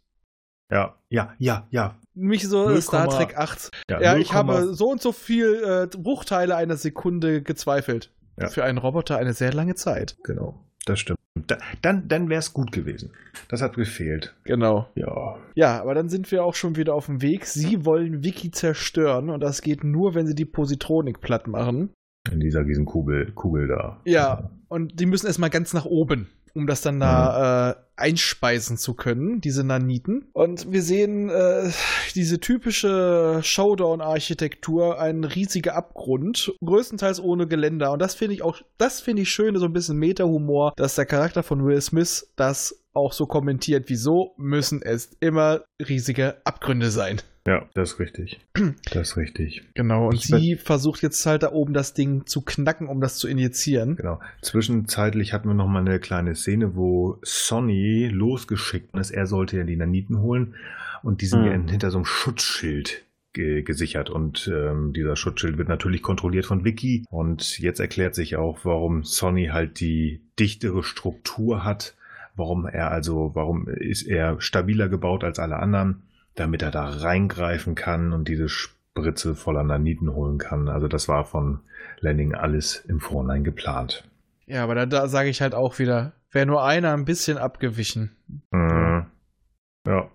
Ja, 0.70 0.96
ja, 1.08 1.34
ja, 1.38 1.66
ja. 1.70 1.98
Mich 2.14 2.48
so 2.48 2.68
0, 2.68 2.82
Star 2.82 3.08
Trek 3.08 3.38
8. 3.38 3.70
Ja, 3.88 4.00
Ja, 4.00 4.12
0, 4.12 4.20
ich 4.20 4.32
habe 4.32 4.74
so 4.74 4.90
und 4.90 5.00
so 5.00 5.12
viel 5.12 5.62
äh, 5.62 5.96
Bruchteile 5.96 6.56
einer 6.56 6.76
Sekunde 6.76 7.42
gezweifelt. 7.42 8.10
Ja. 8.40 8.48
Für 8.48 8.64
einen 8.64 8.78
Roboter 8.78 9.16
eine 9.16 9.32
sehr 9.32 9.52
lange 9.52 9.74
Zeit. 9.74 10.16
Genau, 10.24 10.64
das 10.86 11.00
stimmt. 11.00 11.18
Da, 11.46 11.58
dann 11.82 12.08
dann 12.08 12.28
wäre 12.28 12.40
es 12.40 12.52
gut 12.52 12.72
gewesen. 12.72 13.12
Das 13.48 13.62
hat 13.62 13.76
gefehlt. 13.76 14.34
Genau. 14.44 14.88
Ja. 14.94 15.36
Ja, 15.54 15.80
aber 15.80 15.94
dann 15.94 16.08
sind 16.08 16.30
wir 16.32 16.44
auch 16.44 16.54
schon 16.54 16.76
wieder 16.76 16.94
auf 16.94 17.06
dem 17.06 17.22
Weg. 17.22 17.46
Sie 17.46 17.84
wollen 17.84 18.24
Wiki 18.24 18.50
zerstören 18.50 19.30
und 19.30 19.40
das 19.40 19.62
geht 19.62 19.84
nur, 19.84 20.14
wenn 20.14 20.26
sie 20.26 20.34
die 20.34 20.44
Positronik 20.44 21.20
platt 21.20 21.46
machen. 21.46 21.90
In 22.30 22.40
dieser 22.40 22.66
riesen 22.66 22.84
Kugel, 22.84 23.32
Kugel 23.32 23.68
da. 23.68 24.00
Ja, 24.04 24.50
und 24.68 24.98
die 25.00 25.06
müssen 25.06 25.26
erstmal 25.26 25.50
ganz 25.50 25.72
nach 25.72 25.84
oben, 25.84 26.28
um 26.54 26.66
das 26.66 26.82
dann 26.82 27.00
da 27.00 27.70
äh, 27.70 27.74
einspeisen 27.98 28.76
zu 28.76 28.94
können, 28.94 29.40
diese 29.40 29.64
Naniten. 29.64 30.28
Und 30.32 30.70
wir 30.72 30.82
sehen 30.82 31.28
äh, 31.28 31.70
diese 32.14 32.40
typische 32.40 33.40
Showdown-Architektur, 33.42 35.00
ein 35.00 35.24
riesiger 35.24 35.74
Abgrund, 35.74 36.52
größtenteils 36.64 37.20
ohne 37.20 37.46
Geländer. 37.46 37.92
Und 37.92 38.00
das 38.00 38.14
finde 38.14 38.34
ich 38.34 38.42
auch, 38.42 38.60
das 38.78 39.00
finde 39.00 39.22
ich 39.22 39.30
schön, 39.30 39.56
so 39.56 39.66
ein 39.66 39.72
bisschen 39.72 39.98
Meta-Humor, 39.98 40.72
dass 40.76 40.94
der 40.94 41.06
Charakter 41.06 41.42
von 41.42 41.64
Will 41.64 41.80
Smith 41.80 42.32
das 42.36 42.84
auch 42.94 43.12
so 43.12 43.26
kommentiert. 43.26 43.84
Wieso 43.88 44.34
müssen 44.36 44.82
es 44.82 45.16
immer 45.20 45.62
riesige 45.80 46.44
Abgründe 46.44 46.90
sein? 46.90 47.20
Ja, 47.48 47.66
das 47.74 47.92
ist 47.92 47.98
richtig. 48.00 48.40
Das 48.92 49.10
ist 49.10 49.16
richtig. 49.16 49.62
Genau, 49.74 50.08
und 50.08 50.14
Ich 50.16 50.24
sie 50.26 50.56
versucht 50.56 51.02
jetzt 51.02 51.24
halt 51.24 51.42
da 51.42 51.52
oben 51.52 51.72
das 51.72 51.94
Ding 51.94 52.26
zu 52.26 52.42
knacken, 52.42 52.88
um 52.88 53.00
das 53.00 53.16
zu 53.16 53.26
injizieren. 53.28 53.96
Genau. 53.96 54.20
Zwischenzeitlich 54.42 55.32
hatten 55.32 55.48
wir 55.48 55.54
noch 55.54 55.66
mal 55.68 55.80
eine 55.80 55.98
kleine 56.00 56.34
Szene, 56.34 56.76
wo 56.76 57.18
Sonny 57.22 58.08
losgeschickt 58.12 58.94
ist. 58.96 59.10
Er 59.10 59.26
sollte 59.26 59.56
ja 59.56 59.64
die 59.64 59.76
Naniten 59.76 60.20
holen 60.20 60.54
und 61.02 61.22
die 61.22 61.26
sind 61.26 61.40
Mhm. 61.40 61.46
ja 61.46 61.52
hinter 61.52 61.90
so 61.90 61.98
einem 61.98 62.04
Schutzschild 62.04 63.04
ge 63.32 63.62
gesichert 63.62 64.10
und 64.10 64.50
ähm, 64.52 64.92
dieser 64.92 65.14
Schutzschild 65.16 65.58
wird 65.58 65.68
natürlich 65.68 66.02
kontrolliert 66.02 66.46
von 66.46 66.64
Vicky 66.64 67.04
und 67.10 67.58
jetzt 67.58 67.78
erklärt 67.80 68.14
sich 68.14 68.36
auch, 68.36 68.64
warum 68.64 69.04
Sonny 69.04 69.46
halt 69.52 69.80
die 69.80 70.20
dichtere 70.38 70.82
Struktur 70.82 71.62
hat, 71.64 71.94
warum 72.36 72.66
er 72.66 72.90
also, 72.90 73.30
warum 73.34 73.68
ist 73.68 74.02
er 74.02 74.40
stabiler 74.40 74.88
gebaut 74.88 75.24
als 75.24 75.38
alle 75.38 75.56
anderen, 75.58 76.02
damit 76.40 76.62
er 76.62 76.70
da 76.70 76.88
reingreifen 76.88 77.74
kann 77.74 78.12
und 78.12 78.28
diese 78.28 78.48
Spritze 78.48 79.34
voller 79.34 79.62
Naniten 79.62 80.12
holen 80.12 80.38
kann. 80.38 80.68
Also 80.68 80.88
das 80.88 81.08
war 81.08 81.24
von 81.24 81.60
Lanning 82.00 82.34
alles 82.34 82.76
im 82.76 83.00
Vorhinein 83.00 83.44
geplant. 83.44 84.04
Ja, 84.46 84.64
aber 84.64 84.74
da, 84.74 84.86
da 84.86 85.08
sage 85.08 85.28
ich 85.28 85.42
halt 85.42 85.54
auch 85.54 85.78
wieder, 85.78 86.12
wäre 86.30 86.46
nur 86.46 86.64
einer 86.64 86.94
ein 86.94 87.04
bisschen 87.04 87.38
abgewichen. 87.38 88.16
Mhm. 88.50 89.06
Ja, 89.86 90.10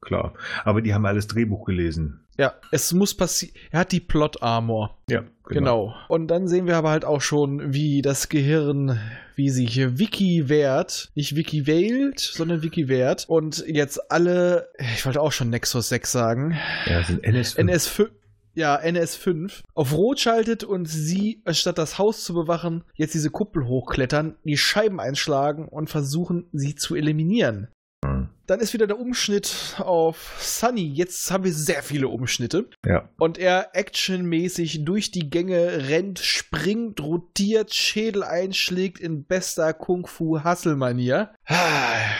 klar. 0.00 0.34
Aber 0.64 0.82
die 0.82 0.94
haben 0.94 1.06
alles 1.06 1.26
Drehbuch 1.26 1.64
gelesen. 1.64 2.25
Ja, 2.38 2.54
es 2.70 2.92
muss 2.92 3.14
passieren. 3.14 3.54
Er 3.70 3.80
hat 3.80 3.92
die 3.92 4.00
Plot-Armor. 4.00 4.98
Ja, 5.08 5.24
Genau. 5.48 5.94
Und 6.08 6.28
dann 6.28 6.48
sehen 6.48 6.66
wir 6.66 6.76
aber 6.76 6.90
halt 6.90 7.04
auch 7.04 7.20
schon, 7.20 7.72
wie 7.72 8.02
das 8.02 8.28
Gehirn, 8.28 8.98
wie 9.36 9.50
sich 9.50 9.98
Wiki 9.98 10.48
wehrt. 10.48 11.10
Nicht 11.14 11.36
Wiki 11.36 11.66
wählt, 11.66 12.18
sondern 12.18 12.62
Wiki 12.62 12.88
wehrt. 12.88 13.26
Und 13.28 13.64
jetzt 13.66 14.10
alle, 14.10 14.68
ich 14.94 15.04
wollte 15.06 15.20
auch 15.20 15.32
schon 15.32 15.50
Nexus 15.50 15.88
6 15.88 16.10
sagen, 16.12 16.58
Ja, 16.86 17.02
sind 17.04 17.22
NS. 17.24 17.56
NS5. 17.58 18.08
Ja, 18.54 18.80
NS5 18.80 19.60
auf 19.74 19.92
Rot 19.92 20.18
schaltet 20.18 20.64
und 20.64 20.86
sie, 20.86 21.42
statt 21.50 21.76
das 21.76 21.98
Haus 21.98 22.24
zu 22.24 22.32
bewachen, 22.32 22.84
jetzt 22.94 23.12
diese 23.12 23.28
Kuppel 23.28 23.66
hochklettern, 23.66 24.36
die 24.44 24.56
Scheiben 24.56 24.98
einschlagen 24.98 25.68
und 25.68 25.90
versuchen, 25.90 26.48
sie 26.52 26.74
zu 26.74 26.94
eliminieren. 26.94 27.68
Mhm. 28.06 28.28
Dann 28.46 28.60
ist 28.60 28.72
wieder 28.74 28.86
der 28.86 28.98
Umschnitt 29.00 29.74
auf 29.78 30.36
Sunny. 30.38 30.86
Jetzt 30.94 31.30
haben 31.32 31.42
wir 31.44 31.52
sehr 31.52 31.82
viele 31.82 32.06
Umschnitte. 32.08 32.68
Ja, 32.86 33.08
Und 33.18 33.38
er 33.38 33.70
actionmäßig 33.74 34.84
durch 34.84 35.10
die 35.10 35.28
Gänge 35.30 35.88
rennt, 35.88 36.20
springt, 36.20 37.00
rotiert, 37.00 37.74
Schädel 37.74 38.22
einschlägt 38.22 39.00
in 39.00 39.24
bester 39.24 39.72
Kung-Fu-Hustle-Manier. 39.74 41.30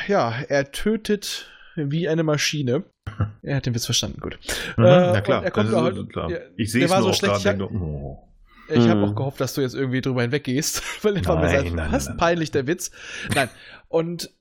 Ja, 0.08 0.34
er 0.48 0.70
tötet 0.72 1.46
wie 1.76 2.08
eine 2.08 2.22
Maschine. 2.22 2.84
Er 3.42 3.56
hat 3.56 3.66
den 3.66 3.74
Witz 3.74 3.84
verstanden, 3.84 4.20
gut. 4.20 4.38
mhm, 4.76 4.84
Äh, 4.84 5.12
na 5.12 5.20
klar. 5.20 5.44
er 5.44 5.50
kommt 5.52 5.68
das 5.68 5.74
auch- 5.74 5.86
ist, 5.88 6.08
klar. 6.10 6.30
ja, 6.30 6.38
ich 6.56 6.72
sehe 6.72 6.80
der 6.80 6.86
es 6.86 6.90
war 6.92 7.00
nur 7.00 7.12
so 7.14 7.26
auch 7.30 7.38
schlecht, 7.38 7.58
gerade. 7.58 7.64
ich- 7.64 7.80
oh. 7.80 8.22
Habe 8.68 8.94
Mhm. 8.96 9.04
auch 9.04 9.14
gehofft, 9.14 9.40
dass 9.40 9.54
du 9.54 9.60
jetzt 9.60 9.74
irgendwie 9.76 10.00
drüber 10.00 10.22
hinweggehst, 10.22 10.82
weil 11.04 11.16
er 11.18 11.24
war 11.26 11.36
mir 11.40 11.46
nein, 11.72 11.90
nein. 11.90 12.16
peinlich, 12.16 12.50
der 12.50 12.66
Witz. 12.66 12.90
Nein. 13.32 13.48
Und 13.88 14.32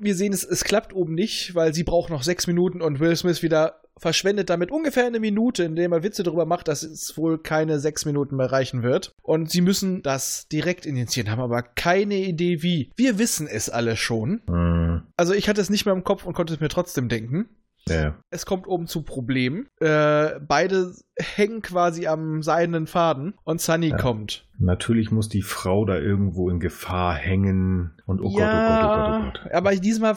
wir 0.00 0.14
sehen, 0.14 0.32
es, 0.32 0.44
es 0.44 0.64
klappt 0.64 0.94
oben 0.94 1.14
nicht, 1.14 1.54
weil 1.54 1.74
sie 1.74 1.84
braucht 1.84 2.10
noch 2.10 2.22
sechs 2.22 2.46
Minuten 2.46 2.82
und 2.82 3.00
Will 3.00 3.14
Smith 3.14 3.42
wieder 3.42 3.80
verschwendet 4.00 4.48
damit 4.48 4.70
ungefähr 4.70 5.06
eine 5.06 5.20
Minute, 5.20 5.62
indem 5.62 5.92
er 5.92 6.02
Witze 6.02 6.22
darüber 6.22 6.46
macht, 6.46 6.68
dass 6.68 6.82
es 6.82 7.16
wohl 7.18 7.38
keine 7.38 7.78
sechs 7.78 8.06
Minuten 8.06 8.36
mehr 8.36 8.50
reichen 8.50 8.82
wird. 8.82 9.14
Und 9.22 9.50
sie 9.50 9.60
müssen 9.60 10.02
das 10.02 10.48
direkt 10.48 10.86
injizieren, 10.86 11.30
haben 11.30 11.42
aber 11.42 11.62
keine 11.62 12.16
Idee 12.16 12.62
wie. 12.62 12.90
Wir 12.96 13.18
wissen 13.18 13.46
es 13.46 13.68
alle 13.68 13.96
schon. 13.96 14.40
Mhm. 14.48 15.02
Also 15.16 15.34
ich 15.34 15.48
hatte 15.48 15.60
es 15.60 15.70
nicht 15.70 15.84
mehr 15.84 15.94
im 15.94 16.04
Kopf 16.04 16.24
und 16.24 16.32
konnte 16.32 16.54
es 16.54 16.60
mir 16.60 16.68
trotzdem 16.68 17.08
denken. 17.08 17.50
Ja, 17.88 18.18
Es 18.30 18.46
kommt 18.46 18.66
oben 18.68 18.86
zu 18.86 19.02
Problemen. 19.02 19.66
Äh, 19.80 20.38
beide 20.46 20.92
hängen 21.18 21.60
quasi 21.62 22.06
am 22.06 22.42
seidenen 22.42 22.86
Faden 22.86 23.34
und 23.44 23.60
Sunny 23.60 23.88
Ja. 23.88 23.96
kommt. 23.96 24.46
natürlich 24.58 25.10
muss 25.10 25.28
die 25.28 25.42
Frau 25.42 25.84
da 25.84 25.96
irgendwo 25.98 26.50
in 26.50 26.60
Gefahr 26.60 27.14
hängen 27.14 27.92
und 28.06 28.20
oh 28.20 28.30
Gott, 28.32 28.42
oh 28.42 28.66
Gott, 28.66 28.80
oh 28.82 28.86
Gott, 28.86 29.20
oh 29.20 29.24
Gott. 29.44 29.52
aber 29.52 29.74
diesmal 29.76 30.14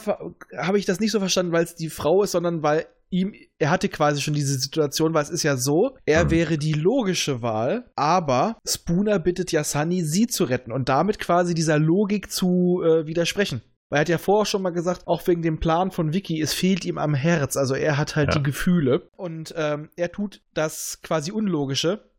habe 0.56 0.78
ich 0.78 0.84
das 0.86 1.00
nicht 1.00 1.10
so 1.10 1.18
verstanden, 1.18 1.52
weil 1.52 1.64
es 1.64 1.74
die 1.74 1.90
Frau 1.90 2.22
ist, 2.22 2.32
sondern 2.32 2.62
weil 2.62 2.86
ihm, 3.10 3.32
er 3.58 3.70
hatte 3.70 3.88
quasi 3.88 4.20
schon 4.20 4.34
diese 4.34 4.58
Situation, 4.58 5.14
weil 5.14 5.22
es 5.22 5.30
ist 5.30 5.42
ja 5.44 5.56
so, 5.56 5.96
er 6.04 6.22
Hm. 6.22 6.30
wäre 6.30 6.58
die 6.58 6.72
logische 6.72 7.42
Wahl, 7.42 7.90
aber 7.96 8.56
Spooner 8.66 9.18
bittet 9.18 9.52
ja 9.52 9.62
Sunny, 9.64 10.02
sie 10.02 10.26
zu 10.26 10.44
retten 10.44 10.72
und 10.72 10.88
damit 10.88 11.18
quasi 11.18 11.54
dieser 11.54 11.78
Logik 11.78 12.30
zu 12.30 12.82
äh, 12.84 13.06
widersprechen. 13.06 13.62
Weil 13.90 13.98
er 13.98 14.00
hat 14.02 14.08
ja 14.08 14.18
vorher 14.18 14.46
schon 14.46 14.62
mal 14.62 14.70
gesagt, 14.70 15.06
auch 15.06 15.26
wegen 15.26 15.42
dem 15.42 15.60
Plan 15.60 15.90
von 15.90 16.12
Vicky, 16.12 16.40
es 16.40 16.52
fehlt 16.54 16.84
ihm 16.84 16.98
am 16.98 17.14
Herz. 17.14 17.56
Also 17.56 17.74
er 17.74 17.96
hat 17.98 18.16
halt 18.16 18.28
Ja. 18.30 18.34
die 18.38 18.42
Gefühle. 18.42 19.08
Und 19.16 19.54
ähm, 19.56 19.90
er 19.96 20.10
tut 20.12 20.40
das 20.54 21.00
quasi 21.02 21.30
Unlogische. 21.32 22.10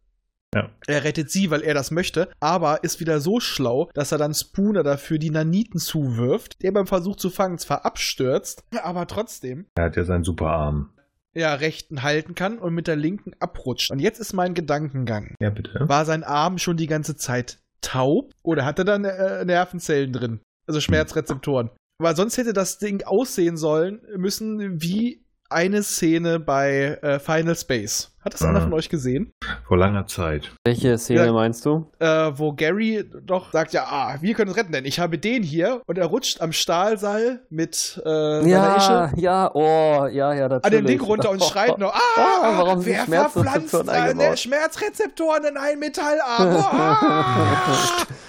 Ja. 0.54 0.70
Er 0.88 1.04
rettet 1.04 1.30
sie, 1.32 1.52
weil 1.52 1.64
er 1.64 1.74
das 1.74 1.92
möchte, 1.92 2.30
aber 2.40 2.82
ist 2.86 3.02
wieder 3.02 3.20
so 3.20 3.42
schlau, 3.42 3.90
dass 3.94 4.14
er 4.14 4.18
dann 4.18 4.34
Spooner 4.34 4.84
dafür 4.84 5.18
die 5.18 5.30
Naniten 5.32 5.80
zuwirft, 5.82 6.62
der 6.64 6.72
beim 6.72 6.88
Versuch 6.88 7.18
zu 7.18 7.30
fangen 7.30 7.58
zwar 7.58 7.84
abstürzt, 7.84 8.64
aber 8.82 9.06
trotzdem 9.06 9.66
Er 9.76 9.86
hat 9.86 9.98
ja 9.98 10.06
seinen 10.06 10.24
Superarm. 10.24 10.92
ja 11.34 11.54
rechten 11.56 12.04
halten 12.04 12.36
kann 12.36 12.58
und 12.58 12.74
mit 12.74 12.88
der 12.88 12.96
linken 12.96 13.34
abrutscht. 13.42 13.92
Und 13.92 14.00
jetzt 14.00 14.20
ist 14.20 14.32
mein 14.32 14.54
Gedankengang. 14.54 15.36
Ja, 15.42 15.50
bitte. 15.50 15.90
War 15.90 16.06
sein 16.06 16.24
Arm 16.24 16.58
schon 16.58 16.78
die 16.78 16.88
ganze 16.88 17.18
Zeit 17.18 17.58
taub 17.82 18.32
oder 18.42 18.64
hat 18.64 18.80
er 18.80 18.86
dann 18.86 19.04
äh, 19.04 19.44
Nervenzellen 19.44 20.14
drin? 20.14 20.40
Also 20.68 20.80
Schmerzrezeptoren. 20.82 21.70
Weil 22.02 22.16
sonst 22.16 22.38
hätte 22.38 22.54
das 22.54 22.78
Ding 22.78 23.04
aussehen 23.06 23.56
sollen 23.58 24.02
müssen 24.18 24.82
wie 24.82 25.22
eine 25.48 25.84
Szene 25.84 26.40
bei 26.40 26.98
äh, 27.04 27.20
Final 27.20 27.56
Space. 27.56 28.12
Hat 28.20 28.34
das 28.34 28.42
einer 28.42 28.58
Ah. 28.60 28.64
von 28.64 28.74
euch 28.74 28.90
gesehen? 28.90 29.32
Vor 29.68 29.78
langer 29.78 30.08
Zeit. 30.08 30.52
Welche 30.66 30.98
Szene 30.98 31.28
Ja. 31.28 31.32
meinst 31.32 31.64
du? 31.68 31.92
Äh, 32.00 32.32
wo 32.34 32.52
Gary 32.54 33.06
doch 33.24 33.52
sagt, 33.54 33.72
ja, 33.72 33.84
ah, 33.88 34.18
wir 34.20 34.34
können 34.34 34.50
es 34.50 34.58
retten, 34.58 34.72
denn 34.72 34.84
ich 34.86 35.00
habe 35.00 35.20
den 35.20 35.44
hier 35.44 35.82
und 35.86 36.00
er 36.00 36.08
rutscht 36.08 36.42
am 36.42 36.52
Stahlseil 36.52 37.46
mit 37.52 38.02
äh, 38.04 38.10
seiner 38.10 38.48
Ja, 38.48 38.76
Ische 38.76 39.22
ja, 39.22 39.52
oh, 39.54 40.08
ja, 40.08 40.34
ja, 40.34 40.50
natürlich. 40.50 40.64
an 40.66 40.72
dem 40.72 40.86
Ding 40.88 41.02
runter 41.02 41.30
und 41.30 41.44
schreit 41.44 41.78
noch, 41.78 41.94
ah, 42.18 42.42
Ah, 42.42 42.58
warum 42.58 42.84
wer 42.84 43.06
Schmerzrezeptoren 43.06 43.70
verpflanzt 43.70 43.90
eine 43.90 44.36
Schmerzrezeptoren 44.38 45.46
in 45.46 45.58
ein 45.58 45.78
Metallarm? 45.80 46.66
Ah! 46.66 48.06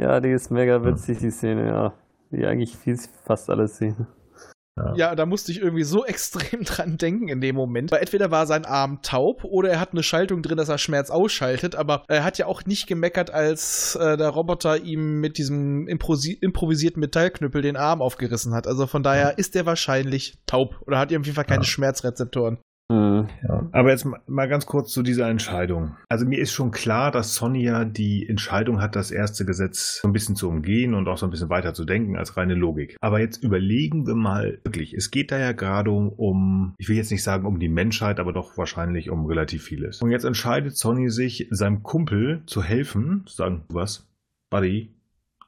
ja, 0.00 0.20
die 0.20 0.30
ist 0.30 0.50
mega 0.50 0.84
witzig, 0.84 1.18
die 1.18 1.30
Szene, 1.30 1.66
ja. 1.66 1.92
Wie 2.30 2.46
eigentlich 2.46 2.76
viel- 2.76 2.98
fast 3.24 3.48
alle 3.50 3.68
Szenen. 3.68 4.06
Ja, 4.96 5.14
da 5.14 5.24
musste 5.24 5.52
ich 5.52 5.60
irgendwie 5.60 5.84
so 5.84 6.04
extrem 6.06 6.64
dran 6.64 6.98
denken 6.98 7.28
in 7.28 7.40
dem 7.40 7.54
Moment. 7.54 7.92
Weil 7.92 8.00
entweder 8.00 8.32
war 8.32 8.44
sein 8.48 8.64
Arm 8.64 9.02
taub 9.02 9.44
oder 9.44 9.70
er 9.70 9.78
hat 9.78 9.92
eine 9.92 10.02
Schaltung 10.02 10.42
drin, 10.42 10.56
dass 10.56 10.68
er 10.68 10.78
Schmerz 10.78 11.10
ausschaltet, 11.10 11.76
aber 11.76 12.02
er 12.08 12.24
hat 12.24 12.38
ja 12.38 12.46
auch 12.46 12.64
nicht 12.66 12.88
gemeckert, 12.88 13.30
als 13.32 13.94
äh, 13.94 14.16
der 14.16 14.30
Roboter 14.30 14.78
ihm 14.82 15.20
mit 15.20 15.38
diesem 15.38 15.86
improsi- 15.86 16.36
improvisierten 16.40 16.98
Metallknüppel 16.98 17.62
den 17.62 17.76
Arm 17.76 18.02
aufgerissen 18.02 18.52
hat. 18.52 18.66
Also 18.66 18.88
von 18.88 19.04
daher 19.04 19.38
ist 19.38 19.54
er 19.54 19.64
wahrscheinlich 19.64 20.38
taub 20.46 20.82
oder 20.88 20.98
hat 20.98 21.06
auf 21.10 21.24
jeden 21.24 21.34
Fall 21.36 21.44
keine 21.44 21.62
Ja. 21.62 21.68
Schmerzrezeptoren. 21.68 22.58
Hm. 22.92 23.28
Ja. 23.48 23.66
Aber 23.72 23.90
jetzt 23.90 24.04
ma- 24.04 24.20
mal 24.26 24.46
ganz 24.46 24.66
kurz 24.66 24.92
zu 24.92 25.02
dieser 25.02 25.28
Entscheidung. 25.30 25.96
Also 26.10 26.26
mir 26.26 26.38
ist 26.38 26.52
schon 26.52 26.70
klar, 26.70 27.10
dass 27.10 27.34
Sonja 27.34 27.86
die 27.86 28.28
Entscheidung 28.28 28.80
hat, 28.82 28.94
das 28.94 29.10
erste 29.10 29.46
Gesetz 29.46 30.00
so 30.02 30.08
ein 30.08 30.12
bisschen 30.12 30.36
zu 30.36 30.48
umgehen 30.50 30.92
und 30.92 31.08
auch 31.08 31.16
so 31.16 31.26
ein 31.26 31.30
bisschen 31.30 31.48
weiter 31.48 31.72
zu 31.72 31.86
denken 31.86 32.16
als 32.16 32.36
reine 32.36 32.54
Logik. 32.54 32.96
Aber 33.00 33.20
jetzt 33.20 33.42
überlegen 33.42 34.06
wir 34.06 34.14
mal 34.14 34.58
wirklich. 34.64 34.92
Es 34.92 35.10
geht 35.10 35.32
da 35.32 35.38
ja 35.38 35.52
gerade 35.52 35.90
um, 35.90 36.74
ich 36.76 36.88
will 36.90 36.96
jetzt 36.96 37.10
nicht 37.10 37.22
sagen 37.22 37.46
um 37.46 37.58
die 37.58 37.70
Menschheit, 37.70 38.20
aber 38.20 38.34
doch 38.34 38.58
wahrscheinlich 38.58 39.08
um 39.10 39.24
relativ 39.24 39.62
vieles. 39.64 40.02
Und 40.02 40.10
jetzt 40.10 40.24
entscheidet 40.24 40.76
Sonny 40.76 41.08
sich, 41.08 41.48
seinem 41.50 41.82
Kumpel 41.82 42.42
zu 42.46 42.62
helfen, 42.62 43.22
zu 43.26 43.34
sagen, 43.36 43.64
was, 43.68 44.06
Buddy, 44.50 44.93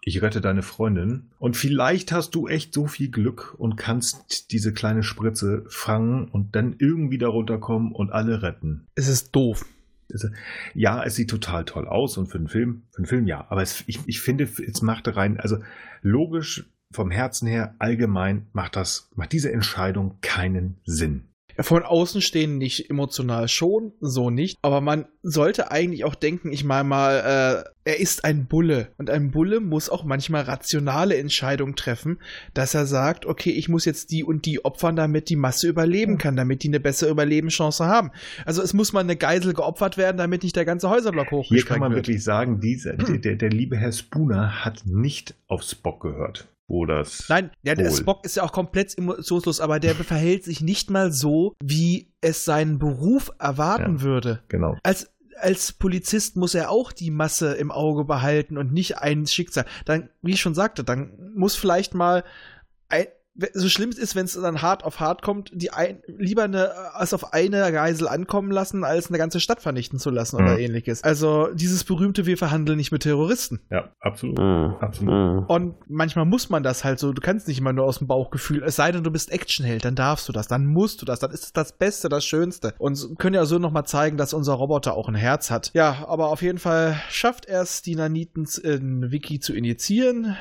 ich 0.06 0.22
rette 0.22 0.40
deine 0.40 0.62
Freundin. 0.62 1.30
Und 1.40 1.56
vielleicht 1.56 2.12
hast 2.12 2.36
du 2.36 2.46
echt 2.46 2.72
so 2.72 2.86
viel 2.86 3.10
Glück 3.10 3.56
und 3.58 3.76
kannst 3.76 4.52
diese 4.52 4.72
kleine 4.72 5.02
Spritze 5.02 5.64
fangen 5.68 6.28
und 6.28 6.54
dann 6.54 6.76
irgendwie 6.78 7.18
darunter 7.18 7.58
kommen 7.58 7.90
und 7.90 8.12
alle 8.12 8.40
retten. 8.40 8.86
Es 8.94 9.08
ist 9.08 9.34
doof. 9.34 9.66
Ja, 10.74 11.02
es 11.02 11.16
sieht 11.16 11.28
total 11.28 11.64
toll 11.64 11.88
aus 11.88 12.16
und 12.16 12.28
für 12.28 12.38
einen 12.38 12.46
Film, 12.46 12.84
für 12.92 12.98
einen 12.98 13.06
Film 13.06 13.26
ja. 13.26 13.46
Aber 13.50 13.62
es, 13.62 13.82
ich, 13.88 13.98
ich 14.06 14.20
finde, 14.20 14.44
es 14.44 14.80
macht 14.80 15.14
rein, 15.16 15.40
also 15.40 15.58
logisch 16.02 16.70
vom 16.92 17.10
Herzen 17.10 17.48
her 17.48 17.74
allgemein 17.80 18.46
macht 18.52 18.76
das, 18.76 19.10
macht 19.16 19.32
diese 19.32 19.50
Entscheidung 19.50 20.18
keinen 20.20 20.76
Sinn. 20.84 21.24
Von 21.58 21.82
außen 21.82 22.20
stehen 22.20 22.58
nicht 22.58 22.90
emotional 22.90 23.48
schon, 23.48 23.92
so 24.00 24.30
nicht. 24.30 24.58
Aber 24.62 24.80
man 24.80 25.06
sollte 25.22 25.70
eigentlich 25.70 26.04
auch 26.04 26.14
denken, 26.14 26.52
ich 26.52 26.64
meine 26.64 26.88
mal, 26.88 27.64
äh, 27.64 27.70
er 27.84 28.00
ist 28.00 28.24
ein 28.24 28.46
Bulle. 28.46 28.92
Und 28.98 29.10
ein 29.10 29.30
Bulle 29.30 29.60
muss 29.60 29.88
auch 29.88 30.04
manchmal 30.04 30.42
rationale 30.42 31.16
Entscheidungen 31.16 31.76
treffen, 31.76 32.18
dass 32.52 32.74
er 32.74 32.84
sagt, 32.84 33.26
okay, 33.26 33.50
ich 33.50 33.68
muss 33.68 33.84
jetzt 33.84 34.10
die 34.10 34.24
und 34.24 34.44
die 34.44 34.64
opfern, 34.64 34.96
damit 34.96 35.28
die 35.28 35.36
Masse 35.36 35.68
überleben 35.68 36.18
kann, 36.18 36.36
damit 36.36 36.62
die 36.62 36.68
eine 36.68 36.80
bessere 36.80 37.10
Überlebenschance 37.10 37.86
haben. 37.86 38.10
Also 38.44 38.60
es 38.62 38.74
muss 38.74 38.92
mal 38.92 39.00
eine 39.00 39.16
Geisel 39.16 39.54
geopfert 39.54 39.96
werden, 39.96 40.16
damit 40.16 40.42
nicht 40.42 40.56
der 40.56 40.64
ganze 40.64 40.90
Häuserblock 40.90 41.28
Hier 41.30 41.38
hochgesprengt 41.38 41.68
kann 41.68 41.80
man 41.80 41.92
wird. 41.92 42.06
wirklich 42.06 42.24
sagen, 42.24 42.60
dieser, 42.60 42.92
der, 42.94 43.18
der, 43.18 43.36
der 43.36 43.50
liebe 43.50 43.76
Herr 43.76 43.92
Spooner 43.92 44.64
hat 44.64 44.82
nicht 44.84 45.34
auf 45.46 45.62
Spock 45.62 46.02
gehört. 46.02 46.48
Wo 46.68 46.84
das. 46.84 47.26
Nein, 47.28 47.50
ja, 47.62 47.74
der 47.76 47.90
Wohl. 47.90 47.96
Spock 47.96 48.24
ist 48.24 48.36
ja 48.36 48.42
auch 48.42 48.52
komplett 48.52 48.96
emotionslos, 48.98 49.60
aber 49.60 49.78
der 49.78 49.94
verhält 49.94 50.44
sich 50.44 50.60
nicht 50.60 50.90
mal 50.90 51.12
so, 51.12 51.54
wie 51.62 52.12
es 52.20 52.44
seinen 52.44 52.78
Beruf 52.78 53.30
erwarten 53.38 53.96
Ja. 53.96 54.02
würde. 54.02 54.42
Genau. 54.48 54.76
als, 54.82 55.12
als 55.38 55.72
Polizist 55.72 56.36
muss 56.36 56.54
er 56.54 56.70
auch 56.70 56.90
die 56.92 57.10
Masse 57.10 57.52
im 57.54 57.70
Auge 57.70 58.04
behalten 58.04 58.58
und 58.58 58.72
nicht 58.72 58.98
ein 58.98 59.26
Schicksal. 59.26 59.64
Dann, 59.84 60.08
wie 60.22 60.32
ich 60.32 60.40
schon 60.40 60.54
sagte, 60.54 60.82
dann 60.82 61.32
muss 61.36 61.54
vielleicht 61.54 61.94
mal 61.94 62.24
so 63.52 63.68
schlimm 63.68 63.90
es 63.90 63.98
ist, 63.98 64.16
wenn 64.16 64.24
es 64.24 64.32
dann 64.34 64.62
hart 64.62 64.84
auf 64.84 65.00
hart 65.00 65.22
kommt, 65.22 65.50
die 65.54 65.70
ein, 65.70 65.98
lieber 66.06 66.44
eine, 66.44 66.72
als 66.94 67.12
auf 67.12 67.32
eine 67.32 67.70
Geisel 67.72 68.08
ankommen 68.08 68.50
lassen, 68.50 68.84
als 68.84 69.08
eine 69.08 69.18
ganze 69.18 69.40
Stadt 69.40 69.60
vernichten 69.60 69.98
zu 69.98 70.10
lassen 70.10 70.36
oder 70.36 70.52
Mhm. 70.54 70.58
ähnliches. 70.58 71.02
Also 71.04 71.48
dieses 71.52 71.84
berühmte, 71.84 72.26
wir 72.26 72.38
verhandeln 72.38 72.78
nicht 72.78 72.92
mit 72.92 73.02
Terroristen. 73.02 73.60
Ja, 73.70 73.90
absolut. 74.00 74.38
Hm. 74.38 74.76
Absolut. 74.80 75.14
Hm. 75.14 75.44
Und 75.46 75.74
manchmal 75.88 76.24
muss 76.24 76.48
man 76.48 76.62
das 76.62 76.84
halt 76.84 76.98
so. 76.98 77.12
Du 77.12 77.20
kannst 77.20 77.48
nicht 77.48 77.58
immer 77.58 77.72
nur 77.72 77.84
aus 77.84 77.98
dem 77.98 78.06
Bauchgefühl. 78.06 78.62
Es 78.64 78.76
sei 78.76 78.92
denn, 78.92 79.04
du 79.04 79.10
bist 79.10 79.30
Actionheld, 79.30 79.84
dann 79.84 79.94
darfst 79.94 80.28
du 80.28 80.32
das, 80.32 80.48
dann 80.48 80.66
musst 80.66 81.02
du 81.02 81.06
das, 81.06 81.20
dann 81.20 81.30
ist 81.30 81.44
es 81.44 81.52
das 81.52 81.72
Beste, 81.76 82.08
das 82.08 82.24
Schönste. 82.24 82.74
Und 82.78 83.18
können 83.18 83.34
ja 83.34 83.44
so 83.44 83.58
nochmal 83.58 83.84
zeigen, 83.86 84.16
dass 84.16 84.32
unser 84.34 84.54
Roboter 84.54 84.94
auch 84.94 85.08
ein 85.08 85.14
Herz 85.14 85.50
hat. 85.50 85.70
Ja, 85.74 86.06
aber 86.08 86.28
auf 86.28 86.42
jeden 86.42 86.58
Fall 86.58 87.00
schafft 87.10 87.46
er 87.46 87.62
es, 87.62 87.82
die 87.82 87.96
Naniten 87.96 88.46
in 88.62 89.10
Wiki 89.10 89.40
zu 89.40 89.54
injizieren. 89.54 90.36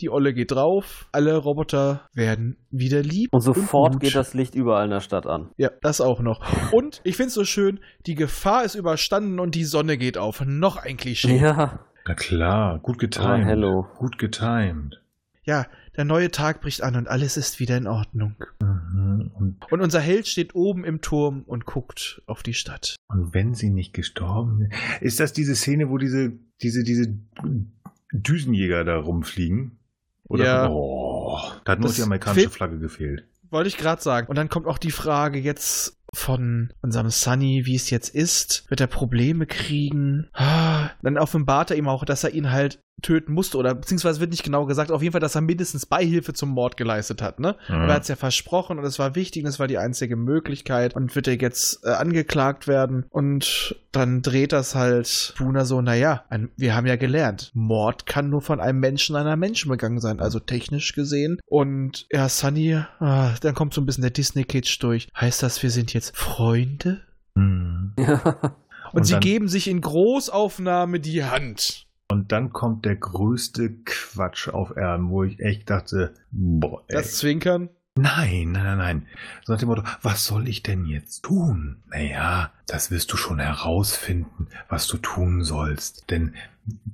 Die 0.00 0.10
Olle 0.10 0.34
geht 0.34 0.50
drauf. 0.52 1.08
Alle 1.12 1.36
Roboter 1.36 2.08
werden 2.12 2.56
wieder 2.70 3.02
lieb. 3.02 3.32
Und 3.32 3.40
sofort 3.42 3.92
gut. 3.94 4.02
geht 4.02 4.14
das 4.14 4.34
Licht 4.34 4.54
überall 4.54 4.84
in 4.86 4.90
der 4.90 5.00
Stadt 5.00 5.26
an. 5.26 5.50
Ja, 5.56 5.70
das 5.82 6.00
auch 6.00 6.20
noch. 6.20 6.40
Und 6.72 7.00
ich 7.04 7.16
find's 7.16 7.34
so 7.34 7.44
schön, 7.44 7.78
die 8.06 8.14
Gefahr 8.14 8.64
ist 8.64 8.74
überstanden 8.74 9.38
und 9.38 9.54
die 9.54 9.64
Sonne 9.64 9.96
geht 9.98 10.18
auf. 10.18 10.42
Noch 10.44 10.76
ein 10.76 10.96
Klischee. 10.96 11.36
Ja. 11.38 11.80
Na 12.06 12.14
klar, 12.14 12.78
gut 12.80 12.96
Oh, 12.96 12.98
getimed. 12.98 13.46
hello. 13.46 13.86
Gut 13.98 14.18
getimed. 14.18 15.00
ja, 15.44 15.66
der 15.96 16.04
neue 16.04 16.30
Tag 16.30 16.62
bricht 16.62 16.82
an 16.82 16.96
und 16.96 17.06
alles 17.06 17.36
ist 17.36 17.60
wieder 17.60 17.76
in 17.76 17.86
Ordnung. 17.86 18.34
Mhm. 18.60 19.30
Und, 19.34 19.70
Und 19.70 19.80
unser 19.82 20.00
Held 20.00 20.26
steht 20.26 20.54
oben 20.54 20.84
im 20.84 21.00
Turm 21.02 21.42
und 21.46 21.64
guckt 21.66 22.22
auf 22.26 22.42
die 22.42 22.54
Stadt. 22.54 22.96
und 23.08 23.34
wenn 23.34 23.54
sie 23.54 23.70
nicht 23.70 23.92
gestorben 23.92 24.58
sind. 24.58 24.72
Ist 25.02 25.20
das 25.20 25.32
diese 25.34 25.54
Szene, 25.54 25.90
wo 25.90 25.98
diese, 25.98 26.32
diese, 26.62 26.82
diese 26.82 27.06
Düsenjäger 28.12 28.84
da 28.84 28.96
rumfliegen? 28.96 29.78
Oder 30.28 30.44
Ja. 30.44 30.68
oh, 30.70 31.38
da 31.64 31.72
hat 31.72 31.80
nur 31.80 31.92
die 31.92 32.02
amerikanische 32.02 32.50
Flagge 32.50 32.78
gefehlt. 32.78 33.24
Wollte 33.50 33.68
ich 33.68 33.76
gerade 33.76 34.00
sagen. 34.02 34.28
Und 34.28 34.36
dann 34.36 34.48
kommt 34.48 34.66
auch 34.66 34.78
die 34.78 34.90
Frage 34.90 35.38
jetzt 35.38 35.98
von 36.14 36.72
unserem 36.80 37.10
Sunny, 37.10 37.66
wie 37.66 37.74
es 37.76 37.90
jetzt 37.90 38.08
ist. 38.14 38.64
Wird 38.70 38.80
er 38.80 38.86
Probleme 38.86 39.46
kriegen? 39.46 40.28
Ah, 40.32 40.90
Dann 41.02 41.18
offenbart 41.18 41.70
er 41.70 41.76
ihm 41.76 41.88
auch, 41.88 42.04
dass 42.04 42.24
er 42.24 42.30
ihn 42.30 42.50
halt 42.50 42.80
töten 43.02 43.32
musste. 43.34 43.58
Oder 43.58 43.74
beziehungsweise 43.74 44.20
wird 44.20 44.30
nicht 44.30 44.44
genau 44.44 44.64
gesagt. 44.66 44.90
Auf 44.90 45.02
jeden 45.02 45.12
Fall, 45.12 45.20
dass 45.20 45.34
er 45.34 45.40
mindestens 45.40 45.86
Beihilfe 45.86 46.32
zum 46.32 46.50
Mord 46.50 46.76
geleistet 46.76 47.20
hat. 47.22 47.40
Ne? 47.40 47.56
Mhm. 47.68 47.74
Aber 47.74 47.86
er 47.88 47.94
hat 47.94 48.02
es 48.02 48.08
ja 48.08 48.16
versprochen 48.16 48.78
und 48.78 48.84
es 48.84 48.98
war 48.98 49.14
wichtig 49.14 49.42
und 49.44 49.48
es 49.48 49.58
war 49.58 49.66
die 49.66 49.78
einzige 49.78 50.16
Möglichkeit. 50.16 50.94
Und 50.96 51.14
wird 51.14 51.28
er 51.28 51.34
jetzt 51.36 51.80
äh, 51.84 51.90
angeklagt 51.90 52.66
werden. 52.68 53.04
Und 53.10 53.76
dann 53.92 54.22
dreht 54.22 54.52
das 54.52 54.74
halt 54.74 55.34
Buna 55.36 55.64
so, 55.66 55.82
naja, 55.82 56.24
ein, 56.30 56.48
wir 56.56 56.74
haben 56.74 56.86
ja 56.86 56.96
gelernt, 56.96 57.50
Mord 57.52 58.06
kann 58.06 58.30
nur 58.30 58.40
von 58.40 58.58
einem 58.60 58.80
Menschen 58.80 59.16
einer 59.16 59.36
Menschen 59.36 59.70
begangen 59.70 60.00
sein, 60.00 60.18
also 60.20 60.38
technisch 60.38 60.94
gesehen. 60.94 61.38
Und 61.46 62.06
ja, 62.10 62.28
Sunny, 62.28 62.80
ah, 63.00 63.34
dann 63.42 63.54
kommt 63.54 63.74
so 63.74 63.80
ein 63.82 63.86
bisschen 63.86 64.02
der 64.02 64.10
Disney-Kitsch 64.10 64.82
durch. 64.82 65.08
Heißt 65.14 65.42
das, 65.42 65.62
wir 65.62 65.70
sind 65.70 65.92
jetzt 65.92 66.16
Freunde? 66.16 67.02
Mhm. 67.34 67.92
Und, 67.96 68.98
Und 68.98 69.04
sie 69.04 69.12
dann- 69.12 69.20
geben 69.20 69.48
sich 69.48 69.68
in 69.68 69.80
Großaufnahme 69.80 71.00
die 71.00 71.24
Hand. 71.24 71.86
Und 72.12 72.30
dann 72.30 72.52
kommt 72.52 72.84
der 72.84 72.96
größte 72.96 73.70
Quatsch 73.86 74.48
auf 74.48 74.76
Erden, 74.76 75.08
wo 75.08 75.24
ich 75.24 75.40
echt 75.40 75.70
dachte, 75.70 76.12
boah, 76.30 76.84
ey. 76.88 76.96
Das 76.96 77.16
Zwinkern. 77.16 77.70
Nein, 77.94 78.52
nein, 78.52 78.64
nein, 78.64 78.76
nein. 78.76 79.06
So 79.44 79.54
nach 79.54 79.58
dem 79.58 79.70
Motto, 79.70 79.82
was 80.02 80.26
soll 80.26 80.46
ich 80.46 80.62
denn 80.62 80.84
jetzt 80.84 81.22
tun? 81.22 81.82
Naja, 81.88 82.52
das 82.66 82.90
wirst 82.90 83.10
du 83.14 83.16
schon 83.16 83.38
herausfinden, 83.38 84.48
was 84.68 84.88
du 84.88 84.98
tun 84.98 85.42
sollst. 85.42 86.10
Denn 86.10 86.34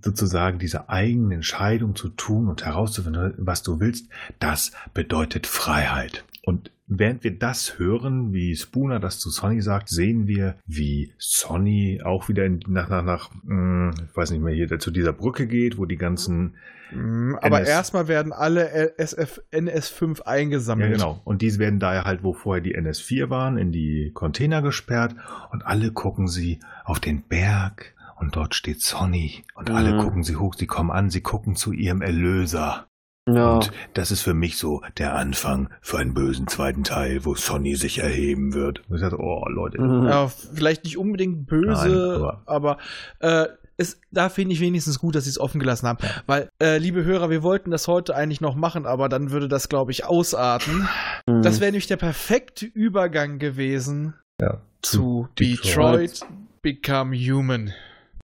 sozusagen 0.01 0.61
diese 0.61 0.89
eigene 0.89 1.35
Entscheidung 1.35 1.97
zu 1.97 2.11
tun 2.11 2.47
und 2.47 2.65
herauszufinden, 2.65 3.35
was 3.39 3.65
du 3.65 3.81
willst, 3.81 4.09
das 4.39 4.71
bedeutet 4.95 5.49
Freiheit. 5.49 6.25
Und 6.45 6.71
während 6.89 7.23
wir 7.25 7.39
das 7.39 7.79
hören, 7.79 8.33
wie 8.33 8.57
Spooner 8.57 8.99
das 9.01 9.19
zu 9.19 9.31
Sonny 9.31 9.61
sagt, 9.61 9.89
sehen 9.89 10.27
wir, 10.27 10.57
wie 10.67 11.13
Sonny 11.19 12.01
auch 12.05 12.29
wieder 12.29 12.45
in, 12.47 12.61
nach, 12.67 12.89
nach, 12.89 13.05
nach, 13.05 13.31
mh, 13.45 13.95
ich 14.11 14.17
weiß 14.17 14.31
nicht 14.31 14.43
mehr, 14.43 14.55
hier 14.55 14.79
zu 14.79 14.91
dieser 14.91 15.13
Brücke 15.13 15.47
geht, 15.47 15.79
wo 15.79 15.85
die 15.85 15.97
ganzen 15.99 16.55
Mhm, 16.91 17.39
Aber 17.43 17.67
erstmal 17.67 18.09
werden 18.09 18.33
alle 18.33 18.97
SF, 18.99 19.43
NS5 19.53 20.21
Ja, 20.21 20.25
eingesammelt. 20.27 20.93
genau. 20.95 21.21
Und 21.25 21.43
diese 21.43 21.59
werden 21.59 21.79
daher 21.81 22.05
halt, 22.05 22.23
wo 22.23 22.33
vorher 22.33 22.63
die 22.63 22.79
NS4 22.79 23.29
waren, 23.29 23.59
in 23.59 23.73
die 23.73 24.11
Container 24.15 24.63
gesperrt 24.63 25.15
und 25.53 25.67
alle 25.67 25.93
gucken 25.93 26.29
sie 26.29 26.61
auf 26.85 26.99
den 26.99 27.21
Berg 27.21 27.95
und 28.19 28.37
dort 28.37 28.55
steht 28.55 28.81
Sonny 28.81 29.45
und 29.55 29.69
alle 29.71 29.93
Mhm. 29.93 29.99
gucken 29.99 30.23
sie 30.25 30.37
hoch, 30.37 30.55
sie 30.55 30.67
kommen 30.67 30.91
an, 30.91 31.11
sie 31.11 31.21
gucken 31.21 31.57
zu 31.57 31.73
ihrem 31.73 32.01
Erlöser. 32.01 32.87
Ja. 33.35 33.55
Und 33.55 33.73
das 33.95 34.11
ist 34.11 34.23
für 34.23 34.35
mich 34.35 34.57
so 34.57 34.83
der 34.97 35.15
Anfang 35.15 35.69
für 35.81 35.99
einen 35.99 36.15
bösen 36.15 36.47
zweiten 36.47 36.85
Teil, 36.85 37.25
wo 37.25 37.35
Sonny 37.35 37.77
sich 37.77 37.99
erheben 37.99 38.55
wird. 38.55 38.83
Und 38.89 38.97
ich 38.97 39.03
dachte, 39.03 39.19
oh 39.19 39.45
Leute, 39.49 39.81
Mhm. 39.81 40.07
Ja, 40.07 40.29
vielleicht 40.29 40.85
nicht 40.85 40.99
unbedingt 40.99 41.47
böse, 41.47 42.21
Nein, 42.21 42.43
aber, 42.47 42.79
äh, 43.21 43.47
es, 43.81 44.01
da 44.11 44.29
finde 44.29 44.55
ich 44.55 44.61
wenigstens 44.61 44.99
gut, 44.99 45.15
dass 45.15 45.25
sie 45.25 45.31
es 45.31 45.39
offen 45.39 45.61
gelassen 45.61 45.87
haben. 45.87 45.99
Weil, 46.27 46.51
äh, 46.61 46.79
liebe 46.79 47.05
Hörer, 47.05 47.31
wir 47.31 47.45
wollten 47.45 47.71
das 47.71 47.87
heute 47.87 48.15
eigentlich 48.17 48.41
noch 48.41 48.57
machen, 48.57 48.87
aber 48.87 49.09
dann 49.09 49.31
würde 49.31 49.47
das, 49.47 49.69
glaube 49.69 49.93
ich, 49.93 50.05
ausarten. 50.05 50.89
Mhm. 51.29 51.43
Das 51.43 51.61
wäre 51.61 51.71
nämlich 51.71 51.87
der 51.87 51.97
perfekte 51.97 52.67
Übergang 52.67 53.39
gewesen 53.39 54.15
ja, 54.41 54.61
zu 54.83 55.29
Detroit, 55.39 56.27
Become 56.61 57.17
Human. 57.17 57.73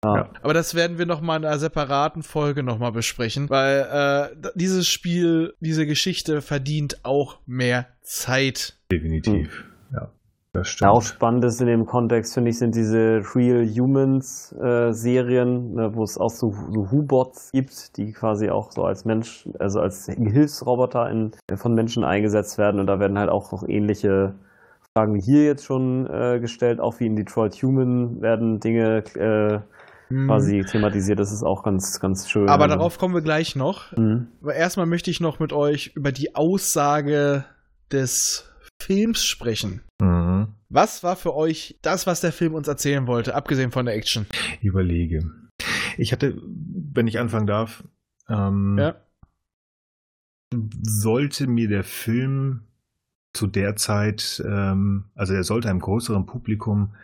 Ja. 0.05 0.29
Aber 0.43 0.53
das 0.53 0.75
werden 0.75 0.99
wir 0.99 1.07
noch 1.07 1.21
mal 1.21 1.37
in 1.37 1.45
einer 1.45 1.59
separaten 1.59 2.23
Folge 2.23 2.63
noch 2.63 2.79
mal 2.79 2.91
besprechen, 2.91 3.49
weil 3.49 4.33
äh, 4.33 4.51
dieses 4.55 4.89
Spiel, 4.89 5.55
diese 5.61 5.87
Geschichte 5.87 6.43
verdient 6.43 7.05
auch 7.05 7.39
mehr 7.47 7.87
Zeit. 8.01 8.77
definitiv. 8.91 9.65
Ja, 9.93 10.11
das 10.53 10.69
stimmt. 10.69 10.89
Ja, 10.89 10.91
auch 10.91 11.03
spannend 11.03 11.45
ist 11.45 11.61
in 11.61 11.69
dem 11.69 11.87
Kontext, 11.87 12.35
finde 12.35 12.51
ich, 12.51 12.59
sind 12.59 12.75
diese 12.75 13.23
Real 13.35 13.65
Humans 13.65 14.53
äh, 14.61 14.93
Serien, 14.93 15.75
ne, 15.75 15.95
wo 15.95 16.03
es 16.03 16.19
auch 16.19 16.31
so, 16.31 16.53
so 16.71 16.91
Hu-Bots 16.91 17.53
gibt, 17.53 17.97
die 17.97 18.13
quasi 18.13 18.51
auch 18.51 18.73
so 18.73 18.85
als 18.85 19.05
Mensch, 19.05 19.49
also 19.61 19.81
als 19.81 20.07
Hilfsroboter 20.07 21.09
in, 21.11 21.31
von 21.55 21.75
Menschen 21.75 22.03
eingesetzt 22.03 22.59
werden. 22.59 22.81
Und 22.81 22.89
da 22.89 22.99
werden 22.99 23.19
halt 23.19 23.31
auch 23.31 23.53
noch 23.53 23.69
ähnliche 23.69 24.35
Fragen 24.95 25.15
wie 25.15 25.23
hier 25.23 25.45
jetzt 25.45 25.65
schon 25.65 26.07
äh, 26.11 26.39
gestellt, 26.41 26.81
auch 26.81 26.99
wie 26.99 27.07
in 27.07 27.17
Detroit 27.17 27.55
Human 27.63 28.21
werden 28.21 28.61
Dinge 28.61 29.05
äh, 29.15 29.61
quasi 30.27 30.65
thematisiert. 30.65 31.19
Das 31.19 31.33
ist 31.33 31.43
auch 31.43 31.63
ganz, 31.63 32.01
ganz 32.01 32.29
schön. 32.31 32.45
Mhm. 32.45 32.49
Aber 32.49 32.69
darauf 32.69 32.99
kommen 32.99 33.15
wir 33.15 33.23
gleich 33.23 33.57
noch. 33.57 33.97
Mhm. 33.97 34.29
Aber 34.43 34.55
erstmal 34.55 34.87
möchte 34.87 35.11
ich 35.11 35.21
noch 35.21 35.39
mit 35.39 35.53
euch 35.53 35.93
über 35.95 36.13
die 36.13 36.35
Aussage 36.35 37.45
des 37.91 38.49
Films 38.81 39.25
sprechen. 39.25 39.83
Mhm. 40.01 40.49
Was 40.69 41.03
war 41.03 41.17
für 41.17 41.35
euch 41.35 41.79
das, 41.83 42.07
was 42.07 42.21
der 42.21 42.33
Film 42.33 42.55
uns 42.55 42.67
erzählen 42.69 43.07
wollte, 43.07 43.35
abgesehen 43.35 43.71
von 43.71 43.87
der 43.87 43.95
Action? 43.95 44.27
Überlege. 44.61 45.31
Ich 45.99 46.13
hatte, 46.13 46.41
wenn 46.95 47.07
ich 47.07 47.19
anfangen 47.19 47.47
darf, 47.47 47.85
ähm, 48.29 48.79
Ja. 48.79 48.95
sollte 50.83 51.47
mir 51.47 51.69
der 51.69 51.85
Film 51.85 52.63
zu 53.35 53.47
der 53.47 53.77
Zeit, 53.77 54.43
ähm, 54.47 55.05
also 55.15 55.35
er 55.35 55.45
sollte 55.45 55.71
einem 55.71 55.81
größeren 55.81 56.27
Publikum 56.27 56.95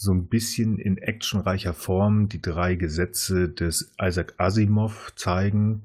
so 0.00 0.12
ein 0.12 0.28
bisschen 0.28 0.78
in 0.78 0.96
actionreicher 0.96 1.74
Form 1.74 2.30
die 2.30 2.40
drei 2.40 2.74
Gesetze 2.74 3.50
des 3.50 3.92
Isaac 4.00 4.34
Asimov 4.38 5.12
zeigen, 5.14 5.82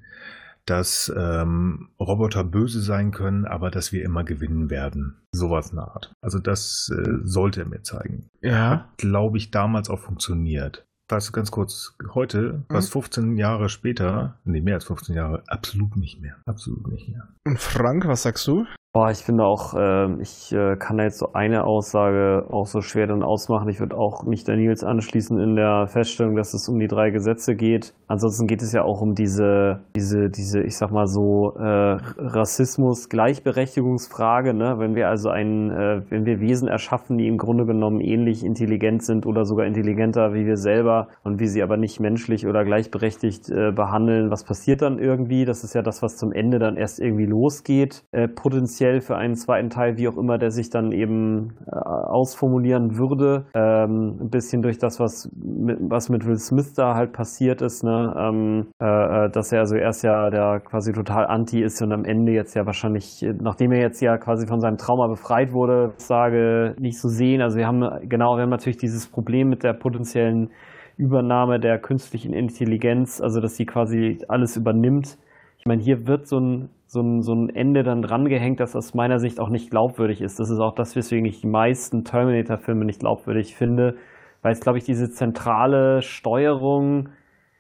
dass 0.65 1.13
ähm, 1.15 1.89
Roboter 1.99 2.45
böse 2.45 2.81
sein 2.81 3.11
können, 3.11 3.45
aber 3.45 3.69
dass 3.69 3.91
wir 3.91 4.03
immer 4.05 4.23
gewinnen 4.23 4.69
werden. 4.69 5.17
Sowas 5.33 5.71
in 5.71 5.75
der 5.75 5.89
Art. 5.89 6.13
Also 6.21 6.39
das 6.39 6.89
äh, 6.97 7.19
sollte 7.23 7.61
er 7.61 7.67
mir 7.67 7.83
zeigen. 7.83 8.29
Ja. 8.41 8.89
Glaube 8.95 9.37
ich, 9.37 9.51
damals 9.51 9.89
auch 9.89 9.99
funktioniert. 9.99 10.85
Was 11.09 11.33
ganz 11.33 11.51
kurz, 11.51 11.95
heute, 12.15 12.63
was 12.69 12.89
15 12.89 13.37
Jahre 13.37 13.69
später, 13.69 14.39
nee, 14.45 14.61
mehr 14.61 14.75
als 14.75 14.85
15 14.85 15.13
Jahre, 15.13 15.43
absolut 15.47 15.97
nicht 15.97 16.19
mehr. 16.21 16.37
Absolut 16.45 16.87
nicht 16.87 17.09
mehr. 17.09 17.27
Und 17.45 17.59
Frank, 17.59 18.07
was 18.07 18.23
sagst 18.23 18.47
du? 18.47 18.65
Boah, 18.95 19.11
ich 19.11 19.25
finde 19.25 19.43
auch, 19.43 19.73
ähm, 19.77 20.21
ich 20.21 20.53
äh, 20.53 20.77
kann 20.77 20.95
da 20.95 21.03
jetzt 21.03 21.17
so 21.17 21.33
eine 21.33 21.65
Aussage 21.65 22.45
auch 22.49 22.65
so 22.65 22.79
schwer 22.79 23.07
dann 23.07 23.23
ausmachen. 23.23 23.67
Ich 23.67 23.81
würde 23.81 23.97
auch 23.97 24.23
mich 24.23 24.45
der 24.45 24.55
Nils 24.55 24.85
anschließen 24.85 25.37
in 25.37 25.57
der 25.57 25.87
Feststellung, 25.87 26.37
dass 26.37 26.53
es 26.53 26.69
um 26.69 26.79
die 26.79 26.87
drei 26.87 27.09
Gesetze 27.09 27.55
geht. 27.55 27.93
Ansonsten 28.07 28.47
geht 28.47 28.61
es 28.61 28.71
ja 28.71 28.83
auch 28.83 29.01
um 29.01 29.13
diese, 29.13 29.81
diese, 29.97 30.29
diese, 30.29 30.61
ich 30.61 30.77
sag 30.77 30.91
mal 30.91 31.07
so, 31.07 31.57
äh, 31.57 31.97
Rassismus, 32.19 33.09
Gleichberechtigungsfrage, 33.09 34.53
ne? 34.53 34.75
Wenn 34.77 34.95
wir 34.95 35.09
also 35.09 35.27
ein, 35.27 35.71
äh, 35.71 36.01
wenn 36.09 36.25
wir 36.25 36.39
Wesen 36.39 36.69
erschaffen, 36.69 37.17
die 37.17 37.27
im 37.27 37.35
Grunde 37.35 37.65
genommen 37.65 37.99
ähnlich 37.99 38.45
intelligent 38.45 39.03
sind 39.03 39.25
oder 39.25 39.43
sogar 39.43 39.65
intelligenter 39.65 40.33
wie 40.33 40.45
wir 40.45 40.55
selber 40.55 41.09
und 41.25 41.41
wir 41.41 41.49
sie 41.49 41.61
aber 41.61 41.75
nicht 41.75 41.99
menschlich 41.99 42.47
oder 42.47 42.63
gleichberechtigt 42.63 43.49
äh, 43.49 43.73
behandeln, 43.73 44.31
was 44.31 44.45
passiert 44.45 44.81
dann 44.81 44.99
irgendwie? 44.99 45.43
Das 45.43 45.65
ist 45.65 45.75
ja 45.75 45.81
das, 45.81 46.01
was 46.01 46.15
zum 46.15 46.31
Ende 46.31 46.59
dann 46.59 46.77
erst 46.77 47.01
irgendwie 47.01 47.25
losgeht, 47.25 48.05
äh, 48.13 48.29
potenziell 48.29 48.84
für 49.01 49.15
einen 49.15 49.35
zweiten 49.35 49.69
Teil, 49.69 49.97
wie 49.97 50.07
auch 50.07 50.17
immer 50.17 50.37
der 50.37 50.51
sich 50.51 50.69
dann 50.69 50.91
eben 50.91 51.53
äh, 51.67 51.75
ausformulieren 51.75 52.97
würde. 52.97 53.45
Ähm, 53.53 54.17
ein 54.21 54.29
bisschen 54.29 54.61
durch 54.61 54.77
das, 54.77 54.99
was 54.99 55.29
mit, 55.35 55.77
was 55.89 56.09
mit 56.09 56.25
Will 56.25 56.37
Smith 56.37 56.73
da 56.73 56.95
halt 56.95 57.13
passiert 57.13 57.61
ist, 57.61 57.83
ne? 57.83 58.13
ähm, 58.17 58.67
äh, 58.81 58.85
äh, 58.85 59.29
dass 59.29 59.51
er 59.51 59.59
also 59.59 59.75
erst 59.75 60.03
ja 60.03 60.29
der 60.29 60.59
quasi 60.59 60.93
total 60.93 61.25
anti 61.27 61.61
ist 61.61 61.81
und 61.81 61.91
am 61.91 62.05
Ende 62.05 62.31
jetzt 62.31 62.55
ja 62.55 62.65
wahrscheinlich, 62.65 63.25
nachdem 63.41 63.71
er 63.71 63.81
jetzt 63.81 64.01
ja 64.01 64.17
quasi 64.17 64.47
von 64.47 64.59
seinem 64.59 64.77
Trauma 64.77 65.07
befreit 65.07 65.53
wurde, 65.53 65.93
sage 65.97 66.75
nicht 66.79 66.99
so 66.99 67.07
sehen. 67.07 67.41
Also 67.41 67.57
wir 67.57 67.67
haben 67.67 67.81
genau, 68.07 68.35
wir 68.35 68.43
haben 68.43 68.49
natürlich 68.49 68.77
dieses 68.77 69.07
Problem 69.07 69.49
mit 69.49 69.63
der 69.63 69.73
potenziellen 69.73 70.49
Übernahme 70.97 71.59
der 71.59 71.79
künstlichen 71.79 72.33
Intelligenz, 72.33 73.21
also 73.21 73.41
dass 73.41 73.55
sie 73.55 73.65
quasi 73.65 74.19
alles 74.27 74.55
übernimmt. 74.55 75.17
Ich 75.57 75.65
meine, 75.65 75.81
hier 75.81 76.07
wird 76.07 76.27
so 76.27 76.39
ein, 76.39 76.69
so 76.87 77.01
ein, 77.01 77.21
so 77.23 77.33
ein 77.33 77.49
Ende 77.49 77.83
dann 77.83 78.01
drangehängt, 78.01 78.59
das 78.59 78.75
aus 78.75 78.93
meiner 78.93 79.19
Sicht 79.19 79.39
auch 79.39 79.49
nicht 79.49 79.69
glaubwürdig 79.71 80.21
ist. 80.21 80.39
Das 80.39 80.49
ist 80.49 80.59
auch 80.59 80.75
das, 80.75 80.95
weswegen 80.95 81.25
ich 81.25 81.41
die 81.41 81.47
meisten 81.47 82.03
Terminator-Filme 82.03 82.85
nicht 82.85 82.99
glaubwürdig 82.99 83.55
finde, 83.55 83.95
weil 84.41 84.53
es, 84.53 84.59
glaube 84.59 84.77
ich, 84.77 84.83
diese 84.83 85.09
zentrale 85.09 86.01
Steuerung, 86.03 87.09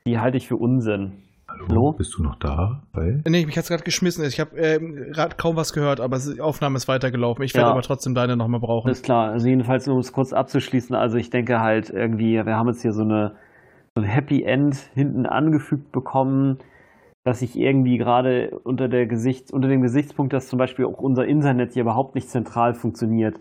die 0.05 0.19
halte 0.19 0.37
ich 0.37 0.47
für 0.47 0.57
Unsinn. 0.57 1.13
Hallo, 1.47 1.65
Hallo? 1.69 1.91
bist 1.93 2.15
du 2.17 2.23
noch 2.23 2.35
da? 2.35 2.81
Weil 2.93 3.21
Nee, 3.27 3.45
mich 3.45 3.57
hat's 3.57 3.69
gerade 3.69 3.83
geschmissen. 3.83 4.25
Ich 4.25 4.39
habe 4.39 4.55
ähm, 4.57 4.95
gerade 5.13 5.35
kaum 5.37 5.55
was 5.55 5.73
gehört, 5.73 5.99
aber 6.01 6.17
die 6.19 6.41
Aufnahme 6.41 6.75
ist 6.77 6.87
weitergelaufen. 6.87 7.43
Ich 7.43 7.53
werde 7.55 7.67
Ja. 7.67 7.71
aber 7.71 7.81
trotzdem 7.81 8.13
deine 8.13 8.35
nochmal 8.35 8.59
brauchen. 8.59 8.87
Alles 8.87 9.01
klar, 9.01 9.31
also 9.31 9.47
jedenfalls, 9.47 9.87
um 9.87 9.97
es 9.99 10.11
kurz 10.11 10.33
abzuschließen, 10.33 10.95
also 10.95 11.17
ich 11.17 11.29
denke 11.29 11.59
halt 11.61 11.89
irgendwie, 11.89 12.33
wir 12.45 12.55
haben 12.57 12.67
jetzt 12.67 12.81
hier 12.81 12.91
so, 12.93 13.03
eine, 13.03 13.35
so 13.95 14.01
ein 14.03 14.07
Happy 14.07 14.43
End 14.43 14.75
hinten 14.95 15.25
angefügt 15.25 15.91
bekommen, 15.91 16.57
dass 17.25 17.41
ich 17.41 17.59
irgendwie 17.59 17.97
gerade 17.97 18.59
unter, 18.63 18.87
der 18.87 19.07
Gesicht, 19.07 19.51
unter 19.51 19.67
dem 19.67 19.81
Gesichtspunkt, 19.81 20.31
dass 20.31 20.47
zum 20.47 20.59
Beispiel 20.59 20.85
auch 20.85 20.99
unser 20.99 21.25
Internet 21.25 21.73
hier 21.73 21.81
überhaupt 21.81 22.13
nicht 22.13 22.29
zentral 22.29 22.75
funktioniert, 22.75 23.39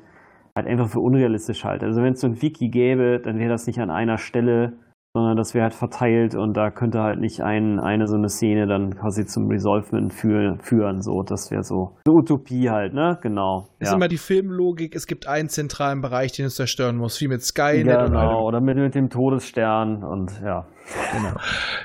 halt 0.56 0.66
einfach 0.66 0.88
für 0.88 1.00
unrealistisch 1.00 1.64
halte. 1.64 1.84
Also 1.84 2.02
wenn 2.02 2.14
es 2.14 2.20
so 2.22 2.26
ein 2.26 2.40
Wiki 2.40 2.68
gäbe, 2.70 3.20
dann 3.22 3.38
wäre 3.38 3.50
das 3.50 3.66
nicht 3.66 3.80
an 3.80 3.90
einer 3.90 4.16
Stelle, 4.16 4.72
sondern 5.16 5.36
das 5.36 5.54
wäre 5.54 5.62
halt 5.62 5.74
verteilt 5.74 6.34
und 6.34 6.56
da 6.56 6.70
könnte 6.70 6.98
halt 6.98 7.20
nicht 7.20 7.40
ein, 7.40 7.78
eine 7.78 8.08
so 8.08 8.16
eine 8.16 8.28
Szene 8.28 8.66
dann 8.66 8.96
quasi 8.96 9.24
zum 9.24 9.46
Resolvement 9.48 10.12
führen, 10.12 10.58
führen 10.60 11.02
so. 11.02 11.22
Das 11.22 11.52
wäre 11.52 11.62
so 11.62 11.92
eine 12.04 12.16
Utopie 12.16 12.68
halt, 12.68 12.94
ne? 12.94 13.16
Genau. 13.22 13.68
ist 13.78 13.90
ja. 13.90 13.94
immer 13.94 14.08
die 14.08 14.16
Filmlogik, 14.16 14.96
es 14.96 15.06
gibt 15.06 15.28
einen 15.28 15.48
zentralen 15.48 16.00
Bereich, 16.00 16.32
den 16.32 16.46
es 16.46 16.56
zerstören 16.56 16.96
muss, 16.96 17.20
wie 17.20 17.28
mit 17.28 17.42
Skynet 17.42 17.96
allem. 17.96 18.12
Genau, 18.12 18.44
oder 18.44 18.60
mit, 18.60 18.76
mit 18.76 18.96
dem 18.96 19.08
Todesstern 19.08 20.02
und 20.02 20.32
ja. 20.44 20.66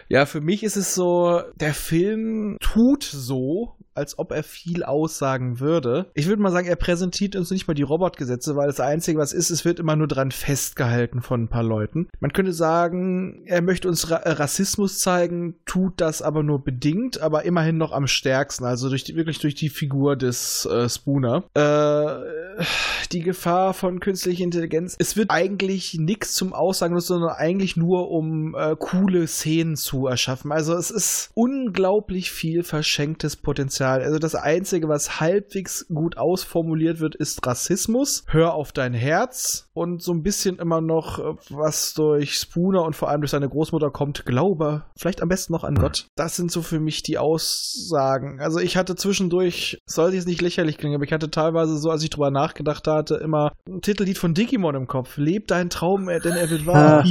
Ja, 0.09 0.25
für 0.25 0.41
mich 0.41 0.63
ist 0.63 0.75
es 0.75 0.95
so, 0.95 1.41
der 1.61 1.73
Film 1.73 2.57
tut 2.59 3.03
so, 3.03 3.75
als 3.99 4.17
ob 4.17 4.31
er 4.31 4.43
viel 4.43 4.83
aussagen 4.83 5.59
würde. 5.59 6.07
Ich 6.13 6.27
würde 6.27 6.41
mal 6.41 6.51
sagen, 6.51 6.67
er 6.67 6.75
präsentiert 6.75 7.35
uns 7.35 7.51
nicht 7.51 7.67
mal 7.67 7.73
die 7.73 7.83
Robotgesetze, 7.83 8.55
weil 8.55 8.67
das 8.67 8.79
Einzige, 8.79 9.19
was 9.19 9.33
ist, 9.33 9.49
es 9.49 9.65
wird 9.65 9.79
immer 9.79 9.95
nur 9.95 10.07
dran 10.07 10.31
festgehalten 10.31 11.21
von 11.21 11.43
ein 11.43 11.47
paar 11.49 11.63
Leuten. 11.63 12.07
Man 12.19 12.33
könnte 12.33 12.53
sagen, 12.53 13.43
er 13.45 13.61
möchte 13.61 13.87
uns 13.87 14.09
Ra 14.09 14.17
äh, 14.17 14.31
Rassismus 14.31 14.99
zeigen, 14.99 15.55
tut 15.65 15.93
das 15.97 16.21
aber 16.21 16.43
nur 16.43 16.63
bedingt, 16.63 17.21
aber 17.21 17.43
immerhin 17.43 17.77
noch 17.77 17.91
am 17.91 18.07
stärksten, 18.07 18.65
also 18.65 18.89
durch 18.89 19.03
die, 19.03 19.15
wirklich 19.15 19.39
durch 19.39 19.55
die 19.55 19.69
Figur 19.69 20.15
des 20.15 20.65
äh, 20.65 20.87
Spooner. 20.87 21.43
Äh, 21.53 22.63
die 23.11 23.21
Gefahr 23.21 23.73
von 23.73 23.99
künstlicher 23.99 24.43
Intelligenz. 24.43 24.95
Es 24.97 25.17
wird 25.17 25.31
eigentlich 25.31 25.95
nichts 25.95 26.33
zum 26.33 26.53
Aussagen, 26.53 26.99
sondern 26.99 27.31
eigentlich 27.31 27.75
nur 27.75 28.11
um 28.11 28.55
äh, 28.55 28.75
coole 28.77 29.27
Szenen 29.27 29.75
zu 29.75 30.07
erschaffen. 30.07 30.51
Also 30.51 30.73
es 30.73 30.91
ist 30.91 31.31
unglaublich 31.33 32.31
viel 32.31 32.63
verschenktes 32.63 33.35
Potenzial 33.35 33.88
egal. 33.89 34.03
Also 34.03 34.19
das 34.19 34.35
Einzige, 34.35 34.87
was 34.87 35.19
halbwegs 35.19 35.87
gut 35.87 36.17
ausformuliert 36.17 36.99
wird, 36.99 37.15
ist 37.15 37.45
Rassismus. 37.45 38.23
Hör 38.27 38.53
auf 38.53 38.71
dein 38.71 38.93
Herz 38.93 39.69
und 39.73 40.01
so 40.01 40.13
ein 40.13 40.23
bisschen 40.23 40.57
immer 40.59 40.81
noch, 40.81 41.19
äh, 41.19 41.35
was 41.49 41.93
durch 41.93 42.33
Spooner 42.33 42.83
und 42.83 42.95
vor 42.95 43.09
allem 43.09 43.21
durch 43.21 43.31
seine 43.31 43.49
Großmutter 43.49 43.91
kommt, 43.91 44.25
Glaube, 44.25 44.83
vielleicht 44.97 45.21
am 45.21 45.29
besten 45.29 45.53
noch 45.53 45.63
an 45.63 45.75
Gott. 45.75 46.07
Das 46.15 46.35
sind 46.35 46.51
so 46.51 46.61
für 46.61 46.79
mich 46.79 47.03
die 47.03 47.17
Aussagen. 47.17 48.39
Also 48.41 48.59
ich 48.59 48.77
hatte 48.77 48.95
zwischendurch, 48.95 49.79
sollte 49.85 50.15
jetzt 50.17 50.27
nicht 50.27 50.41
lächerlich 50.41 50.77
klingen, 50.77 50.95
aber 50.95 51.05
ich 51.05 51.13
hatte 51.13 51.31
teilweise 51.31 51.77
so, 51.77 51.89
als 51.89 52.03
ich 52.03 52.09
drüber 52.09 52.31
nachgedacht 52.31 52.87
hatte, 52.87 53.15
immer 53.15 53.51
ein 53.67 53.81
Titellied 53.81 54.17
von 54.17 54.33
Digimon 54.33 54.75
im 54.75 54.87
Kopf. 54.87 55.17
Leb 55.17 55.47
deinen 55.47 55.69
Traum, 55.69 56.07
denn 56.07 56.33
er 56.33 56.49
wird 56.49 56.65
wahr. 56.65 57.05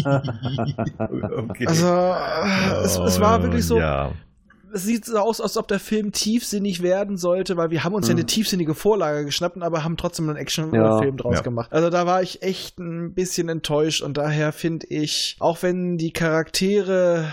okay. 1.39 1.67
Also 1.69 1.87
äh, 1.87 2.85
es, 2.85 2.99
es 2.99 3.21
war 3.21 3.43
wirklich 3.43 3.67
so, 3.67 3.79
Ja. 3.79 4.13
Es 4.73 4.85
sieht 4.85 5.05
so 5.05 5.19
aus, 5.19 5.41
als 5.41 5.57
ob 5.57 5.69
der 5.69 5.79
Film 5.81 6.13
tiefsinnig 6.13 6.83
werden 6.83 7.17
sollte, 7.17 7.57
weil 7.57 7.71
wir 7.71 7.85
haben 7.85 7.95
uns 7.95 8.09
ja 8.09 8.15
Mhm. 8.15 8.19
eine 8.21 8.27
tiefsinnige 8.27 8.75
Vorlage 8.75 9.25
geschnappt, 9.25 9.61
aber 9.63 9.85
haben 9.85 9.97
trotzdem 9.97 10.29
einen 10.29 10.39
Actionfilm 10.39 10.83
Ja. 10.83 11.11
draus 11.11 11.37
Ja. 11.37 11.43
gemacht. 11.43 11.73
Also 11.73 11.91
da 11.91 12.07
war 12.07 12.23
ich 12.23 12.43
echt 12.43 12.79
ein 12.79 13.15
bisschen 13.15 13.49
enttäuscht 13.49 14.03
und 14.03 14.17
daher 14.17 14.53
finde 14.53 14.87
ich, 14.89 15.37
auch 15.41 15.63
wenn 15.63 15.97
die 15.99 16.13
Charaktere 16.13 17.33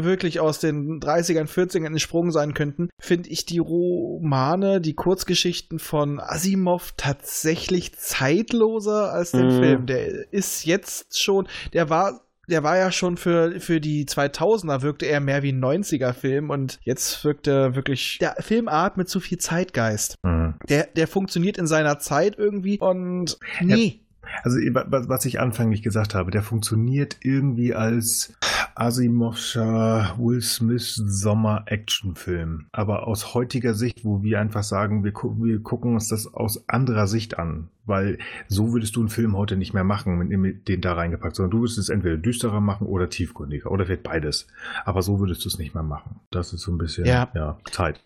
wirklich 0.00 0.38
aus 0.38 0.60
den 0.60 1.00
30ern, 1.00 1.48
40ern 1.48 1.86
entsprungen 1.88 2.30
sein 2.30 2.54
könnten, 2.54 2.88
finde 3.00 3.30
ich 3.30 3.46
die 3.46 3.58
Romane, 3.58 4.80
die 4.80 4.94
Kurzgeschichten 4.94 5.80
von 5.80 6.20
Asimov 6.20 6.92
tatsächlich 6.96 7.96
zeitloser 7.96 9.12
als 9.12 9.32
den 9.32 9.46
Mhm. 9.46 9.58
Film. 9.60 9.86
Der 9.86 10.32
ist 10.32 10.64
jetzt 10.66 11.20
schon, 11.20 11.48
der 11.72 11.90
war 11.90 12.20
der 12.48 12.62
war 12.62 12.76
ja 12.76 12.90
schon 12.90 13.16
für, 13.16 13.60
für 13.60 13.80
die 13.80 14.06
2000er 14.06 14.82
wirkte 14.82 15.06
er 15.06 15.20
mehr 15.20 15.42
wie 15.42 15.52
ein 15.52 15.62
90er-Film 15.62 16.50
und 16.50 16.78
jetzt 16.82 17.24
wirkt 17.24 17.46
er 17.46 17.74
wirklich, 17.74 18.18
der 18.20 18.36
Film 18.40 18.68
atmet 18.68 19.08
zu 19.08 19.20
viel 19.20 19.38
Zeitgeist. 19.38 20.16
Mhm. 20.22 20.54
Der, 20.68 20.86
der 20.86 21.06
funktioniert 21.06 21.58
in 21.58 21.66
seiner 21.66 21.98
Zeit 21.98 22.36
irgendwie 22.38 22.78
und 22.78 23.38
nee. 23.60 24.00
Also 24.42 24.58
wa- 24.58 24.86
wa- 24.88 25.04
was 25.08 25.24
ich 25.24 25.40
anfänglich 25.40 25.82
gesagt 25.82 26.14
habe, 26.14 26.30
der 26.30 26.42
funktioniert 26.42 27.16
irgendwie 27.22 27.74
als 27.74 28.34
Asimovscher 28.74 30.14
Will 30.18 30.40
Smith 30.42 30.94
Sommer-Actionfilm. 30.94 32.66
Aber 32.72 33.06
aus 33.06 33.34
heutiger 33.34 33.74
Sicht, 33.74 34.04
wo 34.04 34.22
wir 34.22 34.40
einfach 34.40 34.62
sagen, 34.62 35.04
wir, 35.04 35.12
gu 35.12 35.42
wir 35.44 35.60
gucken 35.62 35.94
uns 35.94 36.08
das 36.08 36.32
aus 36.32 36.68
anderer 36.68 37.06
Sicht 37.06 37.38
an. 37.38 37.68
Weil 37.86 38.18
so 38.48 38.72
würdest 38.72 38.96
du 38.96 39.00
einen 39.00 39.08
Film 39.08 39.34
heute 39.36 39.56
nicht 39.56 39.72
mehr 39.72 39.84
machen, 39.84 40.18
mit, 40.18 40.28
mit 40.38 40.68
den 40.68 40.82
da 40.82 40.92
reingepackt, 40.92 41.36
sondern 41.36 41.52
du 41.52 41.60
würdest 41.60 41.78
es 41.78 41.88
entweder 41.88 42.18
düsterer 42.18 42.60
machen 42.60 42.86
oder 42.86 43.08
tiefgründiger. 43.08 43.70
Oder 43.70 43.86
vielleicht 43.86 44.02
beides. 44.02 44.46
Aber 44.84 45.00
so 45.02 45.20
würdest 45.20 45.44
du 45.44 45.48
es 45.48 45.58
nicht 45.58 45.74
mehr 45.74 45.82
machen. 45.82 46.20
Das 46.30 46.52
ist 46.52 46.60
so 46.62 46.70
ein 46.72 46.78
bisschen 46.78 47.06
Ja. 47.06 47.30
Zeit. 47.70 48.02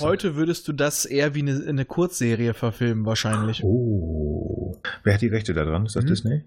Heute 0.00 0.34
würdest 0.36 0.66
du 0.68 0.72
das 0.72 1.04
eher 1.04 1.34
wie 1.34 1.40
eine, 1.42 1.64
eine 1.68 1.84
Kurzserie 1.84 2.54
verfilmen, 2.54 3.04
wahrscheinlich. 3.04 3.62
Oh. 3.62 4.80
Wer 5.04 5.14
hat 5.14 5.20
die 5.20 5.28
Rechte 5.28 5.52
da 5.52 5.64
dran? 5.64 5.84
Ist 5.84 5.94
das 5.96 6.04
Hm? 6.04 6.08
Disney? 6.08 6.42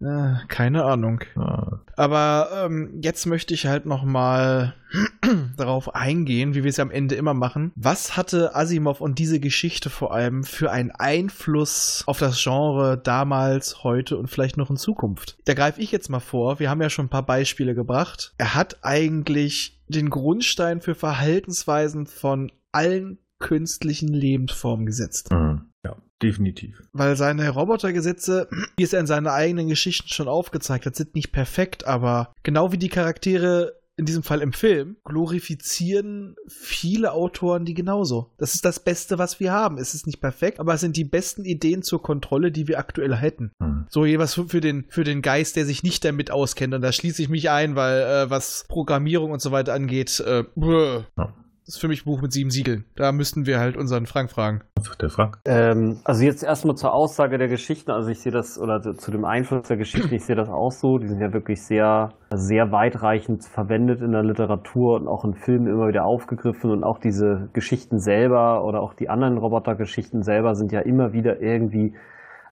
Äh, 0.00 0.46
keine 0.48 0.84
Ahnung. 0.84 1.20
Ah. 1.36 1.80
Aber 1.96 2.48
ähm, 2.54 3.00
jetzt 3.02 3.26
möchte 3.26 3.52
ich 3.52 3.66
halt 3.66 3.84
noch 3.84 4.02
mal 4.02 4.74
darauf 5.56 5.94
eingehen, 5.94 6.54
wie 6.54 6.62
wir 6.64 6.70
es 6.70 6.78
ja 6.78 6.84
am 6.84 6.90
Ende 6.90 7.14
immer 7.14 7.34
machen. 7.34 7.72
Was 7.76 8.16
hatte 8.16 8.56
Asimov 8.56 9.00
und 9.00 9.18
diese 9.18 9.40
Geschichte 9.40 9.90
vor 9.90 10.14
allem 10.14 10.44
für 10.44 10.70
einen 10.70 10.90
Einfluss 10.90 12.02
auf 12.06 12.18
das 12.18 12.42
Genre 12.42 12.96
damals, 12.96 13.84
heute 13.84 14.16
und 14.16 14.28
vielleicht 14.28 14.56
noch 14.56 14.70
in 14.70 14.76
Zukunft? 14.76 15.36
Da 15.44 15.54
greife 15.54 15.80
ich 15.80 15.92
jetzt 15.92 16.08
mal 16.08 16.20
vor. 16.20 16.60
Wir 16.60 16.70
haben 16.70 16.80
ja 16.80 16.90
schon 16.90 17.06
ein 17.06 17.10
paar 17.10 17.26
Beispiele 17.26 17.74
gebracht. 17.74 18.32
Er 18.38 18.54
hat 18.54 18.78
eigentlich 18.82 19.80
den 19.88 20.08
Grundstein 20.08 20.80
für 20.80 20.94
Verhaltensweisen 20.94 22.06
von 22.06 22.50
allen 22.72 23.18
künstlichen 23.38 24.08
Lebensformen 24.08 24.86
gesetzt 24.86 25.30
Mhm. 25.30 25.69
Ja, 25.84 25.96
definitiv. 26.22 26.82
weil 26.92 27.16
seine 27.16 27.48
Robotergesetze, 27.50 28.48
wie 28.76 28.82
es 28.82 28.92
er 28.92 29.00
in 29.00 29.06
seinen 29.06 29.26
eigenen 29.26 29.68
Geschichten 29.68 30.08
schon 30.08 30.28
aufgezeigt 30.28 30.86
hat, 30.86 30.96
sind 30.96 31.14
nicht 31.14 31.32
perfekt, 31.32 31.86
aber 31.86 32.32
genau 32.42 32.72
wie 32.72 32.78
die 32.78 32.88
Charaktere 32.88 33.80
in 33.96 34.06
diesem 34.06 34.22
Fall 34.22 34.40
im 34.40 34.54
Film, 34.54 34.96
glorifizieren 35.04 36.34
viele 36.48 37.12
Autoren 37.12 37.66
die 37.66 37.74
genauso. 37.74 38.32
Das 38.38 38.54
ist 38.54 38.64
das 38.64 38.80
Beste, 38.80 39.18
was 39.18 39.40
wir 39.40 39.52
haben. 39.52 39.76
Es 39.76 39.94
ist 39.94 40.06
nicht 40.06 40.22
perfekt, 40.22 40.58
aber 40.58 40.72
es 40.72 40.80
sind 40.80 40.96
die 40.96 41.04
besten 41.04 41.44
Ideen 41.44 41.82
zur 41.82 42.02
Kontrolle, 42.02 42.50
die 42.50 42.66
wir 42.66 42.78
aktuell 42.78 43.14
hätten. 43.14 43.52
Mhm. 43.58 43.86
So 43.90 44.06
jeweils 44.06 44.34
für 44.34 44.48
für 44.48 44.62
den, 44.62 44.86
für 44.88 45.04
den 45.04 45.20
Geist, 45.20 45.56
der 45.56 45.66
sich 45.66 45.82
nicht 45.82 46.02
damit 46.02 46.30
auskennt. 46.30 46.72
Und 46.72 46.80
da 46.80 46.92
schließe 46.92 47.20
ich 47.20 47.28
mich 47.28 47.50
ein, 47.50 47.76
weil 47.76 48.00
äh, 48.00 48.30
was 48.30 48.64
Programmierung 48.68 49.32
und 49.32 49.42
so 49.42 49.52
weiter 49.52 49.74
angeht, 49.74 50.18
äh. 50.20 50.44
Ja. 50.56 51.34
Das 51.70 51.76
ist 51.76 51.82
für 51.82 51.86
mich 51.88 52.04
ein 52.04 52.10
Buch 52.10 52.20
mit 52.20 52.32
sieben 52.32 52.50
Siegeln. 52.50 52.84
Da 52.96 53.12
müssten 53.12 53.46
wir 53.46 53.60
halt 53.60 53.76
unseren 53.76 54.06
Frank 54.06 54.28
fragen. 54.28 54.62
Was 54.74 54.86
sagt 54.86 55.02
der 55.02 55.08
Frank? 55.08 55.38
Ähm, 55.44 56.00
also 56.02 56.24
jetzt 56.24 56.42
erstmal 56.42 56.74
zur 56.74 56.92
Aussage 56.92 57.38
der 57.38 57.46
Geschichten. 57.46 57.92
Also 57.92 58.08
ich 58.08 58.18
sehe 58.18 58.32
das, 58.32 58.58
oder 58.58 58.80
zu- 58.80 58.94
zu 58.94 59.12
dem 59.12 59.24
Einfluss 59.24 59.68
der 59.68 59.76
Geschichten, 59.76 60.12
ich 60.12 60.24
sehe 60.24 60.34
das 60.34 60.48
auch 60.48 60.72
so. 60.72 60.98
Die 60.98 61.06
sind 61.06 61.20
ja 61.20 61.32
wirklich 61.32 61.62
sehr, 61.62 62.08
sehr 62.34 62.72
weitreichend 62.72 63.44
verwendet 63.44 64.00
in 64.00 64.10
der 64.10 64.24
Literatur 64.24 64.96
und 64.96 65.06
auch 65.06 65.24
in 65.24 65.34
Filmen 65.34 65.68
immer 65.68 65.86
wieder 65.86 66.04
aufgegriffen. 66.04 66.72
Und 66.72 66.82
auch 66.82 66.98
diese 66.98 67.50
Geschichten 67.52 68.00
selber 68.00 68.64
oder 68.64 68.80
auch 68.82 68.94
die 68.94 69.08
anderen 69.08 69.38
Robotergeschichten 69.38 70.24
selber 70.24 70.56
sind 70.56 70.72
ja 70.72 70.80
immer 70.80 71.12
wieder 71.12 71.40
irgendwie 71.40 71.94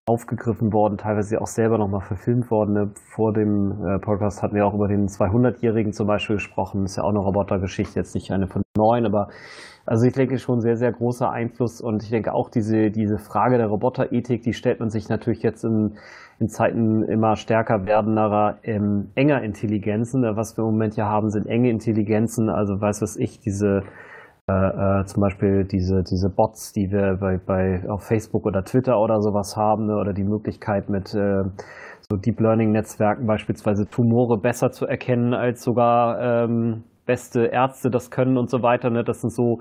aufgegriffen 0.09 0.73
worden, 0.73 0.97
teilweise 0.97 1.41
auch 1.41 1.47
selber 1.47 1.79
nochmal 1.79 2.01
verfilmt 2.01 2.51
worden. 2.51 2.73
Ne? 2.75 2.91
Vor 2.95 3.33
dem 3.33 3.85
äh, 3.85 3.99
Podcast 3.99 4.43
hatten 4.43 4.55
wir 4.55 4.67
auch 4.67 4.75
über 4.75 4.89
den 4.89 5.09
200-Jährigen 5.09 5.93
zum 5.93 6.07
Beispiel 6.07 6.37
gesprochen. 6.37 6.85
ist 6.85 6.97
ja 6.97 7.05
auch 7.05 7.11
eine 7.11 7.19
Robotergeschichte, 7.19 7.99
jetzt 7.99 8.15
nicht 8.15 8.33
eine 8.33 8.47
von 8.47 8.63
neun, 8.77 9.07
aber 9.07 9.29
also 9.85 10.07
ich 10.07 10.13
denke 10.13 10.39
schon 10.39 10.61
sehr, 10.61 10.77
sehr 10.77 10.93
großer 10.93 11.31
Einfluss 11.31 11.81
und 11.81 12.03
ich 12.03 12.11
denke 12.11 12.35
auch 12.35 12.51
diese, 12.51 12.91
diese 12.91 13.19
Frage 13.19 13.57
der 13.57 13.69
Roboterethik, 13.69 14.43
die 14.43 14.53
stellt 14.53 14.81
man 14.81 14.91
sich 14.91 15.09
natürlich 15.09 15.43
jetzt 15.43 15.65
in, 15.65 15.97
in 16.39 16.49
Zeiten 16.49 17.03
immer 17.05 17.37
stärker 17.37 17.87
werdenderer 17.87 18.59
ähm, 18.65 19.11
enger 19.15 19.43
Intelligenzen. 19.43 20.25
Was 20.37 20.57
wir 20.57 20.65
im 20.65 20.73
Moment 20.73 20.97
ja 20.97 21.07
haben, 21.07 21.31
sind 21.31 21.47
enge 21.47 21.71
Intelligenzen, 21.71 22.51
also 22.51 22.81
weiß 22.81 23.01
was 23.01 23.17
ich, 23.17 23.41
diese 23.41 23.83
äh, 24.49 25.01
äh, 25.01 25.05
zum 25.05 25.21
Beispiel 25.21 25.65
diese, 25.65 26.03
diese 26.03 26.31
Bots, 26.31 26.73
die 26.73 26.91
wir 26.91 27.19
bei, 27.21 27.37
bei 27.37 27.83
auf 27.87 28.05
Facebook 28.05 28.47
oder 28.47 28.65
Twitter 28.65 28.99
oder 28.99 29.21
sowas 29.21 29.59
haben, 29.59 29.87
ne, 29.87 29.97
oder 29.97 30.15
die 30.15 30.25
Möglichkeit 30.25 30.89
mit 30.89 31.15
äh, 31.15 31.45
so 32.09 32.17
Deep 32.17 32.41
Learning 32.41 32.73
Netzwerken 32.73 33.27
beispielsweise 33.27 33.87
Tumore 33.91 34.39
besser 34.39 34.71
zu 34.71 34.87
erkennen 34.87 35.35
als 35.35 35.63
sogar 35.63 36.45
ähm, 36.45 36.85
beste 37.05 37.45
Ärzte 37.45 37.91
das 37.91 38.11
können 38.11 38.39
und 38.39 38.49
so 38.49 38.63
weiter. 38.63 38.89
Ne? 38.89 39.05
Das 39.05 39.21
sind 39.21 39.35
so 39.35 39.61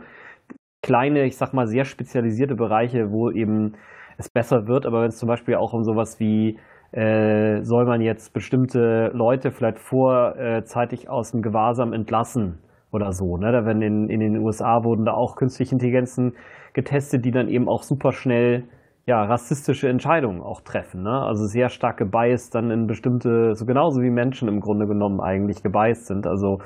kleine, 0.81 1.25
ich 1.25 1.35
sag 1.35 1.53
mal, 1.53 1.67
sehr 1.67 1.83
spezialisierte 1.83 2.55
Bereiche, 2.55 3.11
wo 3.11 3.29
eben 3.29 3.73
es 4.17 4.29
besser 4.29 4.67
wird. 4.67 4.85
Aber 4.85 5.01
wenn 5.01 5.09
es 5.09 5.17
zum 5.17 5.27
Beispiel 5.27 5.55
auch 5.55 5.73
um 5.73 5.83
sowas 5.83 6.21
wie 6.21 6.57
äh, 6.93 7.61
soll 7.63 7.83
man 7.85 7.99
jetzt 7.99 8.33
bestimmte 8.33 9.11
Leute 9.13 9.51
vielleicht 9.51 9.79
vorzeitig 9.79 11.09
aus 11.09 11.31
dem 11.31 11.41
Gewahrsam 11.41 11.91
entlassen 11.91 12.59
oder 12.91 13.11
so. 13.11 13.37
Ne? 13.37 13.51
Da 13.51 13.65
werden 13.65 13.81
in, 13.81 14.09
in 14.09 14.19
den 14.19 14.37
USA 14.37 14.83
wurden 14.83 15.05
da 15.05 15.13
auch 15.13 15.35
künstliche 15.35 15.73
Intelligenzen 15.73 16.33
getestet, 16.73 17.25
die 17.25 17.31
dann 17.31 17.47
eben 17.47 17.67
auch 17.67 17.83
super 17.83 18.11
schnell 18.11 18.65
ja, 19.05 19.23
rassistische 19.23 19.87
Entscheidungen 19.87 20.41
auch 20.41 20.61
treffen. 20.61 21.03
Ne? 21.03 21.21
Also 21.21 21.45
sehr 21.45 21.69
stark 21.69 21.97
gebiased 21.97 22.53
dann 22.53 22.71
in 22.71 22.87
bestimmte, 22.87 23.55
so 23.55 23.65
genauso 23.65 24.01
wie 24.01 24.09
Menschen 24.09 24.49
im 24.49 24.59
Grunde 24.59 24.85
genommen 24.85 25.21
eigentlich 25.21 25.63
gebiased 25.63 26.07
sind. 26.07 26.27
Also 26.27 26.59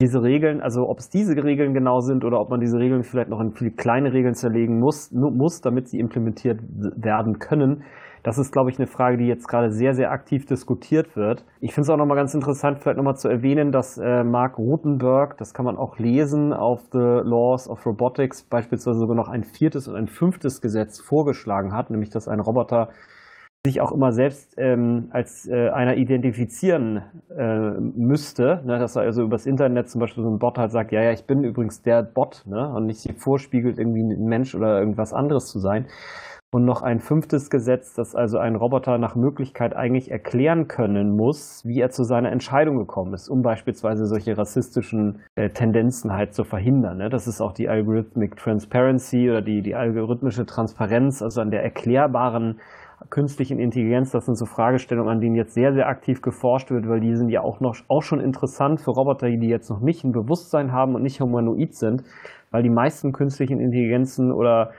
diese 0.00 0.22
Regeln, 0.22 0.60
also 0.60 0.88
ob 0.88 0.98
es 0.98 1.10
diese 1.10 1.34
Regeln 1.42 1.74
genau 1.74 2.00
sind 2.00 2.24
oder 2.24 2.40
ob 2.40 2.50
man 2.50 2.60
diese 2.60 2.78
Regeln 2.78 3.02
vielleicht 3.02 3.30
noch 3.30 3.40
in 3.40 3.52
viele 3.52 3.72
kleine 3.72 4.12
Regeln 4.12 4.34
zerlegen 4.34 4.78
muss, 4.78 5.12
muss, 5.12 5.60
damit 5.60 5.88
sie 5.88 5.98
implementiert 5.98 6.60
werden 6.96 7.38
können, 7.38 7.84
das 8.22 8.38
ist, 8.38 8.52
glaube 8.52 8.70
ich, 8.70 8.78
eine 8.78 8.86
Frage, 8.86 9.16
die 9.16 9.26
jetzt 9.26 9.48
gerade 9.48 9.72
sehr, 9.72 9.94
sehr 9.94 10.12
aktiv 10.12 10.46
diskutiert 10.46 11.16
wird. 11.16 11.44
Ich 11.60 11.74
finde 11.74 11.82
es 11.82 11.90
auch 11.90 11.96
nochmal 11.96 12.16
ganz 12.16 12.34
interessant, 12.34 12.78
vielleicht 12.78 12.96
nochmal 12.96 13.16
zu 13.16 13.28
erwähnen, 13.28 13.72
dass 13.72 13.98
äh, 13.98 14.22
Mark 14.22 14.58
Rutenberg, 14.58 15.36
das 15.38 15.54
kann 15.54 15.64
man 15.64 15.76
auch 15.76 15.98
lesen, 15.98 16.52
auf 16.52 16.82
The 16.92 16.98
Laws 17.24 17.68
of 17.68 17.84
Robotics 17.84 18.44
beispielsweise 18.44 18.98
sogar 18.98 19.16
noch 19.16 19.28
ein 19.28 19.44
viertes 19.44 19.88
und 19.88 19.96
ein 19.96 20.06
fünftes 20.06 20.60
Gesetz 20.60 21.00
vorgeschlagen 21.00 21.74
hat, 21.74 21.90
nämlich 21.90 22.10
dass 22.10 22.28
ein 22.28 22.40
Roboter 22.40 22.90
sich 23.64 23.80
auch 23.80 23.92
immer 23.92 24.10
selbst 24.10 24.54
ähm, 24.58 25.08
als 25.10 25.46
äh, 25.46 25.68
einer 25.68 25.96
identifizieren 25.96 27.02
äh, 27.30 27.70
müsste, 27.80 28.60
ne, 28.64 28.80
dass 28.80 28.96
er 28.96 29.02
also 29.02 29.22
übers 29.22 29.46
Internet 29.46 29.88
zum 29.88 30.00
Beispiel 30.00 30.24
so 30.24 30.30
ein 30.30 30.40
Bot 30.40 30.58
halt 30.58 30.72
sagt, 30.72 30.90
ja, 30.90 31.00
ja, 31.00 31.12
ich 31.12 31.26
bin 31.26 31.44
übrigens 31.44 31.80
der 31.80 32.02
Bot, 32.02 32.42
ne, 32.44 32.72
und 32.74 32.86
nicht 32.86 33.00
sich 33.00 33.16
vorspiegelt, 33.16 33.78
irgendwie 33.78 34.02
ein 34.02 34.24
Mensch 34.24 34.56
oder 34.56 34.80
irgendwas 34.80 35.12
anderes 35.12 35.46
zu 35.46 35.60
sein. 35.60 35.86
Und 36.54 36.66
noch 36.66 36.82
ein 36.82 37.00
fünftes 37.00 37.48
Gesetz, 37.48 37.94
dass 37.94 38.14
also 38.14 38.36
ein 38.36 38.56
Roboter 38.56 38.98
nach 38.98 39.16
Möglichkeit 39.16 39.74
eigentlich 39.74 40.10
erklären 40.10 40.68
können 40.68 41.16
muss, 41.16 41.64
wie 41.64 41.80
er 41.80 41.88
zu 41.88 42.04
seiner 42.04 42.30
Entscheidung 42.30 42.76
gekommen 42.76 43.14
ist, 43.14 43.30
um 43.30 43.40
beispielsweise 43.40 44.04
solche 44.04 44.36
rassistischen 44.36 45.20
äh, 45.34 45.48
Tendenzen 45.48 46.12
halt 46.12 46.34
zu 46.34 46.44
verhindern. 46.44 46.98
Ne? 46.98 47.08
Das 47.08 47.26
ist 47.26 47.40
auch 47.40 47.52
die 47.52 47.70
Algorithmic 47.70 48.36
Transparency 48.36 49.30
oder 49.30 49.40
die, 49.40 49.62
die 49.62 49.74
algorithmische 49.74 50.44
Transparenz, 50.44 51.22
also 51.22 51.40
an 51.40 51.50
der 51.50 51.62
erklärbaren 51.62 52.60
künstlichen 53.08 53.58
Intelligenz, 53.58 54.10
das 54.10 54.26
sind 54.26 54.36
so 54.36 54.44
Fragestellungen, 54.44 55.10
an 55.10 55.20
denen 55.20 55.34
jetzt 55.34 55.54
sehr, 55.54 55.72
sehr 55.72 55.88
aktiv 55.88 56.20
geforscht 56.20 56.70
wird, 56.70 56.86
weil 56.86 57.00
die 57.00 57.16
sind 57.16 57.30
ja 57.30 57.40
auch 57.40 57.60
noch 57.60 57.76
auch 57.88 58.02
schon 58.02 58.20
interessant 58.20 58.82
für 58.82 58.90
Roboter, 58.90 59.28
die 59.30 59.48
jetzt 59.48 59.70
noch 59.70 59.80
nicht 59.80 60.04
ein 60.04 60.12
Bewusstsein 60.12 60.70
haben 60.70 60.94
und 60.94 61.02
nicht 61.02 61.20
humanoid 61.20 61.74
sind, 61.74 62.04
weil 62.50 62.62
die 62.62 62.70
meisten 62.70 63.12
künstlichen 63.12 63.58
Intelligenzen 63.58 64.30
oder 64.32 64.72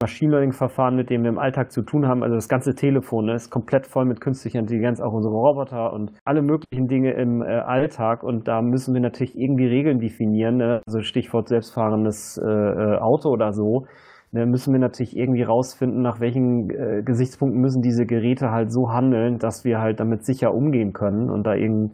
Machine 0.00 0.32
Learning-Verfahren, 0.32 0.96
mit 0.96 1.10
denen 1.10 1.24
wir 1.24 1.30
im 1.30 1.38
Alltag 1.38 1.72
zu 1.72 1.82
tun 1.82 2.06
haben, 2.06 2.22
also 2.22 2.34
das 2.34 2.48
ganze 2.48 2.74
Telefon 2.74 3.26
ne, 3.26 3.34
ist 3.34 3.50
komplett 3.50 3.86
voll 3.86 4.04
mit 4.04 4.20
künstlicher 4.20 4.58
Intelligenz, 4.58 5.00
auch 5.00 5.12
unsere 5.12 5.34
Roboter 5.34 5.92
und 5.92 6.12
alle 6.24 6.42
möglichen 6.42 6.88
Dinge 6.88 7.12
im 7.12 7.42
äh, 7.42 7.46
Alltag. 7.46 8.22
Und 8.22 8.48
da 8.48 8.62
müssen 8.62 8.94
wir 8.94 9.00
natürlich 9.00 9.36
irgendwie 9.36 9.66
Regeln 9.66 9.98
definieren, 9.98 10.56
ne? 10.56 10.82
also 10.86 11.00
Stichwort 11.00 11.48
selbstfahrendes 11.48 12.38
äh, 12.38 12.48
äh 12.48 12.98
Auto 12.98 13.30
oder 13.30 13.52
so 13.52 13.86
ne, 14.34 14.46
müssen 14.46 14.72
wir 14.72 14.80
natürlich 14.80 15.16
irgendwie 15.16 15.42
rausfinden, 15.42 16.02
nach 16.02 16.20
welchen 16.20 16.68
äh, 16.70 17.02
Gesichtspunkten 17.02 17.60
müssen 17.60 17.80
diese 17.80 18.04
Geräte 18.04 18.50
halt 18.50 18.72
so 18.72 18.90
handeln, 18.90 19.38
dass 19.38 19.64
wir 19.64 19.78
halt 19.78 20.00
damit 20.00 20.24
sicher 20.24 20.52
umgehen 20.52 20.92
können 20.92 21.30
und 21.30 21.44
da 21.44 21.54
eben, 21.54 21.92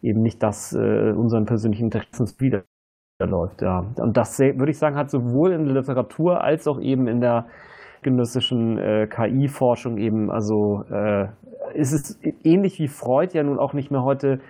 eben 0.00 0.22
nicht 0.22 0.42
das 0.42 0.72
äh, 0.72 1.12
unseren 1.12 1.44
persönlichen 1.44 1.84
Interessen 1.84 2.26
widerläuft. 3.22 3.62
Ja. 3.62 3.84
Und 3.96 4.16
das 4.16 4.38
würde 4.38 4.70
ich 4.70 4.78
sagen, 4.78 4.96
hat 4.96 5.10
sowohl 5.10 5.52
in 5.52 5.64
der 5.64 5.74
Literatur 5.74 6.42
als 6.42 6.66
auch 6.66 6.80
eben 6.80 7.08
in 7.08 7.20
der 7.20 7.46
genössischen 8.02 8.78
äh, 8.78 9.06
KI-Forschung 9.06 9.96
eben, 9.98 10.30
also 10.30 10.82
äh, 10.90 11.28
ist 11.74 11.92
es 11.92 12.18
ähnlich 12.42 12.78
wie 12.78 12.88
Freud 12.88 13.36
ja 13.36 13.42
nun 13.44 13.58
auch 13.58 13.74
nicht 13.74 13.90
mehr 13.90 14.02
heute 14.02 14.40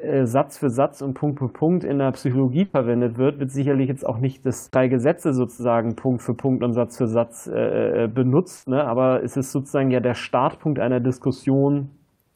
äh, 0.00 0.24
Satz 0.26 0.58
für 0.58 0.70
Satz 0.70 1.00
und 1.00 1.14
Punkt 1.14 1.38
für 1.38 1.48
Punkt 1.48 1.84
in 1.84 1.98
der 1.98 2.10
Psychologie 2.10 2.64
verwendet 2.64 3.16
wird, 3.16 3.38
wird 3.38 3.52
sicherlich 3.52 3.88
jetzt 3.88 4.04
auch 4.04 4.18
nicht 4.18 4.44
das 4.44 4.70
drei 4.70 4.88
Gesetze 4.88 5.32
sozusagen 5.32 5.94
Punkt 5.94 6.22
für 6.22 6.34
Punkt 6.34 6.64
und 6.64 6.72
Satz 6.72 6.98
für 6.98 7.06
Satz 7.06 7.46
äh, 7.46 8.04
äh, 8.04 8.08
benutzt, 8.08 8.68
ne? 8.68 8.84
aber 8.84 9.22
es 9.22 9.36
ist 9.36 9.52
sozusagen 9.52 9.92
ja 9.92 10.00
der 10.00 10.14
Startpunkt 10.14 10.80
einer 10.80 10.98
Diskussion 10.98 11.90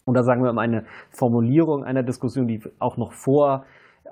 oder 0.07 0.23
sagen 0.23 0.45
wir 0.45 0.53
mal 0.53 0.63
eine 0.63 0.85
Formulierung 1.11 1.83
einer 1.83 2.05
Diskussion, 2.05 2.47
die 2.47 2.61
auch 2.79 2.97
noch 2.97 3.13
vor 3.13 3.65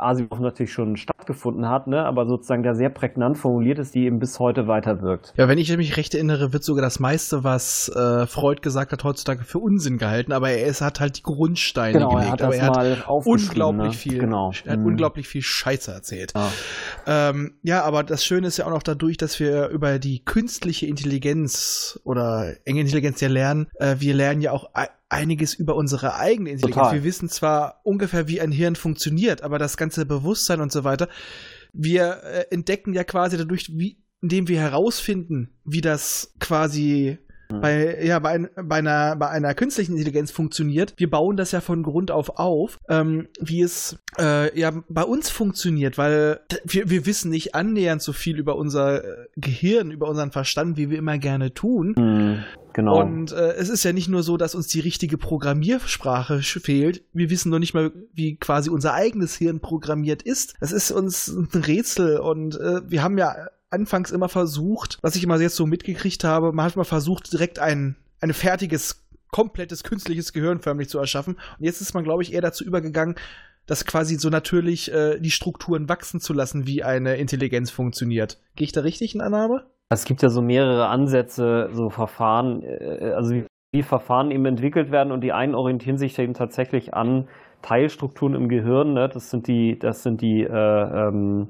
Asimov 0.02 0.40
natürlich 0.40 0.72
schon 0.72 0.96
stattgefunden 0.96 1.68
hat, 1.68 1.86
ne? 1.86 2.04
aber 2.04 2.26
sozusagen 2.26 2.62
der 2.62 2.74
sehr 2.74 2.90
prägnant 2.90 3.38
formuliert 3.38 3.78
ist, 3.78 3.94
die 3.94 4.04
eben 4.04 4.18
bis 4.18 4.38
heute 4.38 4.66
weiter 4.66 5.02
wirkt. 5.02 5.32
Ja, 5.36 5.48
wenn 5.48 5.58
ich 5.58 5.74
mich 5.76 5.96
recht 5.96 6.14
erinnere, 6.14 6.52
wird 6.52 6.64
sogar 6.64 6.82
das 6.82 7.00
meiste, 7.00 7.44
was 7.44 7.88
äh, 7.94 8.26
Freud 8.26 8.60
gesagt 8.62 8.92
hat, 8.92 9.04
heutzutage 9.04 9.44
für 9.44 9.58
Unsinn 9.58 9.98
gehalten, 9.98 10.32
aber 10.32 10.50
er 10.50 10.66
ist, 10.66 10.80
hat 10.80 11.00
halt 11.00 11.18
die 11.18 11.22
Grundsteine 11.22 11.98
genau, 11.98 12.10
gelegt. 12.10 12.26
Er 12.26 12.32
hat 12.32 12.42
aber 12.42 12.56
er 12.56 12.98
hat 12.98 13.26
unglaublich 13.26 13.92
ne? 13.92 13.92
viel, 13.92 14.18
genau. 14.18 14.52
er 14.64 14.72
hat 14.72 14.80
mhm. 14.80 14.86
unglaublich 14.86 15.28
viel 15.28 15.42
Scheiße 15.42 15.92
erzählt. 15.92 16.32
Ja. 16.34 16.50
Ähm, 17.06 17.54
ja, 17.62 17.82
aber 17.82 18.02
das 18.02 18.24
Schöne 18.24 18.46
ist 18.46 18.56
ja 18.56 18.66
auch 18.66 18.70
noch 18.70 18.82
dadurch, 18.82 19.16
dass 19.16 19.38
wir 19.40 19.68
über 19.68 19.98
die 19.98 20.24
künstliche 20.24 20.86
Intelligenz 20.86 22.00
oder 22.04 22.54
enge 22.64 22.80
Intelligenz 22.80 23.20
ja 23.20 23.28
lernen, 23.28 23.68
äh, 23.74 23.96
wir 23.98 24.14
lernen 24.14 24.40
ja 24.42 24.52
auch 24.52 24.70
einiges 25.10 25.55
über 25.55 25.76
unsere 25.76 26.14
eigene 26.14 26.50
Intelligenz. 26.50 26.76
Total. 26.76 26.94
Wir 26.94 27.05
wissen 27.05 27.28
zwar 27.28 27.80
ungefähr, 27.84 28.28
wie 28.28 28.40
ein 28.40 28.52
Hirn 28.52 28.76
funktioniert, 28.76 29.42
aber 29.42 29.58
das 29.58 29.76
ganze 29.76 30.06
Bewusstsein 30.06 30.60
und 30.60 30.72
so 30.72 30.84
weiter, 30.84 31.08
wir 31.72 32.22
äh, 32.22 32.44
entdecken 32.50 32.94
ja 32.94 33.05
quasi 33.05 33.36
dadurch, 33.36 33.70
wie, 33.74 34.02
indem 34.22 34.48
wir 34.48 34.60
herausfinden, 34.60 35.50
wie 35.64 35.80
das 35.80 36.34
quasi 36.39 37.18
Mhm. 37.50 37.60
bei, 37.60 38.04
ja, 38.04 38.18
bei, 38.18 38.30
ein, 38.30 38.48
bei, 38.54 38.76
einer, 38.76 39.16
bei 39.16 39.28
einer 39.28 39.54
künstlichen 39.54 39.92
Intelligenz 39.92 40.30
funktioniert. 40.30 40.94
Wir 40.96 41.10
bauen 41.10 41.36
das 41.36 41.52
ja 41.52 41.60
von 41.60 41.82
Grund 41.82 42.10
auf 42.10 42.38
auf, 42.38 42.78
ähm, 42.88 43.28
wie 43.40 43.62
es 43.62 43.98
äh, 44.18 44.58
ja 44.58 44.72
bei 44.88 45.02
uns 45.02 45.30
funktioniert, 45.30 45.98
weil 45.98 46.40
wir, 46.64 46.90
wir 46.90 47.06
wissen 47.06 47.30
nicht 47.30 47.54
annähernd 47.54 48.02
so 48.02 48.12
viel 48.12 48.38
über 48.38 48.56
unser 48.56 49.04
äh, 49.04 49.26
Gehirn, 49.36 49.90
über 49.90 50.08
unseren 50.08 50.32
Verstand, 50.32 50.76
wie 50.76 50.90
wir 50.90 50.98
immer 50.98 51.18
gerne 51.18 51.52
tun. 51.54 51.94
Mhm. 51.96 52.44
Genau. 52.72 53.00
Und 53.00 53.32
äh, 53.32 53.54
es 53.54 53.68
ist 53.68 53.84
ja 53.84 53.92
nicht 53.92 54.08
nur 54.08 54.22
so, 54.22 54.36
dass 54.36 54.54
uns 54.54 54.68
die 54.68 54.80
richtige 54.80 55.18
Programmiersprache 55.18 56.40
fehlt. 56.40 57.02
Wir 57.12 57.30
wissen 57.30 57.50
noch 57.50 57.58
nicht 57.58 57.74
mal, 57.74 57.90
wie 58.12 58.36
quasi 58.36 58.70
unser 58.70 58.94
eigenes 58.94 59.34
Hirn 59.34 59.60
programmiert 59.60 60.22
ist. 60.22 60.54
Das 60.60 60.70
ist 60.70 60.92
uns 60.92 61.28
ein 61.28 61.48
Rätsel 61.52 62.18
und 62.18 62.54
äh, 62.60 62.80
wir 62.88 63.02
haben 63.02 63.18
ja 63.18 63.34
anfangs 63.70 64.10
immer 64.10 64.28
versucht, 64.28 64.99
was 65.02 65.16
ich 65.16 65.24
immer 65.24 65.40
jetzt 65.40 65.57
so 65.57 65.66
mitgekriegt 65.66 66.24
habe, 66.24 66.52
man 66.52 66.66
hat 66.66 66.76
mal 66.76 66.84
versucht, 66.84 67.32
direkt 67.32 67.58
ein, 67.58 67.97
ein 68.20 68.32
fertiges, 68.32 69.07
komplettes 69.31 69.84
künstliches 69.84 70.32
Gehirn 70.32 70.60
förmlich 70.60 70.89
zu 70.89 70.99
erschaffen. 70.99 71.34
Und 71.34 71.65
jetzt 71.65 71.81
ist 71.81 71.94
man, 71.94 72.05
glaube 72.05 72.23
ich, 72.23 72.32
eher 72.32 72.42
dazu 72.42 72.65
übergegangen, 72.65 73.15
das 73.66 73.86
quasi 73.86 74.16
so 74.16 74.31
natürlich 74.31 74.92
äh, 74.92 75.20
die 75.20 75.31
Strukturen 75.31 75.89
wachsen 75.89 76.20
zu 76.20 76.32
lassen, 76.32 76.66
wie 76.66 76.82
eine 76.82 77.16
Intelligenz 77.16 77.70
funktioniert. 77.70 78.40
Gehe 78.57 78.65
ich 78.65 78.73
da 78.73 78.81
richtig 78.81 79.15
in 79.15 79.20
Annahme? 79.20 79.65
Es 79.90 80.05
gibt 80.05 80.23
ja 80.23 80.28
so 80.28 80.42
mehrere 80.42 80.89
Ansätze, 80.89 81.70
so 81.73 81.90
Verfahren, 81.90 82.62
äh, 82.65 83.12
also 83.15 83.34
wie, 83.34 83.47
wie 83.73 83.82
Verfahren 83.82 84.32
eben 84.32 84.47
entwickelt 84.47 84.90
werden 84.90 85.12
und 85.12 85.20
die 85.20 85.32
einen 85.32 85.55
orientieren 85.55 85.99
sich 85.99 86.18
eben 86.18 86.34
tatsächlich 86.34 86.94
an 86.94 87.28
Teilstrukturen 87.62 88.34
im 88.34 88.49
Gehirn. 88.49 88.94
Ne? 88.94 89.08
Das 89.08 89.31
sind 89.31 89.47
die, 89.47 89.78
das 89.78 90.02
sind 90.02 90.20
die, 90.20 90.42
äh, 90.42 91.08
ähm, 91.08 91.49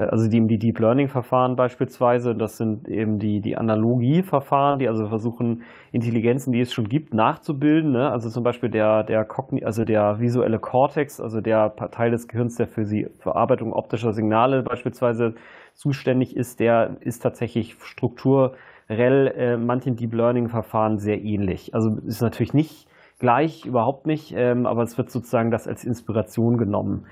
also 0.00 0.28
die, 0.28 0.46
die 0.46 0.58
Deep 0.58 0.78
Learning 0.78 1.08
Verfahren 1.08 1.56
beispielsweise, 1.56 2.34
das 2.34 2.56
sind 2.56 2.88
eben 2.88 3.18
die, 3.18 3.40
die 3.40 3.56
Analogieverfahren, 3.56 4.78
die 4.78 4.88
also 4.88 5.08
versuchen, 5.08 5.62
Intelligenzen, 5.92 6.52
die 6.52 6.60
es 6.60 6.72
schon 6.72 6.88
gibt, 6.88 7.14
nachzubilden. 7.14 7.92
Ne? 7.92 8.10
Also 8.10 8.30
zum 8.30 8.42
Beispiel 8.42 8.70
der, 8.70 9.04
der 9.04 9.24
Cogni 9.24 9.64
also 9.64 9.84
der 9.84 10.20
visuelle 10.20 10.58
Cortex, 10.58 11.20
also 11.20 11.40
der 11.40 11.74
Teil 11.90 12.10
des 12.10 12.28
Gehirns, 12.28 12.56
der 12.56 12.66
für 12.66 12.84
die 12.84 13.08
Verarbeitung 13.18 13.72
optischer 13.72 14.12
Signale 14.12 14.62
beispielsweise 14.62 15.34
zuständig 15.74 16.36
ist, 16.36 16.60
der 16.60 16.96
ist 17.00 17.20
tatsächlich 17.20 17.76
strukturell 17.82 19.28
äh, 19.36 19.56
manchen 19.56 19.96
Deep 19.96 20.14
Learning 20.14 20.48
Verfahren 20.48 20.98
sehr 20.98 21.20
ähnlich. 21.22 21.74
Also 21.74 21.90
ist 22.06 22.22
natürlich 22.22 22.54
nicht 22.54 22.88
gleich, 23.18 23.66
überhaupt 23.66 24.06
nicht, 24.06 24.32
ähm, 24.34 24.66
aber 24.66 24.82
es 24.82 24.98
wird 24.98 25.10
sozusagen 25.10 25.50
das 25.50 25.68
als 25.68 25.84
Inspiration 25.84 26.56
genommen. 26.56 27.06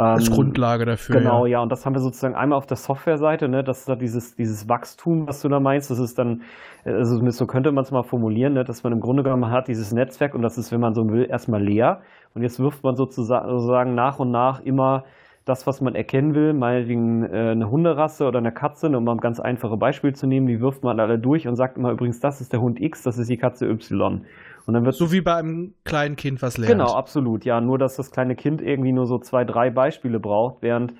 Als 0.00 0.28
Ähm, 0.28 0.34
Grundlage 0.34 0.86
dafür. 0.86 1.16
Genau, 1.16 1.46
ja. 1.46 1.60
und 1.60 1.70
das 1.70 1.84
haben 1.84 1.94
wir 1.94 2.00
sozusagen 2.00 2.34
einmal 2.34 2.56
auf 2.56 2.66
der 2.66 2.76
Softwareseite, 2.76 3.48
ne, 3.48 3.62
das 3.62 3.80
ist 3.80 3.88
da 3.88 3.96
dieses, 3.96 4.34
dieses 4.34 4.68
Wachstum, 4.68 5.26
was 5.28 5.42
du 5.42 5.48
da 5.48 5.60
meinst, 5.60 5.90
das 5.90 5.98
ist 5.98 6.18
dann, 6.18 6.42
äh, 6.84 6.92
also 6.92 7.20
so 7.30 7.46
könnte 7.46 7.70
man 7.72 7.84
es 7.84 7.90
mal 7.90 8.02
formulieren, 8.02 8.54
ne, 8.54 8.64
dass 8.64 8.82
man 8.82 8.92
im 8.92 9.00
Grunde 9.00 9.22
genommen 9.22 9.50
hat 9.50 9.68
dieses 9.68 9.92
Netzwerk 9.92 10.34
und 10.34 10.42
das 10.42 10.56
ist, 10.56 10.72
wenn 10.72 10.80
man 10.80 10.94
so 10.94 11.02
will, 11.08 11.26
erstmal 11.28 11.62
leer. 11.62 12.00
Und 12.34 12.42
jetzt 12.42 12.60
wirft 12.60 12.82
man 12.82 12.96
sozusagen 12.96 13.94
nach 13.94 14.18
und 14.18 14.30
nach 14.30 14.60
immer 14.60 15.04
das, 15.44 15.66
was 15.66 15.80
man 15.80 15.94
erkennen 15.94 16.34
will, 16.34 16.52
meinetwegen 16.52 17.24
äh, 17.24 17.50
eine 17.50 17.70
Hunderasse 17.70 18.26
oder 18.26 18.38
eine 18.38 18.52
Katze, 18.52 18.86
um 18.88 19.04
mal 19.04 19.12
ein 19.12 19.18
ganz 19.18 19.40
einfaches 19.40 19.78
Beispiel 19.78 20.14
zu 20.14 20.26
nehmen, 20.26 20.46
die 20.46 20.60
wirft 20.60 20.84
man 20.84 21.00
alle 21.00 21.18
durch 21.18 21.48
und 21.48 21.56
sagt 21.56 21.76
immer 21.76 21.90
übrigens, 21.90 22.20
das 22.20 22.40
ist 22.40 22.52
der 22.52 22.60
Hund 22.60 22.80
X, 22.80 23.02
das 23.02 23.18
ist 23.18 23.28
die 23.28 23.36
Katze 23.36 23.66
Y. 23.66 24.24
Und 24.66 24.74
dann 24.74 24.84
wird 24.84 24.94
So 24.94 25.12
wie 25.12 25.20
bei 25.20 25.36
einem 25.36 25.74
kleinen 25.84 26.16
Kind, 26.16 26.42
was 26.42 26.58
lernt. 26.58 26.72
Genau, 26.72 26.94
absolut. 26.94 27.44
Ja, 27.44 27.60
nur 27.60 27.78
dass 27.78 27.96
das 27.96 28.10
kleine 28.10 28.36
Kind 28.36 28.62
irgendwie 28.62 28.92
nur 28.92 29.06
so 29.06 29.18
zwei, 29.18 29.44
drei 29.44 29.70
Beispiele 29.70 30.20
braucht, 30.20 30.62
während 30.62 30.94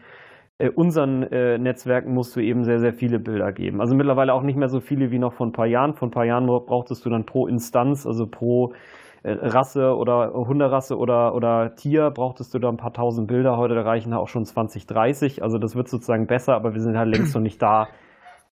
äh, 0.58 0.68
unseren 0.68 1.22
äh, 1.24 1.58
Netzwerken 1.58 2.12
musst 2.12 2.36
du 2.36 2.40
eben 2.40 2.64
sehr, 2.64 2.80
sehr 2.80 2.92
viele 2.92 3.18
Bilder 3.18 3.52
geben. 3.52 3.80
Also 3.80 3.94
mittlerweile 3.94 4.34
auch 4.34 4.42
nicht 4.42 4.56
mehr 4.56 4.68
so 4.68 4.80
viele 4.80 5.10
wie 5.10 5.18
noch 5.18 5.32
vor 5.32 5.46
ein 5.46 5.52
paar 5.52 5.66
Jahren. 5.66 5.94
Vor 5.94 6.08
ein 6.08 6.10
paar 6.10 6.26
Jahren 6.26 6.46
brauchtest 6.46 7.04
du 7.04 7.10
dann 7.10 7.24
pro 7.24 7.46
Instanz, 7.46 8.06
also 8.06 8.26
pro 8.26 8.74
äh, 9.22 9.32
Rasse 9.32 9.96
oder 9.96 10.32
Hunderasse 10.34 10.98
oder, 10.98 11.34
oder 11.34 11.74
Tier, 11.76 12.10
brauchtest 12.10 12.52
du 12.54 12.58
da 12.58 12.68
ein 12.68 12.76
paar 12.76 12.92
tausend 12.92 13.28
Bilder. 13.28 13.56
Heute 13.56 13.84
reichen 13.84 14.12
auch 14.12 14.28
schon 14.28 14.44
20, 14.44 14.86
30. 14.86 15.42
Also 15.42 15.58
das 15.58 15.76
wird 15.76 15.88
sozusagen 15.88 16.26
besser, 16.26 16.54
aber 16.54 16.74
wir 16.74 16.80
sind 16.80 16.96
halt 16.96 17.08
längst 17.08 17.34
noch 17.34 17.42
nicht 17.42 17.60
da, 17.60 17.88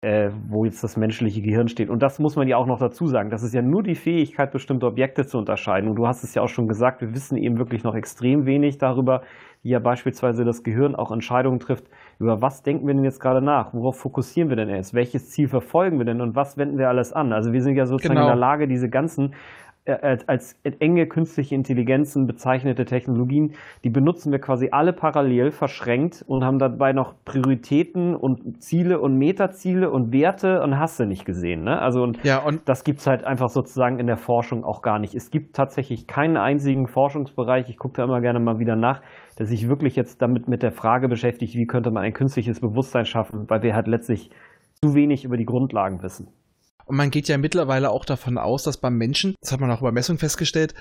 äh, 0.01 0.31
wo 0.49 0.65
jetzt 0.65 0.83
das 0.83 0.97
menschliche 0.97 1.41
Gehirn 1.43 1.67
steht. 1.67 1.89
Und 1.89 2.01
das 2.01 2.17
muss 2.17 2.35
man 2.35 2.47
ja 2.47 2.57
auch 2.57 2.65
noch 2.65 2.80
dazu 2.80 3.05
sagen. 3.05 3.30
Das 3.30 3.43
ist 3.43 3.53
ja 3.53 3.61
nur 3.61 3.83
die 3.83 3.93
Fähigkeit, 3.93 4.51
bestimmte 4.51 4.88
Objekte 4.88 5.27
zu 5.27 5.38
unterscheiden. 5.38 5.88
Und 5.89 5.95
du 5.95 6.07
hast 6.07 6.23
es 6.23 6.33
ja 6.33 6.41
auch 6.41 6.49
schon 6.49 6.67
gesagt, 6.67 7.01
wir 7.01 7.13
wissen 7.13 7.38
eben 7.38 7.59
wirklich 7.59 7.83
noch 7.83 7.93
extrem 7.93 8.47
wenig 8.47 8.80
darüber, 8.80 9.21
wie 9.61 9.69
ja 9.69 9.77
beispielsweise 9.80 10.43
das 10.43 10.63
Gehirn 10.63 10.95
auch 10.95 11.11
Entscheidungen 11.11 11.59
trifft, 11.59 11.85
über 12.17 12.41
was 12.41 12.63
denken 12.63 12.88
wir 12.88 12.95
denn 12.95 13.03
jetzt 13.03 13.19
gerade 13.19 13.43
nach, 13.43 13.75
worauf 13.75 13.95
fokussieren 13.99 14.49
wir 14.49 14.55
denn 14.55 14.69
jetzt, 14.69 14.95
welches 14.95 15.30
Ziel 15.30 15.47
verfolgen 15.47 15.99
wir 15.99 16.05
denn 16.05 16.19
und 16.19 16.35
was 16.35 16.57
wenden 16.57 16.80
wir 16.80 16.89
alles 16.89 17.13
an. 17.13 17.31
Also 17.31 17.53
wir 17.53 17.61
sind 17.61 17.75
ja 17.75 17.85
sozusagen 17.85 18.15
Genau. 18.15 18.25
in 18.25 18.31
der 18.31 18.39
Lage, 18.39 18.67
diese 18.67 18.89
ganzen 18.89 19.35
als, 19.85 20.27
als 20.27 20.59
enge 20.79 21.07
künstliche 21.07 21.55
Intelligenzen 21.55 22.27
bezeichnete 22.27 22.85
Technologien, 22.85 23.53
die 23.83 23.89
benutzen 23.89 24.31
wir 24.31 24.39
quasi 24.39 24.69
alle 24.71 24.93
parallel 24.93 25.51
verschränkt 25.51 26.23
und 26.27 26.43
haben 26.43 26.59
dabei 26.59 26.93
noch 26.93 27.15
Prioritäten 27.25 28.15
und 28.15 28.61
Ziele 28.61 28.99
und 28.99 29.17
Metaziele 29.17 29.89
und 29.89 30.13
Werte 30.13 30.61
und 30.61 30.77
hast 30.77 30.99
du 30.99 31.05
nicht 31.05 31.25
gesehen. 31.25 31.63
Ne? 31.63 31.79
Also 31.79 32.03
und 32.03 32.23
Ja, 32.23 32.39
und 32.39 32.61
das 32.69 32.83
gibt 32.83 32.99
es 32.99 33.07
halt 33.07 33.23
einfach 33.23 33.49
sozusagen 33.49 33.99
in 33.99 34.07
der 34.07 34.17
Forschung 34.17 34.63
auch 34.63 34.81
gar 34.81 34.99
nicht. 34.99 35.15
Es 35.15 35.31
gibt 35.31 35.55
tatsächlich 35.55 36.05
keinen 36.05 36.37
einzigen 36.37 36.87
Forschungsbereich, 36.87 37.69
ich 37.69 37.77
gucke 37.77 37.95
da 37.97 38.03
immer 38.03 38.21
gerne 38.21 38.39
mal 38.39 38.59
wieder 38.59 38.75
nach, 38.75 39.01
der 39.39 39.47
sich 39.47 39.67
wirklich 39.67 39.95
jetzt 39.95 40.21
damit 40.21 40.47
mit 40.47 40.61
der 40.61 40.71
Frage 40.71 41.07
beschäftigt, 41.07 41.55
wie 41.55 41.65
könnte 41.65 41.89
man 41.89 42.03
ein 42.03 42.13
künstliches 42.13 42.59
Bewusstsein 42.59 43.05
schaffen, 43.05 43.49
weil 43.49 43.63
wir 43.63 43.73
halt 43.73 43.87
letztlich 43.87 44.29
zu 44.83 44.93
wenig 44.93 45.25
über 45.25 45.37
die 45.37 45.45
Grundlagen 45.45 46.03
wissen. 46.03 46.27
Und 46.91 46.97
man 46.97 47.09
geht 47.09 47.29
ja 47.29 47.37
mittlerweile 47.37 47.89
auch 47.89 48.03
davon 48.03 48.37
aus, 48.37 48.63
dass 48.63 48.75
beim 48.75 48.97
Menschen, 48.97 49.35
das 49.39 49.53
hat 49.53 49.61
man 49.61 49.71
auch 49.71 49.79
bei 49.79 49.93
Messungen 49.93 50.19
festgestellt, 50.19 50.73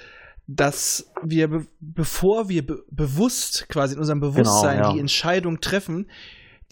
dass 0.48 1.12
wir, 1.22 1.47
be 1.47 1.66
bevor 1.78 2.48
wir 2.48 2.66
be 2.66 2.82
bewusst 2.90 3.68
quasi 3.68 3.94
in 3.94 4.00
unserem 4.00 4.18
Bewusstsein 4.18 4.78
Genau, 4.78 4.89
ja. 4.89 4.92
die 4.92 4.98
Entscheidung 4.98 5.60
treffen, 5.60 6.10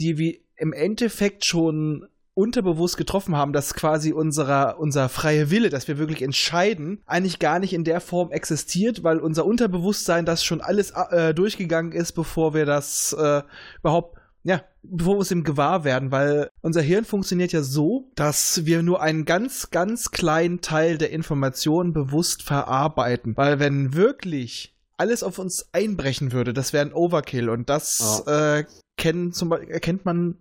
die 0.00 0.18
wir 0.18 0.38
im 0.56 0.72
Endeffekt 0.72 1.44
schon 1.44 2.08
unterbewusst 2.34 2.96
getroffen 2.96 3.36
haben, 3.36 3.52
dass 3.52 3.74
quasi 3.74 4.12
unserer, 4.12 4.80
unser 4.80 5.08
freie 5.08 5.52
Wille, 5.52 5.70
dass 5.70 5.86
wir 5.86 5.98
wirklich 5.98 6.22
entscheiden, 6.22 7.00
eigentlich 7.06 7.38
gar 7.38 7.60
nicht 7.60 7.74
in 7.74 7.84
der 7.84 8.00
Form 8.00 8.32
existiert, 8.32 9.04
weil 9.04 9.20
unser 9.20 9.46
Unterbewusstsein 9.46 10.24
das 10.24 10.42
schon 10.42 10.60
alles 10.60 10.90
äh, 10.90 11.32
durchgegangen 11.32 11.92
ist, 11.92 12.10
bevor 12.10 12.54
wir 12.54 12.66
das 12.66 13.12
äh, 13.16 13.42
überhaupt 13.78 14.18
ja, 14.42 14.62
bevor 14.90 15.14
wir 15.14 15.18
uns 15.18 15.28
dem 15.28 15.44
gewahr 15.44 15.84
werden, 15.84 16.10
weil 16.10 16.50
unser 16.60 16.80
Hirn 16.80 17.04
funktioniert 17.04 17.52
ja 17.52 17.62
so, 17.62 18.10
dass 18.14 18.64
wir 18.66 18.82
nur 18.82 19.02
einen 19.02 19.24
ganz, 19.24 19.70
ganz 19.70 20.10
kleinen 20.10 20.60
Teil 20.60 20.98
der 20.98 21.10
Informationen 21.10 21.92
bewusst 21.92 22.42
verarbeiten. 22.42 23.36
Weil 23.36 23.58
wenn 23.58 23.94
wirklich 23.94 24.74
alles 24.96 25.22
auf 25.22 25.38
uns 25.38 25.68
einbrechen 25.72 26.32
würde, 26.32 26.52
das 26.52 26.72
wäre 26.72 26.84
ein 26.84 26.92
Overkill 26.92 27.48
und 27.48 27.68
das 27.68 28.22
ja. 28.26 28.58
äh, 28.58 28.64
kennen 28.96 29.32
zum, 29.32 29.52
erkennt 29.52 30.04
man 30.04 30.36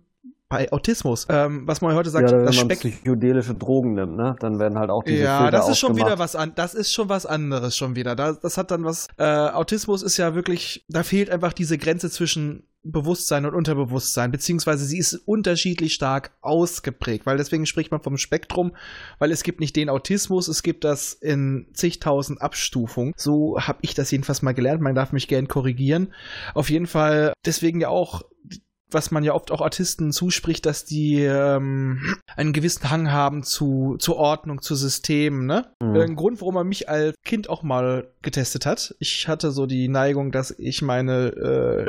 bei 0.48 0.72
Autismus. 0.72 1.26
Ähm, 1.28 1.66
was 1.66 1.80
man 1.80 1.94
heute 1.94 2.10
sagt, 2.10 2.30
ja, 2.30 2.38
wenn 2.38 2.46
das 2.46 2.56
man 2.56 2.68
psychedelische 2.68 3.54
Drogen 3.54 3.94
nimmt, 3.94 4.16
ne, 4.16 4.34
dann 4.40 4.58
werden 4.58 4.78
halt 4.78 4.90
auch 4.90 5.04
diese 5.04 5.22
Ja, 5.22 5.42
Filter 5.42 5.58
das 5.58 5.68
ist 5.68 5.78
schon 5.78 5.96
wieder 5.96 6.18
was 6.18 6.36
an, 6.36 6.52
das 6.54 6.74
ist 6.74 6.92
schon 6.92 7.08
was 7.08 7.26
anderes 7.26 7.76
schon 7.76 7.96
wieder. 7.96 8.16
Das, 8.16 8.40
das 8.40 8.56
hat 8.56 8.70
dann 8.70 8.84
was. 8.84 9.08
Äh, 9.18 9.24
Autismus 9.24 10.02
ist 10.02 10.16
ja 10.16 10.34
wirklich, 10.34 10.84
da 10.88 11.02
fehlt 11.02 11.30
einfach 11.30 11.52
diese 11.52 11.76
Grenze 11.76 12.10
zwischen 12.10 12.62
Bewusstsein 12.84 13.44
und 13.44 13.54
Unterbewusstsein, 13.54 14.30
beziehungsweise 14.30 14.84
sie 14.84 14.98
ist 14.98 15.14
unterschiedlich 15.14 15.94
stark 15.94 16.32
ausgeprägt, 16.40 17.26
weil 17.26 17.36
deswegen 17.36 17.66
spricht 17.66 17.90
man 17.90 18.00
vom 18.00 18.16
Spektrum, 18.16 18.72
weil 19.18 19.30
es 19.30 19.42
gibt 19.42 19.60
nicht 19.60 19.76
den 19.76 19.88
Autismus, 19.88 20.48
es 20.48 20.62
gibt 20.62 20.84
das 20.84 21.12
in 21.12 21.66
zigtausend 21.72 22.40
Abstufungen. 22.40 23.14
So 23.16 23.58
habe 23.60 23.80
ich 23.82 23.94
das 23.94 24.10
jedenfalls 24.10 24.42
mal 24.42 24.52
gelernt, 24.52 24.80
man 24.80 24.94
darf 24.94 25.12
mich 25.12 25.28
gern 25.28 25.48
korrigieren. 25.48 26.14
Auf 26.54 26.70
jeden 26.70 26.86
Fall 26.86 27.32
deswegen 27.44 27.80
ja 27.80 27.88
auch 27.88 28.22
was 28.90 29.10
man 29.10 29.22
ja 29.22 29.34
oft 29.34 29.50
auch 29.50 29.60
Artisten 29.60 30.12
zuspricht, 30.12 30.64
dass 30.64 30.84
die 30.84 31.22
ähm, 31.22 32.16
einen 32.36 32.52
gewissen 32.52 32.90
Hang 32.90 33.12
haben 33.12 33.42
zu, 33.42 33.96
zu 33.98 34.16
Ordnung, 34.16 34.62
zu 34.62 34.74
Systemen, 34.74 35.46
ne? 35.46 35.66
Mhm. 35.82 35.96
Ein 35.96 36.16
Grund, 36.16 36.40
warum 36.40 36.54
man 36.54 36.68
mich 36.68 36.88
als 36.88 37.14
Kind 37.24 37.48
auch 37.50 37.62
mal 37.62 38.08
getestet 38.22 38.66
hat. 38.66 38.94
Ich 38.98 39.28
hatte 39.28 39.50
so 39.50 39.66
die 39.66 39.88
Neigung, 39.88 40.32
dass 40.32 40.50
ich 40.58 40.82
meine 40.82 41.28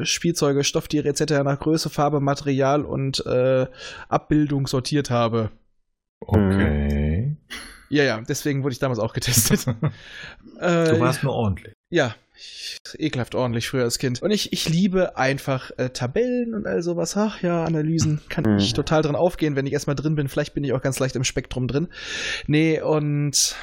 äh, 0.01 0.05
Spielzeuge, 0.05 0.63
Stofftiere 0.63 1.07
etc. 1.07 1.43
nach 1.43 1.59
Größe, 1.59 1.89
Farbe, 1.89 2.19
Material 2.19 2.83
und 2.83 3.25
äh, 3.25 3.67
Abbildung 4.09 4.67
sortiert 4.67 5.09
habe. 5.09 5.51
Okay. 6.19 7.37
Ja, 7.89 8.03
ja, 8.03 8.21
deswegen 8.21 8.63
wurde 8.63 8.73
ich 8.73 8.79
damals 8.79 8.99
auch 8.99 9.13
getestet. 9.13 9.65
äh, 10.59 10.89
du 10.89 10.99
warst 10.99 11.23
nur 11.23 11.33
ordentlich. 11.33 11.73
Ja, 11.89 12.13
ekelhaft 12.97 13.35
ordentlich 13.35 13.67
früher 13.67 13.83
als 13.83 13.99
Kind. 13.99 14.21
Und 14.21 14.31
ich, 14.31 14.53
ich 14.53 14.69
liebe 14.69 15.17
einfach 15.17 15.71
äh, 15.77 15.89
Tabellen 15.89 16.53
und 16.53 16.67
all 16.67 16.81
sowas. 16.81 17.15
Ach 17.17 17.41
ja, 17.41 17.63
Analysen 17.63 18.21
kann 18.29 18.45
mhm. 18.45 18.57
ich 18.57 18.73
total 18.73 19.01
drin 19.01 19.15
aufgehen, 19.15 19.55
wenn 19.55 19.67
ich 19.67 19.73
erstmal 19.73 19.95
drin 19.95 20.15
bin. 20.15 20.29
Vielleicht 20.29 20.53
bin 20.53 20.63
ich 20.63 20.73
auch 20.73 20.81
ganz 20.81 20.99
leicht 20.99 21.15
im 21.15 21.23
Spektrum 21.23 21.67
drin. 21.67 21.87
Nee, 22.47 22.81
und 22.81 23.55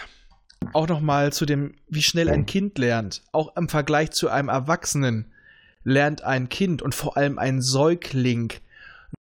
auch 0.73 0.89
nochmal 0.89 1.33
zu 1.33 1.47
dem, 1.47 1.75
wie 1.89 2.03
schnell 2.03 2.29
ein 2.29 2.47
Kind 2.47 2.79
lernt. 2.79 3.23
Auch 3.33 3.57
im 3.57 3.69
Vergleich 3.69 4.11
zu 4.13 4.29
einem 4.29 4.49
Erwachsenen 4.49 5.33
lernt 5.85 6.23
ein 6.25 6.49
Kind 6.49 6.83
und 6.83 6.95
vor 6.95 7.17
allem 7.17 7.39
ein 7.39 7.63
Säugling 7.63 8.53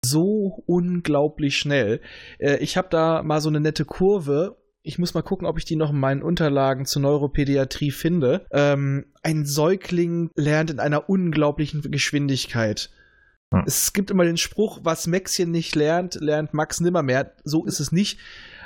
so 0.03 0.63
unglaublich 0.65 1.57
schnell. 1.57 2.01
Äh, 2.39 2.57
ich 2.57 2.77
habe 2.77 2.87
da 2.89 3.23
mal 3.23 3.41
so 3.41 3.49
eine 3.49 3.59
nette 3.59 3.85
Kurve 3.85 4.57
ich 4.83 4.97
muss 4.97 5.13
mal 5.13 5.21
gucken, 5.21 5.47
ob 5.47 5.57
ich 5.57 5.65
die 5.65 5.75
noch 5.75 5.91
in 5.91 5.99
meinen 5.99 6.23
Unterlagen 6.23 6.85
zur 6.85 7.01
Neuropädiatrie 7.03 7.91
finde. 7.91 8.45
Ähm, 8.51 9.05
ein 9.21 9.45
Säugling 9.45 10.31
lernt 10.35 10.71
in 10.71 10.79
einer 10.79 11.09
unglaublichen 11.09 11.81
Geschwindigkeit. 11.91 12.89
Hm. 13.53 13.63
Es 13.65 13.93
gibt 13.93 14.09
immer 14.11 14.23
den 14.23 14.37
Spruch, 14.37 14.79
was 14.83 15.07
Maxchen 15.07 15.51
nicht 15.51 15.75
lernt, 15.75 16.15
lernt 16.15 16.53
Max 16.53 16.79
nimmermehr. 16.79 17.33
So 17.43 17.65
ist 17.65 17.79
es 17.79 17.91
nicht. 17.91 18.19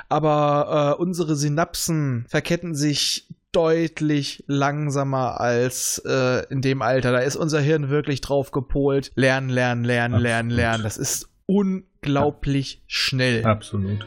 Aber 0.07 0.95
äh, 0.97 1.01
unsere 1.01 1.35
Synapsen 1.35 2.25
verketten 2.29 2.75
sich 2.75 3.27
deutlich 3.51 4.43
langsamer 4.47 5.39
als 5.39 6.01
äh, 6.05 6.45
in 6.49 6.61
dem 6.61 6.81
Alter. 6.81 7.11
Da 7.11 7.19
ist 7.19 7.35
unser 7.35 7.59
Hirn 7.59 7.89
wirklich 7.89 8.21
drauf 8.21 8.51
gepolt. 8.51 9.11
Lernen, 9.15 9.49
lernen, 9.49 9.83
lernen, 9.83 10.15
Absolut. 10.15 10.23
lernen, 10.23 10.49
lernen. 10.49 10.83
Das 10.83 10.97
ist 10.97 11.29
unglaublich 11.45 12.75
ja. 12.75 12.81
schnell. 12.87 13.45
Absolut. 13.45 14.05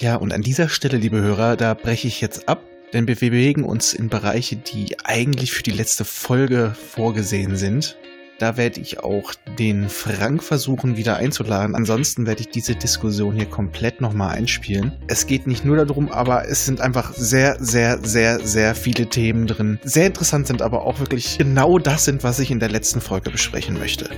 Ja, 0.00 0.16
und 0.16 0.32
an 0.32 0.40
dieser 0.40 0.70
Stelle, 0.70 0.96
liebe 0.96 1.20
Hörer, 1.20 1.56
da 1.56 1.74
breche 1.74 2.08
ich 2.08 2.22
jetzt 2.22 2.48
ab, 2.48 2.62
denn 2.94 3.06
wir 3.06 3.16
bewegen 3.16 3.64
uns 3.64 3.92
in 3.92 4.08
Bereiche, 4.08 4.56
die 4.56 4.96
eigentlich 5.04 5.52
für 5.52 5.62
die 5.62 5.72
letzte 5.72 6.06
Folge 6.06 6.74
vorgesehen 6.94 7.54
sind. 7.54 7.98
Da 8.38 8.56
werde 8.56 8.80
ich 8.80 9.00
auch 9.00 9.34
den 9.58 9.90
Frank 9.90 10.42
versuchen 10.42 10.96
wieder 10.96 11.18
einzuladen. 11.18 11.74
Ansonsten 11.74 12.26
werde 12.26 12.40
ich 12.40 12.48
diese 12.48 12.74
Diskussion 12.76 13.34
hier 13.34 13.44
komplett 13.44 14.00
nochmal 14.00 14.34
einspielen. 14.34 14.92
Es 15.06 15.26
geht 15.26 15.46
nicht 15.46 15.66
nur 15.66 15.76
darum, 15.76 16.10
aber 16.10 16.48
es 16.48 16.64
sind 16.64 16.80
einfach 16.80 17.12
sehr, 17.12 17.58
sehr, 17.60 17.98
sehr, 18.02 18.40
sehr 18.40 18.74
viele 18.74 19.04
Themen 19.04 19.46
drin. 19.46 19.78
Sehr 19.82 20.06
interessant 20.06 20.46
sind 20.46 20.62
aber 20.62 20.86
auch 20.86 20.98
wirklich 20.98 21.36
genau 21.36 21.78
das 21.78 22.06
sind, 22.06 22.24
was 22.24 22.38
ich 22.38 22.50
in 22.50 22.58
der 22.58 22.70
letzten 22.70 23.02
Folge 23.02 23.30
besprechen 23.30 23.78
möchte. 23.78 24.08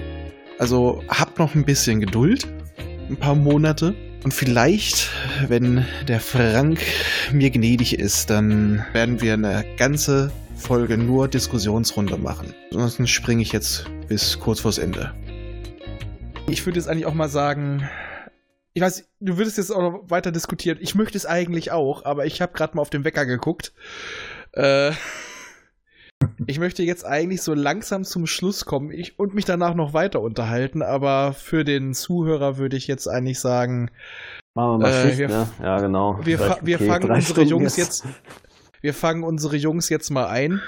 Also 0.61 1.02
habt 1.09 1.41
noch 1.41 1.57
ein 1.57 1.65
bisschen 1.65 1.99
Geduld. 1.99 2.47
Ein 3.09 3.17
paar 3.17 3.35
Monate. 3.35 3.97
Und 4.25 4.33
vielleicht, 4.33 5.10
wenn 5.49 5.84
der 6.07 6.20
Frank 6.20 6.81
mir 7.33 7.51
gnädig 7.51 7.99
ist, 7.99 8.31
dann 8.31 8.84
werden 8.92 9.20
wir 9.20 9.34
eine 9.34 9.65
ganze 9.76 10.31
Folge 10.57 10.97
nur 10.97 11.26
Diskussionsrunde 11.26 12.17
machen. 12.18 12.55
Ansonsten 12.70 13.09
springe 13.09 13.42
ich 13.42 13.51
jetzt 13.51 13.86
bis 14.07 14.39
kurz 14.39 14.60
vors 14.60 14.78
Ende. 14.78 15.12
Ich 16.49 16.65
würde 16.65 16.78
jetzt 16.78 16.89
eigentlich 16.89 17.07
auch 17.07 17.15
mal 17.15 17.28
sagen, 17.28 17.89
ich 18.75 18.83
weiß, 18.83 19.09
du 19.20 19.39
würdest 19.39 19.59
jetzt 19.59 19.70
auch 19.70 19.83
noch 19.83 20.10
weiter 20.10 20.31
diskutieren. 20.31 20.78
Ich 20.81 20.94
möchte 20.94 21.18
es 21.18 21.26
eigentlich 21.26 21.73
auch, 21.73 22.05
aber 22.05 22.25
ich 22.25 22.41
habe 22.41 22.52
gerade 22.52 22.76
mal 22.76 22.83
auf 22.83 22.91
den 22.91 23.05
Wecker 23.05 23.26
geguckt. 23.26 23.73
Äh, 24.52 24.92
ich 26.47 26.59
möchte 26.59 26.83
jetzt 26.83 27.05
eigentlich 27.05 27.42
so 27.42 27.55
langsam 27.55 28.05
zum 28.05 28.26
Schluss 28.26 28.65
kommen 28.65 28.91
ich, 28.91 29.18
und 29.18 29.34
mich 29.34 29.44
danach 29.44 29.75
noch 29.75 29.94
weiter 29.94 30.20
unterhalten, 30.20 30.83
aber 30.83 31.33
für 31.33 31.65
den 31.65 31.94
Zuhörer 31.94 32.57
würde 32.57 32.76
ich 32.76 32.86
jetzt 32.86 33.09
eigentlich 33.09 33.41
sagen. 33.41 33.91
Machen 34.55 34.73
wir 34.73 34.78
mal 34.78 34.92
äh, 34.92 35.07
Schicht, 35.07 35.18
wir, 35.18 35.28
ne? 35.28 35.49
Ja, 35.62 35.81
genau. 35.81 36.18
Wir, 36.25 36.39
fa 36.39 36.59
wir 36.62 36.76
okay, 36.76 36.86
fangen 36.86 37.10
unsere 37.10 37.23
Stunden 37.23 37.51
Jungs 37.51 37.76
jetzt. 37.76 38.05
Wir 38.81 38.94
fangen 38.94 39.23
unsere 39.23 39.57
Jungs 39.57 39.89
jetzt 39.89 40.10
mal 40.10 40.26
ein. 40.26 40.60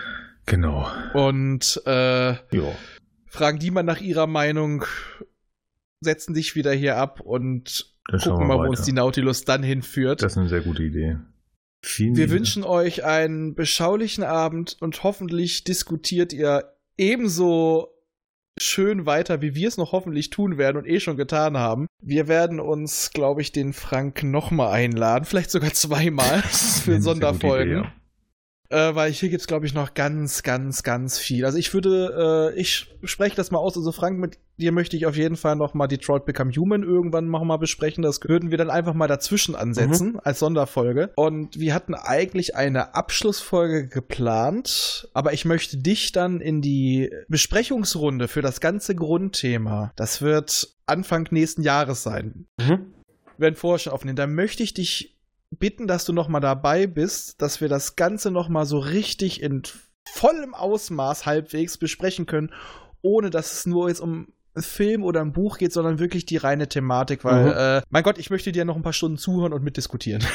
Genau. 0.46 0.86
Und 1.14 1.82
äh, 1.86 2.34
fragen 3.26 3.58
die 3.58 3.70
mal 3.70 3.82
nach 3.82 4.00
ihrer 4.00 4.26
Meinung, 4.26 4.84
setzen 6.00 6.34
dich 6.34 6.54
wieder 6.54 6.72
hier 6.72 6.96
ab 6.96 7.20
und 7.20 7.92
dann 8.08 8.20
gucken 8.20 8.46
mal, 8.46 8.58
wo 8.58 8.68
uns 8.68 8.82
die 8.82 8.92
Nautilus 8.92 9.44
dann 9.44 9.62
hinführt. 9.62 10.22
Das 10.22 10.32
ist 10.32 10.38
eine 10.38 10.48
sehr 10.48 10.60
gute 10.60 10.82
Idee. 10.82 11.18
Vielen 11.84 12.16
Wir 12.16 12.30
wünschen 12.30 12.64
euch 12.64 13.04
einen 13.04 13.54
beschaulichen 13.54 14.24
Abend 14.24 14.76
und 14.80 15.02
hoffentlich 15.02 15.64
diskutiert 15.64 16.32
ihr 16.32 16.72
ebenso 16.96 17.88
schön 18.56 19.04
weiter, 19.04 19.42
wie 19.42 19.54
wir 19.54 19.68
es 19.68 19.76
noch 19.76 19.92
hoffentlich 19.92 20.30
tun 20.30 20.56
werden 20.58 20.78
und 20.78 20.86
eh 20.86 21.00
schon 21.00 21.16
getan 21.16 21.58
haben. 21.58 21.86
Wir 22.00 22.28
werden 22.28 22.60
uns, 22.60 23.10
glaube 23.12 23.42
ich, 23.42 23.52
den 23.52 23.72
Frank 23.72 24.22
nochmal 24.22 24.72
einladen, 24.72 25.24
vielleicht 25.24 25.50
sogar 25.50 25.72
zweimal 25.72 26.42
für 26.84 27.00
Sonderfolgen. 27.00 27.80
Idee, 27.80 27.86
ja. 27.86 27.92
Äh, 28.70 28.94
weil 28.94 29.12
hier 29.12 29.28
gibt 29.28 29.42
es, 29.42 29.46
glaube 29.46 29.66
ich, 29.66 29.74
noch 29.74 29.94
ganz, 29.94 30.42
ganz, 30.42 30.82
ganz 30.82 31.18
viel. 31.18 31.44
Also 31.44 31.58
ich 31.58 31.72
würde, 31.74 32.52
äh, 32.54 32.60
ich 32.60 32.88
spreche 33.04 33.36
das 33.36 33.50
mal 33.50 33.58
aus. 33.58 33.76
Also 33.76 33.92
Frank, 33.92 34.18
mit 34.18 34.38
dir 34.56 34.72
möchte 34.72 34.96
ich 34.96 35.06
auf 35.06 35.16
jeden 35.16 35.36
Fall 35.36 35.54
noch 35.56 35.74
mal 35.74 35.86
Detroit 35.86 36.24
Become 36.24 36.50
Human 36.52 36.82
irgendwann 36.82 37.28
noch 37.28 37.44
mal 37.44 37.58
besprechen. 37.58 38.02
Das 38.02 38.20
würden 38.24 38.50
wir 38.50 38.58
dann 38.58 38.70
einfach 38.70 38.94
mal 38.94 39.06
dazwischen 39.06 39.54
ansetzen 39.54 40.12
mhm. 40.12 40.20
als 40.24 40.38
Sonderfolge. 40.38 41.12
Und 41.16 41.58
wir 41.58 41.74
hatten 41.74 41.94
eigentlich 41.94 42.56
eine 42.56 42.94
Abschlussfolge 42.94 43.86
geplant, 43.88 45.08
aber 45.12 45.32
ich 45.34 45.44
möchte 45.44 45.76
dich 45.76 46.12
dann 46.12 46.40
in 46.40 46.62
die 46.62 47.10
Besprechungsrunde 47.28 48.28
für 48.28 48.42
das 48.42 48.60
ganze 48.60 48.94
Grundthema. 48.94 49.92
Das 49.96 50.22
wird 50.22 50.74
Anfang 50.86 51.28
nächsten 51.30 51.62
Jahres 51.62 52.02
sein. 52.02 52.46
Mhm. 52.58 52.94
Wir 53.36 53.46
werden 53.46 53.56
vorher 53.56 53.78
schon 53.78 53.92
aufnehmen. 53.92 54.16
Da 54.16 54.26
möchte 54.26 54.62
ich 54.62 54.74
dich 54.74 55.13
bitten, 55.58 55.86
dass 55.86 56.04
du 56.04 56.12
noch 56.12 56.28
mal 56.28 56.40
dabei 56.40 56.86
bist, 56.86 57.40
dass 57.42 57.60
wir 57.60 57.68
das 57.68 57.96
Ganze 57.96 58.30
noch 58.30 58.48
mal 58.48 58.64
so 58.64 58.78
richtig 58.78 59.42
in 59.42 59.62
vollem 60.08 60.54
Ausmaß 60.54 61.26
halbwegs 61.26 61.78
besprechen 61.78 62.26
können, 62.26 62.52
ohne 63.02 63.30
dass 63.30 63.52
es 63.52 63.66
nur 63.66 63.88
jetzt 63.88 64.00
um 64.00 64.28
Film 64.56 65.02
oder 65.02 65.20
ein 65.20 65.32
Buch 65.32 65.58
geht, 65.58 65.72
sondern 65.72 65.98
wirklich 65.98 66.26
die 66.26 66.36
reine 66.36 66.68
Thematik, 66.68 67.24
weil, 67.24 67.44
mhm. 67.46 67.52
äh, 67.56 67.82
mein 67.90 68.04
Gott, 68.04 68.18
ich 68.18 68.30
möchte 68.30 68.52
dir 68.52 68.64
noch 68.64 68.76
ein 68.76 68.82
paar 68.82 68.92
Stunden 68.92 69.16
zuhören 69.16 69.52
und 69.52 69.62
mitdiskutieren. 69.64 70.24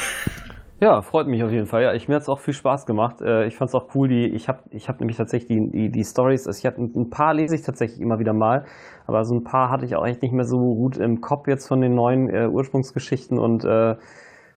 Ja, 0.82 1.02
freut 1.02 1.26
mich 1.26 1.44
auf 1.44 1.50
jeden 1.50 1.66
Fall. 1.66 1.82
Ja, 1.82 1.92
ich 1.92 2.08
mir 2.08 2.14
hat 2.14 2.22
es 2.22 2.28
auch 2.30 2.40
viel 2.40 2.54
Spaß 2.54 2.86
gemacht. 2.86 3.20
Äh, 3.20 3.46
ich 3.46 3.54
fand 3.54 3.68
es 3.68 3.74
auch 3.74 3.94
cool. 3.94 4.08
Die, 4.08 4.28
ich 4.28 4.48
habe, 4.48 4.60
ich 4.70 4.88
habe 4.88 5.00
nämlich 5.00 5.18
tatsächlich 5.18 5.48
die, 5.48 5.70
die, 5.70 5.90
die 5.90 6.04
Stories. 6.04 6.46
Also 6.46 6.58
ich 6.58 6.64
hatte 6.64 6.80
ein 6.80 7.10
paar 7.10 7.34
lese 7.34 7.54
ich 7.54 7.60
tatsächlich 7.60 8.00
immer 8.00 8.18
wieder 8.18 8.32
mal, 8.32 8.64
aber 9.06 9.26
so 9.26 9.34
ein 9.34 9.44
paar 9.44 9.68
hatte 9.68 9.84
ich 9.84 9.94
auch 9.94 10.06
echt 10.06 10.22
nicht 10.22 10.32
mehr 10.32 10.46
so 10.46 10.56
gut 10.56 10.96
im 10.96 11.20
Kopf 11.20 11.48
jetzt 11.48 11.68
von 11.68 11.82
den 11.82 11.94
neuen 11.94 12.30
äh, 12.30 12.48
Ursprungsgeschichten 12.48 13.38
und 13.38 13.62
äh, 13.62 13.96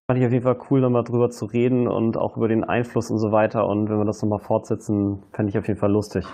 Fand 0.10 0.20
ich 0.20 0.26
auf 0.26 0.34
jeden 0.34 0.44
Fall 0.44 0.60
cool, 0.70 0.82
nochmal 0.82 1.04
drüber 1.04 1.30
zu 1.30 1.46
reden 1.46 1.88
und 1.88 2.18
auch 2.18 2.36
über 2.36 2.50
den 2.50 2.64
Einfluss 2.64 3.10
und 3.10 3.20
so 3.20 3.32
weiter. 3.32 3.68
Und 3.68 3.90
wenn 3.90 3.98
wir 3.98 4.06
das 4.06 4.22
nochmal 4.22 4.40
fortsetzen, 4.40 5.24
fände 5.32 5.50
ich 5.50 5.58
auf 5.58 5.68
jeden 5.68 5.80
Fall 5.80 5.92
lustig. 5.92 6.26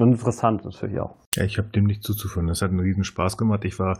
Und 0.00 0.12
interessant 0.12 0.64
natürlich 0.64 1.00
auch. 1.00 1.16
Ja, 1.34 1.44
ich 1.44 1.58
habe 1.58 1.68
dem 1.68 1.84
nichts 1.84 2.06
zuzuführen. 2.06 2.46
Das 2.46 2.62
hat 2.62 2.70
einen 2.70 2.80
riesen 2.80 3.04
Spaß 3.04 3.36
gemacht. 3.36 3.64
Ich 3.64 3.78
war 3.78 3.98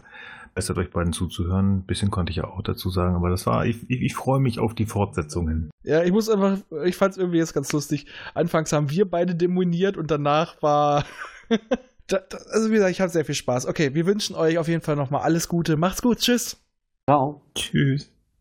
besser 0.53 0.77
euch 0.77 0.91
beiden 0.91 1.11
zuzuhören. 1.11 1.77
Ein 1.77 1.85
bisschen 1.85 2.11
konnte 2.11 2.29
ich 2.29 2.37
ja 2.37 2.45
auch 2.45 2.61
dazu 2.61 2.89
sagen, 2.89 3.15
aber 3.15 3.29
das 3.29 3.45
war, 3.45 3.65
ich, 3.65 3.89
ich, 3.89 4.01
ich 4.01 4.15
freue 4.15 4.39
mich 4.39 4.59
auf 4.59 4.75
die 4.75 4.85
Fortsetzungen. 4.85 5.69
Ja, 5.83 6.03
ich 6.03 6.11
muss 6.11 6.29
einfach, 6.29 6.57
ich 6.85 6.95
fand 6.95 7.13
es 7.13 7.17
irgendwie 7.17 7.39
jetzt 7.39 7.53
ganz 7.53 7.71
lustig. 7.73 8.05
Anfangs 8.33 8.71
haben 8.71 8.89
wir 8.89 9.09
beide 9.09 9.35
demoniert 9.35 9.97
und 9.97 10.11
danach 10.11 10.61
war. 10.61 11.03
da, 12.07 12.19
da, 12.19 12.37
also 12.51 12.69
wie 12.69 12.75
gesagt, 12.75 12.91
ich 12.91 13.01
hatte 13.01 13.13
sehr 13.13 13.25
viel 13.25 13.35
Spaß. 13.35 13.65
Okay, 13.65 13.93
wir 13.93 14.05
wünschen 14.05 14.35
euch 14.35 14.57
auf 14.57 14.67
jeden 14.67 14.81
Fall 14.81 14.95
nochmal 14.95 15.21
alles 15.21 15.47
Gute. 15.47 15.77
Macht's 15.77 16.01
gut, 16.01 16.19
tschüss. 16.19 16.61
Ciao. 17.09 17.41
Tschüss. 17.55 18.11